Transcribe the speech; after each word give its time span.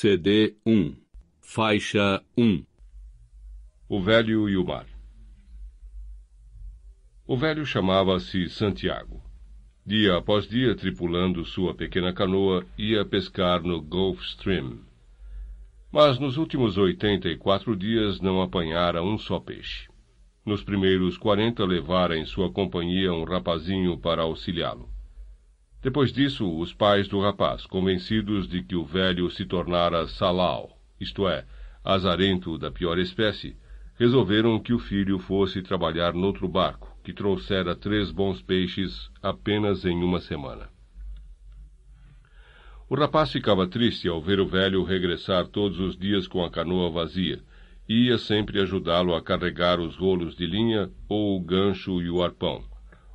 CD 0.00 0.54
1 0.64 0.94
Faixa 1.40 2.22
1 2.36 2.64
O 3.88 4.00
Velho 4.00 4.48
e 4.48 4.56
o 4.56 4.64
Mar 4.64 4.86
O 7.26 7.36
velho 7.36 7.66
chamava-se 7.66 8.48
Santiago. 8.48 9.20
Dia 9.84 10.18
após 10.18 10.46
dia, 10.46 10.76
tripulando 10.76 11.44
sua 11.44 11.74
pequena 11.74 12.12
canoa, 12.12 12.64
ia 12.78 13.04
pescar 13.04 13.60
no 13.64 13.82
Gulf 13.82 14.22
Stream. 14.22 14.84
Mas 15.90 16.16
nos 16.20 16.36
últimos 16.36 16.78
oitenta 16.78 17.28
e 17.28 17.36
quatro 17.36 17.74
dias 17.74 18.20
não 18.20 18.40
apanhara 18.40 19.02
um 19.02 19.18
só 19.18 19.40
peixe. 19.40 19.88
Nos 20.46 20.62
primeiros 20.62 21.18
quarenta 21.18 21.64
levara 21.64 22.16
em 22.16 22.24
sua 22.24 22.52
companhia 22.52 23.12
um 23.12 23.24
rapazinho 23.24 23.98
para 23.98 24.22
auxiliá-lo. 24.22 24.88
Depois 25.88 26.12
disso, 26.12 26.46
os 26.58 26.74
pais 26.74 27.08
do 27.08 27.18
rapaz, 27.18 27.64
convencidos 27.64 28.46
de 28.46 28.62
que 28.62 28.76
o 28.76 28.84
velho 28.84 29.30
se 29.30 29.46
tornara 29.46 30.06
salau, 30.06 30.78
isto 31.00 31.26
é, 31.26 31.46
azarento 31.82 32.58
da 32.58 32.70
pior 32.70 32.98
espécie, 32.98 33.56
resolveram 33.98 34.60
que 34.60 34.74
o 34.74 34.78
filho 34.78 35.18
fosse 35.18 35.62
trabalhar 35.62 36.12
noutro 36.12 36.46
barco, 36.46 36.94
que 37.02 37.14
trouxera 37.14 37.74
três 37.74 38.10
bons 38.10 38.42
peixes 38.42 39.10
apenas 39.22 39.86
em 39.86 40.04
uma 40.04 40.20
semana. 40.20 40.68
O 42.86 42.94
rapaz 42.94 43.32
ficava 43.32 43.66
triste 43.66 44.06
ao 44.08 44.20
ver 44.20 44.40
o 44.40 44.46
velho 44.46 44.84
regressar 44.84 45.46
todos 45.46 45.80
os 45.80 45.96
dias 45.96 46.28
com 46.28 46.44
a 46.44 46.50
canoa 46.50 46.90
vazia, 46.90 47.40
e 47.88 48.08
ia 48.08 48.18
sempre 48.18 48.60
ajudá-lo 48.60 49.14
a 49.14 49.22
carregar 49.22 49.80
os 49.80 49.96
rolos 49.96 50.36
de 50.36 50.44
linha, 50.44 50.90
ou 51.08 51.34
o 51.34 51.40
gancho 51.40 52.02
e 52.02 52.10
o 52.10 52.22
arpão, 52.22 52.62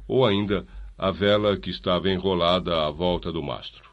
ou 0.08 0.26
ainda 0.26 0.66
a 0.98 1.10
vela 1.10 1.58
que 1.58 1.70
estava 1.70 2.10
enrolada 2.10 2.86
à 2.86 2.92
volta 2.92 3.32
do 3.32 3.42
mastro. 3.42 3.92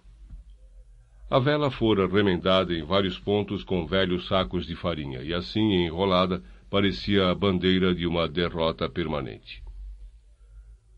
A 1.30 1.38
vela 1.38 1.70
fora 1.70 2.06
remendada 2.06 2.74
em 2.74 2.82
vários 2.82 3.18
pontos 3.18 3.64
com 3.64 3.86
velhos 3.86 4.26
sacos 4.26 4.66
de 4.66 4.76
farinha, 4.76 5.22
e 5.22 5.32
assim 5.32 5.84
enrolada 5.84 6.42
parecia 6.68 7.30
a 7.30 7.34
bandeira 7.34 7.94
de 7.94 8.06
uma 8.06 8.28
derrota 8.28 8.88
permanente. 8.88 9.62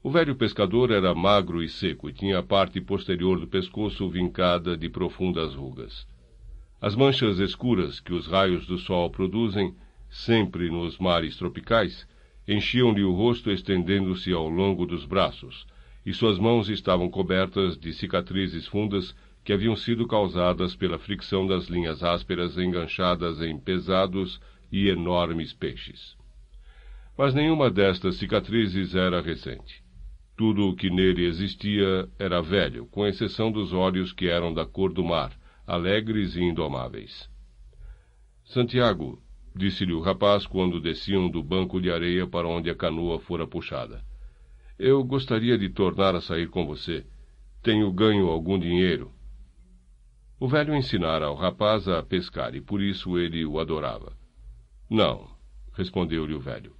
O 0.02 0.10
velho 0.10 0.34
pescador 0.34 0.90
era 0.90 1.14
magro 1.14 1.62
e 1.62 1.68
seco 1.68 2.10
e 2.10 2.12
tinha 2.12 2.40
a 2.40 2.42
parte 2.42 2.80
posterior 2.80 3.38
do 3.38 3.46
pescoço 3.46 4.08
vincada 4.10 4.76
de 4.76 4.88
profundas 4.88 5.54
rugas. 5.54 6.06
As 6.80 6.96
manchas 6.96 7.38
escuras 7.38 8.00
que 8.00 8.12
os 8.12 8.26
raios 8.26 8.66
do 8.66 8.76
sol 8.76 9.08
produzem, 9.08 9.72
sempre 10.10 10.68
nos 10.68 10.98
mares 10.98 11.36
tropicais, 11.36 12.04
enchiam-lhe 12.48 13.04
o 13.04 13.12
rosto 13.12 13.52
estendendo-se 13.52 14.32
ao 14.32 14.48
longo 14.48 14.84
dos 14.84 15.04
braços, 15.04 15.64
e 16.04 16.12
suas 16.12 16.38
mãos 16.38 16.68
estavam 16.68 17.08
cobertas 17.08 17.78
de 17.78 17.92
cicatrizes 17.92 18.66
fundas 18.66 19.14
que 19.44 19.52
haviam 19.52 19.76
sido 19.76 20.06
causadas 20.06 20.74
pela 20.74 20.98
fricção 20.98 21.46
das 21.46 21.66
linhas 21.66 22.02
ásperas 22.02 22.56
enganchadas 22.58 23.40
em 23.40 23.58
pesados 23.58 24.40
e 24.70 24.88
enormes 24.88 25.52
peixes. 25.52 26.16
Mas 27.16 27.34
nenhuma 27.34 27.70
destas 27.70 28.16
cicatrizes 28.16 28.94
era 28.94 29.20
recente. 29.20 29.82
Tudo 30.36 30.68
o 30.68 30.74
que 30.74 30.90
nele 30.90 31.26
existia 31.26 32.08
era 32.18 32.40
velho, 32.40 32.86
com 32.86 33.06
exceção 33.06 33.52
dos 33.52 33.72
olhos 33.72 34.12
que 34.12 34.28
eram 34.28 34.52
da 34.52 34.64
cor 34.64 34.92
do 34.92 35.04
mar, 35.04 35.36
alegres 35.66 36.34
e 36.36 36.42
indomáveis. 36.42 37.28
Santiago, 38.44 39.22
disse-lhe 39.54 39.92
o 39.92 40.00
rapaz 40.00 40.46
quando 40.46 40.80
desciam 40.80 41.28
do 41.28 41.42
banco 41.42 41.80
de 41.80 41.90
areia 41.90 42.26
para 42.26 42.48
onde 42.48 42.70
a 42.70 42.74
canoa 42.74 43.20
fora 43.20 43.46
puxada. 43.46 44.02
Eu 44.84 45.04
gostaria 45.04 45.56
de 45.56 45.68
tornar 45.68 46.16
a 46.16 46.20
sair 46.20 46.48
com 46.48 46.66
você. 46.66 47.06
Tenho 47.62 47.92
ganho 47.92 48.26
algum 48.26 48.58
dinheiro. 48.58 49.12
O 50.40 50.48
velho 50.48 50.74
ensinara 50.74 51.26
ao 51.26 51.36
rapaz 51.36 51.86
a 51.86 52.02
pescar 52.02 52.56
e 52.56 52.60
por 52.60 52.82
isso 52.82 53.16
ele 53.16 53.46
o 53.46 53.60
adorava. 53.60 54.12
Não, 54.90 55.30
respondeu-lhe 55.72 56.34
o 56.34 56.40
velho. 56.40 56.74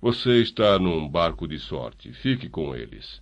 Você 0.00 0.40
está 0.40 0.78
num 0.78 1.06
barco 1.06 1.46
de 1.46 1.58
sorte. 1.58 2.10
Fique 2.10 2.48
com 2.48 2.74
eles. 2.74 3.20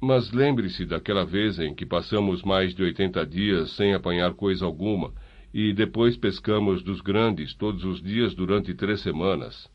Mas 0.00 0.30
lembre-se 0.30 0.86
daquela 0.86 1.24
vez 1.24 1.58
em 1.58 1.74
que 1.74 1.84
passamos 1.84 2.44
mais 2.44 2.72
de 2.72 2.84
oitenta 2.84 3.26
dias 3.26 3.72
sem 3.72 3.94
apanhar 3.94 4.34
coisa 4.34 4.64
alguma 4.64 5.12
e 5.52 5.72
depois 5.72 6.16
pescamos 6.16 6.84
dos 6.84 7.00
grandes 7.00 7.52
todos 7.52 7.82
os 7.82 8.00
dias 8.00 8.32
durante 8.32 8.72
três 8.74 9.00
semanas. 9.00 9.68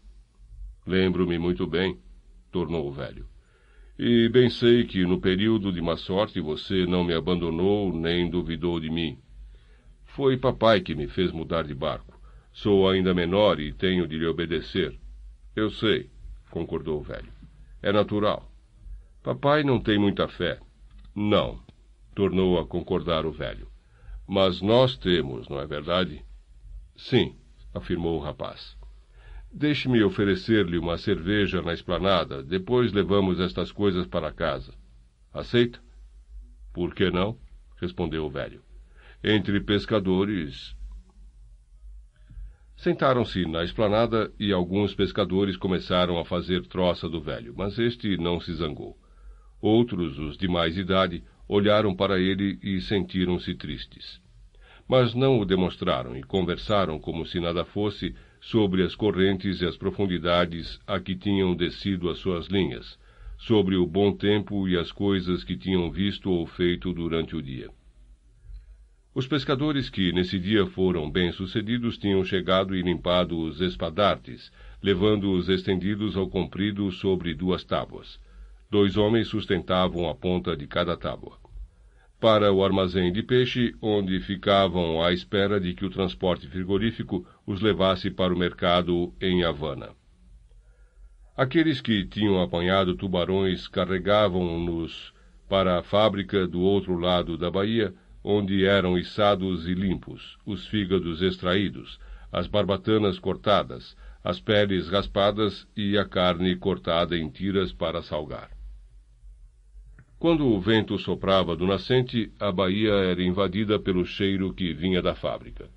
Lembro-me 0.88 1.38
muito 1.38 1.68
bem, 1.68 2.00
tornou 2.54 2.88
o 2.88 2.92
velho. 2.94 3.28
E 4.02 4.30
bem 4.30 4.50
sei 4.50 4.86
que 4.86 5.06
no 5.06 5.20
período 5.20 5.74
de 5.74 5.82
má 5.82 5.98
sorte 5.98 6.40
você 6.40 6.86
não 6.86 7.04
me 7.04 7.14
abandonou 7.14 7.94
nem 7.94 8.30
duvidou 8.30 8.80
de 8.80 8.90
mim. 8.90 9.20
Foi 10.06 10.38
papai 10.38 10.80
que 10.80 10.96
me 10.96 11.06
fez 11.06 11.34
mudar 11.34 11.64
de 11.64 11.76
barco. 11.76 12.18
Sou 12.54 12.90
ainda 12.90 13.14
menor 13.14 13.60
e 13.60 13.74
tenho 13.74 14.08
de 14.08 14.18
lhe 14.18 14.26
obedecer. 14.26 14.98
Eu 15.54 15.70
sei, 15.70 16.10
concordou 16.50 17.02
o 17.02 17.04
velho. 17.04 17.30
É 17.82 17.92
natural. 17.92 18.50
Papai 19.22 19.64
não 19.66 19.82
tem 19.82 20.00
muita 20.00 20.30
fé. 20.30 20.62
Não, 21.14 21.60
tornou 22.16 22.58
a 22.58 22.66
concordar 22.66 23.26
o 23.26 23.34
velho. 23.34 23.68
Mas 24.26 24.62
nós 24.62 24.98
temos, 24.98 25.50
não 25.50 25.60
é 25.60 25.68
verdade? 25.68 26.24
Sim, 26.96 27.36
afirmou 27.74 28.18
o 28.18 28.24
rapaz. 28.24 28.79
Deixe-me 29.52 30.04
oferecer-lhe 30.04 30.78
uma 30.78 30.98
cerveja 30.98 31.62
na 31.62 31.74
esplanada, 31.74 32.44
depois 32.44 32.94
levamos 32.94 33.40
estas 33.40 33.72
coisas 33.72 34.06
para 34.06 34.32
casa. 34.32 34.74
Aceita? 35.34 35.80
Por 36.74 36.94
que 36.94 37.10
não? 37.10 37.38
respondeu 37.82 38.26
o 38.26 38.30
velho. 38.30 38.62
Entre 39.24 39.60
pescadores, 39.62 40.76
Sentaram-se 42.80 43.46
na 43.46 43.62
esplanada 43.62 44.32
e 44.40 44.54
alguns 44.54 44.96
pescadores 44.96 45.58
começaram 45.58 46.18
a 46.18 46.24
fazer 46.24 46.66
troça 46.66 47.10
do 47.10 47.20
velho, 47.20 47.54
mas 47.58 47.78
este 47.78 48.16
não 48.16 48.40
se 48.40 48.54
zangou. 48.54 48.98
Outros, 49.62 50.18
os 50.18 50.38
de 50.38 50.48
mais 50.48 50.78
idade, 50.78 51.22
olharam 51.46 51.94
para 51.94 52.18
ele 52.18 52.58
e 52.64 52.80
sentiram-se 52.80 53.54
tristes. 53.54 54.22
Mas 54.88 55.14
não 55.14 55.42
o 55.42 55.46
demonstraram 55.46 56.16
e 56.16 56.24
conversaram 56.24 56.98
como 56.98 57.26
se 57.26 57.42
nada 57.42 57.66
fosse 57.66 58.16
sobre 58.42 58.84
as 58.84 58.96
correntes 58.96 59.62
e 59.62 59.66
as 59.66 59.78
profundidades 59.78 60.80
a 60.88 61.00
que 61.00 61.16
tinham 61.16 61.56
descido 61.56 62.10
as 62.10 62.18
suas 62.18 62.48
linhas, 62.48 62.98
sobre 63.38 63.76
o 63.76 63.86
bom 63.86 64.12
tempo 64.12 64.68
e 64.68 64.78
as 64.78 64.92
coisas 64.92 65.44
que 65.44 65.58
tinham 65.58 65.90
visto 65.92 66.30
ou 66.30 66.46
feito 66.46 66.94
durante 66.94 67.36
o 67.36 67.42
dia. 67.42 67.70
Os 69.14 69.28
pescadores 69.28 69.90
que 69.90 70.12
nesse 70.14 70.38
dia 70.38 70.66
foram 70.68 71.10
bem-sucedidos 71.10 71.98
tinham 71.98 72.24
chegado 72.24 72.76
e 72.76 72.82
limpado 72.82 73.40
os 73.40 73.60
espadartes, 73.60 74.52
levando-os 74.82 75.50
estendidos 75.50 76.16
ao 76.16 76.30
comprido 76.30 76.92
sobre 76.92 77.34
duas 77.34 77.64
tábuas. 77.64 78.20
Dois 78.70 78.98
homens 78.98 79.28
sustentavam 79.28 80.08
a 80.08 80.16
ponta 80.16 80.56
de 80.56 80.68
cada 80.68 80.96
tábua. 80.96 81.49
Para 82.20 82.52
o 82.52 82.66
armazém 82.66 83.14
de 83.14 83.24
peixe, 83.24 83.74
onde 83.82 84.20
ficavam 84.20 85.02
à 85.02 85.14
espera 85.14 85.58
de 85.58 85.74
que 85.74 85.86
o 85.86 85.90
transporte 85.90 86.48
frigorífico 86.48 87.26
os 87.48 87.62
levasse 87.62 88.12
para 88.12 88.34
o 88.34 88.38
mercado 88.38 89.14
em 89.22 89.46
Havana. 89.46 89.92
Aqueles 91.38 91.80
que 91.80 92.06
tinham 92.06 92.42
apanhado 92.42 92.96
tubarões 92.96 93.70
carregavam-nos 93.70 95.14
para 95.48 95.80
a 95.80 95.84
fábrica 95.84 96.46
do 96.46 96.60
outro 96.60 96.98
lado 96.98 97.38
da 97.38 97.50
baía, 97.50 97.94
onde 98.22 98.66
eram 98.66 98.98
içados 98.98 99.66
e 99.66 99.74
limpos, 99.74 100.38
os 100.46 100.68
fígados 100.68 101.22
extraídos, 101.22 101.98
as 102.34 102.48
barbatanas 102.48 103.18
cortadas, 103.18 103.96
as 104.22 104.42
peles 104.42 104.90
raspadas 104.90 105.66
e 105.74 105.98
a 105.98 106.04
carne 106.04 106.54
cortada 106.58 107.18
em 107.18 107.30
tiras 107.30 107.72
para 107.72 108.02
salgar. 108.02 108.59
Quando 110.20 110.46
o 110.46 110.60
vento 110.60 111.00
soprava 111.00 111.56
do 111.56 111.66
nascente, 111.66 112.30
a 112.38 112.52
baía 112.52 112.92
era 112.92 113.24
invadida 113.24 113.80
pelo 113.80 114.06
cheiro 114.06 114.54
que 114.54 114.74
vinha 114.74 115.02
da 115.02 115.16
fábrica. 115.16 115.70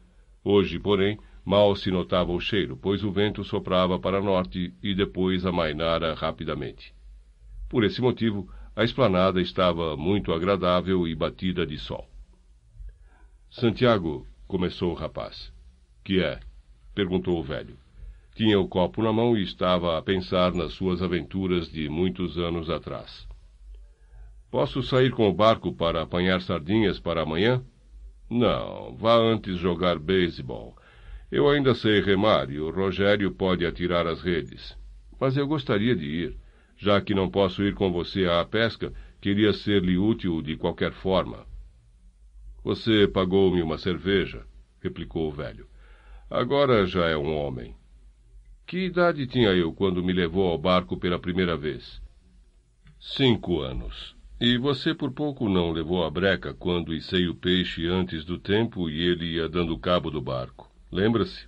Hoje, 0.42 0.80
porém, 0.80 1.16
mal 1.44 1.76
se 1.76 1.92
notava 1.92 2.32
o 2.32 2.40
cheiro, 2.40 2.76
pois 2.76 3.04
o 3.04 3.12
vento 3.12 3.44
soprava 3.44 4.00
para 4.00 4.20
norte 4.20 4.74
e 4.82 4.96
depois 4.96 5.46
amainara 5.46 6.12
rapidamente. 6.14 6.92
Por 7.68 7.84
esse 7.84 8.02
motivo, 8.02 8.52
a 8.74 8.82
esplanada 8.82 9.40
estava 9.40 9.96
muito 9.96 10.32
agradável 10.32 11.06
e 11.06 11.14
batida 11.14 11.64
de 11.64 11.78
sol. 11.78 12.08
Santiago, 13.48 14.26
começou 14.48 14.90
o 14.90 14.96
rapaz. 14.96 15.52
Que 16.02 16.20
é? 16.20 16.40
perguntou 16.92 17.38
o 17.38 17.44
velho. 17.44 17.76
Tinha 18.34 18.58
o 18.58 18.66
copo 18.66 19.04
na 19.04 19.12
mão 19.12 19.36
e 19.36 19.42
estava 19.44 19.96
a 19.96 20.02
pensar 20.02 20.52
nas 20.52 20.72
suas 20.72 21.00
aventuras 21.00 21.70
de 21.70 21.88
muitos 21.88 22.36
anos 22.38 22.68
atrás. 22.68 23.30
Posso 24.52 24.82
sair 24.82 25.10
com 25.12 25.26
o 25.30 25.32
barco 25.32 25.72
para 25.72 26.02
apanhar 26.02 26.42
sardinhas 26.42 27.00
para 27.00 27.22
amanhã? 27.22 27.64
Não, 28.28 28.94
vá 28.94 29.16
antes 29.16 29.56
jogar 29.56 29.98
beisebol. 29.98 30.76
Eu 31.30 31.48
ainda 31.48 31.74
sei 31.74 32.02
remar 32.02 32.50
e 32.50 32.60
o 32.60 32.70
Rogério 32.70 33.32
pode 33.32 33.64
atirar 33.64 34.06
as 34.06 34.20
redes. 34.20 34.76
Mas 35.18 35.38
eu 35.38 35.46
gostaria 35.46 35.96
de 35.96 36.04
ir. 36.04 36.36
Já 36.76 37.00
que 37.00 37.14
não 37.14 37.30
posso 37.30 37.62
ir 37.62 37.74
com 37.74 37.90
você 37.90 38.26
à 38.26 38.44
pesca, 38.44 38.92
queria 39.22 39.54
ser-lhe 39.54 39.96
útil 39.96 40.42
de 40.42 40.54
qualquer 40.54 40.92
forma. 40.92 41.46
Você 42.62 43.08
pagou-me 43.08 43.62
uma 43.62 43.78
cerveja, 43.78 44.44
replicou 44.82 45.28
o 45.28 45.32
velho. 45.32 45.66
Agora 46.28 46.84
já 46.84 47.06
é 47.06 47.16
um 47.16 47.34
homem. 47.34 47.74
Que 48.66 48.84
idade 48.84 49.26
tinha 49.26 49.48
eu 49.54 49.72
quando 49.72 50.04
me 50.04 50.12
levou 50.12 50.46
ao 50.46 50.58
barco 50.58 50.98
pela 50.98 51.18
primeira 51.18 51.56
vez? 51.56 52.02
Cinco 53.00 53.62
anos. 53.62 54.14
E 54.44 54.58
você 54.58 54.92
por 54.92 55.12
pouco 55.12 55.48
não 55.48 55.70
levou 55.70 56.04
a 56.04 56.10
breca 56.10 56.52
quando 56.52 56.92
içei 56.92 57.28
o 57.28 57.34
peixe 57.34 57.86
antes 57.86 58.24
do 58.24 58.36
tempo 58.36 58.90
e 58.90 59.00
ele 59.00 59.34
ia 59.34 59.48
dando 59.48 59.78
cabo 59.78 60.10
do 60.10 60.20
barco. 60.20 60.68
Lembra-se? 60.90 61.46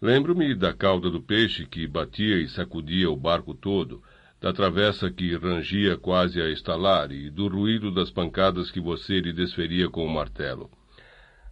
Lembro-me 0.00 0.54
da 0.54 0.72
cauda 0.72 1.10
do 1.10 1.20
peixe 1.20 1.66
que 1.66 1.84
batia 1.84 2.40
e 2.40 2.46
sacudia 2.46 3.10
o 3.10 3.16
barco 3.16 3.54
todo, 3.54 4.04
da 4.40 4.52
travessa 4.52 5.10
que 5.10 5.34
rangia 5.34 5.96
quase 5.96 6.40
a 6.40 6.48
estalar 6.48 7.10
e 7.10 7.28
do 7.28 7.48
ruído 7.48 7.90
das 7.90 8.08
pancadas 8.08 8.70
que 8.70 8.78
você 8.78 9.18
lhe 9.18 9.32
desferia 9.32 9.90
com 9.90 10.06
o 10.06 10.08
martelo. 10.08 10.70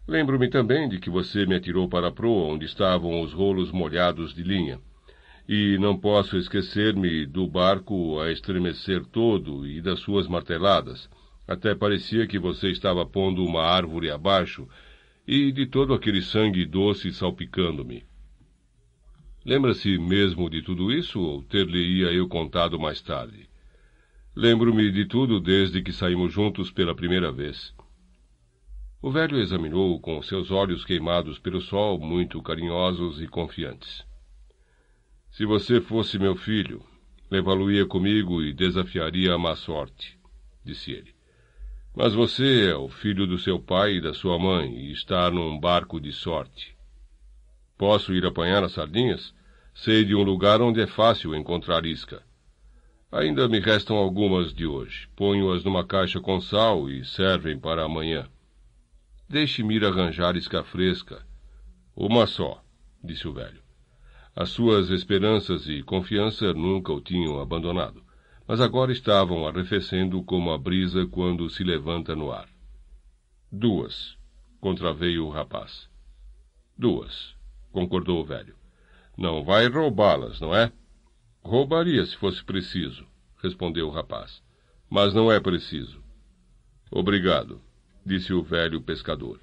Lembro-me 0.07 0.49
também 0.49 0.89
de 0.89 1.01
que 1.01 1.11
você 1.11 1.45
me 1.45 1.57
atirou 1.57 1.89
para 1.89 2.07
a 2.07 2.13
proa 2.13 2.53
onde 2.55 2.65
estavam 2.65 3.23
os 3.23 3.33
rolos 3.33 3.73
molhados 3.73 4.33
de 4.33 4.45
linha. 4.45 4.79
E 5.47 5.77
não 5.79 5.99
posso 5.99 6.39
esquecer-me 6.39 7.27
do 7.27 7.47
barco 7.47 8.19
a 8.19 8.33
estremecer 8.33 9.05
todo 9.05 9.67
e 9.67 9.83
das 9.83 10.01
suas 10.01 10.27
marteladas. 10.27 11.09
Até 11.47 11.75
parecia 11.75 12.27
que 12.27 12.39
você 12.39 12.71
estava 12.71 13.05
pondo 13.05 13.45
uma 13.45 13.63
árvore 13.63 14.11
abaixo 14.11 14.67
e 15.27 15.53
de 15.53 15.67
todo 15.67 15.93
aquele 15.93 16.23
sangue 16.23 16.65
doce 16.65 17.13
salpicando-me. 17.13 18.05
Lembra-se 19.45 19.99
mesmo 19.99 20.49
de 20.49 20.63
tudo 20.63 20.91
isso 20.91 21.21
ou 21.21 21.43
ter-lhe-ia 21.43 22.11
eu 22.13 22.27
contado 22.27 22.81
mais 22.81 23.03
tarde? 23.03 23.47
Lembro-me 24.35 24.91
de 24.91 25.05
tudo 25.05 25.39
desde 25.39 25.83
que 25.83 25.93
saímos 25.93 26.33
juntos 26.33 26.71
pela 26.71 26.95
primeira 26.95 27.31
vez. 27.31 27.75
O 29.03 29.11
velho 29.11 29.39
examinou-o 29.39 30.01
com 30.01 30.23
seus 30.23 30.51
olhos 30.51 30.83
queimados 30.83 31.39
pelo 31.39 31.61
sol, 31.61 32.01
muito 32.01 32.43
carinhosos 32.43 33.21
e 33.21 33.29
confiantes. 33.29 34.03
Se 35.35 35.45
você 35.45 35.81
fosse 35.81 36.17
meu 36.17 36.37
filho, 36.37 36.81
levá-lo-ia 37.29 37.85
comigo 37.85 38.41
e 38.41 38.53
desafiaria 38.53 39.35
a 39.35 39.39
má 39.39 39.57
sorte, 39.57 40.17
disse 40.65 40.93
ele. 40.93 41.13
Mas 41.93 42.15
você 42.15 42.71
é 42.71 42.77
o 42.77 42.89
filho 42.89 43.27
do 43.27 43.37
seu 43.37 43.59
pai 43.59 43.95
e 43.95 44.01
da 44.01 44.15
sua 44.15 44.39
mãe 44.39 44.73
e 44.73 44.93
está 44.93 45.29
num 45.33 45.59
barco 45.59 46.01
de 46.01 46.13
sorte. 46.13 46.77
Posso 47.77 48.15
ir 48.15 48.25
apanhar 48.25 48.63
as 48.63 48.75
sardinhas? 48.75 49.35
Sei 49.75 50.05
de 50.05 50.15
um 50.15 50.23
lugar 50.23 50.63
onde 50.63 50.81
é 50.81 50.87
fácil 50.87 51.35
encontrar 51.35 51.85
isca. 51.85 52.23
Ainda 53.11 53.49
me 53.49 53.59
restam 53.59 53.97
algumas 53.97 54.55
de 54.55 54.67
hoje. 54.67 55.09
Ponho-as 55.17 55.65
numa 55.65 55.85
caixa 55.85 56.21
com 56.21 56.41
sal 56.41 56.89
e 56.89 57.05
servem 57.05 57.59
para 57.59 57.85
amanhã. 57.85 58.29
Deixe-me 59.29 59.75
ir 59.75 59.85
arranjar 59.85 60.37
isca 60.37 60.63
fresca. 60.63 61.27
Uma 61.97 62.25
só, 62.25 62.63
disse 63.03 63.27
o 63.27 63.33
velho. 63.33 63.64
As 64.35 64.51
suas 64.51 64.91
esperanças 64.91 65.69
e 65.69 65.83
confiança 65.83 66.53
nunca 66.53 66.93
o 66.93 67.01
tinham 67.01 67.41
abandonado, 67.41 68.03
mas 68.47 68.61
agora 68.61 68.93
estavam 68.93 69.47
arrefecendo 69.47 70.23
como 70.23 70.51
a 70.51 70.59
brisa 70.59 71.07
quando 71.07 71.49
se 71.49 71.63
levanta 71.63 72.17
no 72.17 72.33
ar. 72.33 72.49
Duas, 73.51 74.17
contraveio 74.61 75.27
o 75.27 75.31
rapaz. 75.31 75.89
Duas, 76.77 77.35
concordou 77.73 78.21
o 78.21 78.25
velho. 78.25 78.57
Não 79.17 79.45
vai 79.45 79.69
roubá-las, 79.69 80.41
não 80.41 80.55
é? 80.55 80.73
Roubaria 81.43 82.05
se 82.05 82.17
fosse 82.17 82.43
preciso, 82.43 83.07
respondeu 83.43 83.87
o 83.87 83.93
rapaz. 83.93 84.43
Mas 84.91 85.15
não 85.15 85.31
é 85.31 85.39
preciso. 85.39 86.03
Obrigado 86.91 87.61
disse 88.05 88.35
o 88.35 88.43
velho 88.43 88.81
pescador. 88.83 89.41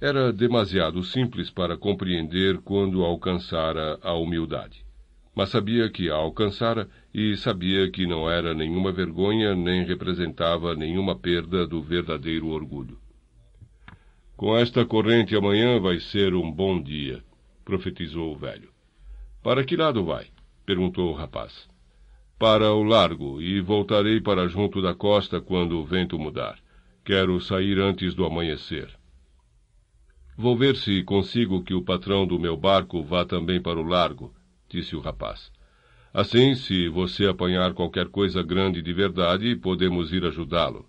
Era 0.00 0.32
demasiado 0.32 1.02
simples 1.02 1.50
para 1.50 1.76
compreender 1.76 2.58
quando 2.58 3.04
alcançara 3.04 3.98
a 4.00 4.14
humildade. 4.14 4.86
Mas 5.34 5.48
sabia 5.48 5.90
que 5.90 6.08
a 6.08 6.14
alcançara 6.14 6.88
e 7.12 7.36
sabia 7.36 7.90
que 7.90 8.06
não 8.06 8.30
era 8.30 8.54
nenhuma 8.54 8.92
vergonha 8.92 9.56
nem 9.56 9.84
representava 9.84 10.76
nenhuma 10.76 11.16
perda 11.16 11.66
do 11.66 11.82
verdadeiro 11.82 12.48
orgulho. 12.48 12.98
Com 14.36 14.56
esta 14.56 14.84
corrente 14.84 15.34
amanhã 15.34 15.80
vai 15.80 15.98
ser 15.98 16.32
um 16.32 16.50
bom 16.50 16.80
dia, 16.80 17.24
profetizou 17.64 18.32
o 18.32 18.36
velho. 18.36 18.70
Para 19.42 19.64
que 19.64 19.76
lado 19.76 20.04
vai? 20.04 20.26
perguntou 20.64 21.10
o 21.10 21.14
rapaz. 21.14 21.68
Para 22.38 22.72
o 22.72 22.84
largo, 22.84 23.42
e 23.42 23.60
voltarei 23.60 24.20
para 24.20 24.46
junto 24.46 24.80
da 24.80 24.94
costa 24.94 25.40
quando 25.40 25.76
o 25.76 25.84
vento 25.84 26.16
mudar. 26.16 26.56
Quero 27.04 27.40
sair 27.40 27.80
antes 27.80 28.14
do 28.14 28.24
amanhecer. 28.24 28.97
Vou 30.40 30.56
ver 30.56 30.76
se 30.76 31.02
consigo 31.02 31.64
que 31.64 31.74
o 31.74 31.82
patrão 31.82 32.24
do 32.24 32.38
meu 32.38 32.56
barco 32.56 33.02
vá 33.02 33.24
também 33.24 33.60
para 33.60 33.80
o 33.80 33.82
largo, 33.82 34.32
disse 34.68 34.94
o 34.94 35.00
rapaz. 35.00 35.50
Assim, 36.14 36.54
se 36.54 36.88
você 36.88 37.26
apanhar 37.26 37.74
qualquer 37.74 38.06
coisa 38.06 38.40
grande 38.40 38.80
de 38.80 38.92
verdade, 38.92 39.56
podemos 39.56 40.12
ir 40.12 40.24
ajudá-lo. 40.24 40.88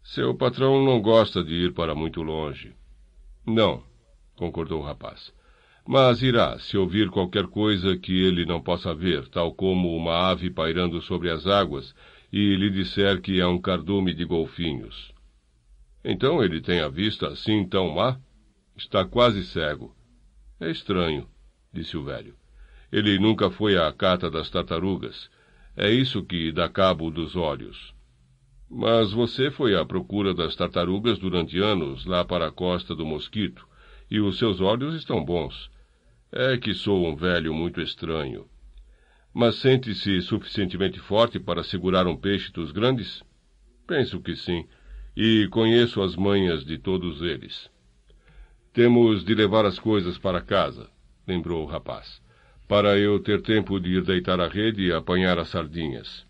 Seu 0.00 0.32
patrão 0.36 0.80
não 0.84 1.02
gosta 1.02 1.42
de 1.42 1.54
ir 1.54 1.72
para 1.72 1.92
muito 1.92 2.22
longe. 2.22 2.72
Não, 3.44 3.82
concordou 4.36 4.80
o 4.80 4.84
rapaz. 4.84 5.34
Mas 5.84 6.22
irá, 6.22 6.56
se 6.60 6.78
ouvir 6.78 7.10
qualquer 7.10 7.48
coisa 7.48 7.98
que 7.98 8.12
ele 8.12 8.46
não 8.46 8.60
possa 8.60 8.94
ver, 8.94 9.26
tal 9.28 9.52
como 9.52 9.96
uma 9.96 10.30
ave 10.30 10.50
pairando 10.50 11.02
sobre 11.02 11.30
as 11.30 11.48
águas, 11.48 11.92
e 12.32 12.54
lhe 12.54 12.70
disser 12.70 13.20
que 13.20 13.40
é 13.40 13.46
um 13.46 13.60
cardume 13.60 14.14
de 14.14 14.24
golfinhos. 14.24 15.12
Então 16.04 16.44
ele 16.44 16.60
tem 16.60 16.78
a 16.78 16.88
vista 16.88 17.26
assim 17.26 17.66
tão 17.66 17.88
má? 17.96 18.20
Está 18.82 19.04
quase 19.04 19.44
cego. 19.44 19.94
É 20.58 20.68
estranho, 20.68 21.28
disse 21.72 21.96
o 21.96 22.02
velho. 22.02 22.34
Ele 22.90 23.16
nunca 23.16 23.48
foi 23.48 23.78
à 23.78 23.90
cata 23.92 24.28
das 24.28 24.50
tartarugas. 24.50 25.30
É 25.76 25.88
isso 25.88 26.24
que 26.24 26.50
dá 26.50 26.68
cabo 26.68 27.08
dos 27.08 27.36
olhos. 27.36 27.94
Mas 28.68 29.12
você 29.12 29.52
foi 29.52 29.76
à 29.76 29.84
procura 29.84 30.34
das 30.34 30.56
tartarugas 30.56 31.16
durante 31.16 31.58
anos 31.58 32.04
lá 32.04 32.24
para 32.24 32.48
a 32.48 32.50
costa 32.50 32.92
do 32.92 33.06
Mosquito, 33.06 33.66
e 34.10 34.18
os 34.20 34.36
seus 34.36 34.60
olhos 34.60 34.96
estão 34.96 35.24
bons. 35.24 35.70
É 36.32 36.58
que 36.58 36.74
sou 36.74 37.06
um 37.06 37.14
velho 37.14 37.54
muito 37.54 37.80
estranho. 37.80 38.48
Mas 39.32 39.54
sente-se 39.56 40.20
suficientemente 40.22 40.98
forte 40.98 41.38
para 41.38 41.62
segurar 41.62 42.08
um 42.08 42.16
peixe 42.16 42.50
dos 42.50 42.72
grandes? 42.72 43.22
Penso 43.86 44.20
que 44.20 44.34
sim 44.34 44.66
e 45.16 45.46
conheço 45.52 46.02
as 46.02 46.16
manhas 46.16 46.64
de 46.64 46.78
todos 46.78 47.22
eles. 47.22 47.70
Temos 48.72 49.22
de 49.22 49.34
levar 49.34 49.66
as 49.66 49.78
coisas 49.78 50.16
para 50.16 50.40
casa, 50.40 50.88
lembrou 51.28 51.62
o 51.62 51.66
rapaz, 51.66 52.22
para 52.66 52.98
eu 52.98 53.20
ter 53.20 53.42
tempo 53.42 53.78
de 53.78 53.98
ir 53.98 54.02
deitar 54.02 54.40
a 54.40 54.48
rede 54.48 54.86
e 54.86 54.92
apanhar 54.94 55.38
as 55.38 55.50
sardinhas. 55.50 56.26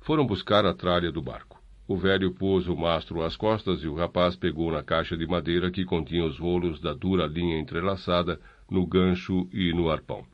Foram 0.00 0.26
buscar 0.26 0.64
a 0.64 0.72
tralha 0.72 1.12
do 1.12 1.20
barco. 1.20 1.62
O 1.86 1.94
velho 1.94 2.32
pôs 2.32 2.68
o 2.68 2.74
mastro 2.74 3.22
às 3.22 3.36
costas 3.36 3.82
e 3.82 3.86
o 3.86 3.94
rapaz 3.94 4.34
pegou 4.34 4.72
na 4.72 4.82
caixa 4.82 5.14
de 5.14 5.26
madeira 5.26 5.70
que 5.70 5.84
continha 5.84 6.24
os 6.24 6.38
rolos 6.38 6.80
da 6.80 6.94
dura 6.94 7.26
linha 7.26 7.58
entrelaçada 7.58 8.40
no 8.70 8.86
gancho 8.86 9.46
e 9.52 9.74
no 9.74 9.90
arpão. 9.90 10.24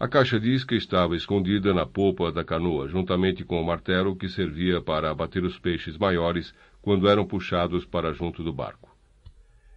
A 0.00 0.08
caixa 0.08 0.40
de 0.40 0.54
isca 0.54 0.74
estava 0.74 1.14
escondida 1.14 1.74
na 1.74 1.84
popa 1.84 2.32
da 2.32 2.42
canoa, 2.42 2.88
juntamente 2.88 3.44
com 3.44 3.60
o 3.60 3.66
martelo 3.66 4.16
que 4.16 4.26
servia 4.26 4.80
para 4.80 5.10
abater 5.10 5.44
os 5.44 5.58
peixes 5.58 5.98
maiores 5.98 6.54
quando 6.80 7.06
eram 7.06 7.26
puxados 7.26 7.84
para 7.84 8.14
junto 8.14 8.42
do 8.42 8.50
barco. 8.50 8.93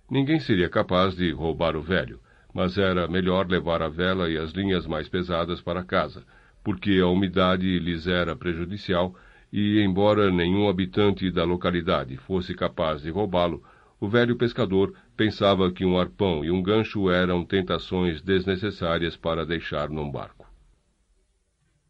Ninguém 0.09 0.39
seria 0.39 0.69
capaz 0.69 1.15
de 1.15 1.31
roubar 1.31 1.75
o 1.75 1.81
velho, 1.81 2.19
mas 2.53 2.77
era 2.77 3.07
melhor 3.07 3.47
levar 3.47 3.81
a 3.81 3.89
vela 3.89 4.29
e 4.29 4.37
as 4.37 4.51
linhas 4.51 4.87
mais 4.87 5.09
pesadas 5.09 5.61
para 5.61 5.83
casa, 5.83 6.23
porque 6.63 6.99
a 7.01 7.07
umidade 7.07 7.77
lhes 7.79 8.07
era 8.07 8.35
prejudicial 8.35 9.13
e, 9.51 9.79
embora 9.81 10.31
nenhum 10.31 10.69
habitante 10.69 11.29
da 11.29 11.43
localidade 11.43 12.15
fosse 12.17 12.55
capaz 12.55 13.01
de 13.01 13.09
roubá-lo, 13.09 13.61
o 13.99 14.07
velho 14.07 14.35
pescador 14.37 14.93
pensava 15.15 15.71
que 15.71 15.83
um 15.83 15.99
arpão 15.99 16.45
e 16.45 16.51
um 16.51 16.61
gancho 16.61 17.09
eram 17.09 17.43
tentações 17.43 18.21
desnecessárias 18.21 19.17
para 19.17 19.45
deixar 19.45 19.89
num 19.89 20.09
barco. 20.09 20.47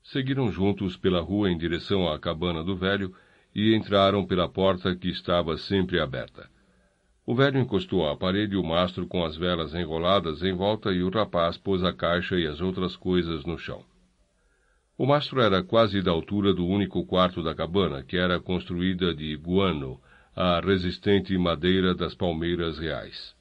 Seguiram 0.03 0.51
juntos 0.51 0.95
pela 0.95 1.19
rua 1.19 1.51
em 1.51 1.57
direção 1.57 2.07
à 2.07 2.17
cabana 2.17 2.63
do 2.63 2.75
velho 2.75 3.13
e 3.53 3.75
entraram 3.75 4.25
pela 4.25 4.47
porta 4.47 4.95
que 4.95 5.09
estava 5.09 5.57
sempre 5.57 5.99
aberta. 5.99 6.49
O 7.29 7.35
velho 7.35 7.59
encostou 7.59 8.07
à 8.07 8.15
parede 8.15 8.55
o 8.55 8.63
mastro 8.63 9.05
com 9.05 9.25
as 9.25 9.35
velas 9.35 9.73
enroladas 9.75 10.41
em 10.43 10.53
volta 10.53 10.93
e 10.93 11.03
o 11.03 11.09
rapaz 11.09 11.57
pôs 11.57 11.83
a 11.83 11.91
caixa 11.91 12.39
e 12.39 12.47
as 12.47 12.61
outras 12.61 12.95
coisas 12.95 13.43
no 13.43 13.57
chão. 13.57 13.83
O 14.97 15.05
mastro 15.05 15.41
era 15.41 15.61
quase 15.61 16.01
da 16.01 16.09
altura 16.09 16.53
do 16.53 16.65
único 16.65 17.05
quarto 17.05 17.43
da 17.43 17.53
cabana, 17.53 18.01
que 18.01 18.15
era 18.15 18.39
construída 18.39 19.13
de 19.13 19.35
guano, 19.35 19.99
a 20.33 20.61
resistente 20.61 21.37
madeira 21.37 21.93
das 21.93 22.15
palmeiras 22.15 22.79
reais. 22.79 23.35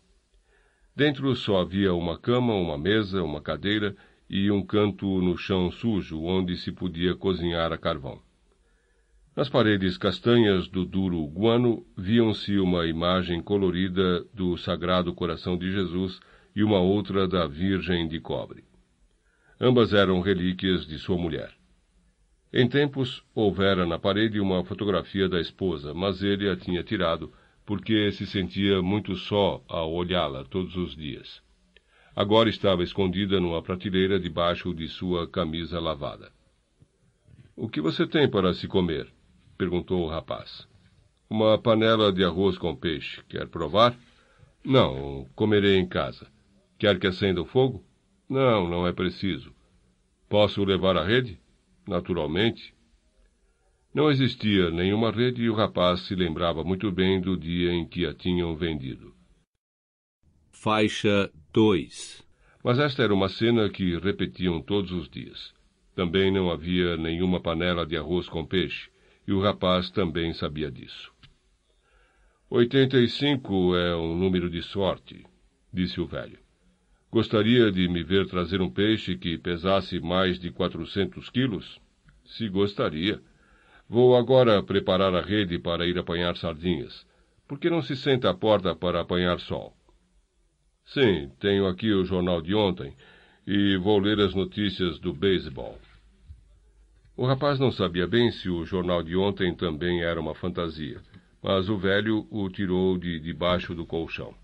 Dentro 0.97 1.33
só 1.37 1.61
havia 1.61 1.95
uma 1.95 2.19
cama, 2.19 2.55
uma 2.55 2.77
mesa, 2.77 3.23
uma 3.23 3.41
cadeira 3.41 3.95
e 4.29 4.51
um 4.51 4.67
canto 4.67 5.07
no 5.23 5.39
chão 5.39 5.71
sujo 5.71 6.25
onde 6.25 6.57
se 6.57 6.73
podia 6.73 7.15
cozinhar 7.15 7.73
a 7.73 7.79
carvão. 7.79 8.26
Nas 9.37 9.51
paredes 9.51 9.99
castanhas 9.99 10.67
do 10.67 10.87
duro 10.87 11.23
guano 11.27 11.85
viam-se 11.95 12.59
uma 12.59 12.87
imagem 12.87 13.43
colorida 13.43 14.25
do 14.33 14.57
Sagrado 14.57 15.13
Coração 15.13 15.59
de 15.59 15.71
Jesus 15.71 16.19
e 16.55 16.65
uma 16.65 16.81
outra 16.81 17.29
da 17.29 17.47
Virgem 17.47 18.09
de 18.09 18.19
Cobre. 18.19 18.65
Ambas 19.61 19.93
eram 19.93 20.23
relíquias 20.23 20.87
de 20.87 20.99
sua 20.99 21.19
mulher. 21.19 21.53
Em 22.51 22.67
tempos, 22.67 23.23
houvera 23.35 23.85
na 23.85 23.99
parede 23.99 24.41
uma 24.41 24.65
fotografia 24.65 25.29
da 25.29 25.39
esposa, 25.39 25.93
mas 25.93 26.23
ele 26.23 26.49
a 26.49 26.57
tinha 26.57 26.83
tirado 26.83 27.31
porque 27.67 28.11
se 28.13 28.27
sentia 28.27 28.81
muito 28.81 29.15
só 29.17 29.63
ao 29.69 29.93
olhá-la 29.93 30.45
todos 30.45 30.75
os 30.77 30.97
dias. 30.97 31.43
Agora 32.15 32.49
estava 32.49 32.83
escondida 32.83 33.39
numa 33.39 33.61
prateleira 33.61 34.19
debaixo 34.19 34.73
de 34.73 34.89
sua 34.89 35.29
camisa 35.29 35.79
lavada. 35.79 36.33
O 37.55 37.69
que 37.69 37.83
você 37.83 38.07
tem 38.07 38.31
para 38.31 38.55
se 38.55 38.67
comer? 38.67 39.15
Perguntou 39.57 40.05
o 40.05 40.09
rapaz. 40.09 40.69
Uma 41.29 41.59
panela 41.59 42.13
de 42.13 42.23
arroz 42.23 42.57
com 42.57 42.77
peixe. 42.77 43.23
Quer 43.29 43.49
provar? 43.49 43.99
Não, 44.65 45.27
comerei 45.35 45.77
em 45.77 45.87
casa. 45.87 46.27
Quer 46.79 46.99
que 46.99 47.07
acenda 47.07 47.41
o 47.41 47.47
fogo? 47.47 47.85
Não, 48.29 48.69
não 48.69 48.87
é 48.87 48.93
preciso. 48.93 49.53
Posso 50.29 50.65
levar 50.65 50.97
a 50.97 51.05
rede? 51.05 51.39
Naturalmente. 51.87 52.75
Não 53.95 54.11
existia 54.11 54.71
nenhuma 54.71 55.11
rede 55.11 55.43
e 55.43 55.49
o 55.49 55.55
rapaz 55.55 56.01
se 56.01 56.15
lembrava 56.15 56.63
muito 56.63 56.93
bem 56.93 57.21
do 57.21 57.37
dia 57.37 57.73
em 57.73 57.87
que 57.87 58.05
a 58.05 58.13
tinham 58.13 58.55
vendido. 58.55 59.15
Faixa 60.53 61.31
2 61.53 62.27
Mas 62.63 62.79
esta 62.79 63.03
era 63.03 63.15
uma 63.15 63.29
cena 63.29 63.71
que 63.71 63.99
repetiam 63.99 64.61
todos 64.61 64.93
os 64.93 65.09
dias. 65.09 65.55
Também 65.95 66.31
não 66.31 66.51
havia 66.51 66.97
nenhuma 66.97 67.41
panela 67.41 67.87
de 67.87 67.97
arroz 67.97 68.29
com 68.29 68.45
peixe, 68.45 68.91
e 69.27 69.33
o 69.33 69.41
rapaz 69.41 69.91
também 69.91 70.33
sabia 70.33 70.71
disso. 70.71 71.13
Oitenta 72.49 72.97
e 72.99 73.09
cinco 73.09 73.75
é 73.75 73.97
um 73.97 74.17
número 74.17 74.49
de 74.49 74.63
sorte, 74.63 75.27
disse 75.73 76.01
o 76.01 76.07
velho. 76.07 76.39
Gostaria 77.11 77.73
de 77.73 77.89
me 77.89 78.03
ver 78.03 78.27
trazer 78.27 78.61
um 78.61 78.71
peixe 78.71 79.17
que 79.17 79.39
pesasse 79.39 79.99
mais 80.01 80.39
de 80.39 80.51
quatrocentos 80.51 81.31
quilos? 81.31 81.81
Se 82.25 82.49
gostaria. 82.49 83.21
Vou 83.89 84.17
agora 84.17 84.63
preparar 84.63 85.15
a 85.15 85.21
rede 85.21 85.59
para 85.59 85.87
ir 85.87 85.99
apanhar 85.99 86.37
sardinhas. 86.37 87.07
Por 87.49 87.59
que 87.59 87.71
não 87.71 87.81
se 87.81 87.97
senta 87.97 88.31
à 88.31 88.35
porta 88.35 88.75
para 88.75 89.01
apanhar 89.01 89.39
sol? 89.41 89.77
Sim, 90.85 91.31
tenho 91.41 91.67
aqui 91.67 91.93
o 91.93 92.05
jornal 92.05 92.41
de 92.41 92.55
ontem 92.55 92.95
e 93.47 93.77
vou 93.77 93.99
ler 93.99 94.21
as 94.21 94.35
notícias 94.35 94.99
do 94.99 95.13
beisebol. 95.13 95.79
O 97.17 97.25
rapaz 97.25 97.59
não 97.59 97.73
sabia 97.73 98.07
bem 98.07 98.31
se 98.31 98.51
o 98.51 98.67
jornal 98.67 99.03
de 99.03 99.17
ontem 99.17 99.55
também 99.55 100.03
era 100.03 100.21
uma 100.21 100.35
fantasia, 100.35 101.01
mas 101.43 101.67
o 101.71 101.79
velho 101.79 102.27
o 102.31 102.51
tirou 102.51 102.99
de 102.99 103.19
debaixo 103.19 103.75
do 103.75 103.87
colchão. 103.87 104.35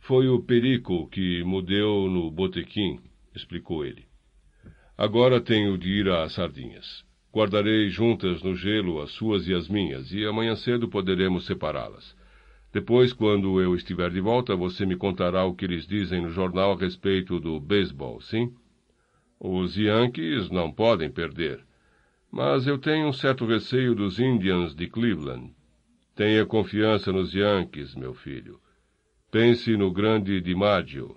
Foi 0.00 0.28
o 0.28 0.42
perico 0.42 1.08
que 1.08 1.42
mudeu 1.42 2.10
no 2.10 2.30
botequim, 2.30 3.00
explicou 3.34 3.86
ele. 3.86 4.04
Agora 4.98 5.40
tenho 5.40 5.78
de 5.78 5.88
ir 5.88 6.10
às 6.10 6.34
sardinhas. 6.34 7.02
Guardarei 7.32 7.88
juntas 7.88 8.42
no 8.42 8.54
gelo 8.54 9.00
as 9.00 9.10
suas 9.12 9.48
e 9.48 9.54
as 9.54 9.66
minhas, 9.66 10.12
e 10.12 10.26
amanhã 10.26 10.54
cedo 10.56 10.88
poderemos 10.88 11.46
separá-las. 11.46 12.14
Depois, 12.70 13.14
quando 13.14 13.62
eu 13.62 13.74
estiver 13.74 14.10
de 14.10 14.20
volta, 14.20 14.54
você 14.54 14.84
me 14.84 14.96
contará 14.96 15.44
o 15.44 15.54
que 15.54 15.64
eles 15.64 15.86
dizem 15.86 16.20
no 16.20 16.30
jornal 16.30 16.72
a 16.72 16.76
respeito 16.76 17.40
do 17.40 17.58
beisebol, 17.58 18.20
sim? 18.20 18.52
Os 19.42 19.74
Yankees 19.74 20.50
não 20.50 20.70
podem 20.70 21.10
perder. 21.10 21.64
Mas 22.30 22.66
eu 22.66 22.76
tenho 22.76 23.08
um 23.08 23.12
certo 23.12 23.46
receio 23.46 23.94
dos 23.94 24.20
Indians 24.20 24.74
de 24.74 24.86
Cleveland. 24.86 25.54
Tenha 26.14 26.44
confiança 26.44 27.10
nos 27.10 27.32
Yankees, 27.32 27.94
meu 27.94 28.12
filho. 28.12 28.60
Pense 29.32 29.74
no 29.78 29.90
grande 29.90 30.40
DiMaggio. 30.42 31.16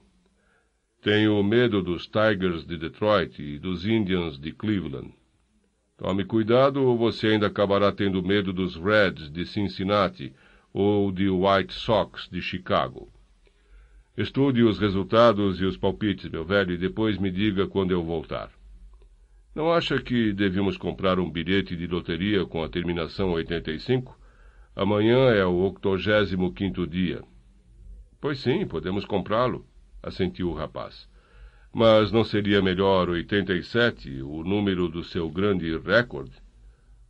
Tenho 1.02 1.44
medo 1.44 1.84
dos 1.84 2.08
Tigers 2.08 2.66
de 2.66 2.78
Detroit 2.78 3.38
e 3.40 3.60
dos 3.60 3.86
Indians 3.86 4.40
de 4.40 4.54
Cleveland. 4.54 5.14
Tome 5.98 6.24
cuidado 6.24 6.82
ou 6.82 6.98
você 6.98 7.28
ainda 7.28 7.48
acabará 7.48 7.92
tendo 7.92 8.24
medo 8.24 8.54
dos 8.54 8.78
Reds 8.78 9.30
de 9.30 9.46
Cincinnati 9.46 10.34
ou 10.74 11.12
de 11.12 11.30
White 11.30 11.74
Sox 11.74 12.30
de 12.32 12.42
Chicago. 12.42 13.13
Estude 14.16 14.62
os 14.62 14.78
resultados 14.78 15.60
e 15.60 15.66
os 15.66 15.76
palpites, 15.76 16.30
meu 16.30 16.46
velho, 16.46 16.74
e 16.74 16.78
depois 16.78 17.18
me 17.18 17.32
diga 17.32 17.66
quando 17.66 17.90
eu 17.90 18.04
voltar. 18.04 18.52
Não 19.56 19.72
acha 19.72 20.00
que 20.00 20.32
devíamos 20.32 20.78
comprar 20.78 21.20
um 21.20 21.32
bilhete 21.32 21.76
de 21.76 21.88
loteria 21.88 22.46
com 22.46 22.64
a 22.64 22.70
terminação 22.70 23.32
85? 23.32 24.16
Amanhã 24.76 25.32
é 25.32 25.44
o 25.44 25.64
octogésimo 25.66 26.54
quinto 26.54 26.86
dia. 26.86 27.24
Pois 28.22 28.40
sim, 28.40 28.68
podemos 28.68 29.04
comprá-lo, 29.04 29.66
assentiu 30.04 30.52
o 30.52 30.54
rapaz. 30.54 31.10
Mas 31.74 32.12
não 32.12 32.24
seria 32.24 32.62
melhor 32.62 33.10
87, 33.10 34.22
o 34.22 34.44
número 34.44 34.90
do 34.90 35.04
seu 35.04 35.28
grande 35.28 35.76
recorde? 35.76 36.34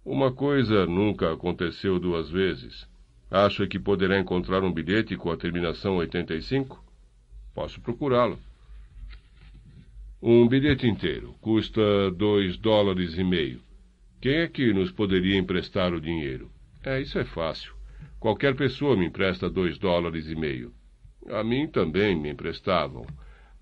Uma 0.05 0.31
coisa 0.31 0.85
nunca 0.85 1.33
aconteceu 1.33 1.99
duas 1.99 2.29
vezes. 2.29 2.87
Acha 3.29 3.67
que 3.67 3.77
poderá 3.77 4.17
encontrar 4.17 4.63
um 4.63 4.71
bilhete 4.71 5.17
com 5.17 5.29
a 5.29 5.35
terminação 5.35 5.97
85? 5.97 6.81
Posso 7.53 7.79
procurá-lo. 7.81 8.39
Um 10.21 10.47
bilhete 10.47 10.87
inteiro 10.87 11.35
custa 11.41 12.09
dois 12.11 12.57
dólares 12.57 13.17
e 13.17 13.23
meio. 13.23 13.61
Quem 14.21 14.35
é 14.35 14.47
que 14.47 14.73
nos 14.73 14.91
poderia 14.91 15.37
emprestar 15.37 15.93
o 15.93 15.99
dinheiro? 15.99 16.49
É, 16.83 17.01
isso 17.01 17.19
é 17.19 17.25
fácil. 17.25 17.73
Qualquer 18.19 18.55
pessoa 18.55 18.95
me 18.95 19.05
empresta 19.05 19.49
dois 19.49 19.77
dólares 19.77 20.29
e 20.29 20.35
meio. 20.35 20.73
A 21.29 21.43
mim 21.43 21.67
também 21.67 22.15
me 22.15 22.29
emprestavam, 22.29 23.05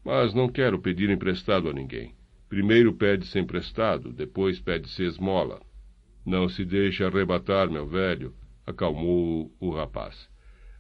mas 0.04 0.34
não 0.34 0.48
quero 0.48 0.80
pedir 0.80 1.10
emprestado 1.10 1.68
a 1.68 1.74
ninguém. 1.74 2.14
Primeiro 2.48 2.94
pede-se 2.94 3.40
emprestado, 3.40 4.12
depois 4.14 4.60
pede-se 4.60 5.04
esmola. 5.04 5.60
Não 6.24 6.48
se 6.48 6.64
deixe 6.64 7.04
arrebatar, 7.04 7.72
meu 7.72 7.88
velho, 7.88 8.36
acalmou 8.66 9.52
o 9.60 9.72
rapaz. 9.72 10.30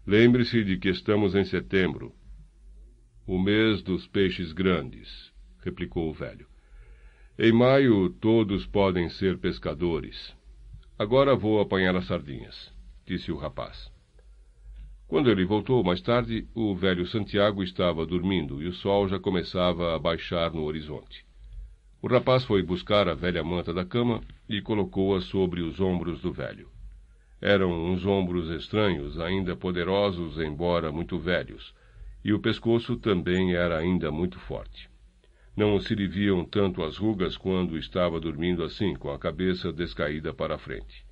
Lembre-se 0.05 0.63
de 0.63 0.77
que 0.77 0.89
estamos 0.89 1.33
em 1.33 1.43
setembro. 1.43 2.13
O 3.27 3.37
mês 3.37 3.81
dos 3.83 4.07
peixes 4.07 4.51
grandes, 4.51 5.31
replicou 5.63 6.09
o 6.09 6.13
velho. 6.13 6.47
Em 7.37 7.51
maio 7.51 8.09
todos 8.09 8.65
podem 8.65 9.09
ser 9.09 9.37
pescadores. 9.37 10.35
Agora 10.97 11.35
vou 11.35 11.59
apanhar 11.59 11.95
as 11.95 12.05
sardinhas, 12.05 12.73
disse 13.05 13.31
o 13.31 13.37
rapaz. 13.37 13.91
Quando 15.07 15.29
ele 15.29 15.45
voltou 15.45 15.83
mais 15.83 16.01
tarde, 16.01 16.47
o 16.55 16.73
velho 16.73 17.05
Santiago 17.05 17.61
estava 17.63 18.05
dormindo 18.05 18.61
e 18.61 18.67
o 18.67 18.73
sol 18.73 19.07
já 19.07 19.19
começava 19.19 19.95
a 19.95 19.99
baixar 19.99 20.51
no 20.53 20.63
horizonte. 20.63 21.25
O 22.01 22.07
rapaz 22.07 22.43
foi 22.43 22.63
buscar 22.63 23.07
a 23.07 23.13
velha 23.13 23.43
manta 23.43 23.73
da 23.73 23.85
cama 23.85 24.21
e 24.49 24.61
colocou-a 24.61 25.21
sobre 25.21 25.61
os 25.61 25.79
ombros 25.79 26.21
do 26.21 26.31
velho. 26.31 26.69
Eram 27.41 27.71
uns 27.91 28.05
ombros 28.05 28.49
estranhos, 28.49 29.19
ainda 29.19 29.55
poderosos, 29.55 30.39
embora 30.39 30.91
muito 30.91 31.19
velhos, 31.19 31.73
e 32.23 32.33
o 32.33 32.39
pescoço 32.39 32.95
também 32.97 33.55
era 33.55 33.77
ainda 33.77 34.11
muito 34.11 34.39
forte. 34.39 34.89
Não 35.55 35.79
se 35.79 35.93
lhe 35.93 36.07
viam 36.07 36.45
tanto 36.45 36.83
as 36.83 36.97
rugas 36.97 37.35
quando 37.35 37.77
estava 37.77 38.19
dormindo 38.19 38.63
assim, 38.63 38.95
com 38.95 39.11
a 39.11 39.19
cabeça 39.19 39.71
descaída 39.71 40.33
para 40.33 40.55
a 40.55 40.57
frente. 40.57 41.05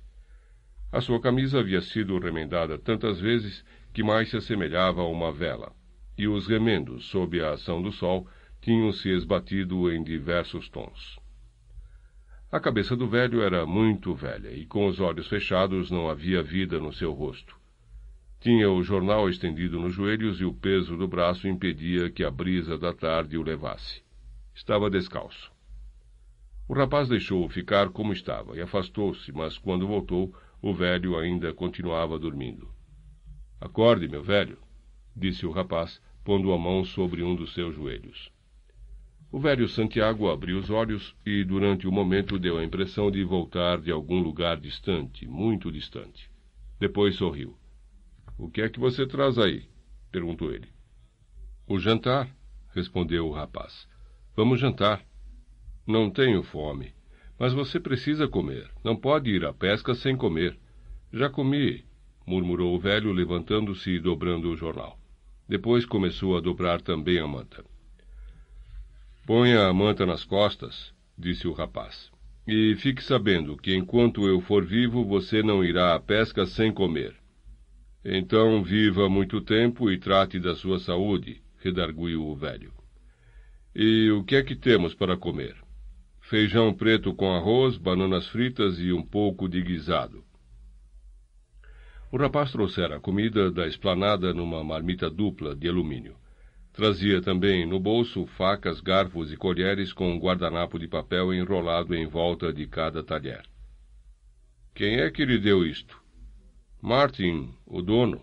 A 0.92 1.00
sua 1.00 1.20
camisa 1.20 1.60
havia 1.60 1.80
sido 1.80 2.18
remendada 2.18 2.78
tantas 2.78 3.20
vezes 3.20 3.64
que 3.92 4.02
mais 4.02 4.30
se 4.30 4.36
assemelhava 4.36 5.02
a 5.02 5.06
uma 5.06 5.30
vela, 5.30 5.72
e 6.16 6.26
os 6.26 6.46
remendos, 6.46 7.06
sob 7.06 7.40
a 7.40 7.52
ação 7.52 7.82
do 7.82 7.92
sol, 7.92 8.26
tinham 8.60 8.92
se 8.92 9.08
esbatido 9.08 9.90
em 9.92 10.02
diversos 10.02 10.68
tons. 10.68 11.18
A 12.50 12.58
cabeça 12.58 12.96
do 12.96 13.08
velho 13.08 13.42
era 13.42 13.64
muito 13.64 14.14
velha, 14.14 14.52
e 14.52 14.66
com 14.66 14.86
os 14.86 14.98
olhos 14.98 15.28
fechados 15.28 15.90
não 15.90 16.08
havia 16.08 16.42
vida 16.42 16.80
no 16.80 16.92
seu 16.92 17.12
rosto. 17.12 17.59
Tinha 18.40 18.70
o 18.70 18.82
jornal 18.82 19.28
estendido 19.28 19.78
nos 19.78 19.92
joelhos 19.92 20.40
e 20.40 20.46
o 20.46 20.54
peso 20.54 20.96
do 20.96 21.06
braço 21.06 21.46
impedia 21.46 22.10
que 22.10 22.24
a 22.24 22.30
brisa 22.30 22.78
da 22.78 22.90
tarde 22.90 23.36
o 23.36 23.42
levasse. 23.42 24.02
Estava 24.54 24.88
descalço. 24.88 25.52
O 26.66 26.72
rapaz 26.72 27.06
deixou-o 27.06 27.50
ficar 27.50 27.90
como 27.90 28.14
estava 28.14 28.56
e 28.56 28.62
afastou-se, 28.62 29.30
mas 29.30 29.58
quando 29.58 29.86
voltou, 29.86 30.34
o 30.62 30.72
velho 30.72 31.18
ainda 31.18 31.52
continuava 31.52 32.18
dormindo. 32.18 32.66
Acorde, 33.60 34.08
meu 34.08 34.22
velho, 34.22 34.56
disse 35.14 35.44
o 35.44 35.50
rapaz, 35.50 36.00
pondo 36.24 36.50
a 36.50 36.58
mão 36.58 36.82
sobre 36.82 37.22
um 37.22 37.36
dos 37.36 37.52
seus 37.52 37.74
joelhos. 37.74 38.32
O 39.30 39.38
velho 39.38 39.68
Santiago 39.68 40.30
abriu 40.30 40.58
os 40.58 40.70
olhos 40.70 41.14
e, 41.26 41.44
durante 41.44 41.86
o 41.86 41.90
um 41.90 41.92
momento, 41.92 42.38
deu 42.38 42.56
a 42.56 42.64
impressão 42.64 43.10
de 43.10 43.22
voltar 43.22 43.82
de 43.82 43.92
algum 43.92 44.18
lugar 44.22 44.58
distante, 44.58 45.28
muito 45.28 45.70
distante. 45.70 46.30
Depois 46.78 47.16
sorriu. 47.16 47.59
O 48.40 48.48
que 48.48 48.62
é 48.62 48.70
que 48.70 48.80
você 48.80 49.06
traz 49.06 49.36
aí? 49.36 49.64
perguntou 50.10 50.50
ele. 50.50 50.66
O 51.66 51.78
jantar, 51.78 52.34
respondeu 52.74 53.28
o 53.28 53.32
rapaz. 53.32 53.86
Vamos 54.34 54.58
jantar. 54.58 55.04
Não 55.86 56.10
tenho 56.10 56.42
fome, 56.42 56.94
Mas 57.38 57.52
você 57.52 57.78
precisa 57.78 58.26
comer. 58.26 58.70
Não 58.82 58.96
pode 58.96 59.30
ir 59.30 59.44
à 59.44 59.52
pesca 59.52 59.94
sem 59.94 60.16
comer. 60.16 60.58
Já 61.12 61.28
comi, 61.28 61.84
murmurou 62.26 62.74
o 62.74 62.80
velho, 62.80 63.12
levantando-se 63.12 63.90
e 63.90 64.00
dobrando 64.00 64.50
o 64.50 64.56
jornal. 64.56 64.98
Depois 65.46 65.84
começou 65.84 66.34
a 66.34 66.40
dobrar 66.40 66.80
também 66.80 67.18
a 67.18 67.26
manta. 67.26 67.62
Ponha 69.26 69.66
a 69.66 69.74
manta 69.74 70.06
nas 70.06 70.24
costas, 70.24 70.94
disse 71.16 71.46
o 71.46 71.52
rapaz. 71.52 72.10
E 72.48 72.74
fique 72.76 73.02
sabendo 73.02 73.54
que 73.58 73.76
enquanto 73.76 74.26
eu 74.26 74.40
for 74.40 74.64
vivo, 74.64 75.04
você 75.04 75.42
não 75.42 75.62
irá 75.62 75.94
à 75.94 76.00
pesca 76.00 76.46
sem 76.46 76.72
comer. 76.72 77.19
Então 78.04 78.62
viva 78.62 79.08
muito 79.08 79.40
tempo 79.42 79.90
e 79.90 79.98
trate 79.98 80.40
da 80.40 80.54
sua 80.54 80.78
saúde, 80.78 81.42
redarguiu 81.58 82.26
o 82.26 82.34
velho. 82.34 82.72
E 83.74 84.10
o 84.10 84.24
que 84.24 84.36
é 84.36 84.42
que 84.42 84.56
temos 84.56 84.94
para 84.94 85.16
comer? 85.16 85.54
Feijão 86.20 86.72
preto 86.72 87.14
com 87.14 87.34
arroz, 87.34 87.76
bananas 87.76 88.26
fritas 88.28 88.78
e 88.78 88.92
um 88.92 89.02
pouco 89.02 89.48
de 89.48 89.60
guisado. 89.60 90.24
O 92.10 92.16
rapaz 92.16 92.50
trouxera 92.50 92.96
a 92.96 93.00
comida 93.00 93.50
da 93.50 93.66
esplanada 93.68 94.32
numa 94.32 94.64
marmita 94.64 95.10
dupla 95.10 95.54
de 95.54 95.68
alumínio. 95.68 96.16
Trazia 96.72 97.20
também 97.20 97.66
no 97.66 97.78
bolso 97.78 98.26
facas, 98.26 98.80
garfos 98.80 99.32
e 99.32 99.36
colheres 99.36 99.92
com 99.92 100.10
um 100.10 100.18
guardanapo 100.18 100.78
de 100.78 100.88
papel 100.88 101.34
enrolado 101.34 101.94
em 101.94 102.06
volta 102.06 102.52
de 102.52 102.66
cada 102.66 103.02
talher. 103.02 103.42
Quem 104.74 105.00
é 105.00 105.10
que 105.10 105.24
lhe 105.24 105.38
deu 105.38 105.66
isto? 105.66 105.99
Martin, 106.82 107.52
o 107.66 107.82
dono. 107.82 108.22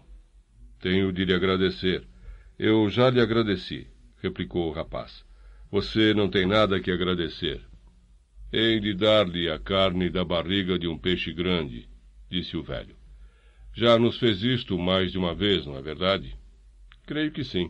Tenho 0.80 1.14
de 1.14 1.24
lhe 1.26 1.34
agradecer. 1.34 2.04
Eu 2.58 2.90
já 2.90 3.08
lhe 3.08 3.22
agradeci, 3.22 3.86
replicou 4.20 4.68
o 4.68 4.74
rapaz. 4.74 5.24
Você 5.72 6.12
não 6.16 6.28
tem 6.28 6.48
nada 6.48 6.80
que 6.80 6.90
agradecer. 6.90 7.62
Hei 8.52 8.80
de 8.80 8.96
dar-lhe 8.96 9.48
a 9.48 9.60
carne 9.60 10.10
da 10.10 10.26
barriga 10.26 10.80
de 10.80 10.88
um 10.88 10.98
peixe 10.98 11.32
grande, 11.32 11.88
disse 12.32 12.58
o 12.58 12.64
velho. 12.64 12.96
Já 13.76 14.00
nos 14.00 14.18
fez 14.18 14.42
isto 14.42 14.76
mais 14.76 15.12
de 15.12 15.20
uma 15.20 15.36
vez, 15.36 15.64
não 15.68 15.78
é 15.78 15.82
verdade? 15.82 16.36
Creio 17.06 17.32
que 17.32 17.44
sim. 17.44 17.70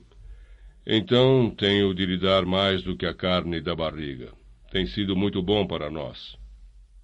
Então 0.86 1.50
tenho 1.50 1.94
de 1.94 2.06
lhe 2.06 2.18
dar 2.18 2.46
mais 2.46 2.82
do 2.82 2.96
que 2.96 3.06
a 3.06 3.14
carne 3.14 3.60
da 3.60 3.76
barriga. 3.76 4.32
Tem 4.72 4.86
sido 4.86 5.18
muito 5.18 5.44
bom 5.44 5.68
para 5.68 5.92
nós. 5.92 6.38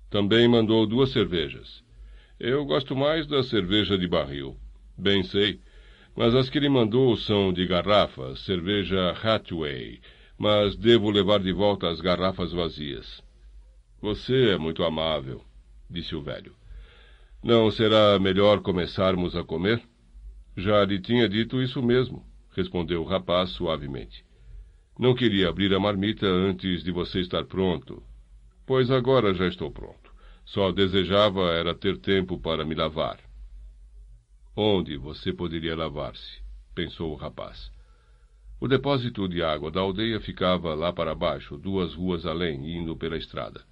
Também 0.10 0.48
mandou 0.48 0.88
duas 0.88 1.12
cervejas. 1.12 1.83
Eu 2.46 2.66
gosto 2.66 2.94
mais 2.94 3.26
da 3.26 3.42
cerveja 3.42 3.98
de 3.98 4.06
barril. 4.06 4.58
Bem 4.98 5.24
sei. 5.24 5.62
Mas 6.14 6.36
as 6.36 6.50
que 6.50 6.58
ele 6.58 6.68
mandou 6.68 7.16
são 7.16 7.54
de 7.54 7.66
garrafa, 7.66 8.36
cerveja 8.36 9.12
Hathaway, 9.12 10.02
mas 10.38 10.76
devo 10.76 11.10
levar 11.10 11.40
de 11.40 11.54
volta 11.54 11.88
as 11.88 12.02
garrafas 12.02 12.52
vazias. 12.52 13.24
Você 14.02 14.50
é 14.50 14.58
muito 14.58 14.84
amável, 14.84 15.42
disse 15.90 16.18
o 16.18 16.22
velho. 16.22 16.54
Não 17.42 17.72
será 17.72 18.20
melhor 18.20 18.60
começarmos 18.60 19.38
a 19.38 19.44
comer? 19.46 19.82
Já 20.58 20.84
lhe 20.84 21.00
tinha 21.00 21.30
dito 21.30 21.62
isso 21.62 21.82
mesmo, 21.82 22.26
respondeu 22.52 23.04
o 23.04 23.08
rapaz 23.08 23.52
suavemente. 23.52 24.26
Não 25.00 25.16
queria 25.16 25.48
abrir 25.48 25.74
a 25.74 25.80
marmita 25.80 26.28
antes 26.28 26.84
de 26.84 26.92
você 26.92 27.22
estar 27.22 27.46
pronto. 27.46 28.04
Pois 28.66 28.92
agora 28.92 29.34
já 29.34 29.48
estou 29.48 29.72
pronto. 29.72 30.02
Só 30.46 30.72
desejava 30.72 31.52
era 31.52 31.74
ter 31.74 31.98
tempo 31.98 32.40
para 32.40 32.66
me 32.66 32.76
lavar. 32.76 33.20
Onde 34.56 34.98
você 34.98 35.34
poderia 35.34 35.76
lavar-se? 35.76 36.42
pensou 36.76 37.12
o 37.12 37.16
rapaz. 37.16 37.72
O 38.60 38.68
depósito 38.68 39.28
de 39.28 39.44
água 39.44 39.70
da 39.70 39.82
aldeia 39.82 40.20
ficava 40.20 40.74
lá 40.74 40.94
para 40.94 41.14
baixo, 41.14 41.58
duas 41.58 41.94
ruas 41.94 42.26
além, 42.26 42.78
indo 42.78 42.96
pela 42.96 43.18
estrada. 43.18 43.66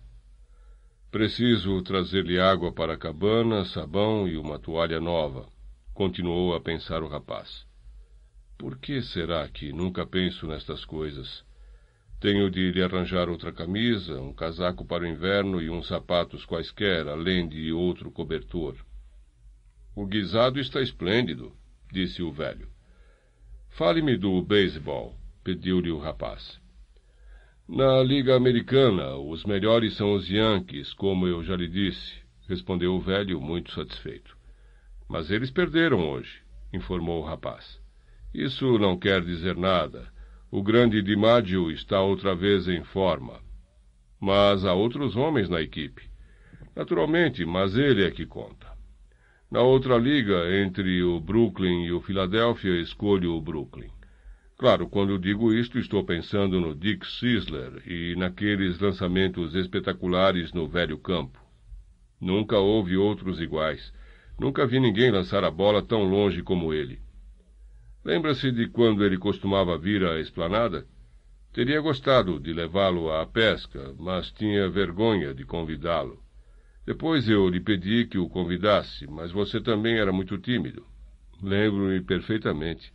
Preciso 1.09 1.81
trazer-lhe 1.81 2.39
água 2.39 2.71
para 2.71 2.93
a 2.93 2.97
cabana, 2.97 3.65
sabão 3.65 4.27
e 4.27 4.37
uma 4.37 4.57
toalha 4.57 4.99
nova, 4.99 5.47
continuou 5.93 6.55
a 6.55 6.61
pensar 6.61 7.03
o 7.03 7.07
rapaz. 7.07 7.65
Por 8.57 8.77
que 8.77 9.01
será 9.01 9.47
que 9.47 9.73
nunca 9.73 10.05
penso 10.05 10.47
nestas 10.47 10.85
coisas? 10.85 11.43
Tenho 12.21 12.51
de 12.51 12.71
lhe 12.71 12.83
arranjar 12.83 13.27
outra 13.29 13.51
camisa, 13.51 14.21
um 14.21 14.31
casaco 14.31 14.85
para 14.85 15.03
o 15.03 15.07
inverno 15.07 15.59
e 15.59 15.71
uns 15.71 15.87
sapatos 15.87 16.45
quaisquer, 16.45 17.07
além 17.07 17.49
de 17.49 17.73
outro 17.73 18.11
cobertor. 18.11 18.75
O 19.95 20.05
guisado 20.05 20.59
está 20.59 20.83
esplêndido, 20.83 21.51
disse 21.91 22.21
o 22.21 22.31
velho. 22.31 22.69
Fale-me 23.69 24.15
do 24.15 24.39
beisebol, 24.43 25.17
pediu-lhe 25.43 25.89
o 25.89 25.97
rapaz. 25.97 26.61
Na 27.67 28.03
Liga 28.03 28.35
Americana, 28.35 29.15
os 29.15 29.43
melhores 29.43 29.97
são 29.97 30.13
os 30.13 30.29
Yankees, 30.29 30.93
como 30.93 31.25
eu 31.25 31.43
já 31.43 31.55
lhe 31.55 31.67
disse, 31.67 32.21
respondeu 32.47 32.93
o 32.93 33.01
velho, 33.01 33.41
muito 33.41 33.71
satisfeito. 33.71 34.37
Mas 35.09 35.31
eles 35.31 35.49
perderam 35.49 36.07
hoje, 36.07 36.43
informou 36.71 37.23
o 37.23 37.25
rapaz. 37.25 37.81
Isso 38.31 38.77
não 38.77 38.95
quer 38.95 39.25
dizer 39.25 39.57
nada. 39.57 40.07
O 40.53 40.61
grande 40.61 41.01
DiMaggio 41.01 41.71
está 41.71 42.01
outra 42.01 42.35
vez 42.35 42.67
em 42.67 42.83
forma. 42.83 43.39
Mas 44.19 44.65
há 44.65 44.73
outros 44.73 45.15
homens 45.15 45.47
na 45.47 45.61
equipe. 45.61 46.03
Naturalmente, 46.75 47.45
mas 47.45 47.77
ele 47.77 48.03
é 48.03 48.11
que 48.11 48.25
conta. 48.25 48.67
Na 49.49 49.61
outra 49.61 49.97
liga, 49.97 50.53
entre 50.61 51.01
o 51.03 51.21
Brooklyn 51.21 51.85
e 51.85 51.93
o 51.93 52.01
Philadelphia, 52.01 52.81
escolho 52.81 53.33
o 53.33 53.41
Brooklyn. 53.41 53.89
Claro, 54.57 54.89
quando 54.89 55.17
digo 55.17 55.53
isto, 55.53 55.79
estou 55.79 56.03
pensando 56.03 56.59
no 56.59 56.75
Dick 56.75 57.07
Sisler 57.07 57.81
e 57.87 58.13
naqueles 58.17 58.77
lançamentos 58.77 59.55
espetaculares 59.55 60.51
no 60.51 60.67
velho 60.67 60.97
campo. 60.97 61.39
Nunca 62.19 62.59
houve 62.59 62.97
outros 62.97 63.39
iguais. 63.39 63.93
Nunca 64.37 64.67
vi 64.67 64.81
ninguém 64.81 65.11
lançar 65.11 65.45
a 65.45 65.49
bola 65.49 65.81
tão 65.81 66.03
longe 66.03 66.43
como 66.43 66.73
ele. 66.73 66.99
Lembra-se 68.03 68.51
de 68.51 68.67
quando 68.67 69.05
ele 69.05 69.17
costumava 69.17 69.77
vir 69.77 70.03
à 70.03 70.19
esplanada? 70.19 70.85
Teria 71.53 71.79
gostado 71.81 72.39
de 72.39 72.51
levá-lo 72.51 73.11
à 73.11 73.25
pesca, 73.25 73.93
mas 73.99 74.31
tinha 74.31 74.69
vergonha 74.69 75.33
de 75.33 75.45
convidá-lo. 75.45 76.19
Depois 76.85 77.29
eu 77.29 77.47
lhe 77.47 77.59
pedi 77.59 78.05
que 78.05 78.17
o 78.17 78.27
convidasse, 78.27 79.05
mas 79.05 79.31
você 79.31 79.61
também 79.61 79.99
era 79.99 80.11
muito 80.11 80.37
tímido. 80.37 80.85
Lembro-me 81.43 82.01
perfeitamente. 82.01 82.91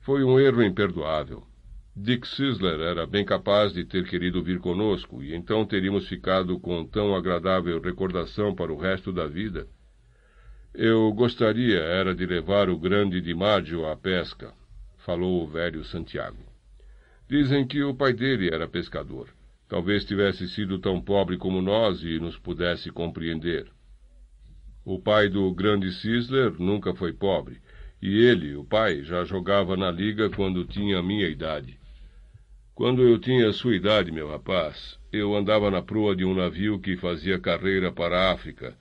Foi 0.00 0.22
um 0.22 0.38
erro 0.38 0.62
imperdoável. 0.62 1.46
Dick 1.94 2.26
Sisler 2.26 2.80
era 2.80 3.06
bem 3.06 3.24
capaz 3.24 3.72
de 3.72 3.84
ter 3.84 4.08
querido 4.08 4.42
vir 4.42 4.58
conosco, 4.58 5.22
e 5.22 5.34
então 5.34 5.64
teríamos 5.64 6.08
ficado 6.08 6.58
com 6.58 6.84
tão 6.84 7.14
agradável 7.14 7.80
recordação 7.80 8.54
para 8.54 8.72
o 8.72 8.76
resto 8.76 9.12
da 9.12 9.26
vida. 9.26 9.66
Eu 10.74 11.12
gostaria 11.12 11.80
era 11.80 12.14
de 12.14 12.24
levar 12.24 12.70
o 12.70 12.78
grande 12.78 13.20
Dimaggio 13.20 13.84
à 13.84 13.94
pesca, 13.94 14.54
falou 15.04 15.44
o 15.44 15.46
velho 15.46 15.84
Santiago. 15.84 16.42
Dizem 17.28 17.66
que 17.66 17.82
o 17.82 17.94
pai 17.94 18.14
dele 18.14 18.48
era 18.50 18.66
pescador. 18.66 19.28
Talvez 19.68 20.02
tivesse 20.04 20.48
sido 20.48 20.78
tão 20.78 20.98
pobre 20.98 21.36
como 21.36 21.60
nós 21.60 22.02
e 22.02 22.18
nos 22.18 22.38
pudesse 22.38 22.90
compreender. 22.90 23.70
O 24.82 24.98
pai 24.98 25.28
do 25.28 25.52
grande 25.52 25.92
Sisler 25.92 26.54
nunca 26.58 26.94
foi 26.94 27.12
pobre, 27.12 27.60
e 28.00 28.24
ele, 28.24 28.56
o 28.56 28.64
pai, 28.64 29.02
já 29.02 29.24
jogava 29.24 29.76
na 29.76 29.90
liga 29.90 30.30
quando 30.30 30.64
tinha 30.64 30.98
a 30.98 31.02
minha 31.02 31.28
idade. 31.28 31.78
Quando 32.74 33.02
eu 33.02 33.18
tinha 33.18 33.48
a 33.48 33.52
sua 33.52 33.76
idade, 33.76 34.10
meu 34.10 34.28
rapaz, 34.28 34.98
eu 35.12 35.36
andava 35.36 35.70
na 35.70 35.82
proa 35.82 36.16
de 36.16 36.24
um 36.24 36.34
navio 36.34 36.80
que 36.80 36.96
fazia 36.96 37.38
carreira 37.38 37.92
para 37.92 38.18
a 38.18 38.32
África, 38.32 38.74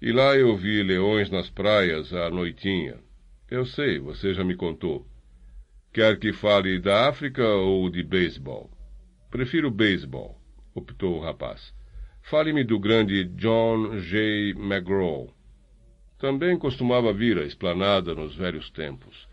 e 0.00 0.12
lá 0.12 0.34
eu 0.36 0.56
vi 0.56 0.82
leões 0.82 1.30
nas 1.30 1.50
praias 1.50 2.12
à 2.12 2.30
noitinha. 2.30 2.98
Eu 3.50 3.66
sei, 3.66 3.98
você 3.98 4.32
já 4.32 4.42
me 4.42 4.56
contou. 4.56 5.06
Quer 5.92 6.18
que 6.18 6.32
fale 6.32 6.80
da 6.80 7.08
África 7.08 7.46
ou 7.46 7.90
de 7.90 8.02
beisebol? 8.02 8.70
Prefiro 9.30 9.70
beisebol, 9.70 10.40
optou 10.74 11.18
o 11.18 11.20
rapaz. 11.20 11.74
Fale-me 12.22 12.64
do 12.64 12.78
grande 12.78 13.24
John 13.24 13.98
J. 13.98 14.52
McGraw. 14.52 15.34
Também 16.18 16.56
costumava 16.58 17.12
vir 17.12 17.38
à 17.38 17.44
esplanada 17.44 18.14
nos 18.14 18.36
velhos 18.36 18.70
tempos. 18.70 19.28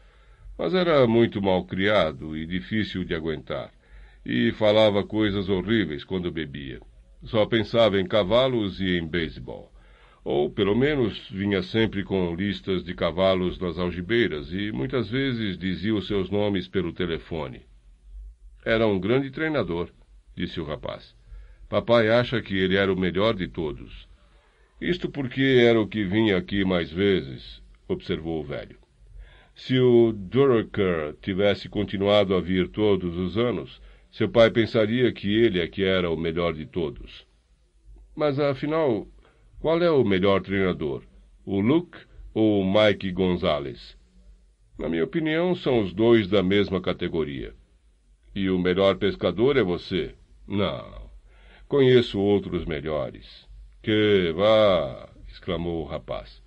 Mas 0.58 0.74
era 0.74 1.06
muito 1.06 1.42
mal 1.42 1.64
criado 1.66 2.36
e 2.36 2.46
difícil 2.46 3.04
de 3.04 3.14
aguentar, 3.14 3.72
e 4.26 4.52
falava 4.54 5.04
coisas 5.04 5.48
horríveis 5.48 6.04
quando 6.04 6.32
bebia. 6.32 6.82
Só 7.24 7.46
pensava 7.46 8.00
em 8.00 8.08
cavalos 8.08 8.82
e 8.82 8.98
em 8.98 9.06
beisebol. 9.06 9.72
Ou, 10.30 10.50
pelo 10.50 10.76
menos, 10.76 11.30
vinha 11.30 11.64
sempre 11.64 12.04
com 12.04 12.36
listas 12.36 12.84
de 12.84 12.94
cavalos 12.94 13.58
nas 13.60 13.80
algibeiras 13.80 14.52
e 14.52 14.74
muitas 14.74 15.10
vezes 15.10 15.58
dizia 15.58 15.96
os 15.96 16.06
seus 16.06 16.30
nomes 16.30 16.68
pelo 16.68 16.92
telefone. 16.92 17.62
Era 18.66 18.86
um 18.86 19.00
grande 19.00 19.32
treinador, 19.32 19.90
disse 20.36 20.60
o 20.60 20.66
rapaz. 20.66 21.16
Papai 21.70 22.10
acha 22.10 22.42
que 22.42 22.58
ele 22.58 22.76
era 22.76 22.92
o 22.92 23.00
melhor 23.00 23.36
de 23.36 23.48
todos. 23.48 24.06
Isto 24.82 25.10
porque 25.10 25.64
era 25.66 25.80
o 25.80 25.88
que 25.88 26.04
vinha 26.04 26.36
aqui 26.36 26.66
mais 26.66 26.92
vezes, 26.92 27.64
observou 27.88 28.42
o 28.42 28.46
velho. 28.46 28.78
Se 29.56 29.80
o 29.80 30.12
Duroker 30.12 31.16
tivesse 31.22 31.70
continuado 31.70 32.36
a 32.36 32.42
vir 32.42 32.68
todos 32.68 33.16
os 33.16 33.38
anos, 33.38 33.82
seu 34.12 34.28
pai 34.28 34.52
pensaria 34.52 35.10
que 35.10 35.34
ele 35.34 35.62
é 35.62 35.68
que 35.70 35.86
era 35.86 36.12
o 36.12 36.18
melhor 36.18 36.54
de 36.54 36.66
todos. 36.66 37.26
Mas 38.14 38.38
afinal, 38.40 39.08
qual 39.60 39.82
é 39.82 39.90
o 39.90 40.04
melhor 40.04 40.42
treinador? 40.42 41.04
O 41.46 41.60
Luke 41.60 41.98
ou 42.34 42.62
o 42.62 42.66
Mike 42.66 43.12
Gonzalez? 43.12 43.98
Na 44.78 44.88
minha 44.88 45.04
opinião, 45.04 45.56
são 45.56 45.80
os 45.80 45.94
dois 45.94 46.28
da 46.28 46.44
mesma 46.44 46.80
categoria. 46.80 47.56
E 48.36 48.50
o 48.50 48.60
melhor 48.60 48.98
pescador 48.98 49.58
é 49.58 49.64
você? 49.64 50.14
Não. 50.48 51.10
Conheço 51.68 52.20
outros 52.20 52.66
melhores. 52.66 53.48
Que 53.82 54.32
vá! 54.36 55.10
exclamou 55.28 55.84
o 55.84 55.88
rapaz. 55.88 56.42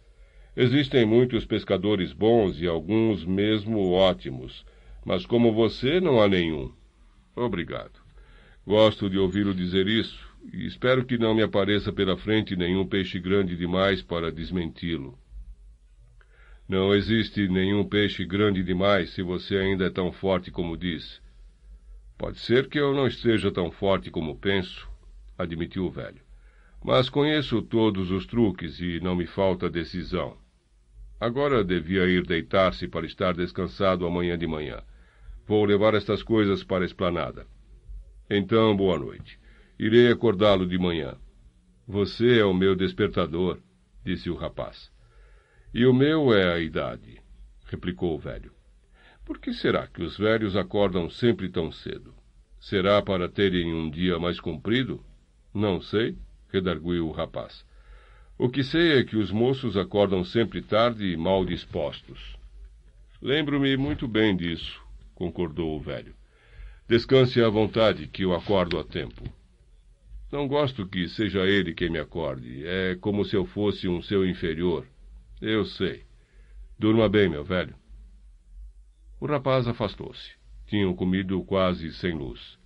Existem 0.56 1.04
muitos 1.04 1.44
pescadores 1.44 2.12
bons 2.12 2.60
e 2.60 2.66
alguns 2.66 3.24
mesmo 3.24 3.90
ótimos, 3.90 4.64
mas 5.04 5.26
como 5.26 5.52
você 5.52 6.00
não 6.00 6.20
há 6.20 6.28
nenhum. 6.28 6.72
Obrigado. 7.34 8.00
Gosto 8.66 9.10
de 9.10 9.18
ouvi-lo 9.18 9.54
dizer 9.54 9.88
isso, 9.88 10.29
e 10.52 10.66
espero 10.66 11.04
que 11.04 11.18
não 11.18 11.34
me 11.34 11.42
apareça 11.42 11.92
pela 11.92 12.16
frente 12.16 12.56
nenhum 12.56 12.86
peixe 12.86 13.18
grande 13.18 13.56
demais 13.56 14.02
para 14.02 14.32
desmenti-lo. 14.32 15.18
Não 16.68 16.94
existe 16.94 17.48
nenhum 17.48 17.84
peixe 17.84 18.24
grande 18.24 18.62
demais 18.62 19.10
se 19.10 19.22
você 19.22 19.56
ainda 19.56 19.86
é 19.86 19.90
tão 19.90 20.12
forte 20.12 20.50
como 20.50 20.76
diz. 20.76 21.20
Pode 22.16 22.38
ser 22.38 22.68
que 22.68 22.78
eu 22.78 22.94
não 22.94 23.06
esteja 23.06 23.50
tão 23.50 23.70
forte 23.70 24.10
como 24.10 24.38
penso, 24.38 24.88
admitiu 25.36 25.86
o 25.86 25.90
velho. 25.90 26.22
Mas 26.84 27.08
conheço 27.08 27.60
todos 27.60 28.10
os 28.10 28.24
truques 28.26 28.78
e 28.78 29.00
não 29.00 29.16
me 29.16 29.26
falta 29.26 29.68
decisão. 29.68 30.38
Agora 31.18 31.64
devia 31.64 32.06
ir 32.06 32.24
deitar-se 32.24 32.86
para 32.86 33.04
estar 33.04 33.34
descansado 33.34 34.06
amanhã 34.06 34.38
de 34.38 34.46
manhã. 34.46 34.82
Vou 35.46 35.64
levar 35.64 35.94
estas 35.94 36.22
coisas 36.22 36.62
para 36.62 36.84
a 36.84 36.86
esplanada. 36.86 37.46
Então, 38.30 38.76
boa 38.76 38.96
noite. 38.96 39.39
Irei 39.82 40.12
acordá-lo 40.12 40.66
de 40.66 40.76
manhã. 40.76 41.16
Você 41.88 42.38
é 42.38 42.44
o 42.44 42.52
meu 42.52 42.76
despertador, 42.76 43.58
disse 44.04 44.28
o 44.28 44.34
rapaz. 44.34 44.92
E 45.72 45.86
o 45.86 45.94
meu 45.94 46.34
é 46.34 46.52
a 46.52 46.60
idade, 46.60 47.18
replicou 47.64 48.14
o 48.14 48.18
velho. 48.18 48.52
Por 49.24 49.38
que 49.38 49.54
será 49.54 49.86
que 49.86 50.02
os 50.02 50.18
velhos 50.18 50.54
acordam 50.54 51.08
sempre 51.08 51.48
tão 51.48 51.72
cedo? 51.72 52.12
Será 52.60 53.00
para 53.00 53.26
terem 53.26 53.72
um 53.72 53.88
dia 53.88 54.18
mais 54.18 54.38
comprido? 54.38 55.02
Não 55.54 55.80
sei, 55.80 56.14
redarguiu 56.52 57.08
o 57.08 57.12
rapaz. 57.12 57.64
O 58.36 58.50
que 58.50 58.62
sei 58.62 58.98
é 58.98 59.02
que 59.02 59.16
os 59.16 59.32
moços 59.32 59.78
acordam 59.78 60.22
sempre 60.24 60.60
tarde 60.60 61.06
e 61.06 61.16
mal 61.16 61.42
dispostos. 61.42 62.36
Lembro-me 63.22 63.78
muito 63.78 64.06
bem 64.06 64.36
disso, 64.36 64.78
concordou 65.14 65.74
o 65.74 65.80
velho. 65.80 66.14
Descanse 66.86 67.42
à 67.42 67.48
vontade, 67.48 68.08
que 68.08 68.24
eu 68.24 68.34
acordo 68.34 68.78
a 68.78 68.84
tempo. 68.84 69.39
Não 70.30 70.46
gosto 70.46 70.86
que 70.86 71.08
seja 71.08 71.40
ele 71.40 71.74
quem 71.74 71.90
me 71.90 71.98
acorde. 71.98 72.64
É 72.64 72.96
como 73.00 73.24
se 73.24 73.34
eu 73.34 73.44
fosse 73.44 73.88
um 73.88 74.00
seu 74.00 74.28
inferior. 74.28 74.86
Eu 75.40 75.64
sei. 75.64 76.04
Durma 76.78 77.08
bem, 77.08 77.28
meu 77.28 77.42
velho. 77.42 77.74
O 79.20 79.26
rapaz 79.26 79.66
afastou-se. 79.66 80.32
Tinham 80.66 80.94
comido 80.94 81.42
quase 81.42 81.92
sem 81.94 82.14
luz. 82.14 82.58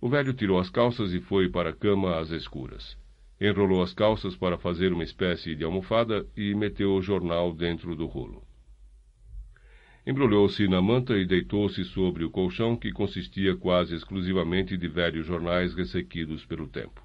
O 0.00 0.08
velho 0.08 0.32
tirou 0.32 0.58
as 0.58 0.70
calças 0.70 1.12
e 1.12 1.20
foi 1.20 1.50
para 1.50 1.70
a 1.70 1.72
cama 1.74 2.18
às 2.18 2.30
escuras. 2.30 2.96
Enrolou 3.38 3.82
as 3.82 3.92
calças 3.92 4.34
para 4.34 4.56
fazer 4.56 4.92
uma 4.92 5.04
espécie 5.04 5.54
de 5.54 5.64
almofada 5.64 6.26
e 6.34 6.54
meteu 6.54 6.94
o 6.94 7.02
jornal 7.02 7.52
dentro 7.52 7.94
do 7.94 8.06
rolo. 8.06 8.42
Embrulhou-se 10.06 10.68
na 10.68 10.80
manta 10.80 11.18
e 11.18 11.26
deitou-se 11.26 11.82
sobre 11.84 12.24
o 12.24 12.30
colchão 12.30 12.76
que 12.76 12.92
consistia 12.92 13.56
quase 13.56 13.92
exclusivamente 13.92 14.76
de 14.76 14.86
velhos 14.86 15.26
jornais 15.26 15.74
ressequidos 15.74 16.46
pelo 16.46 16.68
tempo. 16.68 17.02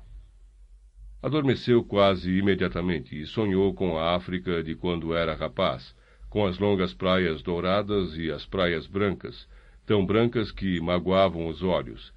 Adormeceu 1.19 1.83
quase 1.83 2.31
imediatamente 2.37 3.19
e 3.19 3.25
sonhou 3.25 3.73
com 3.73 3.97
a 3.97 4.15
África 4.15 4.63
de 4.63 4.75
quando 4.75 5.15
era 5.15 5.33
rapaz, 5.33 5.95
com 6.29 6.45
as 6.45 6.59
longas 6.59 6.93
praias 6.93 7.41
douradas 7.41 8.15
e 8.15 8.31
as 8.31 8.45
praias 8.45 8.85
brancas, 8.85 9.49
tão 9.83 10.05
brancas 10.05 10.51
que 10.51 10.79
magoavam 10.79 11.47
os 11.47 11.63
olhos, 11.63 12.13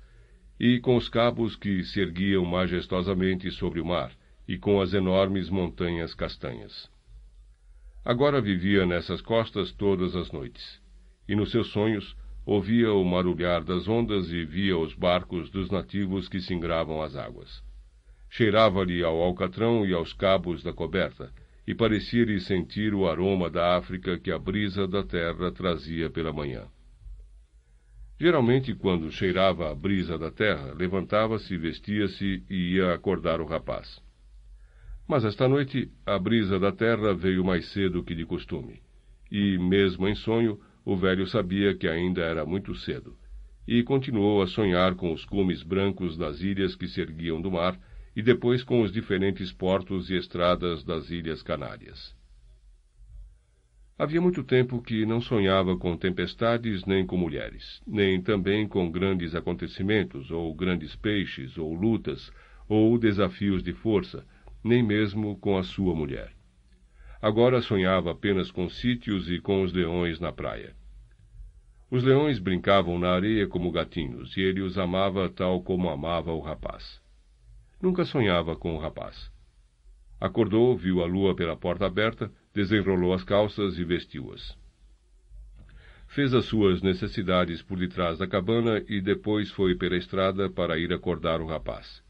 e 0.61 0.79
com 0.81 0.97
os 0.97 1.09
cabos 1.09 1.57
que 1.57 1.83
se 1.83 1.99
erguiam 1.99 2.45
majestosamente 2.45 3.51
sobre 3.51 3.81
o 3.81 3.87
mar, 3.87 4.13
e 4.47 4.59
com 4.59 4.83
as 4.83 4.93
enormes 4.93 5.49
montanhas 5.49 6.15
castanhas. 6.15 6.93
Agora 8.05 8.39
vivia 8.39 8.85
nessas 8.85 9.23
costas 9.23 9.73
todas 9.73 10.15
as 10.15 10.31
noites, 10.31 10.79
e 11.27 11.35
nos 11.35 11.51
seus 11.51 11.69
sonhos 11.69 12.15
ouvia 12.45 12.93
o 12.93 13.03
marulhar 13.03 13.65
das 13.65 13.89
ondas 13.89 14.31
e 14.31 14.45
via 14.45 14.77
os 14.77 14.93
barcos 14.93 15.49
dos 15.49 15.71
nativos 15.71 16.29
que 16.29 16.39
singravam 16.39 17.01
as 17.01 17.17
águas. 17.17 17.65
Cheirava-lhe 18.29 19.03
ao 19.03 19.23
alcatrão 19.23 19.87
e 19.87 19.95
aos 19.95 20.13
cabos 20.13 20.63
da 20.63 20.71
coberta, 20.71 21.33
e 21.67 21.75
parecia-lhe 21.75 22.39
sentir 22.41 22.93
o 22.93 23.09
aroma 23.09 23.49
da 23.49 23.75
África 23.75 24.19
que 24.19 24.31
a 24.31 24.39
brisa 24.39 24.87
da 24.87 25.03
terra 25.03 25.51
trazia 25.51 26.11
pela 26.11 26.31
manhã. 26.31 26.67
Geralmente, 28.21 28.75
quando 28.75 29.11
cheirava 29.11 29.71
a 29.71 29.75
brisa 29.75 30.19
da 30.19 30.31
terra, 30.31 30.75
levantava-se, 30.75 31.57
vestia-se 31.57 32.45
e 32.51 32.75
ia 32.75 32.93
acordar 32.93 33.41
o 33.41 33.47
rapaz. 33.47 34.04
Mas 35.07 35.25
esta 35.25 35.47
noite 35.47 35.91
a 36.07 36.19
brisa 36.19 36.59
da 36.59 36.73
terra 36.73 37.15
veio 37.15 37.45
mais 37.45 37.67
cedo 37.69 38.03
que 38.03 38.15
de 38.15 38.25
costume, 38.25 38.81
e, 39.31 39.59
mesmo 39.59 40.09
em 40.09 40.15
sonho, 40.15 40.59
o 40.85 40.97
velho 40.97 41.27
sabia 41.27 41.75
que 41.75 41.87
ainda 41.87 42.23
era 42.23 42.47
muito 42.47 42.75
cedo, 42.75 43.17
e 43.69 43.83
continuou 43.83 44.41
a 44.41 44.47
sonhar 44.47 44.95
com 44.95 45.13
os 45.13 45.25
cumes 45.25 45.63
brancos 45.63 46.17
das 46.17 46.41
ilhas 46.41 46.75
que 46.75 46.89
se 46.89 47.01
erguiam 47.01 47.41
do 47.41 47.51
mar 47.51 47.79
e 48.17 48.23
depois 48.23 48.63
com 48.63 48.81
os 48.81 48.93
diferentes 48.93 49.53
portos 49.53 50.09
e 50.09 50.15
estradas 50.15 50.85
das 50.85 51.11
Ilhas 51.11 51.43
Canárias. 51.43 52.15
Havia 53.99 54.21
muito 54.21 54.43
tempo 54.43 54.83
que 54.83 55.07
não 55.07 55.21
sonhava 55.21 55.77
com 55.77 55.97
tempestades 55.97 56.85
nem 56.85 57.07
com 57.07 57.17
mulheres, 57.17 57.81
nem 57.87 58.21
também 58.21 58.67
com 58.67 58.91
grandes 58.91 59.35
acontecimentos, 59.35 60.31
ou 60.31 60.53
grandes 60.55 60.97
peixes, 60.97 61.57
ou 61.57 61.73
lutas, 61.75 62.33
ou 62.69 62.99
desafios 62.99 63.63
de 63.63 63.73
força, 63.73 64.27
nem 64.65 64.83
mesmo 64.83 65.37
com 65.37 65.59
a 65.59 65.63
sua 65.63 65.95
mulher. 65.95 66.33
Agora 67.21 67.61
sonhava 67.61 68.11
apenas 68.11 68.51
com 68.51 68.69
sítios 68.69 69.31
e 69.31 69.39
com 69.39 69.63
os 69.63 69.73
leões 69.73 70.19
na 70.19 70.33
praia. 70.33 70.75
Os 71.91 72.03
leões 72.03 72.39
brincavam 72.39 72.99
na 72.99 73.11
areia 73.11 73.47
como 73.47 73.71
gatinhos, 73.71 74.37
e 74.37 74.41
ele 74.41 74.61
os 74.61 74.77
amava 74.77 75.29
tal 75.29 75.63
como 75.63 75.89
amava 75.89 76.33
o 76.33 76.41
rapaz. 76.41 77.01
Nunca 77.81 78.05
sonhava 78.05 78.57
com 78.57 78.75
o 78.75 78.79
rapaz. 78.79 79.31
Acordou, 80.21 80.77
viu 80.77 81.03
a 81.03 81.07
lua 81.07 81.35
pela 81.35 81.57
porta 81.57 81.87
aberta, 81.87 82.33
desenrolou 82.53 83.13
as 83.13 83.23
calças 83.23 83.79
e 83.79 83.85
vestiu-as. 83.85 84.57
Fez 86.09 86.35
as 86.35 86.45
suas 86.45 86.83
necessidades 86.83 87.63
por 87.63 87.79
detrás 87.79 88.19
da 88.19 88.27
cabana 88.27 88.85
e 88.89 89.01
depois 89.01 89.51
foi 89.51 89.75
pela 89.75 89.97
estrada 89.97 90.51
para 90.51 90.79
ir 90.79 90.93
acordar 90.93 91.41
o 91.41 91.47
rapaz. 91.47 92.04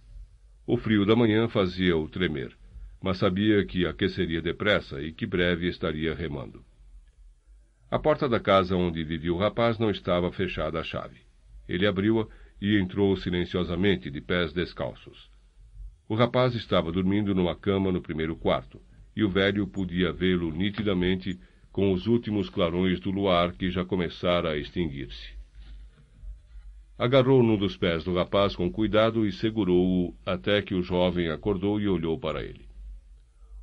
O 0.66 0.78
frio 0.78 1.04
da 1.04 1.14
manhã 1.14 1.46
fazia-o 1.46 2.08
tremer, 2.08 2.56
mas 3.02 3.18
sabia 3.18 3.64
que 3.66 3.86
aqueceria 3.86 4.40
depressa 4.40 5.02
e 5.02 5.12
que 5.12 5.26
breve 5.26 5.68
estaria 5.68 6.14
remando. 6.14 6.64
A 7.90 7.98
porta 7.98 8.26
da 8.26 8.40
casa 8.40 8.74
onde 8.74 9.04
vivia 9.04 9.32
o 9.32 9.36
rapaz 9.36 9.78
não 9.78 9.90
estava 9.90 10.32
fechada 10.32 10.80
à 10.80 10.82
chave. 10.82 11.20
Ele 11.68 11.86
abriu-a 11.86 12.26
e 12.62 12.78
entrou 12.78 13.14
silenciosamente, 13.14 14.10
de 14.10 14.22
pés 14.22 14.54
descalços. 14.54 15.30
O 16.08 16.14
rapaz 16.14 16.54
estava 16.54 16.90
dormindo 16.90 17.34
numa 17.34 17.54
cama 17.54 17.92
no 17.92 18.00
primeiro 18.00 18.34
quarto, 18.34 18.80
e 19.14 19.22
o 19.22 19.28
velho 19.28 19.66
podia 19.66 20.12
vê-lo 20.12 20.50
nitidamente 20.50 21.38
com 21.70 21.92
os 21.92 22.06
últimos 22.06 22.48
clarões 22.48 23.00
do 23.00 23.10
luar 23.10 23.52
que 23.52 23.70
já 23.70 23.84
começara 23.84 24.52
a 24.52 24.56
extinguir-se. 24.56 25.33
Agarrou 26.96 27.42
num 27.42 27.56
dos 27.56 27.76
pés 27.76 28.04
do 28.04 28.14
rapaz 28.14 28.54
com 28.54 28.70
cuidado 28.70 29.26
e 29.26 29.32
segurou-o 29.32 30.14
até 30.24 30.62
que 30.62 30.74
o 30.74 30.82
jovem 30.82 31.28
acordou 31.28 31.80
e 31.80 31.88
olhou 31.88 32.18
para 32.18 32.42
ele. 32.42 32.68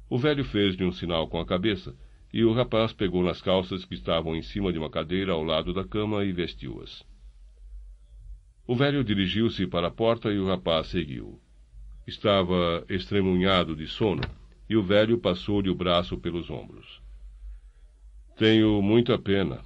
O 0.10 0.18
velho 0.18 0.44
fez-lhe 0.44 0.84
um 0.84 0.92
sinal 0.92 1.30
com 1.30 1.40
a 1.40 1.46
cabeça, 1.46 1.96
e 2.34 2.44
o 2.44 2.54
rapaz 2.54 2.92
pegou 2.92 3.24
nas 3.24 3.42
calças 3.42 3.86
que 3.86 3.94
estavam 3.94 4.36
em 4.36 4.42
cima 4.42 4.72
de 4.72 4.78
uma 4.78 4.90
cadeira 4.90 5.32
ao 5.32 5.44
lado 5.44 5.74
da 5.74 5.86
cama 5.86 6.26
e 6.26 6.32
vestiu-as. 6.32 7.04
O 8.68 8.76
velho 8.76 9.04
dirigiu-se 9.04 9.66
para 9.68 9.88
a 9.88 9.92
porta 9.92 10.32
e 10.32 10.38
o 10.38 10.48
rapaz 10.48 10.88
seguiu. 10.88 11.40
Estava 12.06 12.86
estremunhado 12.90 13.76
de 13.76 13.88
sono 13.88 14.22
e 14.70 14.76
o 14.76 14.84
velho 14.84 15.18
passou-lhe 15.18 15.70
o 15.70 15.76
braço 15.76 16.18
pelos 16.18 16.50
ombros. 16.50 17.02
Tenho 18.38 18.82
muita 18.82 19.18
pena, 19.18 19.62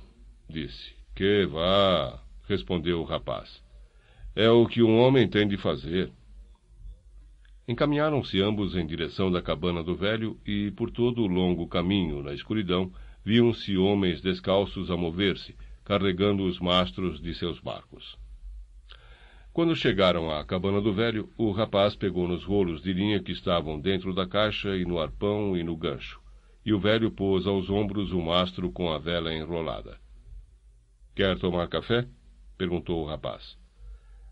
disse. 0.50 0.94
Que 1.16 1.46
vá, 1.46 2.25
respondeu 2.48 3.02
o 3.02 3.06
rapaz. 3.06 3.64
É 4.36 4.50
o 4.50 4.68
que 4.68 4.84
um 4.84 5.00
homem 5.00 5.28
tem 5.28 5.48
de 5.48 5.58
fazer. 5.58 6.12
Encaminharam-se 7.68 8.42
ambos 8.42 8.76
em 8.76 8.86
direção 8.86 9.32
da 9.32 9.42
cabana 9.42 9.84
do 9.84 9.96
velho 9.96 10.40
e, 10.46 10.72
por 10.72 10.92
todo 10.92 11.22
o 11.24 11.28
longo 11.28 11.68
caminho, 11.68 12.22
na 12.22 12.34
escuridão, 12.34 12.92
viam-se 13.24 13.76
homens 13.76 14.22
descalços 14.22 14.92
a 14.92 14.98
mover-se, 14.98 15.56
carregando 15.84 16.44
os 16.44 16.60
mastros 16.60 17.20
de 17.20 17.34
seus 17.34 17.60
barcos. 17.60 18.18
Quando 19.52 19.74
chegaram 19.76 20.30
à 20.30 20.44
cabana 20.44 20.82
do 20.82 20.94
velho, 20.94 21.30
o 21.38 21.52
rapaz 21.52 21.96
pegou 21.96 22.28
nos 22.28 22.44
rolos 22.44 22.84
de 22.84 22.92
linha 22.92 23.24
que 23.24 23.32
estavam 23.32 23.80
dentro 23.80 24.14
da 24.14 24.28
caixa 24.28 24.76
e 24.76 24.84
no 24.84 25.00
arpão 25.00 25.56
e 25.56 25.64
no 25.64 25.78
gancho, 25.78 26.20
e 26.66 26.74
o 26.74 26.80
velho 26.80 27.10
pôs 27.10 27.48
aos 27.48 27.70
ombros 27.70 28.12
o 28.12 28.22
mastro 28.22 28.70
com 28.70 28.92
a 28.92 29.00
vela 29.00 29.34
enrolada. 29.34 29.98
Quer 31.16 31.40
tomar 31.40 31.70
café? 31.70 32.06
Perguntou 32.58 33.04
o 33.04 33.08
rapaz. 33.08 33.58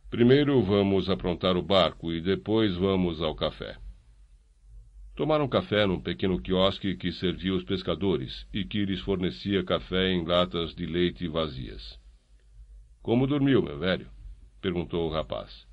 Primeiro 0.10 0.62
vamos 0.62 1.10
aprontar 1.10 1.58
o 1.58 1.62
barco 1.62 2.12
e 2.12 2.22
depois 2.22 2.76
vamos 2.76 3.22
ao 3.22 3.36
café. 3.36 3.78
Tomaram 5.16 5.48
café 5.48 5.86
num 5.86 6.00
pequeno 6.00 6.42
quiosque 6.42 6.96
que 6.96 7.12
servia 7.12 7.54
os 7.54 7.64
pescadores 7.64 8.48
e 8.54 8.64
que 8.64 8.86
lhes 8.86 9.00
fornecia 9.02 9.64
café 9.64 10.12
em 10.12 10.26
latas 10.26 10.74
de 10.74 10.86
leite 10.86 11.28
vazias. 11.28 12.00
Como 13.02 13.28
dormiu, 13.28 13.62
meu 13.62 13.78
velho? 13.78 14.08
perguntou 14.62 15.08
o 15.08 15.12
rapaz. 15.12 15.68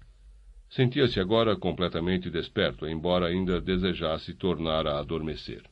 Sentia-se 0.68 1.18
agora 1.18 1.56
completamente 1.56 2.30
desperto, 2.30 2.86
embora 2.86 3.26
ainda 3.26 3.60
desejasse 3.60 4.34
tornar 4.34 4.86
a 4.86 4.98
adormecer. 4.98 5.62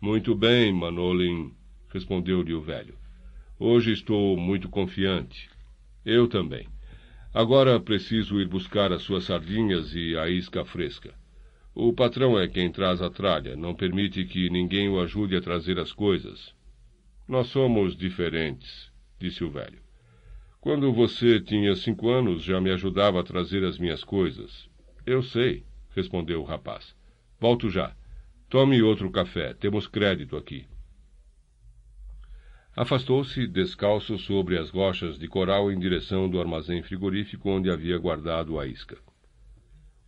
Muito 0.00 0.34
bem, 0.34 0.72
Manolin, 0.72 1.54
respondeu-lhe 1.88 2.54
o 2.54 2.60
velho. 2.60 2.99
Hoje 3.62 3.92
estou 3.92 4.38
muito 4.38 4.70
confiante. 4.70 5.50
Eu 6.02 6.26
também. 6.26 6.66
Agora 7.34 7.78
preciso 7.78 8.40
ir 8.40 8.48
buscar 8.48 8.90
as 8.90 9.02
suas 9.02 9.24
sardinhas 9.24 9.94
e 9.94 10.16
a 10.16 10.30
isca 10.30 10.64
fresca. 10.64 11.12
O 11.74 11.92
patrão 11.92 12.40
é 12.40 12.48
quem 12.48 12.72
traz 12.72 13.02
a 13.02 13.10
tralha, 13.10 13.54
não 13.56 13.74
permite 13.74 14.24
que 14.24 14.48
ninguém 14.48 14.88
o 14.88 14.98
ajude 14.98 15.36
a 15.36 15.42
trazer 15.42 15.78
as 15.78 15.92
coisas. 15.92 16.54
Nós 17.28 17.48
somos 17.48 17.94
diferentes, 17.94 18.90
disse 19.18 19.44
o 19.44 19.50
velho. 19.50 19.82
Quando 20.58 20.90
você 20.90 21.38
tinha 21.38 21.76
cinco 21.76 22.08
anos, 22.08 22.42
já 22.42 22.62
me 22.62 22.70
ajudava 22.70 23.20
a 23.20 23.24
trazer 23.24 23.62
as 23.62 23.78
minhas 23.78 24.02
coisas. 24.02 24.70
Eu 25.04 25.22
sei, 25.22 25.64
respondeu 25.94 26.40
o 26.40 26.46
rapaz. 26.46 26.96
Volto 27.38 27.68
já. 27.68 27.94
Tome 28.48 28.80
outro 28.80 29.10
café, 29.10 29.52
temos 29.52 29.86
crédito 29.86 30.34
aqui. 30.34 30.64
Afastou-se, 32.76 33.48
descalço 33.48 34.16
sobre 34.18 34.56
as 34.56 34.70
rochas 34.70 35.18
de 35.18 35.26
coral, 35.26 35.72
em 35.72 35.78
direção 35.78 36.28
do 36.28 36.40
armazém 36.40 36.82
frigorífico 36.82 37.50
onde 37.50 37.68
havia 37.68 37.98
guardado 37.98 38.60
a 38.60 38.66
isca. 38.66 38.96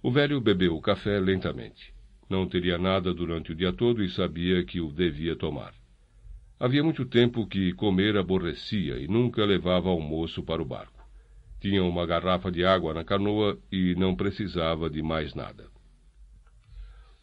O 0.01 0.11
velho 0.11 0.41
bebeu 0.41 0.77
o 0.77 0.81
café 0.81 1.19
lentamente. 1.19 1.93
Não 2.31 2.47
teria 2.47 2.79
nada 2.79 3.13
durante 3.13 3.53
o 3.53 3.55
dia 3.55 3.73
todo 3.73 4.03
e 4.03 4.09
sabia 4.09 4.65
que 4.65 4.81
o 4.81 4.93
devia 4.93 5.35
tomar. 5.35 5.75
Havia 6.59 6.85
muito 6.85 7.05
tempo 7.05 7.47
que 7.47 7.73
comer 7.73 8.17
aborrecia 8.17 8.97
e 8.97 9.09
nunca 9.09 9.45
levava 9.45 9.89
almoço 9.89 10.43
para 10.43 10.63
o 10.63 10.65
barco. 10.65 11.05
Tinha 11.61 11.83
uma 11.83 12.07
garrafa 12.07 12.51
de 12.51 12.65
água 12.65 12.95
na 12.95 13.05
canoa 13.05 13.59
e 13.71 13.95
não 13.97 14.15
precisava 14.15 14.89
de 14.89 15.03
mais 15.03 15.35
nada. 15.35 15.67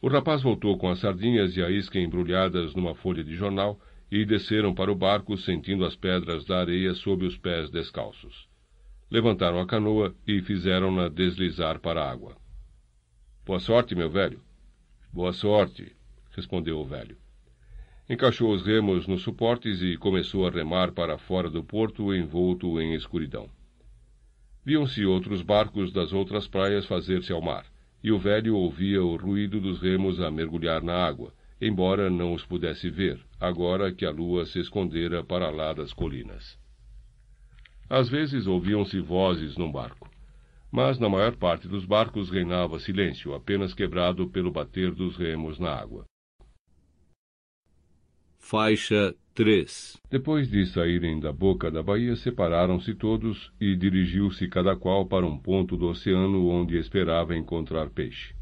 O 0.02 0.10
rapaz 0.10 0.42
voltou 0.42 0.78
com 0.78 0.90
as 0.90 1.00
sardinhas 1.00 1.56
e 1.56 1.64
a 1.64 1.70
isca 1.70 2.00
embrulhadas 2.00 2.76
numa 2.76 2.96
folha 2.96 3.24
de 3.24 3.36
jornal 3.36 3.80
e 4.12 4.26
desceram 4.26 4.74
para 4.74 4.92
o 4.92 4.96
barco 4.96 5.38
sentindo 5.38 5.86
as 5.86 5.96
pedras 5.96 6.46
da 6.46 6.60
areia 6.60 6.94
sob 6.94 7.26
os 7.26 7.38
pés 7.38 7.70
descalços. 7.70 8.48
Levantaram 9.12 9.60
a 9.60 9.66
canoa 9.66 10.16
e 10.28 10.42
fizeram-na 10.42 11.08
deslizar 11.08 11.80
para 11.80 12.04
a 12.04 12.12
água. 12.12 12.36
Boa 13.46 13.60
sorte, 13.60 13.96
meu 13.96 14.10
velho. 14.10 14.42
Boa 15.12 15.34
sorte, 15.34 15.96
respondeu 16.36 16.80
o 16.80 16.86
velho. 16.86 17.18
Encaixou 18.10 18.52
os 18.52 18.64
remos 18.64 19.06
nos 19.06 19.22
suportes 19.22 19.82
e 19.82 19.98
começou 19.98 20.48
a 20.48 20.50
remar 20.50 20.92
para 20.92 21.18
fora 21.18 21.50
do 21.50 21.64
porto, 21.64 22.14
envolto 22.14 22.82
em 22.82 22.96
escuridão. 22.96 23.50
Viam-se 24.66 25.06
outros 25.06 25.42
barcos 25.42 25.92
das 25.92 26.12
outras 26.12 26.48
praias 26.48 26.86
fazer-se 26.86 27.32
ao 27.32 27.42
mar, 27.42 27.66
e 28.04 28.12
o 28.12 28.18
velho 28.18 28.56
ouvia 28.56 29.04
o 29.04 29.16
ruído 29.16 29.60
dos 29.60 29.80
remos 29.80 30.20
a 30.20 30.32
mergulhar 30.32 30.82
na 30.82 30.94
água, 30.94 31.34
embora 31.62 32.10
não 32.10 32.34
os 32.34 32.46
pudesse 32.46 32.90
ver, 32.90 33.20
agora 33.40 33.94
que 33.94 34.06
a 34.06 34.12
lua 34.12 34.46
se 34.46 34.60
escondera 34.60 35.24
para 35.24 35.50
lá 35.50 35.74
das 35.74 35.94
colinas. 35.94 36.58
Às 37.90 38.08
vezes 38.10 38.48
ouviam-se 38.48 39.00
vozes 39.00 39.58
num 39.58 39.72
barco 39.72 40.10
mas 40.72 41.00
na 41.00 41.10
maior 41.10 41.36
parte 41.36 41.68
dos 41.68 41.86
barcos 41.86 42.30
reinava 42.30 42.80
silêncio, 42.80 43.34
apenas 43.34 43.74
quebrado 43.74 44.30
pelo 44.30 44.52
bater 44.52 44.94
dos 44.94 45.18
remos 45.18 45.58
na 45.60 45.72
água. 45.74 46.06
Faixa 48.38 49.16
3 49.34 49.98
Depois 50.10 50.50
de 50.50 50.66
saírem 50.68 51.20
da 51.20 51.32
boca 51.32 51.70
da 51.70 51.84
baía, 51.84 52.16
separaram-se 52.16 52.96
todos 52.96 53.52
e 53.60 53.76
dirigiu-se 53.76 54.48
cada 54.48 54.76
qual 54.76 55.06
para 55.06 55.26
um 55.26 55.38
ponto 55.38 55.76
do 55.76 55.88
oceano 55.88 56.48
onde 56.48 56.78
esperava 56.78 57.36
encontrar 57.36 57.90
peixe. 57.90 58.34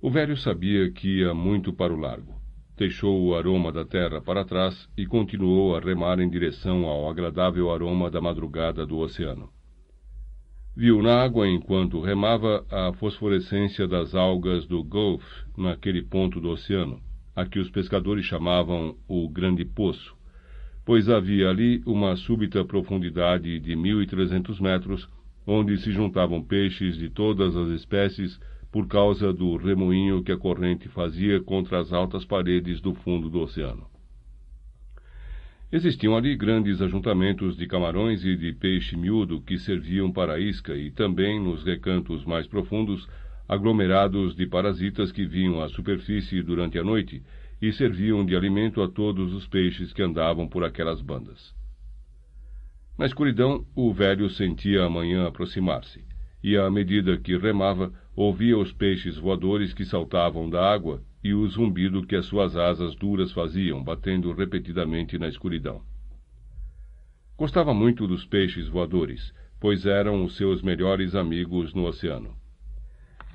O 0.00 0.10
velho 0.10 0.36
sabia 0.36 0.90
que 0.90 1.20
ia 1.20 1.32
muito 1.32 1.72
para 1.72 1.92
o 1.92 1.98
largo. 1.98 2.34
Deixou 2.76 3.18
o 3.24 3.34
aroma 3.34 3.72
da 3.72 3.82
terra 3.82 4.20
para 4.20 4.44
trás 4.44 4.86
e 4.96 5.06
continuou 5.06 5.74
a 5.74 5.80
remar 5.80 6.20
em 6.20 6.28
direção 6.28 6.84
ao 6.84 7.08
agradável 7.08 7.70
aroma 7.70 8.10
da 8.10 8.20
madrugada 8.20 8.86
do 8.86 8.98
oceano. 8.98 9.48
Viu 10.76 11.00
na 11.02 11.22
água, 11.22 11.48
enquanto 11.48 12.02
remava, 12.02 12.66
a 12.70 12.92
fosforescência 12.92 13.88
das 13.88 14.14
algas 14.14 14.66
do 14.66 14.84
Gulf 14.84 15.24
naquele 15.56 16.02
ponto 16.02 16.38
do 16.38 16.50
oceano, 16.50 17.00
a 17.34 17.46
que 17.46 17.58
os 17.58 17.70
pescadores 17.70 18.26
chamavam 18.26 18.94
o 19.08 19.26
Grande 19.30 19.64
Poço, 19.64 20.14
pois 20.84 21.08
havia 21.08 21.48
ali 21.48 21.82
uma 21.86 22.14
súbita 22.14 22.62
profundidade 22.62 23.58
de 23.58 23.74
mil 23.74 24.02
e 24.02 24.06
trezentos 24.06 24.60
metros, 24.60 25.08
onde 25.46 25.78
se 25.78 25.90
juntavam 25.90 26.42
peixes 26.42 26.98
de 26.98 27.08
todas 27.08 27.56
as 27.56 27.70
espécies 27.70 28.38
por 28.70 28.86
causa 28.86 29.32
do 29.32 29.56
remoinho 29.56 30.22
que 30.22 30.32
a 30.32 30.36
corrente 30.36 30.88
fazia 30.88 31.40
contra 31.42 31.78
as 31.78 31.92
altas 31.92 32.24
paredes 32.24 32.80
do 32.80 32.94
fundo 32.94 33.30
do 33.30 33.40
oceano. 33.40 33.86
Existiam 35.72 36.16
ali 36.16 36.36
grandes 36.36 36.80
ajuntamentos 36.80 37.56
de 37.56 37.66
camarões 37.66 38.24
e 38.24 38.36
de 38.36 38.52
peixe 38.52 38.96
miúdo 38.96 39.40
que 39.40 39.58
serviam 39.58 40.12
para 40.12 40.38
isca 40.38 40.76
e 40.76 40.90
também, 40.90 41.40
nos 41.40 41.64
recantos 41.64 42.24
mais 42.24 42.46
profundos, 42.46 43.08
aglomerados 43.48 44.34
de 44.36 44.46
parasitas 44.46 45.10
que 45.10 45.26
vinham 45.26 45.60
à 45.60 45.68
superfície 45.68 46.42
durante 46.42 46.78
a 46.78 46.84
noite 46.84 47.22
e 47.60 47.72
serviam 47.72 48.24
de 48.24 48.36
alimento 48.36 48.82
a 48.82 48.88
todos 48.88 49.32
os 49.32 49.46
peixes 49.48 49.92
que 49.92 50.02
andavam 50.02 50.48
por 50.48 50.62
aquelas 50.62 51.00
bandas. 51.00 51.54
Na 52.98 53.06
escuridão, 53.06 53.66
o 53.74 53.92
velho 53.92 54.30
sentia 54.30 54.84
a 54.84 54.90
manhã 54.90 55.26
aproximar-se, 55.26 56.04
e 56.42 56.56
à 56.56 56.70
medida 56.70 57.16
que 57.18 57.36
remava, 57.36 57.92
ouvia 58.16 58.56
os 58.56 58.72
peixes 58.72 59.18
voadores 59.18 59.74
que 59.74 59.84
saltavam 59.84 60.48
da 60.48 60.72
água 60.72 61.02
e 61.22 61.34
o 61.34 61.46
zumbido 61.46 62.06
que 62.06 62.16
as 62.16 62.24
suas 62.24 62.56
asas 62.56 62.96
duras 62.96 63.30
faziam, 63.30 63.84
batendo 63.84 64.32
repetidamente 64.32 65.18
na 65.18 65.28
escuridão. 65.28 65.82
Gostava 67.36 67.74
muito 67.74 68.06
dos 68.06 68.24
peixes 68.24 68.68
voadores, 68.68 69.34
pois 69.60 69.84
eram 69.84 70.24
os 70.24 70.34
seus 70.34 70.62
melhores 70.62 71.14
amigos 71.14 71.74
no 71.74 71.84
oceano. 71.84 72.34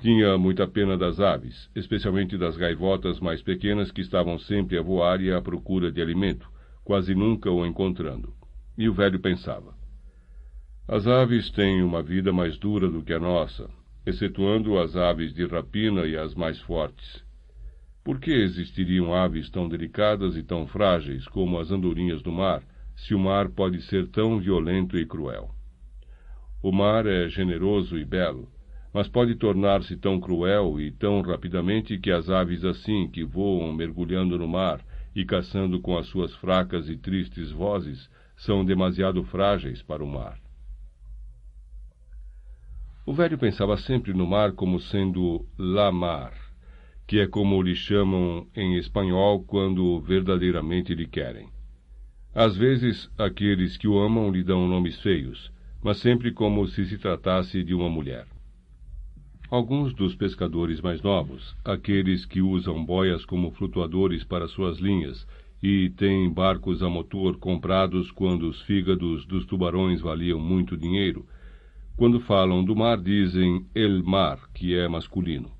Tinha 0.00 0.36
muita 0.36 0.66
pena 0.66 0.98
das 0.98 1.20
aves, 1.20 1.70
especialmente 1.76 2.36
das 2.36 2.56
gaivotas 2.56 3.20
mais 3.20 3.40
pequenas 3.40 3.92
que 3.92 4.00
estavam 4.00 4.36
sempre 4.36 4.76
a 4.76 4.82
voar 4.82 5.20
e 5.20 5.32
à 5.32 5.40
procura 5.40 5.92
de 5.92 6.02
alimento, 6.02 6.50
quase 6.82 7.14
nunca 7.14 7.48
o 7.48 7.64
encontrando. 7.64 8.34
E 8.76 8.88
o 8.88 8.92
velho 8.92 9.20
pensava: 9.20 9.74
As 10.88 11.06
aves 11.06 11.50
têm 11.50 11.84
uma 11.84 12.02
vida 12.02 12.32
mais 12.32 12.58
dura 12.58 12.90
do 12.90 13.00
que 13.02 13.12
a 13.12 13.20
nossa, 13.20 13.70
excetuando 14.04 14.78
as 14.78 14.96
aves 14.96 15.32
de 15.32 15.46
rapina 15.46 16.06
e 16.06 16.16
as 16.16 16.34
mais 16.34 16.60
fortes. 16.60 17.24
Por 18.04 18.18
que 18.18 18.32
existiriam 18.32 19.14
aves 19.14 19.48
tão 19.48 19.68
delicadas 19.68 20.36
e 20.36 20.42
tão 20.42 20.66
frágeis 20.66 21.26
como 21.28 21.58
as 21.58 21.70
andorinhas 21.70 22.20
do 22.20 22.32
mar, 22.32 22.62
se 22.96 23.14
o 23.14 23.18
mar 23.18 23.48
pode 23.48 23.80
ser 23.82 24.08
tão 24.08 24.40
violento 24.40 24.98
e 24.98 25.06
cruel? 25.06 25.54
O 26.62 26.72
mar 26.72 27.06
é 27.06 27.28
generoso 27.28 27.96
e 27.96 28.04
belo, 28.04 28.48
mas 28.92 29.08
pode 29.08 29.36
tornar-se 29.36 29.96
tão 29.96 30.20
cruel 30.20 30.80
e 30.80 30.90
tão 30.90 31.20
rapidamente 31.22 31.98
que 31.98 32.10
as 32.10 32.28
aves 32.28 32.64
assim 32.64 33.08
que 33.08 33.24
voam 33.24 33.72
mergulhando 33.72 34.36
no 34.36 34.48
mar 34.48 34.80
e 35.14 35.24
caçando 35.24 35.80
com 35.80 35.96
as 35.96 36.06
suas 36.06 36.34
fracas 36.36 36.88
e 36.88 36.96
tristes 36.96 37.50
vozes 37.50 38.10
são 38.36 38.64
demasiado 38.64 39.22
frágeis 39.24 39.82
para 39.82 40.02
o 40.02 40.06
mar. 40.06 40.38
O 43.04 43.12
velho 43.12 43.36
pensava 43.36 43.76
sempre 43.76 44.12
no 44.14 44.24
mar 44.24 44.52
como 44.52 44.78
sendo 44.78 45.44
la 45.58 45.90
mar, 45.90 46.32
que 47.04 47.18
é 47.18 47.26
como 47.26 47.60
lhe 47.60 47.74
chamam 47.74 48.46
em 48.54 48.76
espanhol 48.76 49.42
quando 49.42 50.00
verdadeiramente 50.00 50.94
lhe 50.94 51.08
querem. 51.08 51.48
Às 52.32 52.56
vezes, 52.56 53.10
aqueles 53.18 53.76
que 53.76 53.88
o 53.88 53.98
amam 53.98 54.30
lhe 54.30 54.44
dão 54.44 54.68
nomes 54.68 55.00
feios, 55.00 55.52
mas 55.82 55.98
sempre 55.98 56.30
como 56.30 56.66
se 56.68 56.86
se 56.86 56.96
tratasse 56.96 57.64
de 57.64 57.74
uma 57.74 57.90
mulher. 57.90 58.24
Alguns 59.50 59.92
dos 59.92 60.14
pescadores 60.14 60.80
mais 60.80 61.02
novos, 61.02 61.56
aqueles 61.64 62.24
que 62.24 62.40
usam 62.40 62.84
boias 62.84 63.24
como 63.24 63.50
flutuadores 63.50 64.22
para 64.22 64.46
suas 64.46 64.78
linhas 64.78 65.26
e 65.60 65.90
têm 65.90 66.32
barcos 66.32 66.84
a 66.84 66.88
motor 66.88 67.36
comprados 67.36 68.12
quando 68.12 68.48
os 68.48 68.62
fígados 68.62 69.26
dos 69.26 69.44
tubarões 69.44 70.00
valiam 70.00 70.38
muito 70.38 70.76
dinheiro, 70.76 71.26
Quando 72.02 72.18
falam 72.18 72.64
do 72.64 72.74
mar, 72.74 73.00
dizem 73.00 73.64
el 73.72 74.02
mar, 74.02 74.50
que 74.52 74.74
é 74.74 74.88
masculino. 74.88 75.52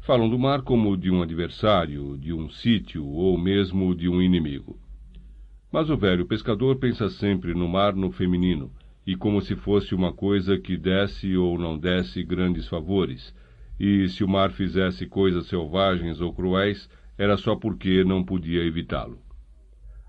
Falam 0.00 0.28
do 0.28 0.36
mar 0.36 0.62
como 0.62 0.96
de 0.96 1.12
um 1.12 1.22
adversário, 1.22 2.18
de 2.18 2.32
um 2.32 2.50
sítio 2.50 3.06
ou 3.06 3.38
mesmo 3.38 3.94
de 3.94 4.08
um 4.08 4.20
inimigo. 4.20 4.76
Mas 5.70 5.88
o 5.90 5.96
velho 5.96 6.26
pescador 6.26 6.80
pensa 6.80 7.08
sempre 7.08 7.54
no 7.54 7.68
mar 7.68 7.94
no 7.94 8.10
feminino, 8.10 8.72
e 9.06 9.14
como 9.14 9.40
se 9.40 9.54
fosse 9.54 9.94
uma 9.94 10.12
coisa 10.12 10.58
que 10.58 10.76
desse 10.76 11.36
ou 11.36 11.56
não 11.56 11.78
desse 11.78 12.24
grandes 12.24 12.66
favores, 12.66 13.32
e 13.78 14.08
se 14.08 14.24
o 14.24 14.28
mar 14.28 14.50
fizesse 14.50 15.06
coisas 15.06 15.46
selvagens 15.46 16.20
ou 16.20 16.34
cruéis, 16.34 16.90
era 17.16 17.36
só 17.36 17.54
porque 17.54 18.02
não 18.02 18.24
podia 18.24 18.64
evitá-lo. 18.64 19.20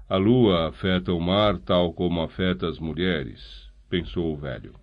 A 0.09 0.17
lua 0.17 0.69
afeta 0.69 1.13
o 1.13 1.21
mar 1.21 1.59
tal 1.59 1.93
como 1.93 2.19
afeta 2.19 2.67
as 2.67 2.79
mulheres, 2.79 3.69
pensou 3.87 4.33
o 4.33 4.35
velho. 4.35 4.73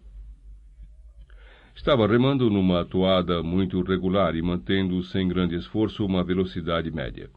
Estava 1.74 2.06
remando 2.06 2.50
numa 2.50 2.85
toada 2.85 3.42
muito 3.42 3.82
regular 3.82 4.37
e 4.37 4.42
mantendo 4.42 5.02
sem 5.02 5.26
grande 5.26 5.56
esforço 5.56 6.04
uma 6.04 6.22
velocidade 6.22 6.90
média. 6.90 7.30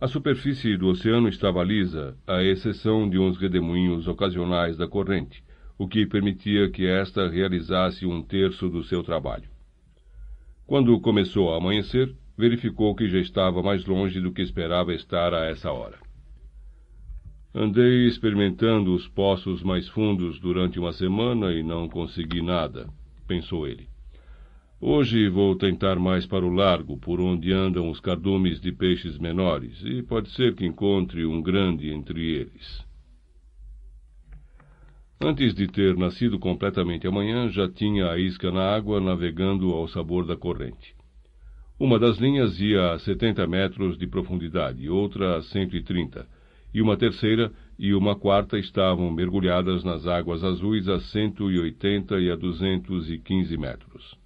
A 0.00 0.08
superfície 0.08 0.76
do 0.76 0.88
oceano 0.88 1.28
estava 1.28 1.62
lisa, 1.62 2.16
à 2.26 2.42
exceção 2.42 3.08
de 3.08 3.18
uns 3.18 3.36
redemoinhos 3.38 4.08
ocasionais 4.08 4.76
da 4.76 4.88
corrente, 4.88 5.44
o 5.78 5.86
que 5.86 6.06
permitia 6.06 6.68
que 6.70 6.86
esta 6.86 7.28
realizasse 7.28 8.04
um 8.04 8.22
terço 8.22 8.68
do 8.68 8.82
seu 8.82 9.02
trabalho. 9.02 9.48
Quando 10.66 10.98
começou 11.00 11.52
a 11.52 11.58
amanhecer, 11.58 12.12
verificou 12.36 12.94
que 12.94 13.08
já 13.08 13.18
estava 13.18 13.62
mais 13.62 13.84
longe 13.84 14.20
do 14.20 14.32
que 14.32 14.42
esperava 14.42 14.92
estar 14.94 15.34
a 15.34 15.44
essa 15.44 15.70
hora. 15.70 15.98
Andei 17.54 18.06
experimentando 18.06 18.94
os 18.94 19.06
poços 19.06 19.62
mais 19.62 19.86
fundos 19.88 20.40
durante 20.40 20.80
uma 20.80 20.92
semana 20.92 21.52
e 21.52 21.62
não 21.62 21.88
consegui 21.88 22.40
nada, 22.40 22.88
pensou 23.26 23.66
ele. 23.66 23.88
Hoje 24.80 25.28
vou 25.28 25.54
tentar 25.54 25.96
mais 25.96 26.26
para 26.26 26.44
o 26.44 26.52
largo, 26.52 26.96
por 26.96 27.20
onde 27.20 27.52
andam 27.52 27.88
os 27.88 28.00
cardumes 28.00 28.60
de 28.60 28.72
peixes 28.72 29.16
menores, 29.16 29.80
e 29.84 30.02
pode 30.02 30.28
ser 30.30 30.56
que 30.56 30.66
encontre 30.66 31.24
um 31.24 31.40
grande 31.40 31.90
entre 31.90 32.20
eles. 32.20 32.84
Antes 35.20 35.54
de 35.54 35.68
ter 35.68 35.96
nascido 35.96 36.36
completamente 36.36 37.06
amanhã, 37.06 37.48
já 37.48 37.68
tinha 37.68 38.10
a 38.10 38.18
isca 38.18 38.50
na 38.50 38.74
água, 38.74 39.00
navegando 39.00 39.72
ao 39.72 39.86
sabor 39.86 40.26
da 40.26 40.36
corrente. 40.36 40.96
Uma 41.78 41.96
das 41.96 42.18
linhas 42.18 42.60
ia 42.60 42.92
a 42.92 42.98
setenta 42.98 43.46
metros 43.46 43.96
de 43.96 44.08
profundidade, 44.08 44.88
outra 44.88 45.36
a 45.36 45.42
cento 45.42 45.76
e 45.76 45.82
trinta, 45.82 46.26
e 46.74 46.82
uma 46.82 46.96
terceira 46.96 47.52
e 47.82 47.92
uma 47.94 48.14
quarta 48.14 48.60
estavam 48.60 49.10
mergulhadas 49.10 49.82
nas 49.82 50.06
águas 50.06 50.44
azuis 50.44 50.88
a 50.88 51.00
cento 51.00 51.50
e 51.50 51.58
oitenta 51.58 52.14
a 52.14 52.36
duzentos 52.36 53.10
e 53.10 53.18
quinze 53.18 53.58
metros. 53.58 54.16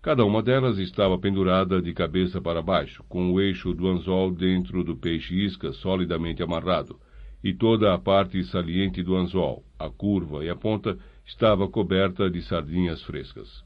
Cada 0.00 0.24
uma 0.24 0.40
delas 0.40 0.78
estava 0.78 1.18
pendurada 1.18 1.82
de 1.82 1.92
cabeça 1.92 2.40
para 2.40 2.62
baixo, 2.62 3.02
com 3.08 3.32
o 3.32 3.40
eixo 3.40 3.74
do 3.74 3.88
anzol 3.88 4.30
dentro 4.30 4.84
do 4.84 4.96
peixe-isca 4.96 5.72
solidamente 5.72 6.44
amarrado, 6.44 6.96
e 7.42 7.52
toda 7.52 7.92
a 7.92 7.98
parte 7.98 8.40
saliente 8.44 9.02
do 9.02 9.16
anzol, 9.16 9.64
a 9.76 9.90
curva 9.90 10.44
e 10.44 10.48
a 10.48 10.54
ponta, 10.54 10.96
estava 11.26 11.66
coberta 11.66 12.30
de 12.30 12.40
sardinhas 12.40 13.02
frescas. 13.02 13.64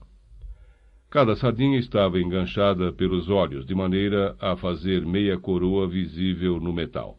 Cada 1.10 1.36
sardinha 1.36 1.78
estava 1.78 2.18
enganchada 2.18 2.90
pelos 2.90 3.28
olhos, 3.28 3.66
de 3.66 3.74
maneira 3.74 4.34
a 4.40 4.56
fazer 4.56 5.04
meia 5.04 5.38
coroa 5.38 5.86
visível 5.86 6.58
no 6.58 6.72
metal. 6.72 7.18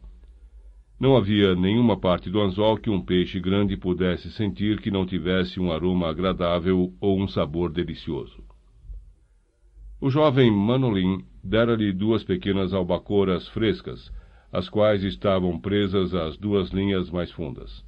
Não 0.98 1.14
havia 1.14 1.54
nenhuma 1.54 1.98
parte 1.98 2.30
do 2.30 2.40
anzol 2.40 2.78
que 2.78 2.88
um 2.88 3.02
peixe 3.02 3.38
grande 3.38 3.76
pudesse 3.76 4.32
sentir 4.32 4.80
que 4.80 4.90
não 4.90 5.04
tivesse 5.04 5.60
um 5.60 5.70
aroma 5.70 6.08
agradável 6.08 6.90
ou 6.98 7.20
um 7.20 7.28
sabor 7.28 7.70
delicioso. 7.70 8.42
O 10.00 10.08
jovem 10.08 10.50
Manolim 10.50 11.22
dera-lhe 11.44 11.92
duas 11.92 12.24
pequenas 12.24 12.72
albacoras 12.72 13.46
frescas, 13.48 14.10
as 14.50 14.70
quais 14.70 15.04
estavam 15.04 15.60
presas 15.60 16.14
às 16.14 16.38
duas 16.38 16.70
linhas 16.70 17.10
mais 17.10 17.30
fundas. 17.30 17.84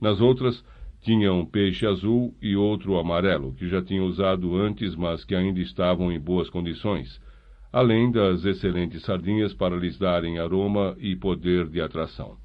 Nas 0.00 0.20
outras, 0.20 0.64
tinha 1.00 1.32
um 1.32 1.44
peixe 1.44 1.84
azul 1.84 2.32
e 2.40 2.54
outro 2.54 2.96
amarelo, 2.96 3.54
que 3.54 3.68
já 3.68 3.82
tinha 3.82 4.04
usado 4.04 4.56
antes, 4.56 4.94
mas 4.94 5.24
que 5.24 5.34
ainda 5.34 5.58
estavam 5.58 6.12
em 6.12 6.20
boas 6.20 6.48
condições, 6.48 7.20
além 7.76 8.10
das 8.10 8.42
excelentes 8.42 9.02
sardinhas 9.02 9.52
para 9.52 9.76
lhes 9.76 9.98
darem 9.98 10.38
aroma 10.38 10.96
e 10.98 11.14
poder 11.14 11.68
de 11.68 11.78
atração. 11.78 12.38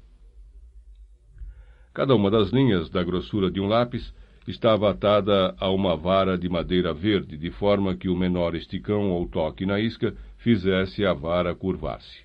Cada 1.94 2.14
uma 2.14 2.30
das 2.30 2.50
linhas, 2.50 2.90
da 2.90 3.02
grossura 3.02 3.50
de 3.50 3.58
um 3.58 3.66
lápis, 3.66 4.14
estava 4.46 4.90
atada 4.90 5.56
a 5.58 5.70
uma 5.70 5.96
vara 5.96 6.36
de 6.36 6.50
madeira 6.50 6.92
verde, 6.92 7.38
de 7.38 7.50
forma 7.50 7.96
que 7.96 8.10
o 8.10 8.14
menor 8.14 8.54
esticão 8.54 9.10
ou 9.10 9.26
toque 9.26 9.64
na 9.64 9.80
isca 9.80 10.14
fizesse 10.36 11.02
a 11.02 11.14
vara 11.14 11.54
curvar-se. 11.54 12.24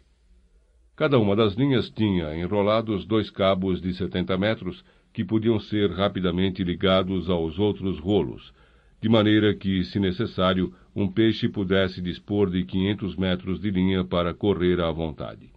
Cada 0.93 1.17
uma 1.17 1.33
das 1.33 1.53
linhas 1.53 1.89
tinha 1.91 2.35
enrolados 2.35 3.05
dois 3.05 3.29
cabos 3.29 3.79
de 3.79 3.93
setenta 3.93 4.37
metros 4.37 4.83
que 5.13 5.23
podiam 5.23 5.61
ser 5.61 5.91
rapidamente 5.91 6.61
ligados 6.61 7.29
aos 7.29 7.57
outros 7.57 7.99
rolos, 7.99 8.53
de 8.99 9.07
maneira 9.07 9.53
que, 9.53 9.83
se 9.83 9.99
necessário, 9.99 10.73
um 10.95 11.07
peixe 11.07 11.47
pudesse 11.47 12.01
dispor 12.01 12.49
de 12.49 12.63
quinhentos 12.63 13.15
metros 13.15 13.59
de 13.59 13.69
linha 13.69 14.03
para 14.03 14.33
correr 14.33 14.79
à 14.81 14.91
vontade. 14.91 15.51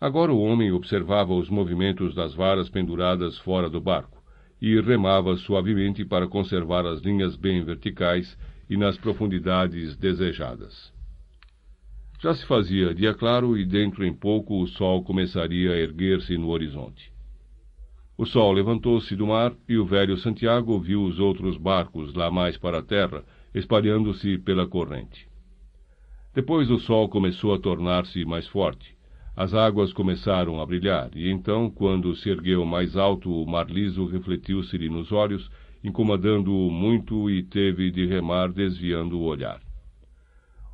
Agora 0.00 0.32
o 0.32 0.40
homem 0.40 0.72
observava 0.72 1.32
os 1.32 1.48
movimentos 1.48 2.14
das 2.14 2.34
varas 2.34 2.68
penduradas 2.68 3.38
fora 3.38 3.70
do 3.70 3.80
barco 3.80 4.22
e 4.60 4.80
remava 4.80 5.36
suavemente 5.36 6.04
para 6.04 6.26
conservar 6.26 6.84
as 6.84 7.00
linhas 7.00 7.36
bem 7.36 7.64
verticais 7.64 8.36
e 8.68 8.76
nas 8.76 8.98
profundidades 8.98 9.96
desejadas. 9.96 10.92
Já 12.20 12.34
se 12.34 12.44
fazia 12.46 12.94
dia 12.94 13.14
claro 13.14 13.56
e 13.56 13.64
dentro 13.64 14.04
em 14.04 14.12
pouco 14.12 14.60
o 14.60 14.66
sol 14.66 15.04
começaria 15.04 15.72
a 15.72 15.76
erguer-se 15.76 16.36
no 16.36 16.48
horizonte. 16.48 17.13
O 18.16 18.24
sol 18.24 18.52
levantou-se 18.52 19.16
do 19.16 19.26
mar 19.26 19.52
e 19.68 19.76
o 19.76 19.84
velho 19.84 20.16
Santiago 20.16 20.78
viu 20.78 21.02
os 21.02 21.18
outros 21.18 21.56
barcos 21.56 22.14
lá 22.14 22.30
mais 22.30 22.56
para 22.56 22.78
a 22.78 22.82
terra, 22.82 23.24
espalhando-se 23.52 24.38
pela 24.38 24.68
corrente. 24.68 25.26
Depois 26.32 26.70
o 26.70 26.78
sol 26.78 27.08
começou 27.08 27.52
a 27.52 27.58
tornar-se 27.58 28.24
mais 28.24 28.46
forte. 28.46 28.96
As 29.36 29.52
águas 29.52 29.92
começaram 29.92 30.60
a 30.60 30.66
brilhar, 30.66 31.10
e 31.16 31.28
então, 31.28 31.68
quando 31.68 32.14
se 32.14 32.28
ergueu 32.30 32.64
mais 32.64 32.96
alto, 32.96 33.32
o 33.32 33.44
mar 33.44 33.68
liso 33.68 34.06
refletiu-se-lhe 34.06 34.88
nos 34.88 35.10
olhos, 35.10 35.50
incomodando-o 35.82 36.70
muito 36.70 37.28
e 37.28 37.42
teve 37.42 37.90
de 37.90 38.06
remar 38.06 38.52
desviando 38.52 39.18
o 39.18 39.24
olhar. 39.24 39.60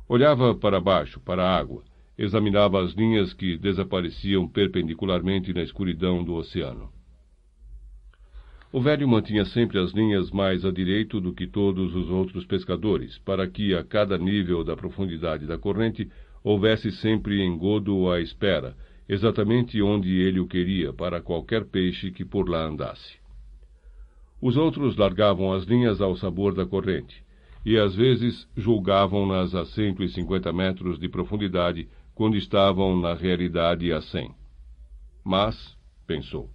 Olhava 0.07 0.53
para 0.53 0.79
baixo, 0.79 1.19
para 1.19 1.43
a 1.43 1.57
água, 1.57 1.83
examinava 2.15 2.83
as 2.83 2.93
linhas 2.93 3.33
que 3.33 3.57
desapareciam 3.57 4.47
perpendicularmente 4.47 5.51
na 5.53 5.63
escuridão 5.63 6.23
do 6.23 6.35
oceano. 6.35 7.00
O 8.73 8.79
velho 8.79 9.05
mantinha 9.05 9.43
sempre 9.43 9.77
as 9.79 9.91
linhas 9.91 10.31
mais 10.31 10.63
a 10.63 10.71
direito 10.71 11.19
do 11.19 11.33
que 11.33 11.45
todos 11.45 11.93
os 11.93 12.09
outros 12.09 12.45
pescadores, 12.45 13.17
para 13.19 13.45
que, 13.45 13.75
a 13.75 13.83
cada 13.83 14.17
nível 14.17 14.63
da 14.63 14.77
profundidade 14.77 15.45
da 15.45 15.57
corrente, 15.57 16.09
houvesse 16.41 16.89
sempre 16.89 17.43
engodo 17.43 18.09
à 18.09 18.21
espera, 18.21 18.75
exatamente 19.09 19.81
onde 19.81 20.15
ele 20.15 20.39
o 20.39 20.47
queria, 20.47 20.93
para 20.93 21.21
qualquer 21.21 21.65
peixe 21.65 22.11
que 22.11 22.23
por 22.23 22.47
lá 22.47 22.65
andasse. 22.65 23.19
Os 24.41 24.55
outros 24.55 24.95
largavam 24.95 25.51
as 25.51 25.65
linhas 25.65 25.99
ao 25.99 26.15
sabor 26.15 26.55
da 26.55 26.65
corrente, 26.65 27.21
e 27.65 27.77
às 27.77 27.93
vezes 27.93 28.47
julgavam-nas 28.55 29.53
a 29.53 29.65
cento 29.65 30.01
e 30.01 30.07
cinquenta 30.07 30.53
metros 30.53 30.97
de 30.97 31.09
profundidade, 31.09 31.89
quando 32.15 32.37
estavam 32.37 32.97
na 32.99 33.13
realidade 33.13 33.91
a 33.91 34.01
cem. 34.01 34.31
Mas, 35.25 35.77
pensou, 36.07 36.49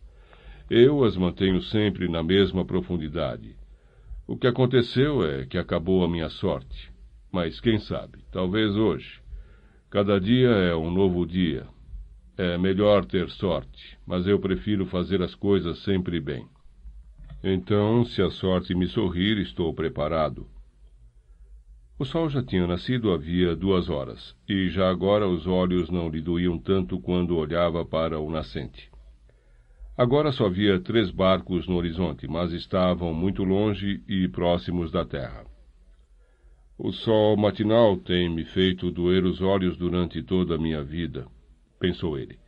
eu 0.69 1.05
as 1.05 1.17
mantenho 1.17 1.63
sempre 1.63 2.09
na 2.09 2.23
mesma 2.23 2.65
profundidade. 2.65 3.57
O 4.27 4.37
que 4.37 4.47
aconteceu 4.47 5.25
é 5.25 5.47
que 5.47 5.57
acabou 5.57 6.05
a 6.05 6.09
minha 6.09 6.29
sorte. 6.29 6.91
Mas 7.31 7.61
quem 7.61 7.79
sabe, 7.79 8.19
talvez 8.33 8.75
hoje. 8.75 9.21
Cada 9.89 10.19
dia 10.19 10.49
é 10.49 10.75
um 10.75 10.91
novo 10.91 11.25
dia. 11.25 11.67
É 12.37 12.59
melhor 12.59 13.05
ter 13.05 13.31
sorte, 13.31 13.97
mas 14.05 14.27
eu 14.27 14.39
prefiro 14.39 14.85
fazer 14.87 15.23
as 15.23 15.35
coisas 15.35 15.79
sempre 15.85 16.21
bem. 16.21 16.47
Então, 17.43 18.05
se 18.05 18.21
a 18.21 18.29
sorte 18.29 18.75
me 18.75 18.89
sorrir, 18.89 19.39
estou 19.39 19.73
preparado. 19.73 20.47
O 21.99 22.05
sol 22.05 22.29
já 22.29 22.43
tinha 22.43 22.67
nascido 22.67 23.12
havia 23.12 23.55
duas 23.55 23.89
horas, 23.89 24.37
e 24.49 24.69
já 24.69 24.91
agora 24.91 25.29
os 25.29 25.47
olhos 25.47 25.89
não 25.89 26.11
lhe 26.11 26.21
doíam 26.21 26.59
tanto 26.59 27.01
quando 27.01 27.37
olhava 27.37 27.85
para 27.87 28.19
o 28.19 28.31
nascente. 28.31 28.91
Agora 29.97 30.30
só 30.30 30.47
havia 30.47 30.78
três 30.78 31.11
barcos 31.11 31.66
no 31.66 31.76
horizonte, 31.76 32.28
mas 32.28 32.53
estavam 32.53 33.14
muito 33.14 33.42
longe 33.42 34.03
e 34.07 34.28
próximos 34.28 34.92
da 34.92 35.07
terra. 35.07 35.47
O 36.78 36.92
sol 36.92 37.34
matinal 37.38 37.97
tem 37.97 38.28
me 38.28 38.44
feito 38.44 38.90
doer 38.90 39.24
os 39.24 39.40
olhos 39.40 39.78
durante 39.78 40.22
toda 40.22 40.57
a 40.57 40.59
minha 40.59 40.82
vida, 40.82 41.26
pensou 41.80 42.18
ele. 42.18 42.38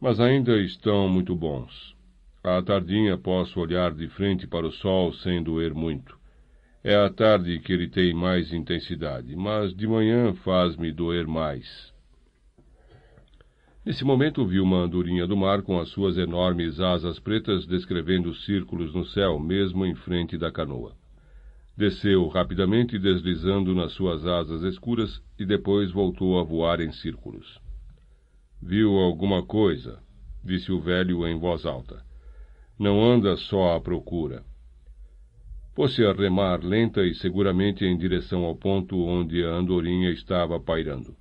Mas 0.00 0.18
ainda 0.18 0.58
estão 0.58 1.08
muito 1.08 1.36
bons. 1.36 1.94
À 2.42 2.60
tardinha 2.60 3.16
posso 3.16 3.60
olhar 3.60 3.94
de 3.94 4.08
frente 4.08 4.48
para 4.48 4.66
o 4.66 4.72
sol 4.72 5.12
sem 5.12 5.40
doer 5.40 5.72
muito. 5.72 6.18
É 6.82 6.96
à 6.96 7.08
tarde 7.08 7.60
que 7.60 7.72
ele 7.72 7.86
tem 7.86 8.12
mais 8.12 8.52
intensidade, 8.52 9.36
mas 9.36 9.72
de 9.72 9.86
manhã 9.86 10.34
faz-me 10.34 10.90
doer 10.90 11.28
mais. 11.28 11.91
Nesse 13.84 14.04
momento 14.04 14.46
vi 14.46 14.60
uma 14.60 14.84
andorinha 14.84 15.26
do 15.26 15.36
mar 15.36 15.62
com 15.62 15.80
as 15.80 15.88
suas 15.88 16.16
enormes 16.16 16.78
asas 16.78 17.18
pretas 17.18 17.66
descrevendo 17.66 18.32
círculos 18.32 18.94
no 18.94 19.04
céu, 19.04 19.40
mesmo 19.40 19.84
em 19.84 19.92
frente 19.92 20.38
da 20.38 20.52
canoa. 20.52 20.94
Desceu 21.76 22.28
rapidamente, 22.28 22.96
deslizando 22.96 23.74
nas 23.74 23.92
suas 23.92 24.24
asas 24.24 24.62
escuras, 24.62 25.20
e 25.36 25.44
depois 25.44 25.90
voltou 25.90 26.38
a 26.38 26.44
voar 26.44 26.80
em 26.80 26.92
círculos. 26.92 27.58
Viu 28.62 28.92
alguma 28.98 29.42
coisa? 29.42 29.98
disse 30.44 30.70
o 30.70 30.80
velho 30.80 31.26
em 31.26 31.36
voz 31.36 31.66
alta. 31.66 32.04
Não 32.78 33.02
anda 33.02 33.36
só 33.36 33.74
à 33.74 33.80
procura. 33.80 34.44
Pôs-se 35.74 36.04
a 36.04 36.12
remar 36.12 36.62
lenta 36.62 37.04
e 37.04 37.14
seguramente 37.14 37.84
em 37.84 37.98
direção 37.98 38.44
ao 38.44 38.54
ponto 38.54 38.96
onde 38.96 39.42
a 39.42 39.48
andorinha 39.48 40.10
estava 40.10 40.60
pairando. 40.60 41.16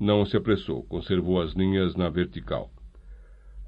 Não 0.00 0.24
se 0.24 0.34
apressou, 0.34 0.82
conservou 0.84 1.42
as 1.42 1.52
linhas 1.52 1.94
na 1.94 2.08
vertical. 2.08 2.70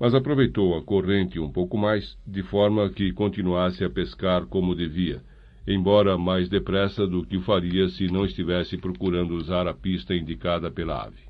Mas 0.00 0.14
aproveitou 0.14 0.74
a 0.74 0.82
corrente 0.82 1.38
um 1.38 1.52
pouco 1.52 1.76
mais, 1.76 2.18
de 2.26 2.42
forma 2.42 2.88
que 2.88 3.12
continuasse 3.12 3.84
a 3.84 3.90
pescar 3.90 4.46
como 4.46 4.74
devia, 4.74 5.22
embora 5.68 6.16
mais 6.16 6.48
depressa 6.48 7.06
do 7.06 7.22
que 7.22 7.36
o 7.36 7.42
faria 7.42 7.86
se 7.90 8.06
não 8.06 8.24
estivesse 8.24 8.78
procurando 8.78 9.34
usar 9.34 9.68
a 9.68 9.74
pista 9.74 10.14
indicada 10.14 10.70
pela 10.70 11.04
ave. 11.04 11.20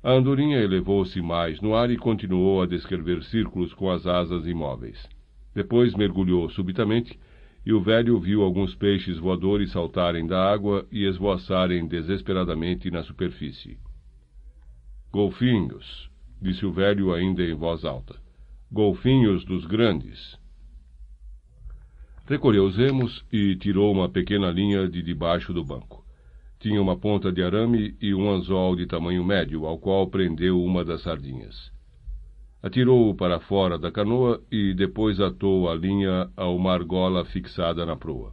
A 0.00 0.12
andorinha 0.12 0.58
elevou-se 0.58 1.20
mais 1.20 1.60
no 1.60 1.74
ar 1.74 1.90
e 1.90 1.96
continuou 1.96 2.62
a 2.62 2.66
descrever 2.66 3.24
círculos 3.24 3.74
com 3.74 3.90
as 3.90 4.06
asas 4.06 4.46
imóveis. 4.46 5.08
Depois 5.52 5.92
mergulhou 5.96 6.48
subitamente 6.50 7.18
e 7.66 7.72
o 7.72 7.80
velho 7.80 8.20
viu 8.20 8.42
alguns 8.42 8.76
peixes 8.76 9.18
voadores 9.18 9.72
saltarem 9.72 10.24
da 10.24 10.40
água 10.40 10.86
e 10.92 11.04
esvoaçarem 11.04 11.88
desesperadamente 11.88 12.92
na 12.92 13.02
superfície. 13.02 13.76
Golfinhos, 15.10 16.08
disse 16.40 16.64
o 16.64 16.70
velho 16.70 17.12
ainda 17.12 17.42
em 17.42 17.54
voz 17.54 17.84
alta. 17.84 18.14
Golfinhos 18.70 19.44
dos 19.44 19.66
grandes. 19.66 20.38
Recolheu 22.24 22.66
os 22.66 22.76
remos 22.76 23.24
e 23.32 23.56
tirou 23.56 23.92
uma 23.92 24.08
pequena 24.08 24.48
linha 24.48 24.88
de 24.88 25.02
debaixo 25.02 25.52
do 25.52 25.64
banco. 25.64 26.04
Tinha 26.60 26.80
uma 26.80 26.96
ponta 26.96 27.32
de 27.32 27.42
arame 27.42 27.96
e 28.00 28.14
um 28.14 28.30
anzol 28.30 28.76
de 28.76 28.86
tamanho 28.86 29.24
médio, 29.24 29.66
ao 29.66 29.76
qual 29.76 30.06
prendeu 30.06 30.62
uma 30.62 30.84
das 30.84 31.02
sardinhas. 31.02 31.75
Atirou-o 32.62 33.14
para 33.14 33.38
fora 33.40 33.78
da 33.78 33.90
canoa 33.90 34.42
e 34.50 34.74
depois 34.74 35.20
atou 35.20 35.68
a 35.68 35.74
linha 35.74 36.30
a 36.36 36.48
uma 36.48 36.72
argola 36.72 37.24
fixada 37.24 37.84
na 37.84 37.96
proa. 37.96 38.32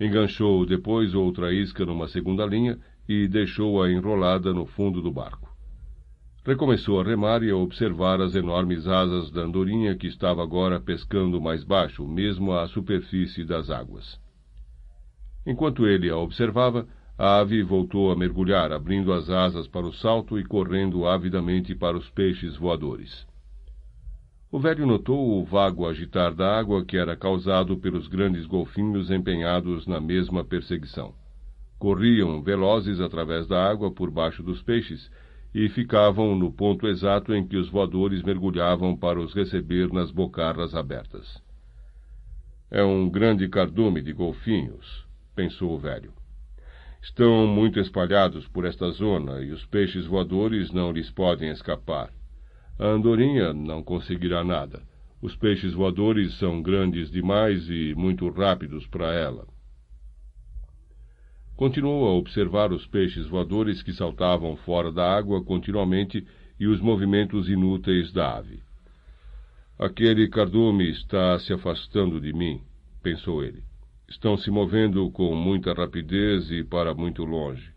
Enganchou 0.00 0.64
depois 0.64 1.14
outra 1.14 1.52
isca 1.52 1.84
numa 1.84 2.08
segunda 2.08 2.46
linha 2.46 2.78
e 3.08 3.28
deixou-a 3.28 3.90
enrolada 3.90 4.52
no 4.52 4.64
fundo 4.64 5.02
do 5.02 5.10
barco. 5.10 5.48
Recomeçou 6.44 7.00
a 7.00 7.04
remar 7.04 7.42
e 7.42 7.50
a 7.50 7.56
observar 7.56 8.20
as 8.22 8.34
enormes 8.34 8.86
asas 8.86 9.30
da 9.30 9.42
andorinha 9.42 9.94
que 9.96 10.06
estava 10.06 10.42
agora 10.42 10.80
pescando 10.80 11.40
mais 11.40 11.62
baixo, 11.62 12.06
mesmo 12.06 12.52
à 12.52 12.66
superfície 12.68 13.44
das 13.44 13.70
águas. 13.70 14.18
Enquanto 15.46 15.86
ele 15.86 16.08
a 16.08 16.16
observava, 16.16 16.86
a 17.18 17.40
ave 17.40 17.64
voltou 17.64 18.12
a 18.12 18.16
mergulhar, 18.16 18.72
abrindo 18.72 19.12
as 19.12 19.28
asas 19.28 19.66
para 19.66 19.84
o 19.84 19.92
salto 19.92 20.38
e 20.38 20.44
correndo 20.44 21.04
avidamente 21.04 21.74
para 21.74 21.96
os 21.96 22.08
peixes 22.10 22.56
voadores. 22.56 23.26
O 24.52 24.60
velho 24.60 24.86
notou 24.86 25.36
o 25.36 25.44
vago 25.44 25.88
agitar 25.88 26.32
da 26.32 26.56
água 26.56 26.84
que 26.84 26.96
era 26.96 27.16
causado 27.16 27.76
pelos 27.76 28.06
grandes 28.06 28.46
golfinhos 28.46 29.10
empenhados 29.10 29.84
na 29.84 30.00
mesma 30.00 30.44
perseguição. 30.44 31.12
Corriam 31.76 32.40
velozes 32.40 33.00
através 33.00 33.48
da 33.48 33.68
água 33.68 33.90
por 33.90 34.12
baixo 34.12 34.40
dos 34.40 34.62
peixes 34.62 35.10
e 35.52 35.68
ficavam 35.68 36.36
no 36.36 36.52
ponto 36.52 36.86
exato 36.86 37.34
em 37.34 37.44
que 37.44 37.56
os 37.56 37.68
voadores 37.68 38.22
mergulhavam 38.22 38.96
para 38.96 39.20
os 39.20 39.34
receber 39.34 39.92
nas 39.92 40.12
bocarras 40.12 40.72
abertas. 40.72 41.42
É 42.70 42.84
um 42.84 43.10
grande 43.10 43.48
cardume 43.48 44.00
de 44.00 44.12
golfinhos, 44.12 45.04
pensou 45.34 45.74
o 45.74 45.78
velho. 45.78 46.17
Estão 47.02 47.46
muito 47.46 47.78
espalhados 47.78 48.46
por 48.48 48.64
esta 48.64 48.90
zona 48.90 49.40
e 49.40 49.50
os 49.52 49.64
peixes 49.66 50.06
voadores 50.06 50.72
não 50.72 50.90
lhes 50.90 51.10
podem 51.10 51.50
escapar. 51.50 52.12
A 52.78 52.86
andorinha 52.86 53.52
não 53.52 53.82
conseguirá 53.82 54.42
nada. 54.42 54.82
Os 55.22 55.34
peixes 55.36 55.72
voadores 55.72 56.36
são 56.38 56.60
grandes 56.60 57.10
demais 57.10 57.68
e 57.68 57.94
muito 57.96 58.28
rápidos 58.30 58.86
para 58.86 59.12
ela. 59.12 59.46
Continuou 61.56 62.06
a 62.06 62.14
observar 62.14 62.72
os 62.72 62.86
peixes 62.86 63.26
voadores 63.26 63.82
que 63.82 63.92
saltavam 63.92 64.56
fora 64.56 64.92
da 64.92 65.16
água 65.16 65.42
continuamente 65.42 66.24
e 66.58 66.66
os 66.66 66.80
movimentos 66.80 67.48
inúteis 67.48 68.12
da 68.12 68.36
ave. 68.36 68.62
Aquele 69.78 70.28
cardume 70.28 70.88
está 70.90 71.38
se 71.38 71.52
afastando 71.52 72.20
de 72.20 72.32
mim, 72.32 72.60
pensou 73.02 73.42
ele 73.42 73.67
estão 74.08 74.36
se 74.38 74.50
movendo 74.50 75.10
com 75.10 75.34
muita 75.34 75.72
rapidez 75.72 76.50
e 76.50 76.64
para 76.64 76.94
muito 76.94 77.24
longe. 77.24 77.72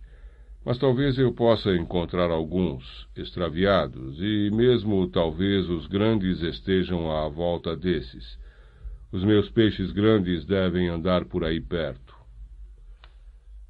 Mas 0.63 0.77
talvez 0.77 1.17
eu 1.17 1.33
possa 1.33 1.75
encontrar 1.75 2.29
alguns 2.29 3.07
extraviados, 3.15 4.17
e 4.19 4.49
mesmo 4.53 5.07
talvez 5.07 5.69
os 5.69 5.87
grandes 5.87 6.41
estejam 6.41 7.11
à 7.11 7.27
volta 7.27 7.75
desses. 7.75 8.39
Os 9.11 9.23
meus 9.23 9.49
peixes 9.49 9.91
grandes 9.91 10.45
devem 10.45 10.87
andar 10.87 11.25
por 11.25 11.43
aí 11.43 11.59
perto. 11.59 12.15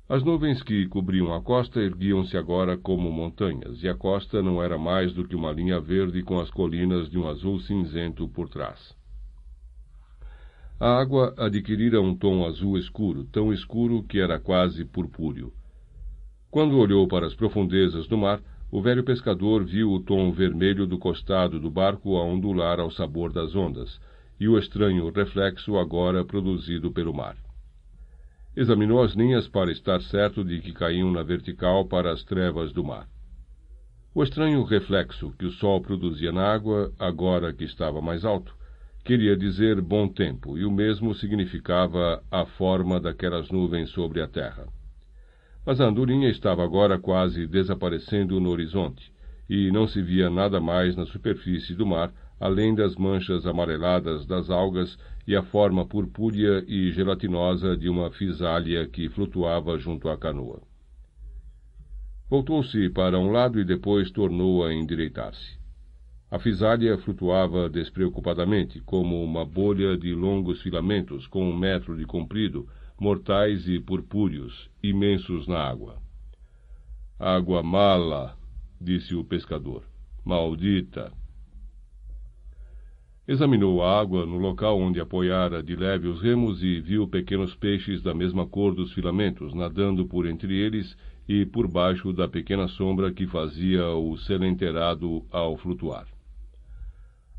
As 0.07 0.21
nuvens 0.21 0.61
que 0.61 0.85
cobriam 0.87 1.33
a 1.33 1.41
costa 1.41 1.79
erguiam-se 1.79 2.35
agora 2.35 2.77
como 2.77 3.09
montanhas, 3.09 3.81
e 3.81 3.87
a 3.87 3.95
costa 3.95 4.43
não 4.43 4.61
era 4.61 4.77
mais 4.77 5.13
do 5.13 5.25
que 5.25 5.35
uma 5.35 5.53
linha 5.53 5.79
verde 5.79 6.21
com 6.21 6.37
as 6.37 6.51
colinas 6.51 7.09
de 7.09 7.17
um 7.17 7.29
azul 7.29 7.61
cinzento 7.61 8.27
por 8.27 8.49
trás. 8.49 8.93
A 10.83 10.99
água 10.99 11.35
adquirira 11.37 12.01
um 12.01 12.15
tom 12.15 12.43
azul 12.43 12.75
escuro, 12.75 13.23
tão 13.25 13.53
escuro 13.53 14.01
que 14.01 14.19
era 14.19 14.39
quase 14.39 14.83
purpúreo. 14.83 15.53
Quando 16.49 16.75
olhou 16.75 17.07
para 17.07 17.27
as 17.27 17.35
profundezas 17.35 18.07
do 18.07 18.17
mar, 18.17 18.41
o 18.71 18.81
velho 18.81 19.03
pescador 19.03 19.63
viu 19.63 19.91
o 19.91 19.99
tom 19.99 20.31
vermelho 20.31 20.87
do 20.87 20.97
costado 20.97 21.59
do 21.59 21.69
barco 21.69 22.17
a 22.17 22.23
ondular 22.23 22.79
ao 22.79 22.89
sabor 22.89 23.31
das 23.31 23.55
ondas, 23.55 24.01
e 24.39 24.47
o 24.47 24.57
estranho 24.57 25.07
reflexo 25.11 25.77
agora 25.77 26.25
produzido 26.25 26.91
pelo 26.91 27.13
mar. 27.13 27.37
Examinou 28.57 29.03
as 29.03 29.13
linhas 29.13 29.47
para 29.47 29.71
estar 29.71 30.01
certo 30.01 30.43
de 30.43 30.61
que 30.61 30.73
caíam 30.73 31.11
na 31.11 31.21
vertical 31.21 31.85
para 31.85 32.11
as 32.11 32.23
trevas 32.23 32.73
do 32.73 32.83
mar. 32.83 33.07
O 34.15 34.23
estranho 34.23 34.63
reflexo 34.63 35.31
que 35.37 35.45
o 35.45 35.51
sol 35.51 35.79
produzia 35.79 36.31
na 36.31 36.51
água, 36.51 36.91
agora 36.97 37.53
que 37.53 37.65
estava 37.65 38.01
mais 38.01 38.25
alto, 38.25 38.59
queria 39.03 39.35
dizer 39.35 39.81
bom 39.81 40.07
tempo, 40.07 40.57
e 40.57 40.65
o 40.65 40.71
mesmo 40.71 41.13
significava 41.15 42.23
a 42.29 42.45
forma 42.45 42.99
daquelas 42.99 43.49
nuvens 43.49 43.89
sobre 43.89 44.21
a 44.21 44.27
terra. 44.27 44.67
Mas 45.65 45.79
a 45.79 45.85
andorinha 45.85 46.29
estava 46.29 46.63
agora 46.63 46.97
quase 46.99 47.47
desaparecendo 47.47 48.39
no 48.39 48.49
horizonte, 48.49 49.11
e 49.49 49.71
não 49.71 49.87
se 49.87 50.01
via 50.01 50.29
nada 50.29 50.59
mais 50.59 50.95
na 50.95 51.05
superfície 51.05 51.75
do 51.75 51.85
mar, 51.85 52.13
além 52.39 52.73
das 52.73 52.95
manchas 52.95 53.45
amareladas 53.45 54.25
das 54.25 54.49
algas 54.49 54.97
e 55.27 55.35
a 55.35 55.43
forma 55.43 55.85
purpúrea 55.85 56.63
e 56.67 56.91
gelatinosa 56.91 57.77
de 57.77 57.87
uma 57.87 58.09
fisália 58.11 58.87
que 58.87 59.09
flutuava 59.09 59.77
junto 59.77 60.09
à 60.09 60.17
canoa. 60.17 60.61
Voltou-se 62.27 62.89
para 62.89 63.19
um 63.19 63.31
lado 63.31 63.59
e 63.59 63.63
depois 63.63 64.09
tornou 64.09 64.63
a 64.65 64.73
endireitar-se. 64.73 65.60
A 66.31 66.39
fisália 66.39 66.97
flutuava 66.97 67.69
despreocupadamente, 67.69 68.79
como 68.79 69.21
uma 69.21 69.43
bolha 69.43 69.97
de 69.97 70.13
longos 70.15 70.61
filamentos 70.61 71.27
com 71.27 71.43
um 71.43 71.53
metro 71.53 71.97
de 71.97 72.05
comprido, 72.05 72.69
mortais 72.97 73.67
e 73.67 73.81
purpúreos, 73.81 74.69
imensos 74.81 75.45
na 75.45 75.59
água. 75.59 76.01
Água 77.19 77.61
mala, 77.61 78.37
disse 78.79 79.13
o 79.13 79.25
pescador. 79.25 79.83
Maldita! 80.23 81.11
Examinou 83.27 83.83
a 83.83 83.99
água 83.99 84.25
no 84.25 84.37
local 84.37 84.79
onde 84.79 85.01
apoiara 85.01 85.61
de 85.61 85.75
leve 85.75 86.07
os 86.07 86.21
remos 86.21 86.63
e 86.63 86.79
viu 86.79 87.09
pequenos 87.09 87.53
peixes 87.55 88.01
da 88.01 88.13
mesma 88.13 88.47
cor 88.47 88.73
dos 88.73 88.93
filamentos 88.93 89.53
nadando 89.53 90.07
por 90.07 90.25
entre 90.25 90.55
eles 90.55 90.97
e 91.27 91.45
por 91.45 91.67
baixo 91.67 92.13
da 92.13 92.29
pequena 92.29 92.69
sombra 92.69 93.11
que 93.11 93.27
fazia 93.27 93.85
o 93.89 94.17
selenterado 94.17 95.25
ao 95.29 95.57
flutuar. 95.57 96.07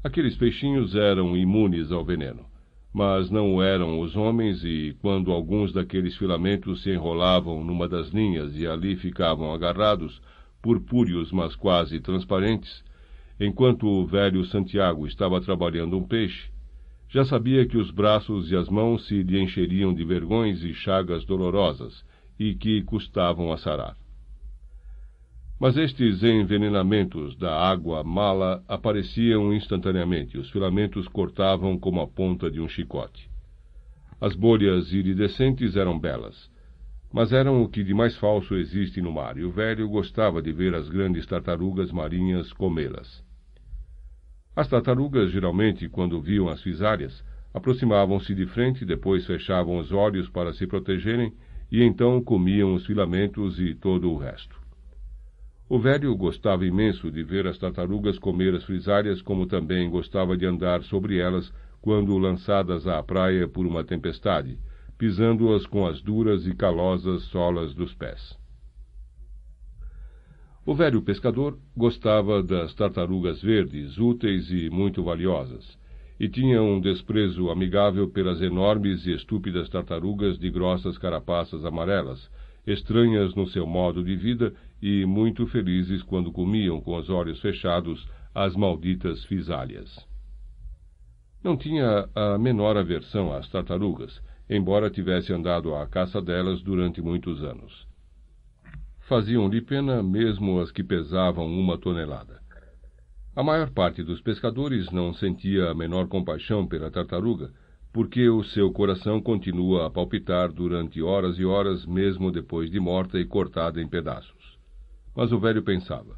Aqueles 0.04 0.36
peixinhos 0.36 0.96
eram 0.96 1.36
imunes 1.36 1.92
ao 1.92 2.04
veneno, 2.04 2.44
mas 2.92 3.30
não 3.30 3.62
eram 3.62 4.00
os 4.00 4.16
homens, 4.16 4.64
e 4.64 4.96
quando 5.00 5.30
alguns 5.30 5.72
daqueles 5.72 6.16
filamentos 6.16 6.82
se 6.82 6.90
enrolavam 6.90 7.62
numa 7.62 7.88
das 7.88 8.08
linhas 8.08 8.56
e 8.56 8.66
ali 8.66 8.96
ficavam 8.96 9.54
agarrados, 9.54 10.20
purpúreos 10.60 11.30
mas 11.30 11.54
quase 11.54 12.00
transparentes, 12.00 12.82
enquanto 13.38 13.86
o 13.86 14.04
velho 14.04 14.44
Santiago 14.46 15.06
estava 15.06 15.40
trabalhando 15.40 15.96
um 15.96 16.02
peixe, 16.02 16.50
já 17.08 17.24
sabia 17.24 17.64
que 17.64 17.76
os 17.76 17.92
braços 17.92 18.50
e 18.50 18.56
as 18.56 18.68
mãos 18.68 19.06
se 19.06 19.22
lhe 19.22 19.40
encheriam 19.40 19.94
de 19.94 20.04
vergões 20.04 20.64
e 20.64 20.74
chagas 20.74 21.24
dolorosas 21.24 22.04
e 22.40 22.56
que 22.56 22.82
custavam 22.82 23.52
a 23.52 23.56
sarar. 23.56 24.01
Mas 25.62 25.76
estes 25.76 26.24
envenenamentos 26.24 27.36
da 27.36 27.54
água 27.56 28.02
mala 28.02 28.64
apareciam 28.66 29.54
instantaneamente, 29.54 30.36
os 30.36 30.50
filamentos 30.50 31.06
cortavam 31.06 31.78
como 31.78 32.00
a 32.00 32.06
ponta 32.08 32.50
de 32.50 32.60
um 32.60 32.68
chicote. 32.68 33.30
As 34.20 34.34
bolhas 34.34 34.92
iridescentes 34.92 35.76
eram 35.76 35.96
belas, 35.96 36.50
mas 37.12 37.32
eram 37.32 37.62
o 37.62 37.68
que 37.68 37.84
de 37.84 37.94
mais 37.94 38.16
falso 38.16 38.56
existe 38.56 39.00
no 39.00 39.12
mar, 39.12 39.38
e 39.38 39.44
o 39.44 39.52
velho 39.52 39.88
gostava 39.88 40.42
de 40.42 40.52
ver 40.52 40.74
as 40.74 40.88
grandes 40.88 41.24
tartarugas 41.26 41.92
marinhas 41.92 42.52
comê-las. 42.52 43.24
As 44.56 44.66
tartarugas, 44.66 45.30
geralmente, 45.30 45.88
quando 45.88 46.20
viam 46.20 46.48
as 46.48 46.60
fisárias, 46.60 47.24
aproximavam-se 47.54 48.34
de 48.34 48.46
frente, 48.46 48.84
depois 48.84 49.24
fechavam 49.24 49.78
os 49.78 49.92
olhos 49.92 50.28
para 50.28 50.52
se 50.52 50.66
protegerem 50.66 51.32
e 51.70 51.84
então 51.84 52.20
comiam 52.20 52.74
os 52.74 52.84
filamentos 52.84 53.60
e 53.60 53.76
todo 53.76 54.10
o 54.10 54.18
resto. 54.18 54.61
O 55.72 55.78
velho 55.78 56.14
gostava 56.14 56.66
imenso 56.66 57.10
de 57.10 57.22
ver 57.22 57.46
as 57.46 57.56
tartarugas 57.56 58.18
comer 58.18 58.54
as 58.54 58.62
frisárias, 58.62 59.22
como 59.22 59.46
também 59.46 59.88
gostava 59.88 60.36
de 60.36 60.44
andar 60.44 60.82
sobre 60.82 61.16
elas 61.16 61.50
quando 61.80 62.18
lançadas 62.18 62.86
à 62.86 63.02
praia 63.02 63.48
por 63.48 63.66
uma 63.66 63.82
tempestade, 63.82 64.58
pisando-as 64.98 65.64
com 65.64 65.86
as 65.86 66.02
duras 66.02 66.46
e 66.46 66.54
calosas 66.54 67.22
solas 67.22 67.72
dos 67.72 67.94
pés. 67.94 68.38
O 70.66 70.74
velho 70.74 71.00
pescador 71.00 71.58
gostava 71.74 72.42
das 72.42 72.74
tartarugas 72.74 73.40
verdes, 73.40 73.96
úteis 73.96 74.50
e 74.50 74.68
muito 74.68 75.02
valiosas, 75.02 75.78
e 76.20 76.28
tinha 76.28 76.62
um 76.62 76.78
desprezo 76.78 77.48
amigável 77.48 78.10
pelas 78.10 78.42
enormes 78.42 79.06
e 79.06 79.14
estúpidas 79.14 79.70
tartarugas 79.70 80.38
de 80.38 80.50
grossas 80.50 80.98
carapaças 80.98 81.64
amarelas, 81.64 82.30
estranhas 82.66 83.34
no 83.34 83.46
seu 83.46 83.66
modo 83.66 84.04
de 84.04 84.14
vida 84.14 84.52
e 84.82 85.06
muito 85.06 85.46
felizes 85.46 86.02
quando 86.02 86.32
comiam 86.32 86.80
com 86.80 86.96
os 86.96 87.08
olhos 87.08 87.40
fechados 87.40 88.04
as 88.34 88.56
malditas 88.56 89.24
fisálias. 89.24 90.04
Não 91.42 91.56
tinha 91.56 92.08
a 92.14 92.36
menor 92.36 92.76
aversão 92.76 93.32
às 93.32 93.48
tartarugas, 93.48 94.20
embora 94.50 94.90
tivesse 94.90 95.32
andado 95.32 95.74
à 95.74 95.86
caça 95.86 96.20
delas 96.20 96.60
durante 96.62 97.00
muitos 97.00 97.42
anos. 97.44 97.86
Faziam-lhe 99.08 99.60
pena 99.60 100.02
mesmo 100.02 100.60
as 100.60 100.72
que 100.72 100.82
pesavam 100.82 101.46
uma 101.46 101.78
tonelada. 101.78 102.40
A 103.34 103.42
maior 103.42 103.70
parte 103.70 104.02
dos 104.02 104.20
pescadores 104.20 104.90
não 104.90 105.14
sentia 105.14 105.70
a 105.70 105.74
menor 105.74 106.08
compaixão 106.08 106.66
pela 106.66 106.90
tartaruga, 106.90 107.50
porque 107.92 108.28
o 108.28 108.42
seu 108.42 108.72
coração 108.72 109.20
continua 109.20 109.86
a 109.86 109.90
palpitar 109.90 110.50
durante 110.52 111.02
horas 111.02 111.38
e 111.38 111.44
horas, 111.44 111.86
mesmo 111.86 112.30
depois 112.30 112.70
de 112.70 112.80
morta 112.80 113.18
e 113.18 113.24
cortada 113.24 113.80
em 113.80 113.88
pedaços. 113.88 114.41
Mas 115.14 115.30
o 115.32 115.38
velho 115.38 115.62
pensava: 115.62 116.16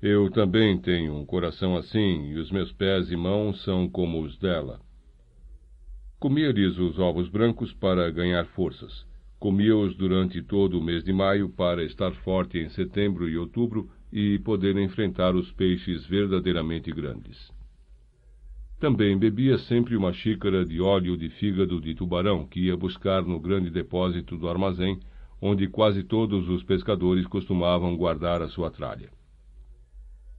Eu 0.00 0.30
também 0.30 0.78
tenho 0.78 1.14
um 1.14 1.26
coração 1.26 1.76
assim, 1.76 2.28
e 2.28 2.38
os 2.38 2.50
meus 2.50 2.72
pés 2.72 3.10
e 3.10 3.16
mãos 3.16 3.62
são 3.62 3.88
como 3.88 4.22
os 4.22 4.38
dela. 4.38 4.80
Comia-lhes 6.18 6.78
os 6.78 6.98
ovos 6.98 7.28
brancos 7.28 7.72
para 7.72 8.10
ganhar 8.10 8.46
forças. 8.46 9.06
Comia-os 9.38 9.94
durante 9.94 10.40
todo 10.40 10.78
o 10.78 10.82
mês 10.82 11.04
de 11.04 11.12
maio 11.12 11.50
para 11.50 11.84
estar 11.84 12.12
forte 12.12 12.58
em 12.58 12.70
setembro 12.70 13.28
e 13.28 13.36
outubro 13.36 13.90
e 14.10 14.38
poder 14.38 14.76
enfrentar 14.78 15.34
os 15.34 15.52
peixes 15.52 16.06
verdadeiramente 16.06 16.90
grandes. 16.92 17.52
Também 18.80 19.18
bebia 19.18 19.58
sempre 19.58 19.96
uma 19.96 20.12
xícara 20.12 20.64
de 20.64 20.80
óleo 20.80 21.16
de 21.16 21.28
fígado 21.28 21.80
de 21.80 21.94
tubarão 21.94 22.46
que 22.46 22.60
ia 22.60 22.76
buscar 22.76 23.22
no 23.22 23.38
grande 23.40 23.70
depósito 23.70 24.36
do 24.36 24.48
armazém 24.48 24.98
onde 25.46 25.68
quase 25.68 26.02
todos 26.02 26.48
os 26.48 26.62
pescadores 26.62 27.26
costumavam 27.26 27.94
guardar 27.98 28.40
a 28.40 28.48
sua 28.48 28.70
tralha. 28.70 29.10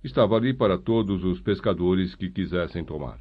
Estava 0.04 0.36
ali 0.36 0.52
para 0.52 0.80
todos 0.80 1.24
os 1.24 1.40
pescadores 1.42 2.16
que 2.16 2.28
quisessem 2.28 2.84
tomar. 2.84 3.20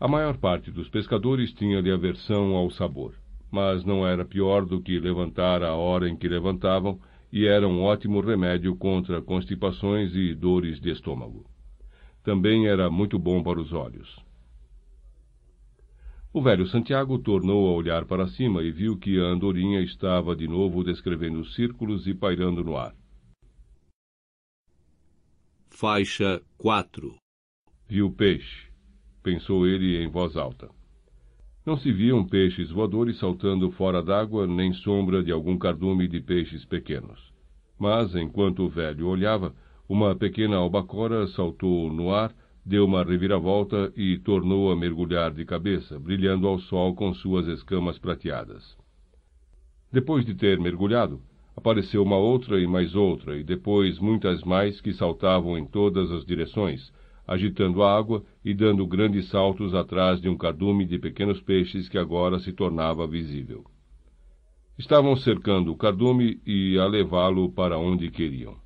A 0.00 0.08
maior 0.08 0.38
parte 0.38 0.70
dos 0.70 0.88
pescadores 0.88 1.52
tinha-lhe 1.52 1.92
aversão 1.92 2.56
ao 2.56 2.70
sabor, 2.70 3.12
mas 3.50 3.84
não 3.84 4.06
era 4.06 4.24
pior 4.24 4.64
do 4.64 4.80
que 4.80 4.98
levantar 4.98 5.62
a 5.62 5.74
hora 5.74 6.08
em 6.08 6.16
que 6.16 6.26
levantavam 6.26 6.98
e 7.30 7.44
era 7.46 7.68
um 7.68 7.82
ótimo 7.82 8.22
remédio 8.22 8.74
contra 8.74 9.20
constipações 9.20 10.16
e 10.16 10.34
dores 10.34 10.80
de 10.80 10.88
estômago. 10.88 11.44
Também 12.24 12.66
era 12.66 12.90
muito 12.90 13.18
bom 13.18 13.42
para 13.42 13.60
os 13.60 13.74
olhos. 13.74 14.21
O 16.34 16.40
velho 16.40 16.66
Santiago 16.66 17.18
tornou 17.18 17.68
a 17.68 17.72
olhar 17.72 18.06
para 18.06 18.26
cima 18.26 18.62
e 18.62 18.70
viu 18.70 18.96
que 18.96 19.20
a 19.20 19.24
andorinha 19.24 19.82
estava 19.82 20.34
de 20.34 20.48
novo 20.48 20.82
descrevendo 20.82 21.44
círculos 21.44 22.06
e 22.06 22.14
pairando 22.14 22.64
no 22.64 22.74
ar. 22.74 22.94
Faixa 25.68 26.40
4 26.56 27.14
Viu 27.86 28.10
peixe, 28.10 28.70
pensou 29.22 29.66
ele 29.66 30.02
em 30.02 30.08
voz 30.08 30.34
alta. 30.34 30.70
Não 31.66 31.76
se 31.76 31.92
viam 31.92 32.26
peixes 32.26 32.70
voadores 32.70 33.18
saltando 33.18 33.70
fora 33.70 34.02
d'água, 34.02 34.46
nem 34.46 34.72
sombra 34.72 35.22
de 35.22 35.30
algum 35.30 35.58
cardume 35.58 36.08
de 36.08 36.18
peixes 36.18 36.64
pequenos. 36.64 37.30
Mas, 37.78 38.16
enquanto 38.16 38.62
o 38.62 38.70
velho 38.70 39.06
olhava, 39.06 39.54
uma 39.86 40.14
pequena 40.14 40.56
albacora 40.56 41.26
saltou 41.26 41.92
no 41.92 42.10
ar 42.10 42.34
deu 42.64 42.84
uma 42.84 43.02
reviravolta 43.02 43.92
e 43.96 44.18
tornou 44.18 44.70
a 44.70 44.76
mergulhar 44.76 45.32
de 45.32 45.44
cabeça, 45.44 45.98
brilhando 45.98 46.46
ao 46.46 46.58
sol 46.58 46.94
com 46.94 47.12
suas 47.12 47.46
escamas 47.48 47.98
prateadas. 47.98 48.76
Depois 49.92 50.24
de 50.24 50.34
ter 50.34 50.58
mergulhado, 50.58 51.20
apareceu 51.56 52.02
uma 52.02 52.16
outra 52.16 52.60
e 52.60 52.66
mais 52.66 52.94
outra, 52.94 53.36
e 53.36 53.44
depois 53.44 53.98
muitas 53.98 54.42
mais 54.42 54.80
que 54.80 54.92
saltavam 54.92 55.58
em 55.58 55.66
todas 55.66 56.10
as 56.10 56.24
direções, 56.24 56.92
agitando 57.26 57.82
a 57.82 57.96
água 57.96 58.24
e 58.44 58.54
dando 58.54 58.86
grandes 58.86 59.28
saltos 59.28 59.74
atrás 59.74 60.20
de 60.20 60.28
um 60.28 60.36
cardume 60.36 60.84
de 60.84 60.98
pequenos 60.98 61.40
peixes 61.40 61.88
que 61.88 61.98
agora 61.98 62.38
se 62.38 62.52
tornava 62.52 63.06
visível. 63.06 63.64
Estavam 64.78 65.14
cercando 65.16 65.70
o 65.70 65.76
cardume 65.76 66.40
e 66.46 66.78
a 66.78 66.86
levá-lo 66.86 67.52
para 67.52 67.78
onde 67.78 68.10
queriam. 68.10 68.61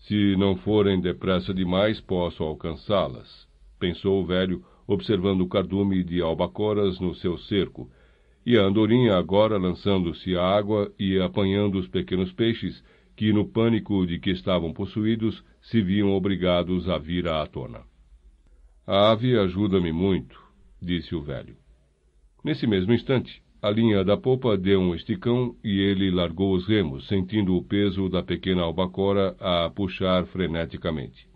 Se 0.00 0.36
não 0.36 0.56
forem 0.56 1.00
depressa 1.00 1.52
demais, 1.52 2.00
posso 2.00 2.42
alcançá-las, 2.42 3.46
pensou 3.78 4.22
o 4.22 4.26
velho, 4.26 4.64
observando 4.86 5.42
o 5.42 5.48
cardume 5.48 6.02
de 6.02 6.20
albacoras 6.20 6.98
no 6.98 7.14
seu 7.14 7.38
cerco, 7.38 7.90
e 8.44 8.56
a 8.56 8.62
andorinha 8.62 9.16
agora 9.16 9.58
lançando-se 9.58 10.36
à 10.36 10.42
água 10.42 10.90
e 10.98 11.18
apanhando 11.20 11.78
os 11.78 11.86
pequenos 11.86 12.32
peixes 12.32 12.82
que, 13.14 13.32
no 13.32 13.46
pânico 13.46 14.06
de 14.06 14.18
que 14.18 14.30
estavam 14.30 14.72
possuídos, 14.72 15.44
se 15.60 15.82
viam 15.82 16.10
obrigados 16.12 16.88
a 16.88 16.96
vir 16.96 17.28
à 17.28 17.46
tona. 17.46 17.82
A 18.86 19.12
ave 19.12 19.38
ajuda-me 19.38 19.92
muito, 19.92 20.42
disse 20.80 21.14
o 21.14 21.22
velho. 21.22 21.54
Nesse 22.42 22.66
mesmo 22.66 22.94
instante, 22.94 23.42
a 23.62 23.70
linha 23.70 24.02
da 24.02 24.16
popa 24.16 24.56
deu 24.56 24.80
um 24.80 24.94
esticão 24.94 25.54
e 25.62 25.80
ele 25.80 26.10
largou 26.10 26.54
os 26.54 26.66
remos, 26.66 27.06
sentindo 27.06 27.54
o 27.54 27.62
peso 27.62 28.08
da 28.08 28.22
pequena 28.22 28.62
albacora 28.62 29.36
a 29.38 29.68
puxar 29.68 30.24
freneticamente. 30.26 31.28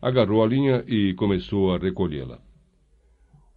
Agarrou 0.00 0.42
a 0.42 0.46
linha 0.46 0.84
e 0.86 1.12
começou 1.14 1.74
a 1.74 1.78
recolhê-la. 1.78 2.38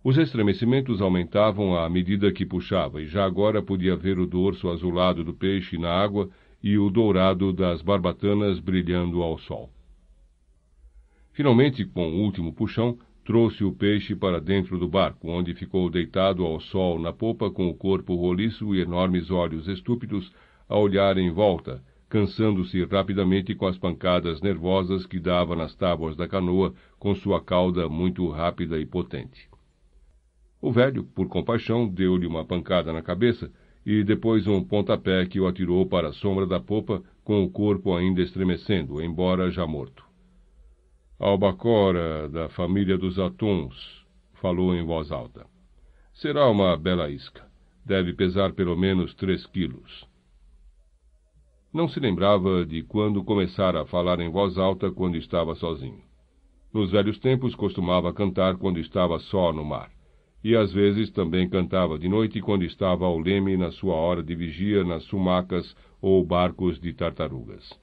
Os 0.04 0.18
estremecimentos 0.18 1.00
aumentavam 1.02 1.78
à 1.78 1.88
medida 1.88 2.32
que 2.32 2.46
puxava, 2.46 3.02
e 3.02 3.06
já 3.06 3.24
agora 3.24 3.62
podia 3.62 3.96
ver 3.96 4.20
o 4.20 4.26
dorso 4.26 4.70
azulado 4.70 5.24
do 5.24 5.34
peixe 5.34 5.78
na 5.78 5.92
água 5.92 6.30
e 6.62 6.78
o 6.78 6.90
dourado 6.90 7.54
das 7.54 7.82
barbatanas 7.82 8.60
brilhando 8.60 9.22
ao 9.22 9.38
sol. 9.38 9.70
Finalmente, 11.32 11.86
com 11.86 12.10
o 12.10 12.22
último 12.22 12.52
puxão, 12.52 12.98
trouxe 13.24 13.64
o 13.64 13.72
peixe 13.72 14.16
para 14.16 14.42
dentro 14.42 14.78
do 14.78 14.88
barco, 14.88 15.30
onde 15.30 15.54
ficou 15.54 15.90
deitado 15.90 16.44
ao 16.44 16.60
sol 16.60 17.00
na 17.00 17.14
popa 17.14 17.52
com 17.52 17.70
o 17.70 17.74
corpo 17.74 18.16
roliço 18.16 18.74
e 18.74 18.82
enormes 18.82 19.30
olhos 19.30 19.68
estúpidos 19.68 20.32
a 20.68 20.78
olhar 20.78 21.18
em 21.18 21.32
volta, 21.32 21.84
cansando-se 22.10 22.84
rapidamente 22.86 23.54
com 23.56 23.68
as 23.68 23.78
pancadas 23.78 24.42
nervosas 24.42 25.06
que 25.06 25.20
dava 25.20 25.56
nas 25.56 25.76
tábuas 25.76 26.16
da 26.16 26.28
canoa 26.28 26.74
com 27.00 27.16
sua 27.16 27.40
cauda 27.42 27.88
muito 27.88 28.28
rápida 28.30 28.80
e 28.80 28.86
potente. 28.86 29.50
O 30.62 30.72
velho, 30.72 31.04
por 31.04 31.28
compaixão, 31.28 31.88
deu-lhe 31.88 32.28
uma 32.28 32.46
pancada 32.46 32.92
na 32.92 33.02
cabeça 33.02 33.52
e 33.86 34.04
depois 34.04 34.46
um 34.46 34.64
pontapé 34.64 35.26
que 35.26 35.40
o 35.40 35.48
atirou 35.48 35.86
para 35.86 36.10
a 36.10 36.14
sombra 36.14 36.46
da 36.46 36.60
popa 36.60 37.02
com 37.24 37.44
o 37.44 37.50
corpo 37.50 37.96
ainda 37.96 38.22
estremecendo, 38.22 39.02
embora 39.02 39.50
já 39.50 39.66
morto. 39.66 40.11
Albacora, 41.24 42.28
da 42.30 42.50
família 42.50 42.98
dos 42.98 43.20
atuns, 43.20 44.04
falou 44.42 44.74
em 44.74 44.84
voz 44.84 45.12
alta. 45.12 45.46
Será 46.16 46.50
uma 46.50 46.76
bela 46.76 47.12
isca. 47.12 47.46
Deve 47.86 48.12
pesar 48.14 48.54
pelo 48.54 48.76
menos 48.76 49.14
três 49.14 49.46
quilos. 49.46 50.04
Não 51.72 51.88
se 51.88 52.00
lembrava 52.00 52.66
de 52.66 52.82
quando 52.82 53.24
começara 53.24 53.84
a 53.84 53.86
falar 53.86 54.20
em 54.20 54.32
voz 54.32 54.58
alta 54.58 54.92
quando 54.92 55.16
estava 55.16 55.54
sozinho. 55.54 56.02
Nos 56.74 56.90
velhos 56.90 57.20
tempos 57.20 57.54
costumava 57.54 58.12
cantar 58.12 58.58
quando 58.58 58.80
estava 58.80 59.20
só 59.20 59.54
no 59.54 59.64
mar, 59.64 59.92
e 60.44 60.56
às 60.56 60.74
vezes 60.74 61.12
também 61.12 61.48
cantava 61.48 62.00
de 62.00 62.10
noite 62.10 62.42
quando 62.42 62.66
estava 62.66 63.06
ao 63.06 63.20
leme 63.20 63.56
na 63.56 63.70
sua 63.72 63.94
hora 63.94 64.24
de 64.24 64.34
vigia 64.34 64.84
nas 64.84 65.04
sumacas 65.04 65.76
ou 66.02 66.26
barcos 66.26 66.82
de 66.82 66.92
tartarugas. 66.94 67.80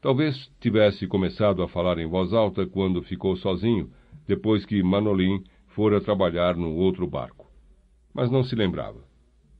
Talvez 0.00 0.48
tivesse 0.60 1.08
começado 1.08 1.60
a 1.60 1.68
falar 1.68 1.98
em 1.98 2.06
voz 2.06 2.32
alta 2.32 2.64
quando 2.64 3.02
ficou 3.02 3.36
sozinho, 3.36 3.90
depois 4.28 4.64
que 4.64 4.80
Manolim 4.80 5.42
fora 5.68 6.00
trabalhar 6.00 6.56
no 6.56 6.72
outro 6.76 7.04
barco. 7.04 7.50
Mas 8.14 8.30
não 8.30 8.44
se 8.44 8.54
lembrava. 8.54 9.00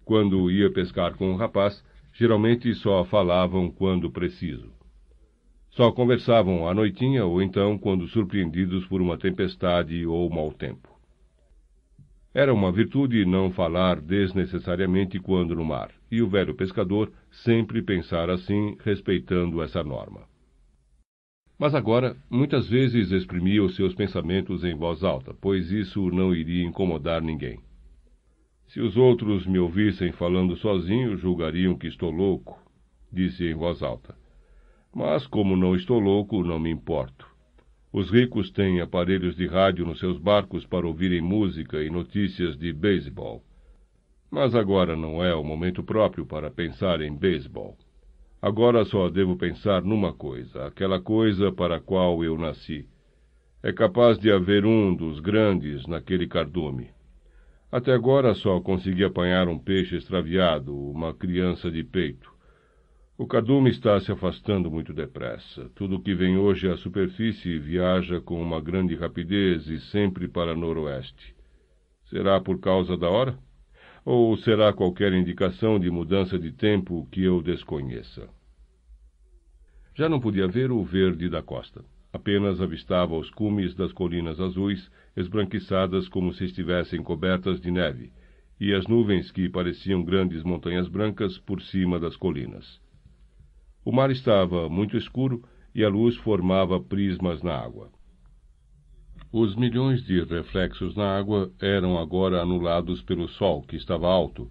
Quando 0.04 0.48
ia 0.48 0.72
pescar 0.72 1.16
com 1.16 1.32
o 1.32 1.36
rapaz, 1.36 1.84
geralmente 2.12 2.72
só 2.76 3.04
falavam 3.04 3.68
quando 3.68 4.10
preciso. 4.10 4.70
Só 5.70 5.90
conversavam 5.90 6.68
à 6.68 6.74
noitinha 6.74 7.26
ou 7.26 7.42
então 7.42 7.76
quando 7.76 8.06
surpreendidos 8.06 8.86
por 8.86 9.00
uma 9.00 9.18
tempestade 9.18 10.06
ou 10.06 10.30
mau 10.30 10.52
tempo. 10.52 10.88
Era 12.32 12.54
uma 12.54 12.70
virtude 12.70 13.24
não 13.24 13.50
falar 13.50 14.00
desnecessariamente 14.00 15.18
quando 15.18 15.56
no 15.56 15.64
mar, 15.64 15.90
e 16.10 16.22
o 16.22 16.28
velho 16.28 16.54
pescador 16.54 17.12
sempre 17.30 17.82
pensara 17.82 18.34
assim, 18.34 18.76
respeitando 18.84 19.62
essa 19.62 19.82
norma. 19.82 20.26
Mas 21.58 21.74
agora, 21.74 22.16
muitas 22.30 22.68
vezes 22.68 23.10
exprimia 23.10 23.64
os 23.64 23.74
seus 23.74 23.94
pensamentos 23.94 24.62
em 24.62 24.76
voz 24.76 25.02
alta, 25.02 25.34
pois 25.40 25.72
isso 25.72 26.08
não 26.10 26.34
iria 26.34 26.64
incomodar 26.64 27.20
ninguém. 27.20 27.58
Se 28.68 28.80
os 28.80 28.96
outros 28.96 29.46
me 29.46 29.58
ouvissem 29.58 30.12
falando 30.12 30.54
sozinho, 30.56 31.16
julgariam 31.16 31.76
que 31.76 31.88
estou 31.88 32.10
louco, 32.10 32.62
disse 33.12 33.44
em 33.44 33.54
voz 33.54 33.82
alta. 33.82 34.14
Mas, 34.94 35.26
como 35.26 35.56
não 35.56 35.74
estou 35.74 35.98
louco, 35.98 36.44
não 36.44 36.58
me 36.58 36.70
importo. 36.70 37.26
Os 37.92 38.10
ricos 38.10 38.50
têm 38.50 38.80
aparelhos 38.80 39.34
de 39.34 39.46
rádio 39.46 39.86
nos 39.86 39.98
seus 39.98 40.18
barcos 40.18 40.66
para 40.66 40.86
ouvirem 40.86 41.22
música 41.22 41.82
e 41.82 41.90
notícias 41.90 42.56
de 42.56 42.72
beisebol. 42.72 43.42
Mas 44.30 44.54
agora 44.54 44.94
não 44.94 45.24
é 45.24 45.34
o 45.34 45.42
momento 45.42 45.82
próprio 45.82 46.26
para 46.26 46.50
pensar 46.50 47.00
em 47.00 47.14
beisebol. 47.14 47.76
Agora 48.40 48.84
só 48.84 49.08
devo 49.08 49.36
pensar 49.36 49.82
numa 49.82 50.12
coisa, 50.12 50.66
aquela 50.66 51.00
coisa 51.00 51.50
para 51.50 51.76
a 51.76 51.80
qual 51.80 52.22
eu 52.22 52.36
nasci. 52.38 52.86
É 53.62 53.72
capaz 53.72 54.18
de 54.18 54.30
haver 54.30 54.64
um 54.64 54.94
dos 54.94 55.18
grandes 55.18 55.86
naquele 55.86 56.28
cardume. 56.28 56.90
Até 57.72 57.92
agora 57.92 58.34
só 58.34 58.60
consegui 58.60 59.02
apanhar 59.02 59.48
um 59.48 59.58
peixe 59.58 59.96
extraviado, 59.96 60.74
uma 60.74 61.12
criança 61.12 61.70
de 61.70 61.82
peito. 61.82 62.32
O 63.16 63.26
cardume 63.26 63.70
está 63.70 63.98
se 63.98 64.12
afastando 64.12 64.70
muito 64.70 64.92
depressa. 64.92 65.68
Tudo 65.74 66.00
que 66.00 66.14
vem 66.14 66.38
hoje 66.38 66.70
à 66.70 66.76
superfície 66.76 67.58
viaja 67.58 68.20
com 68.20 68.40
uma 68.40 68.60
grande 68.60 68.94
rapidez 68.94 69.66
e 69.66 69.80
sempre 69.80 70.28
para 70.28 70.54
noroeste. 70.54 71.34
Será 72.04 72.40
por 72.40 72.60
causa 72.60 72.96
da 72.96 73.10
hora? 73.10 73.36
Ou 74.10 74.34
será 74.38 74.72
qualquer 74.72 75.12
indicação 75.12 75.78
de 75.78 75.90
mudança 75.90 76.38
de 76.38 76.50
tempo 76.50 77.06
que 77.12 77.22
eu 77.22 77.42
desconheça? 77.42 78.26
Já 79.94 80.08
não 80.08 80.18
podia 80.18 80.48
ver 80.48 80.72
o 80.72 80.82
verde 80.82 81.28
da 81.28 81.42
costa. 81.42 81.84
Apenas 82.10 82.58
avistava 82.58 83.14
os 83.14 83.28
cumes 83.28 83.74
das 83.74 83.92
colinas 83.92 84.40
azuis, 84.40 84.90
esbranquiçadas 85.14 86.08
como 86.08 86.32
se 86.32 86.46
estivessem 86.46 87.02
cobertas 87.02 87.60
de 87.60 87.70
neve, 87.70 88.10
e 88.58 88.72
as 88.72 88.86
nuvens 88.86 89.30
que 89.30 89.46
pareciam 89.46 90.02
grandes 90.02 90.42
montanhas 90.42 90.88
brancas 90.88 91.36
por 91.36 91.60
cima 91.60 92.00
das 92.00 92.16
colinas. 92.16 92.80
O 93.84 93.92
mar 93.92 94.10
estava 94.10 94.70
muito 94.70 94.96
escuro 94.96 95.44
e 95.74 95.84
a 95.84 95.88
luz 95.90 96.16
formava 96.16 96.80
prismas 96.80 97.42
na 97.42 97.54
água. 97.54 97.90
Os 99.30 99.54
milhões 99.54 100.02
de 100.04 100.22
reflexos 100.24 100.96
na 100.96 101.18
água 101.18 101.52
eram 101.60 101.98
agora 101.98 102.40
anulados 102.40 103.02
pelo 103.02 103.28
sol, 103.28 103.62
que 103.62 103.76
estava 103.76 104.06
alto, 104.06 104.50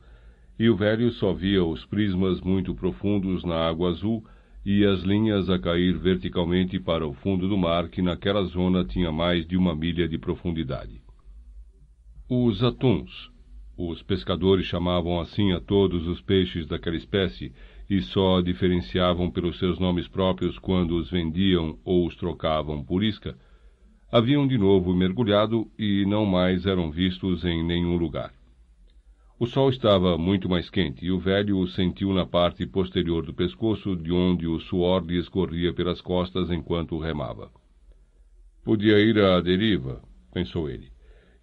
e 0.60 0.70
o 0.70 0.76
velho 0.76 1.12
só 1.12 1.34
via 1.34 1.64
os 1.64 1.84
prismas 1.86 2.40
muito 2.42 2.76
profundos 2.76 3.44
na 3.44 3.56
água 3.56 3.90
azul 3.90 4.24
e 4.64 4.86
as 4.86 5.02
linhas 5.02 5.50
a 5.50 5.58
cair 5.58 5.98
verticalmente 5.98 6.80
para 6.80 7.08
o 7.08 7.14
fundo 7.14 7.48
do 7.48 7.58
mar, 7.58 7.90
que 7.90 8.04
naquela 8.04 8.44
zona 8.44 8.86
tinha 8.86 9.12
mais 9.12 9.48
de 9.48 9.58
uma 9.58 9.76
milha 9.76 10.08
de 10.08 10.18
profundidade. 10.18 11.02
Os 12.30 12.64
atuns. 12.64 13.32
Os 13.76 14.04
pescadores 14.04 14.66
chamavam 14.66 15.20
assim 15.20 15.54
a 15.54 15.60
todos 15.60 16.06
os 16.08 16.22
peixes 16.22 16.68
daquela 16.68 16.98
espécie 16.98 17.52
e 17.90 18.02
só 18.02 18.42
diferenciavam 18.42 19.32
pelos 19.32 19.58
seus 19.58 19.80
nomes 19.80 20.08
próprios 20.08 20.60
quando 20.60 20.98
os 20.98 21.10
vendiam 21.10 21.80
ou 21.86 22.06
os 22.06 22.16
trocavam 22.16 22.84
por 22.84 23.04
isca, 23.04 23.38
haviam 24.10 24.48
de 24.48 24.58
novo 24.58 24.96
mergulhado 24.96 25.70
e 25.78 26.06
não 26.06 26.26
mais 26.26 26.66
eram 26.66 26.90
vistos 26.90 27.44
em 27.44 27.62
nenhum 27.64 27.98
lugar. 27.98 28.32
O 29.40 29.46
sol 29.46 29.70
estava 29.70 30.18
muito 30.18 30.50
mais 30.50 30.70
quente 30.70 31.06
e 31.06 31.12
o 31.12 31.20
velho 31.20 31.60
o 31.60 31.68
sentiu 31.68 32.14
na 32.14 32.26
parte 32.26 32.66
posterior 32.66 33.26
do 33.26 33.34
pescoço, 33.34 33.96
de 33.96 34.12
onde 34.12 34.48
o 34.48 34.60
suor 34.60 35.06
lhe 35.06 35.20
escorria 35.20 35.74
pelas 35.74 36.02
costas 36.02 36.50
enquanto 36.50 36.98
remava. 36.98 37.52
Podia 38.64 38.98
ir 39.00 39.20
à 39.20 39.40
deriva, 39.42 40.02
pensou 40.34 40.70
ele, 40.70 40.90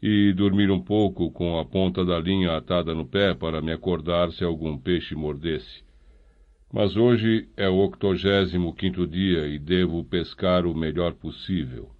e 0.02 0.32
dormir 0.32 0.70
um 0.70 0.80
pouco 0.80 1.30
com 1.30 1.58
a 1.58 1.64
ponta 1.64 2.04
da 2.04 2.18
linha 2.18 2.56
atada 2.56 2.94
no 2.94 3.06
pé 3.06 3.32
para 3.32 3.62
me 3.62 3.72
acordar 3.72 4.32
se 4.32 4.42
algum 4.42 4.76
peixe 4.76 5.14
mordesse. 5.14 5.84
Mas 6.72 6.96
hoje 6.96 7.48
é 7.56 7.68
o 7.68 7.78
octogésimo 7.78 8.74
quinto 8.74 9.06
dia 9.06 9.46
e 9.46 9.58
devo 9.58 10.02
pescar 10.02 10.66
o 10.66 10.74
melhor 10.74 11.12
possível. 11.14 11.93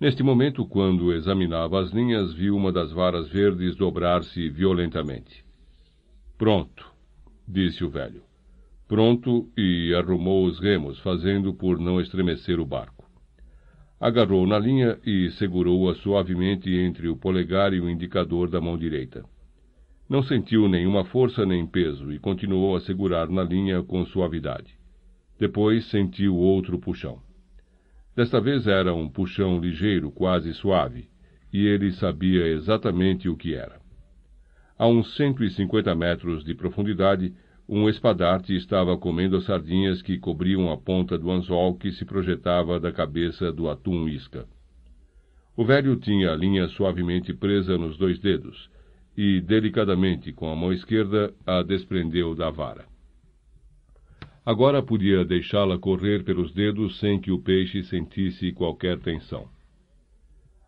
Neste 0.00 0.22
momento, 0.22 0.64
quando 0.64 1.12
examinava 1.12 1.78
as 1.78 1.90
linhas, 1.90 2.32
viu 2.32 2.56
uma 2.56 2.72
das 2.72 2.90
varas 2.90 3.28
verdes 3.28 3.76
dobrar-se 3.76 4.48
violentamente. 4.48 5.44
Pronto, 6.38 6.90
disse 7.46 7.84
o 7.84 7.90
velho. 7.90 8.22
Pronto, 8.88 9.46
e 9.54 9.94
arrumou 9.94 10.46
os 10.46 10.58
remos, 10.58 10.98
fazendo 11.00 11.52
por 11.52 11.78
não 11.78 12.00
estremecer 12.00 12.58
o 12.58 12.64
barco. 12.64 13.06
Agarrou 14.00 14.46
na 14.46 14.58
linha 14.58 14.98
e 15.04 15.30
segurou-a 15.32 15.94
suavemente 15.96 16.70
entre 16.70 17.06
o 17.06 17.16
polegar 17.16 17.74
e 17.74 17.80
o 17.80 17.90
indicador 17.90 18.48
da 18.48 18.58
mão 18.58 18.78
direita. 18.78 19.22
Não 20.08 20.22
sentiu 20.22 20.66
nenhuma 20.66 21.04
força 21.04 21.44
nem 21.44 21.66
peso 21.66 22.10
e 22.10 22.18
continuou 22.18 22.74
a 22.74 22.80
segurar 22.80 23.28
na 23.28 23.44
linha 23.44 23.82
com 23.82 24.06
suavidade. 24.06 24.74
Depois 25.38 25.84
sentiu 25.90 26.34
outro 26.36 26.78
puxão. 26.78 27.20
Desta 28.14 28.40
vez 28.40 28.66
era 28.66 28.92
um 28.92 29.08
puxão 29.08 29.60
ligeiro, 29.60 30.10
quase 30.10 30.52
suave, 30.52 31.08
e 31.52 31.66
ele 31.66 31.92
sabia 31.92 32.46
exatamente 32.46 33.28
o 33.28 33.36
que 33.36 33.54
era. 33.54 33.80
A 34.78 34.86
uns 34.86 35.14
cento 35.14 35.44
e 35.44 35.50
cinquenta 35.50 35.94
metros 35.94 36.44
de 36.44 36.54
profundidade, 36.54 37.32
um 37.68 37.88
espadarte 37.88 38.54
estava 38.56 38.96
comendo 38.96 39.36
as 39.36 39.44
sardinhas 39.44 40.02
que 40.02 40.18
cobriam 40.18 40.72
a 40.72 40.76
ponta 40.76 41.16
do 41.16 41.30
anzol 41.30 41.76
que 41.76 41.92
se 41.92 42.04
projetava 42.04 42.80
da 42.80 42.90
cabeça 42.90 43.52
do 43.52 43.68
atum 43.70 44.08
isca. 44.08 44.44
O 45.56 45.64
velho 45.64 45.94
tinha 45.96 46.32
a 46.32 46.36
linha 46.36 46.66
suavemente 46.68 47.32
presa 47.32 47.78
nos 47.78 47.96
dois 47.96 48.18
dedos 48.18 48.68
e, 49.16 49.40
delicadamente, 49.40 50.32
com 50.32 50.50
a 50.50 50.56
mão 50.56 50.72
esquerda, 50.72 51.32
a 51.46 51.62
desprendeu 51.62 52.34
da 52.34 52.50
vara. 52.50 52.89
Agora 54.50 54.82
podia 54.82 55.24
deixá-la 55.24 55.78
correr 55.78 56.24
pelos 56.24 56.52
dedos 56.52 56.98
sem 56.98 57.20
que 57.20 57.30
o 57.30 57.38
peixe 57.38 57.84
sentisse 57.84 58.50
qualquer 58.50 58.98
tensão. 58.98 59.46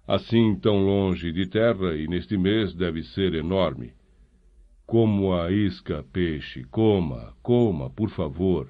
Assim, 0.07 0.55
tão 0.55 0.87
longe 0.87 1.33
de 1.33 1.49
terra, 1.49 1.97
e 1.97 2.07
neste 2.07 2.39
mês 2.39 2.73
deve 2.73 3.03
ser 3.03 3.35
enorme. 3.35 3.91
Como 4.87 5.35
a 5.35 5.51
isca, 5.51 6.05
peixe, 6.13 6.63
coma, 6.71 7.35
coma, 7.43 7.91
por 7.91 8.09
favor. 8.11 8.69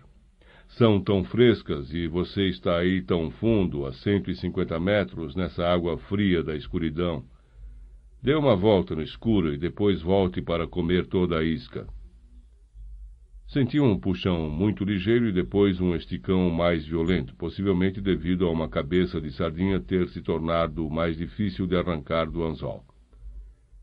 São 0.66 0.98
tão 0.98 1.22
frescas 1.22 1.92
e 1.92 2.08
você 2.08 2.48
está 2.48 2.78
aí 2.78 3.02
tão 3.02 3.30
fundo, 3.32 3.84
a 3.84 3.92
cento 3.92 4.30
e 4.30 4.34
cinquenta 4.34 4.80
metros, 4.80 5.36
nessa 5.36 5.62
água 5.62 5.98
fria 5.98 6.42
da 6.42 6.56
escuridão. 6.56 7.22
Dê 8.22 8.34
uma 8.34 8.56
volta 8.56 8.94
no 8.94 9.02
escuro 9.02 9.52
e 9.52 9.58
depois 9.58 10.00
volte 10.00 10.40
para 10.40 10.66
comer 10.66 11.04
toda 11.04 11.38
a 11.38 11.44
isca. 11.44 11.86
Sentiu 13.52 13.84
um 13.84 13.98
puxão 13.98 14.48
muito 14.48 14.82
ligeiro 14.82 15.28
e 15.28 15.32
depois 15.32 15.78
um 15.78 15.94
esticão 15.94 16.48
mais 16.48 16.86
violento, 16.86 17.34
possivelmente 17.36 18.00
devido 18.00 18.46
a 18.46 18.50
uma 18.50 18.66
cabeça 18.66 19.20
de 19.20 19.30
sardinha 19.30 19.78
ter 19.78 20.08
se 20.08 20.22
tornado 20.22 20.88
mais 20.88 21.18
difícil 21.18 21.66
de 21.66 21.76
arrancar 21.76 22.30
do 22.30 22.42
anzol. 22.42 22.82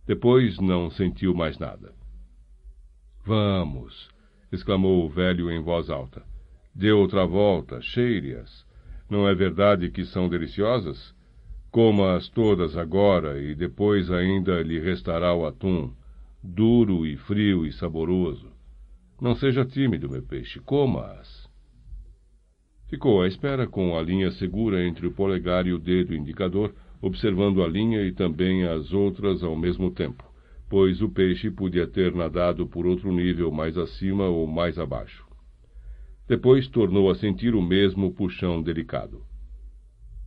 Depois 0.08 0.60
não 0.60 0.90
sentiu 0.90 1.36
mais 1.36 1.60
nada. 1.60 1.94
Vamos! 3.24 4.10
exclamou 4.52 5.06
o 5.06 5.10
velho 5.10 5.52
em 5.52 5.62
voz 5.62 5.92
alta. 5.92 6.24
Dê 6.74 6.92
outra 6.92 7.28
volta, 7.28 7.80
cheire-as. 7.80 8.66
Não 9.08 9.28
é 9.28 9.36
verdade 9.36 9.92
que 9.92 10.04
são 10.04 10.28
deliciosas? 10.28 11.14
Coma-as 11.70 12.28
todas 12.28 12.76
agora 12.76 13.40
e 13.40 13.54
depois 13.54 14.10
ainda 14.10 14.64
lhe 14.64 14.80
restará 14.80 15.32
o 15.36 15.46
atum, 15.46 15.94
duro 16.44 17.06
e 17.06 17.16
frio 17.18 17.68
e 17.68 17.72
saboroso. 17.72 18.58
Não 19.22 19.36
seja 19.36 19.66
tímido, 19.66 20.10
meu 20.10 20.24
peixe, 20.24 20.62
coma-as. 20.62 21.50
Ficou 22.88 23.22
à 23.22 23.28
espera 23.28 23.68
com 23.68 23.98
a 23.98 24.02
linha 24.02 24.32
segura 24.32 24.86
entre 24.88 25.06
o 25.06 25.12
polegar 25.12 25.68
e 25.68 25.74
o 25.74 25.78
dedo 25.78 26.16
indicador, 26.16 26.74
observando 27.02 27.62
a 27.62 27.68
linha 27.68 28.02
e 28.02 28.14
também 28.14 28.64
as 28.64 28.94
outras 28.94 29.44
ao 29.44 29.58
mesmo 29.58 29.92
tempo, 29.92 30.24
pois 30.70 31.02
o 31.02 31.10
peixe 31.10 31.52
podia 31.52 31.86
ter 31.86 32.16
nadado 32.16 32.66
por 32.66 32.88
outro 32.88 33.12
nível 33.12 33.52
mais 33.52 33.78
acima 33.78 34.28
ou 34.28 34.48
mais 34.48 34.80
abaixo. 34.80 35.26
Depois 36.28 36.68
tornou 36.68 37.12
a 37.12 37.16
sentir 37.16 37.56
o 37.56 37.62
mesmo 37.62 38.14
puxão 38.14 38.62
delicado. 38.62 39.24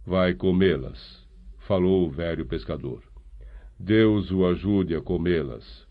Vai 0.04 0.34
comê-las, 0.34 1.26
falou 1.60 2.06
o 2.06 2.10
velho 2.10 2.44
pescador. 2.44 3.02
Deus 3.78 4.30
o 4.30 4.44
ajude 4.44 4.94
a 4.94 5.00
comê-las. 5.00 5.86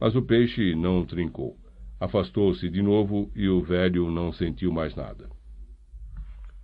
Mas 0.00 0.14
o 0.14 0.22
peixe 0.22 0.74
não 0.74 1.04
trincou. 1.04 1.63
Afastou-se 2.04 2.68
de 2.68 2.82
novo 2.82 3.32
e 3.34 3.48
o 3.48 3.62
velho 3.62 4.10
não 4.10 4.30
sentiu 4.30 4.70
mais 4.70 4.94
nada. 4.94 5.30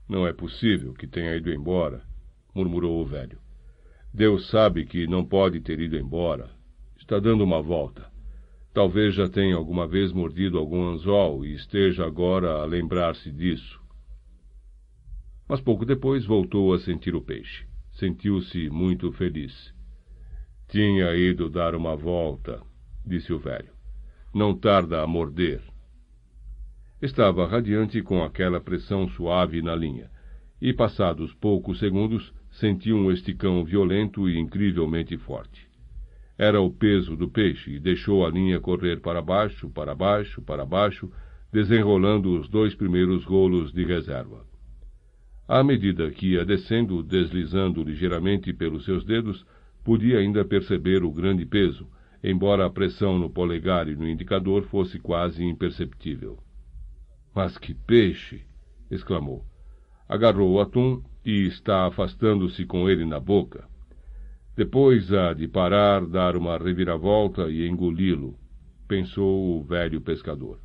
Não 0.07 0.26
é 0.26 0.34
possível 0.34 0.93
que 0.93 1.07
tenha 1.07 1.34
ido 1.34 1.51
embora, 1.51 2.03
murmurou 2.55 3.01
o 3.01 3.07
velho. 3.07 3.38
Deus 4.12 4.51
sabe 4.51 4.84
que 4.84 5.07
não 5.07 5.24
pode 5.24 5.62
ter 5.62 5.80
ido 5.80 5.97
embora. 5.97 6.51
Está 6.99 7.18
dando 7.18 7.43
uma 7.43 7.62
volta. 7.62 8.07
Talvez 8.74 9.14
já 9.14 9.30
tenha 9.30 9.57
alguma 9.57 9.86
vez 9.88 10.12
mordido 10.12 10.59
algum 10.59 10.91
anzol 10.91 11.47
e 11.47 11.55
esteja 11.55 12.05
agora 12.05 12.61
a 12.61 12.66
lembrar-se 12.66 13.32
disso. 13.32 13.80
Mas 15.49 15.62
pouco 15.62 15.86
depois 15.86 16.26
voltou 16.26 16.74
a 16.74 16.78
sentir 16.80 17.14
o 17.14 17.22
peixe. 17.22 17.64
Sentiu-se 17.93 18.68
muito 18.68 19.11
feliz. 19.12 19.72
Tinha 20.68 21.16
ido 21.16 21.49
dar 21.49 21.74
uma 21.74 21.97
volta, 21.97 22.61
disse 23.07 23.32
o 23.32 23.38
velho. 23.38 23.80
Não 24.33 24.55
tarda 24.55 25.03
a 25.03 25.07
morder. 25.09 25.61
Estava 27.03 27.49
radiante 27.49 28.01
com 28.01 28.22
aquela 28.22 28.61
pressão 28.61 29.09
suave 29.09 29.61
na 29.61 29.74
linha, 29.74 30.09
e 30.62 30.72
passados 30.72 31.35
poucos 31.35 31.81
segundos 31.81 32.33
sentiu 32.53 32.97
um 32.97 33.11
esticão 33.11 33.64
violento 33.64 34.28
e 34.28 34.39
incrivelmente 34.39 35.16
forte. 35.16 35.68
Era 36.39 36.61
o 36.61 36.70
peso 36.70 37.16
do 37.16 37.28
peixe 37.28 37.72
e 37.72 37.81
deixou 37.81 38.24
a 38.24 38.31
linha 38.31 38.61
correr 38.61 39.01
para 39.01 39.20
baixo, 39.20 39.68
para 39.68 39.97
baixo, 39.97 40.41
para 40.43 40.64
baixo, 40.64 41.11
desenrolando 41.53 42.39
os 42.39 42.49
dois 42.49 42.72
primeiros 42.72 43.24
rolos 43.24 43.72
de 43.72 43.85
reserva. 43.85 44.47
À 45.49 45.64
medida 45.64 46.09
que 46.12 46.35
ia 46.35 46.45
descendo, 46.45 47.03
deslizando 47.03 47.83
ligeiramente 47.83 48.53
pelos 48.53 48.85
seus 48.85 49.05
dedos, 49.05 49.45
podia 49.83 50.18
ainda 50.18 50.45
perceber 50.45 51.03
o 51.03 51.11
grande 51.11 51.45
peso, 51.45 51.89
embora 52.23 52.66
a 52.66 52.71
pressão 52.71 53.18
no 53.18 53.31
polegar 53.31 53.89
e 53.89 53.97
no 53.97 54.09
indicador 54.09 54.64
fosse 54.64 54.99
quase 54.99 55.45
imperceptível. 55.45 56.39
Mas 57.35 57.57
que 57.57 57.75
peixe! 57.75 58.43
exclamou. 58.91 59.45
Agarrou 60.09 60.53
o 60.53 60.61
atum 60.61 61.03
e 61.25 61.47
está 61.47 61.87
afastando-se 61.87 62.64
com 62.66 62.89
ele 62.89 63.05
na 63.05 63.21
boca. 63.21 63.68
Depois 64.57 65.12
há 65.12 65.33
de 65.33 65.47
parar, 65.47 66.05
dar 66.05 66.37
uma 66.37 66.59
reviravolta 66.59 67.49
e 67.49 67.68
engoli-lo, 67.68 68.37
pensou 68.89 69.57
o 69.57 69.62
velho 69.62 70.01
pescador. 70.01 70.59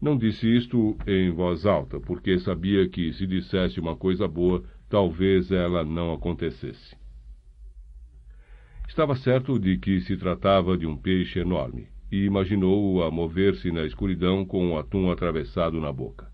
Não 0.00 0.18
disse 0.18 0.54
isto 0.54 0.96
em 1.06 1.30
voz 1.30 1.64
alta, 1.64 1.98
porque 1.98 2.38
sabia 2.38 2.88
que, 2.88 3.12
se 3.12 3.26
dissesse 3.26 3.80
uma 3.80 3.96
coisa 3.96 4.28
boa, 4.28 4.62
talvez 4.88 5.50
ela 5.50 5.84
não 5.84 6.12
acontecesse. 6.12 6.96
Estava 8.96 9.14
certo 9.14 9.58
de 9.58 9.76
que 9.76 10.00
se 10.00 10.16
tratava 10.16 10.74
de 10.74 10.86
um 10.86 10.96
peixe 10.96 11.38
enorme, 11.38 11.86
e 12.10 12.24
imaginou-o 12.24 13.02
a 13.02 13.10
mover-se 13.10 13.70
na 13.70 13.84
escuridão 13.84 14.42
com 14.42 14.70
o 14.70 14.78
atum 14.78 15.10
atravessado 15.10 15.78
na 15.78 15.92
boca. 15.92 16.32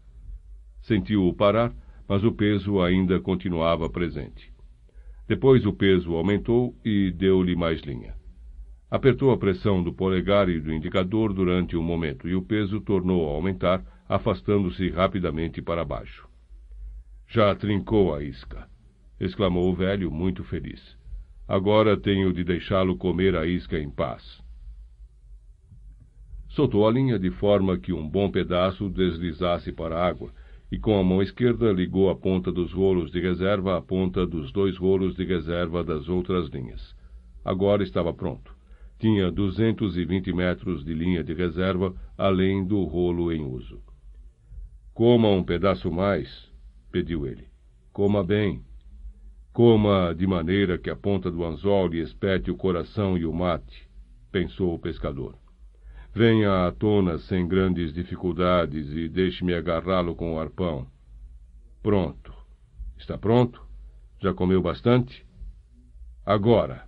Sentiu-o 0.80 1.34
parar, 1.34 1.74
mas 2.08 2.22
o 2.22 2.30
peso 2.30 2.80
ainda 2.80 3.18
continuava 3.18 3.90
presente. 3.90 4.52
Depois 5.26 5.66
o 5.66 5.72
peso 5.72 6.14
aumentou 6.14 6.72
e 6.84 7.10
deu-lhe 7.10 7.56
mais 7.56 7.80
linha. 7.80 8.14
Apertou 8.88 9.32
a 9.32 9.36
pressão 9.36 9.82
do 9.82 9.92
polegar 9.92 10.48
e 10.48 10.60
do 10.60 10.72
indicador 10.72 11.32
durante 11.32 11.76
um 11.76 11.82
momento, 11.82 12.28
e 12.28 12.36
o 12.36 12.42
peso 12.42 12.80
tornou 12.80 13.28
a 13.28 13.32
aumentar, 13.32 13.84
afastando-se 14.08 14.88
rapidamente 14.88 15.60
para 15.60 15.84
baixo. 15.84 16.28
Já 17.26 17.52
trincou 17.56 18.14
a 18.14 18.22
isca! 18.22 18.68
exclamou 19.18 19.68
o 19.68 19.74
velho, 19.74 20.12
muito 20.12 20.44
feliz. 20.44 21.01
Agora 21.46 21.96
tenho 21.96 22.32
de 22.32 22.44
deixá-lo 22.44 22.96
comer 22.96 23.36
a 23.36 23.46
isca 23.46 23.78
em 23.78 23.90
paz. 23.90 24.42
Soltou 26.48 26.86
a 26.86 26.90
linha 26.90 27.18
de 27.18 27.30
forma 27.30 27.78
que 27.78 27.92
um 27.92 28.08
bom 28.08 28.30
pedaço 28.30 28.88
deslizasse 28.88 29.72
para 29.72 29.96
a 29.96 30.06
água, 30.06 30.32
e 30.70 30.78
com 30.78 30.98
a 30.98 31.02
mão 31.02 31.20
esquerda 31.20 31.72
ligou 31.72 32.08
a 32.08 32.14
ponta 32.14 32.50
dos 32.50 32.72
rolos 32.72 33.10
de 33.10 33.20
reserva 33.20 33.76
à 33.76 33.82
ponta 33.82 34.26
dos 34.26 34.52
dois 34.52 34.76
rolos 34.76 35.14
de 35.14 35.24
reserva 35.24 35.82
das 35.84 36.08
outras 36.08 36.48
linhas. 36.48 36.94
Agora 37.44 37.82
estava 37.82 38.12
pronto. 38.12 38.54
Tinha 38.98 39.32
duzentos 39.32 39.96
e 39.96 40.04
vinte 40.04 40.32
metros 40.32 40.84
de 40.84 40.94
linha 40.94 41.24
de 41.24 41.34
reserva, 41.34 41.94
além 42.16 42.64
do 42.64 42.84
rolo 42.84 43.32
em 43.32 43.44
uso. 43.44 43.82
Coma 44.94 45.28
um 45.28 45.42
pedaço 45.42 45.90
mais, 45.90 46.50
pediu 46.90 47.26
ele. 47.26 47.46
Coma 47.92 48.22
bem. 48.22 48.62
Coma 49.52 50.14
de 50.14 50.26
maneira 50.26 50.78
que 50.78 50.88
a 50.88 50.96
ponta 50.96 51.30
do 51.30 51.44
anzol 51.44 51.88
lhe 51.88 52.00
espete 52.00 52.50
o 52.50 52.56
coração 52.56 53.18
e 53.18 53.26
o 53.26 53.32
mate, 53.34 53.86
pensou 54.30 54.74
o 54.74 54.78
pescador. 54.78 55.36
Venha 56.14 56.66
à 56.66 56.72
tona 56.72 57.18
sem 57.18 57.46
grandes 57.46 57.92
dificuldades 57.92 58.90
e 58.90 59.10
deixe-me 59.10 59.52
agarrá-lo 59.52 60.14
com 60.14 60.34
o 60.34 60.40
arpão. 60.40 60.86
Pronto. 61.82 62.32
Está 62.96 63.18
pronto? 63.18 63.62
Já 64.22 64.32
comeu 64.32 64.62
bastante? 64.62 65.26
Agora! 66.24 66.86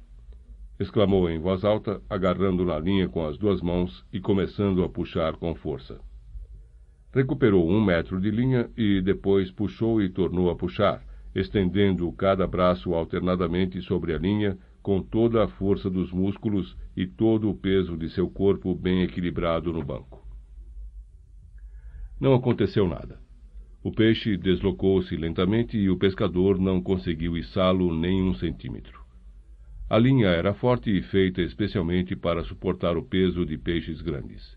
exclamou 0.80 1.28
em 1.28 1.38
voz 1.38 1.64
alta, 1.64 2.00
agarrando 2.08 2.64
na 2.64 2.78
linha 2.78 3.08
com 3.08 3.26
as 3.26 3.36
duas 3.36 3.60
mãos 3.60 4.06
e 4.10 4.20
começando 4.20 4.82
a 4.82 4.88
puxar 4.88 5.36
com 5.36 5.54
força. 5.54 6.00
Recuperou 7.12 7.68
um 7.68 7.84
metro 7.84 8.18
de 8.18 8.30
linha 8.30 8.70
e 8.76 9.02
depois 9.02 9.50
puxou 9.50 10.00
e 10.02 10.08
tornou 10.08 10.50
a 10.50 10.56
puxar, 10.56 11.02
estendendo 11.34 12.10
cada 12.12 12.46
braço 12.46 12.94
alternadamente 12.94 13.80
sobre 13.82 14.14
a 14.14 14.18
linha, 14.18 14.56
com 14.82 15.02
toda 15.02 15.42
a 15.42 15.48
força 15.48 15.90
dos 15.90 16.12
músculos 16.12 16.76
e 16.96 17.06
todo 17.06 17.50
o 17.50 17.54
peso 17.54 17.96
de 17.96 18.08
seu 18.10 18.28
corpo 18.28 18.74
bem 18.74 19.02
equilibrado 19.02 19.72
no 19.72 19.82
banco. 19.82 20.22
Não 22.20 22.34
aconteceu 22.34 22.86
nada. 22.86 23.18
O 23.82 23.90
peixe 23.90 24.36
deslocou-se 24.36 25.14
lentamente 25.16 25.76
e 25.76 25.90
o 25.90 25.98
pescador 25.98 26.58
não 26.58 26.82
conseguiu 26.82 27.36
içá-lo 27.36 27.94
nem 27.94 28.22
um 28.22 28.34
centímetro. 28.34 29.04
A 29.90 29.98
linha 29.98 30.28
era 30.28 30.54
forte 30.54 30.90
e 30.90 31.02
feita 31.02 31.42
especialmente 31.42 32.16
para 32.16 32.44
suportar 32.44 32.96
o 32.96 33.02
peso 33.02 33.44
de 33.44 33.58
peixes 33.58 34.00
grandes. 34.00 34.56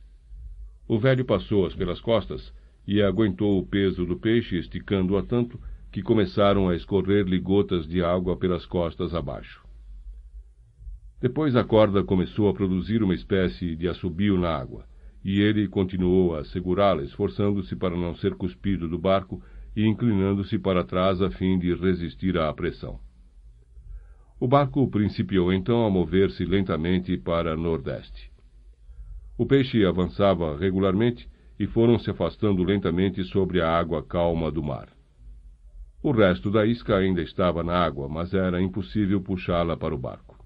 O 0.87 0.97
velho 0.97 1.25
passou-as 1.25 1.75
pelas 1.75 1.99
costas 1.99 2.53
e 2.87 3.01
aguentou 3.01 3.59
o 3.59 3.65
peso 3.65 4.05
do 4.05 4.17
peixe, 4.17 4.57
esticando-a 4.57 5.21
tanto 5.21 5.59
que 5.91 6.01
começaram 6.01 6.69
a 6.69 6.75
escorrer-lhe 6.75 7.39
gotas 7.39 7.87
de 7.87 8.03
água 8.03 8.37
pelas 8.37 8.65
costas 8.65 9.13
abaixo. 9.13 9.65
Depois 11.19 11.55
a 11.55 11.63
corda 11.63 12.03
começou 12.03 12.47
a 12.47 12.53
produzir 12.53 13.01
uma 13.01 13.15
espécie 13.15 13.75
de 13.75 13.87
assobio 13.87 14.37
na 14.37 14.49
água, 14.49 14.85
e 15.23 15.41
ele 15.41 15.67
continuou 15.67 16.35
a 16.35 16.45
segurá-la, 16.45 17.03
esforçando-se 17.03 17.75
para 17.75 17.97
não 17.97 18.15
ser 18.15 18.35
cuspido 18.35 18.87
do 18.87 18.99
barco 18.99 19.41
e 19.75 19.85
inclinando-se 19.85 20.59
para 20.59 20.83
trás 20.83 21.21
a 21.21 21.29
fim 21.31 21.57
de 21.57 21.73
resistir 21.73 22.37
à 22.37 22.53
pressão. 22.53 22.99
O 24.39 24.47
barco 24.47 24.87
principiou 24.89 25.51
então 25.51 25.85
a 25.85 25.89
mover-se 25.89 26.45
lentamente 26.45 27.17
para 27.17 27.57
nordeste. 27.57 28.31
O 29.37 29.45
peixe 29.45 29.83
avançava 29.83 30.55
regularmente 30.55 31.27
e 31.59 31.65
foram 31.65 31.97
se 31.97 32.11
afastando 32.11 32.63
lentamente 32.63 33.23
sobre 33.23 33.61
a 33.61 33.69
água 33.69 34.03
calma 34.03 34.51
do 34.51 34.63
mar. 34.63 34.96
O 36.01 36.11
resto 36.11 36.51
da 36.51 36.65
isca 36.65 36.95
ainda 36.95 37.21
estava 37.21 37.63
na 37.63 37.73
água, 37.73 38.07
mas 38.07 38.33
era 38.33 38.61
impossível 38.61 39.19
puxá-la 39.19 39.75
para 39.75 39.95
o 39.95 39.97
barco. 39.97 40.37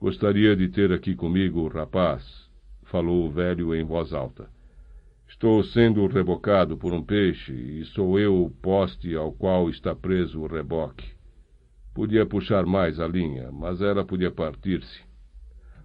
Gostaria 0.00 0.56
de 0.56 0.68
ter 0.68 0.92
aqui 0.92 1.14
comigo 1.14 1.60
o 1.60 1.68
rapaz, 1.68 2.50
falou 2.82 3.24
o 3.26 3.30
velho 3.30 3.72
em 3.74 3.84
voz 3.84 4.12
alta. 4.12 4.50
Estou 5.28 5.62
sendo 5.62 6.04
rebocado 6.06 6.76
por 6.76 6.92
um 6.92 7.02
peixe 7.02 7.52
e 7.52 7.84
sou 7.84 8.18
eu 8.18 8.44
o 8.44 8.50
poste 8.50 9.14
ao 9.14 9.32
qual 9.32 9.70
está 9.70 9.94
preso 9.94 10.40
o 10.40 10.46
reboque. 10.46 11.06
Podia 11.94 12.26
puxar 12.26 12.66
mais 12.66 12.98
a 12.98 13.06
linha, 13.06 13.52
mas 13.52 13.80
ela 13.80 14.04
podia 14.04 14.30
partir-se. 14.30 15.02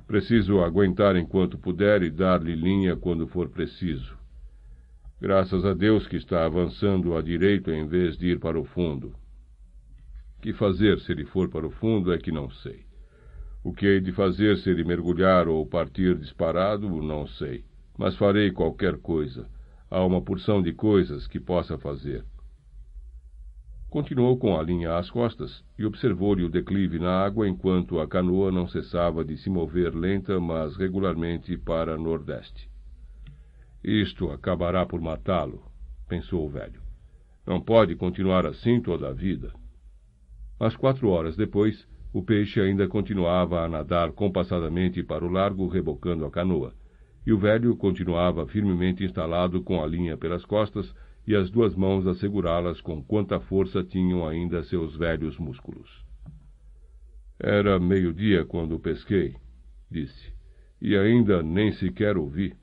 Preciso 0.08 0.62
aguentar 0.62 1.16
enquanto 1.16 1.58
puder 1.58 2.02
e 2.02 2.10
dar-lhe 2.10 2.56
linha 2.56 2.96
quando 2.96 3.28
for 3.28 3.50
preciso. 3.50 4.17
Graças 5.20 5.66
a 5.66 5.74
Deus 5.74 6.08
que 6.08 6.16
está 6.16 6.46
avançando 6.46 7.18
à 7.18 7.22
direita 7.24 7.72
em 7.72 7.88
vez 7.88 8.16
de 8.18 8.28
ir 8.28 8.40
para 8.40 8.60
o 8.60 8.64
fundo. 8.64 9.16
Que 10.40 10.54
fazer 10.54 11.00
se 11.00 11.12
ele 11.12 11.26
for 11.26 11.50
para 11.50 11.66
o 11.66 11.72
fundo 11.72 12.14
é 12.14 12.20
que 12.20 12.32
não 12.32 12.52
sei. 12.52 12.86
O 13.64 13.74
que 13.74 13.88
hei 13.88 14.00
de 14.00 14.12
fazer 14.12 14.58
se 14.58 14.70
ele 14.70 14.84
mergulhar 14.84 15.48
ou 15.48 15.66
partir 15.66 16.16
disparado, 16.16 16.88
não 17.02 17.26
sei. 17.26 17.66
mas 17.98 18.16
farei 18.16 18.52
qualquer 18.52 18.98
coisa. 18.98 19.50
Há 19.90 20.06
uma 20.06 20.22
porção 20.22 20.62
de 20.62 20.72
coisas 20.72 21.26
que 21.26 21.40
possa 21.40 21.80
fazer. 21.80 22.24
Continuou 23.90 24.38
com 24.38 24.56
a 24.56 24.62
linha 24.62 24.98
às 24.98 25.10
costas 25.10 25.64
e 25.80 25.86
observou-lhe 25.86 26.44
o 26.44 26.50
declive 26.50 27.00
na 27.00 27.26
água 27.26 27.50
enquanto 27.50 28.00
a 28.00 28.08
canoa 28.08 28.52
não 28.52 28.68
cessava 28.68 29.26
de 29.26 29.36
se 29.38 29.50
mover 29.50 29.96
lenta, 29.96 30.40
mas 30.40 30.76
regularmente 30.76 31.58
para 31.58 31.98
nordeste. 31.98 32.70
Isto 33.88 34.32
acabará 34.32 34.86
por 34.86 35.00
matá-lo, 35.00 35.64
pensou 36.10 36.46
o 36.46 36.50
velho. 36.50 36.82
Não 37.46 37.62
pode 37.62 37.96
continuar 37.96 38.46
assim 38.46 38.82
toda 38.82 39.08
a 39.08 39.14
vida. 39.14 39.54
Mas 40.60 40.76
quatro 40.76 41.08
horas 41.08 41.38
depois, 41.38 41.88
o 42.12 42.22
peixe 42.22 42.60
ainda 42.60 42.86
continuava 42.90 43.64
a 43.64 43.70
nadar 43.70 44.12
compassadamente 44.12 45.02
para 45.04 45.24
o 45.24 45.30
largo, 45.30 45.70
rebocando 45.70 46.26
a 46.26 46.30
canoa, 46.30 46.76
e 47.26 47.32
o 47.32 47.38
velho 47.38 47.78
continuava 47.78 48.46
firmemente 48.46 49.06
instalado 49.06 49.64
com 49.64 49.82
a 49.82 49.88
linha 49.88 50.18
pelas 50.18 50.44
costas 50.44 50.94
e 51.26 51.34
as 51.34 51.50
duas 51.50 51.74
mãos 51.74 52.06
a 52.08 52.14
segurá-las 52.14 52.82
com 52.82 53.02
quanta 53.02 53.40
força 53.40 53.86
tinham 53.86 54.28
ainda 54.28 54.64
seus 54.64 54.98
velhos 54.98 55.40
músculos. 55.40 56.06
Era 57.40 57.80
meio-dia 57.80 58.44
quando 58.44 58.78
pesquei, 58.82 59.38
disse, 59.90 60.34
e 60.82 60.98
ainda 60.98 61.42
nem 61.42 61.72
sequer 61.72 62.18
ouvi. 62.18 62.54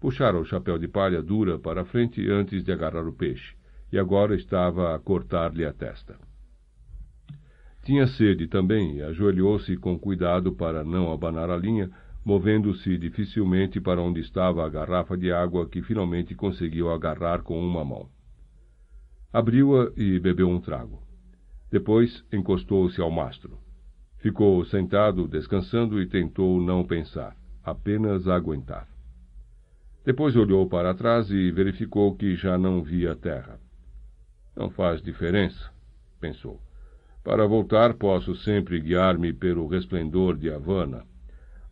Puxara 0.00 0.38
o 0.38 0.44
chapéu 0.46 0.78
de 0.78 0.88
palha 0.88 1.22
dura 1.22 1.58
para 1.58 1.82
a 1.82 1.84
frente 1.84 2.26
antes 2.30 2.64
de 2.64 2.72
agarrar 2.72 3.06
o 3.06 3.12
peixe, 3.12 3.54
e 3.92 3.98
agora 3.98 4.34
estava 4.34 4.94
a 4.94 4.98
cortar-lhe 4.98 5.64
a 5.64 5.72
testa. 5.74 6.18
Tinha 7.84 8.06
sede 8.06 8.46
também 8.46 8.96
e 8.96 9.02
ajoelhou-se 9.02 9.76
com 9.76 9.98
cuidado 9.98 10.52
para 10.52 10.82
não 10.82 11.12
abanar 11.12 11.50
a 11.50 11.56
linha, 11.56 11.90
movendo-se 12.24 12.96
dificilmente 12.96 13.80
para 13.80 14.00
onde 14.00 14.20
estava 14.20 14.64
a 14.64 14.68
garrafa 14.68 15.16
de 15.16 15.30
água 15.30 15.68
que 15.68 15.82
finalmente 15.82 16.34
conseguiu 16.34 16.90
agarrar 16.90 17.42
com 17.42 17.60
uma 17.60 17.84
mão. 17.84 18.08
Abriu-a 19.32 19.92
e 19.96 20.18
bebeu 20.18 20.48
um 20.48 20.60
trago. 20.60 21.02
Depois 21.70 22.24
encostou-se 22.32 23.00
ao 23.00 23.10
mastro. 23.10 23.58
Ficou 24.18 24.64
sentado, 24.64 25.28
descansando 25.28 26.00
e 26.00 26.06
tentou 26.06 26.60
não 26.60 26.84
pensar, 26.84 27.36
apenas 27.62 28.28
aguentar. 28.28 28.88
Depois 30.10 30.34
olhou 30.34 30.68
para 30.68 30.92
trás 30.92 31.30
e 31.30 31.52
verificou 31.52 32.16
que 32.16 32.34
já 32.34 32.58
não 32.58 32.82
via 32.82 33.14
terra. 33.14 33.60
Não 34.56 34.68
faz 34.68 35.00
diferença, 35.00 35.70
pensou. 36.20 36.60
Para 37.22 37.46
voltar, 37.46 37.94
posso 37.94 38.34
sempre 38.34 38.80
guiar-me 38.80 39.32
pelo 39.32 39.68
resplendor 39.68 40.36
de 40.36 40.50
Havana. 40.50 41.04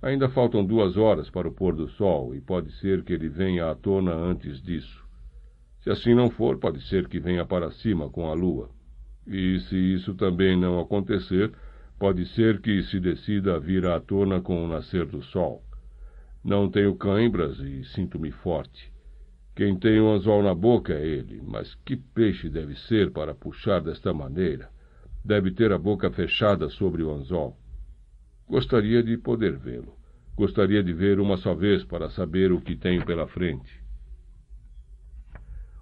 Ainda 0.01 0.29
faltam 0.29 0.65
duas 0.65 0.97
horas 0.97 1.29
para 1.29 1.49
o 1.49 1.53
pôr 1.53 1.75
do 1.75 1.89
sol 1.89 2.33
e 2.33 2.41
pode 2.41 2.71
ser 2.79 3.03
que 3.03 3.13
ele 3.13 3.29
venha 3.29 3.73
à 3.73 3.75
tona 3.75 4.15
antes 4.15 4.63
disso. 4.63 5.05
Se 5.81 5.91
assim 5.91 6.15
não 6.15 6.31
for, 6.31 6.59
pode 6.59 6.81
ser 6.83 7.09
que 7.09 7.19
venha 7.19 7.45
para 7.45 7.73
cima 7.73 8.09
com 8.09 8.31
a 8.31 8.35
lua. 8.35 8.71
E 9.27 9.59
se 9.63 9.77
isso 9.77 10.15
também 10.15 10.57
não 10.57 10.79
acontecer, 10.79 11.51
pode 11.99 12.25
ser 12.25 12.61
que 12.61 12.85
se 12.85 13.01
decida 13.01 13.57
a 13.57 13.59
vir 13.59 13.85
à 13.85 13.99
tona 13.99 14.41
com 14.41 14.65
o 14.65 14.69
nascer 14.69 15.07
do 15.07 15.25
sol. 15.25 15.65
Não 16.45 16.71
tenho 16.71 16.95
cãibras 16.95 17.59
e 17.59 17.85
sinto-me 17.85 18.31
forte. 18.31 18.93
Quem 19.55 19.77
tem 19.77 20.01
um 20.01 20.13
anzol 20.13 20.43
na 20.43 20.55
boca 20.55 20.95
é 20.95 21.05
ele, 21.05 21.43
mas 21.45 21.75
que 21.85 21.97
peixe 21.97 22.49
deve 22.49 22.77
ser 22.77 23.11
para 23.11 23.35
puxar 23.35 23.81
desta 23.81 24.15
maneira? 24.15 24.71
Deve 25.25 25.51
ter 25.51 25.73
a 25.73 25.79
boca 25.79 26.11
fechada 26.11 26.69
sobre 26.69 27.03
o 27.03 27.11
anzol. 27.11 27.59
Gostaria 28.49 29.03
de 29.03 29.19
poder 29.19 29.57
vê-lo. 29.59 29.99
Gostaria 30.37 30.83
de 30.83 30.93
ver 30.93 31.19
uma 31.19 31.37
só 31.37 31.55
vez 31.55 31.85
para 31.85 32.09
saber 32.09 32.53
o 32.53 32.61
que 32.61 32.77
tenho 32.77 33.05
pela 33.05 33.27
frente. 33.27 33.83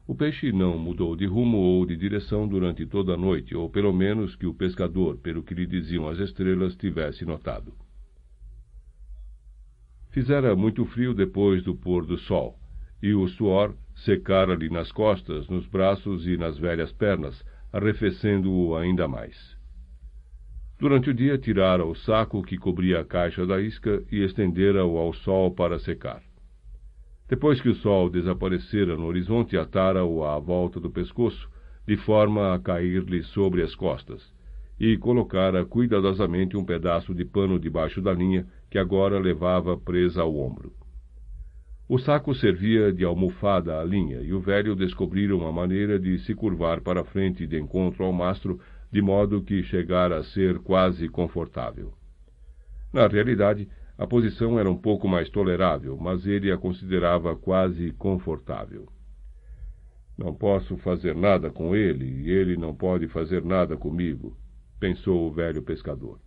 O 0.07 0.15
peixe 0.15 0.53
não 0.53 0.79
mudou 0.79 1.15
de 1.15 1.27
rumo 1.27 1.59
ou 1.59 1.85
de 1.85 1.97
direção 1.97 2.49
durante 2.49 2.87
toda 2.87 3.13
a 3.13 3.17
noite, 3.17 3.55
ou 3.55 3.69
pelo 3.69 3.93
menos 3.93 4.35
que 4.37 4.47
o 4.47 4.55
pescador, 4.55 5.19
pelo 5.19 5.43
que 5.43 5.53
lhe 5.53 5.67
diziam 5.67 6.09
as 6.09 6.19
estrelas, 6.19 6.77
tivesse 6.77 7.27
notado. 7.27 7.75
Fizera 10.17 10.57
muito 10.57 10.83
frio 10.87 11.13
depois 11.13 11.63
do 11.63 11.75
pôr 11.75 12.07
do 12.07 12.17
sol, 12.17 12.59
e 13.03 13.13
o 13.13 13.29
suor 13.29 13.75
secara-lhe 13.97 14.71
nas 14.71 14.91
costas, 14.91 15.47
nos 15.47 15.67
braços 15.67 16.27
e 16.27 16.39
nas 16.39 16.57
velhas 16.57 16.91
pernas, 16.91 17.45
arrefecendo-o 17.71 18.75
ainda 18.75 19.07
mais. 19.07 19.37
Durante 20.79 21.11
o 21.11 21.15
dia 21.15 21.37
tirara 21.37 21.85
o 21.85 21.95
saco 21.95 22.43
que 22.43 22.57
cobria 22.57 23.01
a 23.01 23.05
caixa 23.05 23.47
da 23.47 23.61
isca 23.61 24.03
e 24.11 24.25
estendera-o 24.25 24.97
ao 24.97 25.13
sol 25.13 25.51
para 25.51 25.79
secar. 25.79 26.23
Depois 27.29 27.61
que 27.61 27.69
o 27.69 27.75
sol 27.75 28.09
desaparecera 28.09 28.97
no 28.97 29.05
horizonte, 29.05 29.55
atara-o 29.59 30.25
à 30.25 30.39
volta 30.39 30.81
do 30.81 30.91
pescoço, 30.91 31.47
de 31.87 31.99
forma 31.99 32.55
a 32.55 32.59
cair-lhe 32.59 33.23
sobre 33.23 33.61
as 33.61 33.75
costas, 33.75 34.33
e 34.81 34.97
colocara 34.97 35.67
cuidadosamente 35.67 36.57
um 36.57 36.65
pedaço 36.65 37.15
de 37.15 37.27
pano 37.27 37.59
debaixo 37.59 38.01
da 38.01 38.15
linha 38.15 38.47
que 38.77 38.79
agora 38.79 39.19
levava 39.19 39.75
presa 39.75 40.21
ao 40.21 40.37
ombro. 40.37 40.71
O 41.89 41.99
saco 41.99 42.35
servia 42.35 42.93
de 42.93 43.07
almofada 43.07 43.81
à 43.81 43.83
linha, 43.83 44.21
e 44.21 44.35
o 44.35 44.41
velho 44.41 44.77
descobrira 44.77 45.35
uma 45.35 45.51
maneira 45.51 45.99
de 45.99 46.19
se 46.19 46.35
curvar 46.35 46.83
para 46.83 47.03
frente 47.03 47.47
de 47.47 47.59
encontro 47.59 48.05
ao 48.05 48.13
mastro, 48.13 48.61
de 48.93 49.01
modo 49.01 49.43
que 49.43 49.63
chegara 49.63 50.19
a 50.19 50.25
ser 50.25 50.59
quase 50.59 51.09
confortável. 51.09 51.95
Na 52.93 53.07
realidade, 53.07 53.67
a 53.97 54.07
posição 54.07 54.59
era 54.59 54.71
um 54.71 54.77
pouco 54.77 55.09
mais 55.09 55.31
tolerável, 55.31 55.97
mas 55.97 56.27
ele 56.27 56.53
a 56.53 56.59
considerava 56.59 57.35
quase 57.35 57.93
confortável. 57.93 58.87
Não 60.19 60.35
posso 60.35 60.77
fazer 60.77 61.15
nada 61.15 61.49
com 61.49 61.75
ele, 61.75 62.27
e 62.27 62.31
ele 62.31 62.59
não 62.59 62.75
pode 62.75 63.09
fazer 63.09 63.43
nada 63.43 63.75
comigo, 63.75 64.37
pensou 64.79 65.27
o 65.27 65.33
velho 65.33 65.63
pescador. 65.63 66.26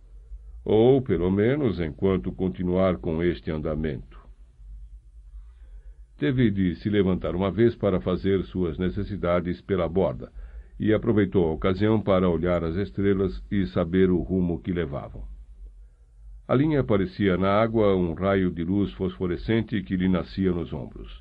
Ou, 0.72 1.02
pelo 1.02 1.32
menos, 1.32 1.80
enquanto 1.80 2.30
continuar 2.30 2.98
com 2.98 3.20
este 3.24 3.50
andamento. 3.50 4.16
Teve 6.16 6.48
de 6.48 6.76
se 6.76 6.88
levantar 6.88 7.34
uma 7.34 7.50
vez 7.50 7.74
para 7.74 8.00
fazer 8.00 8.44
suas 8.44 8.78
necessidades 8.78 9.60
pela 9.60 9.88
borda, 9.88 10.30
e 10.78 10.94
aproveitou 10.94 11.48
a 11.48 11.52
ocasião 11.54 12.00
para 12.00 12.30
olhar 12.30 12.62
as 12.62 12.76
estrelas 12.76 13.42
e 13.50 13.66
saber 13.66 14.12
o 14.12 14.20
rumo 14.22 14.60
que 14.62 14.70
levavam. 14.70 15.24
A 16.46 16.54
linha 16.54 16.84
parecia 16.84 17.36
na 17.36 17.50
água 17.50 17.96
um 17.96 18.14
raio 18.14 18.48
de 18.48 18.62
luz 18.62 18.92
fosforescente 18.92 19.82
que 19.82 19.96
lhe 19.96 20.08
nascia 20.08 20.52
nos 20.52 20.72
ombros. 20.72 21.20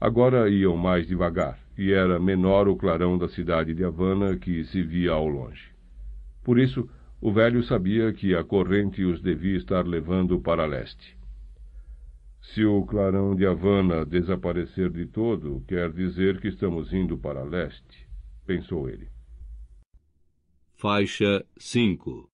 Agora 0.00 0.48
iam 0.48 0.76
mais 0.76 1.08
devagar, 1.08 1.58
e 1.76 1.90
era 1.90 2.20
menor 2.20 2.68
o 2.68 2.76
clarão 2.76 3.18
da 3.18 3.28
cidade 3.28 3.74
de 3.74 3.84
Havana 3.84 4.36
que 4.36 4.62
se 4.66 4.84
via 4.84 5.10
ao 5.10 5.26
longe. 5.26 5.72
Por 6.44 6.60
isso, 6.60 6.88
o 7.22 7.32
velho 7.32 7.62
sabia 7.62 8.12
que 8.12 8.34
a 8.34 8.42
corrente 8.42 9.04
os 9.04 9.22
devia 9.22 9.56
estar 9.56 9.86
levando 9.86 10.40
para 10.40 10.66
leste. 10.66 11.16
Se 12.40 12.64
o 12.64 12.84
clarão 12.84 13.36
de 13.36 13.46
Havana 13.46 14.04
desaparecer 14.04 14.90
de 14.90 15.06
todo, 15.06 15.64
quer 15.68 15.92
dizer 15.92 16.40
que 16.40 16.48
estamos 16.48 16.92
indo 16.92 17.16
para 17.16 17.44
leste, 17.44 18.08
pensou 18.44 18.88
ele. 18.88 19.08
Faixa 20.74 21.46
5 21.56 22.28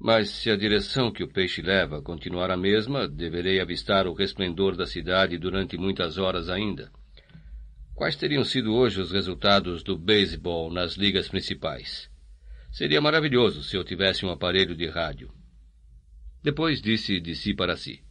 Mas 0.00 0.30
se 0.30 0.50
a 0.50 0.56
direção 0.56 1.12
que 1.12 1.22
o 1.22 1.28
peixe 1.28 1.60
leva 1.60 2.00
continuar 2.00 2.50
a 2.50 2.56
mesma, 2.56 3.06
deverei 3.06 3.60
avistar 3.60 4.06
o 4.06 4.14
resplendor 4.14 4.74
da 4.74 4.86
cidade 4.86 5.36
durante 5.36 5.76
muitas 5.76 6.16
horas 6.16 6.48
ainda. 6.48 6.90
Quais 7.94 8.16
teriam 8.16 8.44
sido 8.44 8.72
hoje 8.72 8.98
os 8.98 9.12
resultados 9.12 9.82
do 9.82 9.98
beisebol 9.98 10.72
nas 10.72 10.94
ligas 10.94 11.28
principais? 11.28 12.10
Seria 12.72 13.02
maravilhoso 13.02 13.62
se 13.62 13.76
eu 13.76 13.84
tivesse 13.84 14.24
um 14.24 14.30
aparelho 14.30 14.74
de 14.74 14.88
rádio. 14.88 15.30
Depois 16.42 16.80
disse 16.80 17.20
de 17.20 17.34
si 17.36 17.54
para 17.54 17.76
si. 17.76 18.02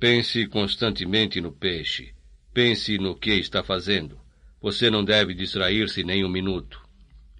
Pense 0.00 0.48
constantemente 0.48 1.40
no 1.40 1.52
peixe. 1.52 2.12
Pense 2.52 2.98
no 2.98 3.16
que 3.16 3.30
está 3.30 3.62
fazendo. 3.62 4.20
Você 4.60 4.90
não 4.90 5.04
deve 5.04 5.32
distrair-se 5.32 6.02
nem 6.02 6.24
um 6.24 6.28
minuto. 6.28 6.82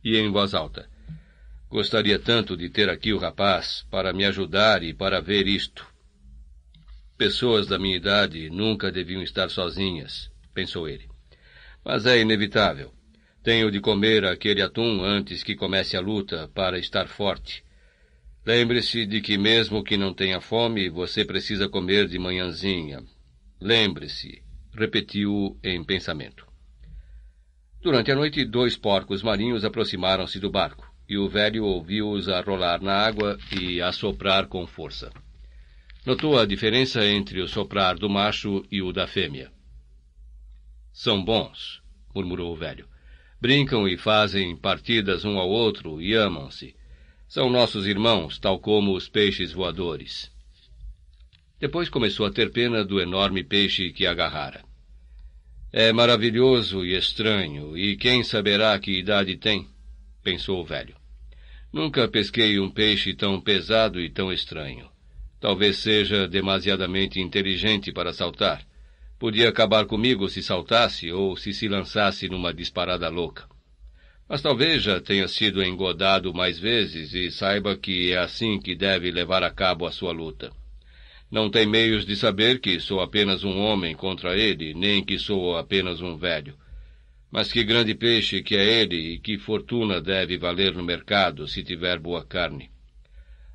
E 0.04 0.16
em 0.16 0.30
voz 0.30 0.54
alta. 0.54 0.88
Gostaria 1.68 2.20
tanto 2.20 2.56
de 2.56 2.70
ter 2.70 2.88
aqui 2.88 3.12
o 3.12 3.18
rapaz 3.18 3.84
para 3.90 4.12
me 4.12 4.24
ajudar 4.24 4.84
e 4.84 4.94
para 4.94 5.20
ver 5.20 5.48
isto. 5.48 5.84
Pessoas 7.16 7.66
da 7.66 7.80
minha 7.80 7.96
idade 7.96 8.48
nunca 8.48 8.92
deviam 8.92 9.22
estar 9.22 9.50
sozinhas, 9.50 10.30
pensou 10.54 10.88
ele. 10.88 11.08
Mas 11.84 12.06
é 12.06 12.20
inevitável. 12.20 12.94
Tenho 13.42 13.70
de 13.70 13.80
comer 13.80 14.24
aquele 14.24 14.62
atum 14.62 15.02
antes 15.02 15.42
que 15.42 15.54
comece 15.54 15.96
a 15.96 16.00
luta 16.00 16.48
para 16.54 16.78
estar 16.78 17.06
forte. 17.06 17.64
Lembre-se 18.44 19.06
de 19.06 19.20
que, 19.20 19.38
mesmo 19.38 19.84
que 19.84 19.96
não 19.96 20.12
tenha 20.12 20.40
fome, 20.40 20.88
você 20.88 21.24
precisa 21.24 21.68
comer 21.68 22.08
de 22.08 22.18
manhãzinha. 22.18 23.02
Lembre-se, 23.60 24.42
repetiu 24.74 25.58
em 25.62 25.82
pensamento. 25.84 26.46
Durante 27.80 28.10
a 28.10 28.16
noite, 28.16 28.44
dois 28.44 28.76
porcos 28.76 29.22
marinhos 29.22 29.64
aproximaram-se 29.64 30.40
do 30.40 30.50
barco, 30.50 30.92
e 31.08 31.16
o 31.16 31.28
velho 31.28 31.64
ouviu-os 31.64 32.28
a 32.28 32.40
rolar 32.40 32.82
na 32.82 32.92
água 32.92 33.38
e 33.52 33.80
a 33.80 33.92
soprar 33.92 34.46
com 34.46 34.66
força. 34.66 35.12
Notou 36.04 36.38
a 36.38 36.44
diferença 36.44 37.04
entre 37.06 37.40
o 37.40 37.48
soprar 37.48 37.96
do 37.96 38.08
macho 38.08 38.64
e 38.70 38.82
o 38.82 38.92
da 38.92 39.06
fêmea. 39.06 39.52
São 40.92 41.24
bons, 41.24 41.82
murmurou 42.14 42.52
o 42.52 42.56
velho. 42.56 42.88
Brincam 43.40 43.86
e 43.86 43.96
fazem 43.96 44.56
partidas 44.56 45.24
um 45.24 45.38
ao 45.38 45.48
outro 45.48 46.02
e 46.02 46.14
amam-se. 46.14 46.74
São 47.28 47.48
nossos 47.48 47.86
irmãos, 47.86 48.38
tal 48.38 48.58
como 48.58 48.94
os 48.94 49.08
peixes 49.08 49.52
voadores. 49.52 50.30
Depois 51.60 51.88
começou 51.88 52.26
a 52.26 52.30
ter 52.30 52.50
pena 52.50 52.84
do 52.84 53.00
enorme 53.00 53.44
peixe 53.44 53.92
que 53.92 54.06
agarrara. 54.06 54.64
É 55.72 55.92
maravilhoso 55.92 56.84
e 56.84 56.96
estranho, 56.96 57.76
e 57.76 57.96
quem 57.96 58.24
saberá 58.24 58.78
que 58.78 58.98
idade 58.98 59.36
tem? 59.36 59.68
pensou 60.22 60.60
o 60.60 60.64
velho. 60.64 60.96
Nunca 61.72 62.08
pesquei 62.08 62.58
um 62.58 62.70
peixe 62.70 63.14
tão 63.14 63.40
pesado 63.40 64.00
e 64.00 64.08
tão 64.08 64.32
estranho. 64.32 64.88
Talvez 65.38 65.76
seja 65.76 66.26
demasiadamente 66.26 67.20
inteligente 67.20 67.92
para 67.92 68.12
saltar. 68.12 68.66
Podia 69.18 69.48
acabar 69.48 69.84
comigo 69.84 70.28
se 70.28 70.40
saltasse 70.40 71.10
ou 71.10 71.36
se 71.36 71.52
se 71.52 71.66
lançasse 71.66 72.28
numa 72.28 72.54
disparada 72.54 73.08
louca. 73.08 73.48
Mas 74.28 74.40
talvez 74.40 74.84
já 74.84 75.00
tenha 75.00 75.26
sido 75.26 75.60
engodado 75.60 76.32
mais 76.32 76.56
vezes 76.56 77.12
e 77.14 77.28
saiba 77.28 77.76
que 77.76 78.12
é 78.12 78.18
assim 78.18 78.60
que 78.60 78.76
deve 78.76 79.10
levar 79.10 79.42
a 79.42 79.50
cabo 79.50 79.86
a 79.86 79.90
sua 79.90 80.12
luta. 80.12 80.52
Não 81.28 81.50
tem 81.50 81.66
meios 81.66 82.06
de 82.06 82.14
saber 82.14 82.60
que 82.60 82.78
sou 82.78 83.00
apenas 83.00 83.42
um 83.42 83.58
homem 83.58 83.94
contra 83.96 84.36
ele, 84.36 84.72
nem 84.72 85.04
que 85.04 85.18
sou 85.18 85.56
apenas 85.56 86.00
um 86.00 86.16
velho. 86.16 86.54
Mas 87.28 87.52
que 87.52 87.64
grande 87.64 87.96
peixe 87.96 88.40
que 88.40 88.54
é 88.54 88.80
ele 88.80 89.14
e 89.14 89.18
que 89.18 89.36
fortuna 89.36 90.00
deve 90.00 90.38
valer 90.38 90.74
no 90.74 90.84
mercado 90.84 91.48
se 91.48 91.64
tiver 91.64 91.98
boa 91.98 92.24
carne. 92.24 92.70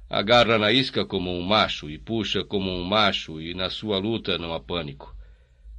Agarra 0.10 0.58
na 0.58 0.74
isca 0.74 1.06
como 1.06 1.32
um 1.32 1.42
macho 1.42 1.90
e 1.90 1.98
puxa 1.98 2.44
como 2.44 2.70
um 2.70 2.84
macho 2.84 3.40
e 3.40 3.54
na 3.54 3.70
sua 3.70 3.98
luta 3.98 4.38
não 4.38 4.54
há 4.54 4.60
pânico. 4.60 5.16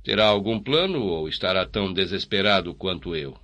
Terá 0.04 0.26
algum 0.26 0.60
plano 0.60 1.02
ou 1.02 1.26
estará 1.26 1.64
tão 1.64 1.90
desesperado 1.90 2.74
quanto 2.74 3.16
eu? 3.16 3.38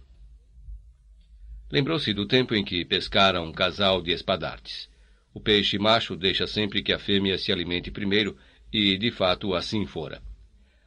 Lembrou-se 1.72 2.12
do 2.12 2.26
tempo 2.26 2.54
em 2.54 2.62
que 2.62 2.84
pescara 2.84 3.40
um 3.40 3.50
casal 3.50 4.02
de 4.02 4.12
espadartes. 4.12 4.86
O 5.32 5.40
peixe 5.40 5.78
macho 5.78 6.14
deixa 6.14 6.46
sempre 6.46 6.82
que 6.82 6.92
a 6.92 6.98
fêmea 6.98 7.38
se 7.38 7.50
alimente 7.50 7.90
primeiro, 7.90 8.36
e 8.70 8.98
de 8.98 9.11
fato 9.11 9.54
assim 9.54 9.86
fora. 9.86 10.20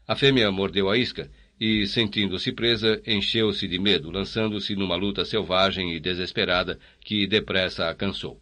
A 0.07 0.15
fêmea 0.15 0.51
mordeu 0.51 0.91
a 0.91 0.97
isca 0.97 1.31
e, 1.59 1.87
sentindo-se 1.87 2.51
presa, 2.51 3.01
encheu-se 3.07 3.67
de 3.67 3.79
medo, 3.79 4.11
lançando-se 4.11 4.75
numa 4.75 4.95
luta 4.95 5.25
selvagem 5.25 5.95
e 5.95 5.99
desesperada 5.99 6.77
que 6.99 7.25
depressa 7.25 7.89
a 7.89 7.95
cansou. 7.95 8.39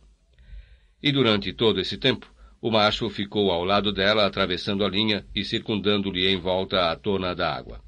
E 1.02 1.14
durante 1.14 1.54
todo 1.54 1.80
esse 1.80 1.98
tempo, 1.98 2.30
o 2.62 2.70
macho 2.70 3.10
ficou 3.10 3.50
ao 3.50 3.66
lado 3.66 3.92
dela, 3.92 4.26
atravessando 4.26 4.86
a 4.86 4.90
linha 4.90 5.26
e 5.34 5.44
circundando-lhe 5.44 6.28
em 6.28 6.38
volta 6.38 6.92
a 6.92 6.96
tona 6.96 7.34
da 7.34 7.52
água. 7.52 7.82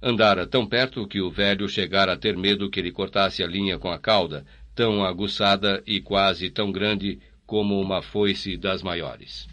Andara 0.00 0.46
tão 0.46 0.64
perto 0.64 1.06
que 1.08 1.20
o 1.20 1.30
velho 1.30 1.68
chegara 1.68 2.12
a 2.12 2.16
ter 2.16 2.36
medo 2.36 2.70
que 2.70 2.78
ele 2.78 2.92
cortasse 2.92 3.42
a 3.42 3.46
linha 3.46 3.78
com 3.78 3.90
a 3.90 3.98
cauda, 3.98 4.46
tão 4.74 5.04
aguçada 5.04 5.82
e 5.86 6.00
quase 6.00 6.48
tão 6.50 6.70
grande 6.70 7.18
como 7.44 7.80
uma 7.80 8.00
foice 8.00 8.56
das 8.56 8.80
maiores. 8.80 9.48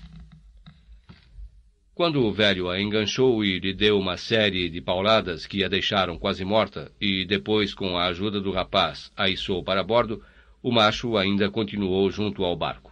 Quando 1.96 2.24
o 2.24 2.32
velho 2.32 2.70
a 2.70 2.80
enganchou 2.80 3.44
e 3.44 3.58
lhe 3.58 3.74
deu 3.74 3.98
uma 3.98 4.18
série 4.18 4.70
de 4.70 4.80
pauladas 4.80 5.48
que 5.48 5.64
a 5.64 5.68
deixaram 5.68 6.16
quase 6.16 6.46
morta, 6.46 6.92
e 7.02 7.26
depois, 7.26 7.74
com 7.74 7.98
a 7.98 8.06
ajuda 8.06 8.40
do 8.40 8.52
rapaz, 8.52 9.12
a 9.18 9.28
içou 9.28 9.64
para 9.64 9.84
bordo, 9.84 10.24
o 10.62 10.72
macho 10.72 11.18
ainda 11.18 11.50
continuou 11.50 12.12
junto 12.12 12.46
ao 12.46 12.56
barco. 12.56 12.87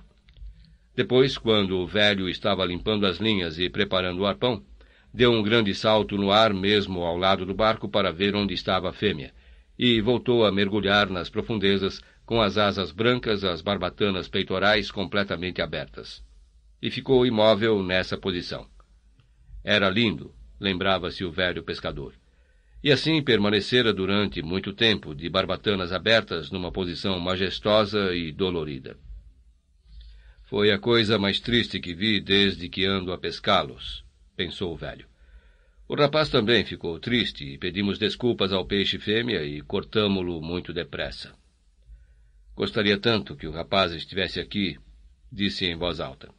Depois, 0.96 1.38
quando 1.38 1.78
o 1.78 1.86
velho 1.86 2.30
estava 2.30 2.64
limpando 2.64 3.06
as 3.06 3.18
linhas 3.18 3.60
e 3.60 3.70
preparando 3.70 4.22
o 4.22 4.26
arpão, 4.26 4.64
deu 5.14 5.32
um 5.32 5.43
grande 5.43 5.76
salto 5.76 6.18
no 6.18 6.32
ar 6.32 6.54
mesmo 6.54 7.04
ao 7.04 7.18
lado 7.18 7.46
do 7.46 7.54
barco 7.54 7.89
para 7.89 8.14
ver 8.14 8.34
onde 8.34 8.54
estava 8.54 8.89
a 8.89 8.93
fêmea, 8.93 9.34
e 9.78 10.00
voltou 10.00 10.46
a 10.46 10.52
mergulhar 10.52 11.10
nas 11.10 11.30
profundezas 11.30 12.02
com 12.26 12.41
as 12.41 12.58
asas 12.58 12.91
brancas, 12.91 13.43
as 13.43 13.62
barbatanas 13.62 14.30
peitorais 14.30 14.89
completamente 14.89 15.62
abertas. 15.62 16.24
E 16.82 16.89
ficou 16.89 17.26
imóvel 17.26 17.84
nessa 17.84 18.18
posição. 18.18 18.66
Era 19.64 19.89
lindo, 19.89 20.34
lembrava-se 20.60 21.26
o 21.26 21.32
velho 21.32 21.62
pescador. 21.62 22.14
E 22.82 22.91
assim 22.91 23.22
permanecera 23.22 23.91
durante 23.91 24.41
muito 24.41 24.72
tempo, 24.72 25.14
de 25.14 25.28
barbatanas 25.28 25.91
abertas, 25.91 26.52
numa 26.52 26.72
posição 26.72 27.20
majestosa 27.20 28.16
e 28.16 28.32
dolorida. 28.32 28.98
Foi 30.48 30.72
a 30.72 30.78
coisa 30.78 31.18
mais 31.18 31.39
triste 31.39 31.80
que 31.80 31.96
vi 31.96 32.20
desde 32.20 32.70
que 32.70 32.86
ando 32.86 33.12
a 33.12 33.18
pescá-los, 33.18 34.06
pensou 34.38 34.74
o 34.74 34.78
velho. 34.78 35.08
O 35.88 35.96
rapaz 35.96 36.30
também 36.30 36.64
ficou 36.64 37.00
triste 37.00 37.43
e 37.43 37.58
pedimos 37.58 37.98
desculpas 37.98 38.54
ao 38.54 38.64
peixe 38.64 39.00
fêmea 39.00 39.43
e 39.43 39.62
cortamo-lo 39.62 40.39
muito 40.41 40.72
depressa. 40.72 41.34
Gostaria 42.56 42.98
tanto 43.00 43.36
que 43.36 43.48
o 43.48 43.52
rapaz 43.52 43.91
estivesse 43.91 44.39
aqui, 44.39 44.78
disse 45.32 45.66
em 45.66 45.76
voz 45.76 46.00
alta. 46.00 46.30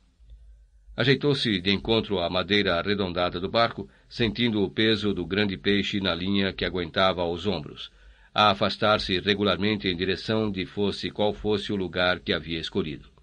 Ajeitou-se 0.96 1.60
de 1.60 1.72
encontro 1.72 2.20
à 2.20 2.30
madeira 2.30 2.76
arredondada 2.76 3.40
do 3.40 3.50
barco, 3.50 3.90
sentindo 4.08 4.62
o 4.62 4.70
peso 4.70 5.12
do 5.12 5.26
grande 5.26 5.56
peixe 5.56 6.00
na 6.00 6.14
linha 6.14 6.52
que 6.52 6.64
aguentava 6.64 7.22
aos 7.22 7.44
ombros, 7.44 7.90
a 8.32 8.52
afastar-se 8.52 9.18
regularmente 9.18 9.88
em 9.88 9.96
direção 9.96 10.48
de 10.48 10.64
fosse 10.64 11.10
qual 11.10 11.34
fosse 11.34 11.72
o 11.72 11.76
lugar 11.76 12.20
que 12.20 12.32
havia 12.32 12.60
escolhido. 12.60 13.15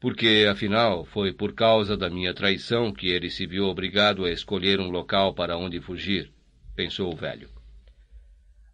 Porque, 0.00 0.46
afinal, 0.50 1.04
foi 1.04 1.30
por 1.30 1.52
causa 1.52 1.94
da 1.94 2.08
minha 2.08 2.32
traição 2.32 2.90
que 2.90 3.08
ele 3.08 3.28
se 3.28 3.46
viu 3.46 3.66
obrigado 3.66 4.24
a 4.24 4.30
escolher 4.30 4.80
um 4.80 4.88
local 4.88 5.34
para 5.34 5.58
onde 5.58 5.78
fugir, 5.78 6.32
pensou 6.74 7.12
o 7.12 7.16
velho. 7.16 7.50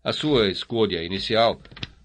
A 0.05 0.13
sua 0.13 0.49
escolha 0.49 1.03
inicial 1.03 1.61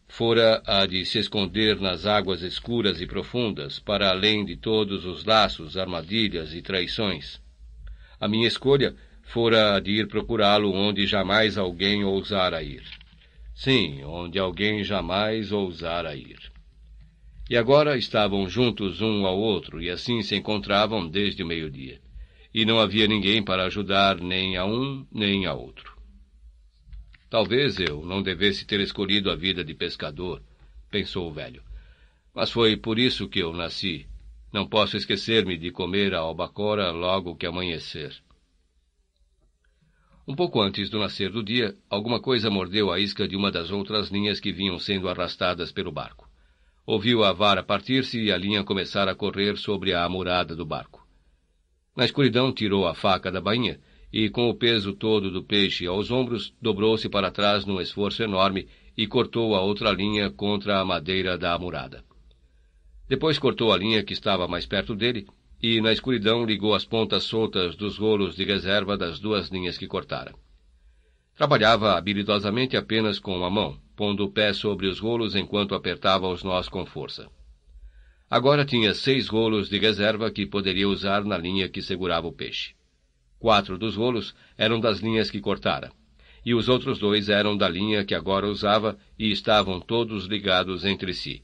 fora 0.07 0.61
a 0.65 0.85
de 0.87 1.05
se 1.05 1.19
esconder 1.19 1.79
nas 1.79 2.05
águas 2.05 2.41
escuras 2.41 2.99
e 2.99 3.05
profundas, 3.05 3.79
para 3.79 4.09
além 4.09 4.43
de 4.43 4.57
todos 4.57 5.05
os 5.05 5.23
laços, 5.23 5.77
armadilhas 5.77 6.53
e 6.53 6.61
traições. 6.61 7.39
A 8.19 8.27
minha 8.27 8.47
escolha 8.47 8.95
fora 9.21 9.75
a 9.75 9.79
de 9.79 9.91
ir 9.91 10.07
procurá-lo 10.07 10.73
onde 10.73 11.05
jamais 11.05 11.57
alguém 11.57 12.03
ousara 12.03 12.61
ir. 12.61 12.83
Sim, 13.53 14.03
onde 14.03 14.37
alguém 14.37 14.83
jamais 14.83 15.51
ousara 15.51 16.15
ir. 16.15 16.50
E 17.49 17.57
agora 17.57 17.97
estavam 17.97 18.47
juntos 18.47 19.01
um 19.01 19.25
ao 19.25 19.37
outro, 19.37 19.81
e 19.81 19.89
assim 19.89 20.21
se 20.21 20.35
encontravam 20.35 21.07
desde 21.07 21.43
o 21.43 21.45
meio-dia. 21.45 22.01
E 22.53 22.65
não 22.65 22.79
havia 22.79 23.07
ninguém 23.07 23.43
para 23.43 23.65
ajudar 23.65 24.19
nem 24.19 24.57
a 24.57 24.65
um 24.65 25.05
nem 25.11 25.45
a 25.45 25.53
outro. 25.53 25.97
Talvez 27.29 27.79
eu 27.79 28.05
não 28.05 28.21
devesse 28.21 28.65
ter 28.65 28.79
escolhido 28.81 29.31
a 29.31 29.35
vida 29.35 29.63
de 29.63 29.73
pescador, 29.73 30.41
pensou 30.89 31.29
o 31.29 31.33
velho. 31.33 31.63
Mas 32.33 32.51
foi 32.51 32.75
por 32.75 32.99
isso 32.99 33.27
que 33.27 33.39
eu 33.39 33.53
nasci. 33.53 34.05
Não 34.51 34.67
posso 34.67 34.97
esquecer-me 34.97 35.57
de 35.57 35.71
comer 35.71 36.13
a 36.13 36.19
albacora 36.19 36.91
logo 36.91 37.35
que 37.35 37.45
amanhecer. 37.45 38.13
Um 40.27 40.35
pouco 40.35 40.61
antes 40.61 40.89
do 40.89 40.99
nascer 40.99 41.31
do 41.31 41.43
dia, 41.43 41.75
alguma 41.89 42.21
coisa 42.21 42.49
mordeu 42.49 42.91
a 42.91 42.99
isca 42.99 43.27
de 43.27 43.35
uma 43.35 43.51
das 43.51 43.71
outras 43.71 44.09
linhas 44.09 44.39
que 44.39 44.51
vinham 44.51 44.77
sendo 44.77 45.09
arrastadas 45.09 45.71
pelo 45.71 45.91
barco. 45.91 46.30
Ouviu 46.93 47.23
a 47.23 47.31
vara 47.31 47.63
partir-se 47.63 48.19
e 48.21 48.33
a 48.33 48.37
linha 48.37 48.65
começar 48.65 49.07
a 49.07 49.15
correr 49.15 49.55
sobre 49.57 49.93
a 49.93 50.03
amurada 50.03 50.57
do 50.57 50.65
barco. 50.65 51.07
Na 51.95 52.03
escuridão 52.03 52.51
tirou 52.51 52.85
a 52.85 52.93
faca 52.93 53.31
da 53.31 53.39
bainha 53.39 53.79
e, 54.11 54.29
com 54.29 54.49
o 54.49 54.53
peso 54.53 54.91
todo 54.91 55.31
do 55.31 55.41
peixe 55.41 55.87
aos 55.87 56.11
ombros, 56.11 56.53
dobrou-se 56.61 57.07
para 57.07 57.31
trás 57.31 57.65
num 57.65 57.79
esforço 57.79 58.21
enorme 58.21 58.67
e 58.97 59.07
cortou 59.07 59.55
a 59.55 59.61
outra 59.61 59.89
linha 59.89 60.29
contra 60.31 60.81
a 60.81 60.83
madeira 60.83 61.37
da 61.37 61.53
amurada. 61.53 62.03
Depois 63.07 63.39
cortou 63.39 63.71
a 63.71 63.77
linha 63.77 64.03
que 64.03 64.11
estava 64.11 64.45
mais 64.45 64.65
perto 64.65 64.93
dele 64.93 65.25
e, 65.63 65.79
na 65.79 65.93
escuridão, 65.93 66.43
ligou 66.43 66.75
as 66.75 66.83
pontas 66.83 67.23
soltas 67.23 67.77
dos 67.77 67.97
rolos 67.97 68.35
de 68.35 68.43
reserva 68.43 68.97
das 68.97 69.17
duas 69.17 69.47
linhas 69.47 69.77
que 69.77 69.87
cortara. 69.87 70.35
Trabalhava 71.37 71.97
habilidosamente 71.97 72.75
apenas 72.75 73.17
com 73.17 73.37
uma 73.37 73.49
mão, 73.49 73.79
pondo 74.01 74.25
o 74.25 74.31
pé 74.31 74.51
sobre 74.51 74.87
os 74.87 74.97
rolos 74.97 75.35
enquanto 75.35 75.75
apertava 75.75 76.27
os 76.27 76.41
nós 76.41 76.67
com 76.67 76.83
força. 76.87 77.29
Agora 78.27 78.65
tinha 78.65 78.95
seis 78.95 79.27
rolos 79.27 79.69
de 79.69 79.77
reserva 79.77 80.31
que 80.31 80.43
poderia 80.43 80.89
usar 80.89 81.23
na 81.23 81.37
linha 81.37 81.69
que 81.69 81.83
segurava 81.83 82.25
o 82.25 82.33
peixe. 82.33 82.73
Quatro 83.37 83.77
dos 83.77 83.95
rolos 83.95 84.33
eram 84.57 84.79
das 84.79 85.01
linhas 85.01 85.29
que 85.29 85.39
cortara, 85.39 85.91
e 86.43 86.55
os 86.55 86.67
outros 86.67 86.97
dois 86.97 87.29
eram 87.29 87.55
da 87.55 87.69
linha 87.69 88.03
que 88.03 88.15
agora 88.15 88.47
usava 88.47 88.97
e 89.19 89.31
estavam 89.31 89.79
todos 89.79 90.25
ligados 90.25 90.83
entre 90.83 91.13
si. 91.13 91.43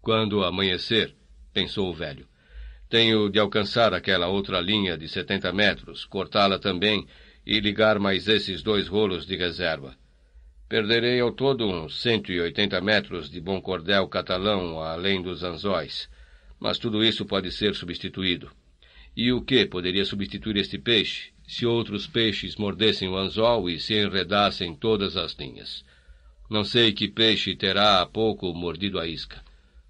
Quando 0.00 0.44
amanhecer, 0.44 1.16
pensou 1.52 1.90
o 1.90 1.92
velho, 1.92 2.28
tenho 2.88 3.28
de 3.28 3.40
alcançar 3.40 3.92
aquela 3.92 4.28
outra 4.28 4.60
linha 4.60 4.96
de 4.96 5.08
setenta 5.08 5.52
metros, 5.52 6.04
cortá-la 6.04 6.60
também 6.60 7.04
e 7.44 7.58
ligar 7.58 7.98
mais 7.98 8.28
esses 8.28 8.62
dois 8.62 8.86
rolos 8.86 9.26
de 9.26 9.34
reserva. 9.34 9.96
Perderei 10.68 11.20
ao 11.20 11.30
todo 11.30 11.66
uns 11.66 12.00
cento 12.00 12.32
e 12.32 12.40
oitenta 12.40 12.80
metros 12.80 13.30
de 13.30 13.40
bom 13.40 13.60
cordel 13.60 14.08
catalão 14.08 14.80
além 14.80 15.20
dos 15.20 15.44
anzóis, 15.44 16.08
mas 16.58 16.78
tudo 16.78 17.04
isso 17.04 17.26
pode 17.26 17.52
ser 17.52 17.74
substituído. 17.74 18.50
E 19.16 19.30
o 19.30 19.42
que 19.42 19.66
poderia 19.66 20.04
substituir 20.04 20.56
este 20.56 20.78
peixe, 20.78 21.32
se 21.46 21.66
outros 21.66 22.06
peixes 22.06 22.56
mordessem 22.56 23.08
o 23.08 23.16
anzol 23.16 23.68
e 23.68 23.78
se 23.78 23.94
enredassem 23.94 24.74
todas 24.74 25.16
as 25.16 25.34
linhas? 25.34 25.84
Não 26.50 26.64
sei 26.64 26.92
que 26.92 27.08
peixe 27.08 27.54
terá 27.54 28.00
há 28.00 28.06
pouco 28.06 28.52
mordido 28.54 28.98
a 28.98 29.06
isca. 29.06 29.42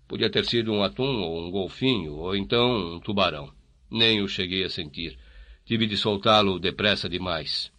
Podia 0.08 0.28
ter 0.28 0.44
sido 0.44 0.72
um 0.72 0.82
atum 0.82 1.22
ou 1.22 1.40
um 1.40 1.50
golfinho, 1.50 2.14
ou 2.14 2.36
então 2.36 2.96
um 2.96 3.00
tubarão. 3.00 3.52
Nem 3.90 4.20
o 4.20 4.28
cheguei 4.28 4.64
a 4.64 4.68
sentir. 4.68 5.18
Tive 5.64 5.86
de 5.86 5.96
soltá-lo 5.96 6.58
depressa 6.58 7.08
demais. 7.08 7.72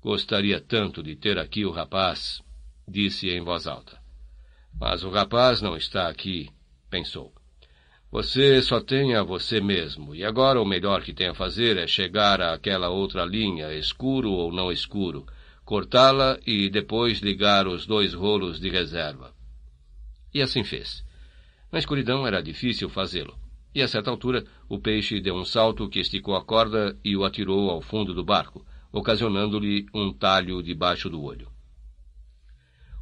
Gostaria 0.00 0.60
tanto 0.60 1.02
de 1.02 1.16
ter 1.16 1.38
aqui 1.38 1.64
o 1.64 1.72
rapaz, 1.72 2.40
disse 2.86 3.30
em 3.30 3.42
voz 3.42 3.66
alta. 3.66 3.98
Mas 4.80 5.02
o 5.02 5.10
rapaz 5.10 5.60
não 5.60 5.76
está 5.76 6.08
aqui, 6.08 6.48
pensou. 6.88 7.32
Você 8.10 8.62
só 8.62 8.80
tem 8.80 9.16
a 9.16 9.22
você 9.22 9.60
mesmo, 9.60 10.14
e 10.14 10.24
agora 10.24 10.60
o 10.60 10.64
melhor 10.64 11.02
que 11.02 11.12
tem 11.12 11.28
a 11.28 11.34
fazer 11.34 11.76
é 11.76 11.86
chegar 11.86 12.40
àquela 12.40 12.88
outra 12.88 13.24
linha, 13.24 13.74
escuro 13.74 14.30
ou 14.30 14.52
não 14.52 14.72
escuro, 14.72 15.26
cortá-la 15.64 16.38
e 16.46 16.70
depois 16.70 17.18
ligar 17.18 17.66
os 17.66 17.84
dois 17.84 18.14
rolos 18.14 18.58
de 18.58 18.70
reserva. 18.70 19.34
E 20.32 20.40
assim 20.40 20.64
fez. 20.64 21.04
Na 21.70 21.78
escuridão 21.78 22.26
era 22.26 22.40
difícil 22.40 22.88
fazê-lo, 22.88 23.36
e 23.74 23.82
a 23.82 23.88
certa 23.88 24.10
altura 24.10 24.44
o 24.68 24.78
peixe 24.78 25.20
deu 25.20 25.34
um 25.34 25.44
salto 25.44 25.88
que 25.88 26.00
esticou 26.00 26.34
a 26.34 26.44
corda 26.44 26.96
e 27.04 27.14
o 27.14 27.24
atirou 27.24 27.68
ao 27.68 27.82
fundo 27.82 28.14
do 28.14 28.24
barco, 28.24 28.64
ocasionando-lhe 28.92 29.86
um 29.94 30.12
talho 30.12 30.62
debaixo 30.62 31.08
do 31.08 31.22
olho. 31.22 31.48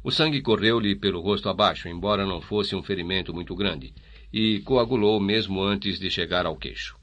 O 0.03 0.11
sangue 0.11 0.41
correu-lhe 0.41 0.95
pelo 0.95 1.21
rosto 1.21 1.49
abaixo, 1.49 1.89
embora 1.89 2.25
não 2.25 2.39
fosse 2.39 2.75
um 2.75 2.83
ferimento 2.83 3.33
muito 3.33 3.55
grande, 3.55 3.93
e 4.31 4.59
coagulou 4.61 5.19
mesmo 5.19 5.61
antes 5.61 5.99
de 5.99 6.09
chegar 6.09 6.45
ao 6.45 6.55
queixo. 6.55 6.97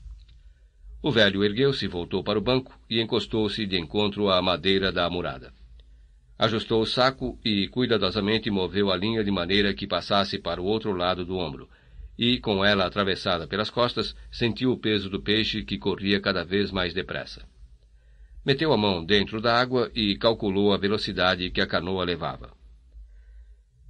O 1.03 1.11
velho 1.11 1.45
ergueu-se, 1.45 1.87
voltou 1.87 2.24
para 2.24 2.39
o 2.39 2.43
banco 2.43 2.78
e 2.89 3.01
encostou-se 3.01 3.66
de 3.66 3.78
encontro 3.78 4.30
à 4.30 4.41
madeira 4.41 4.91
da 4.91 5.05
amurada. 5.05 5.53
Ajustou 6.39 6.80
o 6.80 6.87
saco 6.87 7.39
e 7.45 7.68
cuidadosamente 7.68 8.51
moveu 8.51 8.91
a 8.91 8.97
linha 8.97 9.22
de 9.22 9.30
maneira 9.30 9.74
que 9.74 9.87
passasse 9.87 10.39
para 10.39 10.62
o 10.62 10.64
outro 10.64 10.93
lado 10.93 11.24
do 11.24 11.37
ombro, 11.37 11.68
e, 12.18 12.39
com 12.39 12.64
ela 12.64 12.87
atravessada 12.87 13.47
pelas 13.47 13.68
costas, 13.68 14.16
sentiu 14.30 14.72
o 14.72 14.78
peso 14.78 15.11
do 15.11 15.20
peixe 15.20 15.62
que 15.62 15.76
corria 15.76 16.20
cada 16.20 16.43
vez 16.43 16.70
mais 16.70 16.95
depressa. 16.95 17.47
Meteu 18.45 18.74
a 18.74 18.76
mão 18.76 19.03
dentro 19.03 19.40
da 19.40 19.59
água 19.59 19.90
e 19.95 20.16
calculou 20.18 20.74
a 20.74 20.76
velocidade 20.76 21.51
que 21.51 21.62
a 21.62 21.66
canoa 21.66 22.05
levava. 22.05 22.53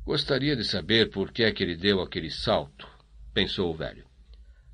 Gostaria 0.04 0.54
de 0.54 0.64
saber 0.64 1.10
por 1.10 1.32
que 1.32 1.42
é 1.42 1.50
que 1.50 1.62
ele 1.62 1.76
deu 1.76 2.00
aquele 2.00 2.30
salto, 2.30 2.86
pensou 3.32 3.72
o 3.72 3.74
velho. 3.74 4.04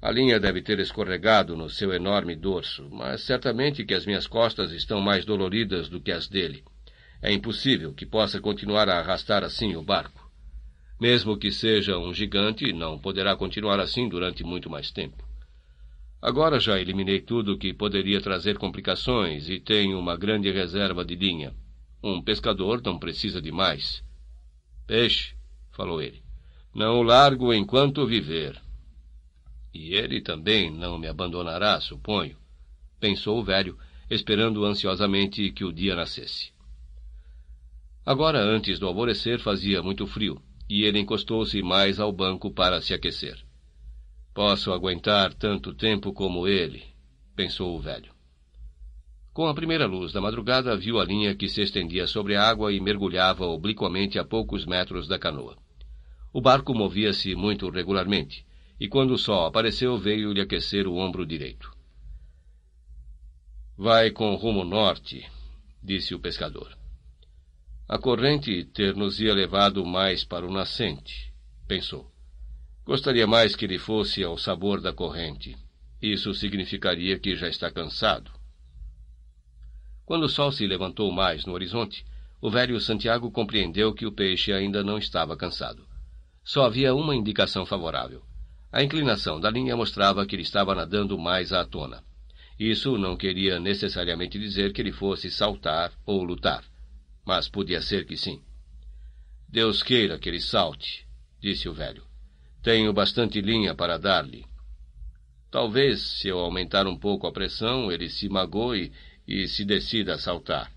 A 0.03 0.11
linha 0.11 0.39
deve 0.39 0.61
ter 0.61 0.79
escorregado 0.81 1.57
no 1.57 1.71
seu 1.71 1.95
enorme 1.95 2.37
dorso, 2.37 2.89
mas 2.91 3.23
certamente 3.23 3.85
que 3.85 3.95
as 3.95 4.05
minhas 4.05 4.27
costas 4.27 4.71
estão 4.73 5.01
mais 5.01 5.25
doloridas 5.25 5.89
do 5.89 6.01
que 6.01 6.13
as 6.13 6.29
dele. 6.29 6.63
É 7.23 7.33
impossível 7.33 7.95
que 7.95 8.05
possa 8.05 8.41
continuar 8.41 8.89
a 8.89 8.99
arrastar 8.99 9.45
assim 9.45 9.77
o 9.77 9.83
barco. 9.83 10.31
Mesmo 11.01 11.39
que 11.39 11.51
seja 11.51 11.97
um 11.97 12.13
gigante, 12.13 12.71
não 12.73 12.99
poderá 12.99 13.35
continuar 13.35 13.81
assim 13.81 14.09
durante 14.09 14.45
muito 14.45 14.69
mais 14.69 14.91
tempo. 14.91 15.30
Agora 16.23 16.61
já 16.61 16.79
eliminei 16.79 17.21
tudo 17.21 17.57
que 17.57 17.73
poderia 17.73 18.21
trazer 18.21 18.59
complicações 18.59 19.49
e 19.49 19.59
tenho 19.59 19.99
uma 19.99 20.17
grande 20.17 20.51
reserva 20.51 21.03
de 21.03 21.15
linha. 21.15 21.55
Um 22.03 22.21
pescador 22.21 22.83
não 22.85 22.99
precisa 22.99 23.41
de 23.41 23.51
mais. 23.51 24.05
Peixe, 24.87 25.35
falou 25.71 26.03
ele, 26.03 26.23
não 26.75 26.99
o 26.99 27.03
largo 27.03 27.55
enquanto 27.55 28.07
viver. 28.07 28.61
E 29.73 29.95
ele 29.95 30.21
também 30.21 30.71
não 30.71 30.99
me 30.99 31.07
abandonará, 31.07 31.81
suponho, 31.81 32.37
pensou 32.99 33.39
o 33.39 33.45
velho, 33.45 33.79
esperando 34.11 34.65
ansiosamente 34.65 35.51
que 35.53 35.65
o 35.65 35.73
dia 35.73 35.95
nascesse. 35.95 36.53
Agora, 38.05 38.41
antes 38.41 38.79
do 38.79 38.87
alvorecer, 38.87 39.39
fazia 39.39 39.83
muito 39.83 40.07
frio, 40.07 40.43
e 40.69 40.83
ele 40.83 40.99
encostou-se 40.99 41.63
mais 41.63 42.01
ao 42.01 42.13
banco 42.13 42.51
para 42.51 42.81
se 42.83 42.93
aquecer. 42.93 43.39
Posso 44.33 44.73
aguentar 44.73 45.35
tanto 45.35 45.75
tempo 45.75 46.13
como 46.13 46.47
ele, 46.47 46.85
pensou 47.35 47.77
o 47.77 47.81
velho. 47.81 48.13
Com 49.33 49.47
a 49.47 49.55
primeira 49.55 49.87
luz 49.87 50.13
da 50.13 50.21
madrugada, 50.21 50.77
viu 50.77 51.01
a 51.01 51.05
linha 51.05 51.35
que 51.35 51.49
se 51.49 51.63
estendia 51.63 52.07
sobre 52.07 52.37
a 52.37 52.49
água 52.49 52.73
e 52.73 52.81
mergulhava 52.81 53.47
obliquamente 53.47 54.19
a 54.19 54.25
poucos 54.25 54.67
metros 54.67 55.09
da 55.09 55.19
canoa. 55.19 55.57
O 56.33 56.41
barco 56.41 56.75
movia-se 56.75 57.35
muito 57.35 57.69
regularmente, 57.71 58.45
e 58.79 58.89
quando 58.89 59.13
o 59.13 59.19
sol 59.19 59.47
apareceu, 59.47 59.99
veio-lhe 59.99 60.41
aquecer 60.41 60.87
o 60.87 60.97
ombro 60.97 61.27
direito. 61.27 61.73
Vai 63.77 64.11
com 64.11 64.35
rumo 64.35 64.65
norte, 64.65 65.27
disse 65.83 66.15
o 66.15 66.21
pescador. 66.21 66.77
A 67.89 67.99
corrente 67.99 68.65
ter-nos-ia 68.65 69.35
levado 69.35 69.85
mais 69.85 70.25
para 70.25 70.47
o 70.47 70.53
nascente, 70.53 71.33
pensou. 71.67 72.10
Gostaria 72.85 73.27
mais 73.27 73.55
que 73.55 73.65
ele 73.65 73.79
fosse 73.79 74.23
ao 74.23 74.37
sabor 74.37 74.81
da 74.81 74.93
corrente. 74.93 75.57
Isso 76.01 76.33
significaria 76.35 77.19
que 77.19 77.37
já 77.37 77.49
está 77.49 77.71
cansado. 77.71 78.31
Quando 80.05 80.25
o 80.25 80.29
sol 80.29 80.51
se 80.51 80.67
levantou 80.67 81.13
mais 81.13 81.45
no 81.45 81.53
horizonte, 81.53 82.05
o 82.41 82.51
velho 82.51 82.81
Santiago 82.81 83.31
compreendeu 83.31 83.95
que 83.95 84.07
o 84.07 84.13
peixe 84.13 84.53
ainda 84.53 84.83
não 84.83 84.99
estava 84.99 85.37
cansado. 85.37 85.87
Só 86.43 86.65
havia 86.65 86.95
uma 86.95 87.15
indicação 87.15 87.67
favorável. 87.67 88.23
A 88.73 88.83
inclinação 88.83 89.39
da 89.39 89.51
linha 89.51 89.77
mostrava 89.77 90.25
que 90.25 90.35
ele 90.35 90.43
estava 90.43 90.75
nadando 90.75 91.19
mais 91.19 91.53
à 91.53 91.65
tona. 91.65 92.03
Isso 92.59 92.97
não 92.99 93.17
queria 93.17 93.61
necessariamente 93.61 94.39
dizer 94.39 94.73
que 94.73 94.81
ele 94.81 94.93
fosse 94.93 95.31
saltar 95.31 95.93
ou 96.05 96.23
lutar, 96.23 96.65
mas 97.25 97.49
podia 97.49 97.81
ser 97.81 98.07
que 98.07 98.17
sim. 98.17 98.43
Deus 99.49 99.83
queira 99.83 100.19
que 100.19 100.29
ele 100.29 100.41
salte, 100.41 101.07
disse 101.41 101.69
o 101.69 101.73
velho. 101.73 102.10
Tenho 102.63 102.93
bastante 102.93 103.41
linha 103.41 103.75
para 103.75 103.99
dar-lhe. 103.99 104.45
Talvez, 105.51 106.01
se 106.21 106.29
eu 106.29 106.39
aumentar 106.39 106.87
um 106.87 106.97
pouco 106.97 107.27
a 107.27 107.33
pressão, 107.33 107.91
ele 107.91 108.09
se 108.09 108.29
magoe 108.29 108.93
e 109.27 109.49
se 109.49 109.65
decida 109.65 110.15
a 110.15 110.19
saltar. 110.19 110.71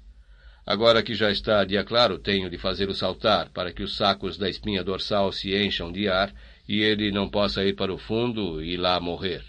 Agora 0.65 1.03
que 1.03 1.13
já 1.13 1.29
está 1.29 1.63
dia 1.65 1.83
claro, 1.83 2.17
tenho 2.17 2.49
de 2.49 2.57
fazê-lo 2.57 2.93
saltar 2.93 3.49
para 3.49 3.73
que 3.73 3.83
os 3.83 3.97
sacos 3.97 4.37
da 4.37 4.49
espinha 4.49 4.83
dorsal 4.83 5.31
se 5.31 5.53
encham 5.53 5.91
de 5.91 6.07
ar 6.07 6.33
e 6.67 6.79
ele 6.79 7.11
não 7.11 7.29
possa 7.29 7.65
ir 7.65 7.75
para 7.75 7.93
o 7.93 7.97
fundo 7.97 8.63
e 8.63 8.77
lá 8.77 8.97
morrer. 8.99 9.43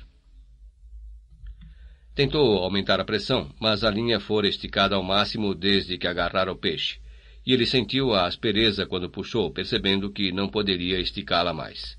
Tentou 2.14 2.58
aumentar 2.58 3.00
a 3.00 3.04
pressão, 3.04 3.52
mas 3.60 3.84
a 3.84 3.90
linha 3.90 4.18
fora 4.18 4.48
esticada 4.48 4.96
ao 4.96 5.02
máximo 5.02 5.54
desde 5.54 5.96
que 5.96 6.06
agarrara 6.06 6.50
o 6.50 6.56
peixe, 6.56 6.98
e 7.46 7.52
ele 7.52 7.66
sentiu 7.66 8.12
a 8.12 8.26
aspereza 8.26 8.86
quando 8.86 9.10
puxou, 9.10 9.52
percebendo 9.52 10.10
que 10.10 10.32
não 10.32 10.48
poderia 10.48 11.00
esticá-la 11.00 11.52
mais. 11.52 11.96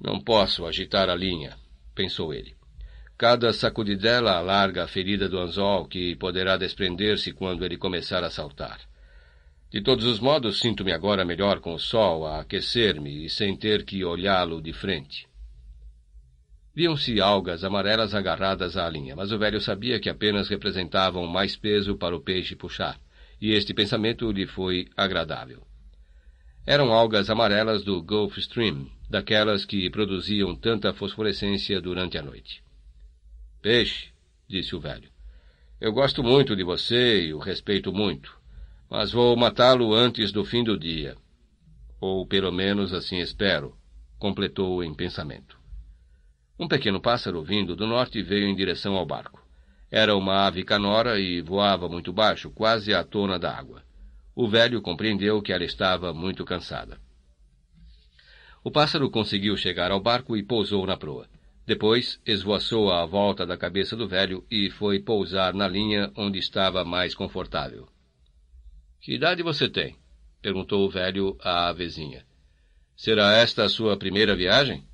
Não 0.00 0.20
posso 0.20 0.64
agitar 0.64 1.08
a 1.08 1.14
linha, 1.14 1.56
pensou 1.94 2.32
ele. 2.32 2.56
Cada 3.16 3.52
sacudidela 3.52 4.36
alarga 4.36 4.84
a 4.84 4.88
ferida 4.88 5.28
do 5.28 5.38
anzol 5.38 5.86
que 5.86 6.14
poderá 6.14 6.56
desprender-se 6.56 7.32
quando 7.32 7.64
ele 7.64 7.76
começar 7.76 8.22
a 8.22 8.30
saltar. 8.30 8.78
De 9.70 9.82
todos 9.82 10.04
os 10.04 10.20
modos, 10.20 10.60
sinto-me 10.60 10.92
agora 10.92 11.24
melhor 11.24 11.58
com 11.58 11.74
o 11.74 11.78
sol 11.80 12.24
a 12.24 12.40
aquecer-me 12.40 13.24
e 13.24 13.28
sem 13.28 13.56
ter 13.56 13.84
que 13.84 14.04
olhá-lo 14.04 14.62
de 14.62 14.72
frente. 14.72 15.26
Viam-se 16.72 17.20
algas 17.20 17.64
amarelas 17.64 18.14
agarradas 18.14 18.76
à 18.76 18.88
linha, 18.88 19.16
mas 19.16 19.32
o 19.32 19.38
velho 19.38 19.60
sabia 19.60 19.98
que 19.98 20.08
apenas 20.08 20.48
representavam 20.48 21.26
mais 21.26 21.56
peso 21.56 21.96
para 21.96 22.14
o 22.16 22.20
peixe 22.20 22.54
puxar, 22.54 23.00
e 23.40 23.50
este 23.50 23.74
pensamento 23.74 24.30
lhe 24.30 24.46
foi 24.46 24.88
agradável. 24.96 25.66
Eram 26.64 26.92
algas 26.92 27.28
amarelas 27.28 27.82
do 27.82 28.00
Gulf 28.00 28.38
Stream, 28.38 28.88
daquelas 29.08 29.64
que 29.64 29.88
produziam 29.90 30.54
tanta 30.54 30.92
fosforescência 30.92 31.80
durante 31.80 32.18
a 32.18 32.22
noite. 32.22 32.62
Peixe, 33.62 34.10
disse 34.48 34.76
o 34.76 34.80
velho. 34.80 35.10
Eu 35.80 35.92
gosto 35.92 36.22
muito 36.22 36.54
de 36.54 36.62
você 36.62 37.26
e 37.26 37.34
o 37.34 37.38
respeito 37.38 37.92
muito, 37.92 38.36
mas 38.90 39.12
vou 39.12 39.36
matá-lo 39.36 39.94
antes 39.94 40.32
do 40.32 40.44
fim 40.44 40.62
do 40.62 40.78
dia. 40.78 41.16
Ou 42.00 42.26
pelo 42.26 42.52
menos 42.52 42.92
assim 42.92 43.18
espero, 43.18 43.76
completou 44.18 44.82
em 44.82 44.92
pensamento. 44.92 45.58
Um 46.58 46.66
pequeno 46.66 47.00
pássaro 47.00 47.42
vindo 47.42 47.76
do 47.76 47.86
norte 47.86 48.20
veio 48.22 48.48
em 48.48 48.54
direção 48.54 48.96
ao 48.96 49.06
barco. 49.06 49.46
Era 49.90 50.16
uma 50.16 50.46
ave 50.46 50.64
canora 50.64 51.18
e 51.18 51.40
voava 51.40 51.88
muito 51.88 52.12
baixo, 52.12 52.50
quase 52.50 52.92
à 52.92 53.02
tona 53.02 53.38
da 53.38 53.56
água. 53.56 53.82
O 54.34 54.48
velho 54.48 54.82
compreendeu 54.82 55.40
que 55.40 55.52
ela 55.52 55.64
estava 55.64 56.12
muito 56.12 56.44
cansada. 56.44 57.00
O 58.64 58.70
pássaro 58.70 59.10
conseguiu 59.10 59.56
chegar 59.56 59.90
ao 59.90 60.00
barco 60.00 60.36
e 60.36 60.42
pousou 60.42 60.86
na 60.86 60.96
proa. 60.96 61.28
Depois 61.66 62.20
esvoaçou 62.26 62.90
à 62.90 63.04
volta 63.04 63.46
da 63.46 63.56
cabeça 63.56 63.94
do 63.94 64.08
velho 64.08 64.44
e 64.50 64.70
foi 64.70 64.98
pousar 65.00 65.52
na 65.54 65.68
linha 65.68 66.10
onde 66.16 66.38
estava 66.38 66.84
mais 66.84 67.14
confortável. 67.14 67.86
Que 69.00 69.14
idade 69.14 69.42
você 69.42 69.68
tem? 69.68 69.96
perguntou 70.40 70.86
o 70.86 70.90
velho 70.90 71.36
à 71.40 71.68
avezinha. 71.68 72.24
Será 72.96 73.36
esta 73.36 73.64
a 73.64 73.68
sua 73.68 73.96
primeira 73.96 74.34
viagem? 74.34 74.84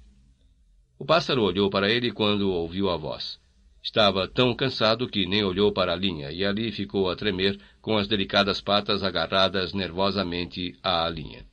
O 0.98 1.04
pássaro 1.04 1.42
olhou 1.42 1.70
para 1.70 1.90
ele 1.90 2.10
quando 2.12 2.50
ouviu 2.50 2.90
a 2.90 2.96
voz. 2.96 3.38
Estava 3.82 4.26
tão 4.26 4.54
cansado 4.54 5.08
que 5.08 5.26
nem 5.26 5.44
olhou 5.44 5.72
para 5.72 5.92
a 5.92 5.96
linha 5.96 6.30
e 6.32 6.44
ali 6.44 6.72
ficou 6.72 7.08
a 7.08 7.16
tremer 7.16 7.58
com 7.80 7.96
as 7.96 8.08
delicadas 8.08 8.60
patas 8.60 9.02
agarradas 9.02 9.72
nervosamente 9.72 10.76
à 10.82 11.08
linha. 11.08 11.46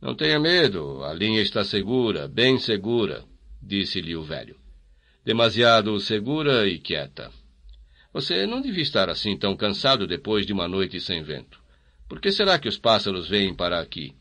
Não 0.00 0.14
tenha 0.14 0.38
medo, 0.38 1.02
a 1.04 1.12
linha 1.14 1.40
está 1.40 1.64
segura, 1.64 2.28
bem 2.28 2.58
segura, 2.58 3.24
disse-lhe 3.62 4.14
o 4.14 4.22
velho. 4.22 4.56
Demasiado 5.24 5.98
segura 5.98 6.68
e 6.68 6.78
quieta. 6.78 7.32
Você 8.12 8.46
não 8.46 8.60
devia 8.60 8.82
estar 8.82 9.08
assim 9.08 9.36
tão 9.36 9.56
cansado 9.56 10.06
depois 10.06 10.46
de 10.46 10.52
uma 10.52 10.68
noite 10.68 11.00
sem 11.00 11.22
vento. 11.22 11.60
Por 12.08 12.20
que 12.20 12.30
será 12.30 12.58
que 12.58 12.68
os 12.68 12.78
pássaros 12.78 13.28
vêm 13.28 13.54
para 13.54 13.80
aqui? 13.80 14.14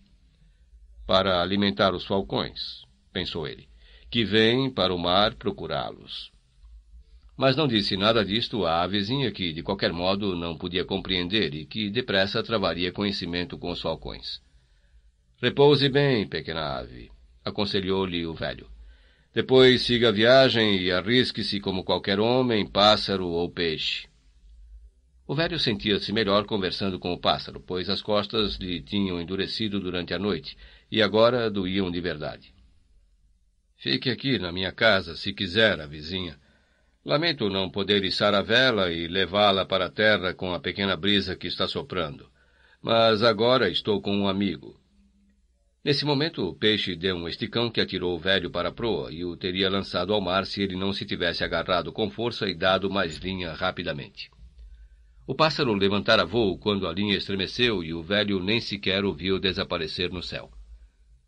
Para 1.06 1.42
alimentar 1.42 1.94
os 1.94 2.06
falcões, 2.06 2.82
pensou 3.14 3.48
ele, 3.48 3.68
que 4.10 4.24
vêm 4.24 4.72
para 4.72 4.96
o 4.96 4.98
mar 4.98 5.36
procurá-los. 5.36 6.32
Mas 7.38 7.56
não 7.56 7.68
disse 7.68 7.98
nada 7.98 8.24
disto 8.24 8.66
à 8.66 8.88
vizinha 8.88 9.30
que, 9.30 9.52
de 9.52 9.62
qualquer 9.62 9.92
modo, 9.92 10.36
não 10.36 10.58
podia 10.58 10.86
compreender 10.86 11.54
e 11.54 11.66
que 11.66 11.90
depressa 11.90 12.42
travaria 12.42 12.94
conhecimento 12.94 13.58
com 13.58 13.70
os 13.70 13.82
falcões. 13.82 14.42
Repouse 15.42 15.90
bem, 15.90 16.28
pequena 16.28 16.78
ave, 16.78 17.12
aconselhou-lhe 17.44 18.26
o 18.26 18.34
velho. 18.34 18.70
Depois 19.34 19.82
siga 19.82 20.10
a 20.10 20.12
viagem 20.12 20.78
e 20.82 20.92
arrisque-se 20.92 21.60
como 21.60 21.84
qualquer 21.84 22.20
homem, 22.20 22.66
pássaro 22.66 23.28
ou 23.28 23.50
peixe. 23.50 24.08
O 25.28 25.36
velho 25.36 25.60
sentia-se 25.60 26.14
melhor 26.14 26.46
conversando 26.46 27.00
com 27.00 27.12
o 27.14 27.20
pássaro, 27.20 27.60
pois 27.60 27.90
as 27.90 28.02
costas 28.02 28.56
lhe 28.56 28.82
tinham 28.82 29.20
endurecido 29.20 29.80
durante 29.80 30.14
a 30.14 30.20
noite 30.20 30.56
e 30.92 31.02
agora 31.02 31.50
doíam 31.50 31.92
de 31.92 32.00
verdade. 32.00 32.54
Fique 33.76 34.10
aqui 34.10 34.40
na 34.40 34.52
minha 34.52 34.72
casa, 34.72 35.16
se 35.16 35.34
quiser, 35.34 35.82
a 35.82 35.86
vizinha, 35.86 36.40
Lamento 37.06 37.52
não 37.52 37.70
poder 37.70 38.04
içar 38.04 38.34
a 38.34 38.42
vela 38.42 38.92
e 38.92 39.08
levá-la 39.08 39.64
para 39.64 39.86
a 39.86 39.92
terra 39.92 40.34
com 40.34 40.56
a 40.56 40.60
pequena 40.60 40.98
brisa 40.98 41.36
que 41.36 41.46
está 41.46 41.68
soprando. 41.68 42.28
Mas 42.82 43.22
agora 43.22 43.70
estou 43.70 44.02
com 44.02 44.18
um 44.18 44.28
amigo. 44.28 44.76
Nesse 45.86 46.04
momento, 46.04 46.50
o 46.50 46.56
peixe 46.56 46.96
deu 46.96 47.16
um 47.16 47.28
esticão 47.28 47.70
que 47.70 47.80
atirou 47.80 48.16
o 48.16 48.20
velho 48.20 48.50
para 48.50 48.70
a 48.70 48.72
proa 48.72 49.14
e 49.14 49.24
o 49.24 49.38
teria 49.38 49.70
lançado 49.70 50.16
ao 50.16 50.20
mar 50.20 50.48
se 50.48 50.60
ele 50.64 50.76
não 50.76 50.92
se 50.92 51.06
tivesse 51.06 51.44
agarrado 51.44 51.94
com 51.94 52.10
força 52.10 52.50
e 52.50 52.56
dado 52.56 52.90
mais 52.90 53.18
linha 53.18 53.54
rapidamente. 53.54 54.32
O 55.28 55.36
pássaro 55.36 55.76
levantara 55.76 56.26
voo 56.26 56.58
quando 56.58 56.88
a 56.88 56.92
linha 56.92 57.16
estremeceu 57.16 57.84
e 57.84 57.94
o 57.94 58.02
velho 58.02 58.40
nem 58.40 58.60
sequer 58.60 59.06
o 59.06 59.14
viu 59.14 59.38
desaparecer 59.38 60.12
no 60.12 60.24
céu. 60.24 60.50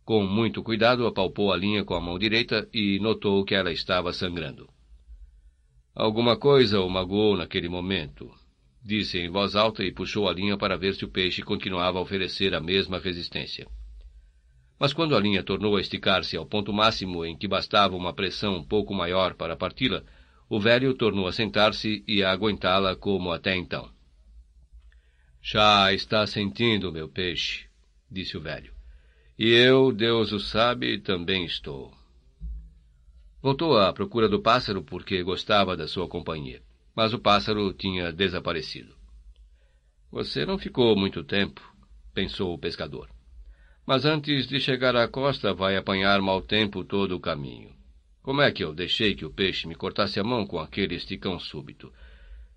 Com 0.04 0.26
muito 0.26 0.64
cuidado, 0.64 1.06
apalpou 1.06 1.54
a 1.54 1.56
linha 1.56 1.86
com 1.86 1.94
a 1.94 2.02
mão 2.02 2.18
direita 2.18 2.68
e 2.74 2.98
notou 3.00 3.46
que 3.46 3.54
ela 3.54 3.72
estava 3.72 4.12
sangrando. 4.12 4.68
Alguma 5.94 6.36
coisa 6.36 6.82
o 6.82 6.90
magoou 6.90 7.38
naquele 7.38 7.70
momento, 7.70 8.34
disse 8.84 9.20
em 9.20 9.30
voz 9.30 9.56
alta 9.56 9.84
e 9.84 9.92
puxou 9.92 10.28
a 10.28 10.34
linha 10.34 10.58
para 10.58 10.76
ver 10.76 10.96
se 10.96 11.06
o 11.06 11.10
peixe 11.10 11.44
continuava 11.44 12.00
a 12.00 12.02
oferecer 12.02 12.56
a 12.56 12.60
mesma 12.60 12.98
resistência. 12.98 13.68
Mas 14.80 14.94
quando 14.94 15.16
a 15.16 15.20
linha 15.20 15.44
tornou 15.44 15.76
a 15.76 15.82
esticar-se 15.82 16.38
ao 16.38 16.46
ponto 16.46 16.72
máximo 16.72 17.26
em 17.26 17.36
que 17.36 17.48
bastava 17.48 17.96
uma 17.96 18.14
pressão 18.14 18.58
um 18.58 18.64
pouco 18.64 18.94
maior 18.94 19.34
para 19.34 19.56
parti-la, 19.56 20.04
o 20.50 20.60
velho 20.60 20.94
tornou 20.94 21.28
a 21.28 21.32
sentar-se 21.32 22.04
e 22.08 22.24
a 22.24 22.32
aguentá-la 22.32 22.96
como 22.96 23.32
até 23.32 23.56
então. 23.56 23.90
Já 25.42 25.92
está 25.94 26.28
sentindo, 26.28 26.92
meu 26.92 27.10
peixe, 27.10 27.66
disse 28.10 28.38
o 28.38 28.42
velho. 28.42 28.74
E 29.38 29.50
eu, 29.50 29.92
Deus 29.92 30.32
o 30.32 30.40
sabe, 30.40 31.00
também 31.00 31.46
estou. 31.46 31.94
Voltou 33.42 33.78
à 33.78 33.94
procura 33.94 34.28
do 34.28 34.42
pássaro 34.42 34.84
porque 34.84 35.24
gostava 35.24 35.78
da 35.78 35.88
sua 35.88 36.08
companhia, 36.08 36.62
mas 36.96 37.14
o 37.14 37.20
pássaro 37.20 37.72
tinha 37.74 38.12
desaparecido. 38.12 38.96
Você 40.12 40.46
não 40.46 40.58
ficou 40.58 40.96
muito 40.96 41.24
tempo, 41.24 41.62
pensou 42.14 42.54
o 42.54 42.58
pescador. 42.58 43.17
Mas 43.88 44.04
antes 44.04 44.48
de 44.48 44.60
chegar 44.60 44.98
à 44.98 45.08
costa 45.08 45.54
vai 45.54 45.78
apanhar 45.78 46.22
mau 46.22 46.42
tempo 46.42 46.84
todo 46.84 47.16
o 47.16 47.22
caminho. 47.22 47.74
Como 48.22 48.42
é 48.42 48.52
que 48.52 48.62
eu 48.62 48.74
deixei 48.74 49.16
que 49.16 49.24
o 49.24 49.32
peixe 49.32 49.66
me 49.66 49.76
cortasse 49.76 50.20
a 50.20 50.26
mão 50.26 50.46
com 50.46 50.60
aquele 50.60 50.94
esticão 50.94 51.40
súbito? 51.40 51.94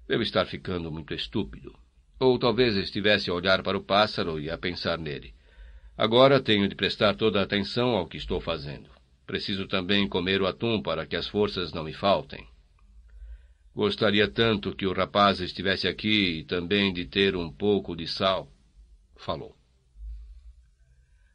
Devo 0.08 0.24
estar 0.24 0.44
ficando 0.44 0.90
muito 0.90 1.14
estúpido. 1.14 1.72
Ou 2.18 2.36
talvez 2.36 2.74
estivesse 2.74 3.30
a 3.30 3.32
olhar 3.32 3.62
para 3.62 3.78
o 3.78 3.80
pássaro 3.80 4.40
e 4.40 4.50
a 4.50 4.58
pensar 4.58 4.98
nele. 4.98 5.32
Agora 5.96 6.42
tenho 6.42 6.68
de 6.68 6.74
prestar 6.74 7.14
toda 7.14 7.38
a 7.38 7.44
atenção 7.44 7.90
ao 7.90 8.08
que 8.08 8.16
estou 8.16 8.40
fazendo. 8.40 8.90
Preciso 9.24 9.68
também 9.68 10.08
comer 10.08 10.42
o 10.42 10.48
atum 10.48 10.82
para 10.82 11.06
que 11.06 11.14
as 11.14 11.28
forças 11.28 11.72
não 11.72 11.84
me 11.84 11.92
faltem. 11.92 12.44
Gostaria 13.72 14.26
tanto 14.26 14.74
que 14.74 14.84
o 14.84 14.92
rapaz 14.92 15.38
estivesse 15.38 15.86
aqui 15.86 16.40
e 16.40 16.44
também 16.44 16.92
de 16.92 17.04
ter 17.04 17.36
um 17.36 17.52
pouco 17.52 17.94
de 17.94 18.08
sal, 18.08 18.50
falou. 19.16 19.59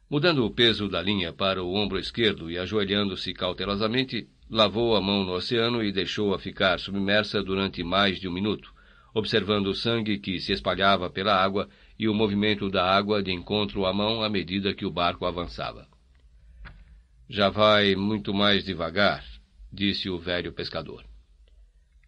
Mudando 0.08 0.44
o 0.46 0.50
peso 0.50 0.88
da 0.88 1.02
linha 1.02 1.32
para 1.32 1.60
o 1.60 1.74
ombro 1.74 1.98
esquerdo 1.98 2.48
e 2.48 2.56
ajoelhando-se 2.56 3.34
cautelosamente, 3.34 4.28
lavou 4.48 4.94
a 4.94 5.00
mão 5.00 5.24
no 5.24 5.32
oceano 5.32 5.82
e 5.82 5.90
deixou-a 5.90 6.38
ficar 6.38 6.78
submersa 6.78 7.42
durante 7.42 7.82
mais 7.82 8.20
de 8.20 8.28
um 8.28 8.32
minuto, 8.32 8.72
observando 9.12 9.66
o 9.66 9.74
sangue 9.74 10.20
que 10.20 10.38
se 10.38 10.52
espalhava 10.52 11.10
pela 11.10 11.34
água 11.34 11.68
e 11.98 12.08
o 12.08 12.14
movimento 12.14 12.70
da 12.70 12.88
água 12.88 13.20
de 13.20 13.32
encontro 13.32 13.84
à 13.84 13.92
mão 13.92 14.22
à 14.22 14.28
medida 14.28 14.72
que 14.72 14.86
o 14.86 14.92
barco 14.92 15.26
avançava. 15.26 15.88
Já 17.28 17.48
vai 17.48 17.96
muito 17.96 18.32
mais 18.32 18.62
devagar, 18.62 19.24
disse 19.72 20.08
o 20.08 20.18
velho 20.18 20.52
pescador. 20.52 21.04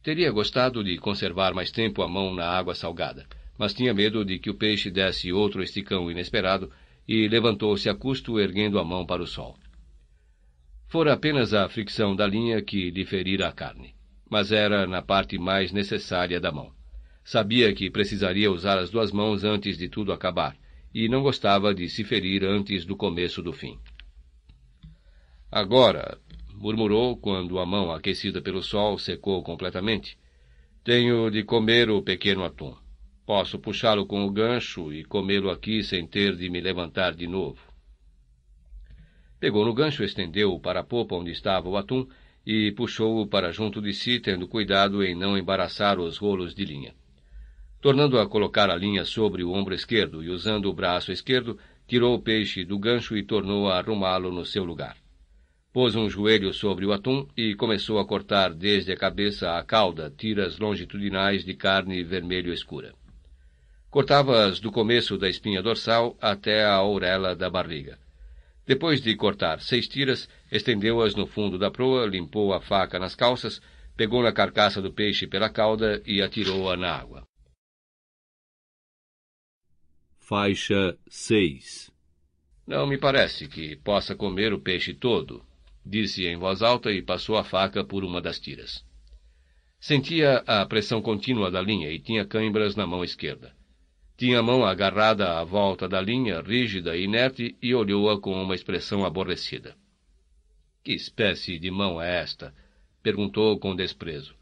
Teria 0.04 0.30
gostado 0.30 0.84
de 0.84 0.96
conservar 0.98 1.52
mais 1.52 1.72
tempo 1.72 2.02
a 2.02 2.08
mão 2.08 2.32
na 2.32 2.48
água 2.48 2.76
salgada, 2.76 3.26
mas 3.58 3.74
tinha 3.74 3.92
medo 3.92 4.24
de 4.24 4.38
que 4.38 4.50
o 4.50 4.54
peixe 4.54 4.88
desse 4.88 5.32
outro 5.32 5.64
esticão 5.64 6.08
inesperado 6.08 6.70
e 7.08 7.26
levantou-se 7.26 7.88
a 7.88 7.94
custo, 7.94 8.38
erguendo 8.38 8.78
a 8.78 8.84
mão 8.84 9.06
para 9.06 9.22
o 9.22 9.26
sol. 9.26 9.56
Fora 10.86 11.14
apenas 11.14 11.54
a 11.54 11.66
fricção 11.68 12.14
da 12.14 12.26
linha 12.26 12.60
que 12.60 12.90
lhe 12.90 13.04
ferira 13.06 13.48
a 13.48 13.52
carne, 13.52 13.94
mas 14.30 14.52
era 14.52 14.86
na 14.86 15.00
parte 15.00 15.38
mais 15.38 15.72
necessária 15.72 16.38
da 16.38 16.52
mão. 16.52 16.70
Sabia 17.24 17.74
que 17.74 17.90
precisaria 17.90 18.50
usar 18.50 18.78
as 18.78 18.90
duas 18.90 19.10
mãos 19.10 19.42
antes 19.42 19.78
de 19.78 19.88
tudo 19.88 20.12
acabar, 20.12 20.54
e 20.94 21.08
não 21.08 21.22
gostava 21.22 21.74
de 21.74 21.88
se 21.88 22.04
ferir 22.04 22.44
antes 22.44 22.84
do 22.84 22.96
começo 22.96 23.42
do 23.42 23.52
fim. 23.52 23.78
Agora, 25.50 26.18
murmurou 26.54 27.16
quando 27.16 27.58
a 27.58 27.64
mão 27.64 27.90
aquecida 27.90 28.42
pelo 28.42 28.62
sol 28.62 28.98
secou 28.98 29.42
completamente, 29.42 30.18
tenho 30.84 31.30
de 31.30 31.42
comer 31.42 31.90
o 31.90 32.02
pequeno 32.02 32.44
atum. 32.44 32.74
Posso 33.28 33.58
puxá-lo 33.58 34.06
com 34.06 34.24
o 34.24 34.30
gancho 34.30 34.90
e 34.90 35.04
comê-lo 35.04 35.50
aqui 35.50 35.82
sem 35.82 36.06
ter 36.06 36.34
de 36.34 36.48
me 36.48 36.62
levantar 36.62 37.14
de 37.14 37.26
novo. 37.26 37.60
Pegou 39.38 39.66
no 39.66 39.74
gancho, 39.74 40.02
estendeu-o 40.02 40.58
para 40.58 40.80
a 40.80 40.82
popa 40.82 41.14
onde 41.14 41.30
estava 41.30 41.68
o 41.68 41.76
atum 41.76 42.08
e 42.46 42.72
puxou-o 42.72 43.26
para 43.26 43.52
junto 43.52 43.82
de 43.82 43.92
si, 43.92 44.18
tendo 44.18 44.48
cuidado 44.48 45.04
em 45.04 45.14
não 45.14 45.36
embaraçar 45.36 46.00
os 46.00 46.16
rolos 46.16 46.54
de 46.54 46.64
linha. 46.64 46.94
Tornando 47.82 48.18
a 48.18 48.26
colocar 48.26 48.70
a 48.70 48.76
linha 48.76 49.04
sobre 49.04 49.44
o 49.44 49.52
ombro 49.52 49.74
esquerdo 49.74 50.24
e 50.24 50.30
usando 50.30 50.64
o 50.64 50.72
braço 50.72 51.12
esquerdo, 51.12 51.58
tirou 51.86 52.14
o 52.14 52.22
peixe 52.22 52.64
do 52.64 52.78
gancho 52.78 53.14
e 53.14 53.22
tornou 53.22 53.68
a 53.68 53.76
arrumá-lo 53.76 54.32
no 54.32 54.46
seu 54.46 54.64
lugar. 54.64 54.96
Pôs 55.70 55.94
um 55.94 56.08
joelho 56.08 56.54
sobre 56.54 56.86
o 56.86 56.94
atum 56.94 57.28
e 57.36 57.54
começou 57.54 57.98
a 57.98 58.06
cortar 58.06 58.54
desde 58.54 58.90
a 58.90 58.96
cabeça 58.96 59.58
à 59.58 59.62
cauda 59.62 60.10
tiras 60.16 60.58
longitudinais 60.58 61.44
de 61.44 61.52
carne 61.52 62.02
vermelho 62.02 62.54
escura. 62.54 62.94
Cortava-as 63.90 64.60
do 64.60 64.70
começo 64.70 65.16
da 65.16 65.28
espinha 65.28 65.62
dorsal 65.62 66.16
até 66.20 66.64
a 66.64 66.82
orelha 66.82 67.34
da 67.34 67.48
barriga. 67.48 67.98
Depois 68.66 69.00
de 69.00 69.16
cortar 69.16 69.62
seis 69.62 69.88
tiras, 69.88 70.28
estendeu-as 70.52 71.14
no 71.14 71.26
fundo 71.26 71.58
da 71.58 71.70
proa, 71.70 72.06
limpou 72.06 72.52
a 72.52 72.60
faca 72.60 72.98
nas 72.98 73.14
calças, 73.14 73.62
pegou 73.96 74.22
na 74.22 74.30
carcaça 74.30 74.82
do 74.82 74.92
peixe 74.92 75.26
pela 75.26 75.48
cauda 75.48 76.02
e 76.04 76.20
atirou-a 76.20 76.76
na 76.76 76.92
água. 76.92 77.26
Faixa 80.18 80.98
6 81.08 81.90
Não 82.66 82.86
me 82.86 82.98
parece 82.98 83.48
que 83.48 83.74
possa 83.76 84.14
comer 84.14 84.52
o 84.52 84.60
peixe 84.60 84.92
todo, 84.92 85.42
disse 85.84 86.26
em 86.26 86.36
voz 86.36 86.60
alta 86.60 86.92
e 86.92 87.00
passou 87.00 87.38
a 87.38 87.44
faca 87.44 87.82
por 87.82 88.04
uma 88.04 88.20
das 88.20 88.38
tiras. 88.38 88.84
Sentia 89.80 90.44
a 90.46 90.66
pressão 90.66 91.00
contínua 91.00 91.50
da 91.50 91.62
linha 91.62 91.90
e 91.90 91.98
tinha 91.98 92.26
câimbras 92.26 92.76
na 92.76 92.86
mão 92.86 93.02
esquerda. 93.02 93.56
Tinha 94.18 94.40
a 94.40 94.42
mão 94.42 94.66
agarrada 94.66 95.38
à 95.38 95.44
volta 95.44 95.88
da 95.88 96.00
linha, 96.00 96.42
rígida 96.42 96.94
e 96.94 97.04
inerte, 97.04 97.56
e 97.62 97.74
olhou-a 97.74 98.20
com 98.20 98.32
uma 98.32 98.54
expressão 98.54 99.04
aborrecida. 99.04 99.74
Que 100.84 100.92
espécie 100.92 101.58
de 101.58 101.70
mão 101.70 102.02
é 102.02 102.20
esta? 102.20 102.54
perguntou 103.02 103.58
com 103.58 103.74
desprezo. 103.74 104.34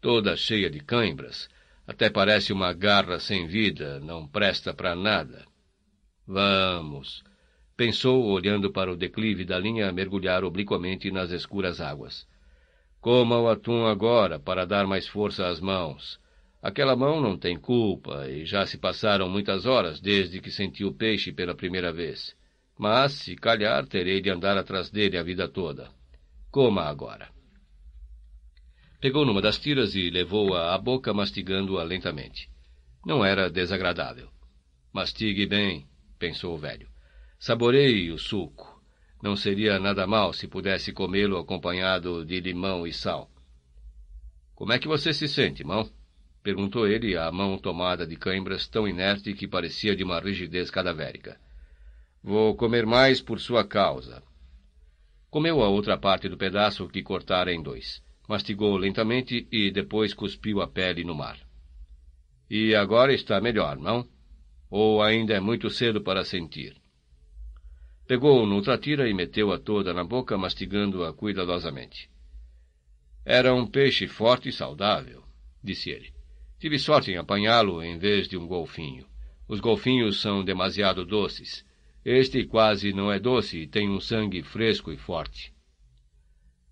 Toda 0.00 0.36
cheia 0.36 0.70
de 0.70 0.80
câimbras. 0.80 1.50
Até 1.86 2.08
parece 2.08 2.50
uma 2.50 2.72
garra 2.72 3.18
sem 3.18 3.46
vida, 3.46 4.00
não 4.00 4.26
presta 4.26 4.72
para 4.72 4.94
nada. 4.94 5.44
Vamos, 6.26 7.22
Pensou, 7.76 8.26
olhando 8.26 8.70
para 8.70 8.92
o 8.92 8.96
declive 8.96 9.44
da 9.44 9.58
linha 9.58 9.90
mergulhar 9.90 10.44
obliquamente 10.44 11.10
nas 11.10 11.32
escuras 11.32 11.80
águas. 11.80 12.24
Coma 13.00 13.36
o 13.40 13.48
atum 13.48 13.84
agora 13.86 14.38
para 14.38 14.64
dar 14.64 14.86
mais 14.86 15.08
força 15.08 15.48
às 15.48 15.60
mãos. 15.60 16.20
Aquela 16.64 16.96
mão 16.96 17.20
não 17.20 17.36
tem 17.36 17.58
culpa 17.58 18.26
e 18.26 18.46
já 18.46 18.64
se 18.64 18.78
passaram 18.78 19.28
muitas 19.28 19.66
horas 19.66 20.00
desde 20.00 20.40
que 20.40 20.50
senti 20.50 20.82
o 20.82 20.94
peixe 20.94 21.30
pela 21.30 21.54
primeira 21.54 21.92
vez. 21.92 22.34
Mas, 22.78 23.12
se 23.12 23.36
calhar, 23.36 23.86
terei 23.86 24.22
de 24.22 24.30
andar 24.30 24.56
atrás 24.56 24.90
dele 24.90 25.18
a 25.18 25.22
vida 25.22 25.46
toda. 25.46 25.90
Coma 26.50 26.84
agora. 26.84 27.28
Pegou 28.98 29.26
numa 29.26 29.42
das 29.42 29.58
tiras 29.58 29.94
e 29.94 30.08
levou-a 30.08 30.74
à 30.74 30.78
boca 30.78 31.12
mastigando-a 31.12 31.82
lentamente. 31.82 32.48
Não 33.04 33.22
era 33.22 33.50
desagradável. 33.50 34.30
Mastigue 34.90 35.44
bem, 35.44 35.86
pensou 36.18 36.54
o 36.54 36.58
velho. 36.58 36.88
Saboreie 37.38 38.10
o 38.10 38.16
suco. 38.18 38.82
Não 39.22 39.36
seria 39.36 39.78
nada 39.78 40.06
mal 40.06 40.32
se 40.32 40.48
pudesse 40.48 40.94
comê-lo 40.94 41.36
acompanhado 41.36 42.24
de 42.24 42.40
limão 42.40 42.86
e 42.86 42.92
sal. 42.94 43.30
Como 44.54 44.72
é 44.72 44.78
que 44.78 44.88
você 44.88 45.12
se 45.12 45.28
sente, 45.28 45.62
mão? 45.62 45.86
Perguntou 46.44 46.86
ele, 46.86 47.16
a 47.16 47.32
mão 47.32 47.56
tomada 47.56 48.06
de 48.06 48.16
cãibras 48.16 48.68
tão 48.68 48.86
inerte 48.86 49.32
que 49.32 49.48
parecia 49.48 49.96
de 49.96 50.04
uma 50.04 50.20
rigidez 50.20 50.70
cadavérica. 50.70 51.40
Vou 52.22 52.54
comer 52.54 52.84
mais 52.84 53.22
por 53.22 53.40
sua 53.40 53.66
causa. 53.66 54.22
Comeu 55.30 55.62
a 55.62 55.68
outra 55.68 55.96
parte 55.96 56.28
do 56.28 56.36
pedaço 56.36 56.86
que 56.86 57.02
cortara 57.02 57.50
em 57.50 57.62
dois. 57.62 58.04
Mastigou 58.28 58.76
lentamente 58.76 59.48
e 59.50 59.70
depois 59.70 60.12
cuspiu 60.12 60.60
a 60.60 60.68
pele 60.68 61.02
no 61.02 61.14
mar. 61.14 61.38
E 62.50 62.74
agora 62.74 63.14
está 63.14 63.40
melhor, 63.40 63.78
não? 63.78 64.06
Ou 64.70 65.02
ainda 65.02 65.32
é 65.32 65.40
muito 65.40 65.70
cedo 65.70 66.02
para 66.02 66.26
sentir? 66.26 66.76
Pegou 68.06 68.46
noutra 68.46 68.76
tira 68.76 69.08
e 69.08 69.14
meteu-a 69.14 69.58
toda 69.58 69.94
na 69.94 70.04
boca, 70.04 70.36
mastigando-a 70.36 71.10
cuidadosamente. 71.14 72.10
Era 73.24 73.54
um 73.54 73.66
peixe 73.66 74.06
forte 74.06 74.50
e 74.50 74.52
saudável, 74.52 75.24
disse 75.62 75.88
ele. 75.88 76.12
Tive 76.64 76.78
sorte 76.78 77.10
em 77.10 77.18
apanhá-lo 77.18 77.82
em 77.82 77.98
vez 77.98 78.26
de 78.26 78.38
um 78.38 78.46
golfinho. 78.46 79.04
Os 79.46 79.60
golfinhos 79.60 80.22
são 80.22 80.42
demasiado 80.42 81.04
doces. 81.04 81.62
Este 82.02 82.42
quase 82.46 82.90
não 82.90 83.12
é 83.12 83.18
doce 83.18 83.58
e 83.58 83.66
tem 83.66 83.90
um 83.90 84.00
sangue 84.00 84.42
fresco 84.42 84.90
e 84.90 84.96
forte. 84.96 85.52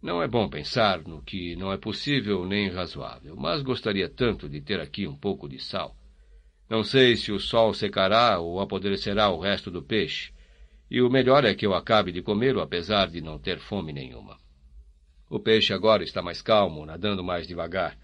Não 0.00 0.22
é 0.22 0.26
bom 0.26 0.48
pensar 0.48 1.02
no 1.02 1.20
que 1.20 1.54
não 1.56 1.70
é 1.70 1.76
possível 1.76 2.46
nem 2.46 2.70
razoável, 2.70 3.36
mas 3.36 3.60
gostaria 3.60 4.08
tanto 4.08 4.48
de 4.48 4.62
ter 4.62 4.80
aqui 4.80 5.06
um 5.06 5.14
pouco 5.14 5.46
de 5.46 5.58
sal. 5.58 5.94
Não 6.70 6.82
sei 6.82 7.14
se 7.14 7.30
o 7.30 7.38
sol 7.38 7.74
secará 7.74 8.38
ou 8.38 8.60
apodrecerá 8.60 9.28
o 9.28 9.38
resto 9.38 9.70
do 9.70 9.82
peixe, 9.82 10.32
e 10.90 11.02
o 11.02 11.10
melhor 11.10 11.44
é 11.44 11.54
que 11.54 11.66
eu 11.66 11.74
acabe 11.74 12.12
de 12.12 12.22
comê-lo, 12.22 12.62
apesar 12.62 13.10
de 13.10 13.20
não 13.20 13.38
ter 13.38 13.58
fome 13.58 13.92
nenhuma. 13.92 14.38
O 15.28 15.38
peixe 15.38 15.74
agora 15.74 16.02
está 16.02 16.22
mais 16.22 16.40
calmo, 16.40 16.86
nadando 16.86 17.22
mais 17.22 17.46
devagar. 17.46 17.98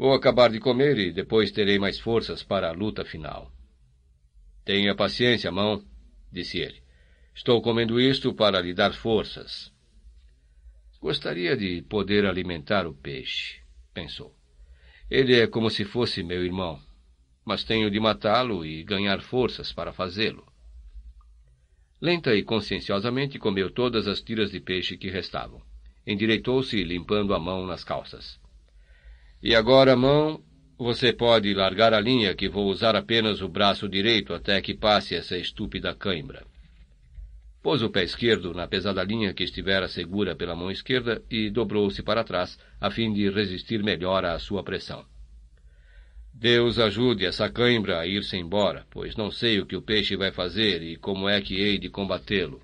Vou 0.00 0.14
acabar 0.14 0.50
de 0.50 0.58
comer 0.58 0.96
e 0.96 1.12
depois 1.12 1.52
terei 1.52 1.78
mais 1.78 2.00
forças 2.00 2.42
para 2.42 2.70
a 2.70 2.72
luta 2.72 3.04
final. 3.04 3.52
Tenha 4.64 4.94
paciência, 4.94 5.52
mão, 5.52 5.84
disse 6.32 6.58
ele. 6.58 6.82
Estou 7.34 7.60
comendo 7.60 8.00
isto 8.00 8.32
para 8.32 8.62
lhe 8.62 8.72
dar 8.72 8.94
forças. 8.94 9.70
Gostaria 11.02 11.54
de 11.54 11.82
poder 11.82 12.24
alimentar 12.24 12.86
o 12.86 12.94
peixe, 12.94 13.60
pensou. 13.92 14.34
Ele 15.10 15.38
é 15.38 15.46
como 15.46 15.68
se 15.68 15.84
fosse 15.84 16.22
meu 16.22 16.42
irmão, 16.42 16.80
mas 17.44 17.62
tenho 17.62 17.90
de 17.90 18.00
matá-lo 18.00 18.64
e 18.64 18.82
ganhar 18.82 19.20
forças 19.20 19.70
para 19.70 19.92
fazê-lo. 19.92 20.50
Lenta 22.00 22.34
e 22.34 22.42
conscienciosamente 22.42 23.38
comeu 23.38 23.70
todas 23.70 24.08
as 24.08 24.22
tiras 24.22 24.50
de 24.50 24.60
peixe 24.60 24.96
que 24.96 25.10
restavam. 25.10 25.60
Endireitou-se, 26.06 26.82
limpando 26.82 27.34
a 27.34 27.38
mão 27.38 27.66
nas 27.66 27.84
calças. 27.84 28.39
E 29.42 29.54
agora, 29.54 29.96
mão, 29.96 30.42
você 30.76 31.12
pode 31.12 31.52
largar 31.54 31.94
a 31.94 32.00
linha, 32.00 32.34
que 32.34 32.48
vou 32.48 32.66
usar 32.68 32.94
apenas 32.94 33.40
o 33.40 33.48
braço 33.48 33.88
direito 33.88 34.34
até 34.34 34.60
que 34.60 34.74
passe 34.74 35.14
essa 35.14 35.36
estúpida 35.36 35.94
cãibra. 35.94 36.44
Pôs 37.62 37.82
o 37.82 37.90
pé 37.90 38.02
esquerdo 38.04 38.54
na 38.54 38.66
pesada 38.66 39.02
linha 39.02 39.34
que 39.34 39.44
estivera 39.44 39.88
segura 39.88 40.34
pela 40.34 40.56
mão 40.56 40.70
esquerda 40.70 41.22
e 41.30 41.50
dobrou-se 41.50 42.02
para 42.02 42.24
trás, 42.24 42.58
a 42.80 42.90
fim 42.90 43.12
de 43.12 43.30
resistir 43.30 43.82
melhor 43.82 44.24
à 44.24 44.38
sua 44.38 44.62
pressão. 44.62 45.04
Deus 46.32 46.78
ajude 46.78 47.26
essa 47.26 47.50
cãibra 47.50 48.00
a 48.00 48.06
ir-se 48.06 48.36
embora, 48.36 48.86
pois 48.90 49.16
não 49.16 49.30
sei 49.30 49.60
o 49.60 49.66
que 49.66 49.76
o 49.76 49.82
peixe 49.82 50.16
vai 50.16 50.32
fazer 50.32 50.82
e 50.82 50.96
como 50.96 51.28
é 51.28 51.40
que 51.42 51.54
hei 51.60 51.78
de 51.78 51.90
combatê-lo. 51.90 52.62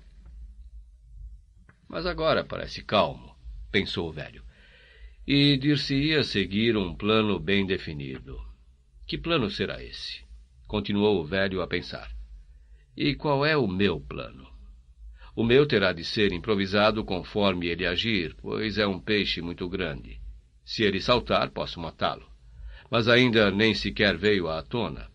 Mas 1.87 2.07
agora 2.07 2.43
parece 2.43 2.83
calmo, 2.83 3.35
pensou 3.71 4.09
o 4.09 4.11
velho, 4.11 4.43
e 5.27 5.57
dir-se-ia 5.57 6.23
seguir 6.23 6.77
um 6.77 6.95
plano 6.95 7.39
bem 7.39 7.65
definido. 7.65 8.39
Que 9.05 9.17
plano 9.17 9.49
será 9.49 9.83
esse? 9.83 10.23
Continuou 10.65 11.19
o 11.19 11.25
velho 11.25 11.61
a 11.61 11.67
pensar. 11.67 12.09
E 12.95 13.13
qual 13.13 13.45
é 13.45 13.57
o 13.57 13.67
meu 13.67 13.99
plano? 13.99 14.47
O 15.35 15.43
meu 15.43 15.67
terá 15.67 15.91
de 15.91 16.03
ser 16.03 16.31
improvisado 16.31 17.03
conforme 17.03 17.67
ele 17.67 17.85
agir, 17.85 18.35
pois 18.41 18.77
é 18.77 18.87
um 18.87 18.99
peixe 18.99 19.41
muito 19.41 19.67
grande. 19.67 20.19
Se 20.65 20.83
ele 20.83 20.99
saltar, 20.99 21.51
posso 21.51 21.79
matá-lo 21.79 22.25
mas 22.89 23.07
ainda 23.07 23.51
nem 23.51 23.73
sequer 23.73 24.17
veio 24.17 24.47
à 24.47 24.61
tona. 24.63 25.09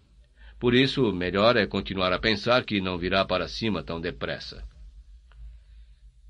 Por 0.58 0.74
isso, 0.74 1.12
melhor 1.12 1.56
é 1.56 1.66
continuar 1.66 2.12
a 2.12 2.18
pensar 2.18 2.64
que 2.64 2.80
não 2.80 2.98
virá 2.98 3.24
para 3.24 3.48
cima 3.48 3.82
tão 3.82 4.00
depressa. 4.00 4.64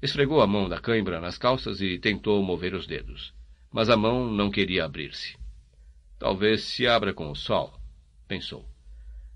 Esfregou 0.01 0.41
a 0.41 0.47
mão 0.47 0.69
da 0.69 0.81
cãibra 0.81 1.21
nas 1.21 1.37
calças 1.37 1.81
e 1.81 1.99
tentou 1.99 2.43
mover 2.43 2.75
os 2.75 2.87
dedos, 2.87 3.35
mas 3.73 3.89
a 3.89 3.97
mão 3.97 4.31
não 4.31 4.51
queria 4.51 4.85
abrir-se. 4.85 5.37
Talvez 6.19 6.63
se 6.63 6.87
abra 6.87 7.13
com 7.15 7.31
o 7.31 7.35
sol, 7.35 7.73
pensou. 8.29 8.65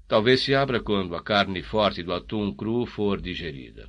Talvez 0.07 0.41
se 0.41 0.55
abra 0.55 0.79
quando 0.79 1.17
a 1.17 1.23
carne 1.23 1.63
forte 1.63 2.03
do 2.03 2.13
atum 2.13 2.55
cru 2.55 2.87
for 2.87 3.21
digerida. 3.21 3.89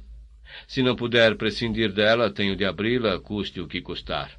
Se 0.67 0.81
não 0.81 0.95
puder 0.95 1.35
prescindir 1.35 1.91
dela, 1.91 2.31
tenho 2.31 2.55
de 2.55 2.65
abri-la, 2.65 3.19
custe 3.19 3.59
o 3.61 3.67
que 3.67 3.81
custar. 3.81 4.31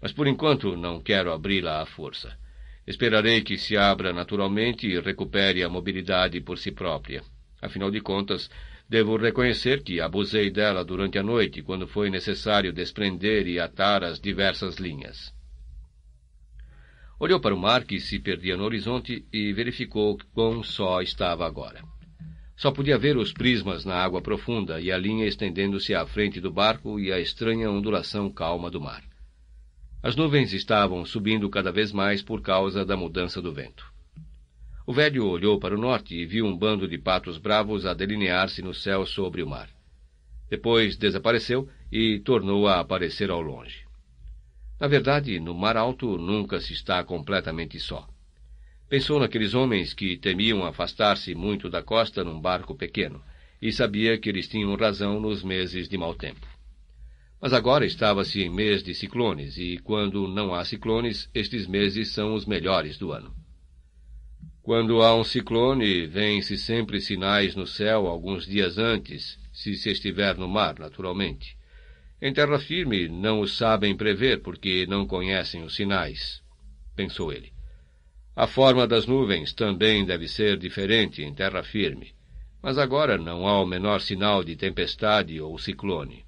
Mas 0.00 0.12
por 0.12 0.28
enquanto 0.28 0.76
não 0.76 1.00
quero 1.00 1.32
abri-la 1.32 1.82
à 1.82 1.86
força. 1.86 2.38
Esperarei 2.86 3.42
que 3.42 3.58
se 3.58 3.76
abra 3.76 4.12
naturalmente 4.12 4.86
e 4.86 5.00
recupere 5.00 5.62
a 5.62 5.68
mobilidade 5.68 6.40
por 6.40 6.56
si 6.56 6.70
própria. 6.70 7.22
Afinal 7.60 7.90
de 7.90 8.00
contas, 8.00 8.48
devo 8.88 9.16
reconhecer 9.16 9.82
que 9.82 10.00
abusei 10.00 10.50
dela 10.50 10.84
durante 10.84 11.18
a 11.18 11.22
noite, 11.22 11.62
quando 11.62 11.88
foi 11.88 12.10
necessário 12.10 12.72
desprender 12.72 13.48
e 13.48 13.58
atar 13.58 14.04
as 14.04 14.20
diversas 14.20 14.76
linhas. 14.76 15.36
Olhou 17.20 17.40
para 17.40 17.52
o 17.52 17.58
mar 17.58 17.82
que 17.82 17.98
se 17.98 18.20
perdia 18.20 18.56
no 18.56 18.62
horizonte 18.62 19.26
e 19.32 19.52
verificou 19.52 20.16
quão 20.32 20.62
só 20.62 21.02
estava 21.02 21.44
agora. 21.44 21.82
Só 22.56 22.70
podia 22.70 22.96
ver 22.96 23.16
os 23.16 23.32
prismas 23.32 23.84
na 23.84 23.96
água 23.96 24.22
profunda 24.22 24.80
e 24.80 24.92
a 24.92 24.96
linha 24.96 25.26
estendendo-se 25.26 25.96
à 25.96 26.06
frente 26.06 26.40
do 26.40 26.52
barco 26.52 27.00
e 27.00 27.12
a 27.12 27.18
estranha 27.18 27.68
ondulação 27.68 28.30
calma 28.30 28.70
do 28.70 28.80
mar. 28.80 29.02
As 30.00 30.14
nuvens 30.14 30.52
estavam 30.52 31.04
subindo 31.04 31.50
cada 31.50 31.72
vez 31.72 31.90
mais 31.90 32.22
por 32.22 32.40
causa 32.40 32.84
da 32.84 32.96
mudança 32.96 33.42
do 33.42 33.52
vento. 33.52 33.84
O 34.86 34.92
velho 34.92 35.26
olhou 35.26 35.58
para 35.58 35.74
o 35.74 35.80
norte 35.80 36.14
e 36.14 36.24
viu 36.24 36.46
um 36.46 36.56
bando 36.56 36.86
de 36.86 36.98
patos 36.98 37.36
bravos 37.36 37.84
a 37.84 37.94
delinear-se 37.94 38.62
no 38.62 38.72
céu 38.72 39.04
sobre 39.04 39.42
o 39.42 39.46
mar. 39.46 39.68
Depois 40.48 40.96
desapareceu 40.96 41.68
e 41.90 42.20
tornou 42.20 42.68
a 42.68 42.78
aparecer 42.78 43.28
ao 43.28 43.40
longe. 43.40 43.87
Na 44.80 44.86
verdade, 44.86 45.40
no 45.40 45.54
mar 45.54 45.76
alto 45.76 46.16
nunca 46.16 46.60
se 46.60 46.72
está 46.72 47.02
completamente 47.02 47.80
só. 47.80 48.08
Pensou 48.88 49.18
naqueles 49.18 49.52
homens 49.52 49.92
que 49.92 50.16
temiam 50.16 50.64
afastar-se 50.64 51.34
muito 51.34 51.68
da 51.68 51.82
costa 51.82 52.22
num 52.22 52.40
barco 52.40 52.74
pequeno, 52.74 53.20
e 53.60 53.72
sabia 53.72 54.16
que 54.16 54.28
eles 54.28 54.46
tinham 54.46 54.74
razão 54.76 55.20
nos 55.20 55.42
meses 55.42 55.88
de 55.88 55.98
mau 55.98 56.14
tempo. 56.14 56.46
Mas 57.40 57.52
agora 57.52 57.84
estava-se 57.84 58.40
em 58.40 58.48
mês 58.48 58.82
de 58.82 58.94
ciclones, 58.94 59.58
e 59.58 59.78
quando 59.78 60.26
não 60.28 60.54
há 60.54 60.64
ciclones, 60.64 61.28
estes 61.34 61.66
meses 61.66 62.12
são 62.12 62.34
os 62.34 62.46
melhores 62.46 62.96
do 62.96 63.12
ano. 63.12 63.34
Quando 64.62 65.02
há 65.02 65.14
um 65.14 65.24
ciclone, 65.24 66.06
vêm-se 66.06 66.56
sempre 66.56 67.00
sinais 67.00 67.56
no 67.56 67.66
céu 67.66 68.06
alguns 68.06 68.46
dias 68.46 68.78
antes, 68.78 69.38
se 69.52 69.74
se 69.74 69.90
estiver 69.90 70.36
no 70.36 70.48
mar, 70.48 70.78
naturalmente. 70.78 71.57
Em 72.20 72.32
terra 72.32 72.58
firme 72.58 73.08
não 73.08 73.40
os 73.40 73.56
sabem 73.56 73.96
prever 73.96 74.42
porque 74.42 74.86
não 74.86 75.06
conhecem 75.06 75.62
os 75.62 75.76
sinais, 75.76 76.42
pensou 76.96 77.32
ele. 77.32 77.52
A 78.34 78.46
forma 78.46 78.86
das 78.86 79.06
nuvens 79.06 79.52
também 79.52 80.04
deve 80.04 80.26
ser 80.26 80.56
diferente 80.56 81.22
em 81.22 81.32
terra 81.32 81.62
firme, 81.62 82.12
mas 82.62 82.76
agora 82.76 83.16
não 83.16 83.46
há 83.46 83.60
o 83.60 83.66
menor 83.66 84.00
sinal 84.00 84.42
de 84.42 84.56
tempestade 84.56 85.40
ou 85.40 85.56
ciclone. 85.58 86.24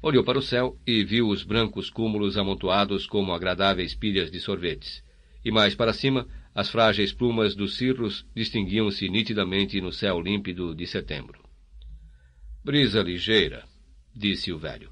Olhou 0.00 0.24
para 0.24 0.38
o 0.38 0.42
céu 0.42 0.76
e 0.86 1.04
viu 1.04 1.28
os 1.28 1.44
brancos 1.44 1.90
cúmulos 1.90 2.36
amontoados 2.36 3.06
como 3.06 3.32
agradáveis 3.32 3.94
pilhas 3.94 4.30
de 4.30 4.40
sorvetes. 4.40 5.02
E 5.44 5.50
mais 5.50 5.74
para 5.74 5.92
cima, 5.92 6.26
as 6.54 6.68
frágeis 6.68 7.12
plumas 7.12 7.54
dos 7.54 7.76
cirros 7.76 8.26
distinguiam-se 8.34 9.08
nitidamente 9.08 9.80
no 9.80 9.92
céu 9.92 10.20
límpido 10.20 10.74
de 10.74 10.86
setembro. 10.86 11.40
Brisa 12.64 13.00
ligeira, 13.02 13.64
disse 14.14 14.52
o 14.52 14.58
velho. 14.58 14.90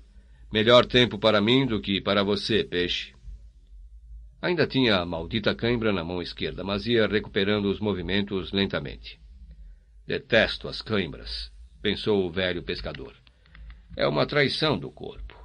Melhor 0.53 0.85
tempo 0.87 1.19
para 1.19 1.41
mim 1.41 1.67
do 1.67 1.81
que 1.81 2.01
para 2.01 2.23
você, 2.23 2.65
peixe. 2.65 3.15
Ainda 4.43 4.67
tinha 4.67 4.97
a 4.97 5.07
maldita 5.07 5.55
cãibra 5.55 5.93
na 5.93 6.03
mão 6.03 6.23
esquerda, 6.23 6.65
mas 6.65 6.87
ia 6.87 7.07
recuperando 7.07 7.67
os 7.67 7.79
movimentos 7.79 8.53
lentamente. 8.53 9.21
Detesto 10.07 10.67
as 10.67 10.81
cãibras, 10.81 11.53
pensou 11.83 12.27
o 12.27 12.31
velho 12.31 12.63
pescador. 12.63 13.15
É 13.97 14.07
uma 14.07 14.27
traição 14.27 14.79
do 14.79 14.91
corpo. 14.91 15.39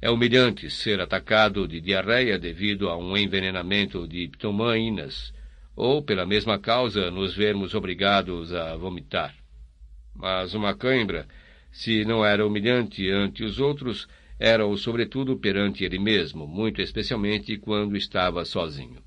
É 0.00 0.10
humilhante 0.10 0.68
ser 0.68 1.00
atacado 1.00 1.68
de 1.68 1.80
diarreia 1.80 2.36
devido 2.36 2.88
a 2.88 2.96
um 2.96 3.16
envenenamento 3.16 4.08
de 4.08 4.26
ptomainas, 4.28 5.32
ou, 5.76 6.02
pela 6.02 6.26
mesma 6.26 6.58
causa, 6.58 7.10
nos 7.10 7.34
vermos 7.34 7.74
obrigados 7.74 8.52
a 8.52 8.76
vomitar. 8.76 9.34
Mas 10.14 10.52
uma 10.52 10.74
cãibra, 10.74 11.26
se 11.72 12.04
não 12.04 12.24
era 12.24 12.46
humilhante 12.46 13.10
ante 13.10 13.42
os 13.42 13.58
outros, 13.58 14.06
era-o 14.38 14.76
sobretudo 14.76 15.38
perante 15.38 15.84
ele 15.84 15.98
mesmo, 15.98 16.46
muito 16.46 16.82
especialmente 16.82 17.56
quando 17.56 17.96
estava 17.96 18.44
sozinho. 18.44 19.02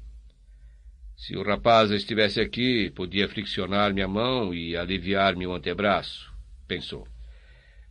Se 1.16 1.38
o 1.38 1.44
rapaz 1.44 1.92
estivesse 1.92 2.42
aqui, 2.42 2.90
podia 2.90 3.30
friccionar-me 3.30 4.02
a 4.02 4.08
mão 4.08 4.54
e 4.54 4.76
aliviar-me 4.76 5.46
o 5.46 5.54
antebraço, 5.54 6.34
pensou. 6.68 7.08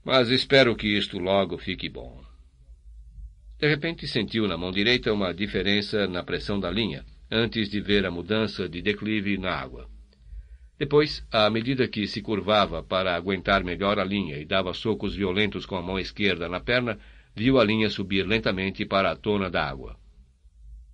Mas 0.05 0.29
espero 0.29 0.77
que 0.77 0.89
isto 0.89 1.19
logo 1.19 1.57
fique 1.57 1.89
bom. 1.89 2.23
De 3.59 3.69
repente 3.69 4.07
sentiu 4.07 4.47
na 4.49 4.59
mão 4.59 4.73
direita 4.73 5.13
uma 5.13 5.33
diferença 5.33 6.07
na 6.07 6.23
pressão 6.23 6.59
da 6.59 6.71
linha, 6.71 7.05
antes 7.31 7.71
de 7.71 7.81
ver 7.81 8.05
a 8.05 8.11
mudança 8.11 8.69
de 8.69 8.83
declive 8.83 9.39
na 9.39 9.53
água. 9.55 9.89
Depois, 10.77 11.25
à 11.31 11.49
medida 11.49 11.87
que 11.87 12.07
se 12.07 12.21
curvava 12.21 12.83
para 12.83 13.15
aguentar 13.15 13.63
melhor 13.63 13.99
a 13.99 14.05
linha 14.05 14.39
e 14.39 14.45
dava 14.45 14.75
socos 14.75 15.15
violentos 15.15 15.65
com 15.65 15.77
a 15.77 15.83
mão 15.83 15.99
esquerda 15.99 16.49
na 16.49 16.59
perna, 16.59 16.99
viu 17.35 17.61
a 17.61 17.65
linha 17.65 17.89
subir 17.89 18.27
lentamente 18.27 18.85
para 18.85 19.13
a 19.13 19.17
tona 19.17 19.49
da 19.49 19.65
água. 19.65 19.97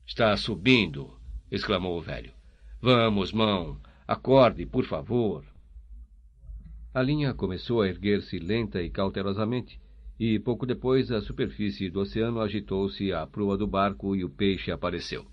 Está 0.06 0.36
subindo! 0.36 1.18
exclamou 1.50 1.96
o 1.96 2.02
velho. 2.02 2.32
Vamos, 2.80 3.32
mão! 3.32 3.78
Acorde, 4.06 4.66
por 4.66 4.84
favor! 4.84 5.44
A 6.92 7.00
linha 7.00 7.32
começou 7.32 7.80
a 7.80 7.88
erguer-se 7.88 8.38
lenta 8.38 8.82
e 8.82 8.90
cautelosamente, 8.90 9.80
e 10.18 10.38
pouco 10.38 10.66
depois 10.66 11.10
a 11.10 11.22
superfície 11.22 11.88
do 11.88 12.00
oceano 12.00 12.40
agitou-se 12.40 13.12
à 13.12 13.26
proa 13.26 13.56
do 13.56 13.66
barco 13.66 14.14
e 14.14 14.24
o 14.24 14.28
peixe 14.28 14.70
apareceu. 14.70 15.26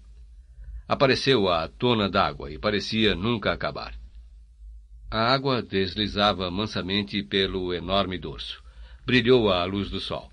Apareceu 0.87 1.49
à 1.49 1.67
tona 1.67 2.09
d'água 2.09 2.49
e 2.49 2.57
parecia 2.57 3.13
nunca 3.13 3.51
acabar. 3.51 4.06
A 5.09 5.33
água 5.33 5.61
deslizava 5.61 6.51
mansamente 6.51 7.23
pelo 7.23 7.73
enorme 7.73 8.17
dorso. 8.17 8.61
Brilhou 9.05 9.49
à 9.49 9.63
luz 9.63 9.89
do 9.89 10.01
sol. 10.01 10.29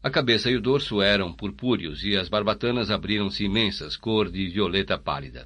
A 0.00 0.08
cabeça 0.08 0.48
e 0.48 0.54
o 0.54 0.60
dorso 0.60 1.02
eram 1.02 1.32
purpúreos 1.32 2.04
e 2.04 2.16
as 2.16 2.28
barbatanas 2.28 2.88
abriram-se 2.88 3.44
imensas, 3.44 3.96
cor 3.96 4.30
de 4.30 4.46
violeta 4.46 4.96
pálida. 4.96 5.44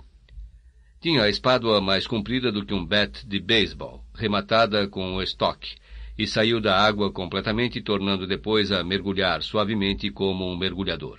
Tinha 1.00 1.22
a 1.22 1.28
espádua 1.30 1.80
mais 1.80 2.06
comprida 2.06 2.52
do 2.52 2.66
que 2.66 2.74
um 2.74 2.84
bat 2.84 3.26
de 3.26 3.40
beisebol, 3.40 4.04
rematada 4.14 4.86
com 4.88 5.14
o 5.14 5.22
estoque, 5.22 5.76
e 6.18 6.26
saiu 6.26 6.60
da 6.60 6.78
água 6.78 7.10
completamente, 7.10 7.80
tornando 7.80 8.26
depois 8.26 8.70
a 8.70 8.84
mergulhar 8.84 9.42
suavemente 9.42 10.10
como 10.10 10.46
um 10.46 10.56
mergulhador. 10.56 11.18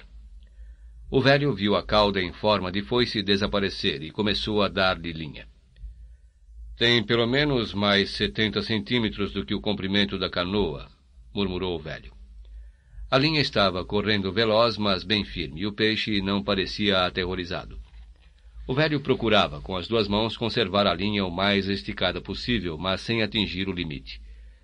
O 1.09 1.19
velho 1.19 1.51
viu 1.55 1.75
a 1.75 1.81
cauda 1.81 2.21
em 2.21 2.31
forma 2.31 2.71
de 2.71 2.83
foice 2.83 3.23
desaparecer 3.23 4.03
e 4.03 4.11
começou 4.11 4.61
a 4.61 4.67
dar-lhe 4.67 5.11
linha. 5.11 5.47
Tem 6.77 7.01
pelo 7.01 7.25
menos 7.25 7.73
mais 7.73 8.09
setenta 8.09 8.61
centímetros 8.61 9.31
do 9.31 9.45
que 9.45 9.55
o 9.55 9.61
comprimento 9.61 10.19
da 10.19 10.29
canoa, 10.29 10.89
murmurou 11.33 11.75
o 11.75 11.79
velho. 11.79 12.11
A 13.09 13.17
linha 13.17 13.39
estava 13.39 13.85
correndo 13.85 14.29
veloz, 14.29 14.77
mas 14.77 15.01
bem 15.01 15.23
firme, 15.23 15.61
e 15.61 15.65
o 15.65 15.71
peixe 15.71 16.21
não 16.21 16.43
parecia 16.43 17.05
aterrorizado. 17.05 17.79
O 18.67 18.73
velho 18.73 18.99
procurava, 18.99 19.61
com 19.61 19.77
as 19.77 19.87
duas 19.87 20.09
mãos, 20.09 20.35
conservar 20.35 20.85
a 20.85 20.93
linha 20.93 21.23
o 21.23 21.31
mais 21.31 21.69
esticada 21.69 22.19
possível, 22.19 22.77
mas 22.77 22.99
sem 22.99 23.23
atingir 23.23 23.69
o 23.69 23.73
limite. 23.73 24.19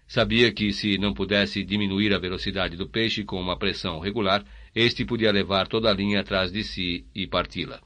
Sabia 0.05 0.51
que, 0.51 0.73
se 0.73 0.97
não 0.97 1.13
pudesse 1.13 1.63
diminuir 1.63 2.13
a 2.13 2.19
velocidade 2.19 2.75
do 2.75 2.89
peixe 2.89 3.23
com 3.23 3.39
uma 3.39 3.57
pressão 3.57 3.99
regular, 3.99 4.43
este 4.75 5.05
podia 5.05 5.31
levar 5.31 5.65
toda 5.65 5.89
a 5.89 5.93
linha 5.93 6.19
atrás 6.19 6.51
de 6.51 6.61
si 6.61 7.05
e 7.15 7.25
parti-la. 7.25 7.79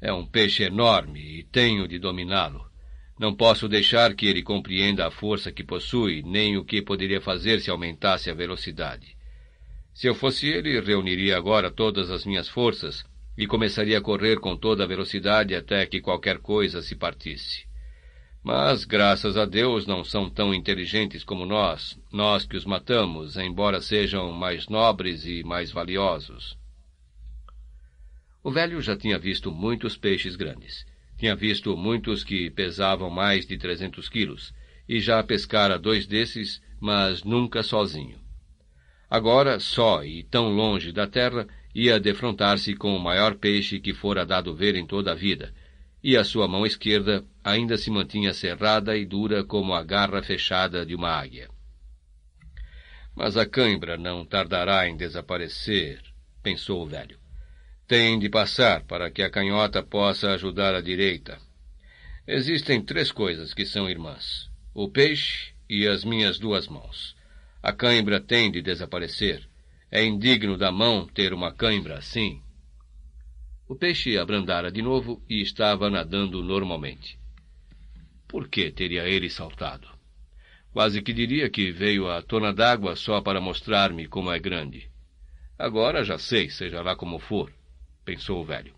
É 0.00 0.12
um 0.12 0.24
peixe 0.24 0.62
enorme 0.62 1.20
e 1.20 1.42
tenho 1.42 1.88
de 1.88 1.98
dominá-lo. 1.98 2.68
Não 3.18 3.34
posso 3.34 3.68
deixar 3.68 4.14
que 4.14 4.26
ele 4.26 4.42
compreenda 4.42 5.06
a 5.06 5.10
força 5.10 5.50
que 5.50 5.64
possui, 5.64 6.22
nem 6.22 6.56
o 6.56 6.64
que 6.64 6.80
poderia 6.80 7.20
fazer 7.20 7.60
se 7.60 7.70
aumentasse 7.70 8.30
a 8.30 8.34
velocidade. 8.34 9.16
Se 9.92 10.06
eu 10.06 10.14
fosse 10.14 10.46
ele, 10.46 10.80
reuniria 10.80 11.36
agora 11.36 11.72
todas 11.72 12.10
as 12.10 12.24
minhas 12.24 12.48
forças 12.48 13.04
e 13.36 13.46
começaria 13.46 13.98
a 13.98 14.00
correr 14.00 14.38
com 14.38 14.56
toda 14.56 14.84
a 14.84 14.86
velocidade 14.86 15.54
até 15.54 15.84
que 15.86 16.00
qualquer 16.00 16.38
coisa 16.38 16.80
se 16.80 16.94
partisse. 16.94 17.66
Mas, 18.42 18.84
graças 18.84 19.36
a 19.36 19.44
Deus, 19.44 19.86
não 19.86 20.04
são 20.04 20.30
tão 20.30 20.54
inteligentes 20.54 21.24
como 21.24 21.44
nós, 21.44 22.00
nós 22.12 22.46
que 22.46 22.56
os 22.56 22.64
matamos, 22.64 23.36
embora 23.36 23.80
sejam 23.80 24.30
mais 24.32 24.68
nobres 24.68 25.26
e 25.26 25.42
mais 25.42 25.72
valiosos. 25.72 26.56
O 28.48 28.50
velho 28.50 28.80
já 28.80 28.96
tinha 28.96 29.18
visto 29.18 29.52
muitos 29.52 29.98
peixes 29.98 30.34
grandes. 30.34 30.86
Tinha 31.18 31.36
visto 31.36 31.76
muitos 31.76 32.24
que 32.24 32.48
pesavam 32.48 33.10
mais 33.10 33.44
de 33.44 33.58
trezentos 33.58 34.08
quilos, 34.08 34.54
e 34.88 35.00
já 35.00 35.22
pescara 35.22 35.78
dois 35.78 36.06
desses, 36.06 36.58
mas 36.80 37.22
nunca 37.24 37.62
sozinho. 37.62 38.18
Agora, 39.10 39.60
só 39.60 40.02
e 40.02 40.22
tão 40.22 40.48
longe 40.48 40.92
da 40.92 41.06
terra, 41.06 41.46
ia 41.74 42.00
defrontar-se 42.00 42.74
com 42.74 42.96
o 42.96 42.98
maior 42.98 43.34
peixe 43.34 43.78
que 43.78 43.92
fora 43.92 44.24
dado 44.24 44.54
ver 44.54 44.76
em 44.76 44.86
toda 44.86 45.12
a 45.12 45.14
vida, 45.14 45.52
e 46.02 46.16
a 46.16 46.24
sua 46.24 46.48
mão 46.48 46.64
esquerda 46.64 47.22
ainda 47.44 47.76
se 47.76 47.90
mantinha 47.90 48.32
cerrada 48.32 48.96
e 48.96 49.04
dura 49.04 49.44
como 49.44 49.74
a 49.74 49.84
garra 49.84 50.22
fechada 50.22 50.86
de 50.86 50.94
uma 50.94 51.10
águia. 51.10 51.50
Mas 53.14 53.36
a 53.36 53.44
cãibra 53.44 53.98
não 53.98 54.24
tardará 54.24 54.88
em 54.88 54.96
desaparecer, 54.96 56.00
pensou 56.42 56.82
o 56.82 56.86
velho. 56.86 57.17
Tem 57.88 58.18
de 58.18 58.28
passar 58.28 58.82
para 58.84 59.10
que 59.10 59.22
a 59.22 59.30
canhota 59.30 59.82
possa 59.82 60.32
ajudar 60.32 60.74
a 60.74 60.80
direita. 60.82 61.38
Existem 62.26 62.82
três 62.82 63.10
coisas 63.10 63.54
que 63.54 63.64
são 63.64 63.88
irmãs: 63.88 64.50
o 64.74 64.90
peixe 64.90 65.54
e 65.66 65.88
as 65.88 66.04
minhas 66.04 66.38
duas 66.38 66.68
mãos. 66.68 67.16
A 67.62 67.72
cãibra 67.72 68.20
tem 68.20 68.50
de 68.52 68.60
desaparecer. 68.60 69.48
É 69.90 70.04
indigno 70.04 70.58
da 70.58 70.70
mão 70.70 71.06
ter 71.06 71.32
uma 71.32 71.50
cãibra 71.50 71.96
assim. 71.96 72.42
O 73.66 73.74
peixe 73.74 74.18
abrandara 74.18 74.70
de 74.70 74.82
novo 74.82 75.22
e 75.26 75.40
estava 75.40 75.88
nadando 75.88 76.44
normalmente. 76.44 77.18
Por 78.28 78.48
que 78.48 78.70
teria 78.70 79.08
ele 79.08 79.30
saltado? 79.30 79.88
Quase 80.74 81.00
que 81.00 81.14
diria 81.14 81.48
que 81.48 81.72
veio 81.72 82.10
à 82.10 82.20
tona 82.20 82.52
d'água 82.52 82.94
só 82.96 83.22
para 83.22 83.40
mostrar-me 83.40 84.06
como 84.06 84.30
é 84.30 84.38
grande. 84.38 84.90
Agora 85.58 86.04
já 86.04 86.18
sei, 86.18 86.50
seja 86.50 86.82
lá 86.82 86.94
como 86.94 87.18
for, 87.18 87.50
pensou 88.08 88.40
o 88.40 88.44
velho. 88.44 88.72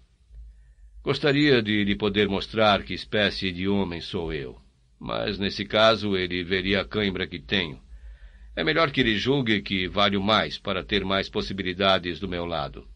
Gostaria 1.04 1.62
de 1.62 1.84
lhe 1.84 1.94
poder 1.94 2.28
mostrar 2.28 2.82
que 2.82 2.92
espécie 2.92 3.52
de 3.52 3.68
homem 3.68 4.00
sou 4.00 4.32
eu, 4.32 4.58
mas 4.98 5.38
nesse 5.38 5.64
caso 5.64 6.16
ele 6.16 6.42
veria 6.42 6.80
a 6.80 6.84
cãibra 6.84 7.28
que 7.28 7.38
tenho. 7.38 7.80
É 8.56 8.64
melhor 8.64 8.90
que 8.90 9.00
ele 9.00 9.16
julgue 9.16 9.62
que 9.62 9.86
valho 9.86 10.20
mais 10.20 10.58
para 10.58 10.82
ter 10.82 11.04
mais 11.04 11.28
possibilidades 11.28 12.18
do 12.18 12.28
meu 12.28 12.44
lado. 12.44 12.88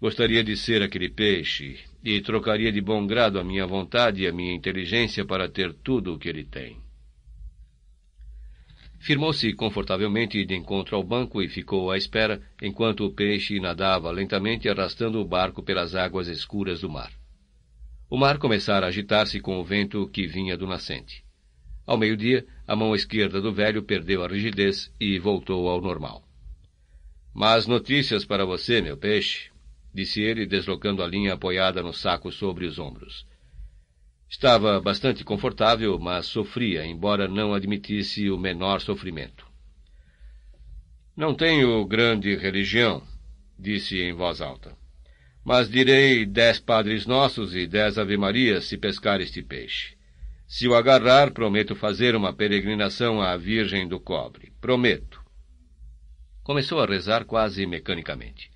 Gostaria 0.00 0.42
de 0.42 0.56
ser 0.56 0.82
aquele 0.82 1.10
peixe, 1.10 1.78
e 2.02 2.22
trocaria 2.22 2.72
de 2.72 2.80
bom 2.80 3.06
grado 3.06 3.38
a 3.38 3.44
minha 3.44 3.66
vontade 3.66 4.22
e 4.22 4.26
a 4.26 4.32
minha 4.32 4.54
inteligência 4.54 5.26
para 5.26 5.46
ter 5.46 5.74
tudo 5.74 6.14
o 6.14 6.18
que 6.18 6.28
ele 6.28 6.44
tem. 6.44 6.78
Firmou-se 9.06 9.52
confortavelmente 9.52 10.44
de 10.44 10.56
encontro 10.56 10.96
ao 10.96 11.04
banco 11.04 11.40
e 11.40 11.48
ficou 11.48 11.92
à 11.92 11.96
espera, 11.96 12.42
enquanto 12.60 13.06
o 13.06 13.12
peixe 13.12 13.60
nadava 13.60 14.10
lentamente 14.10 14.68
arrastando 14.68 15.20
o 15.20 15.24
barco 15.24 15.62
pelas 15.62 15.94
águas 15.94 16.26
escuras 16.26 16.80
do 16.80 16.90
mar. 16.90 17.12
O 18.10 18.16
mar 18.16 18.36
começara 18.36 18.84
a 18.84 18.88
agitar-se 18.88 19.38
com 19.38 19.60
o 19.60 19.64
vento 19.64 20.08
que 20.08 20.26
vinha 20.26 20.56
do 20.56 20.66
nascente. 20.66 21.24
Ao 21.86 21.96
meio-dia, 21.96 22.44
a 22.66 22.74
mão 22.74 22.96
esquerda 22.96 23.40
do 23.40 23.52
velho 23.52 23.80
perdeu 23.84 24.24
a 24.24 24.26
rigidez 24.26 24.92
e 25.00 25.20
voltou 25.20 25.68
ao 25.68 25.80
normal. 25.80 26.24
Mas 27.32 27.64
notícias 27.64 28.24
para 28.24 28.44
você, 28.44 28.82
meu 28.82 28.96
peixe, 28.96 29.52
disse 29.94 30.20
ele, 30.20 30.44
deslocando 30.46 31.00
a 31.00 31.06
linha 31.06 31.34
apoiada 31.34 31.80
no 31.80 31.92
saco 31.92 32.32
sobre 32.32 32.66
os 32.66 32.76
ombros. 32.76 33.24
Estava 34.28 34.80
bastante 34.80 35.24
confortável, 35.24 35.98
mas 35.98 36.26
sofria, 36.26 36.84
embora 36.84 37.28
não 37.28 37.54
admitisse 37.54 38.28
o 38.28 38.38
menor 38.38 38.80
sofrimento. 38.80 39.46
Não 41.16 41.34
tenho 41.34 41.84
grande 41.86 42.34
religião, 42.36 43.02
disse 43.58 44.00
em 44.00 44.12
voz 44.12 44.40
alta, 44.40 44.76
mas 45.44 45.70
direi 45.70 46.26
dez 46.26 46.58
Padres 46.58 47.06
Nossos 47.06 47.54
e 47.54 47.66
dez 47.66 47.98
Ave-Marias 47.98 48.64
se 48.66 48.76
pescar 48.76 49.20
este 49.20 49.42
peixe. 49.42 49.96
Se 50.46 50.68
o 50.68 50.74
agarrar, 50.74 51.32
prometo 51.32 51.74
fazer 51.74 52.14
uma 52.14 52.32
peregrinação 52.32 53.20
à 53.20 53.36
Virgem 53.36 53.88
do 53.88 53.98
Cobre. 53.98 54.52
Prometo. 54.60 55.20
Começou 56.42 56.80
a 56.80 56.86
rezar 56.86 57.24
quase 57.24 57.66
mecanicamente. 57.66 58.50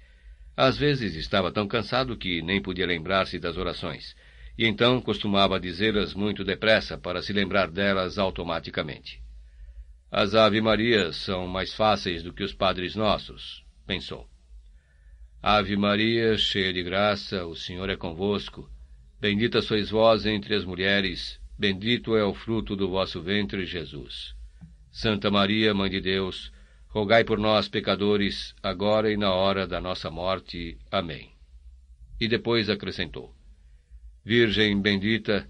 Às 0.57 0.77
vezes 0.77 1.15
estava 1.15 1.51
tão 1.51 1.67
cansado 1.67 2.17
que 2.17 2.43
nem 2.43 2.61
podia 2.61 2.87
lembrar-se 2.87 3.39
das 3.39 3.57
orações, 3.57 4.15
e 4.61 4.67
então 4.67 5.01
costumava 5.01 5.59
dizê-las 5.59 6.13
muito 6.13 6.45
depressa 6.45 6.99
para 6.99 7.23
se 7.23 7.33
lembrar 7.33 7.71
delas 7.71 8.19
automaticamente. 8.19 9.19
As 10.11 10.35
Ave 10.35 10.61
Marias 10.61 11.17
são 11.17 11.47
mais 11.47 11.73
fáceis 11.73 12.23
do 12.23 12.31
que 12.31 12.43
os 12.43 12.53
Padres 12.53 12.95
Nossos, 12.95 13.65
pensou. 13.87 14.29
Ave 15.43 15.79
Maria, 15.79 16.37
cheia 16.37 16.75
de 16.75 16.83
graça, 16.83 17.47
o 17.47 17.57
Senhor 17.57 17.89
é 17.89 17.97
convosco. 17.97 18.69
Bendita 19.19 19.63
sois 19.63 19.89
vós 19.89 20.27
entre 20.27 20.55
as 20.55 20.63
mulheres, 20.63 21.41
bendito 21.59 22.15
é 22.15 22.23
o 22.23 22.35
fruto 22.35 22.77
do 22.77 22.87
vosso 22.87 23.23
ventre, 23.23 23.65
Jesus. 23.65 24.35
Santa 24.93 25.31
Maria, 25.31 25.73
Mãe 25.73 25.89
de 25.89 26.03
Deus, 26.03 26.53
rogai 26.89 27.25
por 27.25 27.39
nós, 27.39 27.67
pecadores, 27.67 28.55
agora 28.63 29.11
e 29.11 29.17
na 29.17 29.33
hora 29.33 29.67
da 29.67 29.81
nossa 29.81 30.11
morte. 30.11 30.77
Amém. 30.91 31.31
E 32.21 32.29
depois 32.29 32.69
acrescentou: 32.69 33.40
Virgem 34.23 34.79
bendita, 34.83 35.49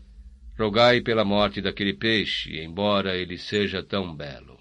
rogai 0.57 1.01
pela 1.01 1.25
morte 1.25 1.61
daquele 1.61 1.93
peixe, 1.93 2.61
embora 2.61 3.17
ele 3.17 3.37
seja 3.37 3.83
tão 3.83 4.15
belo. 4.15 4.61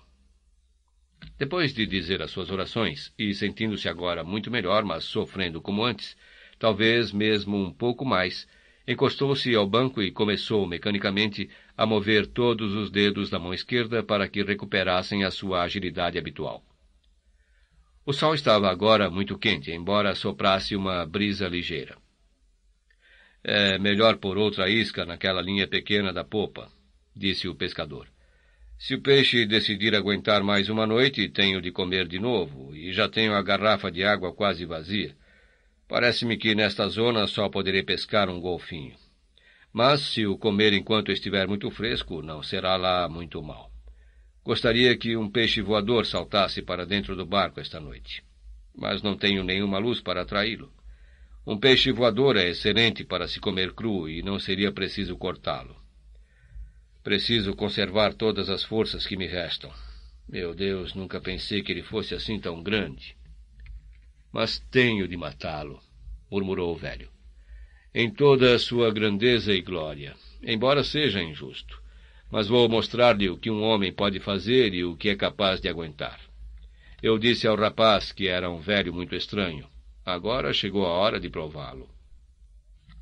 Depois 1.37 1.73
de 1.73 1.85
dizer 1.85 2.19
as 2.23 2.31
suas 2.31 2.49
orações, 2.49 3.13
e 3.19 3.35
sentindo-se 3.35 3.87
agora 3.87 4.23
muito 4.23 4.49
melhor, 4.49 4.83
mas 4.83 5.03
sofrendo 5.03 5.61
como 5.61 5.83
antes, 5.83 6.17
talvez 6.57 7.11
mesmo 7.11 7.55
um 7.55 7.71
pouco 7.71 8.03
mais, 8.03 8.47
encostou-se 8.87 9.53
ao 9.53 9.67
banco 9.67 10.01
e 10.01 10.11
começou 10.11 10.65
mecanicamente 10.65 11.47
a 11.77 11.85
mover 11.85 12.25
todos 12.25 12.73
os 12.73 12.89
dedos 12.89 13.29
da 13.29 13.37
mão 13.37 13.53
esquerda 13.53 14.01
para 14.01 14.27
que 14.27 14.41
recuperassem 14.41 15.23
a 15.23 15.29
sua 15.29 15.61
agilidade 15.61 16.17
habitual. 16.17 16.65
O 18.03 18.11
sol 18.11 18.33
estava 18.33 18.71
agora 18.71 19.07
muito 19.07 19.37
quente, 19.37 19.71
embora 19.71 20.15
soprasse 20.15 20.75
uma 20.75 21.05
brisa 21.05 21.47
ligeira. 21.47 21.95
É 23.51 23.79
melhor 23.79 24.17
pôr 24.17 24.37
outra 24.37 24.69
isca 24.69 25.07
naquela 25.07 25.41
linha 25.41 25.67
pequena 25.67 26.13
da 26.13 26.23
popa, 26.23 26.71
disse 27.15 27.47
o 27.47 27.55
pescador. 27.55 28.07
Se 28.77 28.93
o 28.93 29.01
peixe 29.01 29.43
decidir 29.43 29.95
aguentar 29.95 30.43
mais 30.43 30.69
uma 30.69 30.85
noite, 30.85 31.27
tenho 31.29 31.59
de 31.59 31.71
comer 31.71 32.07
de 32.07 32.19
novo, 32.19 32.75
e 32.75 32.93
já 32.93 33.09
tenho 33.09 33.33
a 33.33 33.41
garrafa 33.41 33.91
de 33.91 34.03
água 34.03 34.31
quase 34.31 34.67
vazia. 34.67 35.15
Parece-me 35.87 36.37
que 36.37 36.53
nesta 36.53 36.87
zona 36.89 37.25
só 37.25 37.49
poderei 37.49 37.81
pescar 37.81 38.29
um 38.29 38.39
golfinho. 38.39 38.95
Mas 39.73 40.01
se 40.01 40.27
o 40.27 40.37
comer 40.37 40.73
enquanto 40.73 41.11
estiver 41.11 41.47
muito 41.47 41.71
fresco, 41.71 42.21
não 42.21 42.43
será 42.43 42.75
lá 42.75 43.09
muito 43.09 43.41
mal. 43.41 43.71
Gostaria 44.43 44.95
que 44.95 45.17
um 45.17 45.27
peixe 45.27 45.59
voador 45.59 46.05
saltasse 46.05 46.61
para 46.61 46.85
dentro 46.85 47.15
do 47.15 47.25
barco 47.25 47.59
esta 47.59 47.79
noite. 47.79 48.23
Mas 48.77 49.01
não 49.01 49.17
tenho 49.17 49.43
nenhuma 49.43 49.79
luz 49.79 49.99
para 49.99 50.21
atraí-lo. 50.21 50.71
Um 51.49 51.57
peixe 51.57 51.91
voador 51.91 52.37
é 52.37 52.47
excelente 52.47 53.03
para 53.03 53.27
se 53.27 53.39
comer 53.39 53.73
cru 53.73 54.07
e 54.07 54.21
não 54.21 54.37
seria 54.37 54.71
preciso 54.71 55.17
cortá-lo. 55.17 55.75
Preciso 57.03 57.55
conservar 57.55 58.13
todas 58.13 58.51
as 58.51 58.63
forças 58.63 59.07
que 59.07 59.17
me 59.17 59.25
restam. 59.25 59.73
Meu 60.31 60.53
Deus, 60.53 60.93
nunca 60.93 61.19
pensei 61.19 61.63
que 61.63 61.71
ele 61.71 61.81
fosse 61.81 62.13
assim 62.13 62.39
tão 62.39 62.61
grande. 62.61 63.17
Mas 64.31 64.59
tenho 64.69 65.07
de 65.07 65.17
matá-lo, 65.17 65.81
murmurou 66.29 66.71
o 66.71 66.77
velho. 66.77 67.09
Em 67.95 68.11
toda 68.11 68.53
a 68.53 68.59
sua 68.59 68.91
grandeza 68.91 69.51
e 69.51 69.59
glória, 69.59 70.15
embora 70.43 70.83
seja 70.83 71.19
injusto. 71.19 71.81
Mas 72.29 72.47
vou 72.47 72.69
mostrar-lhe 72.69 73.27
o 73.27 73.39
que 73.39 73.49
um 73.49 73.63
homem 73.63 73.91
pode 73.91 74.19
fazer 74.19 74.75
e 74.75 74.83
o 74.83 74.95
que 74.95 75.09
é 75.09 75.15
capaz 75.15 75.59
de 75.59 75.67
aguentar. 75.67 76.21
Eu 77.01 77.17
disse 77.17 77.47
ao 77.47 77.55
rapaz 77.55 78.11
que 78.11 78.27
era 78.27 78.51
um 78.51 78.59
velho 78.59 78.93
muito 78.93 79.15
estranho. 79.15 79.67
Agora 80.09 80.51
chegou 80.51 80.87
a 80.87 80.89
hora 80.89 81.19
de 81.19 81.29
prová-lo. 81.29 81.87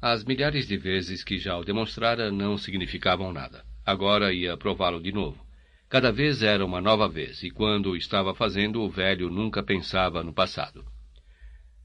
As 0.01 0.25
milhares 0.25 0.67
de 0.67 0.75
vezes 0.75 1.23
que 1.23 1.37
já 1.37 1.57
o 1.57 1.63
demonstrara 1.63 2.29
não 2.29 2.57
significavam 2.57 3.31
nada. 3.31 3.63
Agora 3.85 4.33
ia 4.33 4.57
prová-lo 4.57 5.01
de 5.01 5.13
novo. 5.13 5.41
Cada 5.87 6.11
vez 6.11 6.43
era 6.43 6.65
uma 6.65 6.81
nova 6.81 7.07
vez, 7.07 7.43
e 7.43 7.49
quando 7.49 7.91
o 7.91 7.95
estava 7.95 8.35
fazendo, 8.35 8.81
o 8.81 8.89
velho 8.89 9.29
nunca 9.29 9.63
pensava 9.63 10.21
no 10.21 10.33
passado. 10.33 10.85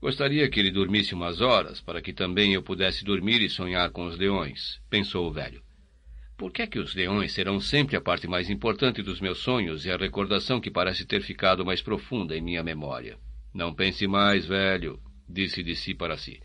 Gostaria 0.00 0.50
que 0.50 0.58
ele 0.58 0.72
dormisse 0.72 1.14
umas 1.14 1.40
horas, 1.40 1.80
para 1.80 2.02
que 2.02 2.12
também 2.12 2.54
eu 2.54 2.62
pudesse 2.62 3.04
dormir 3.04 3.40
e 3.42 3.48
sonhar 3.48 3.90
com 3.90 4.06
os 4.06 4.18
leões, 4.18 4.80
pensou 4.90 5.28
o 5.28 5.32
velho. 5.32 5.62
Por 6.36 6.50
que 6.52 6.62
é 6.62 6.66
que 6.66 6.80
os 6.80 6.96
leões 6.96 7.32
serão 7.32 7.60
sempre 7.60 7.96
a 7.96 8.00
parte 8.00 8.26
mais 8.26 8.50
importante 8.50 9.00
dos 9.00 9.20
meus 9.20 9.38
sonhos 9.38 9.86
e 9.86 9.90
a 9.92 9.96
recordação 9.96 10.60
que 10.60 10.68
parece 10.68 11.06
ter 11.06 11.22
ficado 11.22 11.64
mais 11.64 11.80
profunda 11.80 12.36
em 12.36 12.42
minha 12.42 12.64
memória? 12.64 13.16
Não 13.54 13.72
pense 13.72 14.08
mais, 14.08 14.44
velho, 14.44 14.98
disse 15.32 15.62
de 15.62 15.74
si 15.74 15.94
para 15.94 16.16
si. 16.16 16.40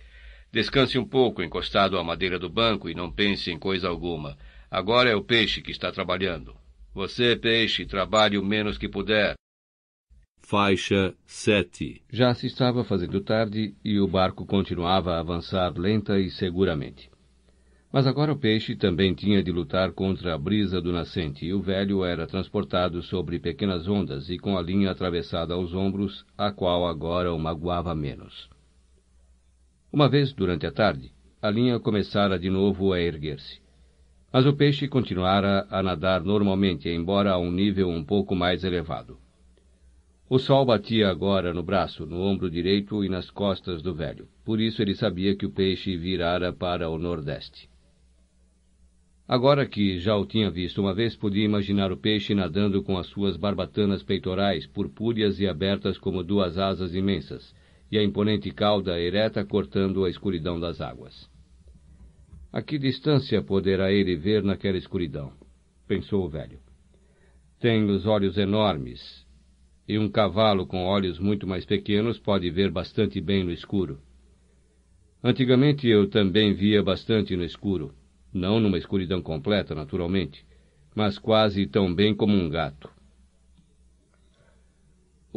Descanse 0.52 0.98
um 0.98 1.06
pouco 1.06 1.44
encostado 1.44 1.98
à 1.98 2.04
madeira 2.04 2.40
do 2.40 2.50
banco 2.50 2.90
e 2.90 2.96
não 2.96 3.12
pense 3.12 3.52
em 3.52 3.60
coisa 3.60 3.90
alguma. 3.90 4.38
Agora 4.72 5.10
é 5.10 5.16
o 5.16 5.24
peixe 5.24 5.62
que 5.62 5.72
está 5.72 5.92
trabalhando. 5.92 6.56
Você, 6.94 7.36
peixe, 7.36 7.86
trabalhe 7.86 8.38
o 8.38 8.44
menos 8.44 8.78
que 8.78 8.90
puder. 8.90 9.36
Faixa 10.42 11.14
7 11.26 12.02
Já 12.10 12.34
se 12.34 12.48
estava 12.48 12.84
fazendo 12.84 13.20
tarde 13.20 13.76
e 13.84 14.00
o 14.00 14.08
barco 14.08 14.46
continuava 14.46 15.14
a 15.14 15.20
avançar 15.20 15.78
lenta 15.78 16.18
e 16.20 16.32
seguramente. 16.32 17.10
Mas 17.92 18.08
agora 18.08 18.32
o 18.32 18.38
peixe 18.38 18.76
também 18.76 19.14
tinha 19.14 19.44
de 19.44 19.52
lutar 19.52 19.92
contra 19.92 20.34
a 20.34 20.38
brisa 20.38 20.82
do 20.82 20.92
nascente, 20.92 21.46
e 21.46 21.54
o 21.54 21.62
velho 21.62 22.04
era 22.04 22.28
transportado 22.28 23.02
sobre 23.02 23.40
pequenas 23.40 23.88
ondas 23.88 24.30
e 24.30 24.38
com 24.38 24.58
a 24.58 24.62
linha 24.62 24.92
atravessada 24.92 25.54
aos 25.54 25.74
ombros, 25.74 26.26
a 26.38 26.52
qual 26.52 26.88
agora 26.88 27.34
o 27.34 27.40
magoava 27.40 27.94
menos. 27.94 28.50
Uma 29.92 30.10
vez 30.10 30.34
durante 30.34 30.66
a 30.66 30.72
tarde, 30.72 31.12
a 31.42 31.50
linha 31.50 31.80
começara 31.80 32.38
de 32.38 32.50
novo 32.50 32.92
a 32.92 33.00
erguer-se. 33.00 33.62
Mas 34.32 34.46
o 34.46 34.54
peixe 34.54 34.88
continuara 34.88 35.66
a 35.70 35.82
nadar 35.82 36.24
normalmente, 36.24 36.90
embora 36.90 37.32
a 37.32 37.38
um 37.38 37.50
nível 37.50 37.90
um 37.90 38.04
pouco 38.04 38.36
mais 38.36 38.66
elevado. 38.66 39.18
O 40.30 40.38
sol 40.38 40.66
batia 40.66 41.10
agora 41.10 41.54
no 41.54 41.64
braço, 41.64 42.06
no 42.06 42.20
ombro 42.20 42.52
direito 42.52 43.02
e 43.02 43.08
nas 43.08 43.32
costas 43.32 43.82
do 43.82 43.96
velho. 43.96 44.28
Por 44.44 44.60
isso 44.60 44.82
ele 44.82 44.94
sabia 44.94 45.34
que 45.34 45.46
o 45.46 45.52
peixe 45.52 45.96
virara 45.96 46.52
para 46.52 46.90
o 46.90 46.98
nordeste. 46.98 47.70
Agora 49.26 49.66
que 49.66 50.00
já 50.00 50.18
o 50.18 50.26
tinha 50.26 50.52
visto 50.52 50.82
uma 50.82 50.94
vez, 50.94 51.16
podia 51.16 51.46
imaginar 51.46 51.94
o 51.94 51.98
peixe 51.98 52.36
nadando 52.36 52.84
com 52.84 52.98
as 52.98 53.08
suas 53.08 53.38
barbatanas 53.38 54.04
peitorais, 54.04 54.68
purpúreas 54.68 55.40
e 55.40 55.48
abertas 55.48 55.98
como 55.98 56.24
duas 56.24 56.58
asas 56.58 56.94
imensas, 56.94 57.56
e 57.92 57.98
a 57.98 58.04
imponente 58.04 58.52
cauda 58.52 59.00
ereta 59.00 59.46
cortando 59.46 60.06
a 60.06 60.10
escuridão 60.10 60.60
das 60.60 60.82
águas. 60.82 61.30
A 62.52 62.62
que 62.62 62.78
distância 62.78 63.42
poderá 63.42 63.92
ele 63.92 64.16
ver 64.16 64.44
naquela 64.44 64.78
escuridão? 64.78 65.32
pensou 65.88 66.26
o 66.26 66.30
velho. 66.30 66.60
Tem 67.60 67.84
os 67.90 68.06
olhos 68.06 68.38
enormes, 68.38 69.26
e 69.88 69.98
um 69.98 70.10
cavalo 70.10 70.68
com 70.68 70.86
olhos 70.86 71.18
muito 71.18 71.48
mais 71.48 71.66
pequenos 71.66 72.20
pode 72.20 72.50
ver 72.50 72.70
bastante 72.70 73.22
bem 73.22 73.44
no 73.44 73.52
escuro. 73.52 74.00
Antigamente 75.24 75.88
eu 75.88 76.10
também 76.10 76.54
via 76.54 76.84
bastante 76.84 77.36
no 77.36 77.44
escuro, 77.44 77.94
não 78.34 78.60
numa 78.60 78.78
escuridão 78.78 79.22
completa, 79.22 79.74
naturalmente, 79.74 80.46
mas 80.94 81.18
quase 81.18 81.66
tão 81.66 81.94
bem 81.94 82.14
como 82.14 82.34
um 82.34 82.50
gato. 82.50 82.90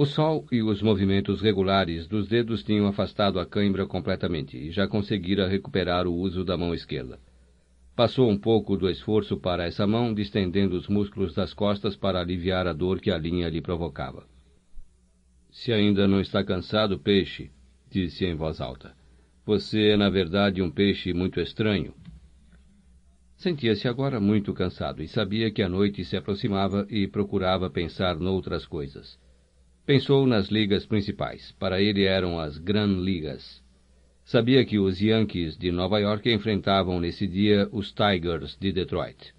O 0.00 0.06
sol 0.06 0.46
e 0.50 0.62
os 0.62 0.80
movimentos 0.80 1.42
regulares 1.42 2.08
dos 2.08 2.26
dedos 2.26 2.62
tinham 2.62 2.86
afastado 2.86 3.38
a 3.38 3.44
cãibra 3.44 3.86
completamente 3.86 4.56
e 4.56 4.70
já 4.70 4.88
conseguira 4.88 5.46
recuperar 5.46 6.06
o 6.06 6.14
uso 6.14 6.42
da 6.42 6.56
mão 6.56 6.72
esquerda. 6.72 7.18
Passou 7.94 8.30
um 8.30 8.38
pouco 8.38 8.78
do 8.78 8.88
esforço 8.88 9.36
para 9.36 9.66
essa 9.66 9.86
mão, 9.86 10.14
distendendo 10.14 10.74
os 10.74 10.88
músculos 10.88 11.34
das 11.34 11.52
costas 11.52 11.96
para 11.96 12.18
aliviar 12.18 12.66
a 12.66 12.72
dor 12.72 12.98
que 12.98 13.10
a 13.10 13.18
linha 13.18 13.46
lhe 13.50 13.60
provocava. 13.60 14.24
Se 15.50 15.70
ainda 15.70 16.08
não 16.08 16.18
está 16.22 16.42
cansado, 16.42 16.98
peixe, 16.98 17.50
disse 17.90 18.24
em 18.24 18.34
voz 18.34 18.58
alta. 18.58 18.94
Você 19.44 19.88
é, 19.88 19.98
na 19.98 20.08
verdade, 20.08 20.62
um 20.62 20.70
peixe 20.70 21.12
muito 21.12 21.38
estranho. 21.42 21.92
Sentia-se 23.36 23.86
agora 23.86 24.18
muito 24.18 24.54
cansado 24.54 25.02
e 25.02 25.08
sabia 25.08 25.50
que 25.50 25.60
a 25.60 25.68
noite 25.68 26.06
se 26.06 26.16
aproximava 26.16 26.86
e 26.88 27.06
procurava 27.06 27.68
pensar 27.68 28.18
noutras 28.18 28.64
coisas. 28.64 29.18
Pensou 29.90 30.24
nas 30.24 30.46
ligas 30.46 30.86
principais. 30.86 31.50
Para 31.58 31.82
ele 31.82 32.04
eram 32.04 32.38
as 32.38 32.56
Grand 32.58 33.02
Ligas. 33.02 33.60
Sabia 34.24 34.64
que 34.64 34.78
os 34.78 35.00
Yankees 35.00 35.58
de 35.58 35.72
Nova 35.72 35.98
York 35.98 36.32
enfrentavam 36.32 37.00
nesse 37.00 37.26
dia 37.26 37.68
os 37.72 37.90
Tigers 37.90 38.56
de 38.56 38.70
Detroit. 38.70 39.34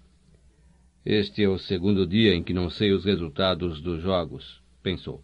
Este 1.06 1.42
é 1.42 1.48
o 1.48 1.56
segundo 1.56 2.06
dia 2.06 2.34
em 2.34 2.42
que 2.42 2.52
não 2.52 2.68
sei 2.68 2.92
os 2.92 3.02
resultados 3.02 3.80
dos 3.80 4.02
jogos, 4.02 4.62
pensou. 4.82 5.22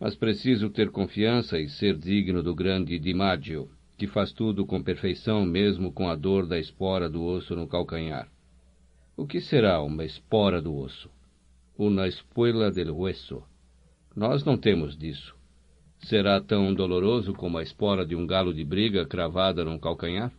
Mas 0.00 0.16
preciso 0.16 0.68
ter 0.68 0.90
confiança 0.90 1.60
e 1.60 1.68
ser 1.68 1.96
digno 1.96 2.42
do 2.42 2.56
grande 2.56 2.98
DiMaggio, 2.98 3.70
que 3.96 4.08
faz 4.08 4.32
tudo 4.32 4.66
com 4.66 4.82
perfeição, 4.82 5.46
mesmo 5.46 5.92
com 5.92 6.08
a 6.08 6.16
dor 6.16 6.44
da 6.44 6.58
espora 6.58 7.08
do 7.08 7.22
osso 7.22 7.54
no 7.54 7.68
calcanhar. 7.68 8.28
O 9.16 9.28
que 9.28 9.40
será 9.40 9.80
uma 9.80 10.04
espora 10.04 10.60
do 10.60 10.74
osso? 10.74 11.08
Una 11.78 12.08
espuela 12.08 12.72
del 12.72 12.90
hueso. 12.90 13.44
Nós 14.16 14.44
não 14.44 14.56
temos 14.56 14.96
disso. 14.96 15.34
será 15.98 16.40
tão 16.40 16.72
doloroso 16.72 17.32
como 17.32 17.58
a 17.58 17.62
espora 17.62 18.06
de 18.06 18.14
um 18.14 18.26
galo 18.26 18.54
de 18.54 18.64
briga 18.64 19.04
cravada 19.04 19.64
num 19.64 19.78
calcanhar? 19.78 20.30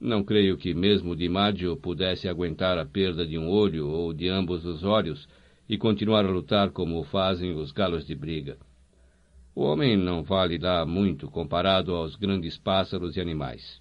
Não 0.00 0.22
creio 0.22 0.56
que 0.56 0.74
mesmo 0.74 1.16
Dimaggio 1.16 1.76
pudesse 1.76 2.28
aguentar 2.28 2.78
a 2.78 2.84
perda 2.84 3.26
de 3.26 3.36
um 3.36 3.48
olho 3.48 3.88
ou 3.88 4.12
de 4.12 4.28
ambos 4.28 4.64
os 4.64 4.84
olhos 4.84 5.26
e 5.68 5.76
continuar 5.76 6.24
a 6.24 6.30
lutar 6.30 6.70
como 6.70 7.02
fazem 7.04 7.54
os 7.54 7.72
galos 7.72 8.06
de 8.06 8.14
briga. 8.14 8.58
O 9.56 9.62
homem 9.62 9.96
não 9.96 10.22
vale 10.22 10.58
lá 10.58 10.86
muito 10.86 11.28
comparado 11.28 11.94
aos 11.94 12.14
grandes 12.14 12.58
pássaros 12.58 13.16
e 13.16 13.20
animais. 13.20 13.80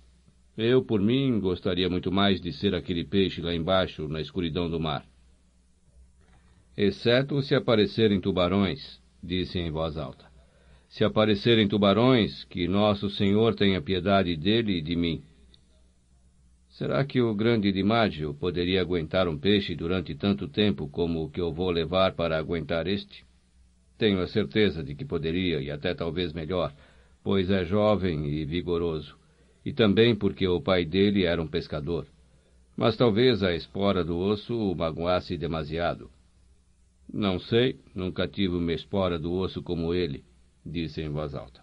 Eu, 0.58 0.84
por 0.84 1.02
mim, 1.02 1.40
gostaria 1.40 1.90
muito 1.90 2.12
mais 2.12 2.40
de 2.42 2.52
ser 2.54 2.74
aquele 2.74 3.04
peixe 3.04 3.42
lá 3.42 3.54
embaixo, 3.54 4.08
na 4.08 4.22
escuridão 4.22 4.70
do 4.70 4.80
mar. 4.80 5.06
Exceto 6.78 7.42
se 7.42 7.54
aparecerem 7.54 8.22
tubarões, 8.22 9.03
disse 9.24 9.58
em 9.58 9.72
voz 9.72 9.98
alta. 9.98 10.26
Se 10.90 11.04
aparecerem 11.04 11.68
tubarões, 11.68 12.44
que 12.46 12.68
nosso 12.68 13.10
Senhor 13.10 13.56
tenha 13.56 13.82
piedade 13.82 14.36
dele 14.36 14.78
e 14.78 14.82
de 14.82 14.96
mim. 14.96 15.24
Será 16.70 17.06
que 17.06 17.22
o 17.22 17.34
grande 17.34 17.72
Dimágio 17.72 18.34
poderia 18.34 18.82
aguentar 18.82 19.28
um 19.28 19.38
peixe 19.38 19.76
durante 19.76 20.14
tanto 20.16 20.48
tempo 20.48 20.88
como 20.88 21.24
o 21.24 21.30
que 21.30 21.40
eu 21.40 21.54
vou 21.54 21.72
levar 21.72 22.14
para 22.14 22.38
aguentar 22.38 22.88
este? 22.88 23.24
Tenho 23.98 24.20
a 24.22 24.28
certeza 24.28 24.84
de 24.84 24.94
que 24.94 25.06
poderia, 25.06 25.62
e 25.62 25.72
até 25.72 25.94
talvez 25.94 26.34
melhor, 26.34 26.74
pois 27.24 27.50
é 27.50 27.64
jovem 27.64 28.26
e 28.28 28.44
vigoroso 28.44 29.16
e 29.66 29.72
também 29.72 30.16
porque 30.16 30.48
o 30.48 30.62
pai 30.62 30.86
dele 30.86 31.26
era 31.26 31.42
um 31.42 31.48
pescador. 31.48 32.06
Mas 32.76 32.98
talvez 32.98 33.44
a 33.44 33.56
espora 33.56 34.04
do 34.04 34.18
osso 34.18 34.56
o 34.56 34.76
magoasse 34.76 35.38
demasiado. 35.38 36.10
Não 37.12 37.40
sei, 37.40 37.80
nunca 37.96 38.28
tive 38.28 38.56
uma 38.56 38.74
espora 38.74 39.18
do 39.18 39.34
osso 39.34 39.62
como 39.62 39.94
ele, 39.94 40.24
disse 40.66 41.02
em 41.02 41.10
voz 41.10 41.34
alta. 41.36 41.62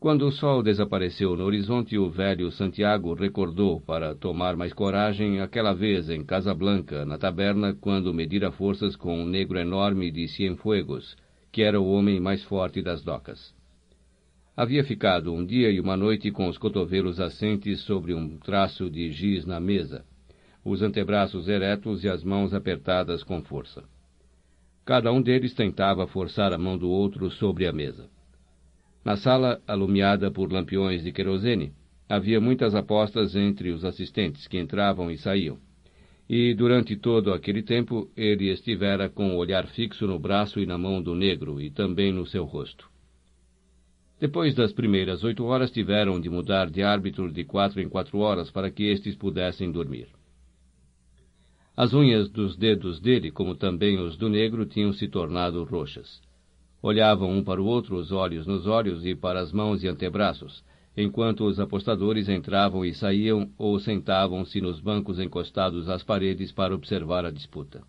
Quando 0.00 0.26
o 0.26 0.32
sol 0.32 0.62
desapareceu 0.62 1.36
no 1.36 1.44
horizonte, 1.44 1.98
o 1.98 2.08
velho 2.08 2.50
Santiago 2.50 3.12
recordou, 3.12 3.82
para 3.82 4.14
tomar 4.14 4.56
mais 4.56 4.72
coragem, 4.72 5.40
aquela 5.40 5.74
vez 5.74 6.08
em 6.08 6.24
Casablanca, 6.24 7.04
na 7.04 7.18
taberna, 7.18 7.74
quando 7.74 8.14
medira 8.14 8.50
forças 8.50 8.96
com 8.96 9.20
um 9.20 9.26
negro 9.26 9.58
enorme 9.58 10.10
de 10.10 10.26
Cienfuegos, 10.26 11.16
que 11.52 11.60
era 11.60 11.78
o 11.78 11.90
homem 11.90 12.18
mais 12.18 12.42
forte 12.44 12.80
das 12.80 13.02
docas. 13.02 13.54
Havia 14.56 14.82
ficado 14.84 15.34
um 15.34 15.44
dia 15.44 15.70
e 15.70 15.78
uma 15.78 15.98
noite 15.98 16.30
com 16.30 16.48
os 16.48 16.56
cotovelos 16.56 17.20
assentes 17.20 17.82
sobre 17.82 18.14
um 18.14 18.38
traço 18.38 18.88
de 18.88 19.10
giz 19.12 19.44
na 19.44 19.60
mesa, 19.60 20.04
os 20.64 20.82
antebraços 20.82 21.48
eretos 21.48 22.04
e 22.04 22.08
as 22.08 22.22
mãos 22.22 22.52
apertadas 22.52 23.22
com 23.22 23.42
força. 23.42 23.84
Cada 24.84 25.12
um 25.12 25.22
deles 25.22 25.54
tentava 25.54 26.06
forçar 26.06 26.52
a 26.52 26.58
mão 26.58 26.76
do 26.76 26.90
outro 26.90 27.30
sobre 27.30 27.66
a 27.66 27.72
mesa. 27.72 28.08
Na 29.04 29.16
sala, 29.16 29.60
alumiada 29.66 30.30
por 30.30 30.52
lampiões 30.52 31.02
de 31.02 31.12
querosene, 31.12 31.72
havia 32.08 32.40
muitas 32.40 32.74
apostas 32.74 33.34
entre 33.34 33.70
os 33.70 33.84
assistentes 33.84 34.46
que 34.46 34.58
entravam 34.58 35.10
e 35.10 35.16
saíam. 35.16 35.58
E, 36.28 36.54
durante 36.54 36.96
todo 36.96 37.32
aquele 37.32 37.62
tempo, 37.62 38.10
ele 38.16 38.50
estivera 38.50 39.08
com 39.08 39.34
o 39.34 39.36
olhar 39.36 39.66
fixo 39.68 40.06
no 40.06 40.18
braço 40.18 40.60
e 40.60 40.66
na 40.66 40.76
mão 40.76 41.02
do 41.02 41.14
negro, 41.14 41.60
e 41.60 41.70
também 41.70 42.12
no 42.12 42.26
seu 42.26 42.44
rosto. 42.44 42.88
Depois 44.20 44.54
das 44.54 44.72
primeiras 44.72 45.24
oito 45.24 45.44
horas, 45.44 45.70
tiveram 45.70 46.20
de 46.20 46.28
mudar 46.28 46.70
de 46.70 46.82
árbitro 46.82 47.32
de 47.32 47.42
quatro 47.42 47.80
em 47.80 47.88
quatro 47.88 48.18
horas 48.18 48.50
para 48.50 48.70
que 48.70 48.84
estes 48.84 49.16
pudessem 49.16 49.72
dormir. 49.72 50.08
As 51.76 51.94
unhas 51.94 52.28
dos 52.28 52.56
dedos 52.56 53.00
dele, 53.00 53.30
como 53.30 53.54
também 53.54 53.98
os 53.98 54.16
do 54.16 54.28
negro, 54.28 54.66
tinham 54.66 54.92
se 54.92 55.08
tornado 55.08 55.62
roxas. 55.64 56.20
Olhavam 56.82 57.30
um 57.30 57.44
para 57.44 57.60
o 57.60 57.66
outro, 57.66 57.96
os 57.96 58.10
olhos 58.10 58.46
nos 58.46 58.66
olhos 58.66 59.04
e 59.04 59.14
para 59.14 59.40
as 59.40 59.52
mãos 59.52 59.82
e 59.82 59.88
antebraços, 59.88 60.64
enquanto 60.96 61.44
os 61.44 61.60
apostadores 61.60 62.28
entravam 62.28 62.84
e 62.84 62.94
saíam 62.94 63.50
ou 63.56 63.78
sentavam-se 63.78 64.60
nos 64.60 64.80
bancos 64.80 65.18
encostados 65.18 65.88
às 65.88 66.02
paredes 66.02 66.52
para 66.52 66.74
observar 66.74 67.24
a 67.24 67.30
disputa. 67.30 67.82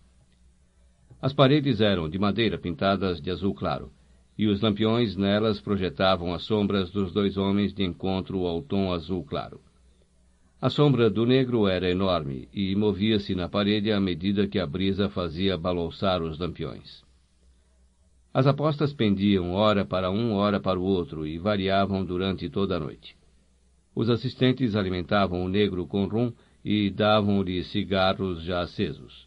As 1.20 1.32
paredes 1.32 1.80
eram 1.80 2.08
de 2.08 2.18
madeira 2.18 2.58
pintadas 2.58 3.20
de 3.20 3.30
azul 3.30 3.54
claro, 3.54 3.90
e 4.36 4.46
os 4.46 4.60
lampiões 4.60 5.16
nelas 5.16 5.60
projetavam 5.60 6.32
as 6.34 6.42
sombras 6.42 6.90
dos 6.90 7.12
dois 7.12 7.36
homens 7.36 7.72
de 7.72 7.84
encontro 7.84 8.46
ao 8.46 8.62
tom 8.62 8.92
azul 8.92 9.22
claro. 9.24 9.60
A 10.62 10.70
sombra 10.70 11.10
do 11.10 11.26
negro 11.26 11.66
era 11.66 11.90
enorme 11.90 12.48
e 12.54 12.76
movia-se 12.76 13.34
na 13.34 13.48
parede 13.48 13.90
à 13.90 13.98
medida 13.98 14.46
que 14.46 14.60
a 14.60 14.64
brisa 14.64 15.08
fazia 15.08 15.58
balançar 15.58 16.22
os 16.22 16.38
lampiões. 16.38 17.02
As 18.32 18.46
apostas 18.46 18.92
pendiam 18.92 19.54
ora 19.54 19.84
para 19.84 20.08
um, 20.08 20.34
ora 20.34 20.60
para 20.60 20.78
o 20.78 20.84
outro 20.84 21.26
e 21.26 21.36
variavam 21.36 22.04
durante 22.04 22.48
toda 22.48 22.76
a 22.76 22.78
noite. 22.78 23.16
Os 23.92 24.08
assistentes 24.08 24.76
alimentavam 24.76 25.44
o 25.44 25.48
negro 25.48 25.84
com 25.84 26.06
rum 26.06 26.32
e 26.64 26.90
davam-lhe 26.90 27.64
cigarros 27.64 28.44
já 28.44 28.60
acesos. 28.60 29.26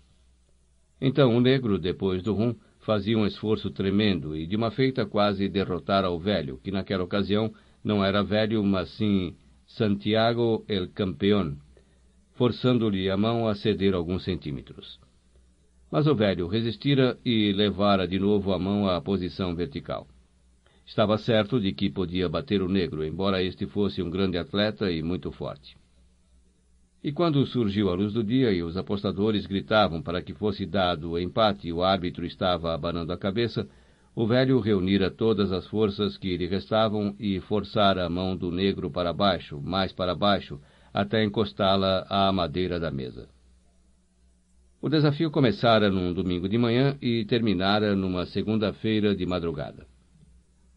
Então 1.02 1.36
o 1.36 1.41
negro, 1.41 1.78
depois 1.78 2.24
do 2.24 2.34
rum, 2.34 2.56
fazia 2.80 3.18
um 3.18 3.26
esforço 3.26 3.70
tremendo 3.70 4.38
e 4.38 4.48
de 4.48 4.56
uma 4.56 4.72
feita 4.72 5.06
quase 5.06 5.49
derrotar 5.49 6.06
ao 6.06 6.18
velho, 6.18 6.62
que 6.64 6.72
naquela 6.72 7.03
ocasião 7.03 7.53
não 7.84 8.02
era 8.06 8.24
velho, 8.24 8.64
mas 8.64 8.88
sim 8.91 9.36
Santiago 9.76 10.64
el 10.69 10.93
Campeón, 10.93 11.60
forçando-lhe 12.35 13.10
a 13.10 13.18
mão 13.18 13.45
a 13.45 13.56
ceder 13.56 13.93
alguns 13.93 14.23
centímetros. 14.23 15.02
Mas 15.91 16.07
o 16.07 16.15
velho 16.15 16.47
resistira 16.47 17.19
e 17.26 17.52
levara 17.52 18.07
de 18.07 18.18
novo 18.18 18.53
a 18.53 18.57
mão 18.57 18.88
à 18.88 19.02
posição 19.02 19.53
vertical. 19.53 20.07
Estava 20.85 21.18
certo 21.18 21.60
de 21.60 21.73
que 21.73 21.89
podia 21.89 22.30
bater 22.30 22.61
o 22.61 22.69
negro, 22.69 23.03
embora 23.03 23.43
este 23.43 23.65
fosse 23.65 24.02
um 24.02 24.10
grande 24.10 24.38
atleta 24.38 24.89
e 24.89 25.03
muito 25.03 25.30
forte. 25.30 25.76
E 27.03 27.11
quando 27.11 27.45
surgiu 27.45 27.89
a 27.89 27.95
luz 27.95 28.14
do 28.14 28.23
dia 28.23 28.53
e 28.53 28.64
os 28.64 28.77
apostadores 28.77 29.45
gritavam 29.45 30.02
para 30.02 30.22
que 30.22 30.34
fosse 30.34 30.65
dado 30.65 31.11
o 31.11 31.19
empate 31.19 31.69
o 31.73 31.84
árbitro 31.84 32.26
estava 32.26 32.73
abanando 32.73 33.11
a 33.11 33.18
cabeça, 33.18 33.68
o 34.16 34.26
velho 34.26 34.60
reunira 34.62 35.12
todas 35.12 35.52
as 35.52 35.68
forças 35.68 36.18
que 36.18 36.38
lhe 36.38 36.48
restavam 36.48 37.14
e 37.20 37.42
forçara 37.42 38.06
a 38.06 38.10
mão 38.10 38.36
do 38.36 38.50
negro 38.50 38.90
para 38.90 39.12
baixo, 39.12 39.60
mais 39.62 39.92
para 39.92 40.16
baixo, 40.16 40.58
até 40.94 41.22
encostá-la 41.22 42.06
à 42.10 42.32
madeira 42.32 42.80
da 42.80 42.90
mesa. 42.90 43.28
O 44.82 44.88
desafio 44.88 45.30
começara 45.30 45.90
num 45.90 46.14
domingo 46.14 46.48
de 46.48 46.58
manhã 46.58 46.98
e 47.02 47.26
terminara 47.26 47.94
numa 47.94 48.26
segunda-feira 48.26 49.14
de 49.14 49.26
madrugada. 49.26 49.86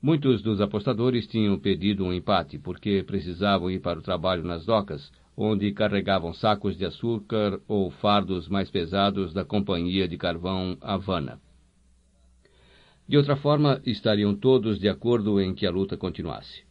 Muitos 0.03 0.43
dos 0.43 0.61
apostadores 0.61 1.27
tinham 1.29 1.59
pedido 1.59 2.05
um 2.05 2.13
empate 2.13 2.59
porque 2.59 3.05
precisavam 3.05 3.71
ir 3.71 3.81
para 3.81 3.99
o 3.99 4.03
trabalho 4.03 4.43
nas 4.43 4.65
docas, 4.65 5.13
onde 5.37 5.71
carregavam 5.73 6.33
sacos 6.33 6.77
de 6.77 6.85
açúcar 6.85 7.61
ou 7.69 7.91
fardos 7.91 8.49
mais 8.49 8.69
pesados 8.69 9.33
da 9.33 9.45
Companhia 9.45 10.09
de 10.09 10.17
Carvão 10.17 10.77
Havana. 10.81 11.39
De 13.09 13.17
outra 13.17 13.37
forma, 13.37 13.81
estariam 13.87 14.35
todos 14.35 14.79
de 14.79 14.87
acordo 14.87 15.41
em 15.41 15.55
que 15.55 15.67
a 15.67 15.71
luta 15.71 15.97
continuasse. 15.97 16.63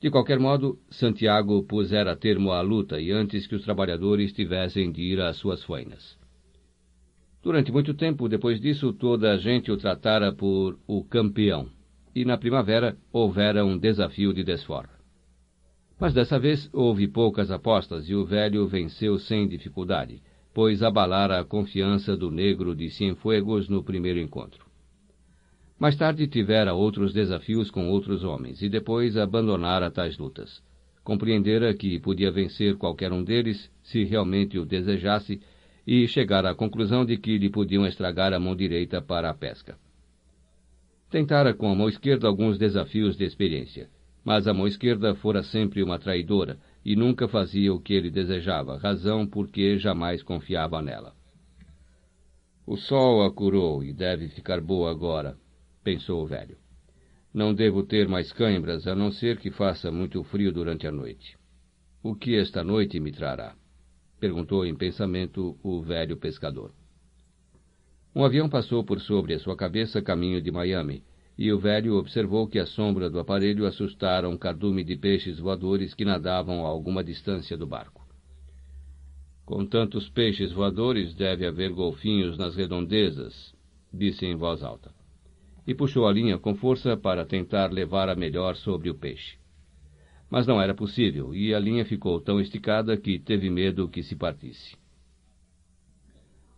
De 0.00 0.10
qualquer 0.10 0.38
modo, 0.38 0.78
Santiago 0.90 1.62
pusera 1.64 2.16
termo 2.16 2.52
à 2.52 2.62
luta 2.62 2.98
e 2.98 3.12
antes 3.12 3.46
que 3.46 3.54
os 3.54 3.62
trabalhadores 3.62 4.32
tivessem 4.32 4.90
de 4.90 5.02
ir 5.02 5.20
às 5.20 5.36
suas 5.36 5.62
foinas. 5.62 6.18
Durante 7.42 7.70
muito 7.70 7.92
tempo 7.92 8.28
depois 8.28 8.60
disso, 8.60 8.94
toda 8.94 9.32
a 9.32 9.36
gente 9.36 9.70
o 9.70 9.76
tratara 9.76 10.32
por 10.32 10.78
o 10.86 11.04
campeão, 11.04 11.68
e 12.14 12.24
na 12.24 12.38
primavera 12.38 12.96
houvera 13.12 13.64
um 13.64 13.76
desafio 13.76 14.32
de 14.32 14.42
desforra. 14.42 14.90
Mas 16.00 16.14
dessa 16.14 16.38
vez 16.38 16.70
houve 16.72 17.06
poucas 17.06 17.50
apostas 17.50 18.08
e 18.08 18.14
o 18.14 18.24
velho 18.24 18.66
venceu 18.66 19.18
sem 19.18 19.46
dificuldade, 19.46 20.22
pois 20.54 20.82
abalara 20.82 21.38
a 21.38 21.44
confiança 21.44 22.16
do 22.16 22.30
negro 22.30 22.74
de 22.74 22.90
Cienfuegos 22.90 23.68
no 23.68 23.84
primeiro 23.84 24.18
encontro. 24.18 24.61
Mais 25.82 25.96
tarde 25.96 26.28
tivera 26.28 26.74
outros 26.74 27.12
desafios 27.12 27.68
com 27.68 27.90
outros 27.90 28.22
homens 28.22 28.62
e 28.62 28.68
depois 28.68 29.16
abandonara 29.16 29.90
tais 29.90 30.16
lutas. 30.16 30.62
Compreendera 31.02 31.74
que 31.74 31.98
podia 31.98 32.30
vencer 32.30 32.76
qualquer 32.76 33.10
um 33.10 33.24
deles 33.24 33.68
se 33.82 34.04
realmente 34.04 34.56
o 34.60 34.64
desejasse 34.64 35.40
e 35.84 36.06
chegara 36.06 36.50
à 36.50 36.54
conclusão 36.54 37.04
de 37.04 37.16
que 37.16 37.36
lhe 37.36 37.50
podiam 37.50 37.84
estragar 37.84 38.32
a 38.32 38.38
mão 38.38 38.54
direita 38.54 39.02
para 39.02 39.28
a 39.28 39.34
pesca. 39.34 39.76
Tentara 41.10 41.52
com 41.52 41.68
a 41.68 41.74
mão 41.74 41.88
esquerda 41.88 42.28
alguns 42.28 42.56
desafios 42.56 43.16
de 43.16 43.24
experiência 43.24 43.90
mas 44.24 44.46
a 44.46 44.54
mão 44.54 44.68
esquerda 44.68 45.16
fora 45.16 45.42
sempre 45.42 45.82
uma 45.82 45.98
traidora 45.98 46.56
e 46.84 46.94
nunca 46.94 47.26
fazia 47.26 47.74
o 47.74 47.80
que 47.80 47.92
ele 47.92 48.08
desejava, 48.08 48.78
razão 48.78 49.26
porque 49.26 49.78
jamais 49.78 50.22
confiava 50.22 50.80
nela. 50.80 51.12
O 52.64 52.76
sol 52.76 53.24
a 53.26 53.32
curou 53.32 53.82
e 53.82 53.92
deve 53.92 54.28
ficar 54.28 54.60
boa 54.60 54.92
agora, 54.92 55.36
pensou 55.82 56.22
o 56.22 56.26
velho. 56.26 56.56
Não 57.32 57.54
devo 57.54 57.82
ter 57.82 58.08
mais 58.08 58.32
cãibras, 58.32 58.86
a 58.86 58.94
não 58.94 59.10
ser 59.10 59.38
que 59.38 59.50
faça 59.50 59.90
muito 59.90 60.22
frio 60.24 60.52
durante 60.52 60.86
a 60.86 60.92
noite. 60.92 61.36
O 62.02 62.14
que 62.14 62.36
esta 62.36 62.62
noite 62.62 63.00
me 63.00 63.12
trará? 63.12 63.54
perguntou 64.20 64.64
em 64.64 64.74
pensamento 64.74 65.58
o 65.62 65.80
velho 65.80 66.16
pescador. 66.16 66.72
Um 68.14 68.24
avião 68.24 68.48
passou 68.48 68.84
por 68.84 69.00
sobre 69.00 69.34
a 69.34 69.38
sua 69.38 69.56
cabeça 69.56 70.02
caminho 70.02 70.40
de 70.40 70.50
Miami, 70.50 71.02
e 71.36 71.50
o 71.50 71.58
velho 71.58 71.94
observou 71.96 72.46
que 72.46 72.58
a 72.58 72.66
sombra 72.66 73.08
do 73.08 73.18
aparelho 73.18 73.66
assustara 73.66 74.28
um 74.28 74.36
cardume 74.36 74.84
de 74.84 74.96
peixes 74.96 75.38
voadores 75.38 75.94
que 75.94 76.04
nadavam 76.04 76.66
a 76.66 76.68
alguma 76.68 77.02
distância 77.02 77.56
do 77.56 77.66
barco. 77.66 78.06
Com 79.44 79.66
tantos 79.66 80.08
peixes 80.10 80.52
voadores, 80.52 81.14
deve 81.14 81.46
haver 81.46 81.72
golfinhos 81.72 82.36
nas 82.38 82.54
redondezas, 82.54 83.54
disse 83.92 84.24
em 84.26 84.36
voz 84.36 84.62
alta. 84.62 85.01
E 85.66 85.74
puxou 85.74 86.06
a 86.06 86.12
linha 86.12 86.38
com 86.38 86.54
força 86.54 86.96
para 86.96 87.24
tentar 87.24 87.72
levar 87.72 88.08
a 88.08 88.14
melhor 88.14 88.56
sobre 88.56 88.90
o 88.90 88.94
peixe. 88.94 89.38
Mas 90.28 90.46
não 90.46 90.60
era 90.60 90.74
possível, 90.74 91.34
e 91.34 91.54
a 91.54 91.58
linha 91.58 91.84
ficou 91.84 92.20
tão 92.20 92.40
esticada 92.40 92.96
que 92.96 93.18
teve 93.18 93.50
medo 93.50 93.88
que 93.88 94.02
se 94.02 94.16
partisse. 94.16 94.76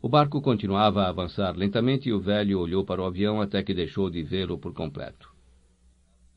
O 0.01 0.09
barco 0.09 0.41
continuava 0.43 1.03
a 1.03 1.09
avançar 1.09 1.57
lentamente 1.57 2.11
e 2.11 2.13
o 2.13 2.21
velho 2.21 2.61
olhou 2.61 2.85
para 2.85 3.01
o 3.01 3.07
avião 3.07 3.41
até 3.41 3.63
que 3.63 3.73
deixou 3.73 4.11
de 4.11 4.23
vê-lo 4.23 4.59
por 4.59 4.75
completo. 4.75 5.33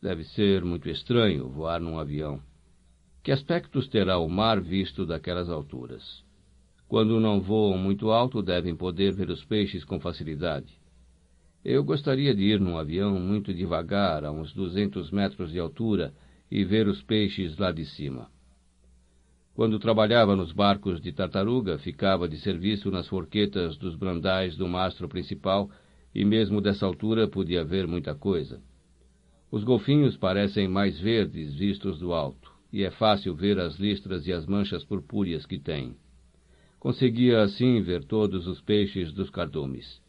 Deve 0.02 0.23
ser 0.23 0.64
muito 0.64 0.89
estranho 0.89 1.49
voar 1.49 1.81
num 1.81 1.99
avião. 1.99 2.41
Que 3.22 3.31
aspectos 3.31 3.89
terá 3.89 4.18
o 4.19 4.30
mar 4.30 4.61
visto 4.61 5.06
daquelas 5.06 5.49
alturas? 5.49 6.23
Quando 6.88 7.19
não 7.19 7.41
voam 7.41 7.77
muito 7.77 8.10
alto, 8.10 8.41
devem 8.41 8.73
poder 8.73 9.14
ver 9.14 9.30
os 9.30 9.44
peixes 9.44 9.84
com 9.84 9.99
facilidade. 9.99 10.73
Eu 11.69 11.84
gostaria 11.84 12.34
de 12.34 12.44
ir 12.44 12.61
num 12.61 12.77
avião 12.77 13.19
muito 13.19 13.53
devagar, 13.53 14.23
a 14.23 14.31
uns 14.31 14.53
duzentos 14.53 15.11
metros 15.11 15.52
de 15.52 15.60
altura, 15.60 16.14
e 16.49 16.64
ver 16.64 16.88
os 16.88 17.03
peixes 17.03 17.57
lá 17.57 17.73
de 17.73 17.84
cima. 17.84 18.30
Quando 19.53 19.77
trabalhava 19.77 20.34
nos 20.34 20.53
barcos 20.53 21.02
de 21.02 21.11
tartaruga, 21.11 21.77
ficava 21.77 22.26
de 22.26 22.39
serviço 22.39 22.89
nas 22.89 23.06
forquetas 23.10 23.76
dos 23.76 23.98
brandais 23.98 24.56
do 24.56 24.65
mastro 24.65 25.10
principal 25.10 25.69
e 26.15 26.23
mesmo 26.23 26.61
dessa 26.61 26.85
altura 26.85 27.27
podia 27.27 27.65
ver 27.65 27.85
muita 27.85 28.15
coisa. 28.15 28.61
Os 29.52 29.65
golfinhos 29.65 30.15
parecem 30.15 30.69
mais 30.69 30.98
verdes 30.98 31.53
vistos 31.53 31.99
do 31.99 32.14
alto, 32.14 32.49
e 32.72 32.85
é 32.85 32.91
fácil 32.91 33.35
ver 33.35 33.60
as 33.60 33.77
listras 33.77 34.26
e 34.26 34.31
as 34.31 34.45
manchas 34.45 34.85
purpúreas 34.85 35.45
que 35.45 35.60
têm. 35.60 35.98
Conseguia 36.80 37.41
assim 37.41 37.81
ver 37.81 38.06
todos 38.06 38.48
os 38.48 38.61
peixes 38.61 39.11
dos 39.11 39.30
cardumes. 39.30 40.06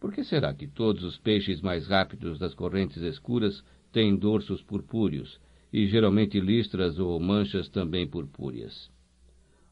Por 0.00 0.12
que 0.14 0.24
será 0.24 0.54
que 0.54 0.66
todos 0.66 1.04
os 1.04 1.18
peixes 1.18 1.60
mais 1.60 1.86
rápidos 1.86 2.38
das 2.38 2.54
correntes 2.54 3.02
escuras 3.02 3.62
têm 3.92 4.16
dorsos 4.16 4.62
purpúreos 4.62 5.38
e 5.72 5.86
geralmente 5.86 6.40
listras 6.40 6.98
ou 6.98 7.20
manchas 7.20 7.68
também 7.68 8.06
purpúreas. 8.06 8.90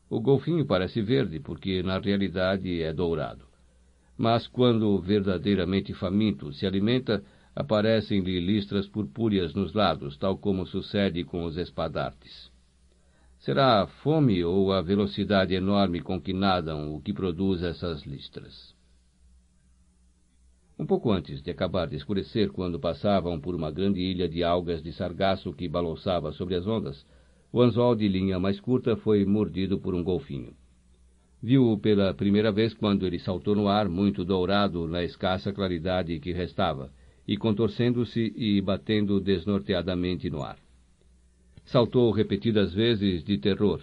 O 0.09 0.21
golfinho 0.21 0.65
parece 0.67 1.03
verde 1.03 1.41
porque 1.41 1.83
na 1.83 1.99
realidade 1.99 2.83
é 2.83 2.93
dourado. 2.93 3.45
Mas 4.17 4.47
quando 4.47 4.99
verdadeiramente 5.01 5.93
faminto 5.95 6.53
se 6.53 6.67
alimenta, 6.67 7.23
aparecem-lhe 7.55 8.41
listras 8.41 8.87
purpúreas 8.87 9.55
nos 9.55 9.73
lados, 9.73 10.17
tal 10.17 10.37
como 10.39 10.67
sucede 10.67 11.25
com 11.25 11.45
os 11.45 11.57
espadartes. 11.57 12.51
Será 13.39 13.83
a 13.83 13.87
fome 13.87 14.45
ou 14.45 14.73
a 14.73 14.83
velocidade 14.83 15.55
enorme 15.55 16.01
com 16.01 16.21
que 16.21 16.33
nadam 16.33 16.95
o 16.95 17.01
que 17.01 17.13
produz 17.13 17.63
essas 17.63 18.03
listras? 18.05 18.78
Um 20.79 20.87
pouco 20.87 21.11
antes 21.11 21.43
de 21.43 21.51
acabar 21.51 21.89
de 21.89 21.97
escurecer, 21.97 22.53
quando 22.53 22.79
passavam 22.79 23.41
por 23.41 23.53
uma 23.53 23.69
grande 23.69 24.01
ilha 24.01 24.29
de 24.29 24.45
algas 24.45 24.81
de 24.81 24.93
sargaço 24.93 25.53
que 25.53 25.69
balançava 25.69 26.31
sobre 26.31 26.55
as 26.55 26.69
ondas, 26.69 27.05
o 27.53 27.61
anzol 27.61 27.97
de 27.97 28.07
linha 28.07 28.39
mais 28.39 28.61
curta 28.61 28.95
foi 28.95 29.25
mordido 29.25 29.81
por 29.81 29.93
um 29.93 30.05
golfinho. 30.05 30.55
Viu-o 31.43 31.77
pela 31.79 32.15
primeira 32.15 32.53
vez 32.53 32.75
quando 32.75 33.05
ele 33.05 33.19
saltou 33.19 33.57
no 33.57 33.67
ar, 33.67 33.89
muito 33.89 34.25
dourado 34.25 34.87
na 34.87 35.03
escassa 35.03 35.53
claridade 35.53 36.21
que 36.21 36.33
restava, 36.33 36.93
e 37.27 37.37
contorcendo-se 37.37 38.33
e 38.37 38.61
batendo 38.61 39.21
desnorteadamente 39.21 40.31
no 40.31 40.43
ar. 40.43 40.59
Saltou 41.65 42.13
repetidas 42.13 42.73
vezes 42.73 43.25
de 43.25 43.37
terror, 43.37 43.83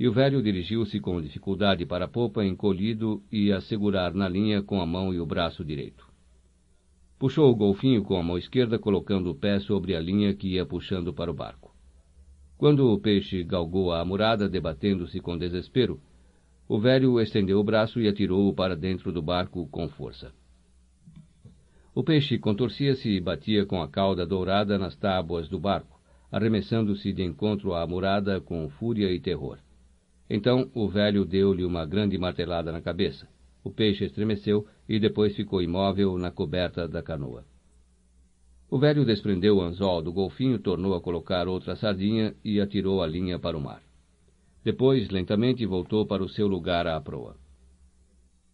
e 0.00 0.08
o 0.08 0.12
velho 0.12 0.42
dirigiu-se 0.42 0.98
com 0.98 1.22
dificuldade 1.22 1.86
para 1.86 2.06
a 2.06 2.08
popa, 2.08 2.44
encolhido 2.44 3.22
e 3.30 3.52
a 3.52 3.60
segurar 3.60 4.12
na 4.12 4.28
linha 4.28 4.62
com 4.62 4.80
a 4.80 4.86
mão 4.86 5.14
e 5.14 5.20
o 5.20 5.26
braço 5.26 5.64
direito. 5.64 6.13
Puxou 7.24 7.50
o 7.50 7.56
golfinho 7.56 8.02
com 8.02 8.18
a 8.18 8.22
mão 8.22 8.36
esquerda, 8.36 8.78
colocando 8.78 9.30
o 9.30 9.34
pé 9.34 9.58
sobre 9.58 9.96
a 9.96 9.98
linha 9.98 10.34
que 10.34 10.46
ia 10.46 10.66
puxando 10.66 11.10
para 11.10 11.30
o 11.30 11.34
barco. 11.34 11.74
Quando 12.58 12.92
o 12.92 13.00
peixe 13.00 13.42
galgou 13.42 13.92
a 13.92 14.00
amurada, 14.02 14.46
debatendo-se 14.46 15.18
com 15.20 15.38
desespero, 15.38 15.98
o 16.68 16.78
velho 16.78 17.18
estendeu 17.18 17.58
o 17.58 17.64
braço 17.64 17.98
e 17.98 18.06
atirou-o 18.06 18.52
para 18.52 18.76
dentro 18.76 19.10
do 19.10 19.22
barco 19.22 19.66
com 19.68 19.88
força. 19.88 20.34
O 21.94 22.04
peixe 22.04 22.38
contorcia-se 22.38 23.08
e 23.08 23.20
batia 23.22 23.64
com 23.64 23.80
a 23.80 23.88
cauda 23.88 24.26
dourada 24.26 24.78
nas 24.78 24.94
tábuas 24.94 25.48
do 25.48 25.58
barco, 25.58 25.98
arremessando-se 26.30 27.10
de 27.10 27.22
encontro 27.22 27.72
à 27.72 27.80
amurada 27.80 28.38
com 28.38 28.68
fúria 28.68 29.10
e 29.10 29.18
terror. 29.18 29.56
Então 30.28 30.70
o 30.74 30.86
velho 30.90 31.24
deu-lhe 31.24 31.64
uma 31.64 31.86
grande 31.86 32.18
martelada 32.18 32.70
na 32.70 32.82
cabeça. 32.82 33.26
O 33.64 33.70
peixe 33.70 34.04
estremeceu 34.04 34.66
e 34.86 35.00
depois 35.00 35.34
ficou 35.34 35.62
imóvel 35.62 36.18
na 36.18 36.30
coberta 36.30 36.86
da 36.86 37.02
canoa. 37.02 37.44
O 38.70 38.78
velho 38.78 39.06
desprendeu 39.06 39.56
o 39.56 39.62
anzol 39.62 40.02
do 40.02 40.12
golfinho, 40.12 40.58
tornou 40.58 40.94
a 40.94 41.00
colocar 41.00 41.48
outra 41.48 41.74
sardinha 41.74 42.34
e 42.44 42.60
atirou 42.60 43.02
a 43.02 43.06
linha 43.06 43.38
para 43.38 43.56
o 43.56 43.60
mar. 43.60 43.82
Depois, 44.62 45.08
lentamente, 45.08 45.64
voltou 45.64 46.04
para 46.04 46.22
o 46.22 46.28
seu 46.28 46.46
lugar 46.46 46.86
à 46.86 47.00
proa. 47.00 47.36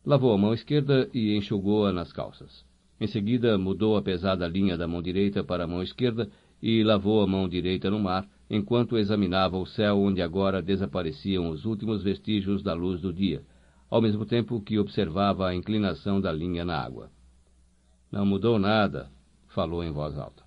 Lavou 0.07 0.33
a 0.33 0.39
mão 0.39 0.55
esquerda 0.55 1.11
e 1.13 1.37
enxugou-a 1.37 1.93
nas 1.93 2.13
calças. 2.13 2.65
Em 3.01 3.07
seguida, 3.07 3.59
mudou 3.59 3.97
a 3.97 4.03
pesada 4.03 4.47
linha 4.47 4.77
da 4.77 4.87
mão 4.87 5.03
direita 5.03 5.43
para 5.43 5.65
a 5.65 5.67
mão 5.67 5.83
esquerda 5.83 6.31
e 6.63 6.85
lavou 6.85 7.23
a 7.23 7.27
mão 7.27 7.49
direita 7.49 7.91
no 7.91 7.99
mar, 7.99 8.29
enquanto 8.49 8.99
examinava 8.99 9.57
o 9.57 9.67
céu 9.67 9.99
onde 9.99 10.21
agora 10.21 10.63
desapareciam 10.63 11.51
os 11.51 11.65
últimos 11.65 12.03
vestígios 12.03 12.63
da 12.63 12.75
luz 12.75 13.01
do 13.01 13.13
dia, 13.13 13.43
ao 13.91 14.01
mesmo 14.01 14.25
tempo 14.25 14.63
que 14.63 14.79
observava 14.79 15.49
a 15.49 15.55
inclinação 15.55 16.21
da 16.21 16.31
linha 16.33 16.65
na 16.65 16.79
água. 16.79 17.11
Não 18.11 18.25
mudou 18.25 18.59
nada, 18.59 19.11
falou 19.49 19.83
em 19.83 19.91
voz 19.91 20.17
alta. 20.17 20.45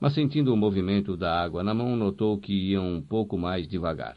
Mas 0.00 0.14
sentindo 0.14 0.52
o 0.52 0.56
movimento 0.56 1.16
da 1.16 1.38
água 1.38 1.62
na 1.62 1.74
mão, 1.74 1.94
notou 1.94 2.38
que 2.38 2.54
iam 2.54 2.94
um 2.94 3.02
pouco 3.02 3.36
mais 3.36 3.68
devagar. 3.68 4.16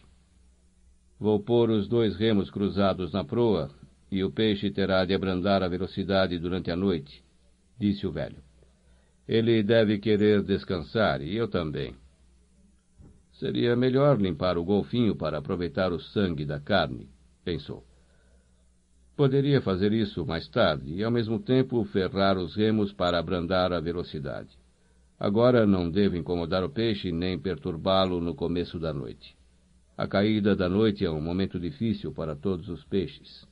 Vou 1.19 1.39
pôr 1.41 1.69
os 1.69 1.87
dois 1.87 2.15
remos 2.15 2.49
cruzados 2.49 3.11
na 3.11 3.23
proa 3.23 3.69
e 4.09 4.23
o 4.23 4.31
peixe 4.31 4.71
terá 4.71 5.03
de 5.03 5.13
abrandar 5.13 5.61
a 5.61 5.67
velocidade 5.67 6.39
durante 6.39 6.71
a 6.71 6.75
noite, 6.75 7.23
disse 7.77 8.07
o 8.07 8.11
velho. 8.11 8.41
Ele 9.27 9.61
deve 9.63 9.99
querer 9.99 10.41
descansar 10.43 11.21
e 11.21 11.35
eu 11.35 11.47
também. 11.47 11.95
Seria 13.33 13.75
melhor 13.75 14.21
limpar 14.21 14.57
o 14.57 14.63
golfinho 14.63 15.15
para 15.15 15.39
aproveitar 15.39 15.91
o 15.91 15.99
sangue 15.99 16.45
da 16.45 16.59
carne, 16.59 17.09
pensou. 17.43 17.83
Poderia 19.15 19.61
fazer 19.61 19.93
isso 19.93 20.25
mais 20.25 20.47
tarde 20.47 20.91
e, 20.91 21.03
ao 21.03 21.11
mesmo 21.11 21.37
tempo, 21.39 21.83
ferrar 21.85 22.37
os 22.37 22.55
remos 22.55 22.91
para 22.91 23.19
abrandar 23.19 23.71
a 23.71 23.79
velocidade. 23.79 24.49
Agora 25.19 25.67
não 25.67 25.89
devo 25.89 26.17
incomodar 26.17 26.63
o 26.63 26.69
peixe 26.69 27.11
nem 27.11 27.37
perturbá-lo 27.37 28.19
no 28.19 28.33
começo 28.33 28.79
da 28.79 28.91
noite. 28.91 29.35
A 29.95 30.07
caída 30.07 30.55
da 30.55 30.67
noite 30.67 31.05
é 31.05 31.11
um 31.11 31.21
momento 31.21 31.59
difícil 31.59 32.11
para 32.11 32.35
todos 32.35 32.67
os 32.69 32.83
peixes. 32.85 33.47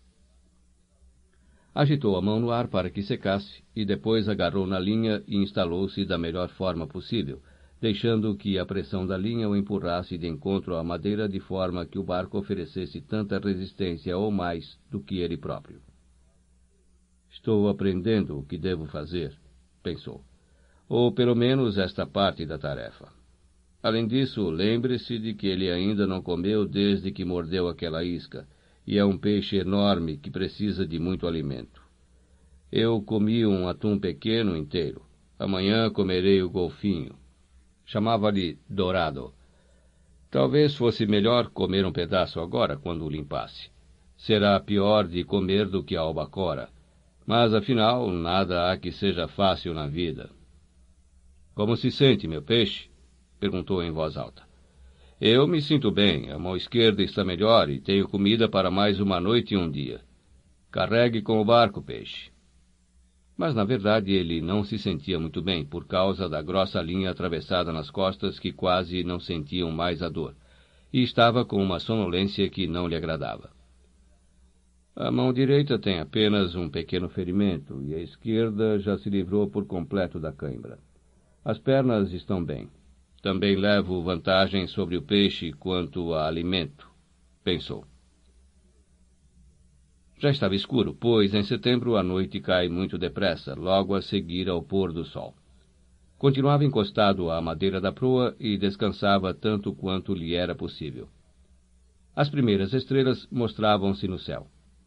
Agitou 1.74 2.18
a 2.18 2.22
mão 2.22 2.40
no 2.40 2.52
ar 2.52 2.68
para 2.68 2.90
que 2.90 3.04
secasse 3.04 3.64
e 3.76 3.86
depois 3.86 4.28
agarrou 4.28 4.66
na 4.66 4.80
linha 4.80 5.24
e 5.28 5.38
instalou-se 5.38 6.04
da 6.04 6.18
melhor 6.18 6.50
forma 6.50 6.88
possível, 6.88 7.40
deixando 7.82 8.36
que 8.36 8.60
a 8.60 8.66
pressão 8.66 9.08
da 9.08 9.18
linha 9.18 9.50
o 9.50 9.56
empurrasse 9.56 10.16
de 10.16 10.28
encontro 10.28 10.76
à 10.76 10.84
madeira 10.84 11.28
de 11.28 11.40
forma 11.40 11.84
que 11.84 11.98
o 11.98 12.04
barco 12.04 12.38
oferecesse 12.38 13.02
tanta 13.02 13.40
resistência 13.40 14.16
ou 14.16 14.30
mais 14.30 14.78
do 14.92 15.02
que 15.02 15.18
ele 15.18 15.36
próprio. 15.36 15.82
Estou 17.32 17.68
aprendendo 17.68 18.38
o 18.38 18.46
que 18.46 18.56
devo 18.56 18.86
fazer, 18.86 19.36
pensou. 19.82 20.24
Ou 20.88 21.12
pelo 21.12 21.36
menos 21.36 21.80
esta 21.80 22.06
parte 22.06 22.46
da 22.46 22.60
tarefa. 22.60 23.12
Além 23.82 24.06
disso, 24.06 24.48
lembre-se 24.48 25.18
de 25.18 25.34
que 25.34 25.48
ele 25.48 25.72
ainda 25.72 26.06
não 26.06 26.22
comeu 26.22 26.68
desde 26.68 27.12
que 27.12 27.26
mordeu 27.26 27.68
aquela 27.68 28.04
isca, 28.04 28.48
e 28.86 29.00
é 29.00 29.04
um 29.04 29.18
peixe 29.18 29.56
enorme 29.56 30.18
que 30.18 30.30
precisa 30.30 30.86
de 30.86 31.00
muito 31.00 31.26
alimento. 31.26 31.82
Eu 32.72 33.02
comi 33.02 33.44
um 33.44 33.68
atum 33.68 33.98
pequeno 33.98 34.56
inteiro. 34.56 35.02
Amanhã 35.40 35.90
comerei 35.90 36.44
o 36.44 36.50
golfinho. 36.50 37.21
Chamava-lhe 37.92 38.58
Dourado. 38.70 39.34
Talvez 40.30 40.74
fosse 40.78 41.06
melhor 41.06 41.50
comer 41.50 41.86
um 41.86 41.92
pedaço 41.92 42.40
agora, 42.40 42.78
quando 42.78 43.04
o 43.04 43.10
limpasse. 43.10 43.70
Será 44.16 44.58
pior 44.62 45.06
de 45.06 45.26
comer 45.26 45.68
do 45.68 45.84
que 45.84 45.98
a 45.98 46.00
albacora. 46.00 46.70
Mas, 47.28 47.54
afinal, 47.54 48.10
nada 48.10 48.72
há 48.72 48.78
que 48.78 48.94
seja 48.94 49.28
fácil 49.28 49.74
na 49.74 49.88
vida. 49.88 50.30
Como 51.54 51.76
se 51.76 51.92
sente, 51.92 52.30
meu 52.30 52.42
peixe? 52.42 52.90
perguntou 53.38 53.84
em 53.84 53.92
voz 53.92 54.16
alta. 54.16 54.44
Eu 55.20 55.46
me 55.46 55.62
sinto 55.62 55.92
bem, 55.92 56.32
a 56.32 56.40
mão 56.40 56.56
esquerda 56.56 57.04
está 57.04 57.26
melhor 57.26 57.70
e 57.70 57.82
tenho 57.82 58.08
comida 58.08 58.48
para 58.48 58.72
mais 58.72 59.02
uma 59.02 59.20
noite 59.20 59.54
e 59.54 59.58
um 59.58 59.70
dia. 59.70 60.00
Carregue 60.72 61.22
com 61.22 61.42
o 61.42 61.46
barco, 61.46 61.82
peixe. 61.82 62.31
Mas, 63.42 63.56
na 63.56 63.64
verdade, 63.64 64.12
ele 64.12 64.40
não 64.40 64.64
se 64.64 64.78
sentia 64.78 65.20
muito 65.20 65.42
bem, 65.42 65.66
por 65.66 65.88
causa 65.88 66.30
da 66.30 66.44
grossa 66.44 66.80
linha 66.80 67.10
atravessada 67.10 67.74
nas 67.74 67.90
costas 67.90 68.38
que 68.38 68.52
quase 68.52 69.04
não 69.04 69.20
sentiam 69.20 69.72
mais 69.72 70.04
a 70.04 70.10
dor, 70.10 70.36
e 70.94 71.02
estava 71.02 71.44
com 71.44 71.56
uma 71.56 71.80
sonolência 71.80 72.48
que 72.52 72.68
não 72.68 72.88
lhe 72.88 72.96
agradava. 72.96 73.50
A 74.96 75.10
mão 75.10 75.34
direita 75.34 75.80
tem 75.80 76.00
apenas 76.00 76.54
um 76.54 76.70
pequeno 76.70 77.10
ferimento 77.10 77.82
e 77.82 77.96
a 77.96 78.00
esquerda 78.00 78.78
já 78.78 78.96
se 79.00 79.10
livrou 79.10 79.50
por 79.50 79.66
completo 79.66 80.20
da 80.20 80.32
cãibra. 80.32 80.78
As 81.44 81.58
pernas 81.58 82.14
estão 82.14 82.46
bem. 82.46 82.70
Também 83.24 83.56
levo 83.56 84.04
vantagem 84.04 84.68
sobre 84.68 84.98
o 84.98 85.02
peixe 85.02 85.52
quanto 85.52 86.14
a 86.14 86.28
alimento, 86.28 86.88
pensou. 87.44 87.91
Já 90.22 90.30
estava 90.30 90.54
escuro, 90.54 90.94
pois 90.94 91.34
em 91.34 91.42
setembro 91.42 91.96
a 91.96 92.04
noite 92.04 92.40
cai 92.40 92.70
muito 92.70 92.96
depressa, 92.96 93.56
logo 93.56 93.96
a 93.96 94.04
seguir 94.04 94.48
ao 94.48 94.62
pôr 94.62 94.94
do 94.94 95.04
sol. 95.04 95.34
Continuava 96.16 96.64
encostado 96.64 97.32
à 97.32 97.42
madeira 97.42 97.82
da 97.82 97.92
proa 97.92 98.36
e 98.40 98.56
descansava 98.56 99.34
tanto 99.34 99.74
quanto 99.74 100.14
lhe 100.14 100.36
era 100.36 100.54
possível. 100.54 101.10
As 102.16 102.30
primeiras 102.30 102.72
estrelas 102.72 103.28
mostravam-se 103.32 104.08
no 104.08 104.20
céu. 104.20 104.46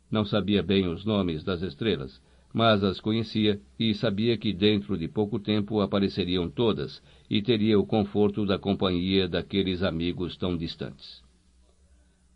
Não 0.09 0.24
sabia 0.24 0.62
bem 0.62 0.86
os 0.86 1.05
nomes 1.05 1.43
das 1.43 1.62
estrelas, 1.62 2.23
mas 2.52 2.85
as 2.85 3.01
conhecia 3.01 3.61
e 3.77 3.93
sabia 3.93 4.36
que 4.39 4.52
dentro 4.52 4.97
de 4.97 5.09
pouco 5.09 5.40
tempo 5.40 5.81
apareceriam 5.81 6.48
todas 6.48 7.02
e 7.28 7.43
teria 7.43 7.77
o 7.77 7.85
conforto 7.85 8.47
da 8.47 8.56
companhia 8.56 9.27
daqueles 9.27 9.82
amigos 9.82 10.36
tão 10.36 10.56
distantes. 10.56 11.24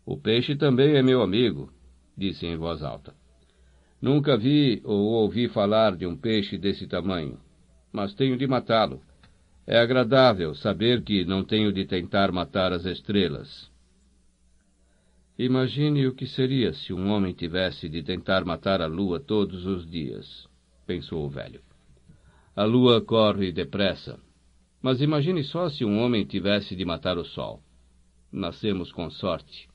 O 0.05 0.17
peixe 0.17 0.53
também 0.53 0.95
é 0.95 1.01
meu 1.01 1.21
amigo, 1.21 1.71
disse 2.19 2.45
em 2.45 2.57
voz 2.57 2.83
alta. 2.83 3.15
Nunca 4.01 4.37
vi 4.37 4.81
ou 4.83 4.99
ouvi 5.21 5.47
falar 5.47 5.95
de 5.95 6.05
um 6.05 6.15
peixe 6.15 6.57
desse 6.57 6.85
tamanho, 6.87 7.39
mas 7.91 8.13
tenho 8.13 8.37
de 8.37 8.45
matá-lo. 8.45 9.01
É 9.65 9.79
agradável 9.79 10.53
saber 10.55 11.03
que 11.03 11.23
não 11.23 11.43
tenho 11.43 11.71
de 11.71 11.85
tentar 11.85 12.31
matar 12.31 12.73
as 12.73 12.85
estrelas. 12.85 13.69
Imagine 15.37 16.07
o 16.07 16.13
que 16.13 16.27
seria 16.27 16.73
se 16.73 16.91
um 16.91 17.09
homem 17.09 17.33
tivesse 17.33 17.87
de 17.87 18.03
tentar 18.03 18.43
matar 18.43 18.81
a 18.81 18.87
lua 18.87 19.21
todos 19.21 19.65
os 19.65 19.89
dias, 19.89 20.47
pensou 20.85 21.25
o 21.25 21.29
velho. 21.29 21.61
A 22.53 22.65
lua 22.65 22.99
corre 22.99 23.51
depressa. 23.53 24.19
Mas 24.81 25.01
imagine 25.01 25.43
só 25.43 25.69
se 25.69 25.85
um 25.85 25.97
homem 25.99 26.25
tivesse 26.25 26.75
de 26.75 26.83
matar 26.83 27.17
o 27.17 27.23
sol. 27.23 27.61
Nascemos 28.29 28.91
com 28.91 29.09
sorte. 29.09 29.68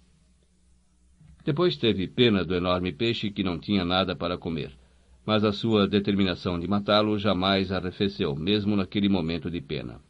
Depois 1.45 1.77
teve 1.77 2.09
pena 2.09 2.43
do 2.43 2.55
enorme 2.55 2.91
peixe 2.91 3.31
que 3.31 3.45
não 3.45 3.59
tinha 3.59 3.85
nada 3.85 4.16
para 4.16 4.39
comer, 4.39 4.73
mas 5.27 5.45
a 5.45 5.53
sua 5.53 5.87
determinação 5.87 6.59
de 6.59 6.66
matá-lo 6.66 7.19
jamais 7.19 7.71
arrefeceu, 7.71 8.35
mesmo 8.35 8.75
naquele 8.75 9.09
momento 9.09 9.51
de 9.51 9.61
pena. 9.61 10.01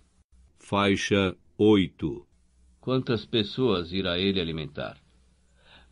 Faixa 0.59 1.37
8 1.59 2.27
Quantas 2.81 3.25
pessoas 3.27 3.93
irá 3.93 4.19
ele 4.19 4.41
alimentar? 4.41 4.97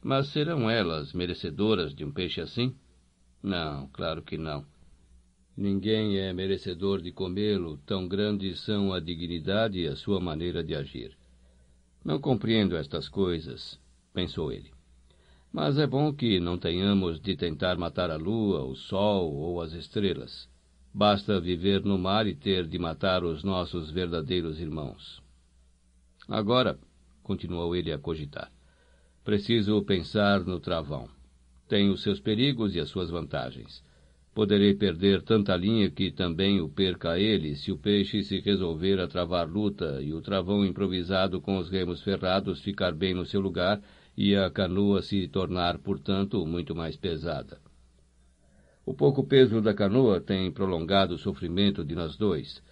Mas 0.03 0.29
serão 0.29 0.71
elas 0.71 1.13
merecedoras 1.13 1.95
de 1.95 2.05
um 2.05 2.13
peixe 2.13 2.41
assim? 2.41 2.75
Não, 3.43 3.89
claro 3.89 4.23
que 4.23 4.39
não. 4.39 4.65
Ninguém 5.57 6.19
é 6.19 6.33
merecedor 6.33 7.01
de 7.01 7.13
comê-lo, 7.13 7.79
tão 7.85 8.09
grandes 8.09 8.61
são 8.61 8.93
a 8.93 9.01
dignidade 9.01 9.81
e 9.81 9.87
a 9.87 9.97
sua 9.97 10.21
maneira 10.21 10.63
de 10.65 10.75
agir. 10.75 11.17
Não 12.05 12.21
compreendo 12.21 12.77
estas 12.77 13.09
coisas, 13.09 13.79
pensou 14.13 14.51
ele. 14.51 14.72
Mas 15.53 15.77
é 15.77 15.87
bom 15.87 16.13
que 16.15 16.41
não 16.41 16.57
tenhamos 16.57 17.21
de 17.21 17.37
tentar 17.37 17.77
matar 17.77 18.11
a 18.11 18.17
lua, 18.17 18.65
o 18.65 18.75
sol 18.75 19.35
ou 19.35 19.61
as 19.61 19.75
estrelas. 19.75 20.49
Basta 20.95 21.39
viver 21.39 21.85
no 21.85 21.99
mar 21.99 22.27
e 22.27 22.35
ter 22.35 22.67
de 22.67 22.79
matar 22.79 23.23
os 23.23 23.45
nossos 23.45 23.91
verdadeiros 23.91 24.59
irmãos. 24.59 25.23
Agora, 26.27 26.79
continuou 27.23 27.77
ele 27.77 27.93
a 27.93 27.99
cogitar, 27.99 28.51
Preciso 29.25 29.81
pensar 29.83 30.41
no 30.41 30.59
travão. 30.59 31.09
Tem 31.69 31.91
os 31.91 32.03
seus 32.03 32.19
perigos 32.19 32.75
e 32.75 32.81
as 32.81 32.89
suas 32.89 33.11
vantagens. 33.11 33.85
Poderei 34.35 34.75
perder 34.75 35.23
tanta 35.23 35.55
linha 35.55 35.91
que 35.91 36.11
também 36.11 36.61
o 36.61 36.69
perca 36.69 37.19
ele 37.19 37.55
se 37.55 37.71
o 37.71 37.77
peixe 37.77 38.25
se 38.25 38.41
resolver 38.41 38.99
a 38.99 39.07
travar 39.07 39.49
luta 39.49 40.01
e 40.03 40.13
o 40.13 40.21
travão 40.23 40.65
improvisado 40.65 41.41
com 41.41 41.59
os 41.59 41.69
remos 41.69 42.03
ferrados 42.03 42.63
ficar 42.63 42.93
bem 42.93 43.15
no 43.15 43.27
seu 43.27 43.41
lugar 43.41 43.81
e 44.17 44.37
a 44.37 44.51
canoa 44.51 45.03
se 45.03 45.27
tornar, 45.29 45.79
portanto, 45.79 46.45
muito 46.47 46.75
mais 46.75 46.97
pesada. 46.97 47.61
O 48.85 48.93
pouco 48.93 49.25
peso 49.25 49.61
da 49.61 49.73
canoa 49.73 50.21
tem 50.21 50.51
prolongado 50.51 51.15
o 51.15 51.19
sofrimento 51.19 51.85
de 51.85 51.95
nós 51.95 52.17
dois, 52.17 52.63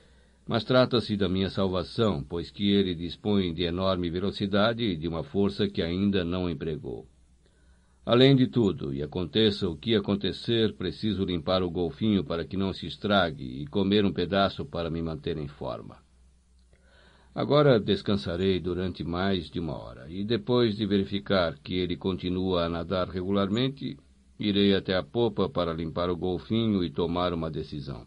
mas 0.46 0.64
trata-se 0.64 1.16
da 1.16 1.28
minha 1.28 1.48
salvação, 1.48 2.22
pois 2.22 2.50
que 2.50 2.70
ele 2.70 2.94
dispõe 2.94 3.54
de 3.54 3.62
enorme 3.62 4.10
velocidade 4.10 4.82
e 4.82 4.96
de 4.96 5.06
uma 5.06 5.22
força 5.22 5.68
que 5.68 5.80
ainda 5.80 6.24
não 6.24 6.50
empregou. 6.50 7.06
Além 8.04 8.34
de 8.34 8.48
tudo, 8.48 8.92
e 8.92 9.02
aconteça 9.02 9.68
o 9.68 9.76
que 9.76 9.94
acontecer, 9.94 10.74
preciso 10.74 11.24
limpar 11.24 11.62
o 11.62 11.70
golfinho 11.70 12.24
para 12.24 12.44
que 12.44 12.56
não 12.56 12.72
se 12.72 12.86
estrague 12.86 13.44
e 13.44 13.66
comer 13.66 14.04
um 14.04 14.12
pedaço 14.12 14.64
para 14.64 14.90
me 14.90 15.00
manter 15.00 15.36
em 15.36 15.46
forma. 15.46 15.98
Agora 17.34 17.78
descansarei 17.78 18.58
durante 18.58 19.04
mais 19.04 19.48
de 19.48 19.60
uma 19.60 19.78
hora, 19.78 20.10
e 20.10 20.24
depois 20.24 20.76
de 20.76 20.84
verificar 20.84 21.56
que 21.58 21.74
ele 21.74 21.96
continua 21.96 22.64
a 22.64 22.68
nadar 22.68 23.08
regularmente, 23.08 23.96
irei 24.38 24.74
até 24.74 24.96
a 24.96 25.02
popa 25.02 25.48
para 25.48 25.72
limpar 25.72 26.10
o 26.10 26.16
golfinho 26.16 26.82
e 26.82 26.90
tomar 26.90 27.32
uma 27.32 27.48
decisão. 27.48 28.04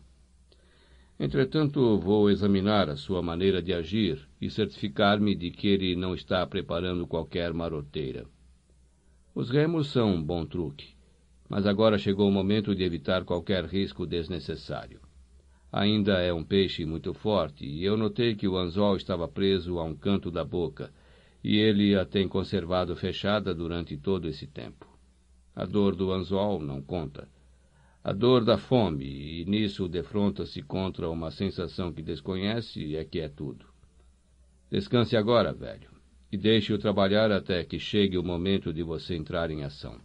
Entretanto, 1.18 1.98
vou 2.00 2.30
examinar 2.30 2.90
a 2.90 2.98
sua 2.98 3.22
maneira 3.22 3.62
de 3.62 3.72
agir 3.72 4.28
e 4.41 4.50
certificar-me 4.50 5.34
de 5.36 5.52
que 5.52 5.68
ele 5.68 5.95
não 5.95 6.14
está 6.14 6.45
preparando 6.45 7.08
qualquer 7.08 7.54
maroteira. 7.54 8.26
Os 9.34 9.50
remos 9.50 9.88
são 9.88 10.16
um 10.16 10.22
bom 10.22 10.45
truque, 10.45 10.95
mas 11.48 11.66
agora 11.66 11.98
chegou 11.98 12.28
o 12.28 12.32
momento 12.32 12.76
de 12.76 12.84
evitar 12.84 13.24
qualquer 13.24 13.64
risco 13.66 14.06
desnecessário. 14.06 15.00
Ainda 15.76 16.20
é 16.20 16.32
um 16.32 16.44
peixe 16.44 16.86
muito 16.86 17.16
forte, 17.16 17.66
e 17.66 17.84
eu 17.84 17.98
notei 17.98 18.36
que 18.36 18.48
o 18.48 18.56
anzol 18.56 18.95
estava 18.95 19.28
preso 19.28 19.80
a 19.80 19.84
um 19.84 19.95
canto 19.95 20.30
da 20.30 20.45
boca, 20.45 20.94
e 21.44 21.58
ele 21.58 21.95
a 21.95 22.06
tem 22.06 22.28
conservado 22.28 22.95
fechada 22.95 23.56
durante 23.56 23.98
todo 23.98 24.28
esse 24.28 24.45
tempo. 24.45 24.88
A 25.56 25.66
dor 25.66 25.95
do 25.95 26.12
anzol 26.12 26.62
não 26.62 26.80
conta. 26.80 27.28
A 28.04 28.14
dor 28.14 28.45
da 28.45 28.56
fome, 28.56 29.04
e 29.41 29.45
nisso 29.45 29.88
defronta-se 29.88 30.62
contra 30.62 31.10
uma 31.10 31.32
sensação 31.32 31.91
que 31.91 32.04
desconhece, 32.04 32.80
e 32.80 32.95
é 32.95 33.04
que 33.04 33.20
é 33.20 33.28
tudo. 33.28 33.66
Descanse 34.70 35.18
agora, 35.18 35.52
velho, 35.52 35.90
e 36.32 36.38
deixe-o 36.38 36.78
trabalhar 36.78 37.32
até 37.32 37.64
que 37.64 37.80
chegue 37.80 38.16
o 38.16 38.24
momento 38.24 38.72
de 38.72 38.84
você 38.84 39.16
entrar 39.16 39.50
em 39.50 39.64
ação. 39.64 40.00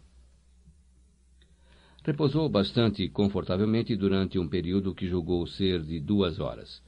Repousou 2.09 2.49
bastante 2.49 3.07
confortavelmente 3.07 3.95
durante 3.95 4.39
um 4.39 4.47
período 4.47 4.95
que 4.95 5.07
julgou 5.07 5.45
ser 5.45 5.83
de 5.83 5.99
duas 5.99 6.39
horas. 6.39 6.81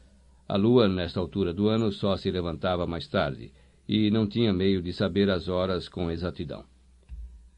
A 0.47 0.57
lua, 0.57 0.87
nesta 0.87 1.19
altura 1.19 1.53
do 1.53 1.67
ano, 1.67 1.91
só 1.91 2.17
se 2.17 2.31
levantava 2.31 2.87
mais 2.87 3.07
tarde, 3.07 3.51
e 3.87 4.09
não 4.09 4.25
tinha 4.25 4.51
meio 4.51 4.81
de 4.81 4.91
saber 4.91 5.29
as 5.29 5.47
horas 5.47 5.87
com 5.87 6.09
exatidão. 6.09 6.63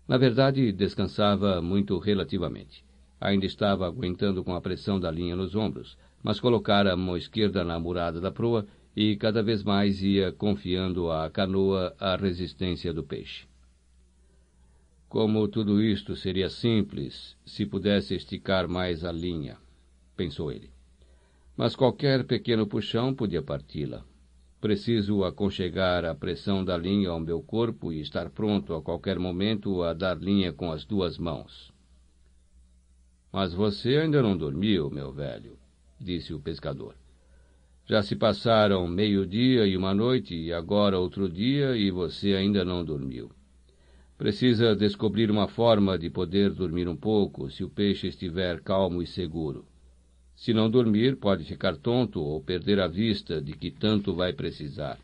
Na 0.06 0.18
verdade, 0.18 0.74
descansava 0.74 1.62
muito 1.62 1.98
relativamente. 2.00 2.84
Ainda 3.22 3.46
estava 3.46 3.88
aguentando 3.88 4.44
com 4.44 4.54
a 4.54 4.60
pressão 4.60 5.00
da 5.00 5.10
linha 5.10 5.34
nos 5.34 5.56
ombros, 5.56 5.98
mas 6.22 6.42
colocara 6.42 6.92
a 6.92 6.98
mão 6.98 7.16
esquerda 7.16 7.64
na 7.64 7.80
murada 7.80 8.20
da 8.20 8.30
proa 8.30 8.68
e 8.94 9.16
cada 9.16 9.42
vez 9.42 9.64
mais 9.64 10.04
ia 10.04 10.34
confiando 10.34 11.10
à 11.10 11.30
canoa 11.30 11.96
a 11.98 12.18
resistência 12.18 12.94
do 12.94 13.04
peixe. 13.04 13.48
Como 15.14 15.48
tudo 15.48 15.80
isto 15.80 16.16
seria 16.16 16.50
simples 16.50 17.38
se 17.46 17.68
pudesse 17.68 18.16
esticar 18.16 18.68
mais 18.68 19.06
a 19.06 19.12
linha, 19.12 19.60
pensou 20.18 20.52
ele. 20.52 20.72
Mas 21.56 21.76
qualquer 21.76 22.24
pequeno 22.24 22.66
puxão 22.66 23.14
podia 23.14 23.44
parti-la. 23.44 24.04
Preciso 24.60 25.24
aconchegar 25.24 26.04
a 26.04 26.16
pressão 26.16 26.66
da 26.66 26.76
linha 26.76 27.12
ao 27.12 27.20
meu 27.20 27.44
corpo 27.44 27.94
e 27.94 28.02
estar 28.02 28.32
pronto 28.32 28.74
a 28.74 28.82
qualquer 28.82 29.20
momento 29.20 29.84
a 29.84 29.94
dar 29.94 30.18
linha 30.18 30.52
com 30.52 30.72
as 30.72 30.84
duas 30.84 31.20
mãos. 31.20 31.72
Mas 33.32 33.54
você 33.54 33.98
ainda 33.98 34.20
não 34.20 34.36
dormiu, 34.36 34.90
meu 34.90 35.12
velho, 35.12 35.60
disse 36.02 36.34
o 36.34 36.40
pescador. 36.40 36.96
Já 37.86 38.02
se 38.02 38.16
passaram 38.16 38.88
meio-dia 38.88 39.68
e 39.68 39.78
uma 39.78 39.94
noite, 39.94 40.34
e 40.34 40.52
agora 40.52 40.98
outro 40.98 41.30
dia, 41.30 41.78
e 41.78 41.92
você 41.92 42.34
ainda 42.34 42.66
não 42.66 42.84
dormiu. 42.84 43.30
Precisa 44.18 44.76
descobrir 44.76 45.32
uma 45.32 45.48
forma 45.48 45.98
de 45.98 46.10
poder 46.10 46.52
dormir 46.52 46.88
um 46.88 46.96
pouco 46.96 47.50
se 47.50 47.64
o 47.64 47.70
peixe 47.70 48.08
estiver 48.08 48.62
calmo 48.62 49.02
e 49.02 49.08
seguro. 49.08 49.66
Se 50.36 50.54
não 50.54 50.70
dormir, 50.70 51.18
pode 51.18 51.44
ficar 51.44 51.78
tonto 51.78 52.22
ou 52.22 52.42
perder 52.42 52.80
a 52.80 52.88
vista 52.88 53.42
de 53.42 53.54
que 53.54 53.72
tanto 53.72 54.14
vai 54.14 54.34
precisar. 54.34 55.00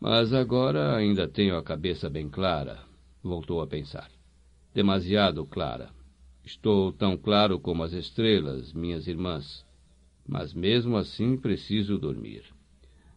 Mas 0.00 0.32
agora 0.32 0.94
ainda 0.94 1.26
tenho 1.26 1.56
a 1.56 1.62
cabeça 1.62 2.10
bem 2.10 2.28
clara, 2.28 2.80
voltou 3.22 3.60
a 3.60 3.66
pensar. 3.66 4.10
Demasiado 4.74 5.46
clara. 5.46 5.90
Estou 6.44 6.92
tão 6.92 7.16
claro 7.16 7.58
como 7.58 7.82
as 7.82 7.92
estrelas, 7.92 8.72
minhas 8.72 9.06
irmãs, 9.06 9.64
mas 10.26 10.52
mesmo 10.52 10.96
assim 10.96 11.36
preciso 11.36 11.98
dormir. 11.98 12.42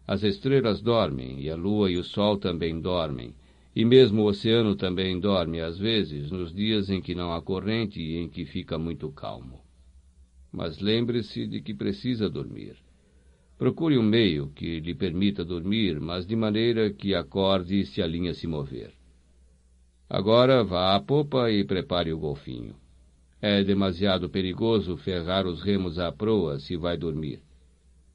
As 0.08 0.24
estrelas 0.24 0.82
dormem, 0.82 1.42
e 1.42 1.50
a 1.50 1.56
lua 1.56 1.92
e 1.92 1.98
o 1.98 2.04
sol 2.04 2.38
também 2.38 2.80
dormem, 2.80 3.36
e 3.78 3.86
mesmo 3.86 4.24
o 4.24 4.26
oceano 4.26 4.76
também 4.76 5.20
dorme 5.20 5.62
às 5.62 5.78
vezes, 5.78 6.32
nos 6.32 6.52
dias 6.52 6.90
em 6.90 7.00
que 7.00 7.14
não 7.14 7.32
há 7.32 7.40
corrente 7.40 8.02
e 8.02 8.18
em 8.18 8.28
que 8.28 8.44
fica 8.44 8.76
muito 8.76 9.12
calmo. 9.12 9.62
Mas 10.52 10.80
lembre-se 10.80 11.46
de 11.46 11.62
que 11.62 11.76
precisa 11.76 12.28
dormir. 12.28 12.76
Procure 13.56 13.96
um 13.96 14.02
meio 14.02 14.48
que 14.48 14.80
lhe 14.80 14.96
permita 14.96 15.46
dormir, 15.46 16.00
mas 16.00 16.26
de 16.26 16.36
maneira 16.36 16.92
que 16.92 17.14
acorde 17.14 17.86
se 17.86 18.02
a 18.02 18.08
linha 18.08 18.34
se 18.34 18.48
mover. 18.48 18.96
Agora 20.10 20.64
vá 20.64 20.96
à 20.96 21.00
popa 21.00 21.52
e 21.52 21.64
prepare 21.64 22.12
o 22.12 22.18
golfinho. 22.18 22.76
É 23.40 23.64
demasiado 23.64 24.28
perigoso 24.28 24.98
ferrar 24.98 25.46
os 25.46 25.62
remos 25.62 26.00
à 26.00 26.12
proa 26.12 26.58
se 26.60 26.76
vai 26.76 26.98
dormir. 26.98 27.44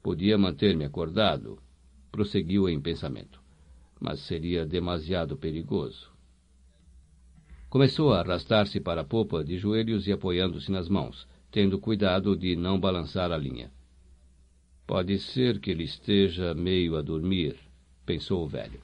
Podia 0.01 0.37
manter-me 0.37 0.83
acordado, 0.83 1.57
prosseguiu 2.11 2.67
em 2.67 2.81
pensamento, 2.81 3.41
mas 3.99 4.19
seria 4.21 4.65
demasiado 4.65 5.37
perigoso. 5.37 6.11
Começou 7.69 8.13
a 8.13 8.19
arrastar-se 8.19 8.79
para 8.79 9.01
a 9.01 9.05
popa 9.05 9.43
de 9.43 9.57
joelhos 9.57 10.07
e 10.07 10.11
apoiando-se 10.11 10.71
nas 10.71 10.87
mãos, 10.87 11.27
tendo 11.51 11.79
cuidado 11.79 12.35
de 12.35 12.55
não 12.55 12.79
balançar 12.79 13.31
a 13.31 13.37
linha. 13.37 13.71
Pode 14.85 15.17
ser 15.19 15.59
que 15.59 15.71
ele 15.71 15.83
esteja 15.83 16.53
meio 16.53 16.97
a 16.97 17.01
dormir, 17.01 17.57
pensou 18.05 18.43
o 18.43 18.47
velho. 18.47 18.81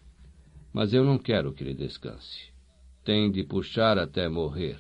Mas 0.74 0.94
eu 0.94 1.04
não 1.04 1.18
quero 1.18 1.52
que 1.54 1.64
ele 1.64 1.74
descanse 1.74 2.50
tem 3.10 3.32
de 3.32 3.44
puxar 3.44 3.98
até 3.98 4.30
morrer. 4.30 4.80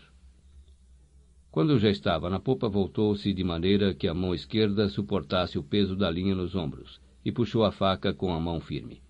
Quando 1.50 1.80
já 1.80 1.90
estava 1.90 2.30
na 2.30 2.40
popa, 2.40 2.70
voltou-se 2.70 3.34
de 3.34 3.44
maneira 3.44 3.92
que 3.92 4.08
a 4.08 4.14
mão 4.14 4.36
esquerda 4.36 4.88
suportasse 4.88 5.58
o 5.58 5.64
peso 5.64 5.96
da 5.96 6.12
linha 6.12 6.36
nos 6.36 6.54
ombros 6.54 7.02
e 7.26 7.32
puxou 7.32 7.64
a 7.64 7.72
faca 7.72 8.14
com 8.14 8.32
a 8.32 8.40
mão 8.40 8.60
firme. 8.60 9.02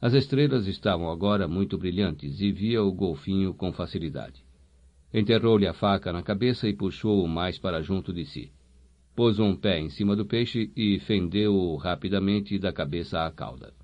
As 0.00 0.14
estrelas 0.14 0.66
estavam 0.66 1.10
agora 1.10 1.46
muito 1.46 1.76
brilhantes 1.76 2.40
e 2.40 2.50
via 2.50 2.82
o 2.82 2.90
golfinho 2.90 3.52
com 3.52 3.70
facilidade. 3.70 4.42
Enterrou-lhe 5.12 5.66
a 5.66 5.74
faca 5.74 6.10
na 6.10 6.22
cabeça 6.22 6.66
e 6.66 6.72
puxou-o 6.72 7.28
mais 7.28 7.58
para 7.58 7.82
junto 7.82 8.10
de 8.10 8.24
si. 8.24 8.50
Pôs 9.14 9.38
um 9.38 9.54
pé 9.54 9.78
em 9.78 9.90
cima 9.90 10.16
do 10.16 10.24
peixe 10.24 10.72
e 10.74 10.98
fendeu-o 11.00 11.76
rapidamente 11.76 12.58
da 12.58 12.72
cabeça 12.72 13.26
à 13.26 13.30
cauda. 13.30 13.74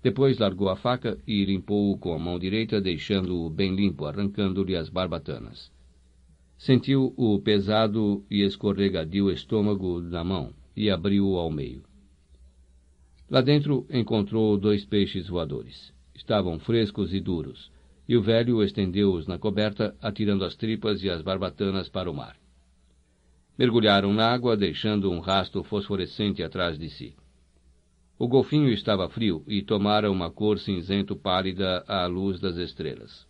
Depois 0.00 0.38
largou 0.38 0.68
a 0.68 0.76
faca 0.76 1.18
e 1.26 1.44
limpou-o 1.44 1.98
com 1.98 2.14
a 2.14 2.18
mão 2.18 2.38
direita, 2.38 2.80
deixando-o 2.80 3.50
bem 3.50 3.74
limpo, 3.74 4.04
arrancando-lhe 4.04 4.76
as 4.76 4.88
barbatanas. 4.88 5.72
Sentiu 6.56 7.12
o 7.16 7.40
pesado 7.40 8.24
e 8.30 8.42
escorregadio 8.42 9.30
estômago 9.30 10.00
na 10.00 10.22
mão 10.22 10.54
e 10.76 10.90
abriu-o 10.90 11.36
ao 11.36 11.50
meio. 11.50 11.89
Lá 13.30 13.40
dentro 13.40 13.86
encontrou 13.90 14.58
dois 14.58 14.84
peixes 14.84 15.28
voadores. 15.28 15.92
Estavam 16.12 16.58
frescos 16.58 17.14
e 17.14 17.20
duros, 17.20 17.70
e 18.08 18.16
o 18.16 18.22
velho 18.22 18.60
estendeu-os 18.60 19.28
na 19.28 19.38
coberta, 19.38 19.96
atirando 20.02 20.44
as 20.44 20.56
tripas 20.56 21.00
e 21.04 21.08
as 21.08 21.22
barbatanas 21.22 21.88
para 21.88 22.10
o 22.10 22.14
mar. 22.14 22.36
Mergulharam 23.56 24.12
na 24.12 24.26
água, 24.26 24.56
deixando 24.56 25.12
um 25.12 25.20
rasto 25.20 25.62
fosforescente 25.62 26.42
atrás 26.42 26.76
de 26.76 26.90
si. 26.90 27.14
O 28.18 28.26
golfinho 28.26 28.68
estava 28.68 29.08
frio 29.08 29.44
e 29.46 29.62
tomara 29.62 30.10
uma 30.10 30.30
cor 30.30 30.58
cinzento 30.58 31.14
pálida 31.14 31.84
à 31.86 32.06
luz 32.06 32.40
das 32.40 32.56
estrelas. 32.56 33.26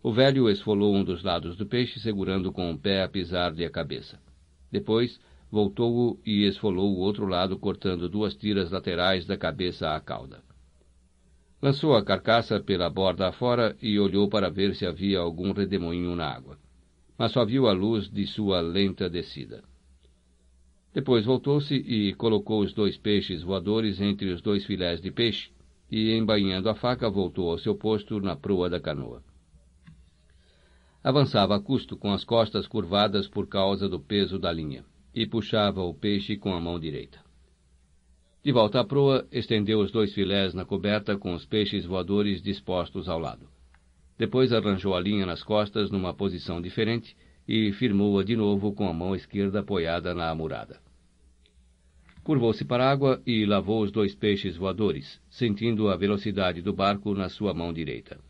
O 0.00 0.12
velho 0.12 0.48
esfolou 0.48 0.94
um 0.94 1.02
dos 1.02 1.24
lados 1.24 1.56
do 1.56 1.66
peixe, 1.66 1.98
segurando 1.98 2.52
com 2.52 2.70
o 2.70 2.78
pé 2.78 3.02
a 3.02 3.08
pisar-lhe 3.08 3.64
a 3.64 3.70
cabeça. 3.70 4.20
Depois, 4.70 5.18
voltou-o 5.50 6.18
e 6.24 6.44
esfolou 6.44 6.94
o 6.94 6.98
outro 6.98 7.26
lado, 7.26 7.58
cortando 7.58 8.08
duas 8.08 8.34
tiras 8.34 8.70
laterais 8.70 9.26
da 9.26 9.36
cabeça 9.36 9.94
à 9.94 10.00
cauda. 10.00 10.42
Lançou 11.60 11.96
a 11.96 12.04
carcaça 12.04 12.60
pela 12.60 12.88
borda 12.88 13.28
afora 13.28 13.76
e 13.82 13.98
olhou 13.98 14.28
para 14.28 14.50
ver 14.50 14.74
se 14.74 14.86
havia 14.86 15.18
algum 15.18 15.52
redemoinho 15.52 16.14
na 16.14 16.28
água. 16.28 16.56
Mas 17.18 17.32
só 17.32 17.44
viu 17.44 17.66
a 17.66 17.72
luz 17.72 18.08
de 18.08 18.26
sua 18.26 18.60
lenta 18.60 19.10
descida. 19.10 19.64
Depois 20.94 21.24
voltou-se 21.24 21.74
e 21.74 22.14
colocou 22.14 22.60
os 22.60 22.72
dois 22.72 22.96
peixes 22.96 23.42
voadores 23.42 24.00
entre 24.00 24.30
os 24.30 24.40
dois 24.40 24.64
filés 24.64 25.00
de 25.00 25.10
peixe, 25.10 25.50
e, 25.90 26.12
embainhando 26.12 26.68
a 26.68 26.74
faca, 26.74 27.10
voltou 27.10 27.50
ao 27.50 27.58
seu 27.58 27.74
posto 27.74 28.20
na 28.20 28.36
proa 28.36 28.68
da 28.70 28.78
canoa. 28.78 29.22
Avançava 31.02 31.56
a 31.56 31.60
custo, 31.60 31.96
com 31.96 32.12
as 32.12 32.24
costas 32.24 32.66
curvadas 32.66 33.26
por 33.26 33.46
causa 33.46 33.88
do 33.88 33.98
peso 33.98 34.38
da 34.38 34.52
linha, 34.52 34.84
e 35.18 35.26
puxava 35.26 35.82
o 35.82 35.92
peixe 35.92 36.36
com 36.36 36.54
a 36.54 36.60
mão 36.60 36.78
direita. 36.78 37.18
De 38.40 38.52
volta 38.52 38.78
à 38.78 38.84
proa, 38.84 39.26
estendeu 39.32 39.80
os 39.80 39.90
dois 39.90 40.14
filés 40.14 40.54
na 40.54 40.64
coberta 40.64 41.18
com 41.18 41.34
os 41.34 41.44
peixes 41.44 41.84
voadores 41.84 42.40
dispostos 42.40 43.08
ao 43.08 43.18
lado. 43.18 43.48
Depois 44.16 44.52
arranjou 44.52 44.94
a 44.94 45.00
linha 45.00 45.26
nas 45.26 45.42
costas 45.42 45.90
numa 45.90 46.14
posição 46.14 46.62
diferente 46.62 47.16
e 47.48 47.72
firmou-a 47.72 48.22
de 48.22 48.36
novo 48.36 48.72
com 48.72 48.88
a 48.88 48.92
mão 48.92 49.12
esquerda 49.12 49.58
apoiada 49.58 50.14
na 50.14 50.30
amurada. 50.30 50.80
Curvou-se 52.22 52.64
para 52.64 52.84
a 52.84 52.90
água 52.90 53.20
e 53.26 53.44
lavou 53.44 53.82
os 53.82 53.90
dois 53.90 54.14
peixes 54.14 54.56
voadores, 54.56 55.20
sentindo 55.28 55.88
a 55.88 55.96
velocidade 55.96 56.62
do 56.62 56.72
barco 56.72 57.12
na 57.12 57.28
sua 57.28 57.52
mão 57.52 57.72
direita. 57.72 58.20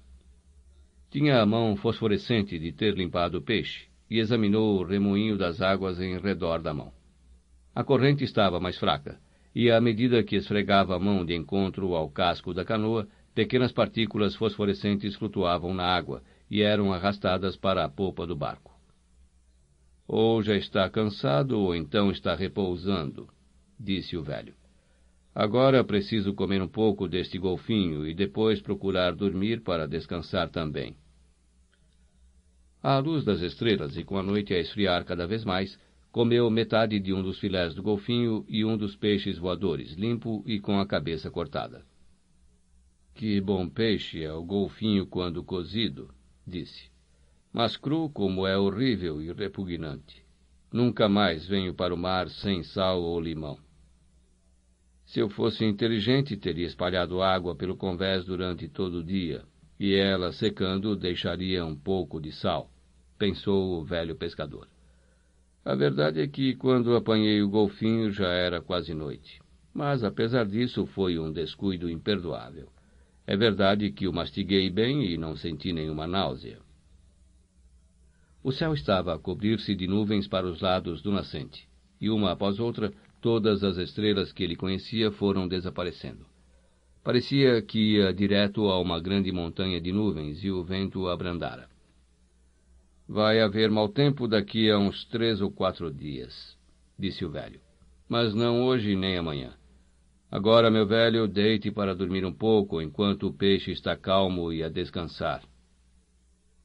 Tinha 1.11 1.43
a 1.43 1.47
mão 1.47 1.77
fosforescente 1.77 2.59
de 2.59 2.73
ter 2.73 2.95
limpado 2.95 3.39
o 3.39 3.43
peixe 3.43 3.88
e 4.11 4.19
examinou 4.19 4.79
o 4.79 4.85
remoinho 4.85 5.37
das 5.37 5.61
águas 5.61 6.01
em 6.01 6.19
redor 6.19 6.61
da 6.61 6.73
mão. 6.73 6.93
A 7.75 7.85
corrente 7.85 8.25
estava 8.25 8.59
mais 8.59 8.79
fraca, 8.79 9.21
e 9.55 9.71
à 9.71 9.81
medida 9.81 10.23
que 10.23 10.37
esfregava 10.37 10.95
a 10.97 10.99
mão 10.99 11.25
de 11.25 11.35
encontro 11.35 11.95
ao 11.95 12.09
casco 12.11 12.53
da 12.55 12.65
canoa, 12.65 13.09
pequenas 13.35 13.73
partículas 13.73 14.35
fosforescentes 14.35 15.15
flutuavam 15.17 15.73
na 15.75 15.85
água 15.85 16.23
e 16.51 16.63
eram 16.63 16.93
arrastadas 16.93 17.57
para 17.57 17.85
a 17.85 17.89
polpa 17.89 18.27
do 18.27 18.35
barco. 18.35 18.73
Ou 20.07 20.43
já 20.43 20.57
está 20.57 20.89
cansado, 20.89 21.59
ou 21.59 21.75
então 21.75 22.11
está 22.11 22.35
repousando, 22.35 23.29
disse 23.79 24.17
o 24.17 24.23
velho. 24.23 24.55
Agora 25.35 25.85
preciso 25.85 26.35
comer 26.35 26.61
um 26.61 26.67
pouco 26.67 27.07
deste 27.07 27.39
golfinho 27.39 28.07
e 28.07 28.15
depois 28.15 28.61
procurar 28.61 29.15
dormir 29.15 29.61
para 29.61 29.87
descansar 29.87 30.49
também. 30.49 30.97
À 32.83 32.99
luz 32.99 33.25
das 33.25 33.41
estrelas 33.41 33.97
e 33.97 34.05
com 34.05 34.19
a 34.19 34.23
noite 34.23 34.55
a 34.55 34.59
esfriar 34.59 35.05
cada 35.05 35.27
vez 35.27 35.45
mais, 35.45 35.79
comeu 36.13 36.49
metade 36.51 36.99
de 37.01 37.13
um 37.13 37.23
dos 37.23 37.39
filés 37.39 37.75
do 37.75 37.83
golfinho 37.83 38.45
e 38.49 38.65
um 38.65 38.77
dos 38.77 38.97
peixes 38.97 39.39
voadores, 39.39 39.93
limpo 39.93 40.43
e 40.47 40.61
com 40.61 40.79
a 40.79 40.87
cabeça 40.87 41.31
cortada. 41.31 41.85
Que 43.15 43.41
bom 43.41 43.69
peixe 43.69 44.23
é 44.23 44.33
o 44.33 44.45
golfinho 44.45 45.07
quando 45.07 45.43
cozido, 45.43 46.09
disse 46.47 46.89
mas 47.53 47.77
cru 47.77 48.09
como 48.11 48.47
é 48.47 48.57
horrível 48.57 49.21
e 49.23 49.33
repugnante. 49.33 50.25
Nunca 50.73 51.09
mais 51.09 51.47
venho 51.47 51.75
para 51.75 51.95
o 51.95 51.99
mar 51.99 52.29
sem 52.29 52.63
sal 52.63 53.03
ou 53.03 53.21
limão. 53.21 53.59
Se 55.07 55.21
eu 55.21 55.31
fosse 55.31 55.65
inteligente, 55.65 56.37
teria 56.37 56.67
espalhado 56.67 57.23
água 57.23 57.55
pelo 57.55 57.77
convés 57.77 58.25
durante 58.25 58.69
todo 58.69 58.99
o 58.99 59.05
dia, 59.05 59.43
e 59.79 59.95
ela, 59.95 60.33
secando, 60.33 60.97
deixaria 60.97 61.65
um 61.65 61.77
pouco 61.77 62.21
de 62.21 62.33
sal, 62.33 62.71
pensou 63.19 63.79
o 63.79 63.85
velho 63.85 64.17
pescador. 64.17 64.67
A 65.65 65.75
verdade 65.75 66.21
é 66.21 66.27
que, 66.27 66.55
quando 66.55 66.97
apanhei 66.97 67.43
o 67.43 67.49
golfinho, 67.49 68.11
já 68.11 68.29
era 68.29 68.61
quase 68.61 68.95
noite. 68.95 69.41
Mas, 69.73 70.03
apesar 70.03 70.47
disso, 70.47 70.87
foi 70.87 71.19
um 71.19 71.31
descuido 71.31 71.91
imperdoável. 71.91 72.69
É 73.27 73.37
verdade 73.37 73.93
que 73.93 74.09
o 74.09 74.13
mastiguei 74.13 74.71
bem 74.71 75.05
e 75.05 75.19
não 75.19 75.37
senti 75.37 75.73
nenhuma 75.73 76.07
náusea. 76.07 76.59
O 78.43 78.51
céu 78.51 78.73
estava 78.73 79.15
a 79.15 79.19
cobrir-se 79.19 79.75
de 79.75 79.87
nuvens 79.87 80.27
para 80.27 80.47
os 80.47 80.61
lados 80.61 81.03
do 81.03 81.13
nascente, 81.13 81.69
e 82.01 82.09
uma 82.09 82.33
após 82.33 82.59
outra, 82.59 82.93
todas 83.21 83.63
as 83.63 83.77
estrelas 83.77 84.33
que 84.33 84.43
ele 84.43 84.57
conhecia 84.57 85.11
foram 85.11 85.47
desaparecendo. 85.47 86.25
Parecia 87.09 87.63
que 87.63 87.95
ia 87.95 88.13
direto 88.13 88.69
a 88.69 88.79
uma 88.79 89.01
grande 89.01 89.33
montanha 89.33 89.81
de 89.81 89.91
nuvens 89.91 90.45
e 90.45 90.51
o 90.51 90.63
vento 90.63 91.09
abrandara. 91.09 91.67
Vai 93.09 93.41
haver 93.41 93.71
mau 93.71 93.89
tempo 93.89 94.29
daqui 94.29 94.71
a 94.71 94.77
uns 94.77 95.07
três 95.07 95.41
ou 95.41 95.51
quatro 95.51 95.91
dias, 95.91 96.55
disse 96.99 97.25
o 97.25 97.31
velho. 97.31 97.63
Mas 98.07 98.35
não 98.35 98.63
hoje 98.63 98.95
nem 98.95 99.17
amanhã. 99.17 99.55
Agora, 100.31 100.71
meu 100.71 100.87
velho, 100.87 101.27
deite 101.27 101.71
para 101.71 101.95
dormir 101.95 102.27
um 102.27 102.33
pouco 102.35 102.83
enquanto 102.83 103.29
o 103.29 103.33
peixe 103.33 103.71
está 103.73 103.97
calmo 103.97 104.53
e 104.53 104.63
a 104.63 104.69
descansar. 104.69 105.43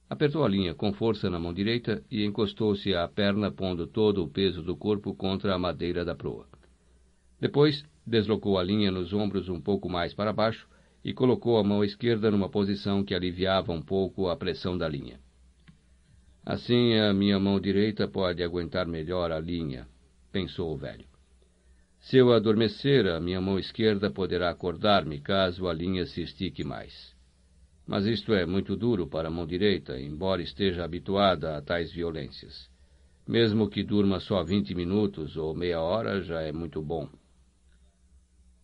Apertou 0.10 0.44
a 0.44 0.50
linha 0.50 0.74
com 0.74 0.92
força 0.92 1.30
na 1.30 1.40
mão 1.40 1.54
direita 1.54 2.04
e 2.12 2.26
encostou-se 2.26 2.94
à 2.94 3.08
perna, 3.08 3.50
pondo 3.50 3.88
todo 3.88 4.22
o 4.22 4.28
peso 4.28 4.62
do 4.62 4.76
corpo 4.76 5.16
contra 5.16 5.56
a 5.56 5.58
madeira 5.58 6.04
da 6.04 6.14
proa. 6.14 6.46
Depois, 7.40 7.86
deslocou 8.06 8.58
a 8.58 8.64
linha 8.64 8.92
nos 8.92 9.14
ombros 9.14 9.50
um 9.50 9.60
pouco 9.60 9.90
mais 9.90 10.14
para 10.14 10.34
baixo 10.34 10.68
e 11.04 11.14
colocou 11.14 11.58
a 11.58 11.64
mão 11.64 11.84
esquerda 11.84 12.32
numa 12.32 12.50
posição 12.50 13.04
que 13.04 13.14
aliviava 13.14 13.72
um 13.72 13.82
pouco 13.82 14.30
a 14.30 14.36
pressão 14.36 14.78
da 14.78 14.88
linha. 14.88 15.20
Assim 16.46 16.96
a 16.96 17.14
minha 17.14 17.40
mão 17.40 17.60
direita 17.60 18.08
pode 18.08 18.44
aguentar 18.44 18.86
melhor 18.86 19.32
a 19.32 19.40
linha, 19.40 19.88
pensou 20.32 20.74
o 20.74 20.78
velho. 20.78 21.06
Se 22.02 22.18
eu 22.18 22.34
adormecer, 22.34 23.08
a 23.08 23.20
minha 23.20 23.40
mão 23.40 23.58
esquerda 23.58 24.12
poderá 24.12 24.50
acordar-me 24.50 25.22
caso 25.22 25.68
a 25.70 25.74
linha 25.74 26.06
se 26.06 26.22
estique 26.22 26.64
mais. 26.64 27.14
Mas 27.88 28.06
isto 28.06 28.34
é 28.34 28.46
muito 28.46 28.76
duro 28.76 29.08
para 29.08 29.30
a 29.30 29.32
mão 29.32 29.46
direita, 29.46 30.00
embora 30.00 30.42
esteja 30.42 30.84
habituada 30.84 31.58
a 31.58 31.62
tais 31.62 31.94
violências. 31.94 32.70
Mesmo 33.26 33.70
que 33.70 33.84
durma 33.84 34.20
só 34.20 34.44
vinte 34.44 34.76
minutos 34.76 35.38
ou 35.38 35.56
meia 35.56 35.80
hora, 35.80 36.22
já 36.22 36.42
é 36.42 36.52
muito 36.52 36.82
bom. 36.82 37.08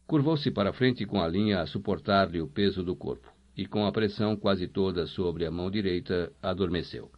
Curvou-se 0.09 0.49
para 0.49 0.73
frente 0.73 1.05
com 1.05 1.21
a 1.21 1.27
linha 1.27 1.61
a 1.61 1.67
suportar-lhe 1.67 2.41
o 2.41 2.47
peso 2.47 2.81
do 2.81 2.95
corpo, 2.95 3.31
e 3.55 3.67
com 3.67 3.85
a 3.85 3.91
pressão 3.91 4.35
quase 4.35 4.67
toda 4.67 5.05
sobre 5.05 5.45
a 5.45 5.51
mão 5.51 5.69
direita, 5.69 6.33
adormeceu. 6.41 7.11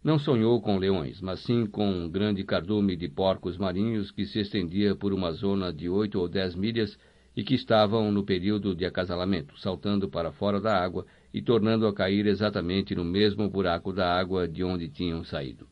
Não 0.00 0.16
sonhou 0.16 0.62
com 0.62 0.78
leões, 0.78 1.20
mas 1.20 1.40
sim 1.40 1.66
com 1.66 1.90
um 1.90 2.08
grande 2.08 2.44
cardume 2.44 2.94
de 2.94 3.08
porcos 3.08 3.58
marinhos 3.58 4.12
que 4.12 4.24
se 4.24 4.38
estendia 4.38 4.94
por 4.94 5.12
uma 5.12 5.32
zona 5.32 5.72
de 5.72 5.88
oito 5.88 6.20
ou 6.20 6.28
dez 6.28 6.54
milhas 6.54 6.96
e 7.34 7.42
que 7.42 7.56
estavam 7.56 8.12
no 8.12 8.22
período 8.22 8.72
de 8.72 8.86
acasalamento, 8.86 9.58
saltando 9.58 10.08
para 10.08 10.30
fora 10.30 10.60
da 10.60 10.80
água 10.80 11.04
e 11.32 11.42
tornando 11.42 11.88
a 11.88 11.92
cair 11.92 12.24
exatamente 12.28 12.94
no 12.94 13.04
mesmo 13.04 13.50
buraco 13.50 13.92
da 13.92 14.16
água 14.16 14.46
de 14.46 14.62
onde 14.62 14.88
tinham 14.88 15.24
saído. 15.24 15.66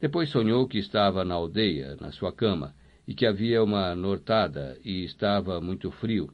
Depois 0.00 0.30
sonhou 0.30 0.68
que 0.68 0.78
estava 0.78 1.24
na 1.24 1.34
aldeia, 1.34 1.96
na 2.00 2.12
sua 2.12 2.32
cama, 2.32 2.77
e 3.08 3.14
que 3.14 3.24
havia 3.24 3.64
uma 3.64 3.94
nortada 3.94 4.78
e 4.84 5.02
estava 5.02 5.58
muito 5.62 5.90
frio, 5.90 6.30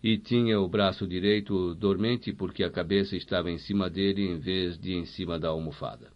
e 0.00 0.16
tinha 0.16 0.60
o 0.60 0.68
braço 0.68 1.04
direito 1.04 1.74
dormente 1.74 2.32
porque 2.32 2.62
a 2.62 2.70
cabeça 2.70 3.16
estava 3.16 3.50
em 3.50 3.58
cima 3.58 3.90
dele 3.90 4.22
em 4.22 4.38
vez 4.38 4.78
de 4.78 4.94
em 4.94 5.04
cima 5.04 5.36
da 5.36 5.48
almofada. 5.48 6.12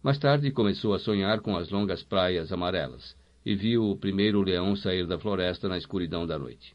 Mais 0.00 0.16
tarde 0.16 0.52
começou 0.52 0.94
a 0.94 1.00
sonhar 1.00 1.40
com 1.40 1.56
as 1.56 1.70
longas 1.70 2.04
praias 2.04 2.52
amarelas 2.52 3.16
e 3.44 3.56
viu 3.56 3.90
o 3.90 3.96
primeiro 3.96 4.40
leão 4.40 4.76
sair 4.76 5.08
da 5.08 5.18
floresta 5.18 5.68
na 5.68 5.76
escuridão 5.76 6.24
da 6.24 6.38
noite. 6.38 6.72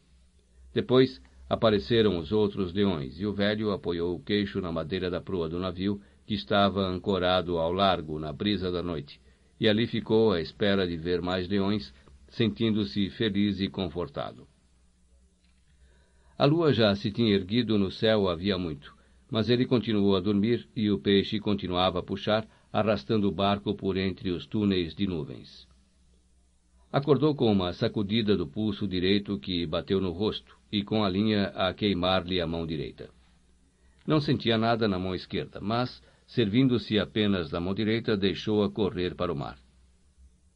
Depois 0.74 1.22
apareceram 1.50 2.20
os 2.20 2.34
outros 2.34 2.74
leões 2.74 3.18
e 3.18 3.26
o 3.26 3.32
velho 3.32 3.72
apoiou 3.72 4.14
o 4.14 4.22
queixo 4.22 4.60
na 4.60 4.74
madeira 4.74 5.10
da 5.10 5.22
proa 5.22 5.48
do 5.48 5.58
navio 5.58 6.02
que 6.26 6.34
estava 6.34 6.82
ancorado 6.82 7.58
ao 7.58 7.72
largo 7.72 8.20
na 8.20 8.34
brisa 8.34 8.70
da 8.70 8.84
noite 8.84 9.22
e 9.60 9.68
ali 9.68 9.88
ficou 9.88 10.32
à 10.32 10.42
espera 10.42 10.88
de 10.88 10.98
ver 10.98 11.22
mais 11.22 11.48
leões, 11.48 11.94
sentindo-se 12.30 13.10
feliz 13.12 13.60
e 13.60 13.68
confortado. 13.68 14.48
A 16.38 16.46
lua 16.46 16.72
já 16.72 16.96
se 16.96 17.12
tinha 17.12 17.34
erguido 17.34 17.78
no 17.80 17.90
céu 17.90 18.30
havia 18.30 18.58
muito, 18.58 18.96
mas 19.32 19.50
ele 19.50 19.66
continuou 19.66 20.16
a 20.16 20.20
dormir 20.20 20.68
e 20.76 20.92
o 20.92 21.00
peixe 21.00 21.40
continuava 21.40 22.00
a 22.00 22.04
puxar, 22.04 22.48
arrastando 22.72 23.28
o 23.28 23.32
barco 23.32 23.74
por 23.74 23.98
entre 23.98 24.30
os 24.30 24.46
túneis 24.46 24.94
de 24.94 25.08
nuvens. 25.08 25.68
Acordou 26.92 27.36
com 27.36 27.52
uma 27.52 27.74
sacudida 27.74 28.38
do 28.38 28.48
pulso 28.48 28.88
direito 28.88 29.40
que 29.40 29.66
bateu 29.66 30.00
no 30.00 30.12
rosto 30.12 30.58
e 30.72 30.84
com 30.84 31.04
a 31.04 31.10
linha 31.10 31.48
a 31.48 31.74
queimar-lhe 31.74 32.40
a 32.40 32.48
mão 32.48 32.66
direita. 32.66 33.10
Não 34.06 34.22
sentia 34.22 34.58
nada 34.58 34.88
na 34.88 34.98
mão 34.98 35.14
esquerda, 35.14 35.60
mas, 35.60 36.02
servindo-se 36.28 37.00
apenas 37.00 37.50
da 37.50 37.60
mão 37.60 37.74
direita, 37.74 38.16
deixou-a 38.16 38.70
correr 38.70 39.16
para 39.16 39.32
o 39.34 39.36
mar. 39.36 39.58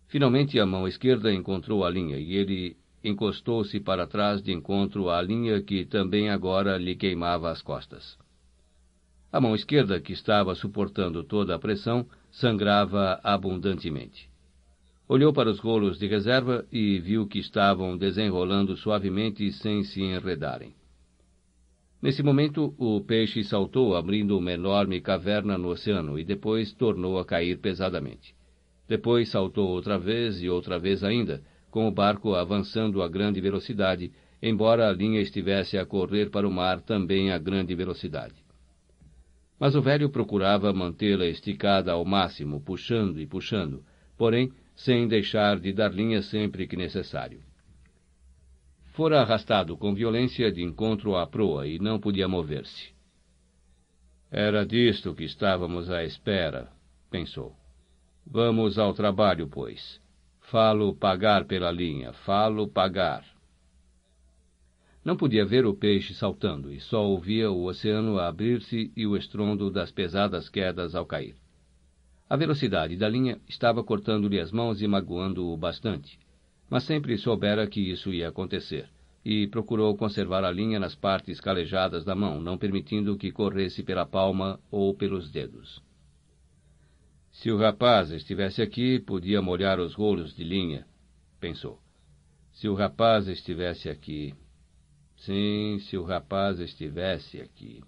Finalmente 0.07 0.60
a 0.60 0.65
mão 0.65 0.88
esquerda 0.88 1.34
encontrou 1.34 1.85
a 1.85 1.89
linha 1.89 2.18
e 2.18 2.34
ele 2.34 2.77
encostou-se 3.03 3.80
para 3.80 4.06
trás 4.06 4.41
de 4.41 4.52
encontro 4.52 5.10
à 5.10 5.22
linha 5.22 5.61
que 5.61 5.85
também 5.85 6.30
agora 6.30 6.77
lhe 6.77 6.95
queimava 6.95 7.49
as 7.49 7.61
costas. 7.61 8.18
A 9.31 9.39
mão 9.39 9.56
esquerda, 9.56 9.99
que 10.02 10.11
estava 10.11 10.53
suportando 10.53 11.23
toda 11.23 11.56
a 11.56 11.60
pressão, 11.60 12.06
sangrava 12.30 13.19
abundantemente. 13.23 14.30
Olhou 15.07 15.31
para 15.31 15.49
os 15.49 15.60
rolos 15.60 15.98
de 15.98 16.07
reserva 16.07 16.65
e 16.72 16.99
viu 16.99 17.26
que 17.26 17.39
estavam 17.39 17.98
desenrolando 17.98 18.76
suavemente 18.76 19.49
sem 19.53 19.84
se 19.84 20.02
enredarem. 20.02 20.73
Nesse 22.02 22.23
momento, 22.23 22.73
o 22.80 22.99
peixe 23.02 23.44
saltou, 23.44 23.95
abrindo 23.95 24.36
uma 24.36 24.52
enorme 24.52 24.99
caverna 24.99 25.56
no 25.56 25.69
oceano, 25.69 26.18
e 26.18 26.23
depois 26.23 26.73
tornou 26.73 27.19
a 27.19 27.26
cair 27.26 27.60
pesadamente. 27.60 28.34
Depois 28.88 29.30
saltou 29.30 29.69
outra 29.69 29.99
vez 29.99 30.41
e 30.41 30.49
outra 30.49 30.80
vez 30.80 31.03
ainda, 31.03 31.44
com 31.69 31.88
o 31.88 31.91
barco 31.91 32.34
avançando 32.34 33.03
a 33.03 33.07
grande 33.07 33.40
velocidade, 33.40 34.11
embora 34.41 34.90
a 34.90 34.91
linha 34.91 35.22
estivesse 35.22 35.78
a 35.78 35.86
correr 35.86 36.32
para 36.32 36.48
o 36.48 36.52
mar 36.52 36.82
também 36.82 37.32
a 37.32 37.38
grande 37.38 37.76
velocidade. 37.76 38.44
Mas 39.60 39.76
o 39.76 39.82
velho 39.82 40.10
procurava 40.10 40.73
mantê-la 40.73 41.28
esticada 41.28 41.91
ao 41.91 42.03
máximo, 42.03 42.60
puxando 42.60 43.22
e 43.22 43.28
puxando, 43.28 43.84
porém 44.18 44.52
sem 44.76 45.07
deixar 45.07 45.60
de 45.60 45.72
dar 45.72 45.94
linha 45.94 46.23
sempre 46.23 46.65
que 46.65 46.76
necessário. 46.76 47.40
Fora 48.91 49.22
arrastado 49.22 49.77
com 49.77 49.93
violência 49.93 50.51
de 50.51 50.61
encontro 50.61 51.15
à 51.15 51.26
proa 51.26 51.65
e 51.65 51.80
não 51.80 51.97
podia 51.97 52.27
mover-se. 52.27 52.93
Era 54.30 54.65
disto 54.65 55.15
que 55.15 55.23
estávamos 55.23 55.89
à 55.89 56.03
espera, 56.03 56.69
pensou. 57.09 57.55
Vamos 58.26 58.77
ao 58.77 58.93
trabalho, 58.93 59.47
pois. 59.47 59.99
Falo 60.41 60.93
pagar 60.93 61.45
pela 61.45 61.72
linha, 61.72 62.11
falo 62.11 62.68
pagar. 62.68 63.26
Não 65.05 65.15
podia 65.15 65.45
ver 65.45 65.65
o 65.65 65.73
peixe 65.73 66.13
saltando 66.13 66.72
e 66.72 66.80
só 66.81 67.05
ouvia 67.05 67.49
o 67.49 67.63
oceano 67.63 68.19
abrir-se 68.19 68.91
e 68.95 69.07
o 69.07 69.15
estrondo 69.15 69.72
das 69.72 69.89
pesadas 69.91 70.49
quedas 70.49 70.95
ao 70.95 71.05
cair. 71.05 71.35
A 72.30 72.35
velocidade 72.35 72.97
da 72.97 73.07
linha 73.07 73.39
estava 73.47 73.84
cortando-lhe 73.84 74.39
as 74.39 74.51
mãos 74.51 74.81
e 74.81 74.88
magoando-o 74.88 75.55
bastante, 75.57 76.19
mas 76.72 76.85
sempre 76.85 77.18
soubera 77.18 77.68
que 77.68 77.81
isso 77.81 78.14
ia 78.14 78.30
acontecer, 78.30 78.89
e 79.26 79.45
procurou 79.45 79.93
conservar 79.98 80.45
a 80.45 80.49
linha 80.49 80.80
nas 80.80 80.95
partes 80.95 81.41
calejadas 81.41 82.06
da 82.06 82.15
mão, 82.15 82.39
não 82.39 82.57
permitindo 82.57 83.18
que 83.18 83.30
corresse 83.30 83.84
pela 83.84 84.06
palma 84.06 84.57
ou 84.72 84.95
pelos 84.95 85.30
dedos. 85.30 85.84
Se 87.30 87.52
o 87.52 87.57
rapaz 87.57 88.10
estivesse 88.11 88.61
aqui, 88.61 88.99
podia 88.99 89.41
molhar 89.41 89.81
os 89.81 89.93
rolos 89.93 90.34
de 90.34 90.45
linha, 90.45 90.88
pensou. 91.41 91.77
Se 92.53 92.69
o 92.69 92.73
rapaz 92.73 93.27
estivesse 93.27 93.89
aqui. 93.89 94.34
Sim, 95.18 95.77
se 95.81 95.98
o 95.98 96.03
rapaz 96.03 96.57
estivesse 96.60 97.41
aqui. 97.41 97.84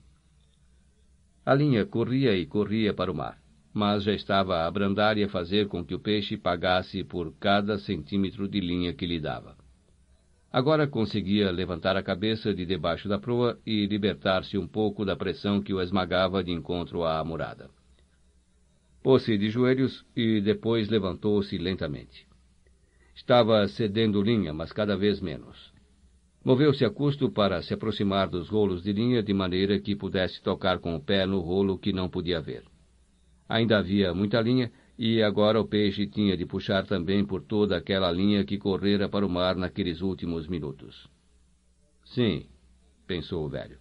A 1.45 1.53
linha 1.53 1.85
corria 1.85 2.35
e 2.35 2.45
corria 2.45 2.93
para 2.93 3.11
o 3.11 3.15
mar, 3.15 3.41
mas 3.73 4.03
já 4.03 4.13
estava 4.13 4.57
a 4.57 4.67
abrandar 4.67 5.17
e 5.17 5.23
a 5.23 5.29
fazer 5.29 5.67
com 5.67 5.83
que 5.83 5.95
o 5.95 5.99
peixe 5.99 6.37
pagasse 6.37 7.03
por 7.03 7.33
cada 7.39 7.79
centímetro 7.79 8.47
de 8.47 8.59
linha 8.59 8.93
que 8.93 9.05
lhe 9.05 9.19
dava. 9.19 9.57
Agora 10.51 10.85
conseguia 10.85 11.49
levantar 11.49 11.97
a 11.97 12.03
cabeça 12.03 12.53
de 12.53 12.63
debaixo 12.63 13.09
da 13.09 13.17
proa 13.17 13.57
e 13.65 13.87
libertar-se 13.87 14.55
um 14.55 14.67
pouco 14.67 15.03
da 15.03 15.15
pressão 15.15 15.59
que 15.59 15.73
o 15.73 15.81
esmagava 15.81 16.43
de 16.43 16.51
encontro 16.51 17.03
à 17.03 17.23
murada. 17.23 17.71
Pôs-se 19.01 19.35
de 19.35 19.49
joelhos 19.49 20.05
e 20.15 20.39
depois 20.39 20.87
levantou-se 20.89 21.57
lentamente. 21.57 22.27
Estava 23.15 23.67
cedendo 23.67 24.21
linha, 24.21 24.53
mas 24.53 24.71
cada 24.71 24.95
vez 24.95 25.19
menos. 25.19 25.73
Moveu-se 26.45 26.85
a 26.85 26.89
custo 26.89 27.31
para 27.31 27.61
se 27.63 27.73
aproximar 27.73 28.27
dos 28.27 28.49
rolos 28.49 28.83
de 28.83 28.93
linha 28.93 29.23
de 29.23 29.33
maneira 29.33 29.79
que 29.79 29.95
pudesse 29.95 30.41
tocar 30.43 30.77
com 30.77 30.95
o 30.95 31.01
pé 31.01 31.25
no 31.25 31.39
rolo 31.39 31.79
que 31.79 31.91
não 31.91 32.07
podia 32.07 32.39
ver. 32.39 32.63
Ainda 33.47 33.77
havia 33.77 34.13
muita 34.13 34.41
linha 34.41 34.71
e 34.97 35.21
agora 35.21 35.59
o 35.59 35.67
peixe 35.67 36.07
tinha 36.07 36.37
de 36.37 36.45
puxar 36.45 36.85
também 36.85 37.25
por 37.25 37.41
toda 37.43 37.75
aquela 37.75 38.11
linha 38.11 38.43
que 38.43 38.57
correra 38.57 39.09
para 39.09 39.25
o 39.25 39.29
mar 39.29 39.55
naqueles 39.55 40.01
últimos 40.01 40.47
minutos. 40.47 41.09
Sim, 42.05 42.45
pensou 43.07 43.45
o 43.45 43.49
velho. 43.49 43.77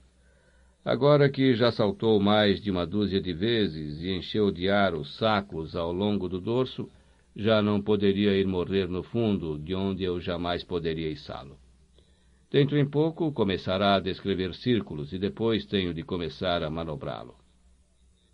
Agora 0.84 1.28
que 1.28 1.54
já 1.54 1.70
saltou 1.70 2.18
mais 2.18 2.60
de 2.60 2.70
uma 2.70 2.86
dúzia 2.86 3.20
de 3.20 3.32
vezes 3.32 4.02
e 4.02 4.10
encheu 4.10 4.50
de 4.50 4.68
ar 4.68 4.94
os 4.94 5.16
sacos 5.16 5.76
ao 5.76 5.92
longo 5.92 6.28
do 6.28 6.40
dorso, 6.40 6.90
já 7.36 7.62
não 7.62 7.80
poderia 7.80 8.36
ir 8.36 8.46
morrer 8.46 8.88
no 8.88 9.02
fundo, 9.02 9.58
de 9.58 9.74
onde 9.74 10.02
eu 10.02 10.20
jamais 10.20 10.64
poderia 10.64 11.08
içá-lo. 11.08 11.56
Dentro 12.50 12.76
em 12.76 12.84
pouco 12.84 13.32
começará 13.32 13.94
a 13.94 14.00
descrever 14.00 14.54
círculos 14.54 15.12
e 15.12 15.18
depois 15.18 15.64
tenho 15.64 15.94
de 15.94 16.02
começar 16.02 16.62
a 16.62 16.68
manobrá-lo. 16.68 17.41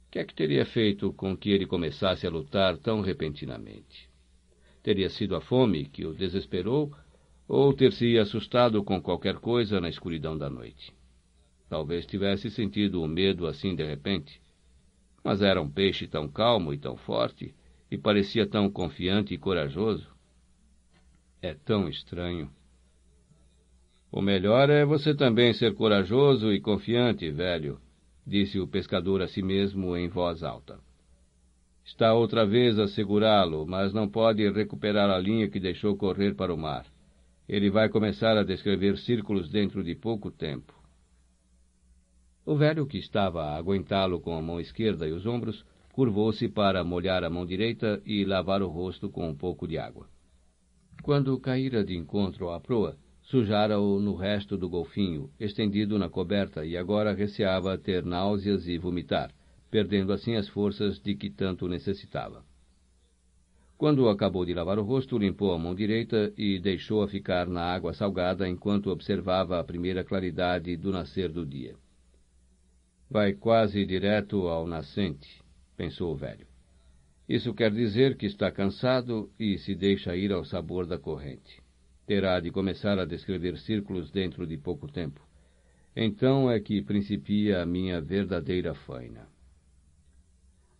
O 0.08 0.10
que 0.10 0.18
é 0.20 0.24
que 0.24 0.34
teria 0.34 0.64
feito 0.64 1.12
com 1.12 1.36
que 1.36 1.50
ele 1.50 1.66
começasse 1.66 2.26
a 2.26 2.30
lutar 2.30 2.78
tão 2.78 3.02
repentinamente? 3.02 4.08
Teria 4.82 5.10
sido 5.10 5.36
a 5.36 5.40
fome 5.42 5.84
que 5.84 6.06
o 6.06 6.14
desesperou 6.14 6.90
ou 7.46 7.74
ter-se 7.74 8.18
assustado 8.18 8.82
com 8.82 9.02
qualquer 9.02 9.34
coisa 9.34 9.78
na 9.82 9.88
escuridão 9.90 10.36
da 10.36 10.48
noite? 10.48 10.94
Talvez 11.68 12.06
tivesse 12.06 12.50
sentido 12.50 13.02
o 13.02 13.06
medo 13.06 13.46
assim 13.46 13.76
de 13.76 13.84
repente. 13.84 14.40
Mas 15.22 15.42
era 15.42 15.60
um 15.60 15.70
peixe 15.70 16.06
tão 16.06 16.26
calmo 16.26 16.72
e 16.72 16.78
tão 16.78 16.96
forte, 16.96 17.54
e 17.90 17.98
parecia 17.98 18.46
tão 18.46 18.70
confiante 18.70 19.34
e 19.34 19.38
corajoso. 19.38 20.08
É 21.42 21.52
tão 21.52 21.86
estranho. 21.86 22.50
O 24.10 24.22
melhor 24.22 24.70
é 24.70 24.86
você 24.86 25.14
também 25.14 25.52
ser 25.52 25.74
corajoso 25.74 26.50
e 26.50 26.58
confiante, 26.58 27.30
velho, 27.30 27.78
disse 28.28 28.60
o 28.60 28.68
pescador 28.68 29.22
a 29.22 29.26
si 29.26 29.42
mesmo 29.42 29.96
em 29.96 30.06
voz 30.06 30.42
alta. 30.42 30.78
Está 31.84 32.12
outra 32.12 32.44
vez 32.44 32.78
a 32.78 32.86
segurá-lo, 32.86 33.66
mas 33.66 33.94
não 33.94 34.06
pode 34.06 34.46
recuperar 34.50 35.08
a 35.08 35.18
linha 35.18 35.48
que 35.48 35.58
deixou 35.58 35.96
correr 35.96 36.34
para 36.34 36.52
o 36.52 36.58
mar. 36.58 36.84
Ele 37.48 37.70
vai 37.70 37.88
começar 37.88 38.36
a 38.36 38.44
descrever 38.44 38.98
círculos 38.98 39.48
dentro 39.48 39.82
de 39.82 39.94
pouco 39.94 40.30
tempo. 40.30 40.74
O 42.44 42.54
velho, 42.54 42.86
que 42.86 42.98
estava 42.98 43.42
a 43.42 43.56
aguentá-lo 43.56 44.20
com 44.20 44.36
a 44.36 44.42
mão 44.42 44.60
esquerda 44.60 45.08
e 45.08 45.12
os 45.12 45.24
ombros, 45.24 45.64
curvou-se 45.92 46.46
para 46.48 46.84
molhar 46.84 47.24
a 47.24 47.30
mão 47.30 47.46
direita 47.46 48.02
e 48.04 48.24
lavar 48.24 48.62
o 48.62 48.68
rosto 48.68 49.08
com 49.08 49.26
um 49.26 49.34
pouco 49.34 49.66
de 49.66 49.78
água. 49.78 50.06
Quando 51.02 51.40
caíra 51.40 51.82
de 51.82 51.96
encontro 51.96 52.50
à 52.50 52.60
proa, 52.60 52.98
sujara-o 53.30 53.98
no 54.00 54.14
resto 54.14 54.56
do 54.56 54.68
golfinho, 54.68 55.30
estendido 55.40 55.98
na 55.98 56.08
coberta, 56.08 56.66
e 56.66 56.76
agora 56.76 57.14
receava 57.14 57.78
ter 57.78 58.04
náuseas 58.04 58.66
e 58.66 58.76
vomitar 58.76 59.32
perdendo 59.70 60.12
assim 60.12 60.34
as 60.36 60.48
forças 60.48 60.98
de 60.98 61.14
que 61.14 61.30
tanto 61.30 61.68
necessitava. 61.68 62.44
Quando 63.76 64.08
acabou 64.08 64.44
de 64.44 64.54
lavar 64.54 64.78
o 64.78 64.82
rosto, 64.82 65.16
limpou 65.16 65.52
a 65.52 65.58
mão 65.58 65.74
direita 65.74 66.32
e 66.36 66.58
deixou-a 66.58 67.06
ficar 67.06 67.46
na 67.46 67.62
água 67.62 67.94
salgada 67.94 68.48
enquanto 68.48 68.90
observava 68.90 69.60
a 69.60 69.64
primeira 69.64 70.02
claridade 70.02 70.76
do 70.76 70.90
nascer 70.90 71.30
do 71.30 71.46
dia. 71.46 71.76
Vai 73.08 73.34
quase 73.34 73.86
direto 73.86 74.48
ao 74.48 74.66
nascente, 74.66 75.40
pensou 75.76 76.12
o 76.12 76.16
velho. 76.16 76.46
Isso 77.28 77.54
quer 77.54 77.70
dizer 77.70 78.16
que 78.16 78.26
está 78.26 78.50
cansado 78.50 79.30
e 79.38 79.58
se 79.58 79.74
deixa 79.74 80.16
ir 80.16 80.32
ao 80.32 80.44
sabor 80.44 80.86
da 80.86 80.98
corrente. 80.98 81.62
Terá 82.08 82.40
de 82.40 82.50
começar 82.50 82.98
a 82.98 83.04
descrever 83.04 83.58
círculos 83.58 84.10
dentro 84.10 84.46
de 84.46 84.56
pouco 84.56 84.90
tempo. 84.90 85.20
Então 85.94 86.50
é 86.50 86.58
que 86.58 86.80
principia 86.80 87.60
a 87.60 87.66
minha 87.66 88.00
verdadeira 88.00 88.72
faina. 88.72 89.28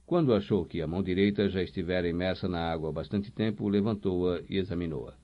Quando 0.06 0.32
achou 0.32 0.64
que 0.64 0.80
a 0.80 0.86
mão 0.86 1.02
direita 1.02 1.46
já 1.50 1.62
estivera 1.62 2.08
imersa 2.08 2.48
na 2.48 2.72
água 2.72 2.88
há 2.88 2.92
bastante 2.92 3.30
tempo, 3.30 3.68
levantou-a 3.68 4.40
e 4.48 4.56
examinou-a. 4.56 5.18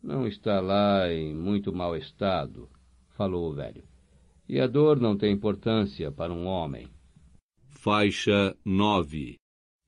Não 0.00 0.24
está 0.24 0.60
lá 0.60 1.12
em 1.12 1.34
muito 1.34 1.72
mau 1.72 1.96
estado, 1.96 2.68
falou 3.16 3.50
o 3.50 3.54
velho. 3.54 3.82
E 4.48 4.60
a 4.60 4.68
dor 4.68 5.00
não 5.00 5.18
tem 5.18 5.32
importância 5.32 6.12
para 6.12 6.32
um 6.32 6.46
homem. 6.46 6.86
Faixa 7.70 8.56
9 8.64 9.36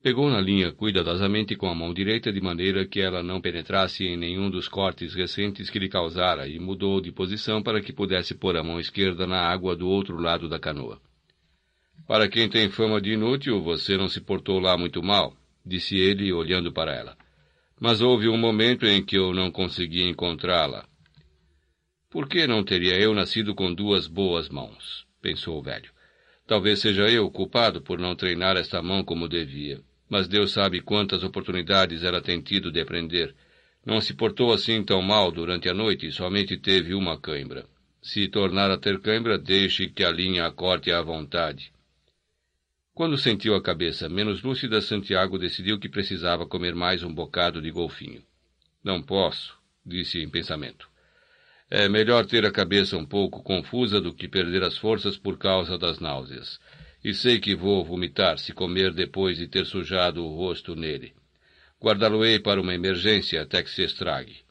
Pegou 0.03 0.31
na 0.31 0.41
linha 0.41 0.71
cuidadosamente 0.71 1.55
com 1.55 1.67
a 1.67 1.75
mão 1.75 1.93
direita 1.93 2.33
de 2.33 2.41
maneira 2.41 2.87
que 2.87 2.99
ela 2.99 3.21
não 3.21 3.39
penetrasse 3.39 4.03
em 4.03 4.17
nenhum 4.17 4.49
dos 4.49 4.67
cortes 4.67 5.13
recentes 5.13 5.69
que 5.69 5.77
lhe 5.77 5.87
causara 5.87 6.47
e 6.47 6.57
mudou 6.57 6.99
de 6.99 7.11
posição 7.11 7.61
para 7.61 7.79
que 7.81 7.93
pudesse 7.93 8.33
pôr 8.33 8.57
a 8.57 8.63
mão 8.63 8.79
esquerda 8.79 9.27
na 9.27 9.39
água 9.39 9.75
do 9.75 9.87
outro 9.87 10.17
lado 10.17 10.49
da 10.49 10.57
canoa. 10.57 10.99
Para 12.07 12.27
quem 12.27 12.49
tem 12.49 12.67
fama 12.67 12.99
de 12.99 13.11
inútil, 13.11 13.61
você 13.61 13.95
não 13.95 14.09
se 14.09 14.19
portou 14.19 14.59
lá 14.59 14.75
muito 14.75 15.03
mal, 15.03 15.35
disse 15.63 15.95
ele, 15.95 16.33
olhando 16.33 16.73
para 16.73 16.95
ela. 16.95 17.15
Mas 17.79 18.01
houve 18.01 18.27
um 18.27 18.37
momento 18.37 18.87
em 18.87 19.05
que 19.05 19.19
eu 19.19 19.35
não 19.35 19.51
consegui 19.51 20.09
encontrá-la. 20.09 20.83
Por 22.09 22.27
que 22.27 22.47
não 22.47 22.63
teria 22.63 22.99
eu 22.99 23.13
nascido 23.13 23.53
com 23.53 23.71
duas 23.71 24.07
boas 24.07 24.49
mãos? 24.49 25.05
pensou 25.21 25.59
o 25.59 25.61
velho. 25.61 25.91
Talvez 26.47 26.79
seja 26.79 27.03
eu 27.03 27.27
o 27.27 27.31
culpado 27.31 27.81
por 27.83 27.99
não 27.99 28.15
treinar 28.15 28.57
esta 28.57 28.81
mão 28.81 29.03
como 29.03 29.29
devia. 29.29 29.79
Mas 30.11 30.27
Deus 30.27 30.51
sabe 30.51 30.81
quantas 30.81 31.23
oportunidades 31.23 32.03
ela 32.03 32.21
tem 32.21 32.41
tido 32.41 32.69
de 32.69 32.81
aprender. 32.81 33.33
Não 33.85 34.01
se 34.01 34.13
portou 34.13 34.51
assim 34.51 34.83
tão 34.83 35.01
mal 35.01 35.31
durante 35.31 35.69
a 35.69 35.73
noite 35.73 36.05
e 36.05 36.11
somente 36.11 36.57
teve 36.57 36.93
uma 36.93 37.17
cãibra. 37.17 37.65
Se 38.01 38.27
tornar 38.27 38.69
a 38.69 38.77
ter 38.77 38.99
cãibra, 38.99 39.37
deixe 39.37 39.87
que 39.87 40.03
a 40.03 40.11
linha 40.11 40.45
a 40.45 40.51
corte 40.51 40.91
à 40.91 41.01
vontade. 41.01 41.71
Quando 42.93 43.17
sentiu 43.17 43.55
a 43.55 43.63
cabeça 43.63 44.09
menos 44.09 44.43
lúcida, 44.43 44.81
Santiago 44.81 45.39
decidiu 45.39 45.79
que 45.79 45.87
precisava 45.87 46.45
comer 46.45 46.75
mais 46.75 47.03
um 47.03 47.13
bocado 47.13 47.61
de 47.61 47.71
golfinho. 47.71 48.21
Não 48.83 49.01
posso, 49.01 49.57
disse 49.85 50.19
em 50.19 50.29
pensamento. 50.29 50.89
É 51.69 51.87
melhor 51.87 52.25
ter 52.25 52.45
a 52.45 52.51
cabeça 52.51 52.97
um 52.97 53.05
pouco 53.05 53.41
confusa 53.41 54.01
do 54.01 54.13
que 54.13 54.27
perder 54.27 54.61
as 54.61 54.77
forças 54.77 55.17
por 55.17 55.37
causa 55.37 55.77
das 55.77 56.01
náuseas. 56.01 56.59
E 57.03 57.13
sei 57.13 57.39
que 57.39 57.55
vou 57.55 57.83
vomitar 57.83 58.37
se 58.37 58.53
comer 58.53 58.93
depois 58.93 59.37
de 59.37 59.47
ter 59.47 59.65
sujado 59.65 60.23
o 60.23 60.35
rosto 60.35 60.75
nele. 60.75 61.13
Guardá-lo-ei 61.81 62.39
para 62.39 62.61
uma 62.61 62.75
emergência 62.75 63.41
até 63.41 63.63
que 63.63 63.69
se 63.71 63.81
estrague. 63.81 64.41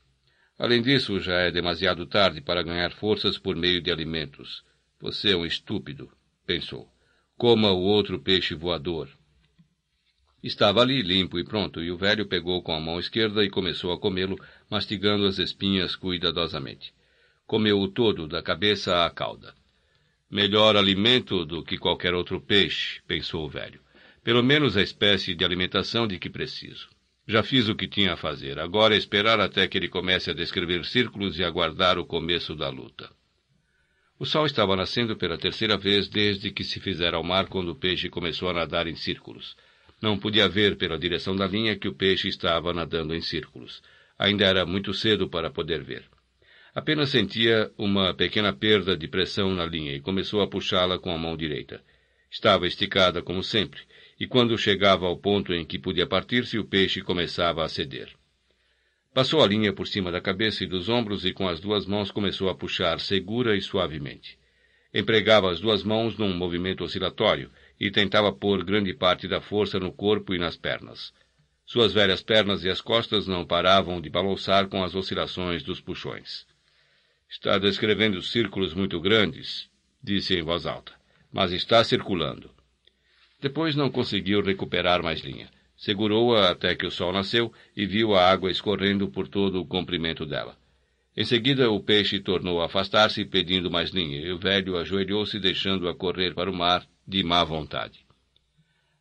Além 0.58 0.82
disso, 0.82 1.20
já 1.20 1.34
é 1.34 1.50
demasiado 1.50 2.04
tarde 2.06 2.40
para 2.40 2.62
ganhar 2.62 2.92
forças 2.92 3.38
por 3.38 3.54
meio 3.54 3.80
de 3.80 3.90
alimentos. 3.90 4.64
Você 5.00 5.30
é 5.30 5.36
um 5.36 5.46
estúpido, 5.46 6.10
pensou. 6.44 6.88
Coma 7.38 7.70
o 7.70 7.80
outro 7.80 8.20
peixe 8.20 8.54
voador. 8.54 9.08
Estava 10.42 10.80
ali, 10.80 11.02
limpo 11.02 11.38
e 11.38 11.44
pronto, 11.44 11.82
e 11.82 11.90
o 11.90 11.96
velho 11.96 12.26
pegou 12.26 12.62
com 12.62 12.74
a 12.74 12.80
mão 12.80 12.98
esquerda 12.98 13.44
e 13.44 13.50
começou 13.50 13.92
a 13.92 13.98
comê-lo, 13.98 14.36
mastigando 14.70 15.24
as 15.24 15.38
espinhas 15.38 15.94
cuidadosamente. 15.94 16.92
Comeu-o 17.46 17.88
todo, 17.88 18.26
da 18.26 18.42
cabeça 18.42 19.04
à 19.04 19.10
cauda. 19.10 19.54
Melhor 20.30 20.76
alimento 20.76 21.44
do 21.44 21.64
que 21.64 21.76
qualquer 21.76 22.14
outro 22.14 22.40
peixe, 22.40 23.00
pensou 23.04 23.44
o 23.44 23.48
velho. 23.48 23.80
Pelo 24.22 24.44
menos 24.44 24.76
a 24.76 24.82
espécie 24.82 25.34
de 25.34 25.44
alimentação 25.44 26.06
de 26.06 26.20
que 26.20 26.30
preciso. 26.30 26.88
Já 27.26 27.42
fiz 27.42 27.68
o 27.68 27.74
que 27.74 27.88
tinha 27.88 28.12
a 28.12 28.16
fazer, 28.16 28.58
agora 28.60 28.94
é 28.94 28.98
esperar 28.98 29.40
até 29.40 29.66
que 29.66 29.76
ele 29.76 29.88
comece 29.88 30.30
a 30.30 30.34
descrever 30.34 30.84
círculos 30.84 31.38
e 31.38 31.44
aguardar 31.44 31.98
o 31.98 32.04
começo 32.04 32.54
da 32.54 32.68
luta. 32.68 33.10
O 34.20 34.26
sol 34.26 34.46
estava 34.46 34.76
nascendo 34.76 35.16
pela 35.16 35.38
terceira 35.38 35.76
vez 35.76 36.06
desde 36.06 36.52
que 36.52 36.62
se 36.62 36.78
fizera 36.78 37.16
ao 37.16 37.24
mar 37.24 37.46
quando 37.46 37.70
o 37.70 37.74
peixe 37.74 38.08
começou 38.08 38.50
a 38.50 38.52
nadar 38.52 38.86
em 38.86 38.94
círculos. 38.94 39.56
Não 40.00 40.18
podia 40.18 40.48
ver 40.48 40.76
pela 40.76 40.98
direção 40.98 41.34
da 41.34 41.46
linha 41.46 41.76
que 41.76 41.88
o 41.88 41.94
peixe 41.94 42.28
estava 42.28 42.72
nadando 42.72 43.14
em 43.14 43.20
círculos. 43.20 43.82
Ainda 44.18 44.44
era 44.44 44.66
muito 44.66 44.92
cedo 44.92 45.28
para 45.28 45.50
poder 45.50 45.82
ver. 45.82 46.04
Apenas 46.72 47.10
sentia 47.10 47.72
uma 47.76 48.14
pequena 48.14 48.52
perda 48.52 48.96
de 48.96 49.08
pressão 49.08 49.52
na 49.52 49.66
linha 49.66 49.92
e 49.92 50.00
começou 50.00 50.40
a 50.40 50.46
puxá-la 50.46 51.00
com 51.00 51.12
a 51.12 51.18
mão 51.18 51.36
direita. 51.36 51.82
Estava 52.30 52.66
esticada 52.66 53.20
como 53.20 53.42
sempre, 53.42 53.80
e 54.20 54.26
quando 54.26 54.56
chegava 54.56 55.04
ao 55.04 55.16
ponto 55.16 55.52
em 55.52 55.64
que 55.64 55.80
podia 55.80 56.06
partir-se, 56.06 56.58
o 56.58 56.64
peixe 56.64 57.02
começava 57.02 57.64
a 57.64 57.68
ceder. 57.68 58.14
Passou 59.12 59.42
a 59.42 59.48
linha 59.48 59.72
por 59.72 59.88
cima 59.88 60.12
da 60.12 60.20
cabeça 60.20 60.62
e 60.62 60.66
dos 60.68 60.88
ombros 60.88 61.24
e 61.24 61.32
com 61.32 61.48
as 61.48 61.58
duas 61.58 61.86
mãos 61.86 62.12
começou 62.12 62.48
a 62.48 62.54
puxar 62.54 63.00
segura 63.00 63.56
e 63.56 63.60
suavemente. 63.60 64.38
Empregava 64.94 65.50
as 65.50 65.58
duas 65.58 65.82
mãos 65.82 66.16
num 66.16 66.32
movimento 66.32 66.84
oscilatório 66.84 67.50
e 67.80 67.90
tentava 67.90 68.32
pôr 68.32 68.64
grande 68.64 68.94
parte 68.94 69.26
da 69.26 69.40
força 69.40 69.80
no 69.80 69.90
corpo 69.90 70.32
e 70.32 70.38
nas 70.38 70.56
pernas. 70.56 71.12
Suas 71.66 71.92
velhas 71.92 72.22
pernas 72.22 72.62
e 72.62 72.68
as 72.68 72.80
costas 72.80 73.26
não 73.26 73.44
paravam 73.44 74.00
de 74.00 74.08
balançar 74.08 74.68
com 74.68 74.84
as 74.84 74.94
oscilações 74.94 75.64
dos 75.64 75.80
puxões. 75.80 76.46
Está 77.30 77.58
descrevendo 77.58 78.20
círculos 78.20 78.74
muito 78.74 79.00
grandes, 79.00 79.70
disse 80.02 80.34
em 80.34 80.42
voz 80.42 80.66
alta, 80.66 80.92
mas 81.32 81.52
está 81.52 81.82
circulando. 81.84 82.50
Depois 83.40 83.76
não 83.76 83.88
conseguiu 83.88 84.42
recuperar 84.42 85.00
mais 85.00 85.20
linha. 85.20 85.48
Segurou-a 85.76 86.50
até 86.50 86.74
que 86.74 86.84
o 86.84 86.90
sol 86.90 87.12
nasceu 87.12 87.52
e 87.76 87.86
viu 87.86 88.16
a 88.16 88.28
água 88.28 88.50
escorrendo 88.50 89.08
por 89.08 89.28
todo 89.28 89.60
o 89.60 89.64
comprimento 89.64 90.26
dela. 90.26 90.58
Em 91.16 91.24
seguida, 91.24 91.70
o 91.70 91.80
peixe 91.80 92.18
tornou 92.18 92.60
a 92.60 92.66
afastar-se, 92.66 93.24
pedindo 93.24 93.70
mais 93.70 93.90
linha, 93.90 94.18
e 94.18 94.32
o 94.32 94.38
velho 94.38 94.76
ajoelhou-se, 94.76 95.38
deixando-a 95.38 95.94
correr 95.94 96.34
para 96.34 96.50
o 96.50 96.54
mar 96.54 96.84
de 97.06 97.22
má 97.22 97.44
vontade. 97.44 98.04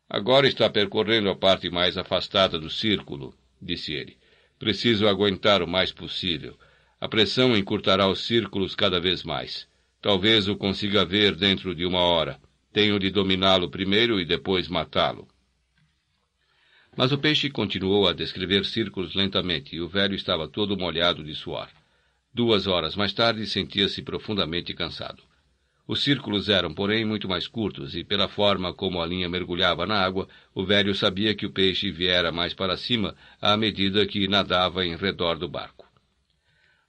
Agora 0.08 0.46
está 0.46 0.70
percorrendo 0.70 1.28
a 1.30 1.34
parte 1.34 1.68
mais 1.68 1.98
afastada 1.98 2.60
do 2.60 2.70
círculo, 2.70 3.34
disse 3.60 3.92
ele. 3.92 4.16
Preciso 4.58 5.08
aguentar 5.08 5.62
o 5.62 5.68
mais 5.68 5.92
possível. 5.92 6.56
A 7.00 7.08
pressão 7.08 7.56
encurtará 7.56 8.06
os 8.08 8.26
círculos 8.26 8.74
cada 8.74 9.00
vez 9.00 9.22
mais. 9.22 9.66
Talvez 10.02 10.48
o 10.48 10.56
consiga 10.56 11.04
ver 11.04 11.34
dentro 11.34 11.74
de 11.74 11.86
uma 11.86 12.00
hora. 12.00 12.38
Tenho 12.72 12.98
de 12.98 13.10
dominá-lo 13.10 13.70
primeiro 13.70 14.20
e 14.20 14.24
depois 14.24 14.68
matá-lo. 14.68 15.26
Mas 16.94 17.10
o 17.10 17.18
peixe 17.18 17.48
continuou 17.48 18.06
a 18.06 18.12
descrever 18.12 18.66
círculos 18.66 19.14
lentamente 19.14 19.74
e 19.74 19.80
o 19.80 19.88
velho 19.88 20.14
estava 20.14 20.46
todo 20.46 20.76
molhado 20.76 21.24
de 21.24 21.34
suor. 21.34 21.68
Duas 22.34 22.66
horas 22.66 22.94
mais 22.94 23.12
tarde 23.12 23.46
sentia-se 23.46 24.02
profundamente 24.02 24.74
cansado. 24.74 25.22
Os 25.88 26.02
círculos 26.04 26.48
eram, 26.48 26.72
porém, 26.72 27.04
muito 27.04 27.28
mais 27.28 27.48
curtos, 27.48 27.96
e 27.96 28.04
pela 28.04 28.28
forma 28.28 28.72
como 28.72 29.00
a 29.00 29.06
linha 29.06 29.28
mergulhava 29.28 29.86
na 29.86 29.98
água, 30.00 30.28
o 30.54 30.64
velho 30.64 30.94
sabia 30.94 31.34
que 31.34 31.46
o 31.46 31.50
peixe 31.50 31.90
viera 31.90 32.30
mais 32.30 32.54
para 32.54 32.76
cima 32.76 33.16
à 33.40 33.56
medida 33.56 34.06
que 34.06 34.28
nadava 34.28 34.84
em 34.86 34.94
redor 34.94 35.36
do 35.36 35.48
barco. 35.48 35.79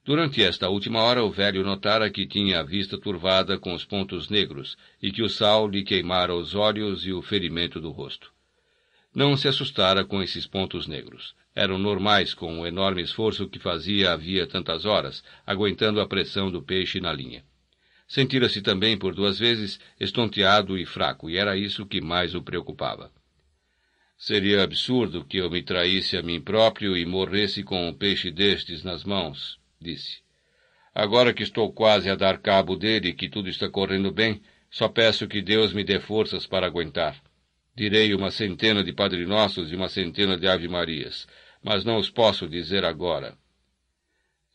Durante 0.04 0.42
esta 0.42 0.68
última 0.68 1.04
hora, 1.04 1.24
o 1.24 1.30
velho 1.30 1.64
notara 1.64 2.10
que 2.10 2.26
tinha 2.26 2.60
a 2.60 2.64
vista 2.64 2.98
turvada 2.98 3.60
com 3.60 3.72
os 3.72 3.86
pontos 3.86 4.30
negros 4.30 4.76
e 5.00 5.12
que 5.12 5.22
o 5.22 5.30
sal 5.30 5.68
lhe 5.68 5.84
queimara 5.84 6.34
os 6.34 6.56
olhos 6.56 7.06
e 7.06 7.14
o 7.14 7.22
ferimento 7.22 7.80
do 7.80 7.92
rosto. 7.92 8.34
Não 9.14 9.38
se 9.38 9.48
assustara 9.48 10.04
com 10.04 10.24
esses 10.24 10.48
pontos 10.48 10.88
negros. 10.88 11.36
Eram 11.54 11.78
normais 11.78 12.34
com 12.34 12.62
o 12.62 12.66
enorme 12.66 13.04
esforço 13.04 13.48
que 13.48 13.60
fazia 13.60 14.14
havia 14.14 14.48
tantas 14.48 14.86
horas, 14.86 15.24
aguentando 15.46 16.02
a 16.02 16.08
pressão 16.08 16.50
do 16.50 16.64
peixe 16.64 17.00
na 17.00 17.14
linha. 17.14 17.44
Sentira-se 18.08 18.62
também, 18.62 18.98
por 18.98 19.14
duas 19.14 19.38
vezes, 19.38 19.80
estonteado 20.00 20.78
e 20.78 20.86
fraco, 20.86 21.30
e 21.30 21.38
era 21.38 21.56
isso 21.56 21.86
que 21.86 22.02
mais 22.02 22.34
o 22.34 22.42
preocupava. 22.42 23.12
Seria 24.18 24.64
absurdo 24.64 25.26
que 25.26 25.38
eu 25.38 25.50
me 25.50 25.62
traísse 25.62 26.18
a 26.18 26.24
mim 26.24 26.42
próprio 26.42 26.98
e 26.98 27.06
morresse 27.06 27.64
com 27.64 27.88
um 27.88 27.94
peixe 27.94 28.32
destes 28.32 28.84
nas 28.84 29.04
mãos, 29.04 29.61
disse. 29.82 30.22
Agora 30.94 31.34
que 31.34 31.44
estou 31.44 31.72
quase 31.72 32.10
a 32.10 32.16
dar 32.16 32.38
cabo 32.40 32.76
dele 32.76 33.10
e 33.10 33.14
que 33.14 33.30
tudo 33.30 33.50
está 33.50 33.70
correndo 33.70 34.12
bem, 34.12 34.42
só 34.70 34.88
peço 34.88 35.28
que 35.28 35.42
Deus 35.42 35.74
me 35.74 35.84
dê 35.84 36.00
forças 36.00 36.46
para 36.46 36.68
aguentar. 36.68 37.22
Direi 37.76 38.14
uma 38.14 38.32
centena 38.32 38.84
de 38.84 38.94
Padre 38.94 39.26
Nossos 39.26 39.72
e 39.72 39.76
uma 39.76 39.88
centena 39.88 40.38
de 40.38 40.48
Ave 40.48 40.68
Marias, 40.68 41.28
mas 41.64 41.86
não 41.86 41.98
os 41.98 42.10
posso 42.10 42.48
dizer 42.48 42.84
agora. 42.84 43.38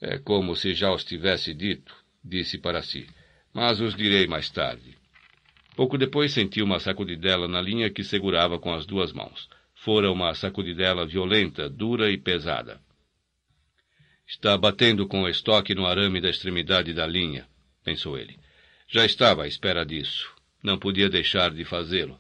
É 0.01 0.19
como 0.19 0.55
se 0.55 0.75
já 0.75 0.93
os 0.93 1.05
tivesse 1.05 1.55
dito, 1.55 1.95
disse 2.23 2.59
para 2.59 2.83
si, 2.83 3.07
mas 3.53 3.81
os 3.81 3.95
direi 3.95 4.27
mais 4.27 4.51
tarde. 4.51 4.97
Pouco 5.75 5.97
depois 5.97 6.33
senti 6.33 6.63
uma 6.63 6.79
sacudidela 6.79 7.49
na 7.49 7.61
linha 7.61 7.91
que 7.91 8.05
segurava 8.05 8.59
com 8.59 8.75
as 8.75 8.87
duas 8.87 9.13
mãos. 9.13 9.49
Fora 9.75 10.11
uma 10.11 10.35
sacudidela 10.35 11.07
violenta, 11.07 11.69
dura 11.69 12.11
e 12.11 12.19
pesada. 12.19 12.81
Está 14.27 14.59
batendo 14.59 15.07
com 15.07 15.23
o 15.23 15.29
estoque 15.29 15.75
no 15.75 15.87
arame 15.87 16.21
da 16.21 16.29
extremidade 16.29 16.93
da 16.93 17.07
linha, 17.07 17.47
pensou 17.85 18.19
ele. 18.19 18.39
Já 18.89 19.05
estava 19.05 19.45
à 19.45 19.49
espera 19.49 19.85
disso. 19.85 20.35
Não 20.63 20.79
podia 20.79 21.09
deixar 21.09 21.51
de 21.51 21.65
fazê-lo. 21.65 22.19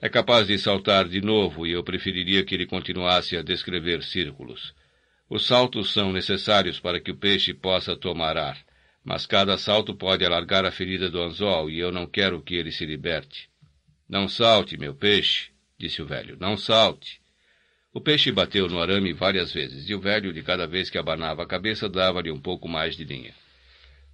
É 0.00 0.08
capaz 0.08 0.46
de 0.46 0.56
saltar 0.56 1.08
de 1.08 1.20
novo 1.20 1.66
e 1.66 1.72
eu 1.72 1.82
preferiria 1.82 2.44
que 2.44 2.54
ele 2.54 2.66
continuasse 2.66 3.36
a 3.36 3.42
descrever 3.42 4.04
círculos. 4.04 4.72
Os 5.28 5.46
saltos 5.46 5.92
são 5.92 6.12
necessários 6.12 6.78
para 6.78 7.00
que 7.00 7.10
o 7.10 7.16
peixe 7.16 7.52
possa 7.52 7.96
tomar 7.96 8.36
ar, 8.36 8.58
mas 9.04 9.26
cada 9.26 9.58
salto 9.58 9.94
pode 9.94 10.24
alargar 10.24 10.64
a 10.64 10.70
ferida 10.70 11.10
do 11.10 11.20
anzol 11.20 11.68
e 11.68 11.80
eu 11.80 11.90
não 11.90 12.06
quero 12.06 12.40
que 12.40 12.54
ele 12.54 12.70
se 12.70 12.86
liberte. 12.86 13.48
Não 14.08 14.28
salte, 14.28 14.78
meu 14.78 14.94
peixe, 14.94 15.50
disse 15.76 16.00
o 16.00 16.06
velho. 16.06 16.36
Não 16.38 16.56
salte. 16.56 17.20
O 17.98 18.00
peixe 18.00 18.30
bateu 18.30 18.68
no 18.68 18.80
arame 18.80 19.12
várias 19.12 19.52
vezes, 19.52 19.90
e 19.90 19.92
o 19.92 19.98
velho, 19.98 20.32
de 20.32 20.40
cada 20.40 20.68
vez 20.68 20.88
que 20.88 20.96
abanava 20.96 21.42
a 21.42 21.46
cabeça, 21.46 21.88
dava-lhe 21.88 22.30
um 22.30 22.38
pouco 22.38 22.68
mais 22.68 22.96
de 22.96 23.02
linha. 23.02 23.34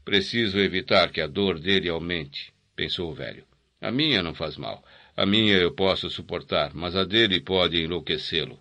Preciso 0.03 0.59
evitar 0.59 1.13
que 1.13 1.21
a 1.21 1.27
dor 1.27 1.61
dele 1.61 1.91
aumente, 1.91 2.51
pensou 2.75 3.11
o 3.11 3.15
velho. 3.15 3.45
A 3.83 3.91
minha 3.91 4.23
não 4.23 4.35
faz 4.35 4.57
mal. 4.57 4.83
A 5.15 5.27
minha 5.27 5.59
eu 5.59 5.71
posso 5.71 6.09
suportar, 6.09 6.73
mas 6.75 6.97
a 6.97 7.05
dele 7.05 7.43
pode 7.43 7.77
enlouquecê-lo. 7.77 8.59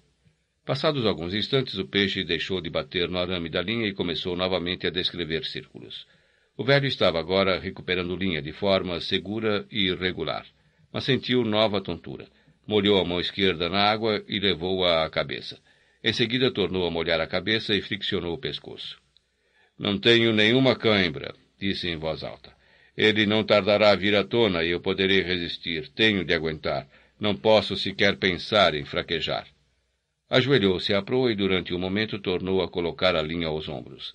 Passados 0.65 1.05
alguns 1.05 1.33
instantes, 1.33 1.77
o 1.77 1.87
peixe 1.87 2.25
deixou 2.25 2.59
de 2.59 2.69
bater 2.69 3.07
no 3.07 3.17
arame 3.17 3.47
da 3.47 3.61
linha 3.61 3.87
e 3.87 3.93
começou 3.93 4.35
novamente 4.35 4.85
a 4.87 4.89
descrever 4.89 5.45
círculos. 5.45 6.05
O 6.57 6.65
velho 6.65 6.85
estava 6.85 7.17
agora 7.17 7.57
recuperando 7.61 8.17
linha 8.17 8.41
de 8.41 8.51
forma 8.51 8.99
segura 8.99 9.65
e 9.71 9.87
irregular, 9.87 10.45
mas 10.91 11.05
sentiu 11.05 11.45
nova 11.45 11.79
tontura. 11.79 12.27
Molhou 12.65 12.97
a 12.97 13.03
mão 13.03 13.19
esquerda 13.19 13.67
na 13.67 13.83
água 13.83 14.23
e 14.27 14.39
levou-a 14.39 15.03
à 15.03 15.09
cabeça. 15.09 15.59
Em 16.01 16.13
seguida 16.13 16.49
tornou 16.49 16.87
a 16.87 16.91
molhar 16.91 17.19
a 17.19 17.27
cabeça 17.27 17.75
e 17.75 17.81
friccionou 17.81 18.33
o 18.33 18.37
pescoço. 18.37 18.97
Não 19.77 19.97
tenho 19.97 20.31
nenhuma 20.31 20.75
cãibra, 20.75 21.33
disse 21.59 21.89
em 21.89 21.97
voz 21.97 22.23
alta. 22.23 22.53
Ele 22.95 23.25
não 23.25 23.43
tardará 23.43 23.91
a 23.91 23.95
vir 23.95 24.15
à 24.15 24.23
tona 24.23 24.63
e 24.63 24.69
eu 24.69 24.79
poderei 24.79 25.21
resistir. 25.21 25.89
Tenho 25.89 26.23
de 26.23 26.33
aguentar. 26.33 26.87
Não 27.19 27.35
posso 27.35 27.75
sequer 27.75 28.17
pensar 28.17 28.75
em 28.75 28.85
fraquejar. 28.85 29.45
Ajoelhou-se 30.29 30.93
à 30.93 31.01
proa 31.01 31.31
e 31.31 31.35
durante 31.35 31.73
um 31.73 31.79
momento 31.79 32.17
tornou 32.19 32.61
a 32.61 32.69
colocar 32.69 33.15
a 33.15 33.21
linha 33.21 33.47
aos 33.47 33.67
ombros. 33.67 34.13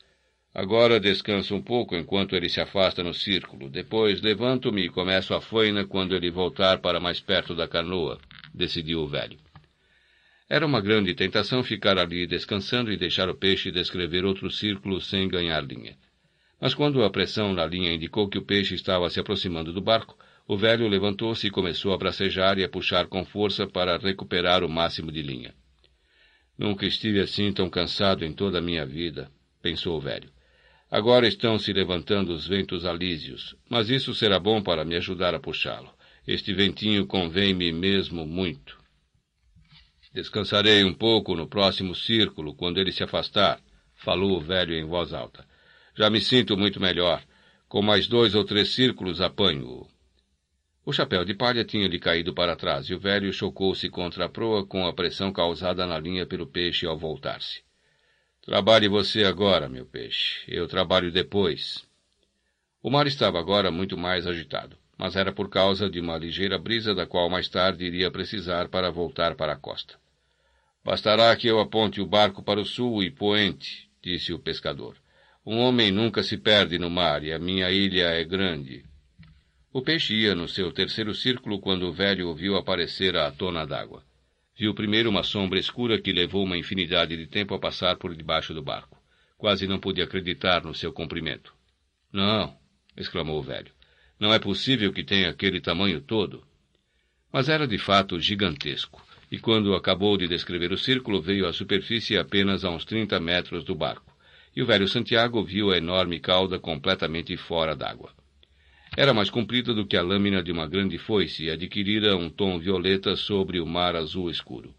Agora 0.54 0.98
descanso 0.98 1.54
um 1.54 1.60
pouco 1.60 1.94
enquanto 1.94 2.34
ele 2.34 2.48
se 2.48 2.60
afasta 2.60 3.02
no 3.02 3.12
círculo. 3.12 3.68
Depois 3.68 4.22
levanto-me 4.22 4.86
e 4.86 4.88
começo 4.88 5.34
a 5.34 5.40
faina 5.40 5.84
quando 5.84 6.14
ele 6.14 6.30
voltar 6.30 6.78
para 6.78 6.98
mais 6.98 7.20
perto 7.20 7.54
da 7.54 7.68
canoa 7.68 8.18
decidiu 8.58 9.00
o 9.00 9.06
velho. 9.06 9.38
Era 10.50 10.66
uma 10.66 10.80
grande 10.80 11.14
tentação 11.14 11.62
ficar 11.62 11.98
ali 11.98 12.26
descansando 12.26 12.92
e 12.92 12.96
deixar 12.96 13.28
o 13.30 13.34
peixe 13.34 13.70
descrever 13.70 14.24
outro 14.24 14.50
círculo 14.50 15.00
sem 15.00 15.28
ganhar 15.28 15.64
linha. 15.64 15.96
Mas 16.60 16.74
quando 16.74 17.02
a 17.04 17.10
pressão 17.10 17.54
na 17.54 17.64
linha 17.64 17.92
indicou 17.92 18.28
que 18.28 18.38
o 18.38 18.44
peixe 18.44 18.74
estava 18.74 19.08
se 19.08 19.20
aproximando 19.20 19.72
do 19.72 19.80
barco, 19.80 20.18
o 20.46 20.56
velho 20.56 20.88
levantou-se 20.88 21.46
e 21.46 21.50
começou 21.50 21.92
a 21.92 21.98
bracejar 21.98 22.58
e 22.58 22.64
a 22.64 22.68
puxar 22.68 23.06
com 23.06 23.24
força 23.24 23.66
para 23.66 23.98
recuperar 23.98 24.64
o 24.64 24.68
máximo 24.68 25.12
de 25.12 25.22
linha. 25.22 25.54
Nunca 26.56 26.86
estive 26.86 27.20
assim 27.20 27.52
tão 27.52 27.70
cansado 27.70 28.24
em 28.24 28.32
toda 28.32 28.58
a 28.58 28.62
minha 28.62 28.84
vida, 28.84 29.30
pensou 29.62 29.96
o 29.96 30.00
velho. 30.00 30.30
Agora 30.90 31.28
estão 31.28 31.58
se 31.58 31.70
levantando 31.72 32.32
os 32.32 32.46
ventos 32.46 32.86
alísios, 32.86 33.54
mas 33.68 33.90
isso 33.90 34.14
será 34.14 34.40
bom 34.40 34.62
para 34.62 34.84
me 34.86 34.96
ajudar 34.96 35.34
a 35.34 35.38
puxá-lo. 35.38 35.90
Este 36.28 36.52
ventinho 36.52 37.06
convém-me 37.06 37.72
mesmo 37.72 38.26
muito. 38.26 38.78
Descansarei 40.12 40.84
um 40.84 40.92
pouco 40.92 41.34
no 41.34 41.48
próximo 41.48 41.94
círculo, 41.94 42.54
quando 42.54 42.76
ele 42.76 42.92
se 42.92 43.02
afastar, 43.02 43.58
falou 43.94 44.36
o 44.36 44.40
velho 44.40 44.74
em 44.74 44.84
voz 44.84 45.14
alta. 45.14 45.46
Já 45.96 46.10
me 46.10 46.20
sinto 46.20 46.54
muito 46.54 46.78
melhor. 46.78 47.24
Com 47.66 47.80
mais 47.80 48.06
dois 48.06 48.34
ou 48.34 48.44
três 48.44 48.74
círculos 48.74 49.22
apanho-o. 49.22 49.88
O 50.84 50.92
chapéu 50.92 51.24
de 51.24 51.32
palha 51.32 51.64
tinha-lhe 51.64 51.98
caído 51.98 52.34
para 52.34 52.54
trás 52.54 52.90
e 52.90 52.94
o 52.94 52.98
velho 52.98 53.32
chocou-se 53.32 53.88
contra 53.88 54.26
a 54.26 54.28
proa 54.28 54.66
com 54.66 54.86
a 54.86 54.92
pressão 54.92 55.32
causada 55.32 55.86
na 55.86 55.98
linha 55.98 56.26
pelo 56.26 56.46
peixe 56.46 56.84
ao 56.84 56.98
voltar-se. 56.98 57.62
Trabalhe 58.42 58.86
você 58.86 59.24
agora, 59.24 59.66
meu 59.66 59.86
peixe. 59.86 60.44
Eu 60.46 60.68
trabalho 60.68 61.10
depois. 61.10 61.88
O 62.82 62.90
mar 62.90 63.06
estava 63.06 63.38
agora 63.38 63.70
muito 63.70 63.96
mais 63.96 64.26
agitado 64.26 64.76
mas 64.98 65.14
era 65.14 65.32
por 65.32 65.48
causa 65.48 65.88
de 65.88 66.00
uma 66.00 66.18
ligeira 66.18 66.58
brisa 66.58 66.92
da 66.92 67.06
qual 67.06 67.30
mais 67.30 67.48
tarde 67.48 67.84
iria 67.84 68.10
precisar 68.10 68.68
para 68.68 68.90
voltar 68.90 69.36
para 69.36 69.52
a 69.52 69.56
costa. 69.56 69.94
Bastará 70.84 71.34
que 71.36 71.46
eu 71.46 71.60
aponte 71.60 72.00
o 72.00 72.06
barco 72.06 72.42
para 72.42 72.60
o 72.60 72.66
sul 72.66 73.02
e 73.02 73.10
poente, 73.10 73.88
disse 74.02 74.32
o 74.32 74.38
pescador. 74.38 74.96
Um 75.46 75.58
homem 75.58 75.92
nunca 75.92 76.22
se 76.22 76.36
perde 76.36 76.78
no 76.78 76.90
mar 76.90 77.22
e 77.22 77.32
a 77.32 77.38
minha 77.38 77.70
ilha 77.70 78.08
é 78.08 78.24
grande. 78.24 78.84
O 79.72 79.80
peixe 79.80 80.14
ia 80.14 80.34
no 80.34 80.48
seu 80.48 80.72
terceiro 80.72 81.14
círculo 81.14 81.60
quando 81.60 81.84
o 81.84 81.92
velho 81.92 82.28
o 82.28 82.34
viu 82.34 82.56
aparecer 82.56 83.16
à 83.16 83.30
tona 83.30 83.64
d'água. 83.64 84.02
Viu 84.56 84.74
primeiro 84.74 85.08
uma 85.08 85.22
sombra 85.22 85.58
escura 85.58 86.00
que 86.00 86.12
levou 86.12 86.42
uma 86.42 86.58
infinidade 86.58 87.16
de 87.16 87.26
tempo 87.26 87.54
a 87.54 87.60
passar 87.60 87.96
por 87.96 88.14
debaixo 88.14 88.52
do 88.52 88.62
barco. 88.62 89.00
Quase 89.36 89.68
não 89.68 89.78
podia 89.78 90.04
acreditar 90.04 90.64
no 90.64 90.74
seu 90.74 90.92
comprimento. 90.92 91.54
Não, 92.12 92.56
exclamou 92.96 93.38
o 93.38 93.42
velho. 93.42 93.77
Não 94.18 94.32
é 94.32 94.38
possível 94.38 94.92
que 94.92 95.04
tenha 95.04 95.30
aquele 95.30 95.60
tamanho 95.60 96.00
todo. 96.00 96.42
Mas 97.32 97.48
era 97.48 97.68
de 97.68 97.78
fato 97.78 98.18
gigantesco, 98.18 99.00
e 99.30 99.38
quando 99.38 99.74
acabou 99.74 100.16
de 100.16 100.26
descrever 100.26 100.72
o 100.72 100.78
círculo, 100.78 101.20
veio 101.20 101.46
à 101.46 101.52
superfície 101.52 102.18
apenas 102.18 102.64
a 102.64 102.70
uns 102.70 102.84
trinta 102.84 103.20
metros 103.20 103.64
do 103.64 103.74
barco, 103.74 104.12
e 104.56 104.62
o 104.62 104.66
velho 104.66 104.88
Santiago 104.88 105.44
viu 105.44 105.70
a 105.70 105.76
enorme 105.76 106.18
cauda 106.18 106.58
completamente 106.58 107.36
fora 107.36 107.76
d'água. 107.76 108.10
Era 108.96 109.14
mais 109.14 109.30
comprida 109.30 109.72
do 109.72 109.86
que 109.86 109.96
a 109.96 110.02
lâmina 110.02 110.42
de 110.42 110.50
uma 110.50 110.66
grande 110.66 110.98
foice 110.98 111.44
e 111.44 111.50
adquirira 111.50 112.16
um 112.16 112.28
tom 112.28 112.58
violeta 112.58 113.14
sobre 113.14 113.60
o 113.60 113.66
mar 113.66 113.94
azul 113.94 114.28
escuro. 114.30 114.74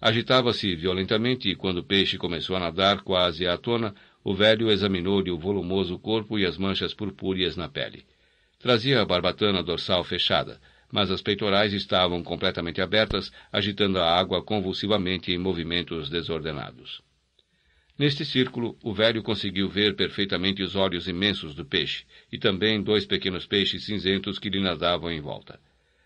Agitava-se 0.00 0.74
violentamente 0.74 1.48
e, 1.48 1.54
quando 1.54 1.78
o 1.78 1.84
peixe 1.84 2.18
começou 2.18 2.56
a 2.56 2.58
nadar 2.58 3.02
quase 3.02 3.46
à 3.46 3.56
tona, 3.56 3.94
o 4.24 4.34
velho 4.34 4.68
examinou-lhe 4.68 5.30
o 5.30 5.38
volumoso 5.38 5.96
corpo 5.98 6.36
e 6.36 6.44
as 6.44 6.58
manchas 6.58 6.92
purpúreas 6.92 7.56
na 7.56 7.68
pele. 7.68 8.04
Trazia 8.62 9.02
a 9.02 9.04
barbatana 9.04 9.60
dorsal 9.60 10.04
fechada, 10.04 10.60
mas 10.88 11.10
as 11.10 11.20
peitorais 11.20 11.72
estavam 11.72 12.22
completamente 12.22 12.80
abertas, 12.80 13.32
agitando 13.50 13.98
a 13.98 14.16
água 14.16 14.40
convulsivamente 14.40 15.32
em 15.32 15.36
movimentos 15.36 16.08
desordenados. 16.08 17.02
Neste 17.98 18.24
círculo, 18.24 18.78
o 18.80 18.94
velho 18.94 19.20
conseguiu 19.20 19.68
ver 19.68 19.96
perfeitamente 19.96 20.62
os 20.62 20.76
olhos 20.76 21.08
imensos 21.08 21.56
do 21.56 21.64
peixe, 21.64 22.04
e 22.30 22.38
também 22.38 22.80
dois 22.80 23.04
pequenos 23.04 23.46
peixes 23.46 23.84
cinzentos 23.84 24.38
que 24.38 24.48
lhe 24.48 24.60
nadavam 24.60 25.10
em 25.10 25.20
volta. 25.20 25.58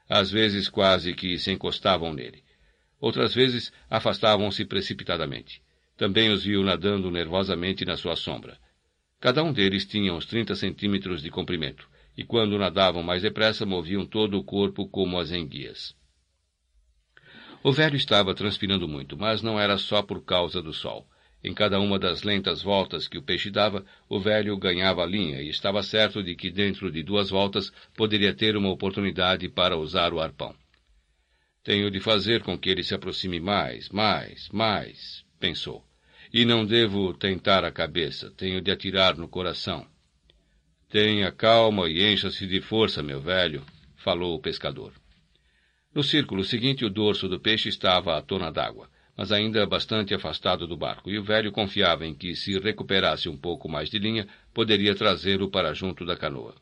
Às 0.09 0.31
vezes 0.31 0.67
quase 0.67 1.13
que 1.13 1.39
se 1.39 1.51
encostavam 1.51 2.15
nele. 2.15 2.43
Outras 2.99 3.35
vezes 3.35 3.71
afastavam-se 3.91 4.65
precipitadamente. 4.65 5.61
Também 5.95 6.31
os 6.31 6.45
viu 6.45 6.63
nadando 6.63 7.11
nervosamente 7.11 7.85
na 7.85 7.99
sua 7.99 8.17
sombra. 8.17 8.57
Cada 9.21 9.43
um 9.45 9.53
deles 9.53 9.85
tinha 9.85 10.15
uns 10.15 10.25
trinta 10.25 10.55
centímetros 10.55 11.23
de 11.23 11.31
comprimento, 11.31 11.87
e 12.17 12.25
quando 12.25 12.59
nadavam 12.59 13.03
mais 13.03 13.23
depressa 13.23 13.67
moviam 13.67 14.07
todo 14.07 14.39
o 14.39 14.45
corpo 14.45 14.89
como 14.89 15.19
as 15.19 15.31
enguias. 15.31 15.95
O 17.63 17.73
velho 17.73 17.97
estava 17.97 18.35
transpirando 18.35 18.87
muito, 18.87 19.17
mas 19.17 19.43
não 19.43 19.59
era 19.59 19.77
só 19.77 20.03
por 20.03 20.25
causa 20.25 20.63
do 20.63 20.73
sol. 20.73 21.07
Em 21.43 21.53
cada 21.53 21.79
uma 21.79 21.99
das 21.99 22.23
lentas 22.23 22.63
voltas 22.63 23.07
que 23.07 23.19
o 23.19 23.23
peixe 23.23 23.51
dava, 23.51 23.85
o 24.09 24.19
velho 24.19 24.57
ganhava 24.57 25.03
a 25.03 25.07
linha 25.07 25.41
e 25.43 25.49
estava 25.49 25.83
certo 25.83 26.23
de 26.23 26.35
que 26.35 26.51
dentro 26.51 26.91
de 26.91 27.03
duas 27.03 27.31
voltas 27.31 27.73
poderia 27.95 28.35
ter 28.35 28.57
uma 28.57 28.71
oportunidade 28.71 29.49
para 29.49 29.77
usar 29.77 30.13
o 30.13 30.21
arpão. 30.21 30.55
Tenho 31.63 31.91
de 31.91 32.01
fazer 32.01 32.43
com 32.43 32.57
que 32.57 32.71
ele 32.71 32.83
se 32.83 32.95
aproxime 32.95 33.41
mais, 33.41 33.89
mais, 33.91 34.49
mais, 34.51 35.25
pensou. 35.39 35.85
E 36.33 36.45
não 36.45 36.65
devo 36.65 37.13
tentar 37.15 37.65
a 37.65 37.73
cabeça, 37.73 38.31
tenho 38.31 38.61
de 38.61 38.71
atirar 38.71 39.17
no 39.17 39.29
coração. 39.29 39.87
Tenha 40.97 41.31
calma 41.31 41.91
e 41.91 42.11
encha-se 42.11 42.47
de 42.47 42.59
força, 42.59 43.03
meu 43.03 43.21
velho, 43.21 43.63
falou 43.97 44.35
o 44.35 44.41
pescador. 44.41 44.95
No 45.95 46.03
círculo 46.03 46.43
seguinte, 46.43 46.87
o 46.87 46.89
dorso 46.89 47.29
do 47.29 47.39
peixe 47.39 47.69
estava 47.69 48.17
à 48.17 48.23
tona 48.23 48.51
d'água, 48.51 48.89
mas 49.15 49.31
ainda 49.31 49.67
bastante 49.67 50.15
afastado 50.15 50.67
do 50.67 50.75
barco, 50.75 51.11
e 51.11 51.19
o 51.19 51.23
velho 51.23 51.53
confiava 51.53 52.07
em 52.07 52.15
que, 52.15 52.35
se 52.35 52.59
recuperasse 52.59 53.29
um 53.29 53.37
pouco 53.37 53.69
mais 53.69 53.91
de 53.91 53.99
linha, 53.99 54.27
poderia 54.55 54.95
trazê-lo 54.95 55.51
para 55.51 55.75
junto 55.75 56.03
da 56.07 56.17
canoa. 56.17 56.55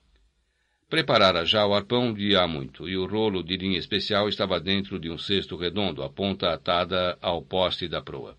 Preparara 0.91 1.47
já 1.47 1.65
o 1.65 1.73
arpão 1.73 2.13
de 2.13 2.35
há 2.35 2.49
muito, 2.49 2.89
e 2.89 2.97
o 2.97 3.07
rolo 3.07 3.41
de 3.41 3.57
linha 3.57 3.79
especial 3.79 4.29
estava 4.29 4.59
dentro 4.59 4.99
de 4.99 5.13
um 5.13 5.17
cesto 5.17 5.55
redondo, 5.55 6.03
a 6.03 6.11
ponta 6.11 6.53
atada 6.53 7.17
ao 7.23 7.41
poste 7.41 7.87
da 7.87 8.03
proa. 8.03 8.37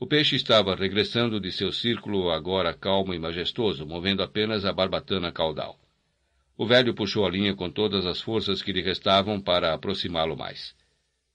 O 0.00 0.06
peixe 0.06 0.36
estava 0.36 0.76
regressando 0.76 1.40
de 1.40 1.50
seu 1.50 1.72
círculo, 1.72 2.30
agora 2.30 2.72
calmo 2.72 3.12
e 3.12 3.18
majestoso, 3.18 3.84
movendo 3.84 4.22
apenas 4.22 4.64
a 4.64 4.72
barbatana 4.72 5.32
caudal. 5.32 5.76
O 6.56 6.64
velho 6.64 6.94
puxou 6.94 7.26
a 7.26 7.30
linha 7.30 7.52
com 7.56 7.68
todas 7.68 8.06
as 8.06 8.20
forças 8.20 8.62
que 8.62 8.70
lhe 8.70 8.80
restavam 8.80 9.40
para 9.40 9.74
aproximá-lo 9.74 10.36
mais. 10.36 10.72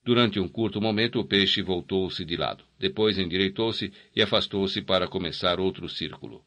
Durante 0.02 0.40
um 0.40 0.48
curto 0.48 0.80
momento, 0.80 1.19
o 1.19 1.26
peixe 1.26 1.61
voltou-se 1.61 2.23
de 2.23 2.38
lado. 2.38 2.64
Depois 2.80 3.18
endireitou-se 3.18 3.91
e 4.15 4.22
afastou-se 4.22 4.81
para 4.81 5.10
começar 5.10 5.60
outro 5.60 5.90
círculo. 5.90 6.41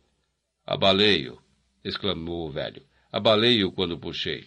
Abaleio! 0.65 1.39
exclamou 1.85 2.49
o 2.49 2.51
velho. 2.51 2.83
Abaleio 3.13 3.71
quando 3.73 3.99
puxei. 3.99 4.45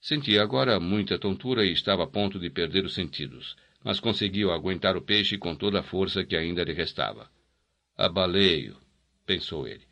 Sentia 0.00 0.42
agora 0.42 0.80
muita 0.80 1.20
tontura 1.20 1.64
e 1.64 1.72
estava 1.72 2.02
a 2.02 2.06
ponto 2.08 2.38
de 2.38 2.50
perder 2.50 2.84
os 2.84 2.94
sentidos 2.94 3.56
mas 3.84 4.00
conseguiu 4.00 4.50
aguentar 4.50 4.96
o 4.96 5.02
peixe 5.02 5.36
com 5.36 5.54
toda 5.54 5.80
a 5.80 5.82
força 5.82 6.24
que 6.24 6.34
ainda 6.34 6.64
lhe 6.64 6.72
restava. 6.72 7.28
Abaleio, 7.96 8.76
pensou 9.26 9.68
ele. 9.68 9.84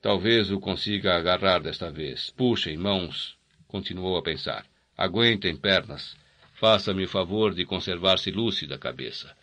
Talvez 0.00 0.52
o 0.52 0.60
consiga 0.60 1.16
agarrar 1.16 1.60
desta 1.60 1.90
vez. 1.90 2.30
Puxem, 2.30 2.76
mãos, 2.76 3.36
continuou 3.66 4.16
a 4.16 4.22
pensar. 4.22 4.64
Aguentem, 4.96 5.56
pernas. 5.56 6.16
Faça-me 6.54 7.04
o 7.04 7.08
favor 7.08 7.52
de 7.52 7.64
conservar-se 7.64 8.30
lúcida, 8.30 8.78
cabeça. 8.78 9.36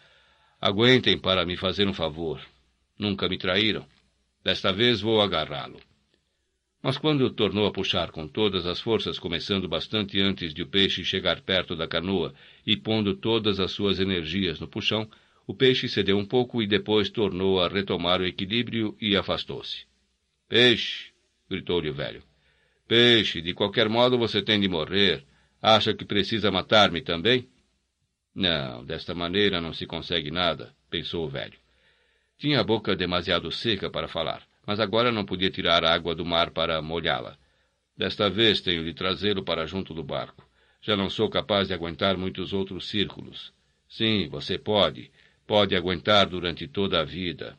Aguentem 0.59 1.19
para 1.19 1.45
me 1.45 1.57
fazer 1.57 1.87
um 1.87 1.93
favor. 1.93 2.41
Nunca 2.97 3.27
me 3.27 3.37
traíram. 3.37 3.85
Desta 4.43 4.71
vez 4.71 5.01
vou 5.01 5.21
agarrá-lo. 5.21 5.81
Mas 6.81 6.97
quando 6.97 7.29
tornou 7.29 7.67
a 7.67 7.71
puxar 7.71 8.09
com 8.09 8.27
todas 8.27 8.65
as 8.65 8.81
forças, 8.81 9.19
começando 9.19 9.67
bastante 9.67 10.19
antes 10.19 10.51
de 10.51 10.63
o 10.63 10.67
peixe 10.67 11.03
chegar 11.03 11.41
perto 11.41 11.75
da 11.75 11.87
canoa 11.87 12.33
e 12.65 12.75
pondo 12.75 13.15
todas 13.15 13.59
as 13.59 13.71
suas 13.71 13.99
energias 13.99 14.59
no 14.59 14.67
puxão, 14.67 15.07
o 15.45 15.53
peixe 15.53 15.87
cedeu 15.87 16.17
um 16.17 16.25
pouco 16.25 16.61
e 16.61 16.67
depois 16.67 17.09
tornou 17.09 17.61
a 17.61 17.67
retomar 17.67 18.19
o 18.19 18.25
equilíbrio 18.25 18.97
e 18.99 19.15
afastou-se. 19.15 19.85
Peixe! 20.49 21.11
gritou-lhe 21.47 21.89
o 21.89 21.93
velho. 21.93 22.23
Peixe, 22.87 23.41
de 23.41 23.53
qualquer 23.53 23.87
modo 23.87 24.17
você 24.17 24.41
tem 24.41 24.59
de 24.59 24.67
morrer. 24.67 25.23
Acha 25.61 25.93
que 25.93 26.03
precisa 26.03 26.49
matar-me 26.49 27.01
também? 27.01 27.47
Não, 28.33 28.83
desta 28.83 29.13
maneira 29.13 29.61
não 29.61 29.71
se 29.71 29.85
consegue 29.85 30.31
nada, 30.31 30.73
pensou 30.89 31.25
o 31.25 31.29
velho. 31.29 31.59
Tinha 32.39 32.59
a 32.59 32.63
boca 32.63 32.95
demasiado 32.95 33.51
seca 33.51 33.89
para 33.89 34.07
falar 34.07 34.49
mas 34.65 34.79
agora 34.79 35.11
não 35.11 35.25
podia 35.25 35.49
tirar 35.49 35.83
água 35.83 36.13
do 36.13 36.25
mar 36.25 36.51
para 36.51 36.81
molhá-la. 36.81 37.37
Desta 37.97 38.29
vez 38.29 38.61
tenho 38.61 38.83
de 38.83 38.93
trazê-lo 38.93 39.43
para 39.43 39.65
junto 39.65 39.93
do 39.93 40.03
barco. 40.03 40.47
Já 40.81 40.95
não 40.95 41.09
sou 41.09 41.29
capaz 41.29 41.67
de 41.67 41.73
aguentar 41.73 42.17
muitos 42.17 42.53
outros 42.53 42.87
círculos. 42.87 43.53
Sim, 43.87 44.27
você 44.29 44.57
pode. 44.57 45.11
Pode 45.45 45.75
aguentar 45.75 46.27
durante 46.27 46.67
toda 46.67 47.01
a 47.01 47.03
vida. 47.03 47.57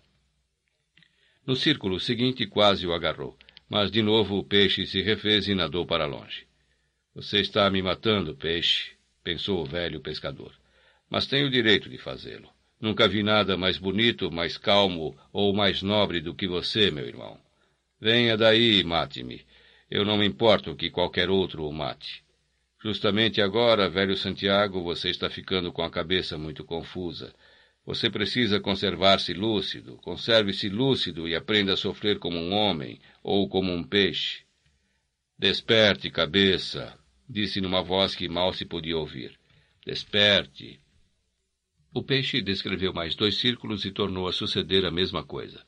No 1.47 1.55
círculo 1.55 2.01
seguinte 2.01 2.47
quase 2.47 2.87
o 2.87 2.93
agarrou, 2.93 3.37
mas 3.69 3.91
de 3.91 4.03
novo 4.03 4.39
o 4.39 4.45
peixe 4.45 4.87
se 4.87 5.03
refez 5.03 5.49
e 5.49 5.55
nadou 5.55 5.85
para 5.85 6.07
longe. 6.07 6.47
Você 7.15 7.41
está 7.41 7.69
me 7.71 7.83
matando, 7.83 8.35
peixe, 8.35 8.93
pensou 9.23 9.63
o 9.63 9.67
velho 9.67 10.01
pescador. 10.01 10.53
Mas 11.11 11.27
tenho 11.27 11.47
o 11.47 11.51
direito 11.51 11.91
de 11.91 11.99
fazê-lo. 11.99 12.49
Nunca 12.83 13.07
vi 13.07 13.23
nada 13.23 13.57
mais 13.57 13.79
bonito, 13.79 14.29
mais 14.33 14.59
calmo 14.59 15.17
ou 15.33 15.55
mais 15.55 15.83
nobre 15.83 16.21
do 16.21 16.35
que 16.35 16.49
você, 16.49 16.91
meu 16.91 17.07
irmão. 17.07 17.39
Venha 18.01 18.37
daí 18.37 18.81
e 18.81 18.83
mate-me. 18.83 19.47
Eu 19.89 20.05
não 20.05 20.19
me 20.19 20.27
importo 20.27 20.75
que 20.75 20.91
qualquer 20.91 21.31
outro 21.31 21.65
o 21.65 21.73
mate. 21.73 22.25
Justamente 22.83 23.41
agora, 23.41 23.89
velho 23.89 24.17
Santiago, 24.17 24.83
você 24.83 25.11
está 25.11 25.31
ficando 25.31 25.73
com 25.73 25.83
a 25.83 25.91
cabeça 25.91 26.37
muito 26.37 26.65
confusa. 26.65 27.33
Você 27.87 28.11
precisa 28.11 28.59
conservar-se 28.59 29.33
lúcido. 29.33 29.97
Conserve-se 29.99 30.69
lúcido 30.69 31.29
e 31.29 31.37
aprenda 31.37 31.75
a 31.75 31.77
sofrer 31.77 32.19
como 32.19 32.37
um 32.37 32.53
homem 32.53 32.99
ou 33.23 33.49
como 33.49 33.73
um 33.73 33.85
peixe. 33.85 34.43
Desperte, 35.39 36.11
cabeça, 36.11 36.99
disse 37.29 37.61
numa 37.61 37.81
voz 37.81 38.17
que 38.17 38.29
mal 38.29 38.53
se 38.53 38.65
podia 38.65 38.99
ouvir. 38.99 39.39
Desperte. 39.87 40.82
O 41.95 42.03
peixe 42.03 42.41
descreveu 42.41 42.93
mais 42.93 43.15
dois 43.15 43.37
círculos 43.37 43.85
e 43.85 43.91
tornou 43.91 44.27
a 44.27 44.33
suceder 44.33 44.87
a 44.87 44.91
mesma 44.91 45.23
coisa. 45.23 45.63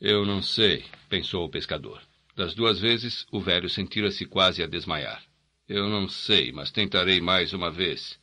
Eu 0.00 0.26
não 0.26 0.42
sei, 0.42 0.84
pensou 1.08 1.44
o 1.44 1.48
pescador. 1.48 2.02
Das 2.34 2.52
duas 2.52 2.80
vezes, 2.80 3.24
o 3.30 3.40
velho 3.40 3.68
sentira-se 3.68 4.26
quase 4.26 4.62
a 4.62 4.66
desmaiar. 4.66 5.22
Eu 5.68 5.88
não 5.88 6.08
sei, 6.08 6.50
mas 6.50 6.72
tentarei 6.72 7.20
mais 7.20 7.52
uma 7.52 7.70
vez. 7.70 8.18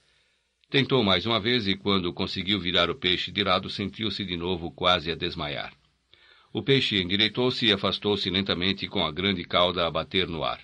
Tentou 0.69 1.01
mais 1.01 1.25
uma 1.25 1.39
vez 1.39 1.65
e, 1.65 1.75
quando 1.75 2.13
conseguiu 2.13 2.59
virar 2.59 2.89
o 2.89 2.95
peixe 2.95 3.31
de 3.31 3.41
lado, 3.41 3.69
sentiu-se 3.69 4.25
de 4.25 4.35
novo 4.35 4.69
quase 4.69 5.09
a 5.09 5.15
desmaiar. 5.15 5.73
O 6.51 6.61
peixe 6.61 7.01
endireitou-se 7.01 7.65
e 7.65 7.71
afastou-se 7.71 8.29
lentamente 8.29 8.87
com 8.87 9.05
a 9.05 9.11
grande 9.11 9.45
cauda 9.45 9.87
a 9.87 9.91
bater 9.91 10.27
no 10.27 10.43
ar. 10.43 10.59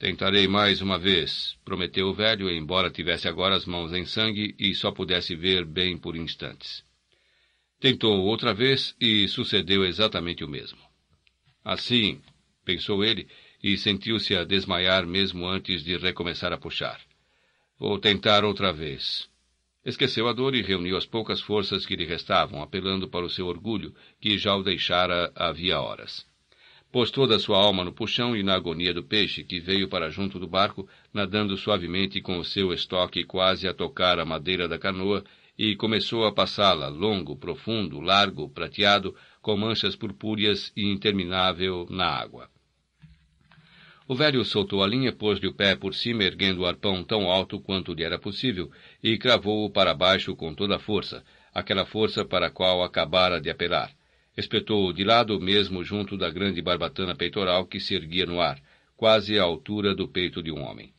Tentarei 0.00 0.48
mais 0.48 0.80
uma 0.80 0.98
vez, 0.98 1.58
prometeu 1.62 2.08
o 2.08 2.14
velho, 2.14 2.50
embora 2.50 2.90
tivesse 2.90 3.28
agora 3.28 3.54
as 3.54 3.66
mãos 3.66 3.92
em 3.92 4.06
sangue 4.06 4.54
e 4.58 4.74
só 4.74 4.90
pudesse 4.90 5.36
ver 5.36 5.62
bem 5.62 5.98
por 5.98 6.16
instantes. 6.16 6.82
Tentou 7.78 8.18
outra 8.24 8.54
vez 8.54 8.96
e 8.98 9.28
sucedeu 9.28 9.84
exatamente 9.84 10.42
o 10.42 10.48
mesmo. 10.48 10.78
Assim, 11.62 12.18
pensou 12.64 13.04
ele, 13.04 13.28
e 13.62 13.76
sentiu-se 13.76 14.34
a 14.34 14.42
desmaiar 14.42 15.06
mesmo 15.06 15.46
antes 15.46 15.84
de 15.84 15.98
recomeçar 15.98 16.50
a 16.50 16.56
puxar. 16.56 16.98
Vou 17.78 17.98
tentar 17.98 18.42
outra 18.42 18.72
vez. 18.72 19.28
Esqueceu 19.84 20.28
a 20.28 20.32
dor 20.32 20.54
e 20.54 20.62
reuniu 20.62 20.96
as 20.96 21.04
poucas 21.04 21.42
forças 21.42 21.84
que 21.84 21.94
lhe 21.94 22.06
restavam, 22.06 22.62
apelando 22.62 23.06
para 23.06 23.26
o 23.26 23.30
seu 23.30 23.46
orgulho, 23.46 23.94
que 24.18 24.38
já 24.38 24.56
o 24.56 24.62
deixara 24.62 25.30
havia 25.34 25.78
horas. 25.78 26.29
Pôs 26.92 27.08
toda 27.12 27.36
a 27.36 27.38
sua 27.38 27.56
alma 27.56 27.84
no 27.84 27.92
puxão 27.92 28.34
e 28.34 28.42
na 28.42 28.54
agonia 28.54 28.92
do 28.92 29.04
peixe, 29.04 29.44
que 29.44 29.60
veio 29.60 29.88
para 29.88 30.10
junto 30.10 30.40
do 30.40 30.48
barco, 30.48 30.88
nadando 31.14 31.56
suavemente 31.56 32.20
com 32.20 32.36
o 32.36 32.44
seu 32.44 32.72
estoque 32.72 33.22
quase 33.22 33.68
a 33.68 33.74
tocar 33.74 34.18
a 34.18 34.24
madeira 34.24 34.66
da 34.66 34.76
canoa, 34.76 35.22
e 35.56 35.76
começou 35.76 36.24
a 36.24 36.32
passá-la, 36.32 36.88
longo, 36.88 37.36
profundo, 37.36 38.00
largo, 38.00 38.48
prateado, 38.48 39.14
com 39.40 39.56
manchas 39.56 39.94
purpúreas 39.94 40.72
e 40.76 40.90
interminável 40.90 41.86
na 41.88 42.06
água. 42.06 42.48
O 44.08 44.14
velho 44.16 44.44
soltou 44.44 44.82
a 44.82 44.88
linha, 44.88 45.12
pôs-lhe 45.12 45.46
o 45.46 45.54
pé 45.54 45.76
por 45.76 45.94
cima, 45.94 46.24
erguendo 46.24 46.62
o 46.62 46.66
arpão 46.66 47.04
tão 47.04 47.30
alto 47.30 47.60
quanto 47.60 47.94
lhe 47.94 48.02
era 48.02 48.18
possível, 48.18 48.68
e 49.00 49.16
cravou-o 49.16 49.70
para 49.70 49.94
baixo 49.94 50.34
com 50.34 50.52
toda 50.52 50.74
a 50.74 50.80
força, 50.80 51.22
aquela 51.54 51.86
força 51.86 52.24
para 52.24 52.48
a 52.48 52.50
qual 52.50 52.82
acabara 52.82 53.40
de 53.40 53.48
apelar 53.48 53.94
espetou-o 54.40 54.92
de 54.92 55.04
lado 55.04 55.38
mesmo 55.40 55.84
junto 55.84 56.16
da 56.16 56.28
grande 56.28 56.60
barbatana 56.60 57.14
peitoral 57.14 57.64
que 57.64 57.78
se 57.78 57.94
erguia 57.94 58.26
no 58.26 58.40
ar, 58.40 58.60
quase 58.96 59.38
à 59.38 59.42
altura 59.44 59.94
do 59.94 60.08
peito 60.08 60.42
de 60.42 60.50
um 60.50 60.60
homem. 60.60 60.92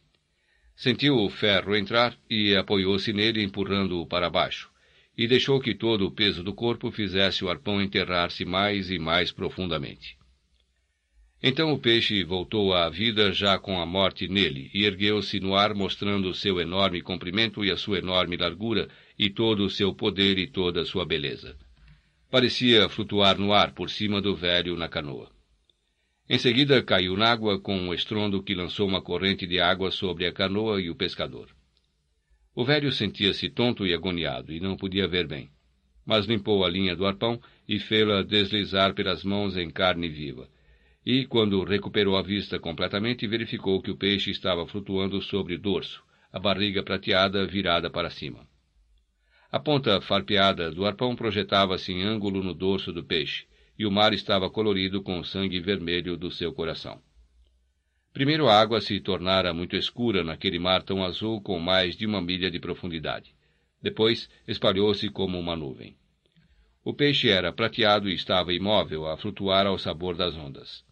Sentiu 0.75 1.17
o 1.17 1.29
ferro 1.29 1.75
entrar 1.75 2.17
e 2.29 2.55
apoiou-se 2.55 3.11
nele, 3.11 3.43
empurrando-o 3.43 4.07
para 4.07 4.29
baixo, 4.29 4.71
e 5.17 5.27
deixou 5.27 5.59
que 5.59 5.75
todo 5.75 6.07
o 6.07 6.11
peso 6.11 6.41
do 6.41 6.53
corpo 6.53 6.89
fizesse 6.89 7.43
o 7.43 7.49
arpão 7.49 7.81
enterrar-se 7.81 8.45
mais 8.45 8.89
e 8.89 8.97
mais 8.97 9.31
profundamente. 9.31 10.17
Então 11.43 11.73
o 11.73 11.79
peixe 11.79 12.23
voltou 12.23 12.73
à 12.73 12.87
vida 12.89 13.31
já 13.31 13.57
com 13.57 13.79
a 13.79 13.85
morte 13.85 14.27
nele, 14.27 14.69
e 14.73 14.85
ergueu-se 14.85 15.39
no 15.39 15.55
ar 15.55 15.73
mostrando 15.73 16.33
seu 16.33 16.59
enorme 16.59 17.01
comprimento 17.01 17.65
e 17.65 17.71
a 17.71 17.77
sua 17.77 17.97
enorme 17.97 18.37
largura, 18.37 18.87
e 19.17 19.29
todo 19.29 19.65
o 19.65 19.69
seu 19.69 19.93
poder 19.93 20.37
e 20.37 20.47
toda 20.47 20.81
a 20.81 20.85
sua 20.85 21.05
beleza. 21.05 21.57
Parecia 22.31 22.87
flutuar 22.87 23.37
no 23.37 23.51
ar 23.51 23.73
por 23.73 23.89
cima 23.89 24.21
do 24.21 24.33
velho 24.33 24.77
na 24.77 24.87
canoa. 24.87 25.29
Em 26.29 26.37
seguida 26.37 26.81
caiu 26.81 27.17
na 27.17 27.29
água 27.29 27.59
com 27.59 27.77
um 27.77 27.93
estrondo 27.93 28.41
que 28.41 28.55
lançou 28.55 28.87
uma 28.87 29.01
corrente 29.01 29.45
de 29.45 29.59
água 29.59 29.91
sobre 29.91 30.25
a 30.25 30.31
canoa 30.31 30.81
e 30.81 30.89
o 30.89 30.95
pescador. 30.95 31.49
O 32.55 32.63
velho 32.63 32.89
sentia-se 32.89 33.49
tonto 33.49 33.85
e 33.85 33.93
agoniado 33.93 34.53
e 34.53 34.61
não 34.61 34.77
podia 34.77 35.09
ver 35.09 35.27
bem, 35.27 35.51
mas 36.05 36.25
limpou 36.25 36.63
a 36.63 36.69
linha 36.69 36.95
do 36.95 37.05
arpão 37.05 37.37
e 37.67 37.79
fê-la 37.79 38.23
deslizar 38.23 38.93
pelas 38.93 39.25
mãos 39.25 39.57
em 39.57 39.69
carne 39.69 40.07
viva. 40.07 40.47
E, 41.05 41.25
quando 41.25 41.61
recuperou 41.65 42.15
a 42.15 42.21
vista 42.21 42.57
completamente, 42.57 43.27
verificou 43.27 43.81
que 43.81 43.91
o 43.91 43.97
peixe 43.97 44.31
estava 44.31 44.65
flutuando 44.65 45.21
sobre 45.21 45.55
o 45.55 45.59
dorso, 45.59 46.01
a 46.31 46.39
barriga 46.39 46.81
prateada 46.81 47.45
virada 47.45 47.89
para 47.89 48.09
cima. 48.09 48.49
A 49.51 49.59
ponta 49.59 49.99
farpeada 49.99 50.71
do 50.71 50.85
arpão 50.85 51.13
projetava-se 51.13 51.91
em 51.91 52.03
ângulo 52.03 52.41
no 52.41 52.53
dorso 52.53 52.93
do 52.93 53.03
peixe, 53.03 53.45
e 53.77 53.85
o 53.85 53.91
mar 53.91 54.13
estava 54.13 54.49
colorido 54.49 55.01
com 55.01 55.19
o 55.19 55.25
sangue 55.25 55.59
vermelho 55.59 56.15
do 56.15 56.31
seu 56.31 56.53
coração. 56.53 57.01
Primeiro 58.13 58.47
a 58.47 58.57
água 58.57 58.79
se 58.79 58.99
tornara 59.01 59.53
muito 59.53 59.75
escura 59.75 60.23
naquele 60.23 60.57
mar 60.57 60.83
tão 60.83 61.03
azul 61.03 61.41
com 61.41 61.59
mais 61.59 61.97
de 61.97 62.05
uma 62.05 62.21
milha 62.21 62.49
de 62.49 62.59
profundidade. 62.59 63.35
Depois 63.81 64.29
espalhou-se 64.47 65.09
como 65.09 65.37
uma 65.37 65.55
nuvem. 65.55 65.97
O 66.83 66.93
peixe 66.93 67.29
era 67.29 67.51
prateado 67.51 68.09
e 68.09 68.13
estava 68.13 68.53
imóvel, 68.53 69.05
a 69.05 69.17
flutuar 69.17 69.67
ao 69.67 69.77
sabor 69.77 70.15
das 70.15 70.33
ondas. 70.35 70.85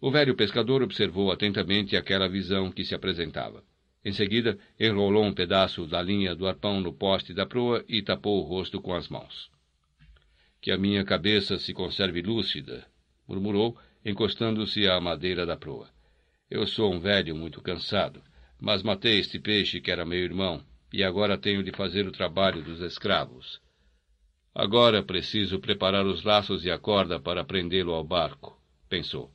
O 0.00 0.10
velho 0.10 0.34
pescador 0.34 0.82
observou 0.82 1.32
atentamente 1.32 1.96
aquela 1.96 2.28
visão 2.28 2.70
que 2.70 2.84
se 2.84 2.94
apresentava. 2.94 3.64
Em 4.04 4.12
seguida, 4.12 4.58
enrolou 4.78 5.24
um 5.24 5.32
pedaço 5.32 5.86
da 5.86 6.02
linha 6.02 6.34
do 6.34 6.46
arpão 6.46 6.80
no 6.80 6.92
poste 6.92 7.32
da 7.32 7.46
proa 7.46 7.84
e 7.88 8.02
tapou 8.02 8.40
o 8.40 8.48
rosto 8.48 8.80
com 8.80 8.94
as 8.94 9.08
mãos. 9.08 9.50
Que 10.60 10.72
a 10.72 10.78
minha 10.78 11.04
cabeça 11.04 11.56
se 11.58 11.72
conserve 11.72 12.20
lúcida, 12.20 12.86
murmurou, 13.28 13.78
encostando-se 14.04 14.88
à 14.88 15.00
madeira 15.00 15.46
da 15.46 15.56
proa. 15.56 15.88
Eu 16.50 16.66
sou 16.66 16.92
um 16.92 16.98
velho 16.98 17.36
muito 17.36 17.62
cansado, 17.62 18.22
mas 18.60 18.82
matei 18.82 19.18
este 19.18 19.38
peixe 19.38 19.80
que 19.80 19.90
era 19.90 20.04
meu 20.04 20.18
irmão, 20.18 20.64
e 20.92 21.02
agora 21.02 21.38
tenho 21.38 21.62
de 21.62 21.70
fazer 21.70 22.06
o 22.06 22.12
trabalho 22.12 22.62
dos 22.62 22.80
escravos. 22.80 23.60
Agora 24.54 25.02
preciso 25.02 25.58
preparar 25.60 26.04
os 26.04 26.22
laços 26.24 26.64
e 26.64 26.70
a 26.70 26.78
corda 26.78 27.18
para 27.18 27.44
prendê-lo 27.44 27.92
ao 27.92 28.04
barco, 28.04 28.60
pensou. 28.88 29.32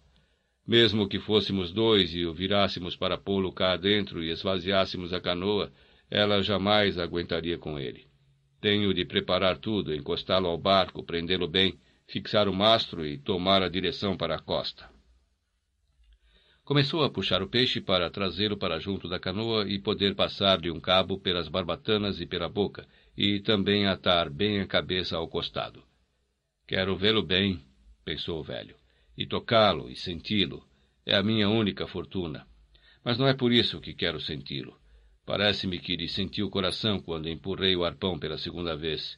Mesmo 0.68 1.08
que 1.08 1.18
fôssemos 1.18 1.72
dois 1.72 2.14
e 2.14 2.26
o 2.26 2.34
virássemos 2.34 2.94
para 2.94 3.18
pô-lo 3.18 3.54
cá 3.54 3.78
dentro 3.78 4.22
e 4.22 4.32
esvaziássemos 4.32 5.14
a 5.14 5.22
canoa, 5.22 5.72
ela 6.12 6.44
jamais 6.44 7.00
aguentaria 7.00 7.58
com 7.58 7.80
ele. 7.80 8.06
Tenho 8.60 8.94
de 8.94 9.06
preparar 9.06 9.60
tudo, 9.60 9.96
encostá-lo 9.96 10.48
ao 10.48 10.58
barco, 10.58 11.02
prendê-lo 11.04 11.48
bem, 11.48 11.80
fixar 12.06 12.50
o 12.50 12.54
mastro 12.54 13.06
e 13.06 13.18
tomar 13.18 13.64
a 13.64 13.70
direção 13.70 14.18
para 14.18 14.36
a 14.36 14.40
costa. 14.40 14.90
Começou 16.66 17.02
a 17.02 17.10
puxar 17.10 17.42
o 17.42 17.48
peixe 17.48 17.80
para 17.80 18.10
trazê-lo 18.10 18.58
para 18.58 18.78
junto 18.78 19.08
da 19.08 19.18
canoa 19.18 19.66
e 19.70 19.80
poder 19.80 20.16
passar-lhe 20.16 20.70
um 20.70 20.82
cabo 20.82 21.18
pelas 21.18 21.48
barbatanas 21.48 22.20
e 22.20 22.26
pela 22.26 22.50
boca, 22.50 22.86
e 23.16 23.40
também 23.40 23.88
atar 23.88 24.30
bem 24.30 24.60
a 24.60 24.68
cabeça 24.68 25.16
ao 25.16 25.30
costado. 25.30 25.82
Quero 26.68 26.98
vê-lo 26.98 27.24
bem, 27.24 27.62
pensou 28.04 28.42
o 28.42 28.44
velho 28.44 28.76
e 29.18 29.26
tocá-lo 29.26 29.90
e 29.90 29.96
senti-lo 29.96 30.64
é 31.06 31.16
a 31.16 31.24
minha 31.24 31.50
única 31.50 31.88
fortuna. 31.88 32.46
Mas 33.04 33.18
não 33.18 33.28
é 33.28 33.34
por 33.34 33.52
isso 33.52 33.80
que 33.80 33.94
quero 33.94 34.20
senti-lo. 34.20 34.78
Parece-me 35.26 35.80
que 35.80 35.96
lhe 35.96 36.08
senti 36.08 36.44
o 36.44 36.50
coração 36.50 37.00
quando 37.00 37.28
empurrei 37.28 37.76
o 37.76 37.84
arpão 37.84 38.20
pela 38.20 38.38
segunda 38.38 38.76
vez. 38.76 39.18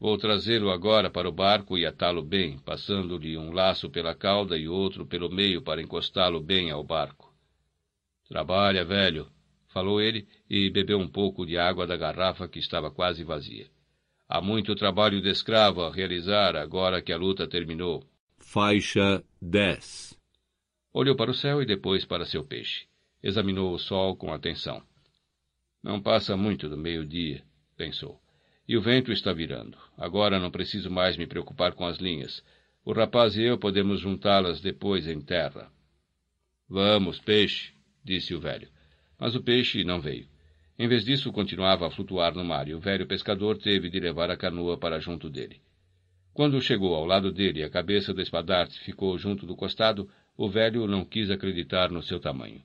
Vou 0.00 0.16
trazê-lo 0.18 0.70
agora 0.70 1.10
para 1.10 1.28
o 1.28 1.32
barco 1.32 1.78
e 1.78 1.86
atá-lo 1.86 2.22
bem, 2.22 2.58
passando-lhe 2.58 3.36
um 3.36 3.52
laço 3.52 3.90
pela 3.90 4.14
cauda 4.14 4.56
e 4.56 4.68
outro 4.68 5.06
pelo 5.06 5.30
meio 5.30 5.62
para 5.62 5.82
encostá-lo 5.82 6.40
bem 6.40 6.70
ao 6.70 6.82
barco. 6.82 7.32
Trabalha, 8.28 8.84
velho, 8.84 9.28
falou 9.68 10.00
ele 10.00 10.26
e 10.48 10.70
bebeu 10.70 10.98
um 10.98 11.08
pouco 11.08 11.44
de 11.44 11.58
água 11.58 11.86
da 11.86 11.96
garrafa 11.96 12.48
que 12.48 12.58
estava 12.58 12.90
quase 12.90 13.22
vazia. 13.24 13.68
Há 14.28 14.40
muito 14.40 14.74
trabalho 14.74 15.20
de 15.20 15.28
escravo 15.28 15.82
a 15.82 15.92
realizar 15.92 16.56
agora 16.56 17.02
que 17.02 17.12
a 17.12 17.16
luta 17.16 17.46
terminou. 17.46 18.04
Faixa 18.54 19.20
10 19.42 20.16
Olhou 20.92 21.16
para 21.16 21.28
o 21.28 21.34
céu 21.34 21.60
e 21.60 21.66
depois 21.66 22.04
para 22.04 22.24
seu 22.24 22.44
peixe. 22.44 22.86
Examinou 23.20 23.74
o 23.74 23.80
sol 23.80 24.14
com 24.14 24.32
atenção. 24.32 24.80
Não 25.82 26.00
passa 26.00 26.36
muito 26.36 26.68
do 26.68 26.76
meio-dia, 26.76 27.42
pensou. 27.76 28.20
E 28.68 28.76
o 28.76 28.80
vento 28.80 29.10
está 29.10 29.32
virando. 29.32 29.76
Agora 29.98 30.38
não 30.38 30.52
preciso 30.52 30.88
mais 30.88 31.16
me 31.16 31.26
preocupar 31.26 31.72
com 31.72 31.84
as 31.84 31.98
linhas. 31.98 32.44
O 32.84 32.92
rapaz 32.92 33.36
e 33.36 33.42
eu 33.42 33.58
podemos 33.58 33.98
juntá-las 33.98 34.60
depois 34.60 35.08
em 35.08 35.20
terra. 35.20 35.68
Vamos, 36.68 37.18
peixe, 37.18 37.72
disse 38.04 38.36
o 38.36 38.40
velho. 38.40 38.68
Mas 39.18 39.34
o 39.34 39.42
peixe 39.42 39.82
não 39.82 40.00
veio. 40.00 40.28
Em 40.78 40.86
vez 40.86 41.04
disso, 41.04 41.32
continuava 41.32 41.88
a 41.88 41.90
flutuar 41.90 42.32
no 42.32 42.44
mar, 42.44 42.68
e 42.68 42.74
o 42.74 42.78
velho 42.78 43.04
pescador 43.04 43.58
teve 43.58 43.90
de 43.90 43.98
levar 43.98 44.30
a 44.30 44.36
canoa 44.36 44.78
para 44.78 45.00
junto 45.00 45.28
dele. 45.28 45.60
Quando 46.34 46.60
chegou 46.60 46.96
ao 46.96 47.06
lado 47.06 47.30
dele 47.30 47.60
e 47.60 47.62
a 47.62 47.70
cabeça 47.70 48.12
do 48.12 48.20
espadarte 48.20 48.80
ficou 48.80 49.16
junto 49.16 49.46
do 49.46 49.54
costado, 49.54 50.10
o 50.36 50.48
velho 50.48 50.84
não 50.88 51.04
quis 51.04 51.30
acreditar 51.30 51.92
no 51.92 52.02
seu 52.02 52.18
tamanho. 52.18 52.60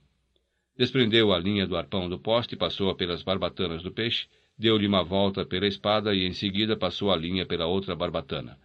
Desprendeu 0.75 1.31
a 1.31 1.37
linha 1.37 1.67
do 1.67 1.77
arpão 1.77 2.09
do 2.09 2.17
poste, 2.17 2.55
passou-a 2.55 2.95
pelas 2.95 3.21
barbatanas 3.21 3.83
do 3.83 3.91
peixe, 3.91 4.27
deu-lhe 4.57 4.87
uma 4.87 5.03
volta 5.03 5.45
pela 5.45 5.67
espada 5.67 6.15
e 6.15 6.25
em 6.25 6.33
seguida 6.33 6.75
passou 6.75 7.11
a 7.11 7.15
linha 7.15 7.45
pela 7.45 7.67
outra 7.67 7.95
barbatana. 7.95 8.57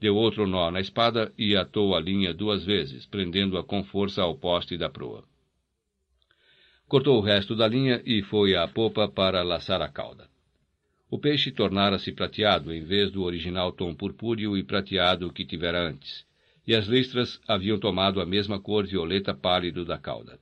Deu 0.00 0.16
outro 0.16 0.44
nó 0.44 0.72
na 0.72 0.80
espada 0.80 1.32
e 1.38 1.54
atou 1.54 1.94
a 1.94 2.00
linha 2.00 2.34
duas 2.34 2.64
vezes, 2.64 3.06
prendendo-a 3.06 3.62
com 3.62 3.84
força 3.84 4.22
ao 4.22 4.36
poste 4.36 4.76
da 4.76 4.90
proa. 4.90 5.22
Cortou 6.88 7.18
o 7.18 7.22
resto 7.22 7.54
da 7.54 7.68
linha 7.68 8.02
e 8.04 8.22
foi 8.22 8.56
à 8.56 8.66
popa 8.66 9.08
para 9.08 9.42
laçar 9.44 9.80
a 9.80 9.88
cauda. 9.88 10.28
O 11.10 11.18
peixe 11.18 11.50
tornara-se 11.50 12.12
prateado 12.12 12.72
em 12.72 12.84
vez 12.84 13.10
do 13.10 13.22
original 13.22 13.72
tom 13.72 13.94
purpúreo 13.94 14.56
e 14.56 14.62
prateado 14.62 15.32
que 15.32 15.44
tivera 15.44 15.80
antes, 15.88 16.26
e 16.66 16.74
as 16.74 16.86
listras 16.86 17.40
haviam 17.48 17.78
tomado 17.78 18.20
a 18.20 18.26
mesma 18.26 18.60
cor 18.60 18.86
violeta 18.86 19.32
pálido 19.32 19.86
da 19.86 19.96
cauda. 19.96 20.38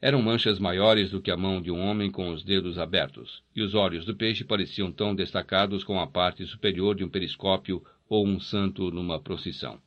Eram 0.00 0.20
manchas 0.20 0.58
maiores 0.58 1.10
do 1.10 1.22
que 1.22 1.30
a 1.30 1.36
mão 1.36 1.62
de 1.62 1.70
um 1.70 1.80
homem 1.80 2.10
com 2.10 2.30
os 2.30 2.42
dedos 2.42 2.78
abertos, 2.78 3.44
e 3.54 3.62
os 3.62 3.74
olhos 3.74 4.04
do 4.04 4.14
peixe 4.14 4.44
pareciam 4.44 4.90
tão 4.90 5.14
destacados 5.14 5.84
como 5.84 6.00
a 6.00 6.06
parte 6.06 6.44
superior 6.46 6.96
de 6.96 7.04
um 7.04 7.08
periscópio 7.08 7.82
ou 8.08 8.26
um 8.26 8.40
santo 8.40 8.90
numa 8.90 9.20
procissão. 9.20 9.80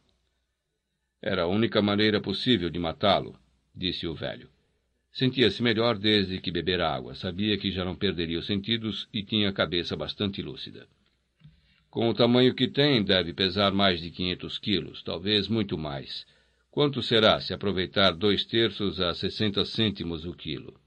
Era 1.22 1.44
a 1.44 1.48
única 1.48 1.82
maneira 1.82 2.22
possível 2.22 2.70
de 2.70 2.80
matá-lo, 2.80 3.36
disse 3.76 4.08
o 4.08 4.16
velho. 4.16 4.50
Sentia-se 5.12 5.62
melhor 5.64 5.98
desde 5.98 6.40
que 6.40 6.52
bebera 6.52 6.90
água, 6.90 7.16
sabia 7.16 7.58
que 7.58 7.72
já 7.72 7.84
não 7.84 7.96
perderia 7.96 8.40
os 8.40 8.46
sentidos 8.46 9.08
e 9.14 9.24
tinha 9.24 9.50
a 9.50 9.54
cabeça 9.54 9.96
bastante 9.96 10.42
lúcida. 10.42 10.88
Com 11.90 12.08
o 12.08 12.14
tamanho 12.14 12.54
que 12.54 12.68
tem, 12.68 13.04
deve 13.04 13.34
pesar 13.34 13.72
mais 13.72 14.00
de 14.00 14.12
quinhentos 14.12 14.60
quilos, 14.60 15.02
talvez 15.02 15.48
muito 15.48 15.78
mais. 15.78 16.26
Quanto 16.70 17.02
será 17.02 17.42
se 17.42 17.52
aproveitar 17.52 18.12
dois 18.12 18.46
terços 18.46 19.02
a 19.02 19.14
sessenta 19.16 19.66
cêntimos 19.66 20.24
o 20.26 20.34
quilo? 20.34 20.80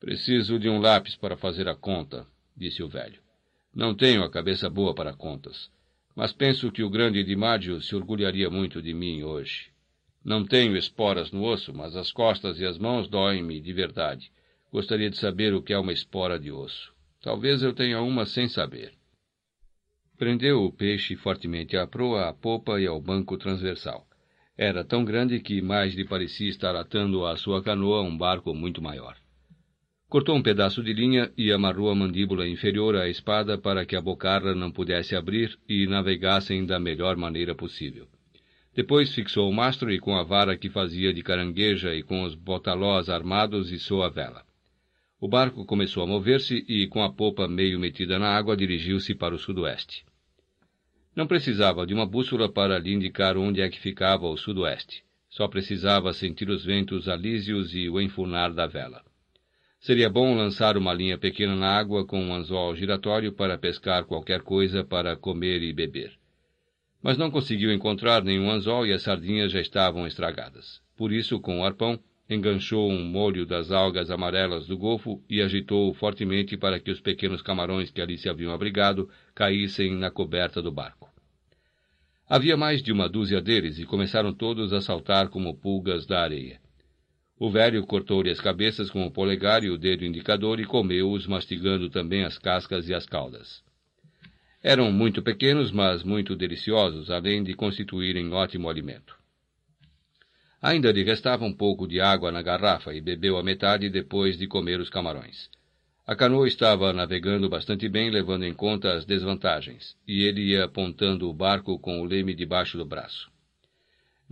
Preciso 0.00 0.58
de 0.58 0.68
um 0.68 0.80
lápis 0.80 1.14
para 1.14 1.36
fazer 1.36 1.68
a 1.68 1.76
conta, 1.76 2.26
disse 2.56 2.82
o 2.82 2.88
velho. 2.88 3.20
Não 3.74 3.94
tenho 3.94 4.24
a 4.24 4.30
cabeça 4.30 4.68
boa 4.68 4.94
para 4.94 5.12
contas, 5.12 5.70
mas 6.16 6.32
penso 6.32 6.72
que 6.72 6.82
o 6.82 6.90
grande 6.90 7.22
Dimádio 7.22 7.80
se 7.82 7.94
orgulharia 7.94 8.50
muito 8.50 8.82
de 8.82 8.92
mim 8.94 9.22
hoje. 9.22 9.71
Não 10.24 10.44
tenho 10.44 10.76
esporas 10.76 11.32
no 11.32 11.42
osso, 11.42 11.74
mas 11.74 11.96
as 11.96 12.12
costas 12.12 12.60
e 12.60 12.64
as 12.64 12.78
mãos 12.78 13.08
doem-me 13.08 13.60
de 13.60 13.72
verdade. 13.72 14.30
Gostaria 14.72 15.10
de 15.10 15.18
saber 15.18 15.52
o 15.52 15.60
que 15.60 15.72
é 15.72 15.78
uma 15.78 15.92
espora 15.92 16.38
de 16.38 16.52
osso. 16.52 16.92
Talvez 17.20 17.62
eu 17.62 17.74
tenha 17.74 18.00
uma 18.00 18.24
sem 18.24 18.48
saber. 18.48 18.92
Prendeu 20.16 20.62
o 20.62 20.72
peixe 20.72 21.16
fortemente 21.16 21.76
à 21.76 21.86
proa, 21.86 22.28
à 22.28 22.32
popa 22.32 22.80
e 22.80 22.86
ao 22.86 23.00
banco 23.00 23.36
transversal. 23.36 24.06
Era 24.56 24.84
tão 24.84 25.04
grande 25.04 25.40
que 25.40 25.60
mais 25.60 25.94
lhe 25.94 26.04
parecia 26.04 26.48
estar 26.48 26.76
atando 26.76 27.26
à 27.26 27.36
sua 27.36 27.62
canoa 27.62 28.02
um 28.02 28.16
barco 28.16 28.54
muito 28.54 28.80
maior. 28.80 29.16
Cortou 30.08 30.36
um 30.36 30.42
pedaço 30.42 30.82
de 30.82 30.92
linha 30.92 31.32
e 31.36 31.50
amarrou 31.50 31.90
a 31.90 31.94
mandíbula 31.94 32.46
inferior 32.46 32.94
à 32.94 33.08
espada 33.08 33.58
para 33.58 33.84
que 33.84 33.96
a 33.96 34.00
bocarra 34.00 34.54
não 34.54 34.70
pudesse 34.70 35.16
abrir 35.16 35.58
e 35.68 35.86
navegassem 35.86 36.64
da 36.64 36.78
melhor 36.78 37.16
maneira 37.16 37.54
possível. 37.54 38.06
Depois 38.74 39.14
fixou 39.14 39.50
o 39.50 39.52
mastro 39.52 39.92
e 39.92 39.98
com 39.98 40.16
a 40.16 40.22
vara 40.22 40.56
que 40.56 40.70
fazia 40.70 41.12
de 41.12 41.22
carangueja 41.22 41.94
e 41.94 42.02
com 42.02 42.22
os 42.22 42.34
botalós 42.34 43.10
armados 43.10 43.70
içou 43.70 44.02
a 44.02 44.08
vela. 44.08 44.44
O 45.20 45.28
barco 45.28 45.66
começou 45.66 46.02
a 46.02 46.06
mover-se 46.06 46.64
e, 46.66 46.86
com 46.86 47.02
a 47.02 47.12
popa 47.12 47.46
meio 47.46 47.78
metida 47.78 48.18
na 48.18 48.34
água, 48.34 48.56
dirigiu-se 48.56 49.14
para 49.14 49.34
o 49.34 49.38
sudoeste. 49.38 50.06
Não 51.14 51.26
precisava 51.26 51.86
de 51.86 51.92
uma 51.92 52.06
bússola 52.06 52.50
para 52.50 52.78
lhe 52.78 52.94
indicar 52.94 53.36
onde 53.36 53.60
é 53.60 53.68
que 53.68 53.78
ficava 53.78 54.26
o 54.26 54.38
sudoeste. 54.38 55.04
Só 55.28 55.46
precisava 55.48 56.12
sentir 56.14 56.48
os 56.48 56.64
ventos 56.64 57.08
alísios 57.08 57.74
e 57.74 57.90
o 57.90 58.00
enfunar 58.00 58.54
da 58.54 58.66
vela. 58.66 59.02
Seria 59.80 60.08
bom 60.08 60.34
lançar 60.34 60.78
uma 60.78 60.94
linha 60.94 61.18
pequena 61.18 61.54
na 61.54 61.68
água 61.68 62.06
com 62.06 62.18
um 62.18 62.34
anzol 62.34 62.74
giratório 62.74 63.32
para 63.32 63.58
pescar 63.58 64.04
qualquer 64.04 64.40
coisa 64.40 64.82
para 64.82 65.14
comer 65.14 65.62
e 65.62 65.74
beber 65.74 66.21
mas 67.02 67.18
não 67.18 67.30
conseguiu 67.30 67.72
encontrar 67.72 68.22
nenhum 68.22 68.50
anzol 68.50 68.86
e 68.86 68.92
as 68.92 69.02
sardinhas 69.02 69.50
já 69.50 69.60
estavam 69.60 70.06
estragadas. 70.06 70.80
Por 70.96 71.12
isso, 71.12 71.40
com 71.40 71.60
o 71.60 71.64
arpão, 71.64 71.98
enganchou 72.30 72.88
um 72.90 73.04
molho 73.04 73.44
das 73.44 73.72
algas 73.72 74.10
amarelas 74.10 74.66
do 74.66 74.78
golfo 74.78 75.22
e 75.28 75.42
agitou-o 75.42 75.92
fortemente 75.92 76.56
para 76.56 76.78
que 76.78 76.90
os 76.90 77.00
pequenos 77.00 77.42
camarões 77.42 77.90
que 77.90 78.00
ali 78.00 78.16
se 78.16 78.28
haviam 78.28 78.52
abrigado 78.52 79.08
caíssem 79.34 79.94
na 79.96 80.10
coberta 80.10 80.62
do 80.62 80.70
barco. 80.70 81.10
Havia 82.28 82.56
mais 82.56 82.82
de 82.82 82.92
uma 82.92 83.08
dúzia 83.08 83.42
deles 83.42 83.78
e 83.78 83.84
começaram 83.84 84.32
todos 84.32 84.72
a 84.72 84.80
saltar 84.80 85.28
como 85.28 85.56
pulgas 85.56 86.06
da 86.06 86.22
areia. 86.22 86.60
O 87.38 87.50
velho 87.50 87.84
cortou-lhe 87.84 88.30
as 88.30 88.40
cabeças 88.40 88.88
com 88.88 89.04
o 89.04 89.10
polegar 89.10 89.64
e 89.64 89.68
o 89.68 89.76
dedo 89.76 90.04
indicador 90.04 90.60
e 90.60 90.64
comeu-os, 90.64 91.26
mastigando 91.26 91.90
também 91.90 92.22
as 92.22 92.38
cascas 92.38 92.88
e 92.88 92.94
as 92.94 93.04
caudas. 93.04 93.62
Eram 94.62 94.92
muito 94.92 95.22
pequenos, 95.22 95.72
mas 95.72 96.04
muito 96.04 96.36
deliciosos, 96.36 97.10
além 97.10 97.42
de 97.42 97.52
constituírem 97.52 98.32
ótimo 98.32 98.68
alimento. 98.68 99.18
Ainda 100.60 100.92
lhe 100.92 101.02
restava 101.02 101.44
um 101.44 101.52
pouco 101.52 101.88
de 101.88 102.00
água 102.00 102.30
na 102.30 102.40
garrafa 102.40 102.94
e 102.94 103.00
bebeu 103.00 103.36
a 103.36 103.42
metade 103.42 103.90
depois 103.90 104.38
de 104.38 104.46
comer 104.46 104.78
os 104.78 104.88
camarões. 104.88 105.50
A 106.06 106.14
canoa 106.14 106.46
estava 106.46 106.92
navegando 106.92 107.48
bastante 107.48 107.88
bem, 107.88 108.10
levando 108.10 108.44
em 108.44 108.54
conta 108.54 108.94
as 108.94 109.04
desvantagens, 109.04 109.96
e 110.06 110.22
ele 110.22 110.50
ia 110.50 110.64
apontando 110.64 111.28
o 111.28 111.34
barco 111.34 111.76
com 111.80 112.00
o 112.00 112.04
leme 112.04 112.32
debaixo 112.32 112.78
do 112.78 112.84
braço. 112.84 113.32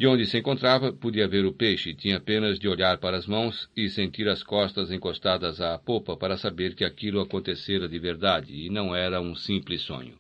De 0.01 0.07
onde 0.07 0.25
se 0.25 0.39
encontrava, 0.39 0.95
podia 0.95 1.29
ver 1.29 1.45
o 1.45 1.53
peixe, 1.53 1.95
tinha 1.95 2.17
apenas 2.17 2.59
de 2.59 2.67
olhar 2.67 2.97
para 2.97 3.19
as 3.19 3.27
mãos 3.27 3.69
e 3.77 3.87
sentir 3.91 4.31
as 4.31 4.43
costas 4.43 4.91
encostadas 4.91 5.61
à 5.61 5.77
popa 5.77 6.17
para 6.17 6.39
saber 6.39 6.75
que 6.75 6.87
aquilo 6.87 7.21
acontecera 7.21 7.87
de 7.87 7.99
verdade 7.99 8.51
e 8.51 8.71
não 8.71 8.97
era 8.97 9.21
um 9.21 9.35
simples 9.35 9.83
sonho. 9.83 10.19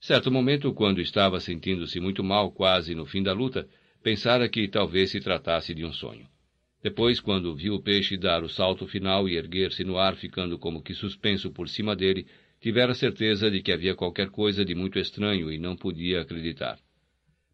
Certo 0.00 0.32
momento, 0.32 0.72
quando 0.72 1.02
estava 1.02 1.38
sentindo-se 1.38 2.00
muito 2.00 2.24
mal, 2.24 2.50
quase 2.50 2.94
no 2.94 3.04
fim 3.04 3.22
da 3.22 3.34
luta, 3.34 3.68
pensara 4.02 4.48
que 4.48 4.66
talvez 4.68 5.10
se 5.10 5.20
tratasse 5.20 5.74
de 5.74 5.84
um 5.84 5.92
sonho. 5.92 6.26
Depois, 6.82 7.20
quando 7.20 7.54
viu 7.54 7.74
o 7.74 7.82
peixe 7.82 8.16
dar 8.16 8.42
o 8.42 8.48
salto 8.48 8.86
final 8.86 9.28
e 9.28 9.36
erguer-se 9.36 9.84
no 9.84 9.98
ar, 9.98 10.16
ficando 10.16 10.58
como 10.58 10.82
que 10.82 10.94
suspenso 10.94 11.50
por 11.50 11.68
cima 11.68 11.94
dele, 11.94 12.26
tivera 12.58 12.94
certeza 12.94 13.50
de 13.50 13.60
que 13.60 13.70
havia 13.70 13.94
qualquer 13.94 14.30
coisa 14.30 14.64
de 14.64 14.74
muito 14.74 14.98
estranho 14.98 15.52
e 15.52 15.58
não 15.58 15.76
podia 15.76 16.22
acreditar. 16.22 16.78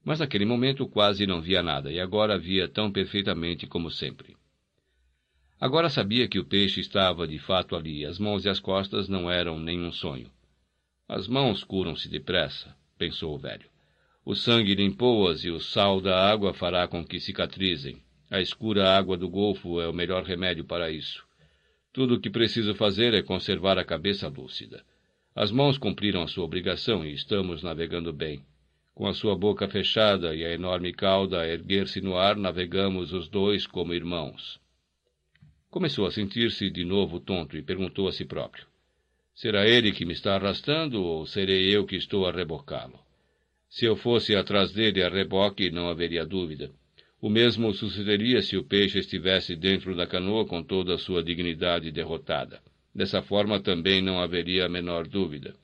Mas 0.05 0.19
naquele 0.19 0.45
momento 0.45 0.87
quase 0.89 1.27
não 1.27 1.41
via 1.41 1.63
nada, 1.63 1.93
e 1.93 2.01
agora 2.01 2.39
via 2.39 2.69
tão 2.69 2.91
perfeitamente 2.91 3.67
como 3.67 3.91
sempre. 3.91 4.37
Agora 5.61 5.89
sabia 5.89 6.27
que 6.27 6.41
o 6.41 6.45
peixe 6.45 6.81
estava 6.81 7.27
de 7.27 7.39
fato 7.39 7.77
ali, 7.77 8.05
as 8.05 8.19
mãos 8.19 8.45
e 8.45 8.49
as 8.49 8.59
costas 8.59 9.09
não 9.09 9.31
eram 9.31 9.61
nenhum 9.61 9.93
sonho. 9.93 10.29
As 11.09 11.29
mãos 11.29 11.63
curam-se 11.63 12.09
depressa, 12.09 12.75
pensou 12.99 13.35
o 13.35 13.39
velho. 13.39 13.71
O 14.25 14.35
sangue 14.35 14.75
limpou-as 14.75 15.45
e 15.45 15.51
o 15.51 15.61
sal 15.61 16.01
da 16.01 16.31
água 16.31 16.53
fará 16.53 16.89
com 16.89 17.05
que 17.05 17.21
cicatrizem. 17.21 18.03
A 18.31 18.41
escura 18.41 18.97
água 18.97 19.17
do 19.17 19.29
golfo 19.29 19.81
é 19.81 19.89
o 19.89 19.93
melhor 19.93 20.25
remédio 20.25 20.65
para 20.65 20.91
isso. 20.91 21.25
Tudo 21.93 22.15
o 22.15 22.21
que 22.21 22.31
preciso 22.31 22.75
fazer 22.75 23.15
é 23.15 23.23
conservar 23.23 23.79
a 23.79 23.85
cabeça 23.85 24.27
lúcida. 24.29 24.83
As 25.35 25.51
mãos 25.51 25.77
cumpriram 25.77 26.23
a 26.23 26.29
sua 26.29 26.45
obrigação 26.45 27.05
e 27.05 27.13
estamos 27.13 27.63
navegando 27.63 28.13
bem. 28.13 28.45
Com 28.95 29.07
a 29.07 29.15
sua 29.15 29.35
boca 29.35 29.67
fechada 29.69 30.35
e 30.35 30.45
a 30.45 30.53
enorme 30.53 30.93
cauda 30.93 31.41
a 31.41 31.49
erguer-se 31.49 32.01
no 32.01 32.17
ar, 32.17 32.37
navegamos 32.37 33.13
os 33.13 33.29
dois 33.29 33.67
como 33.67 33.95
irmãos. 33.95 34.61
Começou 35.71 36.07
a 36.07 36.11
sentir-se 36.11 36.71
de 36.71 36.85
novo 36.85 37.19
tonto 37.19 37.57
e 37.57 37.63
perguntou 37.63 38.07
a 38.07 38.13
si 38.13 38.27
próprio: 38.27 38.67
Será 39.35 39.67
ele 39.67 39.93
que 39.93 40.05
me 40.05 40.13
está 40.13 40.37
arrastando 40.37 41.03
ou 41.03 41.25
serei 41.25 41.75
eu 41.75 41.87
que 41.87 41.97
estou 41.97 42.27
a 42.27 42.31
rebocá-lo? 42.31 43.01
Se 43.71 43.87
eu 43.87 43.97
fosse 43.97 44.37
atrás 44.37 44.71
dele 44.73 45.03
a 45.03 45.09
reboque, 45.09 45.71
não 45.71 45.89
haveria 45.89 46.27
dúvida. 46.27 46.71
O 47.23 47.31
mesmo 47.31 47.73
sucederia 47.73 48.43
se 48.43 48.59
o 48.59 48.65
peixe 48.65 48.99
estivesse 48.99 49.57
dentro 49.57 49.97
da 49.97 50.07
canoa 50.07 50.45
com 50.45 50.63
toda 50.63 50.95
a 50.95 50.99
sua 50.99 51.23
dignidade 51.23 51.91
derrotada. 51.91 52.61
Dessa 52.95 53.23
forma 53.23 53.59
também 53.59 54.03
não 54.03 54.21
haveria 54.21 54.67
a 54.67 54.69
menor 54.69 55.09
dúvida. 55.09 55.55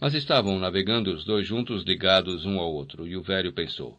Mas 0.00 0.14
estavam 0.14 0.58
navegando 0.58 1.12
os 1.12 1.24
dois 1.24 1.46
juntos, 1.46 1.82
ligados 1.82 2.46
um 2.46 2.58
ao 2.58 2.72
outro, 2.72 3.06
e 3.06 3.16
o 3.16 3.22
velho 3.22 3.52
pensou: 3.52 3.98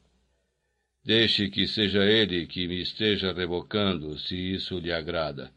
Deixe 1.03 1.49
que 1.49 1.67
seja 1.67 2.03
ele 2.05 2.47
que 2.47 2.67
me 2.67 2.81
esteja 2.81 3.34
revocando, 3.34 4.17
se 4.17 4.35
isso 4.35 4.80
lhe 4.80 4.91
agrada. 4.91 5.51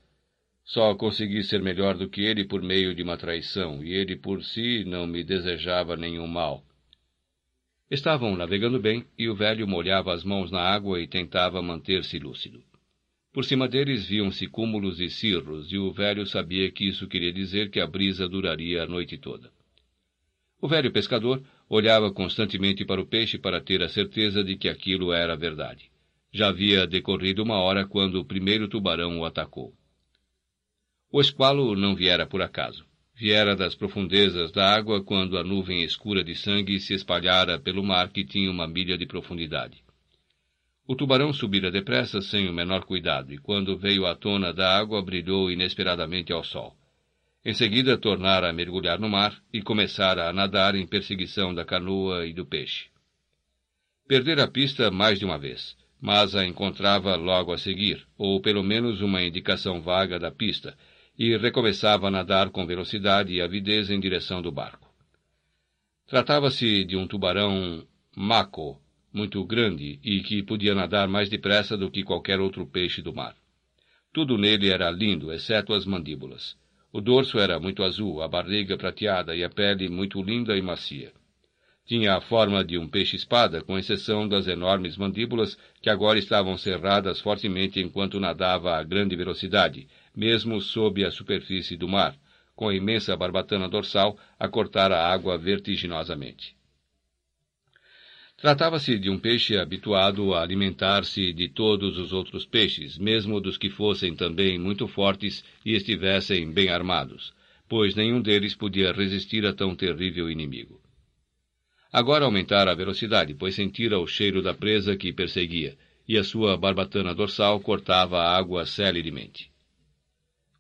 Só 0.65 0.95
consegui 0.95 1.45
ser 1.45 1.61
melhor 1.63 1.97
do 1.97 2.09
que 2.09 2.23
ele 2.23 2.45
por 2.45 2.63
meio 2.63 2.95
de 2.95 3.03
uma 3.03 3.17
traição, 3.17 3.85
e 3.85 3.93
ele 3.93 4.17
por 4.17 4.43
si 4.43 4.85
não 4.85 5.07
me 5.07 5.23
desejava 5.23 5.97
nenhum 5.97 6.27
mal. 6.27 6.65
Estavam 7.91 8.35
navegando 8.37 8.81
bem 8.81 9.05
e 9.19 9.29
o 9.29 9.35
velho 9.35 9.69
molhava 9.69 10.15
as 10.15 10.25
mãos 10.25 10.51
na 10.51 10.61
água 10.61 11.01
e 11.01 11.07
tentava 11.07 11.61
manter-se 11.61 12.19
lúcido. 12.19 12.63
Por 13.33 13.45
cima 13.45 13.69
deles 13.69 14.07
viam-se 14.07 14.47
cúmulos 14.47 14.99
e 14.99 15.11
cirros, 15.11 15.73
e 15.73 15.79
o 15.79 15.93
velho 15.93 16.27
sabia 16.27 16.71
que 16.71 16.89
isso 16.89 17.07
queria 17.07 17.33
dizer 17.33 17.71
que 17.71 17.81
a 17.81 17.87
brisa 17.87 18.29
duraria 18.29 18.83
a 18.83 18.87
noite 18.87 19.19
toda. 19.19 19.51
O 20.63 20.69
velho 20.69 20.93
pescador 20.93 21.43
olhava 21.69 22.13
constantemente 22.13 22.85
para 22.85 23.01
o 23.01 23.05
peixe 23.05 23.37
para 23.37 23.61
ter 23.61 23.83
a 23.83 23.89
certeza 23.89 24.45
de 24.45 24.57
que 24.57 24.69
aquilo 24.69 25.13
era 25.13 25.37
verdade. 25.37 25.91
Já 26.33 26.51
havia 26.51 26.87
decorrido 26.87 27.43
uma 27.43 27.57
hora 27.57 27.85
quando 27.85 28.21
o 28.21 28.25
primeiro 28.25 28.69
tubarão 28.69 29.19
o 29.19 29.25
atacou. 29.25 29.75
O 31.11 31.21
esqualo 31.21 31.75
não 31.75 31.97
viera 31.97 32.29
por 32.29 32.41
acaso. 32.41 32.87
Viera 33.13 33.57
das 33.57 33.75
profundezas 33.75 34.53
da 34.53 34.73
água 34.73 35.03
quando 35.03 35.37
a 35.37 35.43
nuvem 35.43 35.83
escura 35.83 36.23
de 36.23 36.37
sangue 36.37 36.79
se 36.79 36.95
espalhara 36.95 37.59
pelo 37.59 37.83
mar 37.83 38.11
que 38.11 38.25
tinha 38.25 38.49
uma 38.49 38.69
milha 38.69 38.97
de 38.97 39.05
profundidade. 39.05 39.83
O 40.87 40.95
tubarão 40.95 41.33
subira 41.33 41.73
depressa 41.73 42.21
sem 42.21 42.49
o 42.49 42.53
menor 42.53 42.85
cuidado, 42.85 43.35
e 43.35 43.39
quando 43.39 43.77
veio 43.77 44.07
à 44.07 44.15
tona 44.15 44.53
da 44.53 44.79
água, 44.79 45.03
brilhou 45.03 45.51
inesperadamente 45.51 46.33
ao 46.33 46.45
sol. 46.45 46.77
Em 47.45 47.55
seguida, 47.55 47.99
tornara 47.99 48.49
a 48.51 48.53
mergulhar 48.53 49.01
no 49.01 49.09
mar 49.09 49.37
e 49.53 49.61
começara 49.61 50.29
a 50.29 50.33
nadar 50.33 50.77
em 50.77 50.87
perseguição 50.87 51.53
da 51.53 51.65
canoa 51.65 52.25
e 52.25 52.33
do 52.33 52.47
peixe. 52.47 52.89
Perdera 54.07 54.45
a 54.45 54.49
pista 54.49 54.93
mais 54.93 55.19
de 55.19 55.25
uma 55.25 55.39
vez, 55.39 55.77
mas 56.01 56.37
a 56.37 56.47
encontrava 56.47 57.17
logo 57.17 57.53
a 57.53 57.59
seguir, 57.59 58.07
ou 58.17 58.41
pelo 58.41 58.63
menos 58.63 59.01
uma 59.01 59.25
indicação 59.25 59.83
vaga 59.83 60.21
da 60.21 60.31
pista, 60.31 60.77
e 61.19 61.37
recomeçava 61.37 62.07
a 62.07 62.11
nadar 62.13 62.51
com 62.51 62.65
velocidade 62.65 63.33
e 63.33 63.43
avidez 63.43 63.91
em 63.91 63.99
direção 63.99 64.41
do 64.41 64.53
barco. 64.53 64.89
Tratava-se 66.07 66.85
de 66.85 66.97
um 66.97 67.09
tubarão 67.09 67.85
maco, 68.17 68.81
muito 69.13 69.45
grande 69.45 69.99
e 70.05 70.21
que 70.21 70.45
podia 70.45 70.75
nadar 70.75 71.09
mais 71.09 71.29
depressa 71.29 71.77
do 71.77 71.91
que 71.91 72.05
qualquer 72.05 72.39
outro 72.39 72.65
peixe 72.67 73.03
do 73.03 73.13
mar. 73.13 73.35
Tudo 74.13 74.39
nele 74.39 74.69
era 74.69 74.91
lindo, 74.91 75.33
exceto 75.33 75.75
as 75.75 75.85
mandíbulas. 75.85 76.57
O 76.93 77.01
dorso 77.01 77.39
era 77.39 77.59
muito 77.59 77.83
azul, 77.83 78.21
a 78.21 78.29
barriga 78.29 78.77
prateada 78.77 79.35
e 79.35 79.43
a 79.43 79.49
pele 79.49 79.89
muito 79.89 80.21
linda 80.23 80.55
e 80.55 80.61
macia. 80.61 81.11
Tinha 81.87 82.17
a 82.17 82.21
forma 82.21 82.63
de 82.63 82.77
um 82.77 82.87
peixe-espada, 82.87 83.63
com 83.63 83.79
exceção 83.79 84.29
das 84.29 84.47
enormes 84.47 84.99
mandíbulas 84.99 85.57
que 85.81 85.89
agora 85.89 86.19
estavam 86.19 86.59
cerradas 86.59 87.19
fortemente 87.19 87.81
enquanto 87.81 88.21
nadava 88.21 88.77
a 88.77 88.83
grande 88.83 89.17
velocidade, 89.17 89.89
mesmo 90.15 90.61
sob 90.61 91.03
a 91.03 91.11
superfície 91.11 91.79
do 91.79 91.89
mar, 91.89 92.15
com 92.55 92.69
a 92.69 92.75
imensa 92.75 93.17
barbatana 93.17 93.71
dorsal 93.71 94.19
a 94.39 94.47
cortar 94.47 94.93
a 94.93 95.11
água 95.11 95.39
vertiginosamente. 95.39 96.55
Tratava-se 98.43 98.99
de 98.99 99.09
um 99.09 99.21
peixe 99.21 99.57
habituado 99.57 100.35
a 100.35 100.43
alimentar-se 100.43 101.33
de 101.33 101.49
todos 101.49 101.97
os 101.97 102.13
outros 102.13 102.45
peixes, 102.45 102.99
mesmo 102.99 103.41
dos 103.41 103.57
que 103.57 103.71
fossem 103.71 104.17
também 104.17 104.59
muito 104.59 104.89
fortes 104.89 105.45
e 105.65 105.77
estivessem 105.77 106.51
bem 106.53 106.69
armados, 106.69 107.33
pois 107.69 107.95
nenhum 107.95 108.21
deles 108.21 108.53
podia 108.53 108.91
resistir 108.91 109.47
a 109.47 109.53
tão 109.53 109.77
terrível 109.77 110.29
inimigo. 110.29 110.81
Agora 111.93 112.25
aumentara 112.25 112.73
a 112.73 112.75
velocidade, 112.75 113.33
pois 113.33 113.55
sentira 113.55 114.01
o 114.01 114.09
cheiro 114.09 114.43
da 114.43 114.53
presa 114.53 114.97
que 114.97 115.13
perseguia, 115.13 115.79
e 116.09 116.19
a 116.19 116.25
sua 116.25 116.57
barbatana 116.57 117.15
dorsal 117.15 117.61
cortava 117.61 118.19
a 118.19 118.37
água 118.37 118.67
celeremente. 118.67 119.52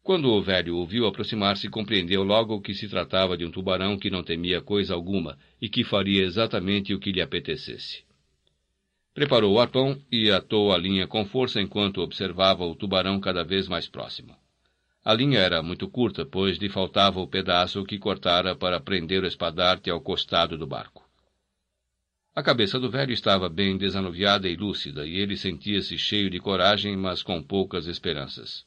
Quando 0.02 0.32
o 0.32 0.42
velho 0.42 0.76
o 0.76 0.84
viu 0.84 1.06
aproximar-se, 1.06 1.68
compreendeu 1.68 2.24
logo 2.24 2.60
que 2.60 2.74
se 2.74 2.88
tratava 2.88 3.36
de 3.36 3.44
um 3.44 3.52
tubarão 3.52 3.96
que 3.96 4.10
não 4.10 4.24
temia 4.24 4.60
coisa 4.60 4.94
alguma 4.94 5.38
e 5.60 5.68
que 5.68 5.84
faria 5.84 6.24
exatamente 6.24 6.92
o 6.92 6.98
que 6.98 7.12
lhe 7.12 7.22
apetecesse. 7.22 8.04
Preparou 9.14 9.54
o 9.54 9.60
arpão 9.60 10.02
e 10.10 10.28
atou 10.28 10.72
a 10.72 10.78
linha 10.78 11.06
com 11.06 11.24
força 11.24 11.60
enquanto 11.60 12.00
observava 12.00 12.64
o 12.64 12.74
tubarão 12.74 13.20
cada 13.20 13.44
vez 13.44 13.68
mais 13.68 13.86
próximo. 13.86 14.34
A 15.04 15.14
linha 15.14 15.38
era 15.38 15.62
muito 15.62 15.88
curta, 15.88 16.26
pois 16.26 16.58
lhe 16.58 16.68
faltava 16.68 17.20
o 17.20 17.28
pedaço 17.28 17.84
que 17.84 17.98
cortara 17.98 18.56
para 18.56 18.80
prender 18.80 19.22
o 19.22 19.26
espadarte 19.26 19.88
ao 19.88 20.00
costado 20.00 20.58
do 20.58 20.66
barco. 20.66 21.08
A 22.34 22.42
cabeça 22.42 22.80
do 22.80 22.90
velho 22.90 23.12
estava 23.12 23.48
bem 23.48 23.76
desanuviada 23.76 24.48
e 24.48 24.56
lúcida, 24.56 25.06
e 25.06 25.16
ele 25.16 25.36
sentia-se 25.36 25.96
cheio 25.96 26.30
de 26.30 26.40
coragem, 26.40 26.96
mas 26.96 27.22
com 27.22 27.42
poucas 27.42 27.86
esperanças. 27.86 28.64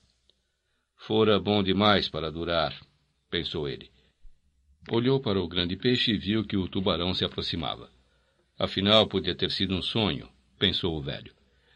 Fora 1.06 1.40
bom 1.40 1.62
demais 1.62 2.10
para 2.10 2.32
durar, 2.32 2.76
pensou 3.30 3.70
ele. 3.70 3.92
Olhou 4.90 5.20
para 5.20 5.40
o 5.40 5.48
grande 5.48 5.76
peixe 5.76 6.14
e 6.14 6.18
viu 6.18 6.44
que 6.44 6.58
o 6.58 6.68
tubarão 6.68 7.14
se 7.14 7.24
aproximava. 7.24 7.92
Afinal, 8.58 9.06
podia 9.06 9.36
ter 9.36 9.52
sido 9.52 9.76
um 9.76 9.84
sonho, 9.84 10.28
pensou 10.58 10.98
o 10.98 11.02
velho. 11.04 11.32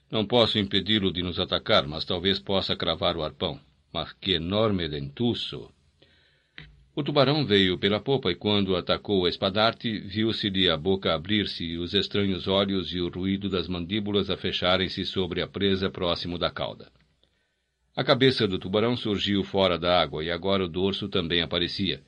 Não 0.09 0.25
posso 0.25 0.57
impedi-lo 0.57 1.13
de 1.13 1.21
nos 1.21 1.39
atacar, 1.39 1.85
mas 1.87 2.05
talvez 2.05 2.39
possa 2.39 2.75
cravar 2.75 3.15
o 3.15 3.21
arpão. 3.21 3.59
Mas 3.93 4.11
que 4.13 4.31
enorme 4.31 4.89
dentuço! 4.89 5.71
O 6.95 7.03
tubarão 7.03 7.45
veio 7.45 7.77
pela 7.77 7.99
popa 7.99 8.31
e, 8.31 8.35
quando 8.35 8.75
atacou 8.75 9.21
o 9.21 9.27
espadarte, 9.27 9.99
viu-se-lhe 9.99 10.67
a 10.71 10.75
boca 10.75 11.13
abrir-se 11.13 11.65
e 11.65 11.77
os 11.77 11.93
estranhos 11.93 12.47
olhos 12.47 12.91
e 12.95 12.99
o 12.99 13.09
ruído 13.09 13.47
das 13.47 13.67
mandíbulas 13.67 14.31
a 14.31 14.37
fecharem-se 14.37 15.05
sobre 15.05 15.43
a 15.43 15.47
presa 15.47 15.87
próximo 15.87 16.35
da 16.39 16.49
cauda. 16.49 16.91
A 17.99 18.03
cabeça 18.05 18.47
do 18.47 18.57
tubarão 18.57 18.95
surgiu 18.95 19.43
fora 19.43 19.77
da 19.77 20.01
água 20.01 20.23
e 20.23 20.31
agora 20.31 20.63
o 20.63 20.69
dorso 20.69 21.09
também 21.09 21.41
aparecia. 21.41 22.01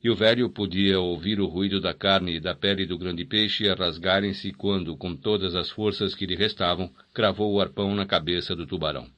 e 0.00 0.08
o 0.08 0.14
velho 0.14 0.48
podia 0.48 1.00
ouvir 1.00 1.40
o 1.40 1.48
ruído 1.48 1.80
da 1.80 1.92
carne 1.92 2.36
e 2.36 2.40
da 2.40 2.54
pele 2.54 2.86
do 2.86 2.96
grande 2.96 3.24
peixe 3.24 3.68
a 3.68 3.74
rasgarem-se 3.74 4.52
quando, 4.52 4.96
com 4.96 5.16
todas 5.16 5.56
as 5.56 5.68
forças 5.68 6.14
que 6.14 6.26
lhe 6.26 6.36
restavam, 6.36 6.94
cravou 7.12 7.52
o 7.52 7.60
arpão 7.60 7.92
na 7.92 8.06
cabeça 8.06 8.54
do 8.54 8.68
tubarão. 8.68 9.10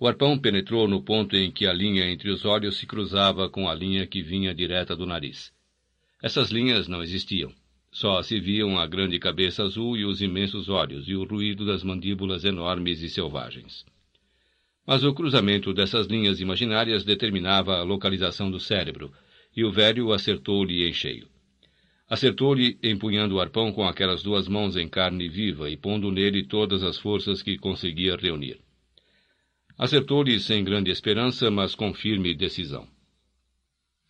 O 0.00 0.08
arpão 0.08 0.38
penetrou 0.38 0.88
no 0.88 1.02
ponto 1.02 1.36
em 1.36 1.50
que 1.50 1.66
a 1.66 1.72
linha 1.74 2.10
entre 2.10 2.30
os 2.30 2.46
olhos 2.46 2.78
se 2.78 2.86
cruzava 2.86 3.50
com 3.50 3.68
a 3.68 3.74
linha 3.74 4.06
que 4.06 4.22
vinha 4.22 4.54
direta 4.54 4.96
do 4.96 5.04
nariz. 5.04 5.52
Essas 6.22 6.50
linhas 6.50 6.88
não 6.88 7.02
existiam. 7.02 7.52
Só 7.90 8.22
se 8.22 8.40
viam 8.40 8.78
a 8.78 8.86
grande 8.86 9.18
cabeça 9.18 9.64
azul 9.64 9.98
e 9.98 10.06
os 10.06 10.22
imensos 10.22 10.70
olhos 10.70 11.06
e 11.10 11.14
o 11.14 11.24
ruído 11.24 11.66
das 11.66 11.84
mandíbulas 11.84 12.42
enormes 12.46 13.02
e 13.02 13.10
selvagens. 13.10 13.84
Mas 14.86 15.04
o 15.04 15.14
cruzamento 15.14 15.72
dessas 15.72 16.06
linhas 16.06 16.40
imaginárias 16.40 17.04
determinava 17.04 17.76
a 17.76 17.82
localização 17.82 18.50
do 18.50 18.58
cérebro, 18.58 19.12
e 19.56 19.64
o 19.64 19.70
velho 19.70 20.12
acertou-lhe 20.12 20.88
em 20.88 20.92
cheio. 20.92 21.28
Acertou-lhe 22.08 22.78
empunhando 22.82 23.36
o 23.36 23.40
arpão 23.40 23.72
com 23.72 23.86
aquelas 23.86 24.22
duas 24.22 24.48
mãos 24.48 24.76
em 24.76 24.88
carne 24.88 25.28
viva 25.28 25.70
e 25.70 25.76
pondo 25.76 26.10
nele 26.10 26.42
todas 26.42 26.82
as 26.82 26.98
forças 26.98 27.42
que 27.42 27.56
conseguia 27.56 28.16
reunir. 28.16 28.58
Acertou-lhe 29.78 30.38
sem 30.38 30.62
grande 30.62 30.90
esperança, 30.90 31.50
mas 31.50 31.74
com 31.74 31.94
firme 31.94 32.34
decisão. 32.34 32.86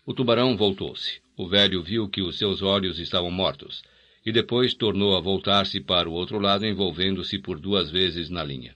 O 0.04 0.12
tubarão 0.12 0.56
voltou-se. 0.56 1.20
O 1.36 1.48
velho 1.48 1.82
viu 1.82 2.08
que 2.08 2.20
os 2.20 2.36
seus 2.36 2.60
olhos 2.60 2.98
estavam 2.98 3.30
mortos, 3.30 3.82
e 4.26 4.32
depois 4.32 4.74
tornou 4.74 5.16
a 5.16 5.20
voltar-se 5.20 5.80
para 5.80 6.08
o 6.08 6.12
outro 6.12 6.38
lado, 6.38 6.66
envolvendo-se 6.66 7.38
por 7.38 7.58
duas 7.58 7.90
vezes 7.90 8.28
na 8.28 8.42
linha. 8.42 8.74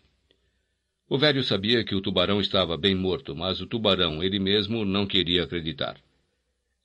O 1.08 1.16
velho 1.16 1.44
sabia 1.44 1.84
que 1.84 1.94
o 1.94 2.00
tubarão 2.00 2.40
estava 2.40 2.76
bem 2.76 2.92
morto, 2.92 3.34
mas 3.36 3.60
o 3.60 3.66
tubarão 3.66 4.24
ele 4.24 4.40
mesmo 4.40 4.84
não 4.84 5.06
queria 5.06 5.44
acreditar. 5.44 5.96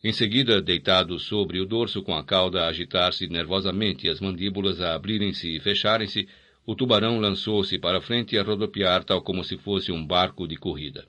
Em 0.04 0.12
seguida, 0.12 0.62
deitado 0.62 1.18
sobre 1.20 1.60
o 1.60 1.66
dorso 1.66 2.04
com 2.04 2.16
a 2.16 2.24
cauda 2.24 2.64
a 2.64 2.68
agitar-se 2.68 3.28
nervosamente 3.28 4.06
e 4.06 4.10
as 4.10 4.20
mandíbulas 4.20 4.80
a 4.80 4.94
abrirem-se 4.94 5.56
e 5.56 5.60
fecharem-se, 5.60 6.28
o 6.66 6.76
tubarão 6.76 7.20
lançou-se 7.20 7.80
para 7.80 8.00
frente 8.00 8.38
a 8.38 8.44
rodopiar 8.44 9.04
tal 9.04 9.24
como 9.24 9.44
se 9.44 9.58
fosse 9.58 9.92
um 9.92 10.06
barco 10.06 10.48
de 10.48 10.56
corrida. 10.56 11.08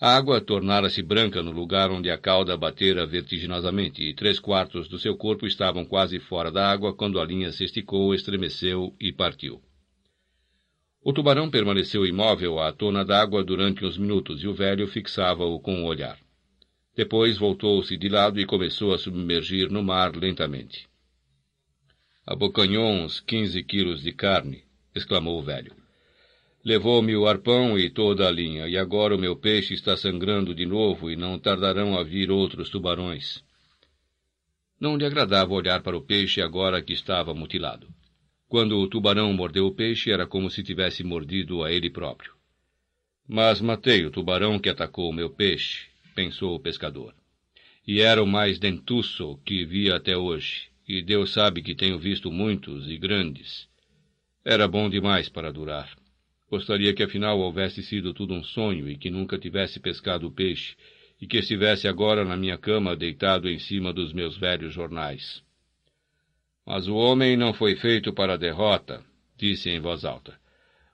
A 0.00 0.16
água 0.16 0.40
tornara-se 0.40 1.00
branca 1.02 1.40
no 1.40 1.52
lugar 1.52 1.92
onde 1.92 2.10
a 2.10 2.18
cauda 2.18 2.56
batera 2.56 3.06
vertiginosamente, 3.06 4.02
e 4.02 4.12
três 4.12 4.40
quartos 4.40 4.88
do 4.88 4.98
seu 4.98 5.16
corpo 5.16 5.46
estavam 5.46 5.84
quase 5.84 6.18
fora 6.18 6.50
da 6.50 6.68
água 6.68 6.92
quando 6.92 7.20
a 7.20 7.24
linha 7.24 7.52
se 7.52 7.62
esticou, 7.62 8.12
estremeceu 8.12 8.92
e 9.00 9.12
partiu. 9.12 9.62
O 11.04 11.12
tubarão 11.12 11.50
permaneceu 11.50 12.06
imóvel 12.06 12.60
à 12.60 12.72
tona 12.72 13.04
d'água 13.04 13.42
durante 13.42 13.84
uns 13.84 13.98
minutos 13.98 14.44
e 14.44 14.46
o 14.46 14.54
velho 14.54 14.86
fixava-o 14.86 15.58
com 15.58 15.82
o 15.82 15.86
olhar. 15.86 16.16
Depois 16.94 17.36
voltou-se 17.38 17.96
de 17.96 18.08
lado 18.08 18.38
e 18.38 18.46
começou 18.46 18.94
a 18.94 18.98
submergir 18.98 19.68
no 19.68 19.82
mar 19.82 20.14
lentamente. 20.14 20.88
Abocanhou 22.24 22.88
uns 22.88 23.18
quinze 23.18 23.64
quilos 23.64 24.02
de 24.02 24.12
carne, 24.12 24.62
exclamou 24.94 25.40
o 25.40 25.42
velho. 25.42 25.74
Levou-me 26.64 27.16
o 27.16 27.26
arpão 27.26 27.76
e 27.76 27.90
toda 27.90 28.28
a 28.28 28.30
linha, 28.30 28.68
e 28.68 28.78
agora 28.78 29.16
o 29.16 29.18
meu 29.18 29.34
peixe 29.34 29.74
está 29.74 29.96
sangrando 29.96 30.54
de 30.54 30.64
novo 30.64 31.10
e 31.10 31.16
não 31.16 31.36
tardarão 31.36 31.98
a 31.98 32.04
vir 32.04 32.30
outros 32.30 32.70
tubarões. 32.70 33.42
Não 34.78 34.96
lhe 34.96 35.04
agradava 35.04 35.52
olhar 35.52 35.82
para 35.82 35.96
o 35.96 36.00
peixe 36.00 36.40
agora 36.40 36.80
que 36.80 36.92
estava 36.92 37.34
mutilado. 37.34 37.88
Quando 38.52 38.78
o 38.78 38.86
tubarão 38.86 39.32
mordeu 39.32 39.66
o 39.66 39.74
peixe, 39.74 40.10
era 40.10 40.26
como 40.26 40.50
se 40.50 40.62
tivesse 40.62 41.02
mordido 41.02 41.64
a 41.64 41.72
ele 41.72 41.88
próprio. 41.88 42.34
Mas 43.26 43.62
matei 43.62 44.04
o 44.04 44.10
tubarão 44.10 44.58
que 44.58 44.68
atacou 44.68 45.08
o 45.08 45.12
meu 45.12 45.30
peixe, 45.30 45.86
pensou 46.14 46.54
o 46.54 46.60
pescador. 46.60 47.14
E 47.88 48.02
era 48.02 48.22
o 48.22 48.26
mais 48.26 48.58
dentuço 48.58 49.40
que 49.42 49.64
vi 49.64 49.90
até 49.90 50.18
hoje 50.18 50.68
e 50.86 51.00
Deus 51.00 51.32
sabe 51.32 51.62
que 51.62 51.74
tenho 51.74 51.98
visto 51.98 52.30
muitos 52.30 52.90
e 52.90 52.98
grandes. 52.98 53.66
Era 54.44 54.68
bom 54.68 54.90
demais 54.90 55.30
para 55.30 55.50
durar. 55.50 55.90
Gostaria 56.50 56.92
que 56.92 57.02
afinal 57.02 57.40
houvesse 57.40 57.82
sido 57.82 58.12
tudo 58.12 58.34
um 58.34 58.44
sonho 58.44 58.86
e 58.86 58.98
que 58.98 59.08
nunca 59.08 59.38
tivesse 59.38 59.80
pescado 59.80 60.26
o 60.26 60.30
peixe 60.30 60.76
e 61.18 61.26
que 61.26 61.38
estivesse 61.38 61.88
agora 61.88 62.22
na 62.22 62.36
minha 62.36 62.58
cama 62.58 62.94
deitado 62.94 63.48
em 63.48 63.58
cima 63.58 63.94
dos 63.94 64.12
meus 64.12 64.36
velhos 64.36 64.74
jornais. 64.74 65.42
Mas 66.66 66.86
o 66.86 66.94
homem 66.94 67.36
não 67.36 67.52
foi 67.52 67.74
feito 67.76 68.12
para 68.12 68.34
a 68.34 68.36
derrota, 68.36 69.04
disse 69.36 69.70
em 69.70 69.80
voz 69.80 70.04
alta. 70.04 70.38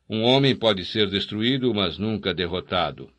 Um 0.09 0.23
homem 0.23 0.57
pode 0.57 0.85
ser 0.85 1.11
destruído, 1.11 1.75
mas 1.75 1.99
nunca 1.99 2.33
derrotado. 2.33 3.11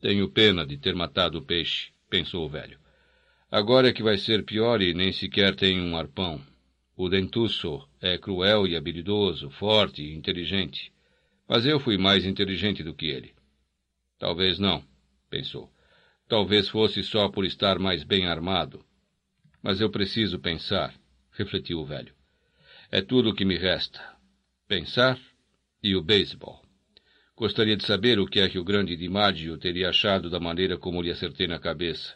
Tenho 0.00 0.30
pena 0.30 0.64
de 0.64 0.78
ter 0.78 0.94
matado 0.94 1.38
o 1.38 1.42
peixe, 1.42 1.90
pensou 2.08 2.46
o 2.46 2.48
velho. 2.48 2.78
Agora 3.50 3.88
é 3.88 3.92
que 3.92 4.02
vai 4.02 4.16
ser 4.16 4.44
pior 4.44 4.80
e 4.80 4.94
nem 4.94 5.12
sequer 5.12 5.56
tem 5.56 5.80
um 5.80 5.96
arpão. 5.96 6.40
O 6.96 7.08
dentuço 7.08 7.84
é 8.00 8.16
cruel 8.16 8.66
e 8.66 8.76
habilidoso, 8.76 9.50
forte 9.50 10.02
e 10.02 10.14
inteligente. 10.14 10.92
Mas 11.48 11.66
eu 11.66 11.80
fui 11.80 11.98
mais 11.98 12.24
inteligente 12.24 12.84
do 12.84 12.94
que 12.94 13.06
ele. 13.06 13.32
Talvez 14.18 14.58
não, 14.58 14.84
pensou. 15.28 15.68
Talvez 16.28 16.68
fosse 16.68 17.02
só 17.02 17.28
por 17.28 17.44
estar 17.44 17.78
mais 17.80 18.04
bem 18.04 18.26
armado. 18.26 18.84
Mas 19.60 19.80
eu 19.80 19.90
preciso 19.90 20.38
pensar, 20.38 20.94
refletiu 21.32 21.80
o 21.80 21.84
velho. 21.84 22.14
É 22.90 23.00
tudo 23.00 23.30
o 23.30 23.34
que 23.34 23.44
me 23.44 23.56
resta. 23.56 24.00
Pensar 24.66 25.18
e 25.82 25.94
o 25.94 26.02
beisebol. 26.02 26.60
Gostaria 27.36 27.76
de 27.76 27.86
saber 27.86 28.18
o 28.18 28.26
que 28.26 28.40
é 28.40 28.48
que 28.48 28.58
o 28.58 28.64
grande 28.64 28.96
Dimaggio 28.96 29.56
teria 29.56 29.88
achado 29.88 30.28
da 30.28 30.38
maneira 30.38 30.76
como 30.76 31.00
lhe 31.00 31.10
acertei 31.10 31.46
na 31.46 31.58
cabeça. 31.58 32.14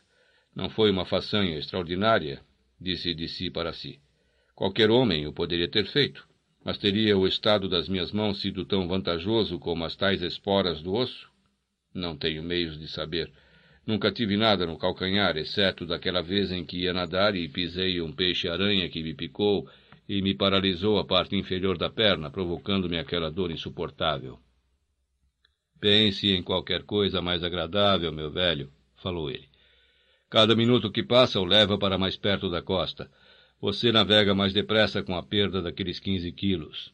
Não 0.54 0.68
foi 0.68 0.90
uma 0.90 1.06
façanha 1.06 1.58
extraordinária, 1.58 2.42
disse 2.80 3.14
de 3.14 3.26
si 3.26 3.50
para 3.50 3.72
si. 3.72 3.98
Qualquer 4.54 4.90
homem 4.90 5.26
o 5.26 5.32
poderia 5.32 5.66
ter 5.68 5.86
feito, 5.86 6.28
mas 6.64 6.78
teria 6.78 7.16
o 7.16 7.26
estado 7.26 7.68
das 7.68 7.88
minhas 7.88 8.12
mãos 8.12 8.40
sido 8.40 8.64
tão 8.64 8.86
vantajoso 8.86 9.58
como 9.58 9.84
as 9.84 9.96
tais 9.96 10.22
esporas 10.22 10.82
do 10.82 10.92
osso? 10.92 11.28
Não 11.92 12.16
tenho 12.16 12.42
meios 12.42 12.78
de 12.78 12.86
saber. 12.86 13.32
Nunca 13.86 14.10
tive 14.10 14.36
nada 14.36 14.64
no 14.66 14.78
calcanhar, 14.78 15.36
exceto 15.36 15.84
daquela 15.84 16.22
vez 16.22 16.50
em 16.50 16.64
que 16.64 16.78
ia 16.78 16.92
nadar 16.92 17.36
e 17.36 17.48
pisei 17.48 18.00
um 18.00 18.12
peixe-aranha 18.12 18.88
que 18.88 19.02
me 19.02 19.14
picou 19.14 19.68
e 20.08 20.22
me 20.22 20.34
paralisou 20.34 20.98
a 20.98 21.04
parte 21.04 21.36
inferior 21.36 21.76
da 21.76 21.90
perna, 21.90 22.30
provocando-me 22.30 22.98
aquela 22.98 23.30
dor 23.30 23.50
insuportável. 23.50 24.38
Pense 25.80 26.32
em 26.32 26.42
qualquer 26.42 26.84
coisa 26.84 27.20
mais 27.20 27.44
agradável, 27.44 28.10
meu 28.10 28.30
velho, 28.30 28.70
falou 28.96 29.30
ele. 29.30 29.48
Cada 30.30 30.56
minuto 30.56 30.90
que 30.90 31.02
passa 31.02 31.38
o 31.38 31.44
leva 31.44 31.78
para 31.78 31.98
mais 31.98 32.16
perto 32.16 32.50
da 32.50 32.62
costa. 32.62 33.10
Você 33.60 33.92
navega 33.92 34.34
mais 34.34 34.52
depressa 34.52 35.02
com 35.02 35.14
a 35.14 35.22
perda 35.22 35.62
daqueles 35.62 36.00
quinze 36.00 36.32
quilos. 36.32 36.92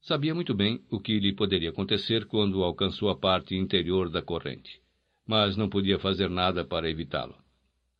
Sabia 0.00 0.34
muito 0.34 0.54
bem 0.54 0.82
o 0.90 0.98
que 0.98 1.18
lhe 1.18 1.32
poderia 1.32 1.70
acontecer 1.70 2.26
quando 2.26 2.62
alcançou 2.62 3.08
a 3.08 3.16
parte 3.16 3.54
interior 3.54 4.10
da 4.10 4.20
corrente, 4.20 4.80
mas 5.26 5.56
não 5.56 5.68
podia 5.68 5.98
fazer 5.98 6.28
nada 6.28 6.64
para 6.64 6.88
evitá-lo. 6.88 7.36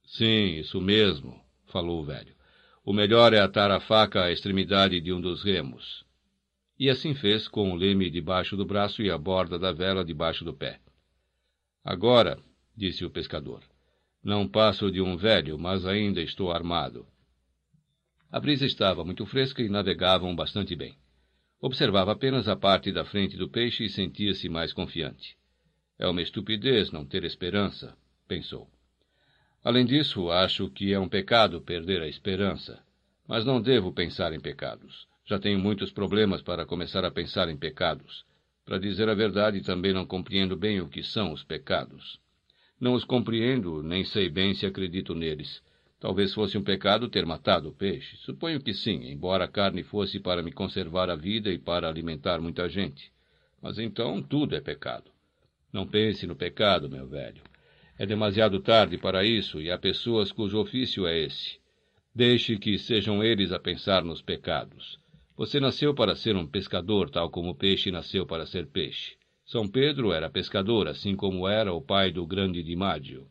Sim, 0.04 0.56
isso 0.58 0.80
mesmo, 0.80 1.40
falou 1.66 2.02
o 2.02 2.04
velho. 2.04 2.34
O 2.84 2.92
melhor 2.92 3.32
é 3.32 3.40
atar 3.40 3.70
a 3.70 3.80
faca 3.80 4.24
à 4.24 4.32
extremidade 4.32 5.00
de 5.00 5.12
um 5.12 5.20
dos 5.20 5.42
remos. 5.42 6.04
E 6.78 6.90
assim 6.90 7.14
fez, 7.14 7.48
com 7.48 7.72
o 7.72 7.74
leme 7.74 8.10
debaixo 8.10 8.56
do 8.56 8.66
braço 8.66 9.02
e 9.02 9.10
a 9.10 9.16
borda 9.16 9.58
da 9.58 9.72
vela 9.72 10.04
debaixo 10.04 10.44
do 10.44 10.52
pé. 10.52 10.80
Agora, 11.82 12.38
disse 12.76 13.04
o 13.04 13.10
pescador, 13.10 13.62
não 14.22 14.48
passo 14.48 14.90
de 14.90 15.00
um 15.00 15.16
velho, 15.16 15.58
mas 15.58 15.86
ainda 15.86 16.20
estou 16.20 16.50
armado. 16.50 17.06
A 18.30 18.40
brisa 18.40 18.66
estava 18.66 19.04
muito 19.04 19.24
fresca 19.26 19.62
e 19.62 19.68
navegavam 19.68 20.34
bastante 20.34 20.74
bem. 20.74 20.96
Observava 21.60 22.12
apenas 22.12 22.48
a 22.48 22.56
parte 22.56 22.90
da 22.90 23.04
frente 23.04 23.36
do 23.36 23.48
peixe 23.48 23.84
e 23.84 23.88
sentia-se 23.88 24.48
mais 24.48 24.72
confiante. 24.72 25.36
É 25.98 26.06
uma 26.08 26.22
estupidez 26.22 26.90
não 26.90 27.04
ter 27.04 27.24
esperança, 27.24 27.96
pensou. 28.26 28.68
Além 29.62 29.86
disso, 29.86 30.30
acho 30.30 30.68
que 30.68 30.92
é 30.92 30.98
um 30.98 31.08
pecado 31.08 31.60
perder 31.60 32.02
a 32.02 32.08
esperança. 32.08 32.82
Mas 33.26 33.44
não 33.44 33.62
devo 33.62 33.92
pensar 33.92 34.32
em 34.32 34.40
pecados. 34.40 35.06
Já 35.24 35.38
tenho 35.38 35.58
muitos 35.58 35.90
problemas 35.90 36.42
para 36.42 36.66
começar 36.66 37.04
a 37.04 37.10
pensar 37.10 37.48
em 37.48 37.56
pecados. 37.56 38.24
Para 38.64 38.78
dizer 38.78 39.08
a 39.08 39.14
verdade, 39.14 39.62
também 39.62 39.92
não 39.92 40.04
compreendo 40.04 40.56
bem 40.56 40.80
o 40.80 40.88
que 40.88 41.02
são 41.02 41.32
os 41.32 41.42
pecados. 41.42 42.20
Não 42.78 42.92
os 42.92 43.04
compreendo, 43.04 43.82
nem 43.82 44.04
sei 44.04 44.28
bem 44.28 44.52
se 44.54 44.66
acredito 44.66 45.14
neles. 45.14 45.62
Talvez 45.98 46.34
fosse 46.34 46.58
um 46.58 46.62
pecado 46.62 47.08
ter 47.08 47.24
matado 47.24 47.70
o 47.70 47.72
peixe. 47.72 48.16
Suponho 48.18 48.60
que 48.60 48.74
sim, 48.74 49.10
embora 49.10 49.44
a 49.44 49.48
carne 49.48 49.82
fosse 49.82 50.20
para 50.20 50.42
me 50.42 50.52
conservar 50.52 51.08
a 51.08 51.16
vida 51.16 51.50
e 51.50 51.58
para 51.58 51.88
alimentar 51.88 52.40
muita 52.40 52.68
gente. 52.68 53.10
Mas 53.62 53.78
então 53.78 54.22
tudo 54.22 54.54
é 54.54 54.60
pecado. 54.60 55.13
Não 55.74 55.84
pense 55.84 56.24
no 56.24 56.36
pecado, 56.36 56.88
meu 56.88 57.08
velho. 57.08 57.42
É 57.98 58.06
demasiado 58.06 58.60
tarde 58.60 58.96
para 58.96 59.24
isso 59.24 59.60
e 59.60 59.72
há 59.72 59.76
pessoas 59.76 60.30
cujo 60.30 60.60
ofício 60.60 61.04
é 61.04 61.18
esse. 61.18 61.58
Deixe 62.14 62.56
que 62.56 62.78
sejam 62.78 63.24
eles 63.24 63.50
a 63.50 63.58
pensar 63.58 64.04
nos 64.04 64.22
pecados. 64.22 65.00
Você 65.36 65.58
nasceu 65.58 65.92
para 65.92 66.14
ser 66.14 66.36
um 66.36 66.46
pescador, 66.46 67.10
tal 67.10 67.28
como 67.28 67.50
o 67.50 67.54
peixe 67.56 67.90
nasceu 67.90 68.24
para 68.24 68.46
ser 68.46 68.68
peixe. 68.68 69.16
São 69.44 69.66
Pedro 69.66 70.12
era 70.12 70.30
pescador, 70.30 70.86
assim 70.86 71.16
como 71.16 71.48
era 71.48 71.72
o 71.72 71.82
pai 71.82 72.12
do 72.12 72.24
grande 72.24 72.62
Dimádio. 72.62 73.26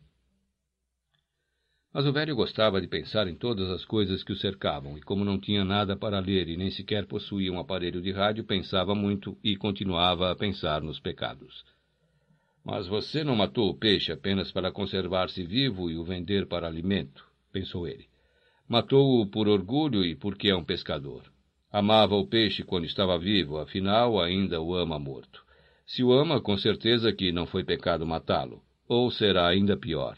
Mas 1.94 2.06
o 2.06 2.12
velho 2.12 2.36
gostava 2.36 2.82
de 2.82 2.88
pensar 2.88 3.26
em 3.26 3.36
todas 3.36 3.70
as 3.70 3.86
coisas 3.86 4.22
que 4.22 4.34
o 4.34 4.36
cercavam, 4.36 4.98
e 4.98 5.02
como 5.02 5.24
não 5.24 5.40
tinha 5.40 5.64
nada 5.64 5.96
para 5.96 6.20
ler 6.20 6.50
e 6.50 6.58
nem 6.58 6.70
sequer 6.70 7.06
possuía 7.06 7.54
um 7.54 7.60
aparelho 7.60 8.02
de 8.02 8.12
rádio, 8.12 8.44
pensava 8.44 8.94
muito 8.94 9.38
e 9.42 9.56
continuava 9.56 10.30
a 10.30 10.36
pensar 10.36 10.82
nos 10.82 11.00
pecados. 11.00 11.64
Mas 12.64 12.88
você 12.88 13.24
não 13.24 13.36
matou 13.36 13.70
o 13.70 13.78
peixe 13.78 14.12
apenas 14.12 14.52
para 14.52 14.72
conservar-se 14.72 15.44
vivo 15.44 15.90
e 15.90 15.98
o 15.98 16.04
vender 16.04 16.48
para 16.48 16.68
alimento, 16.68 17.26
pensou 17.52 17.88
ele. 17.88 18.08
Matou-o 18.68 19.28
por 19.28 19.48
orgulho 19.50 20.06
e 20.06 20.16
porque 20.16 20.50
é 20.50 20.56
um 20.56 20.64
pescador. 20.64 21.24
Amava 21.72 22.16
o 22.16 22.26
peixe 22.26 22.64
quando 22.64 22.86
estava 22.86 23.18
vivo, 23.20 23.58
afinal 23.58 24.22
ainda 24.22 24.62
o 24.62 24.74
ama 24.74 24.98
morto. 24.98 25.44
Se 25.86 26.04
o 26.04 26.14
ama, 26.14 26.40
com 26.40 26.58
certeza 26.58 27.12
que 27.12 27.32
não 27.32 27.46
foi 27.46 27.64
pecado 27.64 28.06
matá-lo, 28.06 28.64
ou 28.88 29.12
será 29.12 29.48
ainda 29.48 29.76
pior. 29.76 30.18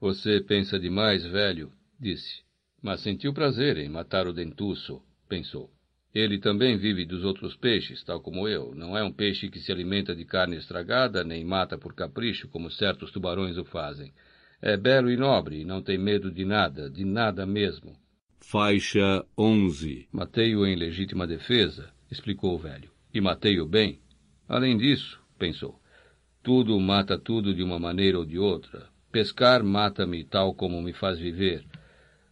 Você 0.00 0.40
pensa 0.40 0.78
demais, 0.78 1.24
velho, 1.24 1.70
disse. 2.00 2.42
Mas 2.82 3.00
sentiu 3.00 3.32
prazer 3.32 3.78
em 3.78 3.88
matar 3.88 4.26
o 4.26 4.32
dentuço, 4.32 5.00
pensou. 5.28 5.70
Ele 6.14 6.38
também 6.38 6.76
vive 6.76 7.04
dos 7.04 7.24
outros 7.24 7.56
peixes, 7.56 8.04
tal 8.04 8.20
como 8.20 8.46
eu. 8.46 8.72
Não 8.72 8.96
é 8.96 9.02
um 9.02 9.10
peixe 9.10 9.48
que 9.48 9.58
se 9.58 9.72
alimenta 9.72 10.14
de 10.14 10.24
carne 10.24 10.56
estragada, 10.56 11.24
nem 11.24 11.44
mata 11.44 11.76
por 11.76 11.92
capricho, 11.92 12.46
como 12.46 12.70
certos 12.70 13.10
tubarões 13.10 13.58
o 13.58 13.64
fazem. 13.64 14.12
É 14.62 14.76
belo 14.76 15.10
e 15.10 15.16
nobre, 15.16 15.62
e 15.62 15.64
não 15.64 15.82
tem 15.82 15.98
medo 15.98 16.30
de 16.30 16.44
nada, 16.44 16.88
de 16.88 17.04
nada 17.04 17.44
mesmo. 17.44 17.96
Faixa 18.40 19.24
11 19.36 20.06
Matei-o 20.12 20.64
em 20.64 20.76
legítima 20.76 21.26
defesa, 21.26 21.90
explicou 22.08 22.54
o 22.54 22.58
velho. 22.58 22.90
E 23.12 23.20
matei-o 23.20 23.66
bem. 23.66 23.98
Além 24.48 24.76
disso, 24.76 25.20
pensou, 25.36 25.80
tudo 26.44 26.78
mata 26.78 27.18
tudo 27.18 27.52
de 27.52 27.62
uma 27.62 27.80
maneira 27.80 28.18
ou 28.18 28.24
de 28.24 28.38
outra. 28.38 28.86
Pescar 29.10 29.64
mata-me 29.64 30.22
tal 30.22 30.54
como 30.54 30.80
me 30.80 30.92
faz 30.92 31.18
viver. 31.18 31.64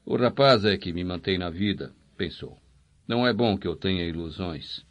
O 0.05 0.17
rapaz 0.17 0.65
é 0.65 0.77
que 0.77 0.93
me 0.93 1.02
mantém 1.02 1.36
na 1.36 1.51
vida, 1.51 1.93
pensou. 2.17 2.62
Não 3.13 3.27
é 3.27 3.33
bom 3.35 3.59
que 3.59 3.69
eu 3.69 3.77
tenha 3.77 4.09
ilusões. 4.09 4.83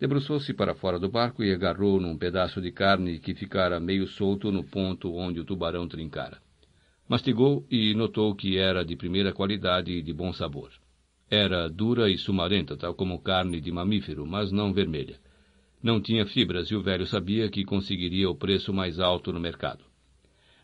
Debruçou-se 0.00 0.54
para 0.54 0.74
fora 0.74 0.98
do 0.98 1.06
barco 1.06 1.44
e 1.44 1.52
agarrou 1.52 2.00
num 2.00 2.16
pedaço 2.16 2.62
de 2.62 2.72
carne 2.72 3.18
que 3.18 3.34
ficara 3.34 3.78
meio 3.78 4.06
solto 4.06 4.50
no 4.50 4.64
ponto 4.64 5.14
onde 5.14 5.38
o 5.38 5.44
tubarão 5.44 5.86
trincara. 5.86 6.38
Mastigou 7.06 7.66
e 7.70 7.92
notou 7.92 8.34
que 8.34 8.56
era 8.56 8.82
de 8.82 8.96
primeira 8.96 9.34
qualidade 9.34 9.92
e 9.92 10.00
de 10.00 10.14
bom 10.14 10.32
sabor. 10.32 10.70
Era 11.30 11.68
dura 11.68 12.08
e 12.08 12.16
sumarenta, 12.16 12.74
tal 12.74 12.94
como 12.94 13.20
carne 13.20 13.60
de 13.60 13.70
mamífero, 13.70 14.24
mas 14.24 14.50
não 14.50 14.72
vermelha. 14.72 15.18
Não 15.82 16.00
tinha 16.00 16.24
fibras 16.24 16.68
e 16.68 16.74
o 16.74 16.80
velho 16.80 17.04
sabia 17.04 17.50
que 17.50 17.66
conseguiria 17.66 18.30
o 18.30 18.34
preço 18.34 18.72
mais 18.72 18.98
alto 18.98 19.30
no 19.30 19.38
mercado. 19.38 19.84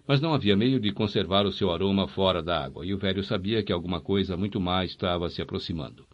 Mas 0.09 0.23
não 0.23 0.33
havia 0.33 0.57
meio 0.57 0.81
de 0.81 0.91
conservar 0.91 1.45
o 1.45 1.53
seu 1.53 1.71
aroma 1.71 2.09
fora 2.09 2.43
da 2.43 2.65
água, 2.65 2.87
e 2.87 2.95
o 2.95 2.99
velho 2.99 3.23
sabia 3.23 3.63
que 3.63 3.75
alguma 3.75 4.01
coisa 4.01 4.39
muito 4.39 4.59
mais 4.59 4.93
estava 4.93 5.29
se 5.29 5.43
aproximando. 5.43 6.07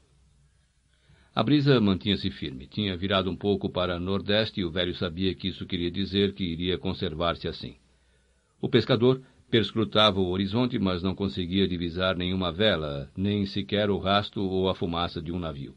A 1.39 1.42
brisa 1.44 1.81
mantinha-se 1.81 2.33
firme, 2.33 2.67
tinha 2.67 2.97
virado 2.97 3.31
um 3.31 3.36
pouco 3.36 3.70
para 3.70 4.00
nordeste 4.00 4.60
e 4.60 4.65
o 4.65 4.73
velho 4.73 4.92
sabia 4.97 5.33
que 5.36 5.47
isso 5.47 5.65
queria 5.67 5.89
dizer 5.89 6.34
que 6.34 6.42
iria 6.42 6.76
conservar-se 6.76 7.47
assim. 7.47 7.76
O 8.60 8.68
pescador 8.68 9.23
perscrutava 9.49 10.18
o 10.18 10.31
horizonte, 10.31 10.81
mas 10.81 11.00
não 11.00 11.15
conseguia 11.15 11.68
divisar 11.68 12.17
nenhuma 12.17 12.50
vela, 12.50 13.08
nem 13.17 13.47
sequer 13.47 13.89
o 13.89 13.99
rasto 13.99 14.42
ou 14.42 14.68
a 14.68 14.75
fumaça 14.75 15.23
de 15.23 15.31
um 15.31 15.39
navio. 15.39 15.76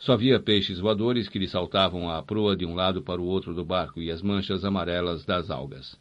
Só 0.00 0.16
via 0.16 0.40
peixes 0.40 0.80
voadores 0.80 1.28
que 1.28 1.38
lhe 1.38 1.46
saltavam 1.46 2.10
à 2.10 2.20
proa 2.20 2.56
de 2.56 2.66
um 2.66 2.74
lado 2.74 3.00
para 3.00 3.20
o 3.20 3.24
outro 3.24 3.54
do 3.54 3.64
barco 3.64 4.02
e 4.02 4.10
as 4.10 4.20
manchas 4.20 4.64
amarelas 4.64 5.24
das 5.24 5.48
algas. 5.48 5.96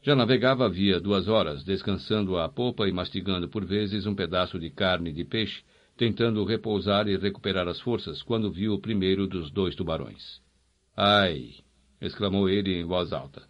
Já 0.00 0.16
navegava 0.16 0.64
havia 0.64 0.98
duas 0.98 1.28
horas, 1.28 1.62
descansando 1.62 2.38
à 2.38 2.48
popa 2.48 2.88
e 2.88 2.92
mastigando 2.92 3.46
por 3.46 3.62
vezes 3.62 4.06
um 4.06 4.14
pedaço 4.14 4.58
de 4.58 4.70
carne 4.70 5.12
de 5.12 5.22
peixe, 5.22 5.62
tentando 6.00 6.42
repousar 6.46 7.06
e 7.08 7.18
recuperar 7.18 7.68
as 7.68 7.78
forças, 7.78 8.22
quando 8.22 8.50
viu 8.50 8.72
o 8.72 8.80
primeiro 8.80 9.26
dos 9.26 9.50
dois 9.50 9.76
tubarões. 9.76 10.40
Ai! 10.96 11.56
exclamou 12.00 12.48
ele 12.48 12.74
em 12.74 12.86
voz 12.86 13.12
alta. 13.12 13.42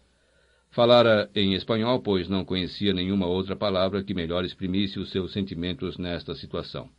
Falara 0.71 1.31
em 1.33 1.53
espanhol, 1.53 2.01
pois 2.01 2.27
não 2.27 2.43
conhecia 2.43 2.93
nenhuma 2.93 3.25
outra 3.25 3.55
palavra 3.55 4.03
que 4.03 4.13
melhor 4.13 4.43
exprimisse 4.43 4.99
os 4.99 5.11
seus 5.11 5.31
sentimentos 5.31 5.97
nesta 5.97 6.35
situação. 6.35 6.89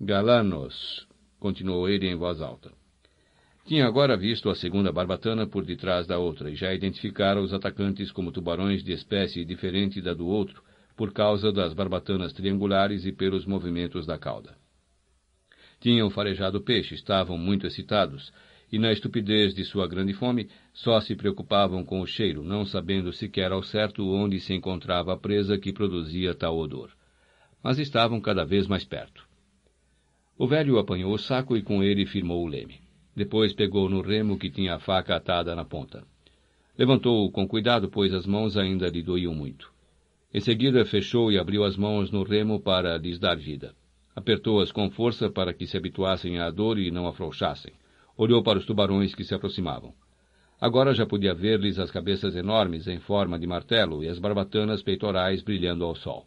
Galanos, 0.00 1.04
continuou 1.40 1.88
ele 1.88 2.06
em 2.06 2.14
voz 2.14 2.40
alta. 2.40 2.70
Tinha 3.66 3.88
agora 3.88 4.16
visto 4.16 4.48
a 4.48 4.54
segunda 4.54 4.92
barbatana 4.92 5.48
por 5.48 5.64
detrás 5.64 6.06
da 6.06 6.16
outra 6.16 6.48
e 6.48 6.54
já 6.54 6.72
identificara 6.72 7.42
os 7.42 7.52
atacantes 7.52 8.12
como 8.12 8.30
tubarões 8.30 8.84
de 8.84 8.92
espécie 8.92 9.44
diferente 9.44 10.00
da 10.00 10.14
do 10.14 10.28
outro, 10.28 10.62
por 10.96 11.12
causa 11.12 11.50
das 11.50 11.72
barbatanas 11.72 12.32
triangulares 12.32 13.04
e 13.04 13.10
pelos 13.10 13.44
movimentos 13.44 14.06
da 14.06 14.16
cauda. 14.16 14.59
Tinham 15.80 16.10
farejado 16.10 16.60
peixe, 16.60 16.94
estavam 16.94 17.38
muito 17.38 17.66
excitados, 17.66 18.30
e 18.70 18.78
na 18.78 18.92
estupidez 18.92 19.54
de 19.54 19.64
sua 19.64 19.88
grande 19.88 20.12
fome, 20.12 20.48
só 20.72 21.00
se 21.00 21.16
preocupavam 21.16 21.84
com 21.84 22.00
o 22.00 22.06
cheiro, 22.06 22.44
não 22.44 22.64
sabendo 22.64 23.12
sequer 23.12 23.50
ao 23.50 23.62
certo 23.62 24.06
onde 24.08 24.38
se 24.38 24.52
encontrava 24.54 25.14
a 25.14 25.16
presa 25.16 25.58
que 25.58 25.72
produzia 25.72 26.34
tal 26.34 26.56
odor. 26.56 26.90
Mas 27.62 27.78
estavam 27.78 28.20
cada 28.20 28.44
vez 28.44 28.68
mais 28.68 28.84
perto. 28.84 29.26
O 30.38 30.46
velho 30.46 30.78
apanhou 30.78 31.12
o 31.12 31.18
saco 31.18 31.56
e 31.56 31.62
com 31.62 31.82
ele 31.82 32.06
firmou 32.06 32.44
o 32.44 32.48
leme. 32.48 32.80
Depois 33.16 33.52
pegou 33.52 33.88
no 33.88 34.00
remo 34.00 34.38
que 34.38 34.50
tinha 34.50 34.76
a 34.76 34.78
faca 34.78 35.16
atada 35.16 35.54
na 35.54 35.64
ponta. 35.64 36.04
Levantou-o 36.78 37.30
com 37.30 37.46
cuidado, 37.46 37.90
pois 37.90 38.14
as 38.14 38.24
mãos 38.24 38.56
ainda 38.56 38.88
lhe 38.88 39.02
doíam 39.02 39.34
muito. 39.34 39.70
Em 40.32 40.40
seguida, 40.40 40.84
fechou 40.84 41.32
e 41.32 41.38
abriu 41.38 41.64
as 41.64 41.76
mãos 41.76 42.10
no 42.10 42.22
remo 42.22 42.60
para 42.60 42.96
lhes 42.96 43.18
dar 43.18 43.36
vida. 43.36 43.74
Apertou-as 44.14 44.72
com 44.72 44.90
força 44.90 45.30
para 45.30 45.54
que 45.54 45.66
se 45.66 45.76
habituassem 45.76 46.38
à 46.38 46.50
dor 46.50 46.78
e 46.78 46.90
não 46.90 47.06
afrouxassem. 47.06 47.72
Olhou 48.16 48.42
para 48.42 48.58
os 48.58 48.66
tubarões 48.66 49.14
que 49.14 49.24
se 49.24 49.34
aproximavam. 49.34 49.94
Agora 50.60 50.92
já 50.92 51.06
podia 51.06 51.32
ver-lhes 51.32 51.78
as 51.78 51.90
cabeças 51.90 52.36
enormes 52.36 52.86
em 52.86 52.98
forma 52.98 53.38
de 53.38 53.46
martelo 53.46 54.04
e 54.04 54.08
as 54.08 54.18
barbatanas 54.18 54.82
peitorais 54.82 55.42
brilhando 55.42 55.84
ao 55.84 55.94
sol. 55.94 56.26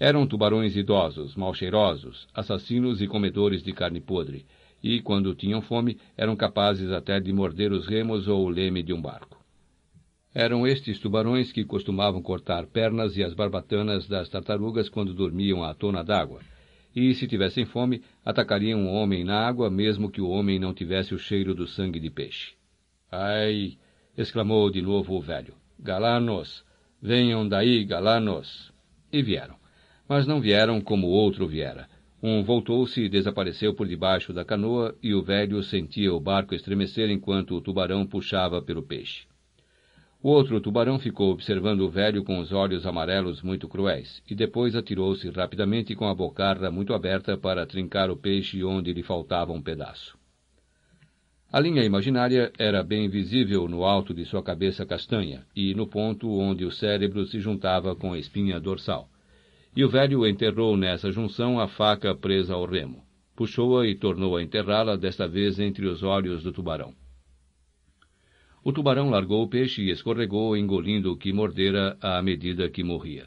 Eram 0.00 0.26
tubarões 0.26 0.76
idosos, 0.76 1.36
mal 1.36 1.54
cheirosos, 1.54 2.26
assassinos 2.34 3.00
e 3.00 3.06
comedores 3.06 3.62
de 3.62 3.72
carne 3.72 4.00
podre, 4.00 4.46
e, 4.82 5.00
quando 5.00 5.34
tinham 5.34 5.60
fome, 5.60 5.98
eram 6.16 6.36
capazes 6.36 6.90
até 6.90 7.20
de 7.20 7.32
morder 7.32 7.72
os 7.72 7.86
remos 7.86 8.28
ou 8.28 8.46
o 8.46 8.48
leme 8.48 8.82
de 8.82 8.92
um 8.92 9.00
barco. 9.00 9.38
Eram 10.34 10.66
estes 10.66 11.00
tubarões 11.00 11.50
que 11.50 11.64
costumavam 11.64 12.22
cortar 12.22 12.66
pernas 12.66 13.16
e 13.16 13.24
as 13.24 13.34
barbatanas 13.34 14.06
das 14.06 14.28
tartarugas 14.28 14.88
quando 14.88 15.14
dormiam 15.14 15.64
à 15.64 15.74
tona 15.74 16.04
d'água, 16.04 16.40
e, 16.94 17.14
se 17.14 17.26
tivessem 17.26 17.64
fome, 17.64 18.02
atacariam 18.24 18.80
um 18.80 18.92
homem 18.92 19.24
na 19.24 19.46
água, 19.46 19.70
mesmo 19.70 20.10
que 20.10 20.20
o 20.20 20.28
homem 20.28 20.58
não 20.58 20.74
tivesse 20.74 21.14
o 21.14 21.18
cheiro 21.18 21.54
do 21.54 21.66
sangue 21.66 22.00
de 22.00 22.10
peixe. 22.10 22.54
Ai! 23.10 23.78
exclamou 24.16 24.70
de 24.70 24.82
novo 24.82 25.14
o 25.14 25.20
velho. 25.20 25.54
Galanos! 25.78 26.64
Venham 27.00 27.48
daí, 27.48 27.84
galanos! 27.84 28.72
E 29.12 29.22
vieram. 29.22 29.56
Mas 30.08 30.26
não 30.26 30.40
vieram 30.40 30.80
como 30.80 31.06
o 31.06 31.10
outro 31.10 31.46
viera 31.46 31.88
um 32.20 32.42
voltou-se 32.42 33.00
e 33.00 33.08
desapareceu 33.08 33.74
por 33.74 33.86
debaixo 33.86 34.32
da 34.32 34.44
canoa, 34.44 34.96
e 35.00 35.14
o 35.14 35.22
velho 35.22 35.62
sentia 35.62 36.12
o 36.12 36.18
barco 36.18 36.52
estremecer 36.52 37.10
enquanto 37.10 37.54
o 37.54 37.60
tubarão 37.60 38.04
puxava 38.04 38.60
pelo 38.60 38.82
peixe. 38.82 39.27
O 40.22 40.30
outro 40.30 40.60
tubarão 40.60 40.98
ficou 40.98 41.30
observando 41.30 41.82
o 41.82 41.90
velho 41.90 42.24
com 42.24 42.40
os 42.40 42.52
olhos 42.52 42.84
amarelos 42.86 43.40
muito 43.42 43.68
cruéis, 43.68 44.22
e 44.28 44.34
depois 44.34 44.74
atirou-se 44.74 45.28
rapidamente 45.30 45.94
com 45.94 46.06
a 46.06 46.14
bocarra 46.14 46.70
muito 46.70 46.92
aberta 46.92 47.36
para 47.36 47.66
trincar 47.66 48.10
o 48.10 48.16
peixe 48.16 48.64
onde 48.64 48.92
lhe 48.92 49.02
faltava 49.02 49.52
um 49.52 49.62
pedaço. 49.62 50.18
A 51.52 51.60
linha 51.60 51.84
imaginária 51.84 52.52
era 52.58 52.82
bem 52.82 53.08
visível 53.08 53.68
no 53.68 53.84
alto 53.84 54.12
de 54.12 54.24
sua 54.24 54.42
cabeça 54.42 54.84
castanha 54.84 55.46
e 55.54 55.74
no 55.74 55.86
ponto 55.86 56.28
onde 56.30 56.64
o 56.64 56.70
cérebro 56.70 57.24
se 57.26 57.40
juntava 57.40 57.94
com 57.94 58.12
a 58.12 58.18
espinha 58.18 58.60
dorsal 58.60 59.08
e 59.78 59.84
o 59.84 59.88
velho 59.88 60.26
enterrou 60.26 60.76
nessa 60.76 61.12
junção 61.12 61.60
a 61.60 61.68
faca 61.68 62.12
presa 62.12 62.52
ao 62.52 62.64
remo. 62.64 63.04
Puxou-a 63.36 63.86
e 63.86 63.94
tornou 63.94 64.36
a 64.36 64.42
enterrá-la, 64.42 64.96
desta 64.96 65.28
vez 65.28 65.60
entre 65.60 65.86
os 65.86 66.02
olhos 66.02 66.42
do 66.42 66.52
tubarão. 66.52 66.92
O 68.68 68.72
tubarão 68.72 69.08
largou 69.08 69.42
o 69.42 69.48
peixe 69.48 69.80
e 69.80 69.90
escorregou, 69.90 70.54
engolindo 70.54 71.10
o 71.10 71.16
que 71.16 71.32
mordera 71.32 71.96
à 72.02 72.20
medida 72.20 72.68
que 72.68 72.84
morria. 72.84 73.26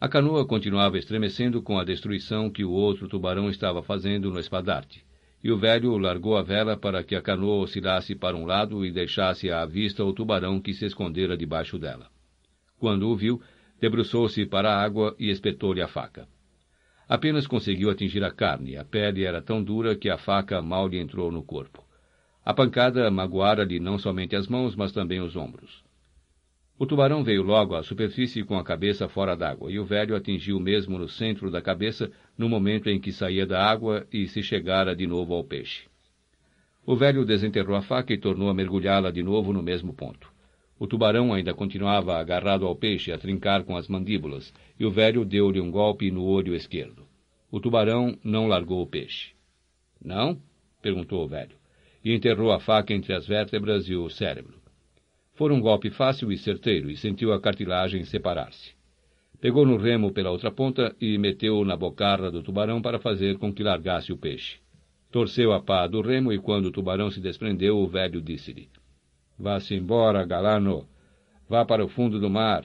A 0.00 0.08
canoa 0.08 0.44
continuava 0.44 0.98
estremecendo 0.98 1.62
com 1.62 1.78
a 1.78 1.84
destruição 1.84 2.50
que 2.50 2.64
o 2.64 2.72
outro 2.72 3.06
tubarão 3.06 3.48
estava 3.48 3.80
fazendo 3.80 4.28
no 4.28 4.40
espadarte, 4.40 5.04
e 5.40 5.52
o 5.52 5.56
velho 5.56 5.96
largou 5.98 6.36
a 6.36 6.42
vela 6.42 6.76
para 6.76 7.04
que 7.04 7.14
a 7.14 7.22
canoa 7.22 7.62
oscilasse 7.62 8.16
para 8.16 8.36
um 8.36 8.44
lado 8.44 8.84
e 8.84 8.90
deixasse 8.90 9.52
à 9.52 9.64
vista 9.64 10.04
o 10.04 10.12
tubarão 10.12 10.60
que 10.60 10.74
se 10.74 10.84
escondera 10.84 11.36
debaixo 11.36 11.78
dela. 11.78 12.08
Quando 12.80 13.08
o 13.08 13.14
viu, 13.14 13.40
Debruçou-se 13.80 14.44
para 14.46 14.72
a 14.72 14.82
água 14.82 15.14
e 15.16 15.30
espetou-lhe 15.30 15.80
a 15.80 15.86
faca. 15.86 16.26
Apenas 17.08 17.46
conseguiu 17.46 17.88
atingir 17.88 18.24
a 18.24 18.32
carne, 18.32 18.76
a 18.76 18.84
pele 18.84 19.24
era 19.24 19.40
tão 19.40 19.62
dura 19.62 19.94
que 19.94 20.10
a 20.10 20.18
faca 20.18 20.60
mal 20.60 20.88
lhe 20.88 20.98
entrou 20.98 21.30
no 21.30 21.44
corpo. 21.44 21.84
A 22.44 22.52
pancada 22.52 23.08
magoara-lhe 23.10 23.78
não 23.78 23.98
somente 23.98 24.34
as 24.34 24.48
mãos, 24.48 24.74
mas 24.74 24.90
também 24.90 25.20
os 25.20 25.36
ombros. 25.36 25.84
O 26.76 26.84
tubarão 26.84 27.22
veio 27.22 27.42
logo 27.42 27.76
à 27.76 27.82
superfície 27.84 28.42
com 28.42 28.58
a 28.58 28.64
cabeça 28.64 29.08
fora 29.08 29.36
d'água, 29.36 29.70
e 29.70 29.78
o 29.78 29.84
velho 29.84 30.16
atingiu 30.16 30.58
mesmo 30.58 30.98
no 30.98 31.08
centro 31.08 31.48
da 31.48 31.62
cabeça 31.62 32.10
no 32.36 32.48
momento 32.48 32.90
em 32.90 32.98
que 32.98 33.12
saía 33.12 33.46
da 33.46 33.64
água 33.64 34.04
e 34.12 34.26
se 34.26 34.42
chegara 34.42 34.96
de 34.96 35.06
novo 35.06 35.34
ao 35.34 35.44
peixe. 35.44 35.86
O 36.84 36.96
velho 36.96 37.24
desenterrou 37.24 37.76
a 37.76 37.82
faca 37.82 38.12
e 38.12 38.18
tornou 38.18 38.48
a 38.48 38.54
mergulhá-la 38.54 39.12
de 39.12 39.22
novo 39.22 39.52
no 39.52 39.62
mesmo 39.62 39.94
ponto. 39.94 40.32
O 40.76 40.88
tubarão 40.88 41.32
ainda 41.32 41.54
continuava 41.54 42.18
agarrado 42.18 42.66
ao 42.66 42.74
peixe 42.74 43.12
a 43.12 43.18
trincar 43.18 43.62
com 43.62 43.76
as 43.76 43.86
mandíbulas, 43.86 44.52
e 44.80 44.84
o 44.84 44.90
velho 44.90 45.24
deu-lhe 45.24 45.60
um 45.60 45.70
golpe 45.70 46.10
no 46.10 46.24
olho 46.24 46.56
esquerdo. 46.56 47.06
O 47.52 47.60
tubarão 47.60 48.18
não 48.24 48.48
largou 48.48 48.82
o 48.82 48.86
peixe. 48.88 49.32
Não? 50.04 50.42
perguntou 50.82 51.24
o 51.24 51.28
velho, 51.28 51.54
e 52.04 52.14
enterrou 52.14 52.52
a 52.52 52.60
faca 52.60 52.92
entre 52.92 53.14
as 53.14 53.26
vértebras 53.26 53.88
e 53.88 53.94
o 53.94 54.08
cérebro. 54.08 54.54
Foi 55.34 55.52
um 55.52 55.60
golpe 55.60 55.90
fácil 55.90 56.30
e 56.30 56.36
certeiro, 56.36 56.90
e 56.90 56.96
sentiu 56.96 57.32
a 57.32 57.40
cartilagem 57.40 58.04
separar-se. 58.04 58.74
Pegou 59.40 59.66
no 59.66 59.76
remo 59.76 60.12
pela 60.12 60.30
outra 60.30 60.52
ponta 60.52 60.94
e 61.00 61.18
meteu-o 61.18 61.64
na 61.64 61.76
bocarra 61.76 62.30
do 62.30 62.42
tubarão 62.42 62.80
para 62.80 63.00
fazer 63.00 63.38
com 63.38 63.52
que 63.52 63.62
largasse 63.62 64.12
o 64.12 64.16
peixe. 64.16 64.58
Torceu 65.10 65.52
a 65.52 65.60
pá 65.60 65.86
do 65.88 66.00
remo 66.00 66.32
e 66.32 66.38
quando 66.38 66.66
o 66.66 66.70
tubarão 66.70 67.10
se 67.10 67.20
desprendeu, 67.20 67.76
o 67.76 67.88
velho 67.88 68.22
disse-lhe: 68.22 68.68
Vá-se 69.36 69.74
embora, 69.74 70.24
galano. 70.24 70.86
Vá 71.48 71.64
para 71.64 71.84
o 71.84 71.88
fundo 71.88 72.20
do 72.20 72.30
mar. 72.30 72.64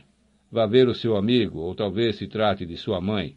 Vá 0.51 0.67
ver 0.67 0.87
o 0.87 0.93
seu 0.93 1.17
amigo, 1.17 1.59
ou 1.59 1.73
talvez 1.73 2.17
se 2.17 2.27
trate 2.27 2.63
de 2.63 2.77
sua 2.77 3.01
mãe. 3.01 3.35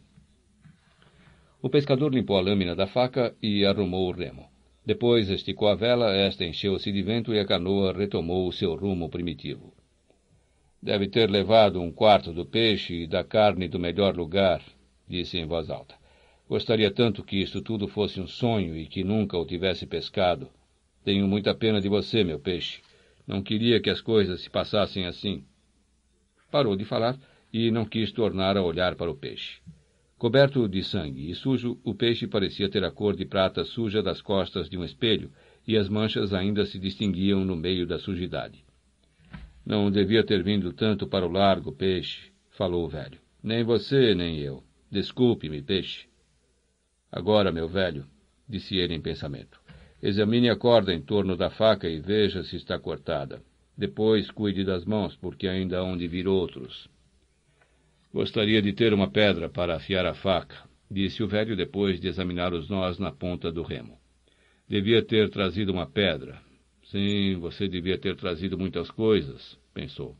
O 1.61 1.69
pescador 1.69 2.13
limpou 2.13 2.37
a 2.37 2.41
lâmina 2.41 2.75
da 2.75 2.85
faca 2.85 3.35
e 3.41 3.65
arrumou 3.65 4.07
o 4.07 4.11
remo. 4.11 4.50
Depois 4.85 5.29
esticou 5.29 5.67
a 5.67 5.75
vela, 5.75 6.11
esta 6.15 6.43
encheu-se 6.43 6.91
de 6.91 7.03
vento 7.03 7.33
e 7.33 7.39
a 7.39 7.45
canoa 7.45 7.93
retomou 7.93 8.47
o 8.47 8.51
seu 8.51 8.75
rumo 8.75 9.09
primitivo. 9.09 9.73
Deve 10.81 11.07
ter 11.07 11.29
levado 11.29 11.79
um 11.79 11.91
quarto 11.91 12.33
do 12.33 12.45
peixe 12.45 13.03
e 13.03 13.07
da 13.07 13.23
carne 13.23 13.67
do 13.67 13.77
melhor 13.77 14.15
lugar, 14.15 14.63
disse 15.07 15.37
em 15.37 15.45
voz 15.45 15.69
alta. 15.69 15.93
Gostaria 16.49 16.89
tanto 16.89 17.23
que 17.23 17.37
isto 17.37 17.61
tudo 17.61 17.87
fosse 17.87 18.19
um 18.19 18.27
sonho 18.27 18.75
e 18.75 18.87
que 18.87 19.03
nunca 19.03 19.37
o 19.37 19.45
tivesse 19.45 19.85
pescado. 19.85 20.49
Tenho 21.03 21.27
muita 21.27 21.53
pena 21.53 21.79
de 21.79 21.87
você, 21.87 22.23
meu 22.23 22.39
peixe. 22.39 22.81
Não 23.27 23.43
queria 23.43 23.79
que 23.79 23.89
as 23.89 24.01
coisas 24.01 24.41
se 24.41 24.49
passassem 24.49 25.05
assim. 25.05 25.45
Parou 26.49 26.75
de 26.75 26.83
falar 26.83 27.17
e 27.53 27.69
não 27.69 27.85
quis 27.85 28.11
tornar 28.11 28.57
a 28.57 28.63
olhar 28.63 28.95
para 28.95 29.11
o 29.11 29.15
peixe. 29.15 29.61
Coberto 30.21 30.69
de 30.69 30.83
sangue 30.83 31.31
e 31.31 31.33
sujo, 31.33 31.79
o 31.83 31.95
peixe 31.95 32.27
parecia 32.27 32.69
ter 32.69 32.83
a 32.83 32.91
cor 32.91 33.15
de 33.15 33.25
prata 33.25 33.65
suja 33.65 34.03
das 34.03 34.21
costas 34.21 34.69
de 34.69 34.77
um 34.77 34.83
espelho, 34.83 35.31
e 35.67 35.75
as 35.75 35.89
manchas 35.89 36.31
ainda 36.31 36.63
se 36.63 36.77
distinguiam 36.77 37.43
no 37.43 37.55
meio 37.55 37.87
da 37.87 37.97
sujidade. 37.97 38.63
Não 39.65 39.89
devia 39.89 40.23
ter 40.23 40.43
vindo 40.43 40.71
tanto 40.73 41.07
para 41.07 41.25
o 41.25 41.31
largo, 41.31 41.71
peixe, 41.71 42.31
falou 42.51 42.85
o 42.85 42.87
velho. 42.87 43.17
Nem 43.41 43.63
você, 43.63 44.13
nem 44.13 44.37
eu. 44.37 44.63
Desculpe-me, 44.91 45.59
peixe. 45.59 46.05
Agora, 47.11 47.51
meu 47.51 47.67
velho, 47.67 48.05
disse 48.47 48.77
ele 48.77 48.93
em 48.93 49.01
pensamento, 49.01 49.59
Examine 50.03 50.51
a 50.51 50.55
corda 50.55 50.93
em 50.93 51.01
torno 51.01 51.35
da 51.35 51.49
faca 51.49 51.89
e 51.89 51.99
veja 51.99 52.43
se 52.43 52.57
está 52.57 52.77
cortada. 52.77 53.41
Depois 53.75 54.29
cuide 54.29 54.63
das 54.63 54.85
mãos, 54.85 55.15
porque 55.15 55.47
ainda 55.47 55.79
hão 55.79 55.97
de 55.97 56.07
vir 56.07 56.27
outros. 56.27 56.87
Gostaria 58.13 58.61
de 58.61 58.73
ter 58.73 58.93
uma 58.93 59.09
pedra 59.09 59.49
para 59.49 59.77
afiar 59.77 60.05
a 60.05 60.13
faca, 60.13 60.57
disse 60.89 61.23
o 61.23 61.27
velho 61.27 61.55
depois 61.55 61.99
de 61.99 62.09
examinar 62.09 62.53
os 62.53 62.69
nós 62.69 62.99
na 62.99 63.11
ponta 63.11 63.49
do 63.49 63.63
remo. 63.63 63.97
Devia 64.67 65.01
ter 65.01 65.29
trazido 65.29 65.71
uma 65.71 65.85
pedra. 65.85 66.41
Sim, 66.83 67.37
você 67.39 67.69
devia 67.69 67.97
ter 67.97 68.17
trazido 68.17 68.57
muitas 68.57 68.91
coisas, 68.91 69.57
pensou. 69.73 70.17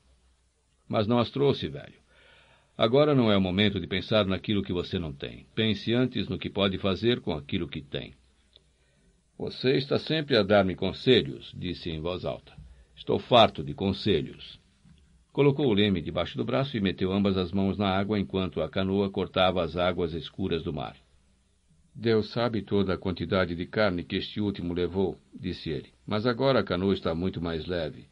Mas 0.88 1.06
não 1.06 1.20
as 1.20 1.30
trouxe, 1.30 1.68
velho. 1.68 2.00
Agora 2.78 3.14
não 3.14 3.30
é 3.30 3.36
o 3.36 3.42
momento 3.42 3.80
de 3.80 3.88
pensar 3.88 4.26
naquilo 4.26 4.64
que 4.64 4.72
você 4.72 4.98
não 4.98 5.12
tem. 5.12 5.46
Pense 5.54 5.94
antes 5.94 6.30
no 6.30 6.40
que 6.40 6.50
pode 6.50 6.78
fazer 6.78 7.20
com 7.20 7.34
aquilo 7.34 7.68
que 7.68 7.82
tem. 7.82 8.14
Você 9.38 9.76
está 9.76 10.00
sempre 10.00 10.38
a 10.38 10.44
dar-me 10.44 10.76
conselhos, 10.76 11.54
disse 11.58 11.90
em 11.90 12.00
voz 12.00 12.24
alta. 12.24 12.54
Estou 12.96 13.20
farto 13.20 13.64
de 13.64 13.74
conselhos. 13.74 14.61
Colocou 15.32 15.68
o 15.68 15.74
leme 15.74 16.02
debaixo 16.02 16.38
do 16.38 16.44
braço 16.44 16.76
e 16.76 16.82
meteu 16.82 17.12
ambas 17.14 17.38
as 17.38 17.54
mãos 17.54 17.78
na 17.78 17.88
água 17.88 18.20
enquanto 18.20 18.62
a 18.62 18.70
canoa 18.70 19.10
cortava 19.10 19.64
as 19.64 19.78
águas 19.78 20.14
escuras 20.14 20.62
do 20.62 20.74
mar. 20.74 20.98
Deus 21.96 22.32
sabe 22.32 22.62
toda 22.62 22.94
a 22.94 22.98
quantidade 22.98 23.56
de 23.56 23.66
carne 23.66 24.04
que 24.04 24.18
este 24.18 24.42
último 24.42 24.74
levou, 24.74 25.18
disse 25.34 25.70
ele, 25.70 25.90
mas 26.06 26.26
agora 26.26 26.60
a 26.60 26.64
canoa 26.64 26.94
está 26.94 27.16
muito 27.16 27.42
mais 27.42 27.66
leve. 27.66 28.08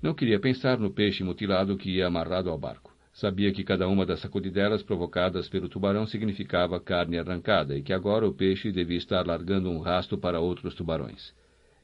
Não 0.00 0.14
queria 0.14 0.38
pensar 0.38 0.78
no 0.78 0.92
peixe 0.92 1.24
mutilado 1.24 1.76
que 1.76 1.90
ia 1.90 2.06
amarrado 2.06 2.48
ao 2.48 2.58
barco. 2.58 2.92
Sabia 3.12 3.52
que 3.52 3.64
cada 3.64 3.88
uma 3.88 4.06
das 4.06 4.20
sacudidelas 4.20 4.82
provocadas 4.82 5.48
pelo 5.48 5.68
tubarão 5.68 6.06
significava 6.06 6.80
carne 6.80 7.18
arrancada 7.18 7.76
e 7.76 7.82
que 7.82 7.92
agora 7.92 8.26
o 8.26 8.32
peixe 8.32 8.70
devia 8.72 8.96
estar 8.96 9.26
largando 9.26 9.68
um 9.68 9.80
rasto 9.80 10.16
para 10.16 10.40
outros 10.40 10.74
tubarões. 10.74 11.34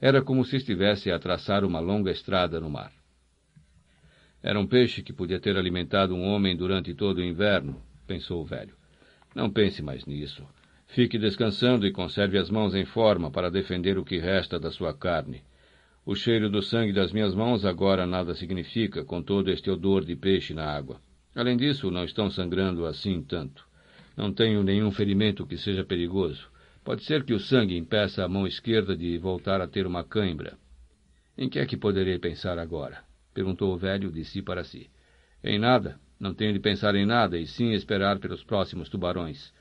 Era 0.00 0.22
como 0.22 0.44
se 0.44 0.56
estivesse 0.56 1.10
a 1.10 1.18
traçar 1.18 1.64
uma 1.64 1.80
longa 1.80 2.10
estrada 2.10 2.60
no 2.60 2.70
mar. 2.70 2.97
Era 4.42 4.58
um 4.58 4.66
peixe 4.66 5.02
que 5.02 5.12
podia 5.12 5.40
ter 5.40 5.56
alimentado 5.56 6.14
um 6.14 6.22
homem 6.22 6.56
durante 6.56 6.94
todo 6.94 7.18
o 7.18 7.24
inverno, 7.24 7.80
pensou 8.06 8.40
o 8.40 8.44
velho. 8.44 8.74
Não 9.34 9.50
pense 9.50 9.82
mais 9.82 10.06
nisso. 10.06 10.44
Fique 10.86 11.18
descansando 11.18 11.86
e 11.86 11.92
conserve 11.92 12.38
as 12.38 12.48
mãos 12.48 12.74
em 12.74 12.84
forma 12.84 13.30
para 13.30 13.50
defender 13.50 13.98
o 13.98 14.04
que 14.04 14.18
resta 14.18 14.58
da 14.58 14.70
sua 14.70 14.94
carne. 14.94 15.42
O 16.06 16.14
cheiro 16.14 16.48
do 16.48 16.62
sangue 16.62 16.92
das 16.92 17.12
minhas 17.12 17.34
mãos 17.34 17.64
agora 17.64 18.06
nada 18.06 18.34
significa 18.34 19.04
com 19.04 19.22
todo 19.22 19.50
este 19.50 19.70
odor 19.70 20.04
de 20.04 20.16
peixe 20.16 20.54
na 20.54 20.64
água. 20.64 21.00
Além 21.34 21.56
disso, 21.56 21.90
não 21.90 22.04
estão 22.04 22.30
sangrando 22.30 22.86
assim 22.86 23.22
tanto. 23.22 23.66
Não 24.16 24.32
tenho 24.32 24.62
nenhum 24.62 24.90
ferimento 24.90 25.46
que 25.46 25.58
seja 25.58 25.84
perigoso. 25.84 26.48
Pode 26.82 27.04
ser 27.04 27.24
que 27.24 27.34
o 27.34 27.38
sangue 27.38 27.76
impeça 27.76 28.24
a 28.24 28.28
mão 28.28 28.46
esquerda 28.46 28.96
de 28.96 29.18
voltar 29.18 29.60
a 29.60 29.68
ter 29.68 29.86
uma 29.86 30.02
cãibra. 30.02 30.56
Em 31.36 31.48
que 31.48 31.58
é 31.58 31.66
que 31.66 31.76
poderei 31.76 32.18
pensar 32.18 32.58
agora? 32.58 33.07
Perguntou 33.38 33.72
o 33.72 33.76
velho 33.76 34.10
de 34.10 34.24
si 34.24 34.42
para 34.42 34.64
si. 34.64 34.90
Em 35.44 35.60
nada. 35.60 36.00
Não 36.18 36.34
tenho 36.34 36.52
de 36.52 36.58
pensar 36.58 36.96
em 36.96 37.06
nada, 37.06 37.38
e 37.38 37.46
sim 37.46 37.70
esperar 37.70 38.18
pelos 38.18 38.42
próximos 38.42 38.88
tubarões. 38.88 39.52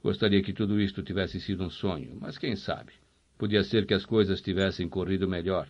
Gostaria 0.00 0.40
que 0.40 0.52
tudo 0.52 0.80
isto 0.80 1.02
tivesse 1.02 1.40
sido 1.40 1.64
um 1.64 1.70
sonho, 1.70 2.16
mas 2.20 2.38
quem 2.38 2.54
sabe? 2.54 2.92
Podia 3.36 3.64
ser 3.64 3.84
que 3.84 3.94
as 3.94 4.06
coisas 4.06 4.40
tivessem 4.40 4.88
corrido 4.88 5.28
melhor. 5.28 5.66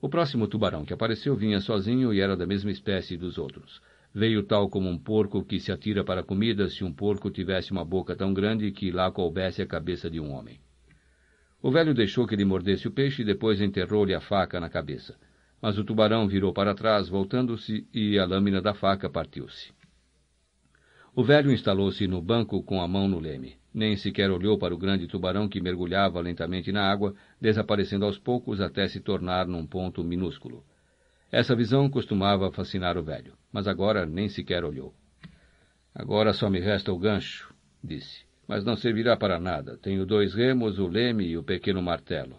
O 0.00 0.08
próximo 0.08 0.46
tubarão 0.46 0.84
que 0.84 0.94
apareceu 0.94 1.34
vinha 1.34 1.58
sozinho 1.58 2.14
e 2.14 2.20
era 2.20 2.36
da 2.36 2.46
mesma 2.46 2.70
espécie 2.70 3.16
dos 3.16 3.36
outros. 3.36 3.82
Veio 4.14 4.44
tal 4.44 4.70
como 4.70 4.88
um 4.88 4.96
porco 4.96 5.44
que 5.44 5.58
se 5.58 5.72
atira 5.72 6.04
para 6.04 6.20
a 6.20 6.24
comida 6.24 6.68
se 6.68 6.84
um 6.84 6.92
porco 6.92 7.28
tivesse 7.28 7.72
uma 7.72 7.84
boca 7.84 8.14
tão 8.14 8.32
grande 8.32 8.70
que 8.70 8.92
lá 8.92 9.10
coubesse 9.10 9.60
a 9.60 9.66
cabeça 9.66 10.08
de 10.08 10.20
um 10.20 10.30
homem. 10.30 10.60
O 11.60 11.72
velho 11.72 11.92
deixou 11.92 12.24
que 12.24 12.36
ele 12.36 12.44
mordesse 12.44 12.86
o 12.86 12.92
peixe 12.92 13.22
e 13.22 13.24
depois 13.24 13.60
enterrou-lhe 13.60 14.14
a 14.14 14.20
faca 14.20 14.60
na 14.60 14.70
cabeça. 14.70 15.18
Mas 15.60 15.78
o 15.78 15.84
tubarão 15.84 16.26
virou 16.26 16.52
para 16.52 16.74
trás, 16.74 17.08
voltando-se, 17.08 17.86
e 17.92 18.18
a 18.18 18.24
lâmina 18.24 18.62
da 18.62 18.74
faca 18.74 19.10
partiu-se. 19.10 19.72
O 21.14 21.24
velho 21.24 21.50
instalou-se 21.50 22.06
no 22.06 22.22
banco 22.22 22.62
com 22.62 22.80
a 22.80 22.88
mão 22.88 23.08
no 23.08 23.18
leme. 23.18 23.56
Nem 23.72 23.96
sequer 23.96 24.30
olhou 24.30 24.58
para 24.58 24.74
o 24.74 24.78
grande 24.78 25.06
tubarão 25.06 25.48
que 25.48 25.60
mergulhava 25.60 26.20
lentamente 26.20 26.72
na 26.72 26.90
água, 26.90 27.14
desaparecendo 27.40 28.04
aos 28.04 28.18
poucos 28.18 28.60
até 28.60 28.88
se 28.88 29.00
tornar 29.00 29.46
num 29.46 29.66
ponto 29.66 30.02
minúsculo. 30.02 30.64
Essa 31.30 31.54
visão 31.54 31.88
costumava 31.88 32.50
fascinar 32.50 32.96
o 32.96 33.02
velho, 33.02 33.34
mas 33.52 33.68
agora 33.68 34.06
nem 34.06 34.28
sequer 34.28 34.64
olhou. 34.64 34.94
Agora 35.94 36.32
só 36.32 36.48
me 36.48 36.58
resta 36.58 36.92
o 36.92 36.98
gancho, 36.98 37.54
disse, 37.82 38.24
mas 38.48 38.64
não 38.64 38.76
servirá 38.76 39.16
para 39.16 39.38
nada. 39.38 39.76
Tenho 39.78 40.06
dois 40.06 40.34
remos, 40.34 40.78
o 40.78 40.88
leme 40.88 41.24
e 41.26 41.36
o 41.36 41.42
pequeno 41.42 41.80
martelo. 41.80 42.36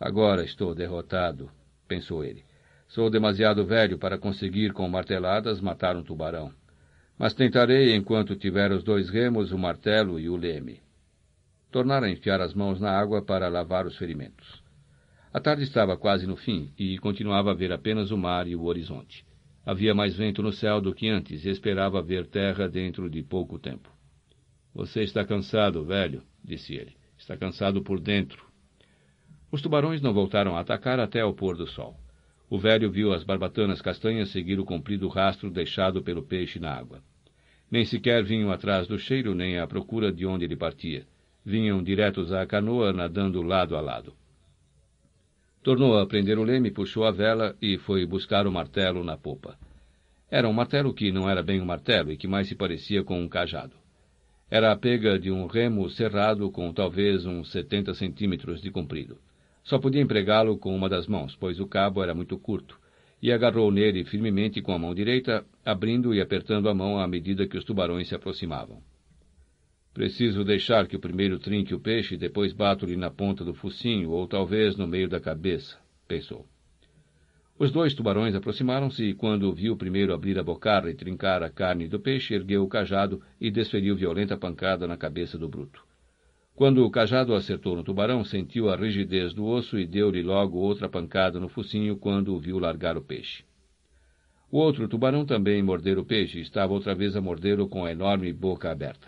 Agora 0.00 0.44
estou 0.44 0.74
derrotado, 0.74 1.50
pensou 1.88 2.22
ele. 2.22 2.44
Sou 2.86 3.10
demasiado 3.10 3.66
velho 3.66 3.98
para 3.98 4.18
conseguir 4.18 4.72
com 4.72 4.88
marteladas 4.88 5.60
matar 5.60 5.96
um 5.96 6.02
tubarão. 6.02 6.52
Mas 7.18 7.34
tentarei 7.34 7.96
enquanto 7.96 8.36
tiver 8.36 8.70
os 8.70 8.84
dois 8.84 9.10
remos, 9.10 9.50
o 9.50 9.58
martelo 9.58 10.20
e 10.20 10.28
o 10.28 10.36
leme. 10.36 10.80
Tornara 11.70 12.06
a 12.06 12.10
enfiar 12.10 12.40
as 12.40 12.54
mãos 12.54 12.80
na 12.80 12.90
água 12.90 13.20
para 13.20 13.48
lavar 13.48 13.86
os 13.86 13.96
ferimentos. 13.96 14.62
A 15.32 15.40
tarde 15.40 15.64
estava 15.64 15.96
quase 15.96 16.26
no 16.26 16.36
fim 16.36 16.72
e 16.78 16.96
continuava 16.98 17.50
a 17.50 17.54
ver 17.54 17.72
apenas 17.72 18.10
o 18.10 18.16
mar 18.16 18.46
e 18.46 18.56
o 18.56 18.64
horizonte. 18.64 19.26
Havia 19.66 19.94
mais 19.94 20.16
vento 20.16 20.42
no 20.42 20.52
céu 20.52 20.80
do 20.80 20.94
que 20.94 21.08
antes 21.08 21.44
e 21.44 21.50
esperava 21.50 22.00
ver 22.00 22.26
terra 22.26 22.66
dentro 22.66 23.10
de 23.10 23.22
pouco 23.22 23.58
tempo. 23.58 23.90
Você 24.74 25.02
está 25.02 25.24
cansado, 25.26 25.84
velho, 25.84 26.22
disse 26.42 26.74
ele. 26.74 26.96
Está 27.18 27.36
cansado 27.36 27.82
por 27.82 28.00
dentro. 28.00 28.47
Os 29.50 29.62
tubarões 29.62 30.02
não 30.02 30.12
voltaram 30.12 30.56
a 30.56 30.60
atacar 30.60 31.00
até 31.00 31.24
o 31.24 31.32
pôr 31.32 31.56
do 31.56 31.66
sol. 31.66 31.96
O 32.50 32.58
velho 32.58 32.90
viu 32.90 33.12
as 33.12 33.24
barbatanas 33.24 33.80
castanhas 33.80 34.30
seguir 34.30 34.58
o 34.60 34.64
comprido 34.64 35.08
rastro 35.08 35.50
deixado 35.50 36.02
pelo 36.02 36.22
peixe 36.22 36.58
na 36.58 36.72
água. 36.72 37.00
Nem 37.70 37.84
sequer 37.84 38.22
vinham 38.24 38.50
atrás 38.50 38.86
do 38.86 38.98
cheiro 38.98 39.34
nem 39.34 39.58
à 39.58 39.66
procura 39.66 40.12
de 40.12 40.26
onde 40.26 40.44
ele 40.44 40.56
partia. 40.56 41.06
Vinham 41.44 41.82
diretos 41.82 42.32
à 42.32 42.46
canoa, 42.46 42.92
nadando 42.92 43.42
lado 43.42 43.76
a 43.76 43.80
lado. 43.80 44.14
Tornou 45.62 45.98
a 45.98 46.06
prender 46.06 46.38
o 46.38 46.44
leme, 46.44 46.70
puxou 46.70 47.04
a 47.04 47.10
vela 47.10 47.54
e 47.60 47.76
foi 47.78 48.06
buscar 48.06 48.46
o 48.46 48.52
martelo 48.52 49.04
na 49.04 49.16
popa. 49.16 49.58
Era 50.30 50.48
um 50.48 50.52
martelo 50.52 50.94
que 50.94 51.10
não 51.10 51.28
era 51.28 51.42
bem 51.42 51.60
um 51.60 51.64
martelo 51.64 52.12
e 52.12 52.16
que 52.16 52.28
mais 52.28 52.48
se 52.48 52.54
parecia 52.54 53.02
com 53.02 53.20
um 53.20 53.28
cajado. 53.28 53.74
Era 54.50 54.72
a 54.72 54.76
pega 54.76 55.18
de 55.18 55.30
um 55.30 55.46
remo 55.46 55.88
cerrado 55.90 56.50
com 56.50 56.72
talvez 56.72 57.26
uns 57.26 57.50
setenta 57.50 57.92
centímetros 57.92 58.62
de 58.62 58.70
comprido. 58.70 59.18
Só 59.62 59.78
podia 59.78 60.00
empregá-lo 60.00 60.56
com 60.56 60.74
uma 60.74 60.88
das 60.88 61.06
mãos, 61.06 61.36
pois 61.36 61.60
o 61.60 61.66
cabo 61.66 62.02
era 62.02 62.14
muito 62.14 62.38
curto, 62.38 62.78
e 63.20 63.32
agarrou 63.32 63.70
nele 63.70 64.04
firmemente 64.04 64.62
com 64.62 64.72
a 64.72 64.78
mão 64.78 64.94
direita, 64.94 65.44
abrindo 65.64 66.14
e 66.14 66.20
apertando 66.20 66.68
a 66.68 66.74
mão 66.74 66.98
à 66.98 67.06
medida 67.06 67.46
que 67.46 67.56
os 67.56 67.64
tubarões 67.64 68.08
se 68.08 68.14
aproximavam. 68.14 68.80
Preciso 69.92 70.44
deixar 70.44 70.86
que 70.86 70.96
o 70.96 71.00
primeiro 71.00 71.38
trinque 71.38 71.74
o 71.74 71.80
peixe 71.80 72.14
e 72.14 72.18
depois 72.18 72.52
bato-lhe 72.52 72.96
na 72.96 73.10
ponta 73.10 73.44
do 73.44 73.52
focinho 73.52 74.10
ou 74.10 74.28
talvez 74.28 74.76
no 74.76 74.86
meio 74.86 75.08
da 75.08 75.18
cabeça, 75.18 75.76
pensou. 76.06 76.46
Os 77.58 77.72
dois 77.72 77.92
tubarões 77.92 78.36
aproximaram-se 78.36 79.02
e, 79.02 79.14
quando 79.14 79.52
viu 79.52 79.72
o 79.72 79.76
primeiro 79.76 80.14
abrir 80.14 80.38
a 80.38 80.44
bocarra 80.44 80.88
e 80.88 80.94
trincar 80.94 81.42
a 81.42 81.50
carne 81.50 81.88
do 81.88 81.98
peixe, 81.98 82.32
ergueu 82.32 82.62
o 82.62 82.68
cajado 82.68 83.20
e 83.40 83.50
desferiu 83.50 83.96
violenta 83.96 84.36
pancada 84.36 84.86
na 84.86 84.96
cabeça 84.96 85.36
do 85.36 85.48
bruto. 85.48 85.84
Quando 86.58 86.84
o 86.84 86.90
cajado 86.90 87.36
acertou 87.36 87.76
no 87.76 87.84
tubarão, 87.84 88.24
sentiu 88.24 88.68
a 88.68 88.74
rigidez 88.74 89.32
do 89.32 89.46
osso 89.46 89.78
e 89.78 89.86
deu-lhe 89.86 90.24
logo 90.24 90.58
outra 90.58 90.88
pancada 90.88 91.38
no 91.38 91.48
focinho 91.48 91.96
quando 91.96 92.34
o 92.34 92.40
viu 92.40 92.58
largar 92.58 92.96
o 92.96 93.00
peixe. 93.00 93.44
O 94.50 94.58
outro 94.58 94.88
tubarão 94.88 95.24
também 95.24 95.62
mordera 95.62 96.00
o 96.00 96.04
peixe 96.04 96.38
e 96.38 96.42
estava 96.42 96.72
outra 96.72 96.96
vez 96.96 97.14
a 97.14 97.20
mordê-lo 97.20 97.68
com 97.68 97.84
a 97.84 97.92
enorme 97.92 98.32
boca 98.32 98.72
aberta. 98.72 99.06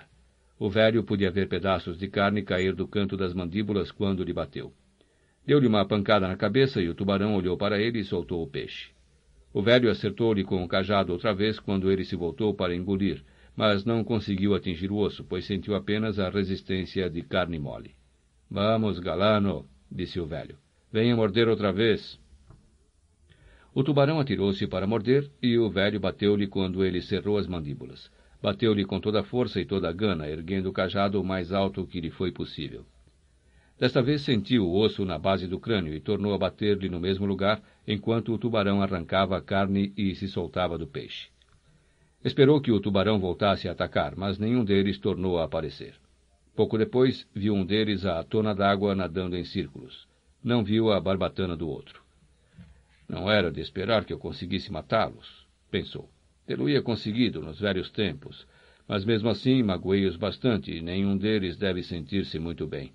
O 0.61 0.71
velho 0.71 1.03
podia 1.03 1.29
ver 1.29 1.49
pedaços 1.49 1.99
de 1.99 2.07
carne 2.07 2.41
cair 2.41 2.73
do 2.73 2.87
canto 2.87 3.17
das 3.17 3.35
mandíbulas 3.35 3.91
quando 3.91 4.23
lhe 4.23 4.33
bateu. 4.33 4.73
Deu-lhe 5.45 5.67
uma 5.67 5.85
pancada 5.85 6.29
na 6.29 6.37
cabeça 6.37 6.81
e 6.81 6.89
o 6.89 6.95
tubarão 6.95 7.35
olhou 7.35 7.57
para 7.57 7.81
ele 7.81 7.99
e 7.99 8.05
soltou 8.05 8.45
o 8.45 8.47
peixe. 8.47 8.93
O 9.53 9.61
velho 9.61 9.91
acertou-lhe 9.91 10.45
com 10.45 10.63
o 10.63 10.69
cajado 10.69 11.13
outra 11.13 11.35
vez 11.35 11.59
quando 11.59 11.91
ele 11.91 12.05
se 12.05 12.15
voltou 12.15 12.55
para 12.55 12.77
engolir, 12.77 13.25
mas 13.57 13.85
não 13.85 14.03
conseguiu 14.05 14.55
atingir 14.55 14.91
o 14.91 14.97
osso, 14.97 15.25
pois 15.25 15.45
sentiu 15.45 15.75
apenas 15.75 16.19
a 16.19 16.31
resistência 16.31 17.09
de 17.11 17.23
carne 17.23 17.59
mole. 17.59 17.95
Vamos, 18.51 18.99
galano, 18.99 19.67
disse 19.91 20.19
o 20.19 20.27
velho. 20.27 20.57
Venha 20.93 21.15
morder 21.15 21.49
outra 21.49 21.73
vez. 21.73 22.19
O 23.73 23.85
tubarão 23.85 24.19
atirou-se 24.19 24.67
para 24.67 24.87
morder 24.87 25.31
e 25.41 25.57
o 25.57 25.71
velho 25.71 26.01
bateu-lhe 26.01 26.47
quando 26.47 26.85
ele 26.85 27.01
cerrou 27.01 27.39
as 27.39 27.47
mandíbulas. 27.47 28.11
Bateu-lhe 28.43 28.85
com 28.85 28.99
toda 28.99 29.21
a 29.21 29.25
força 29.25 29.61
e 29.61 29.65
toda 29.65 29.89
a 29.89 29.93
gana, 29.93 30.29
erguendo 30.29 30.69
o 30.69 30.73
cajado 30.73 31.21
o 31.21 31.25
mais 31.25 31.53
alto 31.53 31.87
que 31.87 32.01
lhe 32.01 32.11
foi 32.11 32.33
possível. 32.33 32.85
Desta 33.79 34.03
vez 34.03 34.23
sentiu 34.23 34.67
o 34.67 34.79
osso 34.79 35.05
na 35.05 35.19
base 35.19 35.47
do 35.47 35.61
crânio 35.61 35.95
e 35.95 36.01
tornou 36.01 36.35
a 36.35 36.39
bater-lhe 36.39 36.89
no 36.89 37.01
mesmo 37.01 37.25
lugar, 37.25 37.63
enquanto 37.87 38.33
o 38.33 38.39
tubarão 38.39 38.83
arrancava 38.83 39.37
a 39.37 39.41
carne 39.41 39.93
e 39.97 40.15
se 40.15 40.27
soltava 40.27 40.77
do 40.77 40.87
peixe. 40.87 41.29
Esperou 42.23 42.61
que 42.61 42.71
o 42.71 42.81
tubarão 42.81 43.19
voltasse 43.19 43.67
a 43.67 43.73
atacar, 43.73 44.15
mas 44.15 44.39
nenhum 44.39 44.63
deles 44.63 44.99
tornou 44.99 45.39
a 45.39 45.45
aparecer. 45.45 45.95
Pouco 46.55 46.77
depois, 46.77 47.27
viu 47.35 47.55
um 47.55 47.65
deles 47.65 48.05
à 48.05 48.23
tona 48.23 48.55
d'água 48.55 48.95
nadando 48.95 49.37
em 49.37 49.45
círculos. 49.45 50.07
Não 50.45 50.63
viu 50.63 50.93
a 50.93 51.01
barbatana 51.01 51.57
do 51.57 51.69
outro. 51.69 52.03
Não 53.09 53.31
era 53.31 53.51
de 53.51 53.61
esperar 53.61 54.05
que 54.05 54.13
eu 54.13 54.19
conseguisse 54.19 54.71
matá-los, 54.71 55.47
pensou. 55.71 56.11
Tê-lo-ia 56.47 56.83
conseguido 56.83 57.41
nos 57.41 57.59
velhos 57.59 57.91
tempos, 57.91 58.47
mas 58.87 59.05
mesmo 59.05 59.31
assim 59.31 59.63
magoei-os 59.63 60.17
bastante 60.17 60.71
e 60.71 60.83
nenhum 60.83 61.17
deles 61.17 61.57
deve 61.57 61.83
sentir-se 61.83 62.39
muito 62.39 62.67
bem. 62.67 62.93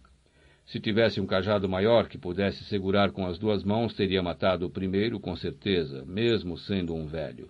Se 0.66 0.80
tivesse 0.80 1.20
um 1.20 1.26
cajado 1.26 1.68
maior 1.68 2.08
que 2.08 2.18
pudesse 2.18 2.64
segurar 2.66 3.12
com 3.12 3.26
as 3.26 3.40
duas 3.40 3.64
mãos, 3.64 3.94
teria 3.94 4.22
matado 4.22 4.68
o 4.68 4.70
primeiro 4.70 5.20
com 5.20 5.36
certeza, 5.36 6.06
mesmo 6.06 6.58
sendo 6.58 6.94
um 6.94 7.08
velho. 7.08 7.50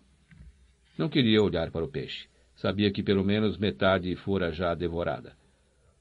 Não 0.98 1.10
queria 1.10 1.42
olhar 1.42 1.72
para 1.72 1.84
o 1.84 1.90
peixe. 1.90 2.28
Sabia 2.56 2.90
que 2.92 3.04
pelo 3.04 3.24
menos 3.24 3.58
metade 3.58 4.16
fora 4.16 4.52
já 4.52 4.74
devorada. 4.74 5.34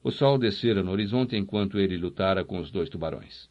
O 0.01 0.11
sol 0.11 0.37
descera 0.37 0.81
no 0.83 0.91
horizonte 0.91 1.35
enquanto 1.35 1.79
ele 1.79 1.97
lutara 1.97 2.45
com 2.45 2.59
os 2.59 2.71
dois 2.71 2.89
tubarões. 2.89 3.49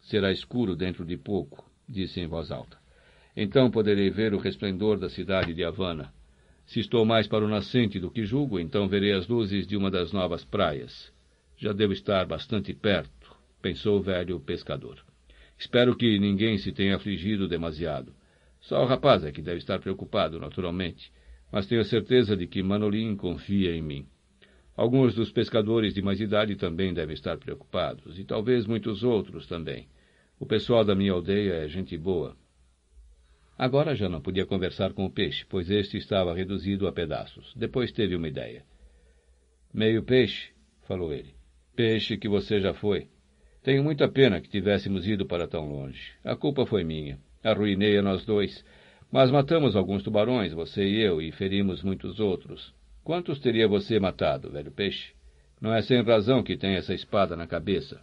Será 0.00 0.32
escuro 0.32 0.74
dentro 0.74 1.04
de 1.04 1.16
pouco, 1.16 1.68
disse 1.88 2.20
em 2.20 2.26
voz 2.26 2.50
alta. 2.50 2.78
Então 3.36 3.70
poderei 3.70 4.10
ver 4.10 4.32
o 4.32 4.38
resplendor 4.38 4.98
da 4.98 5.10
cidade 5.10 5.52
de 5.52 5.64
Havana. 5.64 6.12
Se 6.64 6.80
estou 6.80 7.04
mais 7.04 7.26
para 7.26 7.44
o 7.44 7.48
nascente 7.48 7.98
do 7.98 8.10
que 8.10 8.24
julgo, 8.24 8.58
então 8.58 8.88
verei 8.88 9.12
as 9.12 9.28
luzes 9.28 9.66
de 9.66 9.76
uma 9.76 9.90
das 9.90 10.12
novas 10.12 10.44
praias. 10.44 11.12
Já 11.56 11.72
devo 11.72 11.92
estar 11.92 12.24
bastante 12.26 12.72
perto, 12.72 13.36
pensou 13.60 13.98
o 13.98 14.02
velho 14.02 14.40
pescador. 14.40 15.04
Espero 15.58 15.94
que 15.94 16.18
ninguém 16.18 16.56
se 16.56 16.72
tenha 16.72 16.96
afligido 16.96 17.46
demasiado. 17.46 18.14
Só 18.60 18.82
o 18.82 18.86
rapaz 18.86 19.24
é 19.24 19.32
que 19.32 19.42
deve 19.42 19.58
estar 19.58 19.78
preocupado, 19.78 20.38
naturalmente, 20.38 21.12
mas 21.50 21.66
tenho 21.66 21.84
certeza 21.84 22.36
de 22.36 22.46
que 22.46 22.62
Manolim 22.62 23.16
confia 23.16 23.74
em 23.74 23.82
mim. 23.82 24.06
Alguns 24.76 25.14
dos 25.14 25.32
pescadores 25.32 25.92
de 25.92 26.02
mais 26.02 26.20
idade 26.20 26.56
também 26.56 26.94
devem 26.94 27.14
estar 27.14 27.36
preocupados, 27.38 28.18
e 28.18 28.24
talvez 28.24 28.66
muitos 28.66 29.02
outros 29.02 29.46
também. 29.46 29.88
O 30.38 30.46
pessoal 30.46 30.84
da 30.84 30.94
minha 30.94 31.12
aldeia 31.12 31.64
é 31.64 31.68
gente 31.68 31.96
boa. 31.98 32.36
Agora 33.58 33.94
já 33.94 34.08
não 34.08 34.22
podia 34.22 34.46
conversar 34.46 34.94
com 34.94 35.04
o 35.04 35.10
peixe, 35.10 35.44
pois 35.46 35.70
este 35.70 35.98
estava 35.98 36.34
reduzido 36.34 36.86
a 36.88 36.92
pedaços. 36.92 37.52
Depois 37.54 37.92
teve 37.92 38.16
uma 38.16 38.26
ideia. 38.26 38.64
Meio 39.72 40.02
peixe, 40.02 40.50
falou 40.86 41.12
ele. 41.12 41.34
Peixe 41.76 42.16
que 42.16 42.26
você 42.28 42.58
já 42.58 42.72
foi. 42.72 43.08
Tenho 43.62 43.84
muita 43.84 44.08
pena 44.08 44.40
que 44.40 44.48
tivéssemos 44.48 45.06
ido 45.06 45.26
para 45.26 45.46
tão 45.46 45.70
longe. 45.70 46.12
A 46.24 46.34
culpa 46.34 46.64
foi 46.64 46.84
minha. 46.84 47.18
Arruinei 47.42 47.98
a 47.98 48.02
nós 48.02 48.24
dois. 48.24 48.64
Mas 49.10 49.30
matamos 49.30 49.74
alguns 49.74 50.02
tubarões, 50.02 50.52
você 50.52 50.84
e 50.84 51.00
eu, 51.00 51.20
e 51.20 51.32
ferimos 51.32 51.82
muitos 51.82 52.20
outros. 52.20 52.72
Quantos 53.02 53.40
teria 53.40 53.66
você 53.66 53.98
matado, 53.98 54.50
velho 54.50 54.70
peixe? 54.70 55.12
Não 55.60 55.74
é 55.74 55.82
sem 55.82 56.02
razão 56.02 56.42
que 56.42 56.56
tem 56.56 56.76
essa 56.76 56.94
espada 56.94 57.36
na 57.36 57.46
cabeça. 57.46 58.00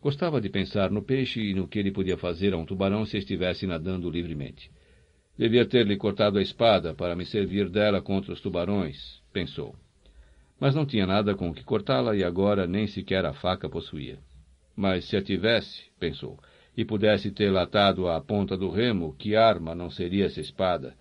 Gostava 0.00 0.40
de 0.40 0.50
pensar 0.50 0.90
no 0.90 1.02
peixe 1.02 1.40
e 1.40 1.54
no 1.54 1.66
que 1.66 1.78
ele 1.78 1.90
podia 1.90 2.18
fazer 2.18 2.52
a 2.52 2.56
um 2.56 2.66
tubarão 2.66 3.06
se 3.06 3.16
estivesse 3.16 3.66
nadando 3.66 4.10
livremente. 4.10 4.70
Devia 5.36 5.64
ter-lhe 5.64 5.96
cortado 5.96 6.38
a 6.38 6.42
espada 6.42 6.94
para 6.94 7.16
me 7.16 7.24
servir 7.24 7.68
dela 7.68 8.02
contra 8.02 8.32
os 8.32 8.40
tubarões, 8.40 9.22
pensou. 9.32 9.74
Mas 10.60 10.74
não 10.74 10.86
tinha 10.86 11.06
nada 11.06 11.34
com 11.34 11.52
que 11.52 11.64
cortá-la 11.64 12.14
e 12.14 12.22
agora 12.22 12.66
nem 12.66 12.86
sequer 12.86 13.24
a 13.24 13.32
faca 13.32 13.68
possuía. 13.68 14.18
Mas 14.76 15.06
se 15.06 15.16
a 15.16 15.22
tivesse, 15.22 15.84
pensou, 15.98 16.38
e 16.76 16.84
pudesse 16.84 17.30
ter 17.30 17.50
latado 17.50 18.08
à 18.08 18.20
ponta 18.20 18.56
do 18.56 18.68
remo, 18.68 19.14
que 19.16 19.36
arma 19.36 19.74
não 19.74 19.90
seria 19.90 20.26
essa 20.26 20.40
espada? 20.40 20.94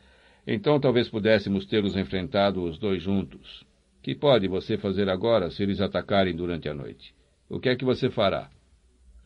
Então 0.45 0.79
talvez 0.79 1.09
pudéssemos 1.09 1.65
tê-los 1.65 1.95
enfrentado 1.95 2.63
os 2.63 2.77
dois 2.77 3.01
juntos. 3.01 3.65
Que 4.01 4.13
pode 4.13 4.47
você 4.47 4.77
fazer 4.77 5.09
agora 5.09 5.49
se 5.49 5.63
eles 5.63 5.79
atacarem 5.79 6.35
durante 6.35 6.67
a 6.67 6.73
noite? 6.73 7.13
O 7.49 7.59
que 7.59 7.69
é 7.69 7.75
que 7.75 7.85
você 7.85 8.09
fará? 8.09 8.49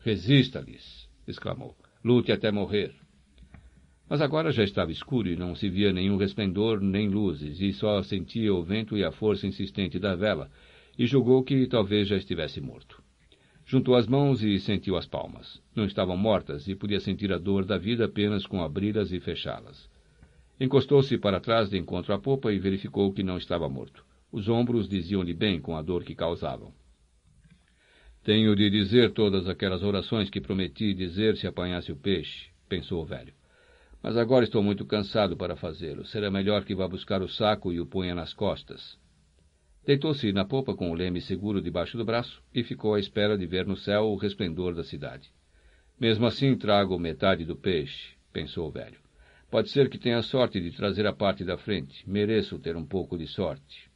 Resista-lhes! 0.00 1.08
exclamou. 1.26 1.76
Lute 2.04 2.32
até 2.32 2.50
morrer. 2.50 2.94
Mas 4.08 4.22
agora 4.22 4.50
já 4.50 4.64
estava 4.64 4.90
escuro 4.90 5.28
e 5.28 5.36
não 5.36 5.54
se 5.54 5.68
via 5.68 5.92
nenhum 5.92 6.16
resplendor 6.16 6.80
nem 6.80 7.08
luzes, 7.08 7.60
e 7.60 7.72
só 7.72 8.02
sentia 8.02 8.54
o 8.54 8.62
vento 8.62 8.96
e 8.96 9.04
a 9.04 9.12
força 9.12 9.46
insistente 9.46 9.98
da 9.98 10.14
vela, 10.14 10.50
e 10.98 11.06
julgou 11.06 11.42
que 11.42 11.66
talvez 11.66 12.08
já 12.08 12.16
estivesse 12.16 12.60
morto. 12.60 12.97
Juntou 13.70 13.96
as 13.96 14.06
mãos 14.06 14.42
e 14.42 14.58
sentiu 14.60 14.96
as 14.96 15.04
palmas. 15.06 15.60
Não 15.76 15.84
estavam 15.84 16.16
mortas 16.16 16.66
e 16.66 16.74
podia 16.74 17.00
sentir 17.00 17.30
a 17.34 17.36
dor 17.36 17.66
da 17.66 17.76
vida 17.76 18.06
apenas 18.06 18.46
com 18.46 18.62
abri-las 18.62 19.12
e 19.12 19.20
fechá-las. 19.20 19.90
Encostou-se 20.58 21.18
para 21.18 21.38
trás 21.38 21.68
de 21.68 21.76
encontro 21.76 22.14
à 22.14 22.18
popa 22.18 22.50
e 22.50 22.58
verificou 22.58 23.12
que 23.12 23.22
não 23.22 23.36
estava 23.36 23.68
morto. 23.68 24.02
Os 24.32 24.48
ombros 24.48 24.88
diziam-lhe 24.88 25.34
bem 25.34 25.60
com 25.60 25.76
a 25.76 25.82
dor 25.82 26.02
que 26.02 26.14
causavam. 26.14 26.72
Tenho 28.24 28.56
de 28.56 28.70
dizer 28.70 29.12
todas 29.12 29.46
aquelas 29.46 29.82
orações 29.82 30.30
que 30.30 30.40
prometi 30.40 30.94
dizer 30.94 31.36
se 31.36 31.46
apanhasse 31.46 31.92
o 31.92 31.96
peixe, 31.96 32.48
pensou 32.70 33.02
o 33.02 33.06
velho. 33.06 33.34
Mas 34.02 34.16
agora 34.16 34.46
estou 34.46 34.62
muito 34.62 34.86
cansado 34.86 35.36
para 35.36 35.56
fazê-lo. 35.56 36.06
Será 36.06 36.30
melhor 36.30 36.64
que 36.64 36.74
vá 36.74 36.88
buscar 36.88 37.20
o 37.20 37.28
saco 37.28 37.70
e 37.70 37.78
o 37.78 37.86
ponha 37.86 38.14
nas 38.14 38.32
costas. 38.32 38.98
Deitou-se 39.88 40.30
na 40.34 40.44
popa 40.44 40.74
com 40.74 40.90
o 40.90 40.94
leme 40.94 41.18
seguro 41.18 41.62
debaixo 41.62 41.96
do 41.96 42.04
braço 42.04 42.42
e 42.54 42.62
ficou 42.62 42.92
à 42.92 43.00
espera 43.00 43.38
de 43.38 43.46
ver 43.46 43.66
no 43.66 43.74
céu 43.74 44.10
o 44.10 44.16
resplendor 44.16 44.74
da 44.74 44.84
cidade. 44.84 45.32
Mesmo 45.98 46.26
assim 46.26 46.54
trago 46.58 46.98
metade 46.98 47.42
do 47.46 47.56
peixe, 47.56 48.12
pensou 48.30 48.68
o 48.68 48.70
velho. 48.70 48.98
Pode 49.50 49.70
ser 49.70 49.88
que 49.88 49.96
tenha 49.96 50.20
sorte 50.20 50.60
de 50.60 50.72
trazer 50.72 51.06
a 51.06 51.12
parte 51.14 51.42
da 51.42 51.56
frente. 51.56 52.06
Mereço 52.06 52.58
ter 52.58 52.76
um 52.76 52.84
pouco 52.84 53.16
de 53.16 53.26
sorte. 53.26 53.90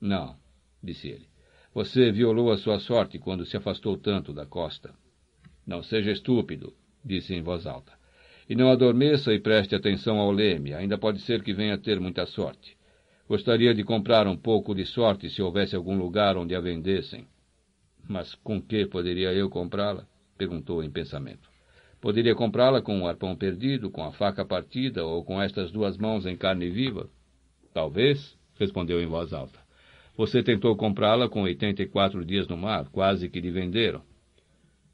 Não, 0.00 0.38
disse 0.82 1.08
ele. 1.08 1.28
Você 1.74 2.10
violou 2.10 2.50
a 2.50 2.56
sua 2.56 2.80
sorte 2.80 3.18
quando 3.18 3.44
se 3.44 3.58
afastou 3.58 3.98
tanto 3.98 4.32
da 4.32 4.46
costa. 4.46 4.94
Não 5.66 5.82
seja 5.82 6.12
estúpido, 6.12 6.72
disse 7.04 7.34
em 7.34 7.42
voz 7.42 7.66
alta. 7.66 7.92
E 8.48 8.54
não 8.54 8.70
adormeça 8.70 9.34
e 9.34 9.38
preste 9.38 9.74
atenção 9.74 10.18
ao 10.18 10.32
leme. 10.32 10.72
Ainda 10.72 10.96
pode 10.96 11.20
ser 11.20 11.42
que 11.42 11.52
venha 11.52 11.76
ter 11.76 12.00
muita 12.00 12.24
sorte. 12.24 12.74
Gostaria 13.28 13.74
de 13.74 13.82
comprar 13.82 14.28
um 14.28 14.36
pouco 14.36 14.72
de 14.72 14.86
sorte 14.86 15.28
se 15.28 15.42
houvesse 15.42 15.74
algum 15.74 15.98
lugar 15.98 16.36
onde 16.36 16.54
a 16.54 16.60
vendessem. 16.60 17.26
Mas 18.08 18.36
com 18.36 18.62
que 18.62 18.86
poderia 18.86 19.32
eu 19.32 19.50
comprá-la? 19.50 20.06
perguntou 20.38 20.82
em 20.84 20.90
pensamento. 20.90 21.50
Poderia 22.00 22.36
comprá-la 22.36 22.80
com 22.80 22.96
um 22.96 23.06
arpão 23.06 23.34
perdido, 23.34 23.90
com 23.90 24.04
a 24.04 24.12
faca 24.12 24.44
partida 24.44 25.04
ou 25.04 25.24
com 25.24 25.42
estas 25.42 25.72
duas 25.72 25.96
mãos 25.96 26.24
em 26.24 26.36
carne 26.36 26.70
viva? 26.70 27.10
Talvez, 27.74 28.38
respondeu 28.58 29.02
em 29.02 29.06
voz 29.06 29.32
alta. 29.32 29.58
Você 30.16 30.40
tentou 30.40 30.76
comprá-la 30.76 31.28
com 31.28 31.42
84 31.42 32.24
dias 32.24 32.46
no 32.46 32.56
mar, 32.56 32.88
quase 32.90 33.28
que 33.28 33.40
lhe 33.40 33.50
venderam. 33.50 34.02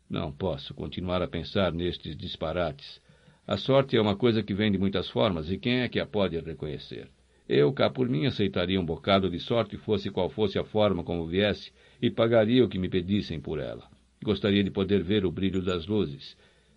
Não 0.09 0.33
posso 0.33 0.73
continuar 0.73 1.20
a 1.20 1.28
pensar 1.28 1.70
nestes 1.70 2.17
disparates. 2.17 2.99
A 3.47 3.59
sorte 3.59 3.94
é 3.94 4.01
uma 4.01 4.17
coisa 4.17 4.43
que 4.43 4.55
vem 4.55 4.73
de 4.73 4.78
muitas 4.78 5.11
formas, 5.11 5.51
e 5.51 5.59
quem 5.59 5.81
é 5.81 5.89
que 5.89 6.01
a 6.01 6.07
pode 6.07 6.39
reconhecer? 6.39 7.11
Eu, 7.49 7.73
cá 7.73 7.91
por 7.91 8.09
mim, 8.09 8.27
aceitaria 8.27 8.81
um 8.81 8.85
bocado 8.85 9.29
de 9.29 9.39
sorte, 9.39 9.77
fosse 9.77 10.11
qual 10.11 10.31
fosse 10.31 10.59
a 10.59 10.65
forma 10.65 11.03
como 11.03 11.27
viesse, 11.27 11.73
e 12.01 12.11
pagaria 12.11 12.65
o 12.65 12.69
que 12.69 12.79
me 12.79 12.89
pedissem 12.89 13.41
por 13.41 13.59
ela. 13.59 13.89
Gostaria 14.23 14.62
de 14.62 14.71
poder 14.71 15.03
ver 15.03 15.27
o 15.27 15.33
brilho 15.33 15.61
das 15.61 15.87
luzes. 15.87 16.37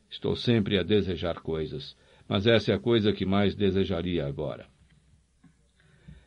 Estou 0.09 0.35
sempre 0.35 0.77
a 0.77 0.83
desejar 0.83 1.41
coisas, 1.41 1.95
mas 2.27 2.47
essa 2.47 2.71
é 2.71 2.75
a 2.75 2.79
coisa 2.79 3.13
que 3.13 3.25
mais 3.25 3.55
desejaria 3.55 4.25
agora. 4.25 4.65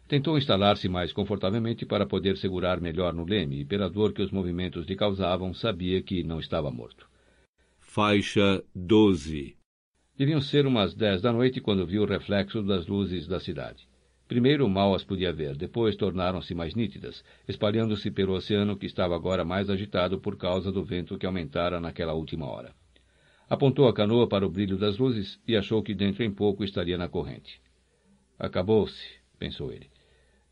Tentou 0.07 0.39
instalar-se 0.39 0.89
mais 0.89 1.13
confortavelmente 1.13 1.85
para 1.85 2.07
poder 2.07 2.37
segurar 2.37 2.81
melhor 2.81 3.13
no 3.13 3.25
leme, 3.25 3.61
e 3.61 3.65
pela 3.65 3.91
dor 3.91 4.13
que 4.13 4.23
os 4.23 4.31
movimentos 4.31 4.87
lhe 4.87 4.97
causavam, 4.97 5.53
sabia 5.53 6.01
que 6.03 6.23
não 6.23 6.39
estava 6.39 6.71
morto. 6.71 7.09
Faixa 7.79 8.63
12 8.75 9.57
Deviam 10.17 10.41
ser 10.41 10.67
umas 10.67 10.95
dez 10.95 11.23
da 11.23 11.33
noite 11.33 11.61
quando 11.61 11.87
viu 11.87 12.03
o 12.03 12.07
reflexo 12.07 12.63
das 12.63 12.87
luzes 12.87 13.27
da 13.27 13.41
cidade. 13.41 13.88
Primeiro 14.29 14.69
mal 14.69 14.95
as 14.95 15.03
podia 15.03 15.33
ver, 15.33 15.57
depois 15.57 15.97
tornaram-se 15.97 16.55
mais 16.55 16.75
nítidas, 16.75 17.25
espalhando-se 17.49 18.11
pelo 18.11 18.35
oceano 18.35 18.77
que 18.77 18.85
estava 18.85 19.17
agora 19.17 19.43
mais 19.43 19.71
agitado 19.71 20.21
por 20.21 20.37
causa 20.37 20.71
do 20.71 20.85
vento 20.85 21.17
que 21.17 21.25
aumentara 21.25 21.81
naquela 21.81 22.13
última 22.13 22.45
hora. 22.45 22.75
Apontou 23.49 23.89
a 23.89 23.95
canoa 23.95 24.29
para 24.29 24.47
o 24.47 24.51
brilho 24.51 24.77
das 24.77 24.99
luzes 24.99 25.41
e 25.49 25.57
achou 25.57 25.83
que 25.83 25.95
dentro 25.95 26.23
em 26.23 26.31
pouco 26.31 26.63
estaria 26.63 26.99
na 26.99 27.09
corrente. 27.09 27.59
Acabou-se, 28.39 29.03
pensou 29.39 29.73
ele. 29.73 29.89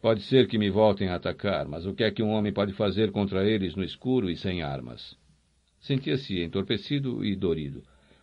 Pode 0.01 0.23
ser 0.23 0.49
que 0.49 0.57
me 0.57 0.71
voltem 0.71 1.09
a 1.09 1.17
atacar, 1.17 1.69
mas 1.69 1.85
o 1.85 1.93
que 1.93 2.03
é 2.03 2.11
que 2.11 2.23
um 2.23 2.31
homem 2.31 2.55
pode 2.55 2.73
fazer 2.73 3.13
contra 3.13 3.45
eles 3.45 3.77
no 3.77 3.85
escuro 3.85 4.31
e 4.31 4.37
sem 4.39 4.63
armas? 4.63 5.19
Sentia-se 5.81 6.41
entorpecido 6.41 7.23
e 7.23 7.37
dorido. 7.37 7.83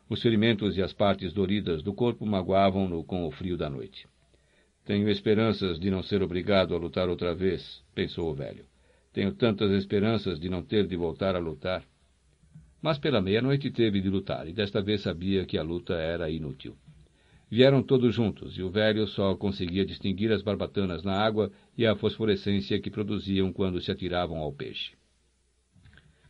Os 0.10 0.20
ferimentos 0.20 0.78
e 0.78 0.82
as 0.82 0.94
partes 0.94 1.32
doridas 1.32 1.84
do 1.84 1.94
corpo 1.94 2.26
magoavam-no 2.26 3.04
com 3.04 3.24
o 3.28 3.32
frio 3.32 3.56
da 3.56 3.70
noite. 3.70 4.08
Tenho 4.86 5.10
esperanças 5.10 5.80
de 5.80 5.90
não 5.90 6.04
ser 6.04 6.22
obrigado 6.22 6.76
a 6.76 6.78
lutar 6.78 7.08
outra 7.08 7.34
vez, 7.34 7.82
pensou 7.96 8.30
o 8.30 8.34
velho. 8.34 8.66
Tenho 9.14 9.34
tantas 9.34 9.72
esperanças 9.72 10.40
de 10.40 10.50
não 10.50 10.62
ter 10.62 10.88
de 10.88 10.96
voltar 10.98 11.36
a 11.36 11.40
lutar. 11.40 11.86
Mas 12.82 12.98
pela 12.98 13.22
meia-noite 13.22 13.72
teve 13.72 14.02
de 14.02 14.10
lutar, 14.10 14.46
e 14.48 14.52
desta 14.52 14.82
vez 14.82 15.02
sabia 15.02 15.46
que 15.46 15.58
a 15.58 15.64
luta 15.64 15.94
era 15.94 16.30
inútil. 16.30 16.76
Vieram 17.50 17.82
todos 17.82 18.14
juntos, 18.14 18.58
e 18.58 18.64
o 18.64 18.70
velho 18.70 19.08
só 19.08 19.36
conseguia 19.36 19.86
distinguir 19.86 20.32
as 20.34 20.42
barbatanas 20.42 21.04
na 21.04 21.14
água 21.14 21.52
e 21.78 21.86
a 21.86 21.96
fosforescência 21.96 22.82
que 22.82 22.90
produziam 22.90 23.54
quando 23.54 23.80
se 23.80 23.92
atiravam 23.92 24.40
ao 24.40 24.52
peixe. 24.52 24.96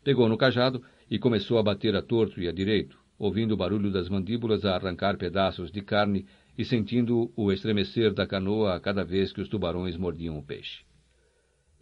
Pegou 0.03 0.27
no 0.27 0.37
cajado 0.37 0.83
e 1.09 1.17
começou 1.17 1.57
a 1.57 1.63
bater 1.63 1.95
a 1.95 2.01
torto 2.01 2.41
e 2.41 2.47
a 2.47 2.51
direito, 2.51 2.99
ouvindo 3.17 3.53
o 3.53 3.57
barulho 3.57 3.89
das 3.89 4.09
mandíbulas 4.09 4.65
a 4.65 4.75
arrancar 4.75 5.17
pedaços 5.17 5.71
de 5.71 5.81
carne 5.81 6.25
e 6.57 6.63
sentindo 6.63 7.31
o 7.35 7.51
estremecer 7.51 8.13
da 8.13 8.27
canoa 8.27 8.75
a 8.75 8.79
cada 8.79 9.03
vez 9.03 9.31
que 9.31 9.41
os 9.41 9.49
tubarões 9.49 9.97
mordiam 9.97 10.37
o 10.37 10.43
peixe. 10.43 10.83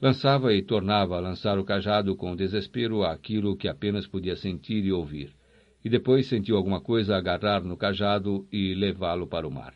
Lançava 0.02 0.54
e 0.54 0.64
tornava 0.64 1.16
a 1.18 1.20
lançar 1.20 1.60
o 1.60 1.64
cajado 1.64 2.16
com 2.16 2.36
desespero 2.36 3.04
àquilo 3.04 3.56
que 3.56 3.68
apenas 3.68 4.08
podia 4.08 4.36
sentir 4.36 4.84
e 4.84 4.92
ouvir, 4.92 5.34
e 5.84 5.90
depois 5.90 6.28
sentiu 6.28 6.58
alguma 6.58 6.82
coisa 6.82 7.16
agarrar 7.16 7.64
no 7.64 7.78
cajado 7.78 8.48
e 8.52 8.74
levá-lo 8.74 9.28
para 9.28 9.48
o 9.48 9.52
mar. 9.52 9.74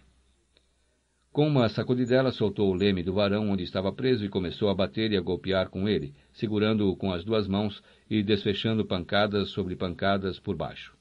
Com 1.32 1.48
uma 1.49 1.67
sacudidela, 1.67 2.32
soltou 2.32 2.72
o 2.72 2.74
leme 2.74 3.03
do 3.03 3.14
varão 3.14 3.49
onde 3.49 3.64
estava 3.64 3.91
preso 3.91 4.24
e 4.24 4.30
começou 4.30 4.69
a 4.69 4.74
bater 4.74 5.11
e 5.11 5.17
a 5.17 5.22
golpear 5.22 5.69
com 5.69 5.88
ele, 5.88 6.14
segurando-o 6.32 6.95
com 6.95 7.11
as 7.11 7.25
duas 7.25 7.45
mãos 7.45 7.83
e 8.09 8.24
desfechando 8.24 8.85
pancadas 8.85 9.49
sobre 9.49 9.75
pancadas 9.75 10.40
por 10.40 10.56
baixo. 10.56 10.94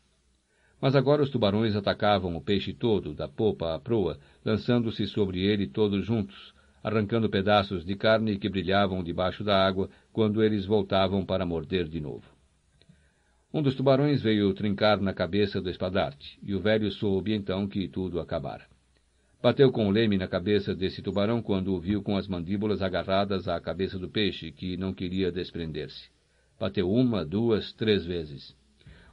Mas 0.85 0.95
agora 0.95 1.23
os 1.23 1.31
tubarões 1.31 1.75
atacavam 1.75 2.37
o 2.37 2.43
peixe 2.43 2.75
todo, 2.75 3.15
da 3.15 3.27
popa 3.27 3.75
à 3.75 3.81
proa, 3.81 4.19
lançando-se 4.45 5.07
sobre 5.07 5.41
ele 5.41 5.67
todos 5.67 6.05
juntos, 6.05 6.53
arrancando 6.83 7.31
pedaços 7.31 7.87
de 7.87 7.97
carne 7.97 8.37
que 8.37 8.51
brilhavam 8.51 9.03
debaixo 9.03 9.43
da 9.43 9.67
água 9.67 9.89
quando 10.13 10.45
eles 10.45 10.67
voltavam 10.67 11.25
para 11.25 11.47
morder 11.47 11.89
de 11.89 12.03
novo. 12.03 12.27
Um 13.51 13.63
dos 13.63 13.75
tubarões 13.75 14.21
veio 14.21 14.53
trincar 14.53 15.01
na 15.01 15.15
cabeça 15.15 15.59
do 15.59 15.71
espadarte, 15.71 16.39
e 16.43 16.55
o 16.55 16.61
velho 16.61 16.91
soube 16.91 17.33
então 17.33 17.67
que 17.67 17.89
tudo 17.89 18.21
acabara. 18.21 18.67
Bateu 19.43 19.73
com 19.73 19.89
o 19.89 19.91
leme 19.91 20.19
na 20.19 20.29
cabeça 20.29 20.75
desse 20.75 21.01
tubarão 21.01 21.41
quando 21.41 21.73
o 21.73 21.81
viu 21.81 22.03
com 22.03 22.15
as 22.15 22.29
mandíbulas 22.29 22.83
agarradas 22.83 23.49
à 23.49 23.59
cabeça 23.59 23.99
do 23.99 24.11
peixe, 24.11 24.53
que 24.53 24.77
não 24.77 24.93
queria 24.93 25.33
desprender-se. 25.33 26.11
Bateu 26.61 26.93
uma, 26.93 27.25
duas, 27.25 27.73
três 27.73 28.05
vezes. 28.05 28.55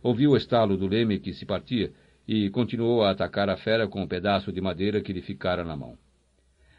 Ouviu 0.03 0.31
o 0.31 0.37
estalo 0.37 0.75
do 0.75 0.87
leme 0.87 1.19
que 1.19 1.33
se 1.33 1.45
partia 1.45 1.93
e 2.27 2.49
continuou 2.49 3.03
a 3.03 3.11
atacar 3.11 3.49
a 3.49 3.57
fera 3.57 3.87
com 3.87 4.01
um 4.01 4.07
pedaço 4.07 4.51
de 4.51 4.61
madeira 4.61 5.01
que 5.01 5.13
lhe 5.13 5.21
ficara 5.21 5.63
na 5.63 5.75
mão. 5.75 5.97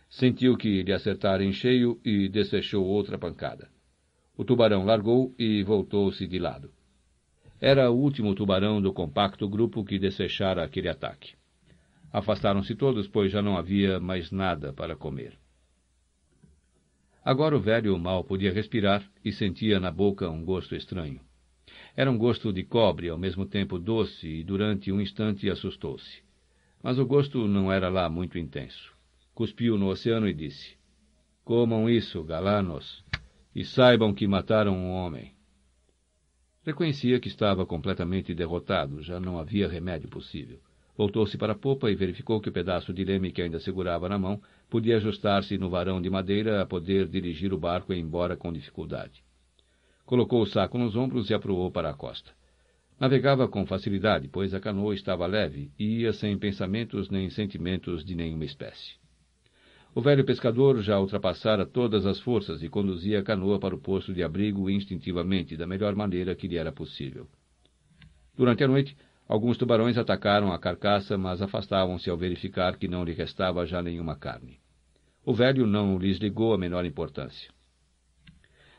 Sentiu 0.09 0.57
que 0.57 0.83
lhe 0.83 0.93
acertara 0.93 1.45
em 1.45 1.53
cheio 1.53 2.01
e 2.05 2.29
desfechou 2.29 2.85
outra 2.85 3.19
pancada. 3.19 3.69
O 4.37 4.45
tubarão 4.45 4.85
largou 4.85 5.35
e 5.39 5.63
voltou-se 5.63 6.27
de 6.27 6.39
lado. 6.39 6.71
Era 7.61 7.91
o 7.91 7.97
último 7.97 8.35
tubarão 8.35 8.83
do 8.83 8.93
compacto 8.93 9.49
grupo 9.49 9.85
que 9.85 9.99
desfechara 9.99 10.65
aquele 10.65 10.89
ataque. 10.89 11.35
Afastaram-se 12.13 12.75
todos, 12.75 13.07
pois 13.07 13.31
já 13.31 13.41
não 13.41 13.57
havia 13.57 14.01
mais 14.01 14.31
nada 14.31 14.73
para 14.73 14.97
comer. 14.97 15.39
Agora 17.25 17.57
o 17.57 17.61
velho 17.61 17.97
mal 17.99 18.25
podia 18.25 18.53
respirar 18.53 19.09
e 19.25 19.31
sentia 19.33 19.79
na 19.79 19.93
boca 19.93 20.29
um 20.29 20.45
gosto 20.45 20.75
estranho. 20.75 21.21
Era 21.95 22.11
um 22.11 22.17
gosto 22.17 22.53
de 22.53 22.63
cobre, 22.63 23.11
ao 23.11 23.19
mesmo 23.19 23.45
tempo 23.45 23.79
doce, 23.79 24.27
e 24.27 24.43
durante 24.43 24.91
um 24.91 25.01
instante 25.01 25.51
assustou-se. 25.51 26.23
Mas 26.83 26.99
o 26.99 27.05
gosto 27.05 27.47
não 27.47 27.71
era 27.71 27.91
lá 27.91 28.09
muito 28.09 28.39
intenso. 28.39 28.95
Cuspiu 29.35 29.77
no 29.77 29.89
oceano 29.89 30.27
e 30.27 30.33
disse: 30.33 30.77
Comam 31.45 31.91
isso, 31.91 32.25
galanos, 32.25 33.05
e 33.55 33.65
saibam 33.65 34.15
que 34.15 34.27
mataram 34.27 34.75
um 34.75 34.91
homem. 34.91 35.35
Reconhecia 36.65 37.21
que 37.21 37.29
estava 37.29 37.67
completamente 37.67 38.35
derrotado, 38.35 39.03
já 39.03 39.21
não 39.21 39.39
havia 39.39 39.69
remédio 39.69 40.09
possível. 40.09 40.61
Voltou-se 40.97 41.37
para 41.37 41.53
a 41.53 41.57
popa 41.57 41.91
e 41.91 41.95
verificou 41.95 42.41
que 42.41 42.49
o 42.49 42.53
pedaço 42.53 42.93
de 42.93 43.05
leme 43.05 43.33
que 43.33 43.43
ainda 43.43 43.59
segurava 43.59 44.09
na 44.09 44.19
mão 44.19 44.41
podia 44.71 44.97
ajustar-se 44.97 45.59
no 45.59 45.69
varão 45.69 46.01
de 46.01 46.09
madeira 46.09 46.63
a 46.63 46.67
poder 46.67 47.09
dirigir 47.09 47.53
o 47.53 47.59
barco 47.59 47.93
embora 47.93 48.37
com 48.37 48.53
dificuldade. 48.53 49.22
Colocou 50.13 50.43
o 50.43 50.47
saco 50.47 50.77
nos 50.77 50.95
ombros 50.95 51.31
e 51.31 51.35
aproou 51.35 51.71
para 51.71 51.89
a 51.89 51.95
costa. 51.95 52.33
Navegava 53.01 53.49
com 53.49 53.65
facilidade, 53.65 54.29
pois 54.29 54.53
a 54.53 54.61
canoa 54.61 54.95
estava 54.95 55.25
leve 55.25 55.71
e 55.79 56.01
ia 56.01 56.13
sem 56.13 56.37
pensamentos 56.37 57.09
nem 57.09 57.31
sentimentos 57.31 58.05
de 58.05 58.15
nenhuma 58.15 58.45
espécie. 58.45 58.97
O 59.95 60.03
velho 60.03 60.23
pescador 60.23 60.83
já 60.83 61.01
ultrapassara 61.01 61.65
todas 61.65 62.05
as 62.05 62.21
forças 62.21 62.63
e 62.63 62.69
conduzia 62.69 63.21
a 63.21 63.23
canoa 63.23 63.59
para 63.59 63.75
o 63.75 63.81
posto 63.81 64.13
de 64.13 64.23
abrigo 64.23 64.69
instintivamente, 64.69 65.57
da 65.57 65.67
melhor 65.67 65.97
maneira 65.97 66.35
que 66.35 66.47
lhe 66.47 66.59
era 66.59 66.71
possível. 66.71 67.27
Durante 68.37 68.63
a 68.63 68.69
noite, 68.69 68.95
alguns 69.27 69.57
tubarões 69.57 69.97
atacaram 69.97 70.53
a 70.53 70.59
carcaça, 70.59 71.17
mas 71.17 71.41
afastavam-se 71.41 72.11
ao 72.11 72.19
verificar 72.19 72.77
que 72.77 72.87
não 72.87 73.03
lhe 73.03 73.15
restava 73.15 73.65
já 73.65 73.83
nenhuma 73.83 74.15
carne. 74.15 74.59
O 75.25 75.33
velho 75.33 75.67
não 75.67 75.97
lhes 75.97 76.19
ligou 76.19 76.53
a 76.53 76.59
menor 76.59 76.85
importância. 76.85 77.51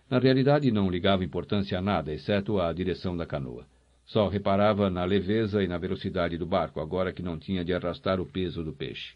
Na 0.10 0.20
realidade, 0.20 0.72
não 0.72 0.90
ligava 0.90 1.24
importância 1.24 1.78
a 1.78 1.82
nada, 1.82 2.14
exceto 2.14 2.60
à 2.60 2.72
direção 2.72 3.16
da 3.16 3.26
canoa. 3.26 3.66
Só 4.06 4.28
reparava 4.28 4.90
na 4.90 5.06
leveza 5.06 5.64
e 5.64 5.68
na 5.68 5.78
velocidade 5.78 6.38
do 6.38 6.46
barco, 6.46 6.80
agora 6.80 7.14
que 7.14 7.24
não 7.24 7.40
tinha 7.40 7.64
de 7.64 7.74
arrastar 7.74 8.20
o 8.20 8.26
peso 8.26 8.64
do 8.64 8.74
peixe. 8.74 9.16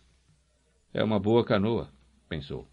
É 0.93 1.03
uma 1.03 1.19
boa 1.19 1.43
canoa, 1.43 1.89
pensou. 2.29 2.67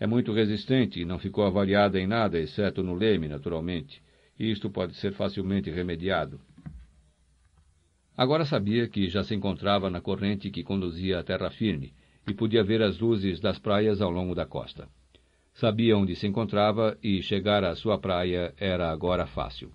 É 0.00 0.06
muito 0.06 0.32
resistente 0.32 1.00
e 1.00 1.04
não 1.04 1.18
ficou 1.18 1.44
avariada 1.44 2.00
em 2.00 2.06
nada, 2.06 2.38
exceto 2.38 2.82
no 2.82 2.94
leme, 2.94 3.28
naturalmente. 3.28 4.02
Isto 4.38 4.70
pode 4.70 4.94
ser 4.94 5.12
facilmente 5.12 5.70
remediado. 5.70 6.40
Agora 8.16 8.44
sabia 8.44 8.88
que 8.88 9.08
já 9.08 9.22
se 9.22 9.34
encontrava 9.34 9.90
na 9.90 10.00
corrente 10.00 10.50
que 10.50 10.64
conduzia 10.64 11.20
à 11.20 11.22
terra 11.22 11.50
firme 11.50 11.92
e 12.26 12.34
podia 12.34 12.64
ver 12.64 12.82
as 12.82 12.98
luzes 12.98 13.40
das 13.40 13.58
praias 13.58 14.00
ao 14.00 14.10
longo 14.10 14.34
da 14.34 14.46
costa. 14.46 14.88
Sabia 15.58 15.96
onde 15.96 16.14
se 16.14 16.24
encontrava 16.24 16.96
e 17.02 17.20
chegar 17.20 17.64
à 17.64 17.74
sua 17.74 17.98
praia 17.98 18.54
era 18.56 18.92
agora 18.92 19.26
fácil. 19.26 19.72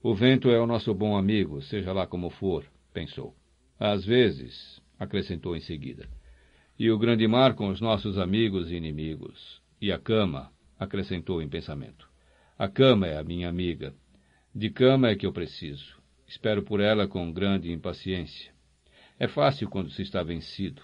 O 0.00 0.14
vento 0.14 0.48
é 0.48 0.60
o 0.60 0.66
nosso 0.66 0.94
bom 0.94 1.16
amigo, 1.16 1.60
seja 1.60 1.92
lá 1.92 2.06
como 2.06 2.30
for, 2.30 2.64
pensou. 2.94 3.34
Às 3.80 4.04
vezes, 4.04 4.80
acrescentou 4.96 5.56
em 5.56 5.60
seguida. 5.60 6.08
E 6.78 6.88
o 6.88 6.96
grande 6.96 7.26
mar 7.26 7.54
com 7.54 7.66
os 7.66 7.80
nossos 7.80 8.16
amigos 8.16 8.70
e 8.70 8.76
inimigos. 8.76 9.60
E 9.80 9.90
a 9.90 9.98
cama, 9.98 10.52
acrescentou 10.78 11.42
em 11.42 11.48
pensamento. 11.48 12.08
A 12.56 12.68
cama 12.68 13.08
é 13.08 13.18
a 13.18 13.24
minha 13.24 13.48
amiga. 13.48 13.92
De 14.54 14.70
cama 14.70 15.08
é 15.08 15.16
que 15.16 15.26
eu 15.26 15.32
preciso. 15.32 16.00
Espero 16.28 16.62
por 16.62 16.78
ela 16.78 17.08
com 17.08 17.32
grande 17.32 17.72
impaciência. 17.72 18.52
É 19.18 19.26
fácil 19.26 19.68
quando 19.68 19.90
se 19.90 20.02
está 20.02 20.22
vencido, 20.22 20.82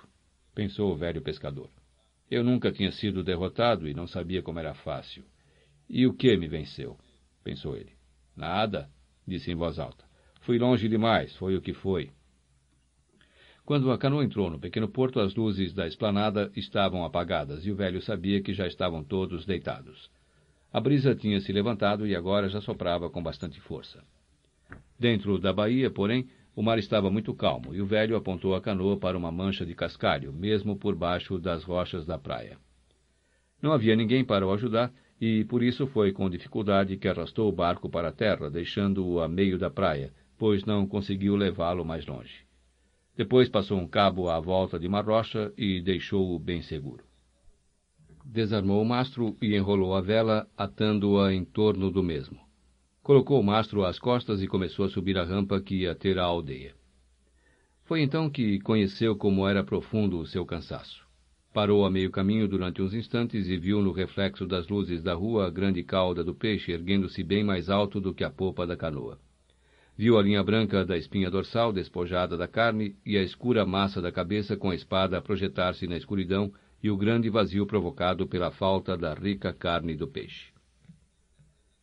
pensou 0.57 0.91
o 0.91 0.97
velho 0.97 1.23
pescador. 1.23 1.71
Eu 2.33 2.43
nunca 2.43 2.73
tinha 2.73 2.91
sido 2.91 3.23
derrotado 3.23 3.87
e 3.87 3.93
não 3.93 4.07
sabia 4.07 4.41
como 4.41 4.59
era 4.59 4.73
fácil. 4.73 5.23
E 5.87 6.07
o 6.07 6.15
que 6.15 6.35
me 6.35 6.49
venceu? 6.49 6.97
pensou 7.45 7.77
ele. 7.77 7.93
Nada, 8.35 8.89
disse 9.29 9.53
em 9.53 9.55
voz 9.55 9.79
alta. 9.79 10.03
Fui 10.41 10.59
longe 10.59 10.89
demais, 10.89 11.37
foi 11.37 11.55
o 11.59 11.61
que 11.61 11.75
foi. 11.75 12.11
Quando 13.67 13.93
a 13.93 13.99
canoa 13.99 14.25
entrou 14.25 14.49
no 14.49 14.59
pequeno 14.59 14.89
porto, 14.89 15.21
as 15.21 15.35
luzes 15.35 15.75
da 15.75 15.87
esplanada 15.87 16.51
estavam 16.57 17.05
apagadas 17.05 17.67
e 17.67 17.71
o 17.71 17.77
velho 17.77 18.01
sabia 18.01 18.41
que 18.41 18.55
já 18.55 18.67
estavam 18.67 19.05
todos 19.05 19.45
deitados. 19.45 20.11
A 20.73 20.81
brisa 20.81 21.15
tinha 21.15 21.39
se 21.39 21.53
levantado 21.53 22.07
e 22.07 22.17
agora 22.17 22.49
já 22.49 22.63
soprava 22.63 23.11
com 23.11 23.23
bastante 23.23 23.61
força. 23.61 24.03
Dentro 24.99 25.39
da 25.39 25.53
baía, 25.53 25.91
porém, 25.91 26.31
o 26.55 26.63
mar 26.63 26.79
estava 26.79 27.11
muito 27.11 27.33
calmo 27.35 27.75
e 27.75 27.81
o 27.81 27.87
velho 27.87 28.17
apontou 28.17 28.55
a 28.55 28.61
canoa 28.61 28.97
para 28.97 29.17
uma 29.17 29.33
mancha 29.33 29.65
de 29.65 29.75
cascalho, 29.75 30.33
mesmo 30.33 30.77
por 30.77 30.95
baixo 30.95 31.39
das 31.39 31.65
rochas 31.65 32.05
da 32.05 32.19
praia. 32.19 32.59
Não 33.61 33.73
havia 33.73 33.97
ninguém 33.97 34.25
para 34.25 34.47
o 34.47 34.53
ajudar 34.53 34.93
e 35.21 35.45
por 35.45 35.63
isso 35.63 35.87
foi 35.87 36.13
com 36.13 36.29
dificuldade 36.29 36.97
que 36.97 37.09
arrastou 37.09 37.49
o 37.49 37.53
barco 37.53 37.89
para 37.89 38.09
a 38.09 38.13
terra, 38.13 38.51
deixando-o 38.51 39.21
a 39.21 39.29
meio 39.29 39.59
da 39.59 39.71
praia, 39.71 40.13
pois 40.37 40.65
não 40.65 40.87
conseguiu 40.87 41.37
levá-lo 41.37 41.85
mais 41.85 42.05
longe. 42.07 42.45
Depois 43.17 43.49
passou 43.49 43.79
um 43.79 43.87
cabo 43.87 44.29
à 44.29 44.41
volta 44.41 44.79
de 44.79 44.89
uma 44.89 45.01
rocha 45.01 45.53
e 45.57 45.81
deixou-o 45.81 46.39
bem 46.39 46.61
seguro. 46.61 47.05
Desarmou 48.25 48.83
o 48.83 48.85
mastro 48.85 49.37
e 49.41 49.55
enrolou 49.55 49.95
a 49.95 50.01
vela, 50.01 50.49
atando-a 50.57 51.33
em 51.33 51.45
torno 51.45 51.91
do 51.91 52.03
mesmo. 52.03 52.41
Colocou 53.03 53.41
o 53.41 53.43
mastro 53.43 53.85
às 53.85 53.99
costas 53.99 54.41
e 54.43 54.47
começou 54.47 54.85
a 54.85 54.89
subir 54.89 55.19
a 55.19 55.25
rampa 55.25 55.61
que 55.61 55.75
ia 55.75 55.93
ter 55.93 56.21
à 56.21 56.23
aldeia. 56.23 56.73
Foi 57.83 58.01
então 58.01 58.31
que 58.31 58.61
conheceu 58.61 59.17
como 59.17 59.49
era 59.49 59.65
profundo 59.65 60.21
o 60.21 60.27
seu 60.27 60.47
cansaço. 60.47 61.05
Parou 61.53 61.85
a 61.85 61.91
meio 61.91 62.13
caminho 62.13 62.47
durante 62.47 62.81
uns 62.81 62.95
instantes 62.95 63.49
e 63.49 63.57
viu 63.57 63.83
no 63.83 63.91
reflexo 63.91 64.47
das 64.47 64.69
luzes 64.69 65.03
da 65.03 65.15
rua 65.15 65.49
a 65.49 65.51
grande 65.51 65.83
cauda 65.83 66.23
do 66.23 66.33
peixe 66.33 66.71
erguendo-se 66.71 67.25
bem 67.25 67.43
mais 67.43 67.69
alto 67.69 68.01
do 68.01 68.15
que 68.15 68.23
a 68.23 68.31
popa 68.31 68.65
da 68.65 68.77
canoa. 68.77 69.19
Viu 69.97 70.17
a 70.17 70.23
linha 70.23 70.43
branca 70.45 70.85
da 70.85 70.97
espinha 70.97 71.29
dorsal 71.29 71.73
despojada 71.73 72.37
da 72.37 72.47
carne 72.47 72.95
e 73.05 73.19
a 73.19 73.23
escura 73.23 73.67
massa 73.67 74.01
da 74.01 74.13
cabeça 74.13 74.57
com 74.57 74.71
a 74.71 74.77
espada 74.77 75.19
a 75.19 75.21
projetar-se 75.21 75.89
na 75.89 75.97
escuridão 75.97 76.53
e 76.81 76.89
o 76.89 76.97
grande 76.97 77.29
vazio 77.29 77.67
provocado 77.67 78.29
pela 78.29 78.53
falta 78.53 78.97
da 78.97 79.13
rica 79.13 79.53
carne 79.53 79.97
do 79.97 80.07
peixe. 80.07 80.52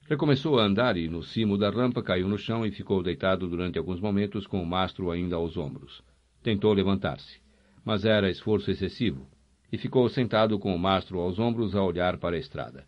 Recomeçou 0.09 0.57
a 0.57 0.63
andar 0.63 0.97
e, 0.97 1.07
no 1.07 1.21
cimo 1.21 1.55
da 1.55 1.69
rampa, 1.69 2.01
caiu 2.01 2.27
no 2.27 2.35
chão 2.35 2.65
e 2.65 2.71
ficou 2.71 3.03
deitado 3.03 3.47
durante 3.47 3.77
alguns 3.77 3.99
momentos 3.99 4.47
com 4.47 4.59
o 4.59 4.65
mastro 4.65 5.11
ainda 5.11 5.35
aos 5.35 5.55
ombros. 5.55 6.01
Tentou 6.41 6.73
levantar-se, 6.73 7.39
mas 7.85 8.03
era 8.03 8.27
esforço 8.27 8.71
excessivo, 8.71 9.27
e 9.71 9.77
ficou 9.77 10.09
sentado 10.09 10.57
com 10.57 10.73
o 10.73 10.79
mastro 10.79 11.19
aos 11.19 11.37
ombros 11.37 11.75
a 11.75 11.83
olhar 11.83 12.17
para 12.17 12.35
a 12.35 12.39
estrada. 12.39 12.87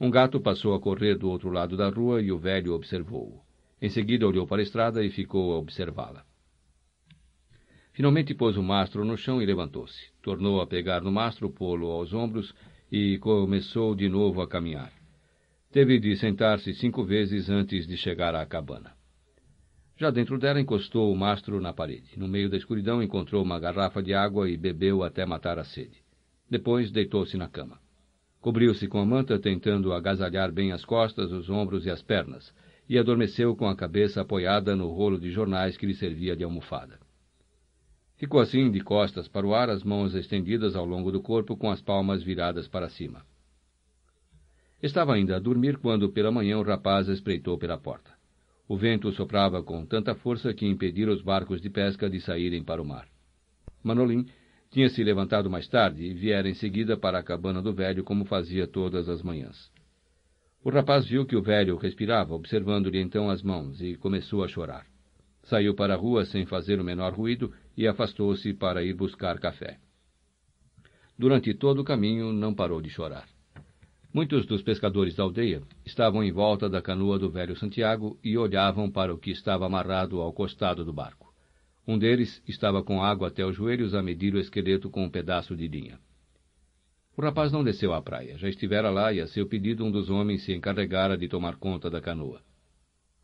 Um 0.00 0.10
gato 0.10 0.40
passou 0.40 0.74
a 0.74 0.80
correr 0.80 1.18
do 1.18 1.28
outro 1.28 1.50
lado 1.50 1.76
da 1.76 1.90
rua 1.90 2.22
e 2.22 2.32
o 2.32 2.38
velho 2.38 2.72
observou-o. 2.72 3.42
Em 3.82 3.90
seguida 3.90 4.26
olhou 4.26 4.46
para 4.46 4.62
a 4.62 4.64
estrada 4.64 5.04
e 5.04 5.10
ficou 5.10 5.52
a 5.52 5.58
observá-la. 5.58 6.24
Finalmente 7.92 8.34
pôs 8.34 8.56
o 8.56 8.62
mastro 8.62 9.04
no 9.04 9.18
chão 9.18 9.42
e 9.42 9.44
levantou-se. 9.44 10.08
Tornou 10.22 10.62
a 10.62 10.66
pegar 10.66 11.02
no 11.02 11.12
mastro, 11.12 11.50
pô-lo 11.50 11.90
aos 11.90 12.14
ombros 12.14 12.54
e 12.90 13.18
começou 13.18 13.94
de 13.94 14.08
novo 14.08 14.40
a 14.40 14.48
caminhar. 14.48 14.97
Teve 15.70 16.00
de 16.00 16.16
sentar-se 16.16 16.72
cinco 16.72 17.04
vezes 17.04 17.50
antes 17.50 17.86
de 17.86 17.94
chegar 17.94 18.34
à 18.34 18.46
cabana. 18.46 18.92
Já 19.98 20.10
dentro 20.10 20.38
dela 20.38 20.58
encostou 20.58 21.12
o 21.12 21.16
mastro 21.16 21.60
na 21.60 21.74
parede. 21.74 22.18
No 22.18 22.26
meio 22.26 22.48
da 22.48 22.56
escuridão 22.56 23.02
encontrou 23.02 23.42
uma 23.42 23.60
garrafa 23.60 24.02
de 24.02 24.14
água 24.14 24.48
e 24.48 24.56
bebeu 24.56 25.02
até 25.02 25.26
matar 25.26 25.58
a 25.58 25.64
sede. 25.64 26.02
Depois 26.48 26.90
deitou-se 26.90 27.36
na 27.36 27.48
cama. 27.48 27.78
Cobriu-se 28.40 28.88
com 28.88 28.98
a 28.98 29.04
manta, 29.04 29.38
tentando 29.38 29.92
agasalhar 29.92 30.50
bem 30.50 30.72
as 30.72 30.86
costas, 30.86 31.32
os 31.32 31.50
ombros 31.50 31.84
e 31.84 31.90
as 31.90 32.00
pernas, 32.00 32.54
e 32.88 32.96
adormeceu 32.96 33.54
com 33.54 33.68
a 33.68 33.76
cabeça 33.76 34.22
apoiada 34.22 34.74
no 34.74 34.88
rolo 34.88 35.20
de 35.20 35.30
jornais 35.30 35.76
que 35.76 35.84
lhe 35.84 35.94
servia 35.94 36.34
de 36.34 36.44
almofada. 36.44 36.98
Ficou 38.16 38.40
assim, 38.40 38.70
de 38.70 38.80
costas 38.80 39.28
para 39.28 39.46
o 39.46 39.54
ar, 39.54 39.68
as 39.68 39.84
mãos 39.84 40.14
estendidas 40.14 40.74
ao 40.74 40.86
longo 40.86 41.12
do 41.12 41.20
corpo, 41.20 41.58
com 41.58 41.70
as 41.70 41.82
palmas 41.82 42.22
viradas 42.22 42.66
para 42.66 42.88
cima. 42.88 43.22
Estava 44.82 45.14
ainda 45.14 45.36
a 45.36 45.40
dormir 45.40 45.78
quando, 45.78 46.08
pela 46.10 46.30
manhã, 46.30 46.58
o 46.58 46.62
rapaz 46.62 47.08
espreitou 47.08 47.58
pela 47.58 47.76
porta. 47.76 48.12
O 48.68 48.76
vento 48.76 49.10
soprava 49.12 49.62
com 49.62 49.84
tanta 49.84 50.14
força 50.14 50.54
que 50.54 50.66
impedira 50.66 51.10
os 51.10 51.20
barcos 51.20 51.60
de 51.60 51.68
pesca 51.68 52.08
de 52.08 52.20
saírem 52.20 52.62
para 52.62 52.80
o 52.80 52.84
mar. 52.84 53.08
Manolim 53.82 54.26
tinha 54.70 54.88
se 54.88 55.02
levantado 55.02 55.50
mais 55.50 55.66
tarde 55.66 56.04
e 56.04 56.14
viera 56.14 56.48
em 56.48 56.54
seguida 56.54 56.96
para 56.96 57.18
a 57.18 57.22
cabana 57.22 57.60
do 57.60 57.72
velho, 57.72 58.04
como 58.04 58.24
fazia 58.24 58.68
todas 58.68 59.08
as 59.08 59.22
manhãs. 59.22 59.70
O 60.62 60.70
rapaz 60.70 61.06
viu 61.06 61.24
que 61.24 61.34
o 61.34 61.42
velho 61.42 61.76
respirava, 61.76 62.34
observando-lhe 62.34 63.00
então 63.00 63.30
as 63.30 63.42
mãos, 63.42 63.80
e 63.80 63.96
começou 63.96 64.44
a 64.44 64.48
chorar. 64.48 64.86
Saiu 65.44 65.74
para 65.74 65.94
a 65.94 65.96
rua 65.96 66.26
sem 66.26 66.44
fazer 66.44 66.78
o 66.78 66.84
menor 66.84 67.14
ruído 67.14 67.52
e 67.76 67.88
afastou-se 67.88 68.52
para 68.52 68.84
ir 68.84 68.92
buscar 68.92 69.40
café. 69.40 69.78
Durante 71.18 71.54
todo 71.54 71.80
o 71.80 71.84
caminho 71.84 72.32
não 72.32 72.54
parou 72.54 72.82
de 72.82 72.90
chorar. 72.90 73.26
Muitos 74.12 74.46
dos 74.46 74.62
pescadores 74.62 75.14
da 75.14 75.22
aldeia 75.22 75.62
estavam 75.84 76.24
em 76.24 76.32
volta 76.32 76.68
da 76.68 76.80
canoa 76.80 77.18
do 77.18 77.30
velho 77.30 77.54
Santiago 77.56 78.18
e 78.24 78.38
olhavam 78.38 78.90
para 78.90 79.12
o 79.12 79.18
que 79.18 79.30
estava 79.30 79.66
amarrado 79.66 80.20
ao 80.20 80.32
costado 80.32 80.84
do 80.84 80.92
barco. 80.92 81.32
Um 81.86 81.98
deles 81.98 82.42
estava 82.48 82.82
com 82.82 83.02
água 83.02 83.28
até 83.28 83.44
os 83.44 83.56
joelhos 83.56 83.94
a 83.94 84.02
medir 84.02 84.34
o 84.34 84.38
esqueleto 84.38 84.90
com 84.90 85.04
um 85.04 85.10
pedaço 85.10 85.54
de 85.56 85.68
linha. 85.68 85.98
O 87.16 87.20
rapaz 87.20 87.50
não 87.50 87.64
desceu 87.64 87.92
à 87.92 88.00
praia. 88.00 88.38
Já 88.38 88.48
estivera 88.48 88.90
lá 88.90 89.12
e, 89.12 89.20
a 89.20 89.26
seu 89.26 89.46
pedido, 89.46 89.84
um 89.84 89.90
dos 89.90 90.08
homens 90.08 90.44
se 90.44 90.54
encarregara 90.54 91.18
de 91.18 91.26
tomar 91.26 91.56
conta 91.56 91.90
da 91.90 92.00
canoa. 92.00 92.40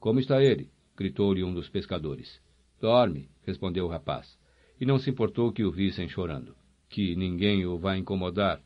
Como 0.00 0.18
está 0.18 0.42
ele? 0.42 0.70
gritou-lhe 0.96 1.44
um 1.44 1.54
dos 1.54 1.68
pescadores. 1.68 2.40
Dorme, 2.80 3.28
respondeu 3.46 3.86
o 3.86 3.88
rapaz, 3.88 4.36
e 4.80 4.84
não 4.84 4.98
se 4.98 5.10
importou 5.10 5.52
que 5.52 5.64
o 5.64 5.70
vissem 5.70 6.08
chorando. 6.08 6.56
Que 6.88 7.14
ninguém 7.14 7.64
o 7.66 7.78
vá 7.78 7.96
incomodar, 7.96 8.60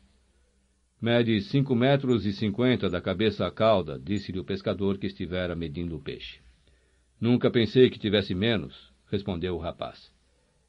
Mede 1.01 1.39
cinco 1.43 1.75
metros 1.75 2.25
e 2.25 2.33
cinquenta 2.33 2.89
da 2.89 2.99
cabeça 2.99 3.47
à 3.47 3.51
cauda, 3.51 3.97
disse-lhe 3.97 4.37
o 4.37 4.43
pescador 4.43 4.97
que 4.97 5.07
estivera 5.07 5.55
medindo 5.55 5.95
o 5.95 6.01
peixe. 6.01 6.41
Nunca 7.21 7.49
pensei 7.49 7.89
que 7.89 7.97
tivesse 7.97 8.35
menos, 8.35 8.91
respondeu 9.09 9.55
o 9.55 9.59
rapaz. 9.59 10.11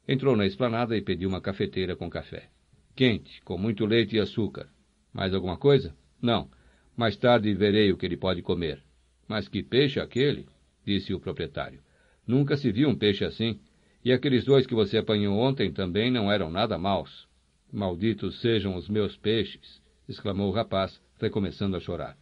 Entrou 0.07 0.37
na 0.37 0.45
esplanada 0.45 0.95
e 0.95 1.01
pediu 1.01 1.27
uma 1.27 1.41
cafeteira 1.41 1.97
com 1.97 2.09
café. 2.09 2.47
Quente, 2.95 3.41
com 3.41 3.57
muito 3.57 3.85
leite 3.85 4.15
e 4.15 4.21
açúcar. 4.21 4.69
Mais 5.13 5.33
alguma 5.33 5.57
coisa? 5.57 5.93
Não. 6.21 6.49
Mais 6.95 7.17
tarde 7.17 7.53
verei 7.53 7.91
o 7.91 7.97
que 7.97 8.05
ele 8.05 8.15
pode 8.15 8.41
comer. 8.41 8.81
Mas 9.27 9.49
que 9.49 9.61
peixe 9.61 9.99
aquele? 9.99 10.47
disse 10.85 11.13
o 11.13 11.19
proprietário. 11.19 11.81
Nunca 12.25 12.55
se 12.55 12.71
viu 12.71 12.87
um 12.87 12.95
peixe 12.95 13.25
assim. 13.25 13.59
E 14.03 14.13
aqueles 14.13 14.45
dois 14.45 14.65
que 14.65 14.73
você 14.73 14.97
apanhou 14.97 15.37
ontem 15.37 15.73
também 15.73 16.09
não 16.09 16.31
eram 16.31 16.49
nada 16.49 16.77
maus. 16.77 17.27
Malditos 17.69 18.39
sejam 18.39 18.77
os 18.77 18.87
meus 18.87 19.17
peixes 19.17 19.80
exclamou 20.11 20.49
o 20.49 20.53
rapaz, 20.53 21.01
recomeçando 21.19 21.75
a 21.75 21.79
chorar. 21.79 22.17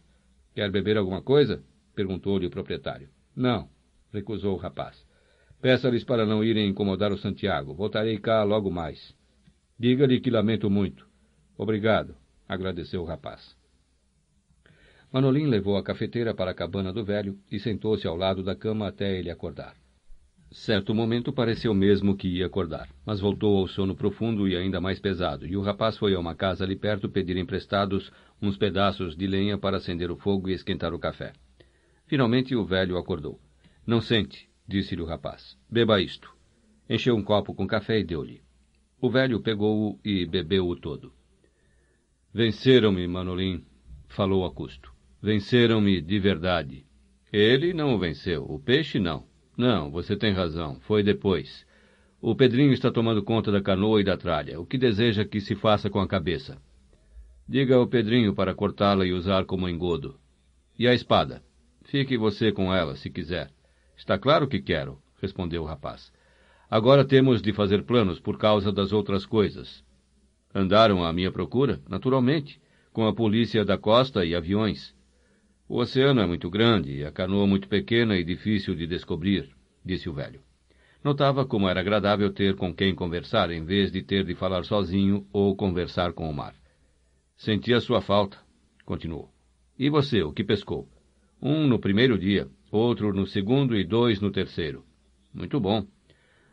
Quer 0.54 0.70
beber 0.70 0.96
alguma 0.96 1.22
coisa? 1.22 1.62
perguntou-lhe 1.94 2.46
o 2.46 2.50
proprietário. 2.50 3.08
Não, 3.36 3.68
recusou 4.12 4.54
o 4.54 4.58
rapaz. 4.58 5.04
Peça-lhes 5.60 6.04
para 6.04 6.24
não 6.24 6.42
irem 6.42 6.68
incomodar 6.68 7.12
o 7.12 7.18
Santiago. 7.18 7.74
Voltarei 7.74 8.18
cá 8.18 8.42
logo 8.42 8.70
mais. 8.70 9.14
Diga-lhe 9.78 10.20
que 10.20 10.30
lamento 10.30 10.70
muito. 10.70 11.06
Obrigado, 11.56 12.16
agradeceu 12.48 13.02
o 13.02 13.04
rapaz. 13.04 13.56
Manolim 15.12 15.46
levou 15.46 15.76
a 15.76 15.82
cafeteira 15.82 16.32
para 16.34 16.52
a 16.52 16.54
cabana 16.54 16.92
do 16.92 17.04
velho 17.04 17.38
e 17.50 17.58
sentou-se 17.58 18.06
ao 18.06 18.16
lado 18.16 18.42
da 18.42 18.54
cama 18.54 18.86
até 18.86 19.18
ele 19.18 19.30
acordar. 19.30 19.79
Certo 20.52 20.92
momento 20.92 21.32
pareceu 21.32 21.72
mesmo 21.72 22.16
que 22.16 22.26
ia 22.26 22.46
acordar, 22.46 22.88
mas 23.06 23.20
voltou 23.20 23.58
ao 23.58 23.68
sono 23.68 23.94
profundo 23.94 24.48
e 24.48 24.56
ainda 24.56 24.80
mais 24.80 24.98
pesado, 24.98 25.46
e 25.46 25.56
o 25.56 25.62
rapaz 25.62 25.96
foi 25.96 26.12
a 26.12 26.18
uma 26.18 26.34
casa 26.34 26.64
ali 26.64 26.74
perto 26.74 27.08
pedir 27.08 27.36
emprestados 27.36 28.10
uns 28.42 28.56
pedaços 28.56 29.16
de 29.16 29.28
lenha 29.28 29.56
para 29.56 29.76
acender 29.76 30.10
o 30.10 30.16
fogo 30.16 30.48
e 30.48 30.52
esquentar 30.52 30.92
o 30.92 30.98
café. 30.98 31.34
Finalmente 32.04 32.56
o 32.56 32.64
velho 32.64 32.98
acordou. 32.98 33.40
Não 33.86 34.00
sente, 34.00 34.48
disse-lhe 34.66 35.00
o 35.00 35.06
rapaz. 35.06 35.56
Beba 35.70 36.00
isto. 36.00 36.34
Encheu 36.88 37.14
um 37.14 37.22
copo 37.22 37.54
com 37.54 37.64
café 37.64 38.00
e 38.00 38.04
deu-lhe. 38.04 38.42
O 39.00 39.08
velho 39.08 39.40
pegou-o 39.40 40.00
e 40.04 40.26
bebeu-o 40.26 40.74
todo. 40.74 41.12
Venceram-me, 42.34 43.06
Manolim, 43.06 43.64
falou 44.08 44.44
a 44.44 44.52
custo. 44.52 44.92
Venceram-me 45.22 46.00
de 46.00 46.18
verdade. 46.18 46.84
Ele 47.32 47.72
não 47.72 47.94
o 47.94 47.98
venceu, 48.00 48.44
o 48.44 48.58
peixe 48.58 48.98
não. 48.98 49.29
Não, 49.56 49.90
você 49.90 50.16
tem 50.16 50.32
razão. 50.32 50.78
Foi 50.80 51.02
depois. 51.02 51.66
O 52.20 52.34
Pedrinho 52.34 52.72
está 52.72 52.90
tomando 52.90 53.22
conta 53.22 53.50
da 53.50 53.62
canoa 53.62 54.00
e 54.00 54.04
da 54.04 54.16
tralha. 54.16 54.60
O 54.60 54.66
que 54.66 54.76
deseja 54.76 55.24
que 55.24 55.40
se 55.40 55.54
faça 55.54 55.88
com 55.88 56.00
a 56.00 56.06
cabeça? 56.06 56.58
Diga 57.48 57.76
ao 57.76 57.86
Pedrinho 57.86 58.34
para 58.34 58.54
cortá-la 58.54 59.06
e 59.06 59.12
usar 59.12 59.44
como 59.44 59.68
engodo. 59.68 60.18
E 60.78 60.86
a 60.86 60.94
espada? 60.94 61.42
Fique 61.84 62.16
você 62.16 62.52
com 62.52 62.72
ela, 62.72 62.94
se 62.94 63.10
quiser. 63.10 63.50
Está 63.96 64.18
claro 64.18 64.46
que 64.46 64.60
quero, 64.60 64.98
respondeu 65.20 65.62
o 65.62 65.66
rapaz. 65.66 66.12
Agora 66.70 67.04
temos 67.04 67.42
de 67.42 67.52
fazer 67.52 67.82
planos 67.82 68.20
por 68.20 68.38
causa 68.38 68.70
das 68.70 68.92
outras 68.92 69.26
coisas. 69.26 69.82
Andaram 70.54 71.04
à 71.04 71.12
minha 71.12 71.32
procura, 71.32 71.80
naturalmente, 71.88 72.60
com 72.92 73.06
a 73.06 73.14
polícia 73.14 73.64
da 73.64 73.76
costa 73.76 74.24
e 74.24 74.34
aviões. 74.34 74.94
O 75.70 75.78
oceano 75.78 76.20
é 76.20 76.26
muito 76.26 76.50
grande 76.50 76.96
e 76.96 77.04
a 77.04 77.12
canoa 77.12 77.46
muito 77.46 77.68
pequena 77.68 78.16
e 78.16 78.24
difícil 78.24 78.74
de 78.74 78.88
descobrir, 78.88 79.48
disse 79.84 80.08
o 80.08 80.12
velho. 80.12 80.40
Notava 81.04 81.46
como 81.46 81.68
era 81.68 81.78
agradável 81.78 82.32
ter 82.32 82.56
com 82.56 82.74
quem 82.74 82.92
conversar, 82.92 83.52
em 83.52 83.64
vez 83.64 83.92
de 83.92 84.02
ter 84.02 84.24
de 84.24 84.34
falar 84.34 84.64
sozinho 84.64 85.24
ou 85.32 85.54
conversar 85.54 86.12
com 86.12 86.28
o 86.28 86.34
mar. 86.34 86.56
Sentia 87.36 87.78
sua 87.78 88.00
falta, 88.00 88.36
continuou. 88.84 89.30
E 89.78 89.88
você, 89.88 90.24
o 90.24 90.32
que 90.32 90.42
pescou? 90.42 90.88
Um 91.40 91.68
no 91.68 91.78
primeiro 91.78 92.18
dia, 92.18 92.48
outro 92.72 93.14
no 93.14 93.24
segundo 93.24 93.76
e 93.76 93.84
dois 93.84 94.20
no 94.20 94.32
terceiro. 94.32 94.84
Muito 95.32 95.60
bom. 95.60 95.86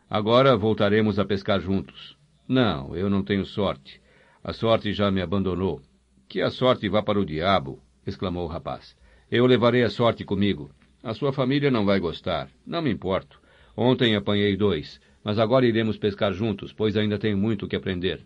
Agora 0.08 0.56
voltaremos 0.56 1.18
a 1.18 1.24
pescar 1.24 1.58
juntos. 1.58 2.16
Não, 2.46 2.94
eu 2.94 3.10
não 3.10 3.24
tenho 3.24 3.44
sorte. 3.44 4.00
A 4.44 4.52
sorte 4.52 4.92
já 4.92 5.10
me 5.10 5.20
abandonou. 5.20 5.82
Que 6.28 6.40
a 6.40 6.50
sorte 6.50 6.88
vá 6.88 7.02
para 7.02 7.18
o 7.18 7.26
diabo, 7.26 7.82
exclamou 8.06 8.44
o 8.44 8.48
rapaz. 8.48 8.96
Eu 9.30 9.44
levarei 9.44 9.82
a 9.82 9.90
sorte 9.90 10.24
comigo. 10.24 10.70
A 11.02 11.12
sua 11.12 11.32
família 11.34 11.70
não 11.70 11.84
vai 11.84 12.00
gostar. 12.00 12.48
Não 12.66 12.80
me 12.80 12.90
importo. 12.90 13.40
Ontem 13.76 14.16
apanhei 14.16 14.56
dois, 14.56 14.98
mas 15.22 15.38
agora 15.38 15.66
iremos 15.66 15.98
pescar 15.98 16.32
juntos, 16.32 16.72
pois 16.72 16.96
ainda 16.96 17.18
tenho 17.18 17.36
muito 17.36 17.68
que 17.68 17.76
aprender. 17.76 18.22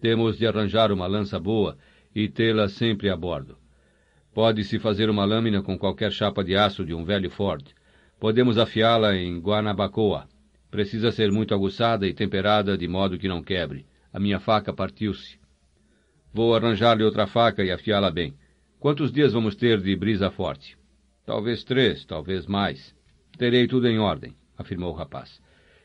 Temos 0.00 0.36
de 0.36 0.46
arranjar 0.46 0.90
uma 0.90 1.06
lança 1.06 1.38
boa 1.38 1.78
e 2.14 2.28
tê-la 2.28 2.68
sempre 2.68 3.08
a 3.08 3.16
bordo. 3.16 3.56
Pode-se 4.34 4.80
fazer 4.80 5.08
uma 5.08 5.24
lâmina 5.24 5.62
com 5.62 5.78
qualquer 5.78 6.10
chapa 6.10 6.42
de 6.42 6.56
aço 6.56 6.84
de 6.84 6.92
um 6.92 7.04
velho 7.04 7.30
Ford. 7.30 7.64
Podemos 8.18 8.58
afiá-la 8.58 9.14
em 9.14 9.38
Guanabacoa. 9.38 10.26
Precisa 10.72 11.12
ser 11.12 11.30
muito 11.30 11.54
aguçada 11.54 12.04
e 12.04 12.12
temperada 12.12 12.76
de 12.76 12.88
modo 12.88 13.16
que 13.16 13.28
não 13.28 13.42
quebre. 13.42 13.86
A 14.12 14.18
minha 14.18 14.40
faca 14.40 14.72
partiu-se. 14.72 15.38
Vou 16.32 16.52
arranjar-lhe 16.52 17.04
outra 17.04 17.28
faca 17.28 17.62
e 17.62 17.70
afiá-la 17.70 18.10
bem. 18.10 18.34
Quantos 18.84 19.10
dias 19.10 19.32
vamos 19.32 19.56
ter 19.56 19.80
de 19.80 19.96
brisa 19.96 20.30
forte? 20.30 20.76
Talvez 21.24 21.64
três, 21.64 22.04
talvez 22.04 22.46
mais. 22.46 22.94
Terei 23.38 23.66
tudo 23.66 23.88
em 23.88 23.98
ordem, 23.98 24.36
afirmou 24.58 24.92
o 24.92 24.94
rapaz. 24.94 25.40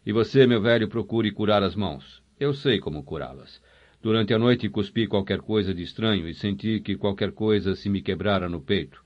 E 0.06 0.12
você, 0.12 0.46
meu 0.46 0.62
velho, 0.62 0.90
procure 0.90 1.32
curar 1.32 1.64
as 1.64 1.78
mãos. 1.78 2.22
Eu 2.38 2.54
sei 2.54 2.78
como 2.78 3.02
curá-las. 3.02 3.62
Durante 4.02 4.34
a 4.34 4.38
noite 4.38 4.68
cuspi 4.68 5.08
qualquer 5.08 5.40
coisa 5.40 5.74
de 5.74 5.82
estranho 5.82 6.28
e 6.28 6.34
senti 6.34 6.82
que 6.82 6.98
qualquer 6.98 7.32
coisa 7.32 7.74
se 7.74 7.88
me 7.88 8.02
quebrara 8.02 8.50
no 8.50 8.60
peito. 8.60 9.02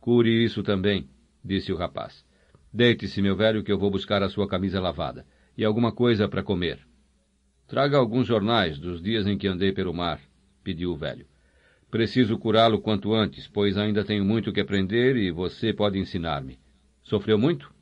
Cure 0.00 0.30
isso 0.42 0.62
também, 0.62 1.06
disse 1.44 1.70
o 1.70 1.76
rapaz. 1.76 2.24
Deite-se, 2.72 3.20
meu 3.20 3.36
velho, 3.36 3.62
que 3.62 3.70
eu 3.70 3.78
vou 3.78 3.90
buscar 3.90 4.22
a 4.22 4.30
sua 4.30 4.48
camisa 4.48 4.80
lavada. 4.80 5.26
E 5.54 5.66
alguma 5.66 5.92
coisa 5.92 6.26
para 6.30 6.42
comer. 6.42 6.78
Traga 7.66 7.98
alguns 7.98 8.26
jornais 8.26 8.78
dos 8.78 9.02
dias 9.02 9.26
em 9.26 9.36
que 9.36 9.46
andei 9.46 9.70
pelo 9.70 9.92
mar, 9.92 10.18
pediu 10.64 10.92
o 10.92 10.96
velho. 10.96 11.26
Preciso 11.90 12.38
curá-lo 12.38 12.80
quanto 12.80 13.14
antes, 13.14 13.48
pois 13.48 13.78
ainda 13.78 14.04
tenho 14.04 14.24
muito 14.24 14.52
que 14.52 14.60
aprender 14.60 15.16
e 15.16 15.30
você 15.30 15.72
pode 15.72 15.98
ensinar-me. 15.98 16.58
Sofreu 17.02 17.38
muito? 17.38 17.72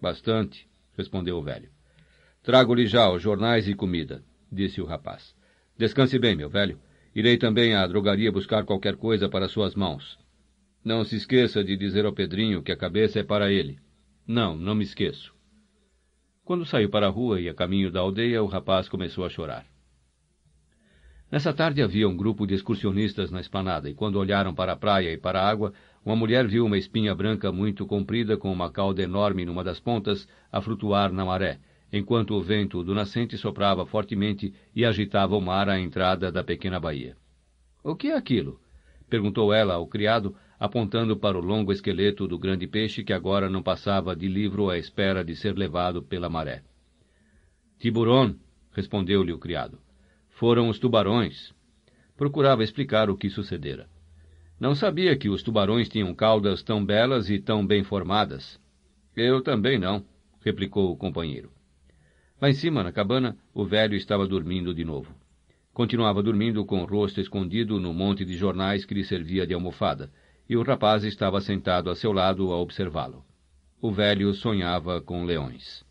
Bastante, 0.00 0.68
respondeu 0.96 1.38
o 1.38 1.42
velho. 1.42 1.70
Trago-lhe 2.42 2.86
já 2.86 3.10
os 3.10 3.22
jornais 3.22 3.66
e 3.66 3.74
comida, 3.74 4.22
disse 4.52 4.82
o 4.82 4.84
rapaz. 4.84 5.34
Descanse 5.78 6.18
bem, 6.18 6.36
meu 6.36 6.50
velho. 6.50 6.78
Irei 7.14 7.38
também 7.38 7.74
à 7.74 7.86
drogaria 7.86 8.30
buscar 8.30 8.64
qualquer 8.64 8.96
coisa 8.96 9.30
para 9.30 9.48
suas 9.48 9.74
mãos. 9.74 10.18
Não 10.84 11.02
se 11.02 11.16
esqueça 11.16 11.64
de 11.64 11.74
dizer 11.74 12.04
ao 12.04 12.12
Pedrinho 12.12 12.62
que 12.62 12.70
a 12.70 12.76
cabeça 12.76 13.20
é 13.20 13.22
para 13.22 13.50
ele. 13.50 13.78
Não, 14.26 14.54
não 14.54 14.74
me 14.74 14.84
esqueço. 14.84 15.34
Quando 16.44 16.66
saiu 16.66 16.90
para 16.90 17.06
a 17.06 17.10
rua 17.10 17.40
e 17.40 17.48
a 17.48 17.54
caminho 17.54 17.90
da 17.90 18.00
aldeia, 18.00 18.42
o 18.42 18.46
rapaz 18.46 18.90
começou 18.90 19.24
a 19.24 19.30
chorar. 19.30 19.73
Nessa 21.34 21.52
tarde 21.52 21.82
havia 21.82 22.08
um 22.08 22.16
grupo 22.16 22.46
de 22.46 22.54
excursionistas 22.54 23.28
na 23.28 23.40
esplanada, 23.40 23.90
e 23.90 23.94
quando 23.94 24.20
olharam 24.20 24.54
para 24.54 24.70
a 24.70 24.76
praia 24.76 25.12
e 25.12 25.18
para 25.18 25.40
a 25.40 25.50
água, 25.50 25.72
uma 26.04 26.14
mulher 26.14 26.46
viu 26.46 26.64
uma 26.64 26.78
espinha 26.78 27.12
branca 27.12 27.50
muito 27.50 27.84
comprida 27.86 28.36
com 28.36 28.52
uma 28.52 28.70
cauda 28.70 29.02
enorme 29.02 29.44
numa 29.44 29.64
das 29.64 29.80
pontas 29.80 30.28
a 30.52 30.60
flutuar 30.60 31.12
na 31.12 31.24
maré, 31.24 31.58
enquanto 31.92 32.34
o 32.34 32.40
vento 32.40 32.84
do 32.84 32.94
nascente 32.94 33.36
soprava 33.36 33.84
fortemente 33.84 34.54
e 34.76 34.84
agitava 34.84 35.36
o 35.36 35.40
mar 35.40 35.68
à 35.68 35.76
entrada 35.76 36.30
da 36.30 36.44
pequena 36.44 36.78
baía. 36.78 37.16
O 37.82 37.96
que 37.96 38.12
é 38.12 38.16
aquilo? 38.16 38.60
perguntou 39.10 39.52
ela 39.52 39.74
ao 39.74 39.88
criado, 39.88 40.36
apontando 40.56 41.16
para 41.16 41.36
o 41.36 41.44
longo 41.44 41.72
esqueleto 41.72 42.28
do 42.28 42.38
grande 42.38 42.68
peixe 42.68 43.02
que 43.02 43.12
agora 43.12 43.50
não 43.50 43.60
passava 43.60 44.14
de 44.14 44.28
livro 44.28 44.70
à 44.70 44.78
espera 44.78 45.24
de 45.24 45.34
ser 45.34 45.58
levado 45.58 46.00
pela 46.00 46.30
maré. 46.30 46.62
Tiburon, 47.80 48.36
respondeu-lhe 48.70 49.32
o 49.32 49.38
criado. 49.38 49.83
Foram 50.34 50.68
os 50.68 50.80
tubarões. 50.80 51.54
Procurava 52.16 52.64
explicar 52.64 53.08
o 53.08 53.16
que 53.16 53.30
sucedera. 53.30 53.88
Não 54.58 54.74
sabia 54.74 55.16
que 55.16 55.28
os 55.28 55.44
tubarões 55.44 55.88
tinham 55.88 56.12
caudas 56.12 56.60
tão 56.60 56.84
belas 56.84 57.30
e 57.30 57.38
tão 57.38 57.64
bem 57.64 57.84
formadas. 57.84 58.60
Eu 59.16 59.42
também 59.42 59.78
não, 59.78 60.04
replicou 60.44 60.90
o 60.90 60.96
companheiro. 60.96 61.52
Lá 62.40 62.50
em 62.50 62.52
cima, 62.52 62.82
na 62.82 62.90
cabana, 62.90 63.36
o 63.54 63.64
velho 63.64 63.94
estava 63.94 64.26
dormindo 64.26 64.74
de 64.74 64.84
novo. 64.84 65.14
Continuava 65.72 66.20
dormindo 66.20 66.64
com 66.64 66.82
o 66.82 66.84
rosto 66.84 67.20
escondido 67.20 67.78
no 67.78 67.94
monte 67.94 68.24
de 68.24 68.36
jornais 68.36 68.84
que 68.84 68.94
lhe 68.94 69.04
servia 69.04 69.46
de 69.46 69.54
almofada, 69.54 70.10
e 70.48 70.56
o 70.56 70.62
rapaz 70.62 71.04
estava 71.04 71.40
sentado 71.40 71.90
a 71.90 71.94
seu 71.94 72.12
lado 72.12 72.52
a 72.52 72.56
observá-lo. 72.56 73.24
O 73.80 73.92
velho 73.92 74.34
sonhava 74.34 75.00
com 75.00 75.24
leões. 75.24 75.83